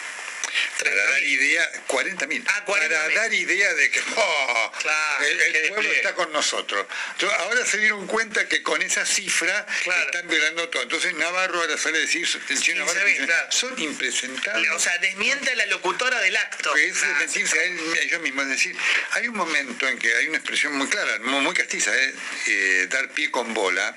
Para 0.79 0.95
dar 0.95 1.23
idea, 1.23 1.71
40.000. 1.89 2.45
Ah, 2.49 2.65
para 2.67 2.87
40.000. 2.89 3.15
dar 3.15 3.33
idea 3.35 3.75
de 3.75 3.91
que 3.91 4.01
oh, 4.17 4.73
Claro, 4.81 5.25
el, 5.25 5.41
el 5.41 5.53
que 5.53 5.59
pueblo 5.61 5.75
despliegue. 5.77 5.97
está 5.97 6.15
con 6.15 6.33
nosotros. 6.33 6.87
Entonces, 7.13 7.39
ahora 7.41 7.67
se 7.67 7.79
dieron 7.79 8.07
cuenta 8.07 8.49
que 8.49 8.63
con 8.63 8.83
esa 8.83 9.05
cifra 9.07 9.67
Claro. 9.85 10.03
están 10.05 10.29
violando 10.29 10.69
todo. 10.69 10.83
Entonces 10.83 11.15
Navarro 11.15 11.61
ahora 11.61 11.77
sale 11.79 11.99
a 11.99 12.01
decir, 12.01 12.27
el 12.49 12.61
chino 12.61 12.81
Navarro 12.81 13.01
15.000, 13.01 13.07
dice, 13.13 13.25
claro. 13.27 13.53
son 13.53 13.81
impresentables. 13.81 14.71
O 14.73 14.79
sea, 14.79 14.99
desmiente 14.99 15.51
a 15.51 15.55
la 15.57 15.67
locutora 15.67 16.21
del 16.21 16.37
acto. 16.37 16.73
Que 16.75 16.87
es 16.89 17.03
mentirse 17.19 17.59
a 17.59 17.63
él- 17.65 17.81
a 17.95 18.01
ellos 18.01 18.21
mismos. 18.23 18.45
Es 18.45 18.51
decir, 18.51 18.77
hay 19.13 19.29
un 19.29 19.37
momento 19.37 19.89
en 19.89 19.99
que 19.99 20.15
hay 20.15 20.29
una 20.29 20.39
expresión 20.39 20.75
muy 20.77 20.89
clara, 20.89 21.19
muy, 21.21 21.53
castiza, 21.55 21.95
¿eh? 21.97 22.15
Eh, 22.47 22.87
dar 22.91 23.09
pie 23.11 23.31
con 23.31 23.53
bola. 23.55 23.95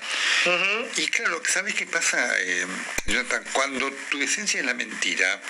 Y 0.96 1.08
claro, 1.08 1.42
¿sabes 1.48 1.74
qué 1.74 1.86
pasa, 1.86 2.18
eh, 2.40 2.66
Jonathan? 3.06 3.44
Cuando 3.52 3.90
tu 4.10 4.20
esencia 4.22 4.60
es 4.60 4.66
la 4.66 4.74
mentira, 4.74 5.40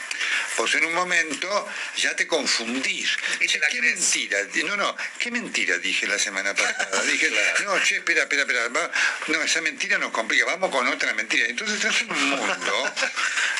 vos 0.57 0.75
en 0.75 0.85
un 0.87 0.95
momento 0.97 1.69
ya 1.97 2.17
te 2.17 2.27
confundís. 2.27 3.17
Che, 3.47 3.59
la 3.59 3.69
¿Qué 3.69 3.79
crees. 3.79 4.01
mentira? 4.01 4.39
No, 4.65 4.77
no, 4.77 4.97
¿qué 5.19 5.31
mentira 5.31 5.79
dije 5.79 6.07
la 6.07 6.19
semana 6.19 6.55
pasada? 6.55 7.03
Dije, 7.03 7.31
no, 7.65 7.79
che, 7.83 7.97
espera, 7.97 8.23
espera, 8.23 8.43
espera. 8.43 8.69
va- 8.69 8.91
no, 9.29 9.43
esa 9.43 9.61
mentira 9.61 9.99
nos 9.99 10.11
complica, 10.13 10.45
vamos 10.47 10.71
con 10.71 10.87
otra 10.89 11.13
mentira. 11.15 11.47
Entonces 11.47 11.77
estás 11.77 12.01
en 12.03 12.11
un 12.13 12.31
mundo, 12.31 12.95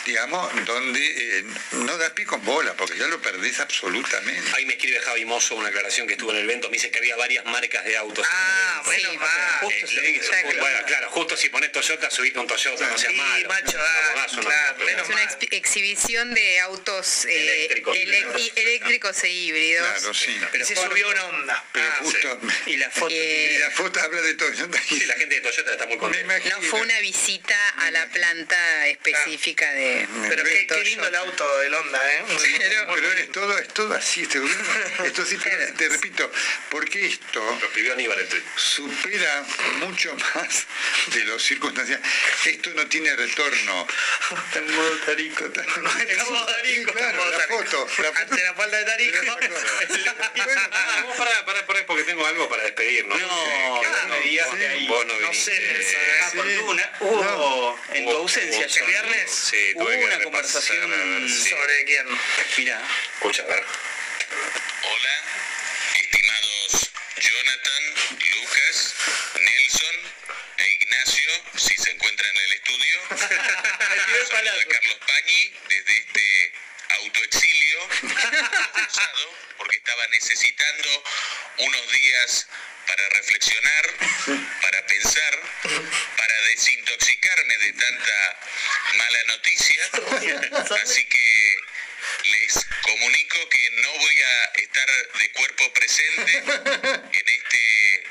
digamos, 0.05 0.65
donde 0.65 1.39
eh, 1.39 1.45
no 1.73 1.97
das 1.99 2.11
pie 2.11 2.25
con 2.27 2.45
bola, 2.45 2.75
porque 2.75 2.99
ya 2.99 3.07
lo 3.07 3.21
perdés 3.21 3.61
absolutamente. 3.61 4.51
Ahí 4.57 4.67
me 4.67 4.75
escribe 4.75 5.01
Javi 5.01 5.25
Mozo 5.25 5.55
una 5.57 5.69
aclaración 5.69 6.07
que 6.07 6.15
estuvo 6.15 6.31
en 6.33 6.39
el 6.39 6.45
evento, 6.45 6.69
me 6.69 6.75
dice 6.75 6.91
que 6.91 6.99
había 6.99 7.17
varias 7.17 7.45
marcas 7.47 7.85
de 7.85 7.97
autos. 7.97 8.27
Ah, 8.31 8.83
bueno, 8.85 9.11
Sí, 9.11 9.17
va. 9.19 9.61
Eh, 9.71 9.83
Justo 9.83 10.61
bueno, 10.61 10.79
claro. 10.87 11.11
justo 11.11 11.37
si 11.37 11.49
pones 11.49 11.71
Toyota, 11.73 12.11
subite 12.11 12.39
un 12.39 12.47
Toyota, 12.47 12.89
no 12.89 12.97
seas 12.99 13.13
Sí, 13.13 13.19
malo. 13.19 13.49
macho, 13.49 13.77
No 13.79 13.85
ah, 13.85 14.27
claro, 14.41 14.85
menos 14.85 15.03
Es 15.03 15.09
una 15.15 15.23
ex- 15.23 15.37
exhibición 15.51 16.35
de 16.35 16.61
autos 16.61 17.26
eh, 17.29 17.65
Eléctricos. 17.67 17.97
y- 17.97 18.53
eléctricos 18.57 19.25
e 19.25 19.31
híbridos. 19.31 19.89
Claro, 19.89 20.15
sí. 20.15 20.39
Pero 20.53 20.65
se 20.65 20.77
subió 20.77 21.09
una 21.11 21.25
onda. 21.27 21.65
Pero 21.73 21.87
Ah, 21.87 21.97
justo, 22.01 22.41
Y 22.67 22.77
la 22.77 22.91
foto. 22.91 23.09
Eh, 23.15 23.53
y 23.55 23.59
la 23.59 23.71
foto 23.71 24.01
habla 24.01 24.21
de 24.23 24.35
todo. 24.35 24.53
Yo 24.53 24.67
Sí, 24.89 25.07
la 25.07 25.15
gente 25.15 25.35
de 25.37 25.41
Toyota 25.41 25.73
está 25.73 25.87
muy 25.87 25.97
contenta. 25.99 26.39
No 26.51 26.63
fue 26.63 26.81
una 26.81 26.99
visita 27.01 27.69
a 27.79 27.91
la 27.91 28.07
planta 28.09 28.87
específica 28.89 29.73
de... 29.73 30.07
Pero 30.29 30.45
Me 30.45 30.51
qué, 30.51 30.57
Toyota. 30.67 30.75
qué 30.75 30.85
lindo 30.85 31.09
el 31.09 31.15
auto 31.17 31.59
del 31.59 31.75
Honda, 31.75 32.15
¿eh? 32.15 32.25
Pero, 32.59 32.95
pero 32.95 33.13
es 33.13 33.33
todo, 33.33 33.59
es 33.59 33.69
todo 33.69 33.95
así, 33.95 34.23
este 34.23 34.39
gobierno, 34.39 34.65
esto 35.05 35.25
sí, 35.25 35.37
pero 35.43 35.73
te 35.75 35.89
repito, 35.89 36.31
porque 36.71 37.07
esto 37.07 37.41
Lo 37.61 37.67
escribió 37.67 37.93
Aníbal 37.93 38.19
el 38.19 38.29
tweet. 38.29 38.43
supera 38.57 39.45
mucho 39.81 40.15
más 40.35 40.67
de 41.15 41.25
lo 41.25 41.39
circunstancial. 41.39 42.01
Esto 42.47 42.71
no 42.75 42.87
tiene 42.87 43.15
retorno. 43.17 43.87
Está 44.47 44.59
en 44.59 44.75
modo 44.75 44.91
tarico. 44.99 45.45
Está 45.47 45.63
en 45.65 45.71
modo 46.33 46.47
tarico. 46.47 46.91
Sí, 46.93 46.97
claro, 46.97 47.16
la 47.25 47.41
foto, 47.47 47.87
la 48.03 48.13
foto. 48.13 48.19
Ante 48.19 48.45
la 48.45 48.55
falta 48.55 48.77
de 48.77 48.85
tarico. 48.85 49.19
Pará, 51.17 51.45
pará, 51.47 51.67
pará, 51.67 51.87
porque 51.87 52.05
tengo 52.05 52.27
algo 52.27 52.49
para 52.49 52.63
despedirnos. 52.65 53.19
No, 53.21 53.27
Eh, 53.27 53.69
no 53.69 53.83
no 54.09 54.15
ahí- 54.15 54.87
Vos 54.87 55.07
no 55.07 55.15
No 55.15 55.31
viniste. 55.31 55.53
sé, 55.85 56.21
Ah, 56.23 56.31
hubo, 57.01 57.79
en 57.93 58.05
tu 58.05 58.11
ausencia, 58.17 58.67
¿El 58.67 58.87
viernes? 58.87 59.31
Sí, 59.31 59.73
hubo 59.75 59.87
que 59.89 60.05
una 60.05 60.23
conversación 60.23 60.91
ver, 60.91 61.29
sí. 61.29 61.51
¿Sobre 61.51 61.85
quién? 61.85 62.07
Mirá, 62.59 62.81
Escucha, 63.15 63.43
a 63.43 63.47
ver. 63.47 63.65
Hola, 64.83 65.23
estimados 66.01 66.91
Jonathan, 67.19 67.83
Lucas, 68.41 68.95
Nelson 69.41 69.97
e 70.59 70.73
Ignacio, 70.75 71.31
si 71.57 71.75
se 71.77 71.91
encuentran 71.91 72.31
en 72.37 72.43
el 72.43 72.53
estudio. 72.53 73.01
Carlos 74.69 74.99
Pañi 75.07 75.55
desde 75.69 75.97
este 75.99 76.53
autoexilio 76.89 77.89
porque 79.59 79.77
estaba 79.77 80.07
necesitando 80.09 81.05
unos 81.59 81.93
días 81.93 82.47
para 82.87 83.09
reflexionar, 83.11 83.87
para 84.63 84.87
pensar, 84.87 85.41
para 86.17 86.41
desintoxicarme 86.49 87.59
de 87.59 87.73
tanta 87.73 88.39
mala 88.95 89.25
noticia. 89.29 89.91
Así 90.83 91.05
que 91.07 91.57
les 92.25 92.67
comunico 92.83 93.49
que 93.49 93.71
no 93.83 93.93
voy 93.99 94.21
a 94.23 94.45
estar 94.57 94.89
de 95.19 95.31
cuerpo 95.33 95.73
presente 95.73 96.33
en 96.39 97.29
este 97.29 98.05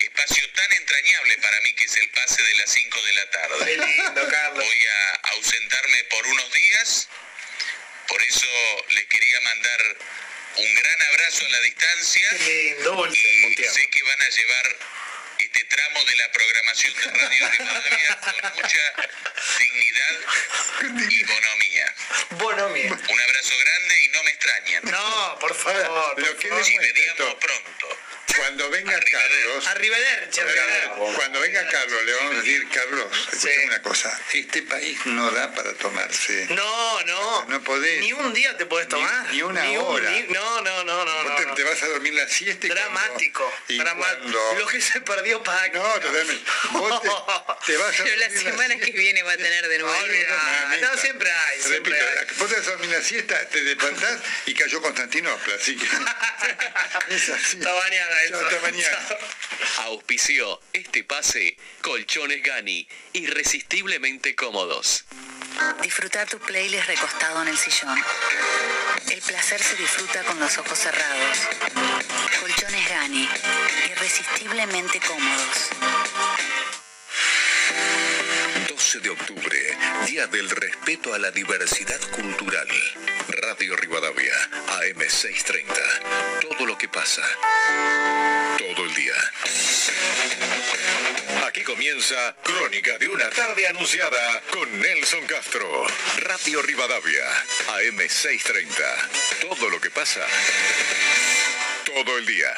espacio 0.00 0.50
tan 0.52 0.72
entrañable 0.72 1.38
para 1.38 1.60
mí 1.62 1.72
que 1.74 1.84
es 1.84 1.96
el 1.96 2.08
pase 2.10 2.42
de 2.42 2.54
las 2.56 2.70
5 2.70 3.02
de 3.02 3.12
la 3.12 3.22
Qué 3.22 3.28
tarde. 3.28 3.76
lindo, 3.86 4.28
Carlos. 4.28 4.64
Voy 4.64 4.86
a 4.86 5.14
ausentarme 5.34 6.04
por 6.04 6.26
unos 6.26 6.52
días, 6.52 7.08
por 8.08 8.22
eso 8.22 8.46
les 8.90 9.06
quería 9.06 9.40
mandar 9.40 9.96
un 10.56 10.74
gran 10.74 11.02
abrazo 11.10 11.46
a 11.46 11.48
la 11.50 11.60
distancia. 11.60 12.28
y 12.32 13.62
sé 13.64 13.88
que 13.90 14.02
van 14.02 14.22
a 14.22 14.28
llevar 14.28 14.76
este 15.38 15.64
tramo 15.64 16.04
de 16.04 16.16
la 16.16 16.32
programación 16.32 16.94
de 16.94 17.02
Radio 17.02 17.48
Rivadavia 17.50 18.20
con 18.20 18.54
mucha 18.54 18.94
dignidad 19.58 20.16
y 21.10 21.24
bonomía. 21.24 21.94
Bonomía. 22.30 22.92
Un 22.92 23.20
abrazo 23.20 23.54
grande 23.58 24.04
y 24.04 24.08
no 24.08 24.22
me 24.22 24.30
extrañen. 24.30 24.82
No, 24.84 25.38
por 25.40 25.54
favor. 25.54 26.20
Lo 26.20 26.36
que 26.38 26.48
por 26.48 26.64
favor. 26.64 26.82
les 26.82 26.94
muestro 26.94 27.38
pronto. 27.38 27.98
Cuando 28.34 28.68
venga 28.70 28.98
Carlos, 29.00 29.66
Arrivederci, 29.68 30.40
arrivederci. 30.40 31.14
cuando 31.14 31.40
venga 31.40 31.66
Carlos, 31.68 32.04
le 32.04 32.12
vamos 32.14 32.32
a 32.34 32.36
decir, 32.38 32.68
Carlos, 32.68 33.06
escuchame 33.32 33.64
una 33.66 33.82
cosa, 33.82 34.20
este 34.32 34.62
país 34.62 34.98
no 35.06 35.30
da 35.30 35.52
para 35.54 35.72
tomarse. 35.74 36.46
No, 36.50 37.02
no. 37.02 37.44
No 37.46 37.62
podés. 37.62 38.00
Ni 38.00 38.12
un 38.12 38.34
día 38.34 38.56
te 38.56 38.66
puedes 38.66 38.88
tomar. 38.88 39.26
Ni 39.32 39.42
una 39.42 39.62
un- 39.70 39.76
hora. 39.78 40.10
ni- 40.10 40.22
no, 40.24 40.60
no, 40.60 40.84
no, 40.84 41.04
no. 41.04 41.14
Vos 41.22 41.24
no, 41.30 41.36
te, 41.36 41.46
no. 41.46 41.54
te 41.54 41.64
vas 41.64 41.82
a 41.82 41.86
dormir 41.86 42.14
la 42.14 42.28
siesta 42.28 42.66
y 42.66 42.70
Dramático. 42.70 43.44
cuando- 43.44 43.64
y 43.72 43.78
dramático. 43.78 44.32
cuando- 44.32 44.54
Lo 44.60 44.66
que 44.66 44.80
se 44.80 45.00
perdió 45.00 45.42
para 45.42 45.68
No, 45.68 45.82
totalmente. 46.00 46.44
Vos 46.72 47.02
te, 47.02 47.08
te 47.72 47.76
vas 47.78 48.00
a 48.00 48.04
Pero 48.04 48.16
la 48.16 48.30
semana 48.30 48.76
que 48.76 48.90
viene 48.92 49.22
va 49.22 49.32
a 49.32 49.36
tener 49.36 49.66
de 49.68 49.78
nuevo. 49.78 50.06
No, 50.80 50.96
siempre 51.00 51.30
hay, 51.30 51.62
siempre 51.62 51.92
Repito, 51.94 51.96
hay. 52.20 52.26
la- 52.26 52.32
vos 52.38 52.48
te 52.50 52.56
vas 52.56 52.66
a 52.66 52.70
dormir 52.72 52.90
la 52.90 53.02
siesta, 53.02 53.48
te 53.48 53.62
despertás 53.62 54.20
y 54.46 54.54
cayó 54.54 54.82
Constantinopla, 54.82 55.54
así 55.54 55.76
que... 55.76 55.86
es 57.14 57.28
así. 57.30 57.56
Hasta 57.58 57.74
mañana, 57.74 58.06
Chao, 58.15 58.15
eso. 58.24 58.40
hasta 58.40 58.60
mañana. 58.60 58.98
Auspició 59.78 60.60
este 60.72 61.04
pase 61.04 61.56
Colchones 61.82 62.42
Gani, 62.42 62.86
irresistiblemente 63.12 64.34
cómodos. 64.34 65.04
Disfrutar 65.82 66.28
tu 66.28 66.38
playlist 66.38 66.86
recostado 66.86 67.42
en 67.42 67.48
el 67.48 67.56
sillón. 67.56 67.98
El 69.10 69.22
placer 69.22 69.62
se 69.62 69.76
disfruta 69.76 70.22
con 70.24 70.38
los 70.38 70.58
ojos 70.58 70.78
cerrados. 70.78 71.38
Colchones 72.40 72.88
Gani, 72.88 73.28
irresistiblemente 73.90 75.00
cómodos. 75.00 75.70
12 78.86 79.00
de 79.00 79.10
octubre, 79.10 79.58
Día 80.06 80.28
del 80.28 80.48
Respeto 80.48 81.12
a 81.12 81.18
la 81.18 81.32
Diversidad 81.32 82.00
Cultural. 82.12 82.68
Radio 83.26 83.74
Rivadavia, 83.74 84.32
AM630. 84.80 85.74
Todo 86.40 86.66
lo 86.66 86.78
que 86.78 86.88
pasa. 86.88 87.24
Todo 88.56 88.84
el 88.84 88.94
día. 88.94 89.14
Aquí 91.48 91.64
comienza 91.64 92.36
Crónica 92.44 92.96
de 92.98 93.08
una 93.08 93.28
tarde 93.30 93.66
anunciada 93.66 94.40
con 94.52 94.78
Nelson 94.78 95.26
Castro. 95.26 95.84
Radio 96.18 96.62
Rivadavia, 96.62 97.24
AM630. 97.66 99.08
Todo 99.40 99.68
lo 99.68 99.80
que 99.80 99.90
pasa. 99.90 100.24
Todo 101.84 102.18
el 102.18 102.24
día. 102.24 102.54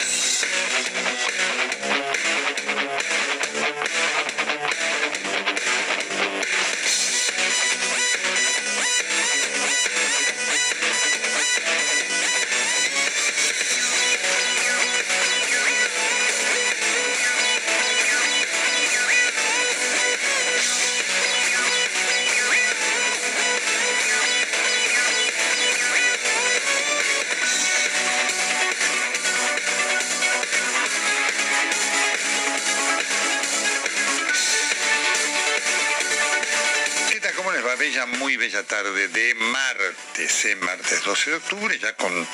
De 38.92 39.34
martes, 39.34 40.44
¿eh? 40.46 40.56
martes 40.56 41.04
12 41.04 41.30
de 41.30 41.36
octubre, 41.36 41.78
ya 41.78 41.94
con 41.94 42.26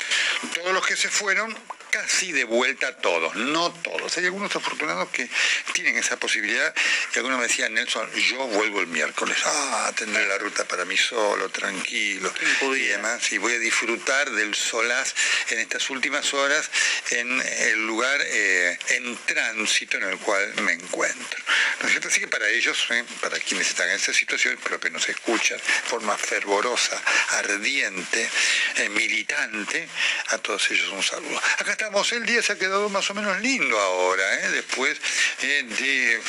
todos 0.55 0.73
los 0.73 0.86
que 0.86 0.97
se 0.97 1.08
fueron, 1.08 1.57
casi 1.91 2.33
de 2.33 2.44
vuelta 2.44 2.97
todos, 2.99 3.34
no 3.36 3.73
todos. 3.73 3.93
Hay 4.17 4.25
algunos 4.25 4.55
afortunados 4.55 5.09
que 5.10 5.28
tienen 5.73 5.97
esa 5.97 6.17
posibilidad 6.17 6.75
y 7.15 7.18
algunos 7.18 7.39
me 7.39 7.47
decían, 7.47 7.75
Nelson, 7.75 8.10
yo 8.12 8.47
vuelvo 8.49 8.81
el 8.81 8.86
miércoles. 8.86 9.36
Ah, 9.44 9.93
tendré 9.97 10.26
la 10.26 10.39
ruta 10.39 10.65
para 10.65 10.84
mí 10.84 10.97
solo, 10.97 11.49
tranquilo. 11.49 12.33
Y 12.62 12.89
además, 12.91 13.33
y 13.33 13.39
voy 13.39 13.55
a 13.55 13.59
disfrutar 13.59 14.31
del 14.31 14.55
solaz 14.55 15.15
en 15.51 15.60
estas 15.60 15.91
últimas 15.91 16.33
horas 16.34 16.70
en 17.10 17.41
el 17.41 17.86
lugar 17.86 18.20
eh, 18.23 18.78
en 18.91 19.17
tránsito 19.18 19.97
en 19.99 20.05
el 20.05 20.18
cual 20.18 20.55
me 20.62 20.73
encuentro. 20.73 21.43
¿No 21.81 21.86
es 21.86 21.93
cierto? 21.93 22.09
Así 22.09 22.20
que 22.20 22.28
para 22.28 22.49
ellos, 22.49 22.86
eh, 22.91 23.05
para 23.20 23.39
quienes 23.39 23.68
están 23.68 23.89
en 23.89 23.97
esta 23.97 24.12
situación, 24.12 24.59
pero 24.62 24.81
que 24.81 24.91
nos 24.91 25.09
escuchan 25.09 25.59
de 25.59 25.89
forma 25.89 26.17
fervorosa, 26.17 27.01
ardiente, 27.31 28.28
eh, 28.76 28.89
militante, 28.89 29.89
a 30.28 30.39
todos 30.39 30.70
ellos 30.70 30.89
un 30.91 31.02
saludo. 31.02 31.41
Acá 31.59 31.73
estamos, 31.73 32.10
el 32.12 32.25
día 32.25 32.43
se 32.43 32.52
ha 32.52 32.59
quedado 32.59 32.89
más 32.89 33.09
o 33.10 33.15
menos 33.15 33.41
lindo 33.41 33.78
ahora, 33.78 34.03
eh, 34.12 34.50
después 34.50 34.99
eh, 35.42 35.65
de 35.65 36.15
eh, 36.15 36.20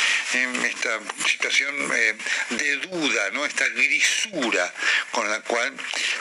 esta 0.65 0.99
situación 1.27 1.75
eh, 1.93 2.15
de 2.49 2.77
duda, 2.77 3.29
¿no? 3.31 3.45
esta 3.45 3.67
grisura 3.69 4.73
con 5.11 5.29
la 5.29 5.41
cual 5.41 5.73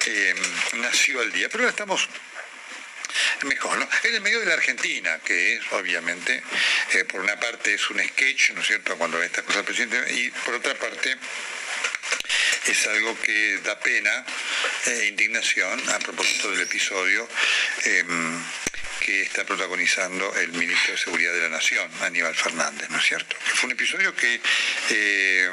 eh, 0.07 0.35
nació 0.75 1.23
el 1.23 1.33
día. 1.33 1.49
Pero 1.49 1.65
ahora 1.65 1.71
estamos 1.71 2.09
mejor, 3.43 3.79
¿no? 3.79 3.89
En 4.03 4.15
el 4.15 4.21
medio 4.21 4.41
de 4.41 4.47
la 4.47 4.55
Argentina, 4.55 5.21
que 5.25 5.55
es 5.55 5.61
obviamente, 5.73 6.43
por 7.09 7.21
una 7.21 7.39
parte 7.39 7.75
es 7.75 7.91
un 7.91 8.01
sketch, 8.01 8.51
¿no 8.51 8.61
es 8.61 8.67
cierto?, 8.67 8.97
cuando 8.97 9.19
ve 9.19 9.27
estas 9.27 9.45
cosas 9.45 9.65
presidente, 9.65 10.13
y 10.15 10.31
por 10.31 10.55
otra 10.55 10.75
parte 10.75 11.17
es 12.67 12.87
algo 12.87 13.21
que 13.21 13.59
da 13.63 13.79
pena 13.79 14.25
e 14.87 15.07
indignación 15.07 15.79
a 15.91 15.99
propósito 15.99 16.51
del 16.51 16.63
episodio 16.63 17.29
em, 17.85 18.43
que 19.05 19.21
está 19.21 19.45
protagonizando 19.45 20.35
el 20.37 20.53
ministro 20.53 20.93
de 20.93 20.99
Seguridad 20.99 21.35
de 21.35 21.43
la 21.43 21.51
Nación, 21.51 21.91
Aníbal 22.01 22.35
Fernández, 22.35 22.89
¿no 22.89 22.97
es 22.97 23.05
cierto? 23.05 23.37
Fue 23.39 23.67
un 23.67 23.73
episodio 23.73 24.17
que 24.17 24.41
eh, 24.89 25.51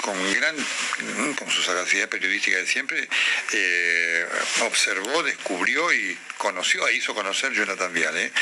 con 0.00 0.34
gran, 0.34 0.56
con 1.36 1.50
su 1.50 1.62
sagacidad 1.62 2.08
periodística 2.08 2.56
de 2.56 2.66
siempre, 2.66 3.06
eh, 3.52 4.26
observó, 4.62 5.22
descubrió 5.22 5.92
y 5.92 6.16
conoció, 6.38 6.88
e 6.88 6.94
hizo 6.94 7.14
conocer 7.14 7.52
Jonathan 7.52 7.92
Viale, 7.92 8.32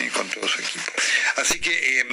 eh, 0.00 0.10
con 0.12 0.28
todo 0.28 0.46
su 0.46 0.60
equipo. 0.60 0.92
Así 1.36 1.58
que 1.58 2.00
eh, 2.00 2.06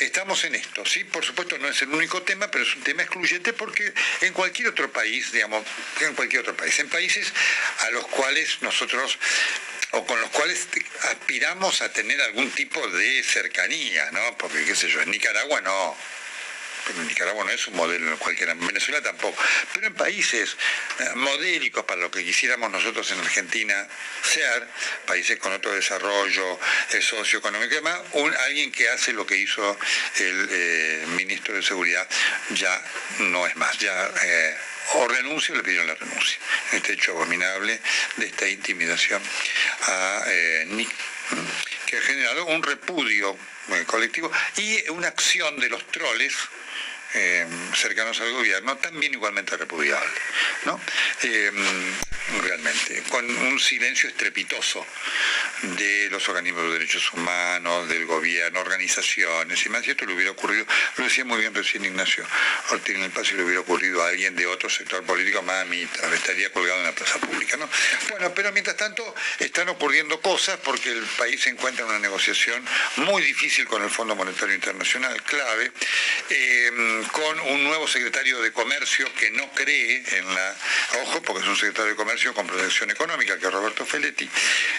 estamos 0.00 0.42
en 0.44 0.54
esto, 0.54 0.86
¿sí? 0.86 1.04
Por 1.04 1.26
supuesto 1.26 1.58
no 1.58 1.68
es 1.68 1.82
el 1.82 1.90
único 1.90 2.22
tema, 2.22 2.50
pero 2.50 2.64
es 2.64 2.74
un 2.74 2.82
tema 2.82 3.02
excluyente 3.02 3.52
porque 3.52 3.92
en 4.22 4.32
cualquier 4.32 4.68
otro 4.68 4.90
país, 4.90 5.30
digamos, 5.30 5.62
en 6.00 6.14
cualquier 6.14 6.40
otro 6.40 6.56
país, 6.56 6.78
en 6.78 6.88
países 6.88 7.30
a 7.80 7.90
los 7.90 8.06
cuales 8.06 8.62
nosotros 8.62 9.18
o 9.92 10.04
con 10.04 10.20
los 10.20 10.30
cuales 10.30 10.68
aspiramos 11.18 11.82
a 11.82 11.92
tener 11.92 12.20
algún 12.22 12.50
tipo 12.52 12.86
de 12.88 13.22
cercanía, 13.22 14.10
¿no? 14.12 14.38
Porque, 14.38 14.64
qué 14.64 14.74
sé 14.74 14.88
yo, 14.88 15.02
en 15.02 15.10
Nicaragua 15.10 15.60
no. 15.60 15.96
Pero 16.88 17.04
Nicaragua 17.04 17.44
no 17.44 17.50
es 17.50 17.66
un 17.66 17.76
modelo 17.76 18.18
en 18.38 18.66
Venezuela 18.66 19.02
tampoco. 19.02 19.36
Pero 19.74 19.88
en 19.88 19.94
países 19.94 20.56
eh, 21.00 21.10
modélicos 21.16 21.84
para 21.84 22.00
lo 22.00 22.10
que 22.10 22.24
quisiéramos 22.24 22.70
nosotros 22.70 23.10
en 23.10 23.20
Argentina 23.20 23.86
ser, 24.22 24.66
países 25.06 25.38
con 25.38 25.52
otro 25.52 25.72
desarrollo 25.72 26.58
eh, 26.90 27.02
socioeconómico 27.02 27.72
y 27.72 27.76
demás, 27.76 28.00
alguien 28.46 28.72
que 28.72 28.88
hace 28.88 29.12
lo 29.12 29.26
que 29.26 29.36
hizo 29.36 29.78
el 30.16 30.48
eh, 30.50 31.04
ministro 31.08 31.54
de 31.54 31.62
Seguridad 31.62 32.08
ya 32.50 32.82
no 33.18 33.46
es 33.46 33.54
más, 33.56 33.78
ya 33.78 34.10
o 34.94 35.06
renuncia 35.06 35.54
o 35.54 35.58
le 35.58 35.62
pidieron 35.62 35.86
la 35.86 35.94
renuncia. 35.94 36.38
En 36.72 36.78
este 36.78 36.94
hecho 36.94 37.12
abominable 37.12 37.78
de 38.16 38.26
esta 38.26 38.48
intimidación 38.48 39.22
a 39.82 40.24
Nick, 40.66 40.90
que 41.86 41.98
ha 41.98 42.00
generado 42.00 42.46
un 42.46 42.62
repudio 42.62 43.36
colectivo 43.86 44.30
y 44.56 44.88
una 44.88 45.08
acción 45.08 45.58
de 45.60 45.68
los 45.68 45.86
troles 45.90 46.34
eh, 47.14 47.46
cercanos 47.74 48.20
al 48.20 48.32
gobierno, 48.32 48.76
también 48.76 49.14
igualmente 49.14 49.56
repudiable, 49.56 50.20
¿no? 50.64 50.80
Eh, 51.22 51.50
realmente, 52.42 53.02
con 53.08 53.24
un 53.24 53.58
silencio 53.58 54.08
estrepitoso 54.08 54.84
de 55.62 56.08
los 56.10 56.28
organismos 56.28 56.64
de 56.64 56.72
derechos 56.72 57.12
humanos, 57.12 57.88
del 57.88 58.04
gobierno, 58.06 58.60
organizaciones 58.60 59.64
y 59.64 59.68
más, 59.70 59.86
y 59.86 59.90
esto 59.90 60.04
le 60.04 60.14
hubiera 60.14 60.30
ocurrido, 60.32 60.66
lo 60.96 61.04
decía 61.04 61.24
muy 61.24 61.38
bien 61.38 61.54
recién 61.54 61.84
Ignacio 61.84 62.24
Ortiz 62.70 62.94
en 62.94 63.02
el 63.02 63.10
paso, 63.10 63.34
le 63.34 63.44
hubiera 63.44 63.60
ocurrido 63.60 64.02
a 64.02 64.08
alguien 64.08 64.36
de 64.36 64.46
otro 64.46 64.68
sector 64.68 65.02
político, 65.04 65.42
mamita, 65.42 66.14
estaría 66.14 66.52
colgado 66.52 66.78
en 66.80 66.86
la 66.86 66.92
plaza 66.92 67.18
pública, 67.18 67.56
¿no? 67.56 67.68
Bueno, 68.10 68.32
pero 68.34 68.52
mientras 68.52 68.76
tanto 68.76 69.14
están 69.38 69.68
ocurriendo 69.70 70.20
cosas 70.20 70.58
porque 70.62 70.90
el 70.90 71.04
país 71.16 71.40
se 71.40 71.50
encuentra 71.50 71.84
en 71.84 71.90
una 71.90 71.98
negociación 71.98 72.64
muy 72.96 73.22
difícil 73.22 73.66
con 73.66 73.82
el 73.82 73.90
Fondo 73.90 74.14
Monetario 74.14 74.54
Internacional, 74.54 75.22
clave, 75.22 75.72
eh, 76.30 76.97
con 77.04 77.40
un 77.40 77.64
nuevo 77.64 77.86
secretario 77.86 78.40
de 78.40 78.52
Comercio 78.52 79.06
que 79.14 79.30
no 79.30 79.50
cree 79.52 80.02
en 80.18 80.34
la, 80.34 80.56
ojo, 81.02 81.22
porque 81.22 81.42
es 81.42 81.48
un 81.48 81.56
secretario 81.56 81.90
de 81.90 81.96
Comercio 81.96 82.34
con 82.34 82.46
Protección 82.46 82.90
Económica, 82.90 83.38
que 83.38 83.46
es 83.46 83.52
Roberto 83.52 83.84
Feletti, 83.84 84.28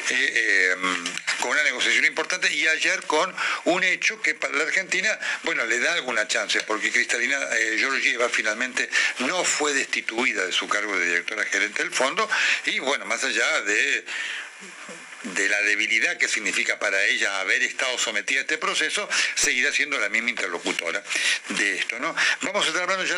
eh, 0.10 0.72
em, 0.74 1.04
con 1.42 1.52
una 1.52 1.64
negociación 1.64 2.06
importante 2.06 2.52
y 2.54 2.68
ayer 2.68 3.04
con 3.04 3.34
un 3.66 3.84
hecho 3.84 4.22
que 4.22 4.36
para 4.36 4.54
la 4.56 4.64
Argentina, 4.64 5.18
bueno, 5.44 5.66
le 5.66 5.80
da 5.80 5.94
alguna 5.94 6.28
chance, 6.28 6.62
porque 6.62 6.92
Cristalina 6.92 7.38
eh, 7.58 7.76
Georgieva 7.78 8.30
finalmente 8.30 8.90
no 9.20 9.44
fue 9.44 9.74
destituida 9.74 10.46
de 10.46 10.52
su 10.52 10.68
cargo 10.68 10.98
de 10.98 11.06
directora 11.06 11.46
gerente 11.46 11.84
del 11.84 11.92
fondo 11.92 12.30
y 12.66 12.80
bueno, 12.80 13.06
más 13.06 13.24
allá 13.24 13.62
de 13.62 14.06
de 15.24 15.50
la 15.50 15.62
debilidad 15.62 16.18
que 16.18 16.28
significa 16.28 16.80
para 16.80 17.04
ella 17.06 17.40
haber 17.40 17.64
estado 17.64 17.98
sometida 17.98 18.40
a 18.40 18.42
este 18.42 18.58
proceso, 18.58 19.08
seguirá 19.36 19.72
siendo 19.72 20.00
la 20.00 20.10
misma 20.10 20.30
interlocutora 20.30 21.04
de 21.50 21.78
esto. 21.78 22.00
¿no? 22.00 22.16
Vamos 22.42 22.66
a 22.66 22.68
estar 22.68 22.84
hablando 22.84 23.06
ya 23.06 23.18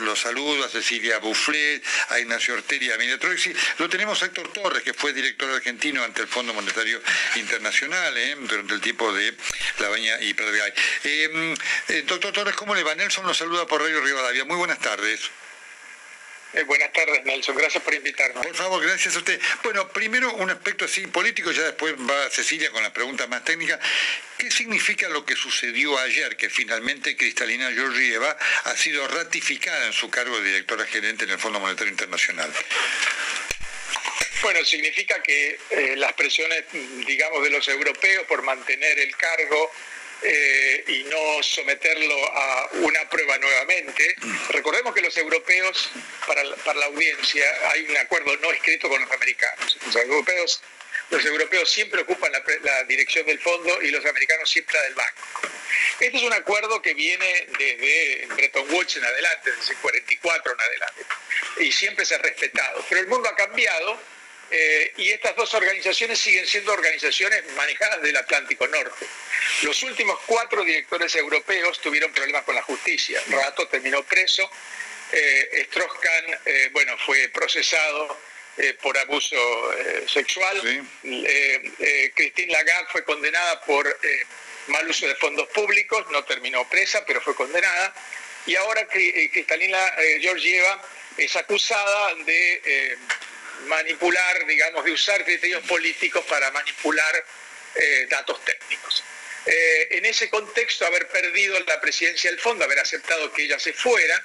los 0.00 0.18
saludos 0.18 0.66
a 0.66 0.68
Cecilia 0.68 1.18
Bufflet, 1.18 1.82
a 2.10 2.18
Ignacio 2.18 2.54
Orteri, 2.54 2.90
a 2.90 2.94
Emilia 2.94 3.18
Troixi. 3.18 3.52
Lo 3.78 3.88
tenemos 3.88 4.22
a 4.22 4.26
Héctor 4.26 4.52
Torres, 4.52 4.82
que 4.82 4.94
fue 4.94 5.12
director 5.12 5.50
argentino 5.50 6.02
ante 6.02 6.22
el 6.22 6.28
Fondo 6.28 6.52
Monetario 6.52 7.00
Internacional 7.36 8.16
¿eh? 8.16 8.36
durante 8.40 8.74
el 8.74 8.80
tiempo 8.80 9.12
de 9.12 9.34
La 9.78 9.88
Baña 9.88 10.20
y 10.20 10.34
Pradgay. 10.34 10.72
Eh, 11.04 11.54
eh, 11.88 12.02
doctor 12.06 12.32
Torres, 12.32 12.54
¿cómo 12.56 12.74
le 12.74 12.82
va? 12.82 12.94
Nelson 12.94 13.24
nos 13.24 13.36
saluda 13.36 13.66
por 13.66 13.82
Radio 13.82 14.00
Rivadavia. 14.00 14.44
Muy 14.44 14.56
buenas 14.56 14.78
tardes. 14.78 15.30
Eh, 16.54 16.62
buenas 16.62 16.92
tardes, 16.92 17.24
Nelson. 17.24 17.56
Gracias 17.56 17.82
por 17.82 17.92
invitarnos. 17.94 18.46
Por 18.46 18.54
favor, 18.54 18.82
gracias 18.82 19.16
a 19.16 19.18
usted. 19.18 19.40
Bueno, 19.64 19.88
primero 19.88 20.32
un 20.34 20.50
aspecto 20.50 20.84
así 20.84 21.04
político, 21.08 21.50
ya 21.50 21.62
después 21.62 21.94
va 21.94 22.30
Cecilia 22.30 22.70
con 22.70 22.82
la 22.82 22.92
pregunta 22.92 23.26
más 23.26 23.44
técnica. 23.44 23.80
¿Qué 24.38 24.50
significa 24.52 25.08
lo 25.08 25.24
que 25.24 25.34
sucedió 25.34 25.98
ayer, 25.98 26.36
que 26.36 26.48
finalmente 26.48 27.16
Cristalina 27.16 27.72
Georgieva 27.72 28.36
ha 28.64 28.76
sido 28.76 29.06
ratificada 29.08 29.86
en 29.86 29.92
su 29.92 30.08
cargo 30.10 30.40
de 30.40 30.48
directora 30.50 30.86
gerente 30.86 31.24
en 31.24 31.30
el 31.30 31.38
Fondo 31.40 31.58
Monetario 31.58 31.90
Internacional? 31.90 32.52
Bueno, 34.42 34.64
significa 34.64 35.20
que 35.22 35.58
eh, 35.70 35.94
las 35.96 36.12
presiones, 36.12 36.64
digamos, 37.06 37.42
de 37.42 37.50
los 37.50 37.66
europeos 37.66 38.26
por 38.26 38.42
mantener 38.42 38.98
el 39.00 39.16
cargo 39.16 39.72
eh, 40.22 40.84
y 40.88 41.04
no 41.04 41.42
someterlo 41.42 42.14
a 42.34 42.68
una 42.74 43.08
prueba 43.08 43.36
nuevamente. 43.38 44.16
Recordemos 44.50 44.94
que 44.94 45.02
los 45.02 45.16
europeos, 45.16 45.90
para, 46.26 46.42
la 46.44 46.86
audiencia, 46.86 47.44
hay 47.70 47.82
un 47.82 47.96
acuerdo 47.96 48.36
no 48.38 48.50
escrito 48.50 48.88
con 48.88 49.00
los 49.00 49.10
americanos. 49.10 49.76
Los 49.86 49.96
europeos, 49.96 50.62
los 51.10 51.24
europeos 51.24 51.70
siempre 51.70 52.02
ocupan 52.02 52.32
la, 52.32 52.84
dirección 52.84 53.26
del 53.26 53.38
fondo 53.40 53.82
y 53.82 53.90
los 53.90 54.04
americanos 54.06 54.50
siempre 54.50 54.74
la 54.74 54.82
del 54.82 54.94
banco. 54.94 55.22
Este 56.00 56.16
es 56.16 56.22
un 56.22 56.32
acuerdo 56.32 56.80
que 56.80 56.94
viene 56.94 57.46
desde 57.58 58.26
Bretton 58.34 58.70
Woods 58.70 58.96
en 58.96 59.04
adelante, 59.04 59.52
desde 59.52 59.72
el 59.72 59.78
44 59.78 60.52
en 60.52 60.60
adelante, 60.60 61.02
y 61.60 61.72
siempre 61.72 62.04
se 62.04 62.14
ha 62.14 62.18
respetado. 62.18 62.84
Pero 62.88 63.00
el 63.00 63.06
mundo 63.08 63.28
ha 63.28 63.36
cambiado 63.36 63.98
eh, 64.56 64.92
y 64.98 65.10
estas 65.10 65.34
dos 65.34 65.52
organizaciones 65.54 66.16
siguen 66.16 66.46
siendo 66.46 66.72
organizaciones 66.72 67.42
manejadas 67.56 68.00
del 68.02 68.16
Atlántico 68.16 68.68
Norte. 68.68 69.04
Los 69.62 69.82
últimos 69.82 70.16
cuatro 70.26 70.62
directores 70.62 71.16
europeos 71.16 71.80
tuvieron 71.80 72.12
problemas 72.12 72.44
con 72.44 72.54
la 72.54 72.62
justicia. 72.62 73.20
Rato 73.30 73.66
terminó 73.66 74.04
preso, 74.04 74.48
eh, 75.10 75.66
Strauss-Kahn, 75.68 76.38
eh, 76.44 76.68
bueno, 76.70 76.96
fue 76.98 77.28
procesado 77.30 78.16
eh, 78.56 78.74
por 78.80 78.96
abuso 78.96 79.36
sexual, 80.06 80.56
Christine 82.14 82.52
Lagarde 82.52 82.86
fue 82.92 83.02
condenada 83.02 83.60
por 83.62 83.98
mal 84.68 84.88
uso 84.88 85.08
de 85.08 85.16
fondos 85.16 85.48
públicos, 85.48 86.06
no 86.12 86.22
terminó 86.22 86.68
presa, 86.68 87.04
pero 87.04 87.20
fue 87.20 87.34
condenada, 87.34 87.92
y 88.46 88.54
ahora 88.54 88.86
Cristalina 88.86 89.78
Georgieva 90.20 90.80
es 91.16 91.34
acusada 91.34 92.14
de 92.24 92.96
manipular, 93.66 94.46
digamos, 94.46 94.84
de 94.84 94.92
usar 94.92 95.24
criterios 95.24 95.64
políticos 95.66 96.24
para 96.28 96.50
manipular 96.50 97.24
eh, 97.74 98.06
datos 98.08 98.44
técnicos. 98.44 99.04
Eh, 99.46 99.88
en 99.90 100.06
ese 100.06 100.30
contexto, 100.30 100.86
haber 100.86 101.08
perdido 101.08 101.58
la 101.60 101.80
presidencia 101.80 102.30
del 102.30 102.40
fondo, 102.40 102.64
haber 102.64 102.78
aceptado 102.78 103.32
que 103.32 103.44
ella 103.44 103.58
se 103.58 103.72
fuera, 103.72 104.22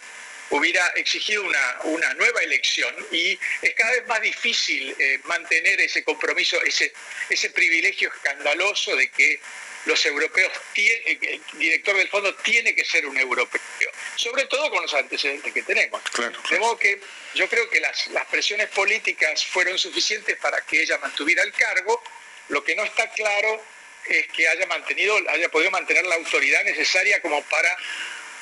hubiera 0.52 0.88
exigido 0.96 1.44
una, 1.44 2.14
nueva 2.16 2.42
elección 2.42 2.94
y 3.12 3.40
es 3.62 3.76
cada 3.76 3.92
vez 3.92 4.08
más 4.08 4.22
difícil 4.22 4.96
eh, 4.98 5.20
mantener 5.26 5.80
ese 5.82 6.04
compromiso, 6.04 6.62
ese, 6.64 6.92
ese 7.30 7.50
privilegio 7.52 8.12
escandaloso 8.14 8.96
de 8.96 9.10
que 9.10 9.40
los 9.86 10.06
europeos, 10.06 10.52
el 10.76 11.42
director 11.54 11.96
del 11.96 12.10
fondo 12.10 12.34
tiene 12.36 12.76
que 12.76 12.86
ser 12.86 13.06
un 13.06 13.18
europeo, 13.18 13.92
sobre 14.16 14.46
todo 14.46 14.70
con 14.70 14.82
los 14.82 14.94
antecedentes 14.94 15.54
que 15.54 15.64
tenemos. 15.64 16.02
De 16.50 16.60
modo 16.60 16.78
que 16.78 17.00
yo 17.36 17.48
creo 17.48 17.70
que 17.70 17.80
las, 17.80 18.08
las 18.08 18.26
presiones 18.28 18.70
políticas 18.70 19.46
fueron 19.46 19.78
suficientes 19.78 20.38
para 20.38 20.62
que 20.62 20.82
ella 20.82 20.98
mantuviera 20.98 21.44
el 21.44 21.54
cargo, 21.54 22.02
lo 22.50 22.64
que 22.64 22.76
no 22.76 22.84
está 22.84 23.10
claro 23.12 23.64
es 24.08 24.28
que 24.30 24.48
haya 24.48 24.66
mantenido, 24.68 25.18
haya 25.30 25.50
podido 25.50 25.72
mantener 25.72 26.06
la 26.06 26.16
autoridad 26.16 26.64
necesaria 26.64 27.22
como 27.22 27.42
para 27.44 27.76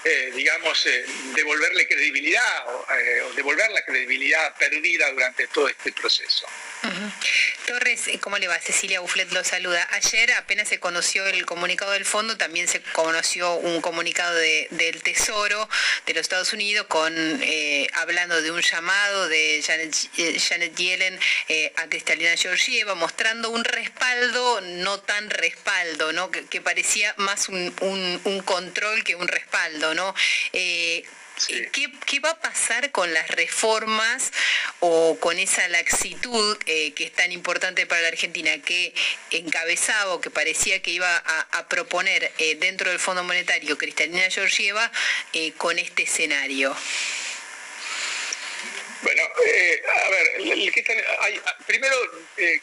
eh, 0.09 0.31
digamos, 0.33 0.85
eh, 0.85 1.05
devolverle 1.35 1.85
credibilidad 1.85 2.65
eh, 2.97 3.21
o, 3.23 3.33
devolver 3.33 3.69
la 3.71 3.83
credibilidad 3.83 4.55
perdida 4.55 5.11
durante 5.11 5.47
todo 5.47 5.67
este 5.67 5.91
proceso. 5.91 6.47
Torres, 7.65 8.03
¿cómo 8.21 8.37
le 8.37 8.47
va? 8.47 8.57
Cecilia 8.59 9.01
Bufflet 9.01 9.29
lo 9.33 9.43
saluda. 9.43 9.85
Ayer 9.91 10.31
apenas 10.33 10.69
se 10.69 10.79
conoció 10.79 11.25
el 11.27 11.45
comunicado 11.45 11.91
del 11.91 12.05
fondo, 12.05 12.37
también 12.37 12.69
se 12.69 12.81
conoció 12.93 13.55
un 13.55 13.81
comunicado 13.81 14.37
del 14.37 15.01
Tesoro 15.03 15.67
de 16.05 16.13
los 16.13 16.21
Estados 16.21 16.53
Unidos 16.53 16.87
con 16.87 17.13
hablando 17.93 18.41
de 18.41 18.51
un 18.51 18.61
llamado 18.61 19.27
de 19.27 19.61
Janet, 19.65 20.75
Yellen 20.75 21.19
a 21.75 21.89
Cristalina 21.89 22.37
Georgieva, 22.37 22.95
mostrando 22.95 23.49
un 23.49 23.65
respaldo, 23.65 24.61
no 24.61 25.01
tan 25.01 25.29
respaldo, 25.29 26.13
¿no? 26.13 26.31
Que, 26.31 26.61
parecía 26.61 27.13
más 27.17 27.49
un, 27.49 27.73
un 28.23 28.41
control 28.43 29.03
que 29.03 29.15
un 29.15 29.27
respaldo, 29.27 29.93
eh, 30.53 31.03
¿qué, 31.71 32.19
va 32.19 32.31
a 32.31 32.39
pasar 32.39 32.91
con 32.91 33.13
las 33.13 33.27
reformas 33.29 34.31
o 34.79 35.17
con 35.19 35.37
esa 35.39 35.67
laxitud 35.69 36.57
eh, 36.65 36.93
que 36.93 37.05
es 37.05 37.13
tan 37.13 37.31
importante 37.31 37.85
para 37.85 38.01
la 38.01 38.07
Argentina, 38.09 38.51
que 38.61 38.93
encabezaba 39.31 40.13
o 40.13 40.21
que 40.21 40.29
parecía 40.29 40.81
que 40.81 40.91
iba 40.91 41.15
a, 41.15 41.67
proponer 41.67 42.31
eh, 42.37 42.55
dentro 42.55 42.89
del 42.89 42.99
Fondo 42.99 43.23
Monetario 43.23 43.77
Cristalina 43.77 44.29
Georgieva 44.29 44.91
con 45.57 45.79
este 45.79 46.03
escenario? 46.03 46.75
Bueno, 49.01 49.21
a 49.23 50.09
ver, 50.09 50.61
primero 51.65 51.95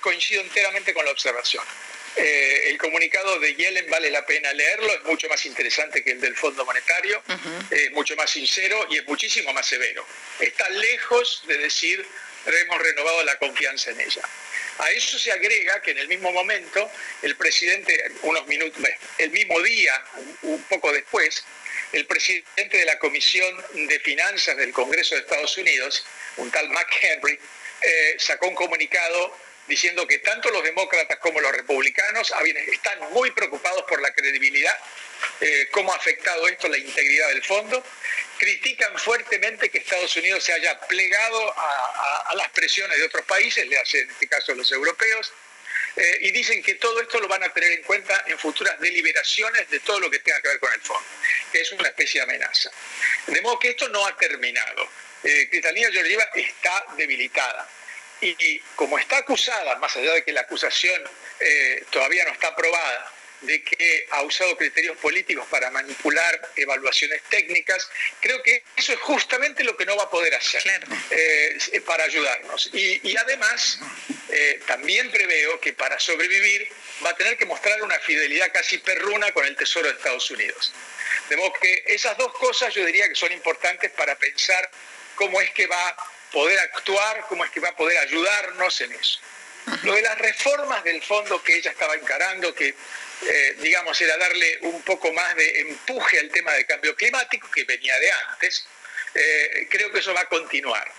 coincido 0.01 0.43
enteramente 0.43 0.93
con 0.93 1.05
la 1.05 1.13
observación. 1.13 1.65
Eh, 2.17 2.71
el 2.71 2.79
comunicado 2.79 3.41
de 3.41 3.55
Yellen 3.55 3.91
vale 3.91 4.11
la 4.11 4.25
pena 4.25 4.53
leerlo, 4.53 4.93
es 4.93 5.03
mucho 5.05 5.29
más 5.29 5.45
interesante 5.47 6.05
que 6.05 6.13
el 6.13 6.21
del 6.21 6.37
Fondo 6.37 6.65
Monetario, 6.65 7.23
es 7.71 7.91
mucho 7.93 8.15
más 8.15 8.31
sincero 8.31 8.87
y 8.91 8.99
es 8.99 9.07
muchísimo 9.07 9.53
más 9.53 9.67
severo. 9.67 10.07
Está 10.39 10.69
lejos 10.69 11.43
de 11.47 11.59
decir 11.59 12.07
hemos 12.47 12.79
renovado 12.79 13.23
la 13.25 13.39
confianza 13.39 13.91
en 13.91 14.01
ella. 14.01 14.23
A 14.79 14.91
eso 14.91 15.19
se 15.19 15.31
agrega 15.31 15.81
que 15.83 15.93
en 15.93 15.99
el 15.99 16.09
mismo 16.09 16.33
momento 16.33 16.91
el 17.23 17.37
presidente, 17.37 18.13
unos 18.23 18.47
minutos, 18.47 18.83
el 19.19 19.31
mismo 19.31 19.61
día, 19.63 20.05
un 20.43 20.63
poco 20.65 20.93
después, 20.93 21.45
el 21.93 22.07
presidente 22.07 22.79
de 22.79 22.85
la 22.85 22.99
Comisión 22.99 23.65
de 23.73 24.01
Finanzas 24.01 24.57
del 24.57 24.73
Congreso 24.73 25.15
de 25.15 25.21
Estados 25.21 25.57
Unidos, 25.59 26.05
un 26.37 26.51
tal 26.51 26.69
McHenry, 26.71 27.39
eh, 27.83 28.17
sacó 28.19 28.49
un 28.49 28.55
comunicado 28.55 29.37
diciendo 29.67 30.07
que 30.07 30.19
tanto 30.19 30.51
los 30.51 30.63
demócratas 30.63 31.19
como 31.19 31.41
los 31.41 31.53
republicanos 31.53 32.33
están 32.73 33.13
muy 33.13 33.31
preocupados 33.31 33.85
por 33.89 34.01
la 34.01 34.13
credibilidad, 34.13 34.79
eh, 35.41 35.69
cómo 35.71 35.93
ha 35.93 35.97
afectado 35.97 36.47
esto 36.49 36.69
la 36.69 36.79
integridad 36.79 37.29
del 37.29 37.43
fondo, 37.43 37.83
critican 38.39 38.99
fuertemente 38.99 39.71
que 39.71 39.79
Estados 39.79 40.17
Unidos 40.17 40.45
se 40.45 40.53
haya 40.53 40.79
plegado 40.81 41.55
a, 41.57 42.35
las 42.37 42.51
presiones 42.51 42.99
de 42.99 43.05
otros 43.05 43.25
países, 43.27 43.67
le 43.67 43.79
hace 43.79 44.01
en 44.01 44.11
este 44.11 44.27
caso 44.27 44.55
los 44.55 44.71
europeos, 44.73 45.33
eh, 45.97 46.19
y 46.23 46.33
dicen 46.33 46.61
que 46.63 46.75
todo 46.75 47.01
esto 47.01 47.21
lo 47.21 47.29
van 47.29 47.45
a 47.45 47.49
tener 47.51 47.71
en 47.71 47.83
cuenta 47.85 48.25
en 48.27 48.37
futuras 48.39 48.79
deliberaciones 48.81 49.71
de 49.71 49.79
todo 49.81 50.01
lo 50.01 50.11
que 50.11 50.19
tenga 50.19 50.43
que 50.43 50.49
ver 50.49 50.59
con 50.59 50.73
el 50.73 50.81
fondo, 50.81 51.07
que 51.53 51.61
es 51.61 51.71
una 51.71 51.89
especie 51.89 52.21
de 52.21 52.25
amenaza. 52.25 52.71
De 53.29 53.41
modo 53.41 53.59
que 53.61 53.71
esto 53.71 53.89
no 53.89 54.05
ha 54.05 54.17
terminado. 54.17 54.89
Eh, 55.23 55.49
Cristalina 55.49 55.91
Georgieva 55.93 56.29
está 56.35 56.87
debilitada 56.97 57.69
y 58.25 58.59
como 58.77 58.99
está 58.99 59.19
acusada, 59.19 59.77
más 59.77 59.97
allá 59.97 60.13
de 60.15 60.25
que 60.25 60.33
la 60.33 60.43
acusación 60.43 61.03
eh, 61.41 61.85
todavía 61.91 62.25
no 62.25 62.33
está 62.33 62.49
aprobada, 62.49 63.13
de 63.43 63.63
que 63.63 64.07
ha 64.11 64.23
usado 64.23 64.57
criterios 64.57 64.97
políticos 64.99 65.47
para 65.51 65.71
manipular 65.71 66.51
evaluaciones 66.57 67.23
técnicas, 67.29 67.89
creo 68.21 68.43
que 68.43 68.65
eso 68.77 68.93
es 68.93 68.99
justamente 69.01 69.63
lo 69.65 69.77
que 69.77 69.85
no 69.85 69.97
va 69.97 70.05
a 70.05 70.11
poder 70.11 70.35
hacer 70.35 70.63
eh, 71.11 71.81
para 71.85 72.05
ayudarnos. 72.05 72.71
Y, 72.73 73.17
además, 73.17 73.79
eh, 74.31 74.61
también 74.67 75.11
preveo 75.11 75.61
que 75.61 75.73
para 75.73 75.99
sobrevivir 75.99 76.69
va 77.05 77.11
a 77.11 77.17
tener 77.17 77.37
que 77.37 77.45
mostrar 77.45 77.83
una 77.83 77.99
fidelidad 78.01 78.51
casi 78.53 78.79
perruna 78.79 79.33
con 79.33 79.45
el 79.45 79.57
Tesoro 79.57 79.89
de 79.89 79.95
Estados 79.95 80.31
Unidos. 80.31 80.73
De 81.29 81.37
modo 81.37 81.53
que 81.61 81.85
esas 81.87 82.17
dos 82.17 82.33
cosas 82.35 82.73
yo 82.75 82.85
diría 82.85 83.09
que 83.09 83.15
son 83.15 83.33
importantes 83.33 83.91
para 83.93 84.15
pensar 84.17 84.71
cómo 85.17 85.41
es 85.41 85.51
que 85.51 85.67
va 85.67 85.97
poder 86.35 86.59
actuar, 86.59 87.25
cómo 87.29 87.45
es 87.45 87.51
que 87.53 87.61
va 87.61 87.69
a 87.69 87.77
poder 87.77 87.97
ayudarnos 87.99 88.81
en 88.81 88.93
eso. 88.93 89.21
Lo 89.85 89.95
de 89.95 90.03
las 90.03 90.19
reformas 90.19 90.83
del 90.85 91.01
fondo 91.03 91.43
que 91.43 91.57
ella 91.57 91.71
estaba 91.71 91.95
encarando, 91.95 92.53
que 92.53 92.69
eh, 92.69 93.57
digamos 93.61 93.99
era 94.01 94.19
darle 94.19 94.59
un 94.63 94.83
poco 94.83 95.13
más 95.13 95.35
de 95.37 95.61
empuje 95.61 96.19
al 96.19 96.29
tema 96.31 96.53
de 96.53 96.67
cambio 96.67 96.95
climático, 96.97 97.49
que 97.51 97.63
venía 97.65 97.99
de 98.01 98.11
antes, 98.11 98.67
eh, 99.15 99.69
creo 99.71 99.91
que 99.93 100.01
eso 100.01 100.13
va 100.13 100.23
a 100.23 100.29
continuar. 100.29 100.91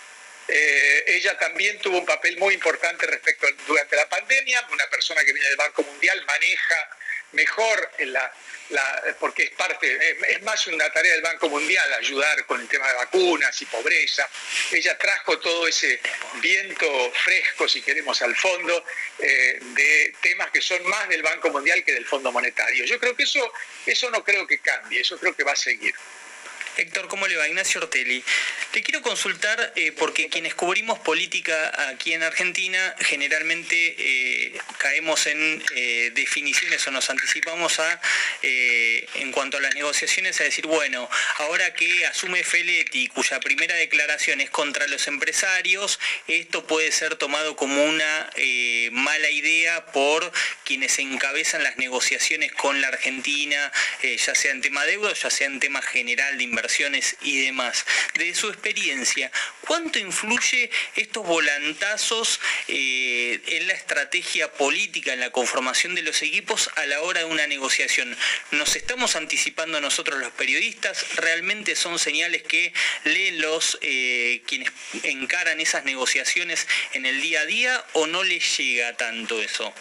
Eh, 0.48 1.04
ella 1.08 1.38
también 1.38 1.78
tuvo 1.80 1.98
un 1.98 2.06
papel 2.06 2.38
muy 2.38 2.54
importante 2.54 3.06
respecto 3.06 3.46
durante 3.66 3.94
la 3.94 4.08
pandemia, 4.08 4.66
una 4.72 4.86
persona 4.88 5.22
que 5.22 5.32
viene 5.32 5.48
del 5.48 5.58
Banco 5.58 5.82
Mundial 5.82 6.24
maneja 6.24 6.96
mejor 7.32 7.90
la, 7.98 8.32
porque 9.20 9.44
es 9.44 9.50
parte, 9.50 10.16
es 10.28 10.42
más 10.42 10.66
una 10.66 10.90
tarea 10.90 11.12
del 11.12 11.22
Banco 11.22 11.48
Mundial 11.48 11.92
ayudar 11.94 12.44
con 12.46 12.60
el 12.60 12.68
tema 12.68 12.88
de 12.88 12.94
vacunas 12.94 13.60
y 13.62 13.66
pobreza. 13.66 14.28
Ella 14.72 14.96
trajo 14.98 15.38
todo 15.38 15.66
ese 15.68 16.00
viento 16.40 17.12
fresco, 17.12 17.68
si 17.68 17.82
queremos, 17.82 18.20
al 18.22 18.34
fondo 18.36 18.84
eh, 19.18 19.58
de 19.60 20.14
temas 20.20 20.50
que 20.50 20.60
son 20.60 20.84
más 20.88 21.08
del 21.08 21.22
Banco 21.22 21.50
Mundial 21.50 21.84
que 21.84 21.92
del 21.92 22.06
Fondo 22.06 22.32
Monetario. 22.32 22.84
Yo 22.84 22.98
creo 22.98 23.14
que 23.14 23.24
eso, 23.24 23.52
eso 23.84 24.10
no 24.10 24.24
creo 24.24 24.46
que 24.46 24.58
cambie, 24.58 25.00
eso 25.00 25.18
creo 25.18 25.34
que 25.34 25.44
va 25.44 25.52
a 25.52 25.56
seguir. 25.56 25.94
Héctor, 26.78 27.08
¿cómo 27.08 27.26
le 27.26 27.36
va? 27.36 27.48
Ignacio 27.48 27.80
Ortelli. 27.80 28.22
Le 28.74 28.82
quiero 28.82 29.00
consultar, 29.00 29.72
eh, 29.76 29.92
porque 29.92 30.28
quienes 30.28 30.54
cubrimos 30.54 30.98
política 30.98 31.88
aquí 31.88 32.12
en 32.12 32.22
Argentina, 32.22 32.94
generalmente 32.98 33.94
eh, 33.98 34.52
caemos 34.76 35.26
en 35.26 35.64
eh, 35.74 36.10
definiciones 36.14 36.86
o 36.86 36.90
nos 36.90 37.08
anticipamos 37.08 37.80
a, 37.80 38.00
en 38.42 39.32
cuanto 39.32 39.56
a 39.56 39.60
las 39.60 39.74
negociaciones, 39.74 40.38
a 40.42 40.44
decir, 40.44 40.66
bueno, 40.66 41.08
ahora 41.38 41.72
que 41.72 42.04
asume 42.06 42.44
Feletti, 42.44 43.08
cuya 43.08 43.40
primera 43.40 43.74
declaración 43.74 44.42
es 44.42 44.50
contra 44.50 44.86
los 44.86 45.08
empresarios, 45.08 45.98
esto 46.28 46.66
puede 46.66 46.92
ser 46.92 47.16
tomado 47.16 47.56
como 47.56 47.82
una 47.84 48.30
mala 48.92 49.30
idea 49.30 49.86
por 49.86 50.30
quienes 50.64 50.98
encabezan 50.98 51.62
las 51.62 51.78
negociaciones 51.78 52.52
con 52.52 52.80
la 52.82 52.88
Argentina, 52.88 53.72
ya 54.02 54.34
sea 54.34 54.52
en 54.52 54.60
tema 54.60 54.84
de 54.84 54.92
deuda, 54.92 55.12
ya 55.14 55.30
sea 55.30 55.46
en 55.46 55.60
tema 55.60 55.80
general 55.80 56.36
de 56.36 56.44
inversión 56.44 56.65
y 57.22 57.44
demás, 57.44 57.86
de 58.14 58.34
su 58.34 58.48
experiencia, 58.48 59.30
¿cuánto 59.60 59.98
influye 59.98 60.70
estos 60.96 61.24
volantazos 61.24 62.40
eh, 62.68 63.40
en 63.46 63.68
la 63.68 63.74
estrategia 63.74 64.52
política, 64.52 65.12
en 65.12 65.20
la 65.20 65.30
conformación 65.30 65.94
de 65.94 66.02
los 66.02 66.22
equipos 66.22 66.68
a 66.76 66.86
la 66.86 67.00
hora 67.02 67.20
de 67.20 67.26
una 67.26 67.46
negociación? 67.46 68.16
¿Nos 68.50 68.74
estamos 68.74 69.16
anticipando 69.16 69.80
nosotros 69.80 70.18
los 70.18 70.32
periodistas? 70.32 71.16
¿Realmente 71.16 71.76
son 71.76 71.98
señales 71.98 72.42
que 72.42 72.72
leen 73.04 73.40
los 73.40 73.78
eh, 73.82 74.42
quienes 74.46 74.70
encaran 75.04 75.60
esas 75.60 75.84
negociaciones 75.84 76.66
en 76.94 77.06
el 77.06 77.20
día 77.20 77.42
a 77.42 77.46
día 77.46 77.84
o 77.92 78.06
no 78.06 78.24
les 78.24 78.56
llega 78.58 78.96
tanto 78.96 79.40
eso? 79.40 79.72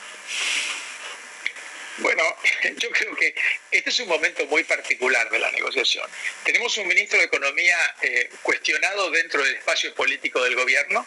Bueno, 1.98 2.24
yo 2.78 2.90
creo 2.92 3.16
que 3.16 3.34
este 3.72 3.90
es 3.90 4.00
un 4.00 4.10
momento 4.10 4.46
muy 4.48 4.64
particular 4.64 5.30
de 5.30 5.40
la 5.40 5.52
negociación. 5.52 6.10
Tenemos 6.44 6.78
un 6.78 6.88
ministro 6.88 7.18
de 7.20 7.26
Economía 7.26 7.78
eh, 8.02 8.30
cuestionado 8.42 9.10
dentro 9.12 9.44
del 9.44 9.56
espacio 9.56 9.94
político 9.96 10.44
del 10.44 10.56
gobierno, 10.56 11.06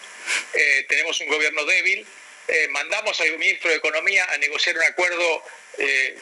eh, 0.54 0.86
tenemos 0.88 1.20
un 1.20 1.28
gobierno 1.28 1.64
débil, 1.64 2.06
eh, 2.48 2.68
mandamos 2.70 3.20
al 3.20 3.36
ministro 3.38 3.70
de 3.70 3.76
Economía 3.76 4.26
a 4.30 4.38
negociar 4.38 4.76
un 4.76 4.84
acuerdo 4.84 5.44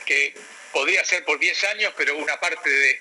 que 0.04 0.34
podría 0.70 1.02
ser 1.02 1.24
por 1.24 1.38
10 1.38 1.64
años, 1.64 1.94
pero 1.96 2.14
una 2.18 2.38
parte 2.38 2.68
de, 2.68 2.98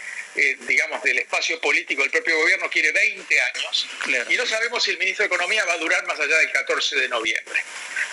digamos, 0.61 1.03
del 1.03 1.17
espacio 1.17 1.59
político 1.59 2.01
del 2.01 2.11
propio 2.11 2.37
gobierno 2.37 2.69
quiere 2.69 2.93
20 2.93 3.41
años. 3.41 3.89
Y 4.29 4.35
no 4.35 4.45
sabemos 4.45 4.81
si 4.81 4.91
el 4.91 4.97
ministro 4.97 5.23
de 5.23 5.35
Economía 5.35 5.65
va 5.65 5.73
a 5.73 5.77
durar 5.77 6.05
más 6.05 6.17
allá 6.17 6.37
del 6.37 6.51
14 6.53 6.95
de 6.95 7.09
noviembre. 7.09 7.61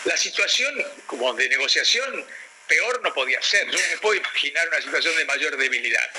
La 0.07 0.17
situación 0.17 0.85
como 1.07 1.33
de 1.35 1.49
negociación 1.49 2.27
peor 2.73 3.03
no 3.03 3.13
podía 3.13 3.41
ser. 3.43 3.69
Yo 3.71 3.79
me 3.91 3.99
puedo 3.99 4.15
imaginar 4.15 4.67
una 4.69 4.81
situación 4.81 5.15
de 5.17 5.25
mayor 5.27 5.57
debilidad. 5.57 6.11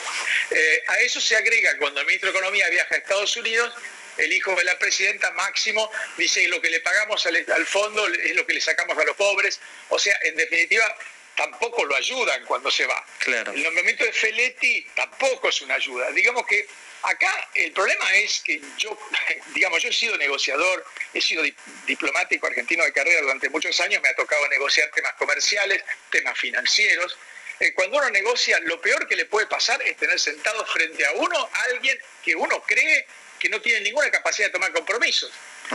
Eh, 0.52 0.84
a 0.88 1.00
eso 1.00 1.20
se 1.20 1.36
agrega 1.36 1.78
cuando 1.78 2.00
el 2.00 2.06
ministro 2.06 2.32
de 2.32 2.38
Economía 2.38 2.70
viaja 2.70 2.94
a 2.94 2.98
Estados 3.00 3.36
Unidos, 3.38 3.74
el 4.18 4.32
hijo 4.32 4.54
de 4.56 4.64
la 4.64 4.78
presidenta, 4.78 5.32
Máximo, 5.32 5.90
dice 6.16 6.48
lo 6.48 6.62
que 6.62 6.70
le 6.70 6.80
pagamos 6.82 7.26
al, 7.26 7.66
fondo 7.66 8.08
es 8.08 8.36
lo 8.36 8.46
que 8.46 8.54
le 8.54 8.62
sacamos 8.62 8.96
a 9.00 9.04
los 9.04 9.16
pobres. 9.16 9.60
O 9.90 9.98
sea, 9.98 10.16
en 10.22 10.36
definitiva, 10.36 10.96
tampoco 11.36 11.86
lo 11.86 11.96
ayudan 11.96 12.46
cuando 12.46 12.70
se 12.72 12.86
va. 12.86 13.06
El 13.26 13.64
nombramiento 13.64 14.04
de 14.06 14.14
Feletti 14.14 14.86
tampoco 14.96 15.50
es 15.50 15.62
una 15.62 15.76
ayuda. 15.76 16.12
Digamos 16.12 16.46
que 16.46 16.68
Acá 17.04 17.50
el 17.56 17.74
problema 17.74 18.16
es 18.16 18.42
que 18.46 18.62
yo, 18.78 18.98
digamos, 19.54 19.84
yo 19.84 19.90
he 19.90 19.94
sido 19.94 20.18
negociador, 20.18 20.86
he 21.14 21.20
sido 21.20 21.44
diplomático 21.86 22.48
argentino 22.48 22.84
de 22.86 22.94
carrera 22.94 23.22
durante 23.22 23.50
muchos 23.50 23.78
años, 23.82 24.02
me 24.02 24.08
ha 24.08 24.16
tocado 24.16 24.48
negociar 24.48 24.90
temas 24.92 25.14
comerciales, 25.16 25.84
temas 26.10 26.38
financieros. 26.40 27.18
Eh, 27.60 27.74
cuando 27.74 27.98
uno 27.98 28.10
negocia, 28.10 28.58
lo 28.62 28.80
peor 28.80 29.06
que 29.08 29.18
le 29.18 29.26
puede 29.26 29.48
pasar 29.48 29.82
es 29.84 29.98
tener 29.98 30.18
sentado 30.18 30.66
frente 30.66 31.06
a 31.06 31.12
uno 31.12 31.38
a 31.38 31.62
alguien 31.64 31.98
que 32.24 32.36
uno 32.36 32.64
cree 32.64 33.06
que 33.38 33.50
no 33.50 33.62
tiene 33.62 33.82
ninguna 33.82 34.10
capacidad 34.10 34.48
de 34.48 34.54
tomar 34.54 34.72
compromisos. 34.72 35.30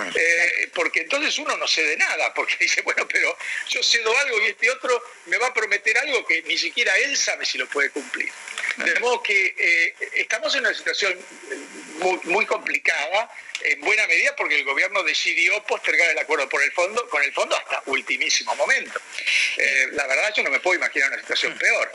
Eh, 0.07 0.71
porque 0.75 1.01
entonces 1.01 1.39
uno 1.39 1.57
no 1.57 1.67
cede 1.67 1.97
nada, 1.97 2.33
porque 2.35 2.57
dice, 2.61 2.83
bueno, 2.83 3.07
pero 3.09 3.37
yo 3.69 3.83
cedo 3.83 4.17
algo 4.19 4.41
y 4.41 4.47
este 4.47 4.71
otro 4.71 5.03
me 5.27 5.39
va 5.39 5.49
a 5.49 5.55
prometer 5.55 5.97
algo 5.99 6.25
que 6.27 6.43
ni 6.43 6.57
siquiera 6.57 6.97
él 6.99 7.17
sabe 7.17 7.45
si 7.45 7.59
lo 7.59 7.69
puede 7.69 7.91
cumplir. 7.91 8.31
De 8.77 9.01
modo 9.01 9.23
que 9.23 9.55
eh, 9.59 9.95
estamos 10.15 10.55
en 10.55 10.61
una 10.61 10.75
situación 10.75 11.19
muy, 12.25 12.47
complicada, 12.47 13.29
en 13.61 13.81
buena 13.81 14.07
medida 14.07 14.37
porque 14.37 14.57
el 14.57 14.65
gobierno 14.65 15.03
decidió 15.03 15.61
postergar 15.65 16.09
el 16.11 16.19
acuerdo 16.19 16.49
por 16.49 16.63
el 16.63 16.71
fondo, 16.71 17.09
con 17.09 17.21
el 17.25 17.33
fondo 17.33 17.57
hasta 17.57 17.83
ultimísimo 17.87 18.55
momento. 18.55 19.01
Eh, 19.57 19.89
la 19.93 20.07
verdad 20.07 20.33
yo 20.37 20.45
no 20.45 20.51
me 20.51 20.61
puedo 20.61 20.77
imaginar 20.77 21.09
una 21.09 21.19
situación 21.21 21.55
mm. 21.55 21.59
peor. 21.59 21.93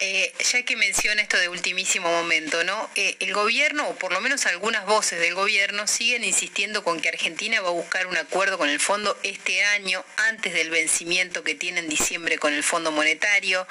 Eh, 0.00 0.32
ya 0.40 0.64
que 0.64 0.74
menciona 0.74 1.22
esto 1.22 1.38
de 1.38 1.48
ultimísimo 1.48 2.10
momento, 2.10 2.64
¿no? 2.64 2.90
el 2.96 3.32
gobierno, 3.32 3.88
o 3.88 3.96
por 3.96 4.12
lo 4.12 4.20
menos 4.20 4.44
algunas 4.46 4.86
voces 4.86 5.20
del 5.20 5.34
gobierno, 5.34 5.86
siguen 5.86 6.24
insistiendo 6.24 6.82
con 6.82 7.00
que 7.00 7.10
Argentina 7.10 7.43
va 7.52 7.68
a 7.68 7.72
buscar 7.72 8.06
un 8.06 8.16
acuerdo 8.16 8.58
con 8.58 8.68
el 8.68 8.80
fondo 8.80 9.18
este 9.22 9.64
año, 9.64 10.04
antes 10.28 10.54
del 10.54 10.70
vencimiento 10.70 11.44
que 11.44 11.54
tiene 11.54 11.80
en 11.80 11.88
diciembre 11.88 12.38
con 12.38 12.52
el 12.52 12.62
Fondo 12.62 12.90
Monetario 12.90 13.66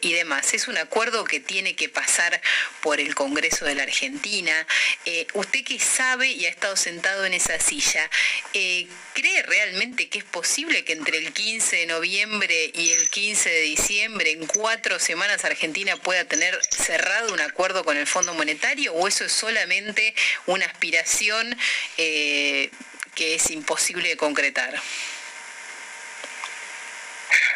y 0.00 0.12
demás. 0.12 0.54
Es 0.54 0.68
un 0.68 0.78
acuerdo 0.78 1.24
que 1.24 1.40
tiene 1.40 1.76
que 1.76 1.88
pasar 1.88 2.40
por 2.80 3.00
el 3.00 3.14
Congreso 3.14 3.64
de 3.64 3.74
la 3.74 3.82
Argentina. 3.82 4.66
Eh, 5.04 5.26
usted 5.34 5.64
que 5.64 5.78
sabe 5.78 6.28
y 6.28 6.46
ha 6.46 6.48
estado 6.48 6.76
sentado 6.76 7.24
en 7.24 7.34
esa 7.34 7.58
silla, 7.60 8.10
eh, 8.52 8.86
¿cree 9.14 9.42
realmente 9.42 10.08
que 10.08 10.18
es 10.18 10.24
posible 10.24 10.84
que 10.84 10.92
entre 10.92 11.18
el 11.18 11.32
15 11.32 11.76
de 11.76 11.86
noviembre 11.86 12.70
y 12.74 12.92
el 12.92 13.08
15 13.10 13.50
de 13.50 13.60
diciembre, 13.60 14.30
en 14.32 14.46
cuatro 14.46 14.98
semanas, 14.98 15.44
Argentina 15.44 15.96
pueda 15.96 16.24
tener 16.24 16.58
cerrado 16.70 17.32
un 17.32 17.40
acuerdo 17.40 17.84
con 17.84 17.96
el 17.96 18.06
Fondo 18.06 18.34
Monetario 18.34 18.92
o 18.94 19.08
eso 19.08 19.24
es 19.24 19.32
solamente 19.32 20.14
una 20.46 20.66
aspiración 20.66 21.56
eh, 21.98 22.70
que 23.16 23.34
es 23.34 23.50
imposible 23.50 24.10
de 24.10 24.16
concretar? 24.16 24.80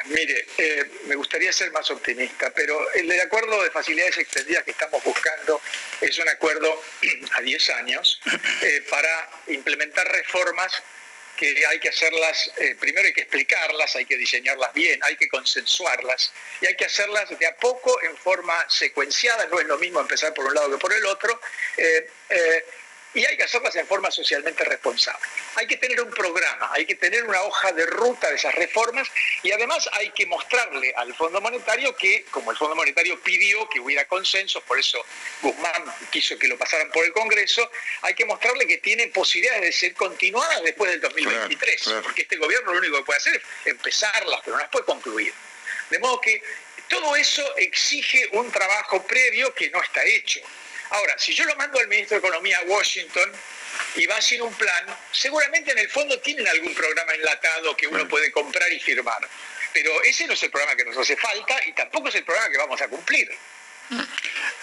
Mire, 0.07 0.47
eh, 0.57 0.91
me 1.05 1.15
gustaría 1.15 1.53
ser 1.53 1.71
más 1.71 1.89
optimista, 1.91 2.51
pero 2.53 2.91
el 2.95 3.21
acuerdo 3.21 3.63
de 3.63 3.71
facilidades 3.71 4.19
extendidas 4.19 4.65
que 4.65 4.73
estamos 4.73 5.05
buscando 5.05 5.61
es 6.01 6.19
un 6.19 6.29
acuerdo 6.29 6.83
a 7.37 7.43
10 7.43 7.71
años 7.71 8.21
eh, 8.63 8.85
para 8.89 9.31
implementar 9.49 10.11
reformas 10.11 10.73
que 11.37 11.65
hay 11.67 11.79
que 11.79 11.89
hacerlas, 11.89 12.51
eh, 12.59 12.77
primero 12.79 13.07
hay 13.07 13.13
que 13.13 13.23
explicarlas, 13.23 13.95
hay 13.97 14.05
que 14.05 14.17
diseñarlas 14.17 14.75
bien, 14.75 15.01
hay 15.05 15.17
que 15.17 15.29
consensuarlas 15.29 16.33
y 16.61 16.67
hay 16.67 16.77
que 16.77 16.87
hacerlas 16.87 17.31
de 17.39 17.47
a 17.47 17.57
poco 17.57 18.03
en 18.03 18.17
forma 18.17 18.55
secuenciada, 18.69 19.47
no 19.47 19.61
es 19.61 19.67
lo 19.67 19.79
mismo 19.79 20.01
empezar 20.01 20.35
por 20.35 20.47
un 20.47 20.55
lado 20.55 20.71
que 20.71 20.79
por 20.79 20.93
el 20.93 21.05
otro 21.07 21.41
y 23.15 23.25
hay 23.25 23.37
que 23.37 23.43
hacerlas 23.43 23.75
en 23.77 23.87
forma 23.87 24.11
socialmente 24.11 24.65
responsable. 24.65 25.21
Hay 25.57 25.67
que 25.67 25.77
tener 25.77 26.01
un 26.01 26.11
programa, 26.11 26.71
hay 26.73 26.87
que 26.87 26.95
tener 26.95 27.25
una 27.25 27.43
hoja 27.43 27.73
de 27.73 27.87
ruta 27.87 28.29
de 28.29 28.37
esas 28.37 28.55
reformas 28.55 29.09
y 29.43 29.51
además 29.51 29.89
hay 29.93 30.11
que 30.11 30.27
mostrarle 30.27 30.93
al 30.97 31.15
Fondo 31.15 31.41
Monetario 31.41 31.95
que, 31.97 32.25
como 32.31 32.51
el 32.53 32.57
Fondo 32.57 32.77
Monetario 32.77 33.21
pidió 33.21 33.69
que 33.69 33.81
hubiera 33.81 34.07
consenso, 34.07 34.61
por 34.63 34.79
eso 34.79 35.05
Guzmán 35.43 35.85
quiso 36.11 36.39
que 36.39 36.47
lo 36.47 36.57
pasaran 36.57 36.91
por 36.91 37.05
el 37.05 37.13
Congreso, 37.13 37.69
hay 38.03 38.15
que 38.15 38.25
mostrarle 38.25 38.67
que 38.67 38.79
tiene 38.79 39.09
posibilidades 39.09 39.63
de 39.63 39.73
ser 39.73 39.95
continuadas 39.95 40.63
después 40.63 40.91
del 40.91 41.01
2023, 41.01 41.95
porque 42.03 42.23
este 42.23 42.37
gobierno 42.37 42.73
lo 42.73 42.79
único 42.79 42.99
que 42.99 43.05
puede 43.05 43.19
hacer 43.19 43.37
es 43.37 43.43
empezarlas, 43.67 44.41
pero 44.45 44.57
no 44.57 44.63
las 44.63 44.71
puede 44.71 44.85
concluir. 44.85 45.33
De 45.91 45.99
modo 45.99 46.21
que 46.21 46.43
todo 46.89 47.17
eso 47.17 47.57
exige 47.57 48.29
un 48.33 48.51
trabajo 48.51 49.05
previo 49.07 49.55
que 49.55 49.71
no 49.71 49.83
está 49.83 50.05
hecho. 50.05 50.41
Ahora, 50.91 51.19
si 51.19 51.35
yo 51.35 51.45
lo 51.45 51.55
mando 51.57 51.79
al 51.79 51.89
ministro 51.89 52.21
de 52.21 52.27
Economía 52.27 52.59
a 52.59 52.63
Washington 52.63 53.33
y 53.97 54.07
va 54.07 54.21
sin 54.21 54.43
un 54.43 54.53
plan, 54.55 54.87
seguramente 55.13 55.71
en 55.73 55.79
el 55.79 55.89
fondo 55.89 56.19
tienen 56.21 56.47
algún 56.49 56.75
programa 56.75 57.15
enlatado 57.15 57.77
que 57.77 57.87
uno 57.87 58.07
puede 58.09 58.31
comprar 58.33 58.73
y 58.73 58.81
firmar. 58.81 59.29
Pero 59.73 60.03
ese 60.03 60.27
no 60.27 60.33
es 60.33 60.43
el 60.43 60.51
programa 60.51 60.77
que 60.77 60.85
nos 60.85 60.97
hace 60.97 61.17
falta 61.17 61.65
y 61.65 61.73
tampoco 61.73 62.09
es 62.09 62.15
el 62.17 62.25
programa 62.25 62.51
que 62.51 62.59
vamos 62.59 62.81
a 62.81 62.89
cumplir. 62.89 63.31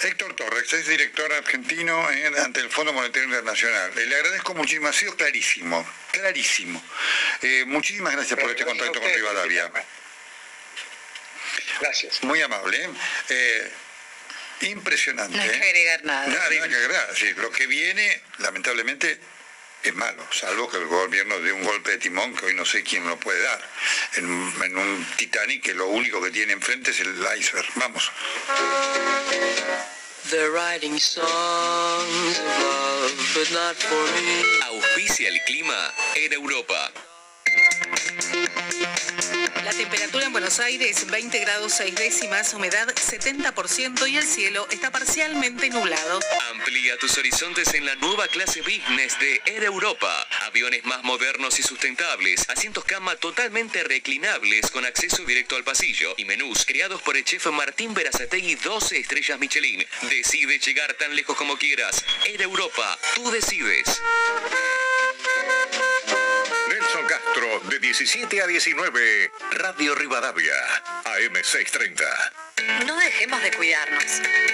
Héctor 0.04 0.36
Torres, 0.36 0.72
es 0.74 0.88
director 0.88 1.32
argentino 1.34 2.08
ante 2.44 2.60
el 2.60 2.70
Fondo 2.70 2.94
Monetario 2.94 3.28
Internacional. 3.28 3.92
Le 3.96 4.16
agradezco 4.16 4.54
muchísimo, 4.54 4.88
ha 4.88 4.94
sido 4.94 5.16
clarísimo, 5.16 5.86
clarísimo. 6.12 6.82
Eh, 7.42 7.64
muchísimas 7.66 8.14
gracias 8.14 8.40
por 8.40 8.50
este 8.50 8.64
contacto 8.64 9.02
con 9.02 9.14
Rivadavia. 9.14 9.72
Gracias. 11.82 12.24
Muy 12.24 12.42
amable. 12.42 12.90
¿eh? 13.30 13.72
Eh, 14.62 14.68
impresionante. 14.68 15.36
No 15.36 15.44
hay 15.44 15.50
que 15.50 15.56
agregar 15.56 16.04
nada. 16.06 16.28
Nada, 16.28 16.50
nada 16.50 16.68
que 16.68 16.76
agregar. 16.76 17.16
Sí, 17.16 17.34
lo 17.36 17.52
que 17.52 17.68
viene, 17.68 18.22
lamentablemente, 18.40 19.20
es 19.84 19.94
malo, 19.94 20.28
salvo 20.32 20.70
que 20.70 20.78
el 20.78 20.88
gobierno 20.88 21.40
dé 21.40 21.52
un 21.52 21.64
golpe 21.64 21.92
de 21.92 21.98
timón 22.00 22.36
que 22.36 22.48
hoy 22.48 22.54
no 22.56 22.66
sé 22.66 22.84
quién 22.84 23.08
lo 23.08 23.18
puede 23.20 23.42
dar. 23.42 23.62
En, 24.16 24.26
en 24.64 24.78
un 24.78 25.08
Titanic 25.16 25.64
que 25.64 25.74
lo 25.74 25.88
único 25.88 26.22
que 26.22 26.32
tiene 26.32 26.54
enfrente 26.54 26.92
es 26.92 27.00
el 27.00 27.16
iceberg. 27.38 27.68
Vamos. 27.76 28.12
They're 30.30 30.52
writing 30.52 31.00
songs 31.00 32.40
of 32.40 32.46
love, 32.62 33.34
but 33.34 33.50
not 33.52 33.78
for 33.78 34.04
me. 34.12 34.60
Auspicia 34.66 35.30
el 35.30 35.42
clima 35.46 35.94
en 36.16 36.34
Europa. 36.34 36.92
La 39.68 39.74
temperatura 39.74 40.26
en 40.26 40.32
Buenos 40.32 40.62
Aires 40.62 41.08
20 41.12 41.40
grados 41.40 41.74
6 41.74 41.94
décimas, 41.96 42.54
humedad 42.54 42.88
70% 42.88 44.10
y 44.10 44.16
el 44.16 44.24
cielo 44.24 44.66
está 44.72 44.92
parcialmente 44.92 45.70
nublado. 45.70 46.22
Amplía 46.52 46.98
tus 46.98 47.18
horizontes 47.18 47.74
en 47.74 47.86
la 47.86 47.94
nueva 47.96 48.30
clase 48.30 48.62
business 48.62 49.20
de 49.20 49.42
Air 49.46 49.66
Europa. 49.66 50.26
Aviones 50.46 50.86
más 50.86 51.04
modernos 51.04 51.60
y 51.60 51.64
sustentables, 51.64 52.50
asientos 52.50 52.86
cama 52.86 53.18
totalmente 53.18 53.84
reclinables 53.84 54.72
con 54.72 54.86
acceso 54.86 55.26
directo 55.26 55.58
al 55.58 55.66
pasillo 55.66 56.14
y 56.16 56.24
menús 56.24 56.66
creados 56.66 57.02
por 57.02 57.18
el 57.18 57.26
chef 57.26 57.46
Martín 57.48 57.94
Berazategui 57.94 58.56
12 58.56 58.98
estrellas 58.98 59.38
Michelin. 59.38 59.86
Decide 60.04 60.60
llegar 60.60 60.94
tan 60.94 61.14
lejos 61.14 61.36
como 61.36 61.58
quieras. 61.58 62.06
Air 62.24 62.42
Europa, 62.42 62.98
tú 63.16 63.30
decides. 63.32 64.02
De 67.64 67.80
17 67.80 68.42
a 68.42 68.48
19, 68.48 69.32
Radio 69.52 69.96
Rivadavia, 69.96 70.54
AM630. 71.06 72.04
No 72.86 72.96
dejemos 72.98 73.42
de 73.42 73.52
cuidarnos. 73.52 74.04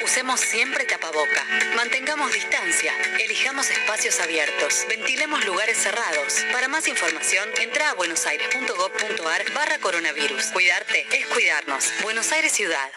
Usemos 0.04 0.40
siempre 0.40 0.86
tapaboca. 0.86 1.44
Mantengamos 1.76 2.32
distancia. 2.32 2.94
Elijamos 3.20 3.70
espacios 3.70 4.20
abiertos. 4.20 4.86
Ventilemos 4.88 5.46
lugares 5.46 5.78
cerrados. 5.78 6.46
Para 6.52 6.70
más 6.70 6.88
información, 6.88 7.50
entra 7.60 7.90
a 7.90 7.94
buenosaires.gov.ar 7.94 9.52
barra 9.54 9.78
coronavirus. 9.80 10.46
Cuidarte 10.48 11.06
es 11.12 11.26
cuidarnos. 11.28 11.92
Buenos 12.04 12.32
Aires 12.32 12.54
Ciudad. 12.54 12.90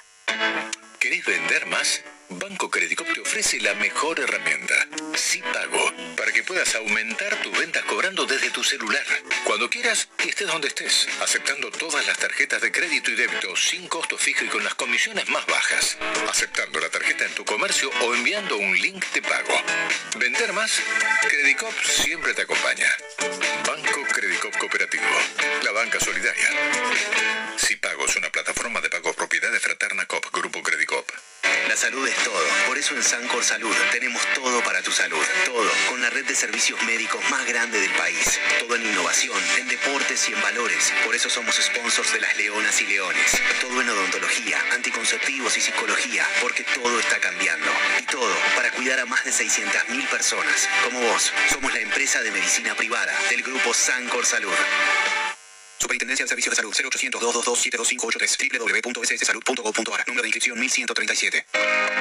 ¿Querés 1.00 1.24
vender 1.24 1.66
más? 1.66 2.02
Banco 2.28 2.68
Credicop 2.68 3.06
te 3.12 3.20
ofrece 3.20 3.60
la 3.60 3.74
mejor 3.74 4.18
herramienta, 4.18 4.74
Sí 5.14 5.40
Pago, 5.52 5.92
para 6.16 6.32
que 6.32 6.42
puedas 6.42 6.74
aumentar 6.74 7.40
tus 7.42 7.56
ventas 7.56 7.84
cobrando 7.84 8.26
desde 8.26 8.50
tu 8.50 8.64
celular. 8.64 9.04
Cuando 9.44 9.70
quieras 9.70 10.08
y 10.24 10.30
estés 10.30 10.48
donde 10.48 10.68
estés, 10.68 11.06
aceptando 11.22 11.70
todas 11.70 12.04
las 12.06 12.18
tarjetas 12.18 12.60
de 12.62 12.72
crédito 12.72 13.12
y 13.12 13.14
débito 13.14 13.54
sin 13.56 13.86
costo 13.86 14.18
fijo 14.18 14.44
y 14.44 14.48
con 14.48 14.64
las 14.64 14.74
comisiones 14.74 15.28
más 15.28 15.46
bajas. 15.46 15.98
Aceptando 16.28 16.80
la 16.80 16.88
tarjeta 16.88 17.24
en 17.24 17.34
tu 17.34 17.44
comercio 17.44 17.90
o 18.02 18.14
enviando 18.14 18.56
un 18.56 18.76
link 18.76 19.04
de 19.12 19.22
pago. 19.22 19.62
¿Vender 20.18 20.52
más? 20.52 20.80
Credicop 21.28 21.74
siempre 21.84 22.34
te 22.34 22.42
acompaña. 22.42 22.90
Banco 23.66 24.02
Credicop 24.12 24.56
Cooperativo, 24.56 25.04
la 25.62 25.70
banca 25.72 26.00
solidaria. 26.00 26.48
Sí 27.56 27.76
Pago 27.76 28.04
es 28.04 28.16
una 28.16 28.30
plataforma 28.30 28.80
de 28.80 28.90
pago 28.90 29.12
propiedad 29.12 29.50
de 29.52 29.60
Fraterna 29.60 30.06
Cop. 30.06 30.26
La 31.76 31.82
salud 31.82 32.08
es 32.08 32.16
todo. 32.24 32.42
Por 32.66 32.78
eso 32.78 32.94
en 32.94 33.02
Sancor 33.02 33.44
Salud 33.44 33.76
tenemos 33.92 34.22
todo 34.34 34.62
para 34.62 34.80
tu 34.80 34.90
salud. 34.90 35.22
Todo. 35.44 35.70
Con 35.90 36.00
la 36.00 36.08
red 36.08 36.24
de 36.24 36.34
servicios 36.34 36.82
médicos 36.84 37.22
más 37.28 37.44
grande 37.44 37.78
del 37.78 37.90
país. 37.90 38.40
Todo 38.60 38.76
en 38.76 38.86
innovación, 38.86 39.38
en 39.58 39.68
deportes 39.68 40.26
y 40.26 40.32
en 40.32 40.40
valores. 40.40 40.90
Por 41.04 41.14
eso 41.14 41.28
somos 41.28 41.54
sponsors 41.56 42.14
de 42.14 42.20
las 42.20 42.34
Leonas 42.38 42.80
y 42.80 42.86
Leones. 42.86 43.42
Todo 43.60 43.78
en 43.82 43.90
odontología, 43.90 44.58
anticonceptivos 44.72 45.54
y 45.58 45.60
psicología. 45.60 46.26
Porque 46.40 46.64
todo 46.64 46.98
está 46.98 47.18
cambiando. 47.18 47.70
Y 48.00 48.04
todo 48.04 48.34
para 48.54 48.70
cuidar 48.70 49.00
a 49.00 49.04
más 49.04 49.22
de 49.24 49.32
600.000 49.32 50.08
personas. 50.08 50.70
Como 50.82 51.02
vos, 51.02 51.30
somos 51.52 51.74
la 51.74 51.80
empresa 51.80 52.22
de 52.22 52.30
medicina 52.30 52.74
privada 52.74 53.14
del 53.28 53.42
grupo 53.42 53.74
Sancor 53.74 54.24
Salud. 54.24 54.54
Superintendencia 55.78 56.24
de 56.24 56.28
Servicios 56.28 56.52
de 56.52 56.56
Salud 56.56 56.74
0800 56.74 57.20
222 57.20 57.58
72583 57.58 58.82
www.sssalud.gov.ar 58.82 60.08
Número 60.08 60.22
de 60.22 60.28
inscripción 60.28 60.58
1137. 60.58 61.46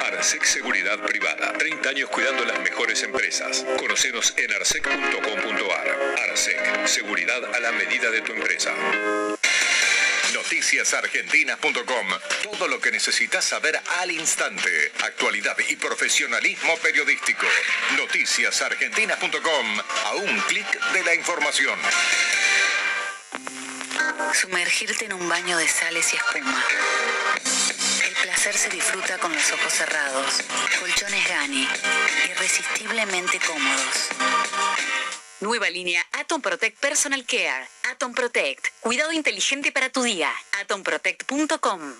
Arsec 0.06 0.44
Seguridad 0.44 0.98
Privada. 1.04 1.52
30 1.52 1.90
años 1.90 2.08
cuidando 2.10 2.44
las 2.44 2.58
mejores 2.60 3.02
empresas. 3.02 3.66
Conocenos 3.78 4.34
en 4.38 4.52
arsec.com.ar. 4.52 6.16
Arsec. 6.30 6.86
Seguridad 6.86 7.54
a 7.54 7.60
la 7.60 7.72
medida 7.72 8.10
de 8.10 8.22
tu 8.22 8.32
empresa. 8.32 8.74
Noticiasargentinas.com. 10.32 12.08
Todo 12.42 12.68
lo 12.68 12.80
que 12.80 12.90
necesitas 12.90 13.44
saber 13.44 13.78
al 14.00 14.10
instante. 14.10 14.92
Actualidad 15.04 15.56
y 15.68 15.76
profesionalismo 15.76 16.76
periodístico. 16.78 17.46
Noticiasargentinas.com. 17.98 19.80
A 20.06 20.14
un 20.14 20.40
clic 20.40 20.66
de 20.92 21.04
la 21.04 21.14
información. 21.14 21.78
Sumergirte 24.32 25.06
en 25.06 25.12
un 25.12 25.28
baño 25.28 25.56
de 25.58 25.68
sales 25.68 26.12
y 26.12 26.16
espuma. 26.16 26.64
El 28.06 28.12
placer 28.22 28.56
se 28.56 28.68
disfruta 28.68 29.18
con 29.18 29.32
los 29.32 29.52
ojos 29.52 29.72
cerrados. 29.72 30.42
Colchones 30.80 31.28
Gani. 31.28 31.68
Irresistiblemente 32.30 33.40
cómodos. 33.46 34.08
Nueva 35.40 35.68
línea 35.70 36.04
Atom 36.12 36.40
Protect 36.40 36.78
Personal 36.78 37.24
Care. 37.24 37.68
Atom 37.92 38.12
Protect. 38.14 38.68
Cuidado 38.80 39.12
inteligente 39.12 39.72
para 39.72 39.90
tu 39.90 40.02
día. 40.02 40.32
AtomProtect.com. 40.60 41.94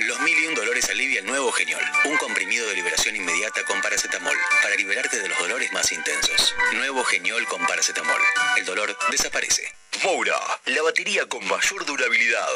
Los 0.00 0.20
mil 0.20 0.38
y 0.38 0.46
un 0.46 0.54
dolores 0.54 0.88
alivia 0.90 1.20
el 1.20 1.26
nuevo 1.26 1.52
Geniol. 1.52 1.82
Un 2.04 2.16
comprimido 2.16 2.66
de 2.68 2.74
liberación 2.74 3.16
inmediata 3.16 3.64
con 3.64 3.80
paracetamol. 3.80 4.36
Para 4.62 4.74
liberarte 4.76 5.20
de 5.20 5.28
los 5.28 5.38
dolores 5.38 5.72
más 5.72 5.90
intensos. 5.92 6.54
Nuevo 6.72 7.04
Geniol 7.04 7.46
con 7.46 7.64
paracetamol. 7.66 8.20
El 8.56 8.64
dolor 8.64 8.96
desaparece. 9.10 9.74
Moura, 10.02 10.38
la 10.66 10.82
batería 10.82 11.26
con 11.26 11.46
mayor 11.46 11.84
durabilidad. 11.84 12.48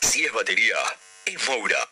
Si 0.00 0.24
es 0.24 0.32
batería, 0.32 0.76
es 1.24 1.48
Moura. 1.48 1.88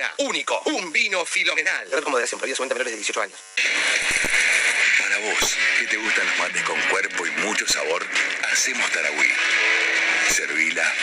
Filomena, 0.00 0.14
único, 0.18 0.62
un 0.66 0.92
vino 0.92 1.24
filomenal. 1.26 1.90
Red 1.90 2.02
con 2.02 2.12
moderación, 2.12 2.38
prohibida 2.38 2.56
su 2.56 2.62
venta 2.62 2.74
a 2.74 2.78
menores 2.78 2.92
de 2.92 2.96
18 2.96 3.22
años. 3.22 3.38
Para 5.02 5.18
vos, 5.18 5.56
que 5.78 5.86
te 5.86 5.96
gustan 5.98 6.26
los 6.26 6.38
mates 6.38 6.62
con 6.62 6.80
cuerpo 6.88 7.26
y 7.26 7.30
mucho 7.42 7.66
sabor, 7.68 8.06
hacemos 8.50 8.90
Tarahui. 8.92 9.28
Servila, 10.30 10.94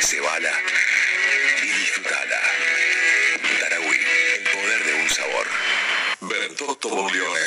cebala 0.00 0.52
y 1.62 1.66
disfrutala. 1.66 2.40
Tarahui, 3.60 3.98
el 4.36 4.42
poder 4.44 4.84
de 4.84 4.94
un 4.94 5.10
sabor. 5.10 5.46
Bertotto 6.20 6.88
Boglione, 6.88 7.40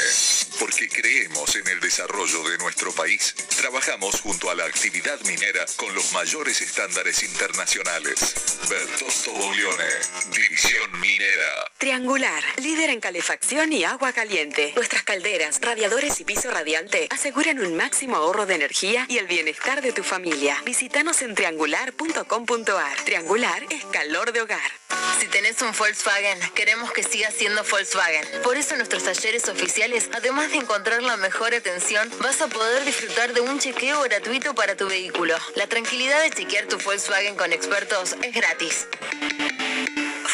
porque 0.60 0.88
creemos 0.90 1.56
en 1.56 1.68
el 1.68 1.80
desarrollo 1.80 2.44
de 2.50 2.58
nuestro 2.58 2.92
país. 2.92 3.36
Trabajamos 3.58 4.22
junto 4.22 4.50
a 4.50 4.56
la 4.56 4.66
actividad 4.66 5.20
minera 5.22 5.66
con 5.76 5.94
los 5.94 6.12
mayores 6.14 6.62
estándares 6.62 7.24
internacionales. 7.24 8.36
Bertotto 8.70 9.32
Boglione, 9.34 9.90
División 10.32 11.00
Minera. 11.00 11.72
Triangular, 11.78 12.44
líder 12.58 12.90
en 12.90 13.00
calefacción 13.00 13.74
y 13.74 13.84
agua 13.84 14.14
caliente. 14.14 14.74
Nuestras 14.76 15.04
calderas, 15.04 15.60
radiadores 15.62 16.20
y 16.20 16.26
piso 16.26 16.50
radiante 16.52 17.08
aseguran 17.10 17.60
un 17.60 17.76
máximo 17.76 18.16
ahorro 18.16 18.46
de 18.46 18.56
energía 18.56 19.06
y 19.10 19.18
el 19.18 19.28
bienestar 19.28 19.82
de 19.82 19.92
tu 19.92 20.04
familia. 20.04 20.62
Visítanos 20.66 21.22
en 21.22 21.36
triangular.com.ar. 21.36 22.98
Triangular 23.04 23.66
es 23.70 23.86
calor 23.86 24.32
de 24.32 24.42
hogar. 24.42 24.72
Si 25.20 25.28
tenés 25.28 25.62
un 25.62 25.72
Volkswagen, 25.78 26.40
queremos 26.54 26.92
que 26.92 27.04
siga 27.04 27.32
siendo 27.32 27.64
Volkswagen. 27.64 28.26
Por 28.44 28.58
eso 28.58 28.76
nuestros 28.76 29.04
talleres 29.04 29.48
oficiales, 29.48 30.10
además 30.14 30.43
de 30.52 30.58
encontrar 30.58 31.02
la 31.04 31.18
mejor 31.18 31.54
atención, 31.54 32.10
vas 32.22 32.42
a 32.42 32.48
poder 32.48 32.84
disfrutar 32.86 33.34
de 33.34 33.42
un 33.42 33.60
chequeo 33.60 34.02
gratuito 34.02 34.54
para 34.54 34.76
tu 34.76 34.88
vehículo. 34.88 35.36
La 35.56 35.68
tranquilidad 35.68 36.22
de 36.22 36.32
chequear 36.32 36.68
tu 36.68 36.78
Volkswagen 36.78 37.36
con 37.36 37.54
expertos 37.54 38.16
es 38.22 38.34
gratis. 38.34 38.88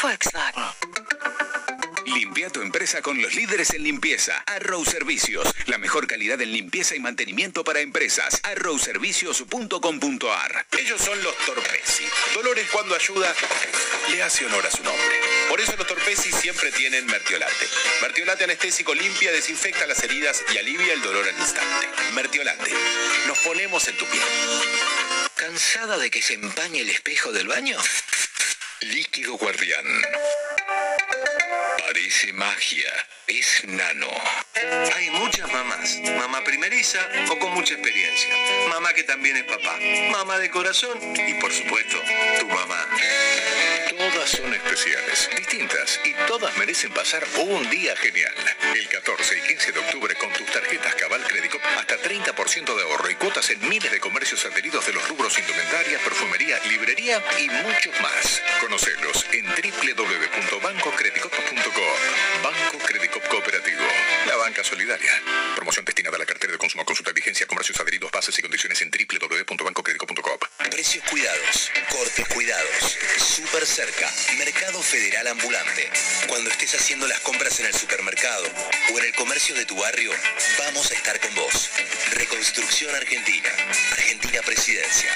Volkswagen. 0.01 1.08
Limpia 2.13 2.49
tu 2.49 2.61
empresa 2.61 3.01
con 3.03 3.21
los 3.21 3.35
líderes 3.35 3.75
en 3.75 3.83
limpieza. 3.83 4.41
Arrow 4.47 4.83
Servicios. 4.83 5.47
La 5.67 5.77
mejor 5.77 6.07
calidad 6.07 6.41
en 6.41 6.51
limpieza 6.51 6.95
y 6.95 6.99
mantenimiento 6.99 7.63
para 7.63 7.81
empresas. 7.81 8.39
arrowservicios.com.ar 8.43 10.65
Ellos 10.79 10.99
son 10.99 11.21
los 11.21 11.37
Torpesi. 11.45 12.05
Dolores 12.33 12.67
cuando 12.71 12.95
ayuda 12.95 13.31
le 14.09 14.23
hace 14.23 14.43
honor 14.45 14.65
a 14.65 14.71
su 14.71 14.83
nombre. 14.83 15.19
Por 15.49 15.61
eso 15.61 15.75
los 15.77 15.85
Torpesi 15.85 16.31
siempre 16.31 16.71
tienen 16.71 17.05
Mertiolate. 17.05 17.67
Mertiolate 18.01 18.45
anestésico 18.45 18.95
limpia, 18.95 19.31
desinfecta 19.31 19.85
las 19.85 20.01
heridas 20.03 20.43
y 20.51 20.57
alivia 20.57 20.93
el 20.93 21.01
dolor 21.01 21.27
al 21.27 21.39
instante. 21.39 21.87
Mertiolate. 22.13 22.71
Nos 23.27 23.37
ponemos 23.39 23.87
en 23.87 23.95
tu 23.97 24.05
piel. 24.05 24.23
¿Cansada 25.35 25.99
de 25.99 26.09
que 26.09 26.23
se 26.23 26.33
empañe 26.33 26.81
el 26.81 26.89
espejo 26.89 27.31
del 27.31 27.47
baño? 27.47 27.77
Líquido 28.81 29.33
Guardián. 29.33 29.85
Parece 31.99 32.31
magia. 32.31 32.93
Es 33.27 33.65
nano. 33.67 34.07
Hay 34.95 35.09
muchas 35.09 35.51
mamás. 35.51 35.99
Mamá 36.17 36.41
primeriza 36.45 37.05
o 37.29 37.37
con 37.37 37.53
mucha 37.53 37.73
experiencia. 37.73 38.29
Mamá 38.69 38.93
que 38.93 39.03
también 39.03 39.35
es 39.35 39.43
papá. 39.43 39.77
Mamá 40.09 40.37
de 40.37 40.49
corazón 40.49 40.97
y 41.27 41.33
por 41.33 41.51
supuesto, 41.51 42.01
tu 42.39 42.47
mamá. 42.47 42.87
Todas 43.97 44.29
son 44.29 44.53
especiales, 44.53 45.29
distintas 45.35 45.99
y 46.05 46.13
todas 46.25 46.55
merecen 46.57 46.91
pasar 46.91 47.27
un 47.37 47.69
día 47.69 47.97
genial. 47.97 48.33
El 48.73 48.87
14 48.87 49.37
y 49.37 49.41
15 49.41 49.73
de 49.73 49.79
octubre 49.79 50.15
con 50.15 50.31
tus 50.31 50.47
tarjetas 50.47 50.95
Cabal 50.95 51.21
Crédito 51.27 51.59
hasta 51.77 52.01
30% 52.01 52.77
de 52.77 52.83
ahorro 52.83 53.09
y 53.09 53.15
cuotas 53.15 53.49
en 53.49 53.67
miles 53.67 53.91
de 53.91 53.99
comercios 53.99 54.45
adheridos 54.45 54.85
de 54.85 54.93
los 54.93 55.05
rubros 55.09 55.37
indumentaria, 55.37 55.99
perfumería, 55.99 56.57
librería 56.69 57.21
y 57.39 57.49
muchos 57.49 57.93
más. 58.01 58.41
Conocelos 58.61 59.25
en 59.33 59.45
www.bancocredicop.com. 59.45 61.88
Banco 62.43 62.77
Credicop 62.85 63.27
Cooperativo. 63.27 63.81
La 64.27 64.35
banca 64.37 64.63
solidaria. 64.63 65.11
Promoción 65.55 65.85
destinada 65.85 66.15
a 66.15 66.19
la 66.19 66.25
cartera 66.25 66.53
de 66.53 66.59
consumo. 66.59 66.85
Consulta 66.85 67.11
vigencia, 67.11 67.45
comercios 67.47 67.79
adheridos, 67.79 68.11
bases 68.11 68.37
y 68.37 68.41
condiciones 68.41 68.81
en 68.81 68.91
www.bancocredicop.com. 68.91 70.37
Precios 70.69 71.03
cuidados, 71.09 71.71
cortes 71.89 72.27
cuidados, 72.27 72.97
súper 73.17 73.65
cerca, 73.65 74.09
Mercado 74.37 74.81
Federal 74.81 75.27
Ambulante. 75.27 75.89
Cuando 76.27 76.49
estés 76.49 76.75
haciendo 76.75 77.07
las 77.07 77.19
compras 77.19 77.59
en 77.59 77.65
el 77.65 77.73
supermercado 77.73 78.45
o 78.93 78.99
en 78.99 79.05
el 79.05 79.15
comercio 79.15 79.55
de 79.55 79.65
tu 79.65 79.75
barrio, 79.75 80.11
vamos 80.59 80.91
a 80.91 80.93
estar 80.95 81.19
con 81.19 81.35
vos. 81.35 81.69
Reconstrucción 82.13 82.95
Argentina. 82.95 83.49
Argentina 83.91 84.41
Presidencia. 84.45 85.11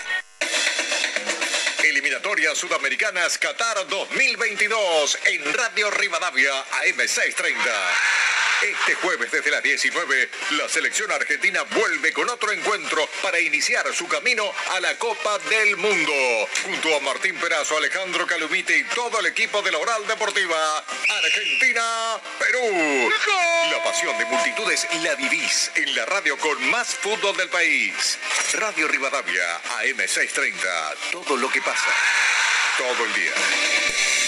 Eliminatorias 2.24 2.58
Sudamericanas 2.58 3.38
Qatar 3.38 3.86
2022 3.90 5.18
en 5.26 5.54
Radio 5.54 5.92
Rivadavia 5.92 6.54
AM630. 6.86 8.23
Este 8.64 8.96
jueves 8.96 9.30
desde 9.30 9.52
las 9.52 9.62
19, 9.62 10.30
la 10.52 10.70
selección 10.70 11.12
argentina 11.12 11.64
vuelve 11.64 12.14
con 12.14 12.30
otro 12.30 12.50
encuentro 12.50 13.06
para 13.22 13.38
iniciar 13.38 13.94
su 13.94 14.08
camino 14.08 14.50
a 14.72 14.80
la 14.80 14.98
Copa 14.98 15.38
del 15.50 15.76
Mundo. 15.76 16.14
Junto 16.64 16.96
a 16.96 17.02
Martín 17.02 17.36
Perazo, 17.36 17.76
Alejandro 17.76 18.26
Calumite 18.26 18.78
y 18.78 18.86
todo 18.86 19.20
el 19.20 19.26
equipo 19.26 19.62
de 19.62 19.72
la 19.72 19.80
Oral 19.80 20.08
Deportiva. 20.08 20.78
Argentina, 21.26 22.22
Perú. 22.40 23.12
La 23.70 23.84
pasión 23.84 24.18
de 24.18 24.26
multitudes 24.28 24.88
la 25.04 25.16
vivís 25.16 25.70
en 25.76 25.94
la 25.94 26.06
radio 26.06 26.38
con 26.38 26.64
más 26.70 26.96
fútbol 26.96 27.36
del 27.36 27.50
país. 27.50 28.18
Radio 28.54 28.88
Rivadavia, 28.88 29.62
AM630. 29.82 30.96
Todo 31.12 31.36
lo 31.36 31.50
que 31.50 31.62
pasa. 31.62 31.92
Todo 32.78 33.04
el 33.04 33.14
día. 33.14 34.23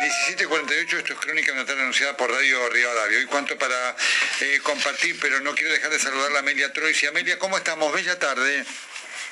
17.48, 0.07 0.97
esto 0.99 1.13
es 1.13 1.19
Crónica 1.19 1.53
tarde 1.65 1.81
anunciada 1.81 2.15
por 2.15 2.31
Radio 2.31 2.69
Rivadavia. 2.69 3.17
Hoy 3.17 3.25
cuánto 3.25 3.57
para 3.57 3.95
eh, 4.39 4.59
compartir, 4.63 5.17
pero 5.19 5.41
no 5.41 5.53
quiero 5.53 5.73
dejar 5.73 5.89
de 5.89 5.99
saludar 5.99 6.33
a 6.33 6.39
Amelia 6.39 6.71
Troisi. 6.71 7.07
Amelia, 7.07 7.37
¿cómo 7.37 7.57
estamos? 7.57 7.91
Bella 7.91 8.17
tarde. 8.17 8.65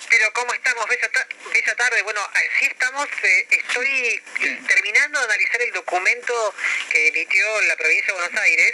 Pero 0.09 0.31
¿cómo 0.33 0.53
estamos? 0.53 0.85
Ta- 1.11 1.27
bella 1.53 1.75
tarde. 1.75 2.01
Bueno, 2.03 2.21
así 2.33 2.65
estamos. 2.65 3.07
eh, 3.23 3.47
estoy 3.49 4.21
terminando 4.67 5.19
de 5.19 5.25
analizar 5.25 5.61
el 5.61 5.71
documento 5.71 6.55
que 6.89 7.07
emitió 7.09 7.61
la 7.63 7.75
provincia 7.75 8.13
de 8.13 8.19
Buenos 8.21 8.41
Aires, 8.41 8.73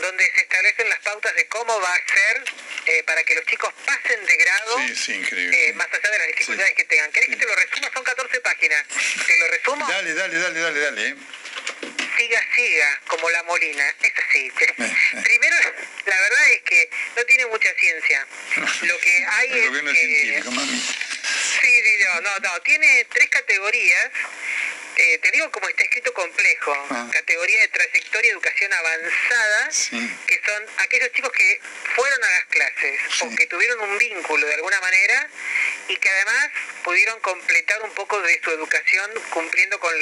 donde 0.00 0.24
se 0.34 0.40
establecen 0.40 0.88
las 0.88 0.98
pautas 1.00 1.34
de 1.34 1.46
cómo 1.48 1.80
va 1.80 1.94
a 1.94 1.98
ser 1.98 2.44
eh, 2.86 3.02
para 3.04 3.22
que 3.24 3.34
los 3.34 3.44
chicos 3.46 3.72
pasen 3.86 4.24
de 4.26 4.36
grado, 4.36 4.78
Sí, 4.78 4.94
sí, 4.96 5.22
eh, 5.32 5.72
más 5.74 5.88
allá 5.92 6.10
de 6.10 6.18
las 6.18 6.26
dificultades 6.28 6.74
que 6.74 6.84
tengan. 6.84 7.10
¿Querés 7.12 7.28
que 7.30 7.36
te 7.36 7.46
lo 7.46 7.54
resuma? 7.54 7.90
Son 7.92 8.04
14 8.04 8.40
páginas. 8.40 8.84
¿Te 9.26 9.38
lo 9.38 9.48
resumo? 9.48 9.86
Dale, 9.88 10.14
dale, 10.14 10.38
dale, 10.38 10.60
dale, 10.60 10.80
dale. 10.80 11.16
Eh. 11.84 12.08
siga, 12.16 12.40
siga, 12.54 13.00
como 13.06 13.30
la 13.30 13.42
molina. 13.44 13.94
Es 14.02 14.12
así. 14.28 14.50
Primero, 15.22 15.56
la 16.06 16.20
verdad 16.20 16.52
es 16.52 16.62
que 16.62 16.90
no 17.16 17.24
tiene 17.24 17.46
mucha 17.46 17.72
ciencia. 17.74 18.26
Lo 18.82 18.98
que 18.98 19.24
hay 19.26 19.48
es 19.50 19.70
que... 19.70 20.42
Sí, 21.60 21.82
sí, 21.82 21.96
no, 22.04 22.20
no, 22.20 22.38
no. 22.40 22.60
Tiene 22.62 23.06
tres 23.10 23.28
categorías. 23.28 24.10
Eh, 24.96 25.18
te 25.18 25.30
digo 25.32 25.50
como 25.50 25.68
está 25.68 25.82
escrito 25.82 26.12
complejo. 26.14 26.72
Ah. 26.90 27.08
Categoría 27.12 27.60
de 27.62 27.68
trayectoria 27.68 28.32
educación 28.32 28.72
avanzada, 28.72 29.70
que 30.26 30.40
son 30.44 30.62
aquellos 30.78 31.12
chicos 31.12 31.32
que 31.32 31.60
fueron 31.94 32.24
a 32.24 32.30
las 32.30 32.44
clases 32.46 33.00
o 33.22 33.36
que 33.36 33.46
tuvieron 33.46 33.80
un 33.80 33.98
vínculo 33.98 34.46
de 34.46 34.54
alguna 34.54 34.80
manera 34.80 35.28
y 35.88 35.96
que 35.96 36.08
además 36.08 36.50
pudieron 36.82 37.18
completar 37.20 37.82
un 37.82 37.90
poco 37.94 38.20
de 38.22 38.40
su 38.42 38.50
educación 38.50 39.10
cumpliendo 39.30 39.78
con 39.80 39.92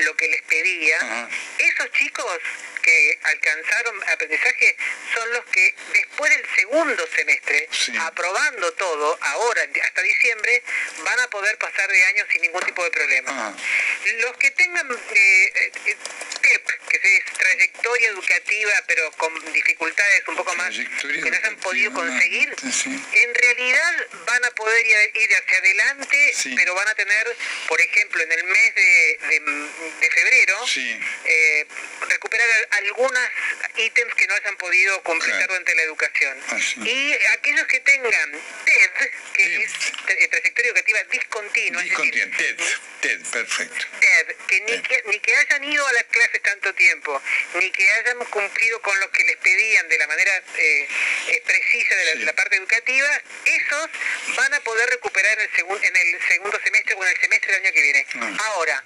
lo 0.00 0.16
que 0.16 0.28
les 0.28 0.42
pedía. 0.42 1.28
Esos 1.58 1.90
chicos 1.92 2.40
que 2.86 3.18
alcanzaron 3.24 4.00
aprendizaje 4.10 4.76
son 5.12 5.32
los 5.32 5.44
que 5.46 5.74
después 5.92 6.30
del 6.30 6.46
segundo 6.54 7.04
semestre, 7.16 7.68
aprobando 8.00 8.72
todo, 8.74 9.18
ahora 9.20 9.62
hasta 9.84 10.02
diciembre, 10.02 10.62
van 10.98 11.18
a 11.20 11.28
poder 11.28 11.58
pasar 11.58 11.90
de 11.90 12.04
año 12.04 12.24
sin 12.30 12.42
ningún 12.42 12.62
tipo 12.64 12.84
de 12.84 12.90
problema. 12.92 13.56
Los 14.20 14.36
que 14.36 14.50
tengan 14.52 14.88
eh, 14.92 15.52
eh, 15.86 15.96
TEP, 16.42 16.66
que 16.88 16.96
es 17.16 17.24
trayectoria 17.36 18.08
educativa, 18.10 18.72
pero 18.86 19.10
con 19.12 19.52
dificultades 19.52 20.22
un 20.28 20.36
poco 20.36 20.54
más 20.54 20.72
que 21.24 21.30
no 21.30 21.36
hayan 21.36 21.56
podido 21.56 21.92
conseguir, 21.92 22.54
en 23.12 23.34
realidad 23.34 24.06
van 24.26 24.44
a 24.44 24.50
poder 24.52 24.86
ir 24.86 25.30
hacia 25.34 25.58
adelante, 25.58 26.32
pero 26.54 26.74
van 26.76 26.86
a 26.88 26.94
tener, 26.94 27.36
por 27.66 27.80
ejemplo, 27.80 28.22
en 28.22 28.30
el 28.32 28.44
mes 28.44 28.74
de, 28.76 29.18
de- 29.28 29.66
de 30.00 30.10
febrero, 30.10 30.66
eh, 31.24 31.66
recuperar 32.08 32.46
al- 32.76 32.86
algunas 32.86 33.30
ítems 33.76 34.14
que 34.14 34.26
no 34.26 34.34
hayan 34.34 34.56
podido 34.56 35.02
completar 35.02 35.46
durante 35.48 35.74
la 35.74 35.82
educación. 35.82 36.38
Y 36.84 37.12
aquellos 37.32 37.66
que 37.66 37.80
tengan 37.80 38.32
TED, 38.64 38.90
que 39.34 39.64
es 39.64 39.72
tra- 39.72 40.30
trayectoria 40.30 40.70
educativa 40.70 41.02
discontinua, 41.10 41.82
Discontinuo. 41.82 42.36
TED, 42.38 42.56
TED, 43.00 43.20
perfecto. 43.26 43.86
TED, 44.00 44.36
que 44.48 44.60
ni, 44.62 44.82
que 44.82 45.02
ni 45.06 45.18
que 45.20 45.36
hayan 45.36 45.64
ido 45.64 45.86
a 45.86 45.92
las 45.92 46.04
clases 46.04 46.40
tanto 46.42 46.72
tiempo, 46.74 47.20
ni 47.60 47.70
que 47.70 47.90
hayan 47.90 48.18
cumplido 48.26 48.80
con 48.82 48.98
lo 49.00 49.10
que 49.10 49.24
les 49.24 49.36
pedían 49.36 49.88
de 49.88 49.98
la 49.98 50.06
manera 50.06 50.36
eh, 50.56 50.88
eh, 51.28 51.42
precisa 51.46 51.94
de 51.96 52.14
la, 52.24 52.32
parte 52.34 52.56
educativa, 52.56 53.22
esos 53.44 53.90
van 54.36 54.54
a 54.54 54.60
poder 54.60 54.88
recuperar 54.90 55.32
en 55.38 55.40
el, 55.40 55.50
segun- 55.52 55.80
en 55.82 55.96
el 55.96 56.28
segundo 56.28 56.58
semestre 56.62 56.94
o 56.94 57.04
en 57.04 57.10
el 57.10 57.20
semestre 57.20 57.52
del 57.52 57.62
año 57.64 57.72
que 57.74 57.82
viene. 57.82 58.06
Ahora, 58.38 58.84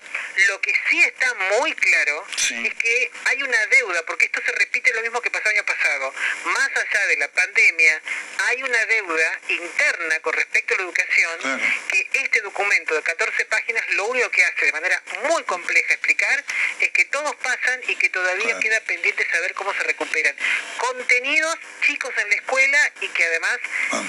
lo 0.48 0.60
que 0.60 0.72
sí 0.88 1.02
está 1.04 1.32
muy 1.34 1.72
claro 1.74 2.26
es 2.64 2.74
que 2.74 3.10
hay 3.26 3.42
una 3.42 3.66
deuda, 3.66 3.79
porque 4.06 4.26
esto 4.26 4.40
se 4.44 4.52
repite 4.52 4.92
lo 4.94 5.02
mismo 5.02 5.20
que 5.20 5.30
pasó 5.30 5.48
el 5.48 5.56
año 5.56 5.64
pasado. 5.64 6.14
Más 6.44 6.68
allá 6.68 7.06
de 7.06 7.16
la 7.16 7.28
pandemia, 7.28 8.02
hay 8.46 8.62
una 8.62 8.86
deuda 8.86 9.40
interna 9.48 10.20
con 10.20 10.32
respecto 10.34 10.74
a 10.74 10.76
la 10.78 10.82
educación 10.84 11.60
que 11.88 12.08
este 12.12 12.40
documento 12.42 12.94
de 12.94 13.02
14 13.02 13.44
páginas 13.46 13.82
lo 13.90 14.06
único 14.06 14.30
que 14.30 14.44
hace 14.44 14.66
de 14.66 14.72
manera 14.72 15.02
muy 15.28 15.42
compleja 15.44 15.94
explicar 15.94 16.44
es 16.80 16.90
que 16.90 17.04
todos 17.06 17.34
pasan 17.36 17.80
y 17.88 17.96
que 17.96 18.10
todavía 18.10 18.58
queda 18.58 18.80
pendiente 18.80 19.26
saber 19.30 19.54
cómo 19.54 19.72
se 19.72 19.82
recuperan. 19.84 20.34
Contenidos 20.78 21.56
chicos 21.86 22.12
en 22.18 22.28
la 22.28 22.34
escuela 22.34 22.92
y 23.00 23.08
que 23.08 23.24
además 23.24 23.58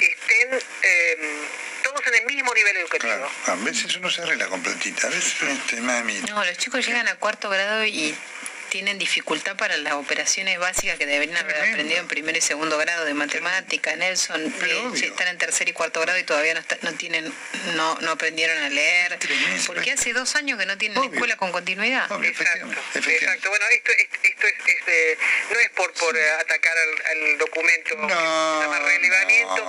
estén 0.01 0.59
eh, 0.81 1.17
todos 1.83 2.05
en 2.07 2.15
el 2.15 2.25
mismo 2.25 2.53
nivel 2.53 2.77
educativo. 2.77 3.13
Claro, 3.13 3.31
a 3.47 3.55
veces 3.63 3.95
uno 3.95 4.09
se 4.09 4.21
arregla 4.21 4.47
con 4.47 4.61
platita, 4.61 5.07
a 5.07 5.09
veces 5.09 5.41
este, 5.41 5.81
mami. 5.81 6.19
No, 6.21 6.43
los 6.43 6.57
chicos 6.57 6.85
llegan 6.85 7.07
a 7.07 7.15
cuarto 7.15 7.49
grado 7.49 7.85
y 7.85 8.15
tienen 8.71 8.97
dificultad 8.97 9.57
para 9.57 9.75
las 9.77 9.93
operaciones 9.93 10.57
básicas 10.57 10.97
que 10.97 11.05
deberían 11.05 11.37
haber 11.37 11.57
aprendido 11.57 11.99
en 11.99 12.07
primer 12.07 12.37
y 12.37 12.41
segundo 12.41 12.77
grado 12.77 13.03
de 13.03 13.13
matemática. 13.13 13.93
Nelson 13.97 14.41
eh, 14.45 14.49
están 15.07 15.27
en 15.27 15.37
tercer 15.37 15.67
y 15.67 15.73
cuarto 15.73 15.99
grado 15.99 16.17
y 16.17 16.23
todavía 16.23 16.53
no, 16.53 16.61
está- 16.61 16.77
no 16.81 16.93
tienen, 16.93 17.33
no, 17.75 17.97
no 17.99 18.11
aprendieron 18.11 18.57
a 18.63 18.69
leer. 18.69 19.19
Porque 19.67 19.91
hace 19.91 20.13
dos 20.13 20.35
años 20.37 20.57
que 20.57 20.65
no 20.65 20.77
tienen 20.77 20.97
escuela 21.13 21.35
con 21.35 21.51
continuidad. 21.51 22.07
Exacto, 23.25 23.49
bueno, 23.49 23.65
esto, 23.73 23.91
esto, 23.91 24.17
esto 24.23 24.47
es, 24.47 24.53
es, 24.65 24.87
eh, 24.87 25.17
no 25.51 25.59
es 25.59 25.69
por, 25.71 25.91
por 25.93 26.15
eh, 26.17 26.29
atacar 26.39 26.77
al, 26.77 27.05
al 27.11 27.37
documento 27.39 27.89
que 28.07 28.13
se 28.13 28.19
llama 28.61 28.79
relevamiento 28.79 29.65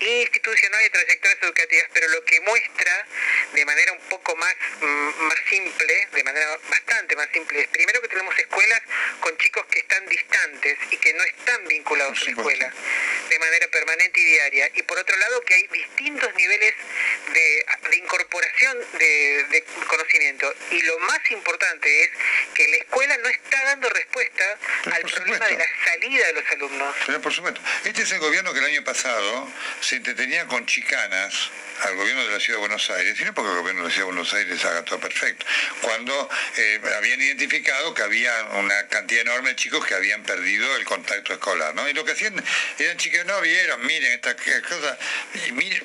institucional 0.00 0.80
y 0.86 0.90
trayectorias 0.90 1.42
educativas, 1.42 1.86
pero 1.92 2.08
lo 2.08 2.24
que 2.24 2.40
muestra 2.40 3.06
de 3.52 3.64
manera 3.66 3.92
un 3.92 4.00
poco 4.08 4.34
más, 4.36 4.54
mm, 4.80 5.22
más 5.28 5.38
simple, 5.50 6.08
de 6.14 6.24
manera 6.24 6.58
bastante 6.70 7.16
más 7.16 7.28
simple, 7.34 7.60
es 7.60 7.68
primero 7.68 8.00
que 8.00 8.08
tenemos 8.08 8.34
escuelas 8.46 8.82
con 9.20 9.36
chicos 9.38 9.66
que 9.66 9.80
están 9.80 10.06
distantes 10.06 10.78
y 10.90 10.96
que 10.96 11.12
no 11.14 11.22
están 11.24 11.66
vinculados 11.66 12.18
a 12.20 12.24
la 12.24 12.30
escuela 12.30 12.72
de 13.28 13.38
manera 13.38 13.68
permanente 13.68 14.20
y 14.20 14.24
diaria, 14.24 14.70
y 14.74 14.82
por 14.82 14.98
otro 14.98 15.16
lado 15.16 15.40
que 15.42 15.54
hay 15.54 15.66
distintos 15.66 16.34
niveles 16.34 16.74
de, 17.34 17.66
de 17.90 17.96
incorporación 17.96 18.78
de, 18.98 19.44
de 19.50 19.64
conocimiento, 19.88 20.54
y 20.70 20.82
lo 20.82 20.98
más 21.00 21.18
importante 21.30 22.02
es 22.02 22.10
que 22.54 22.68
la 22.68 22.76
escuela 22.76 23.16
no 23.18 23.28
está 23.28 23.64
dando 23.64 23.88
respuesta 23.90 24.58
al 24.92 25.02
problema 25.02 25.46
de 25.46 25.58
la 25.58 25.66
salida 25.84 26.26
de 26.26 26.32
los 26.34 26.50
alumnos. 26.50 26.96
Pero 27.06 27.20
por 27.20 27.32
supuesto, 27.32 27.60
este 27.84 28.02
es 28.02 28.12
el 28.12 28.20
gobierno 28.20 28.52
que 28.52 28.60
el 28.60 28.66
año 28.66 28.84
pasado 28.84 29.50
se 29.80 29.96
entretenía 29.96 30.46
con 30.46 30.64
chicanas 30.66 31.50
al 31.82 31.94
gobierno 31.96 32.24
de 32.24 32.32
la 32.32 32.40
Ciudad 32.40 32.58
de 32.58 32.60
Buenos 32.60 32.88
Aires, 32.90 33.20
y 33.20 33.24
no 33.24 33.34
porque 33.34 33.50
el 33.50 33.58
gobierno 33.58 33.82
de 33.82 33.88
la 33.88 33.94
Ciudad 33.94 34.06
de 34.06 34.12
Buenos 34.12 34.32
Aires 34.32 34.64
haga 34.64 34.84
todo 34.84 34.98
perfecto, 35.00 35.44
cuando 35.82 36.30
eh, 36.56 36.80
habían 36.96 37.20
identificado 37.20 37.92
que 37.92 38.02
había 38.02 38.35
una 38.58 38.86
cantidad 38.88 39.22
enorme 39.22 39.50
de 39.50 39.56
chicos 39.56 39.84
que 39.86 39.94
habían 39.94 40.22
perdido 40.22 40.76
el 40.76 40.84
contacto 40.84 41.32
escolar, 41.32 41.74
¿no? 41.74 41.88
Y 41.88 41.92
lo 41.92 42.04
que 42.04 42.12
hacían 42.12 42.42
eran 42.78 42.96
chicas, 42.96 43.24
no 43.26 43.40
vieron, 43.40 43.84
miren 43.86 44.12
esta 44.12 44.34
cosa, 44.36 44.98
y 45.46 45.52
miren, 45.52 45.82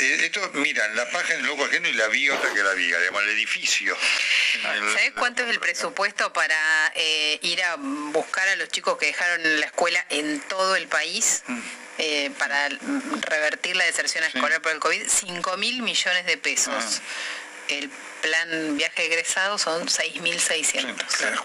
eh, 0.00 0.18
esto, 0.22 0.50
miran, 0.54 0.94
la 0.96 1.08
página 1.10 1.36
del 1.36 1.46
loco 1.46 1.64
ajeno 1.64 1.88
y 1.88 1.92
la 1.94 2.08
vi 2.08 2.28
otra 2.30 2.52
que 2.52 2.62
la 2.62 2.72
viga, 2.74 2.98
digamos, 2.98 3.22
el 3.22 3.30
edificio. 3.30 3.96
El- 4.74 4.92
¿Sabes 4.92 5.12
cuánto 5.16 5.42
es 5.44 5.50
el 5.50 5.60
presupuesto 5.60 6.32
para 6.32 6.92
eh, 6.94 7.38
ir 7.42 7.62
a 7.62 7.76
buscar 7.78 8.46
a 8.48 8.56
los 8.56 8.68
chicos 8.68 8.98
que 8.98 9.06
dejaron 9.06 9.60
la 9.60 9.66
escuela 9.66 10.04
en 10.10 10.40
todo 10.42 10.76
el 10.76 10.86
país? 10.88 11.42
eh, 11.98 12.30
para 12.38 12.70
mm, 12.70 13.20
revertir 13.20 13.76
la 13.76 13.84
deserción 13.84 14.24
escolar 14.24 14.62
por 14.62 14.72
el 14.72 14.78
COVID, 14.80 15.02
5 15.06 15.56
mil 15.58 15.82
millones 15.82 16.24
de 16.24 16.38
pesos. 16.38 17.02
El 17.68 17.90
plan 18.22 18.76
viaje 18.78 19.04
egresado 19.06 19.58
son 19.58 19.86
6.600. 19.86 21.38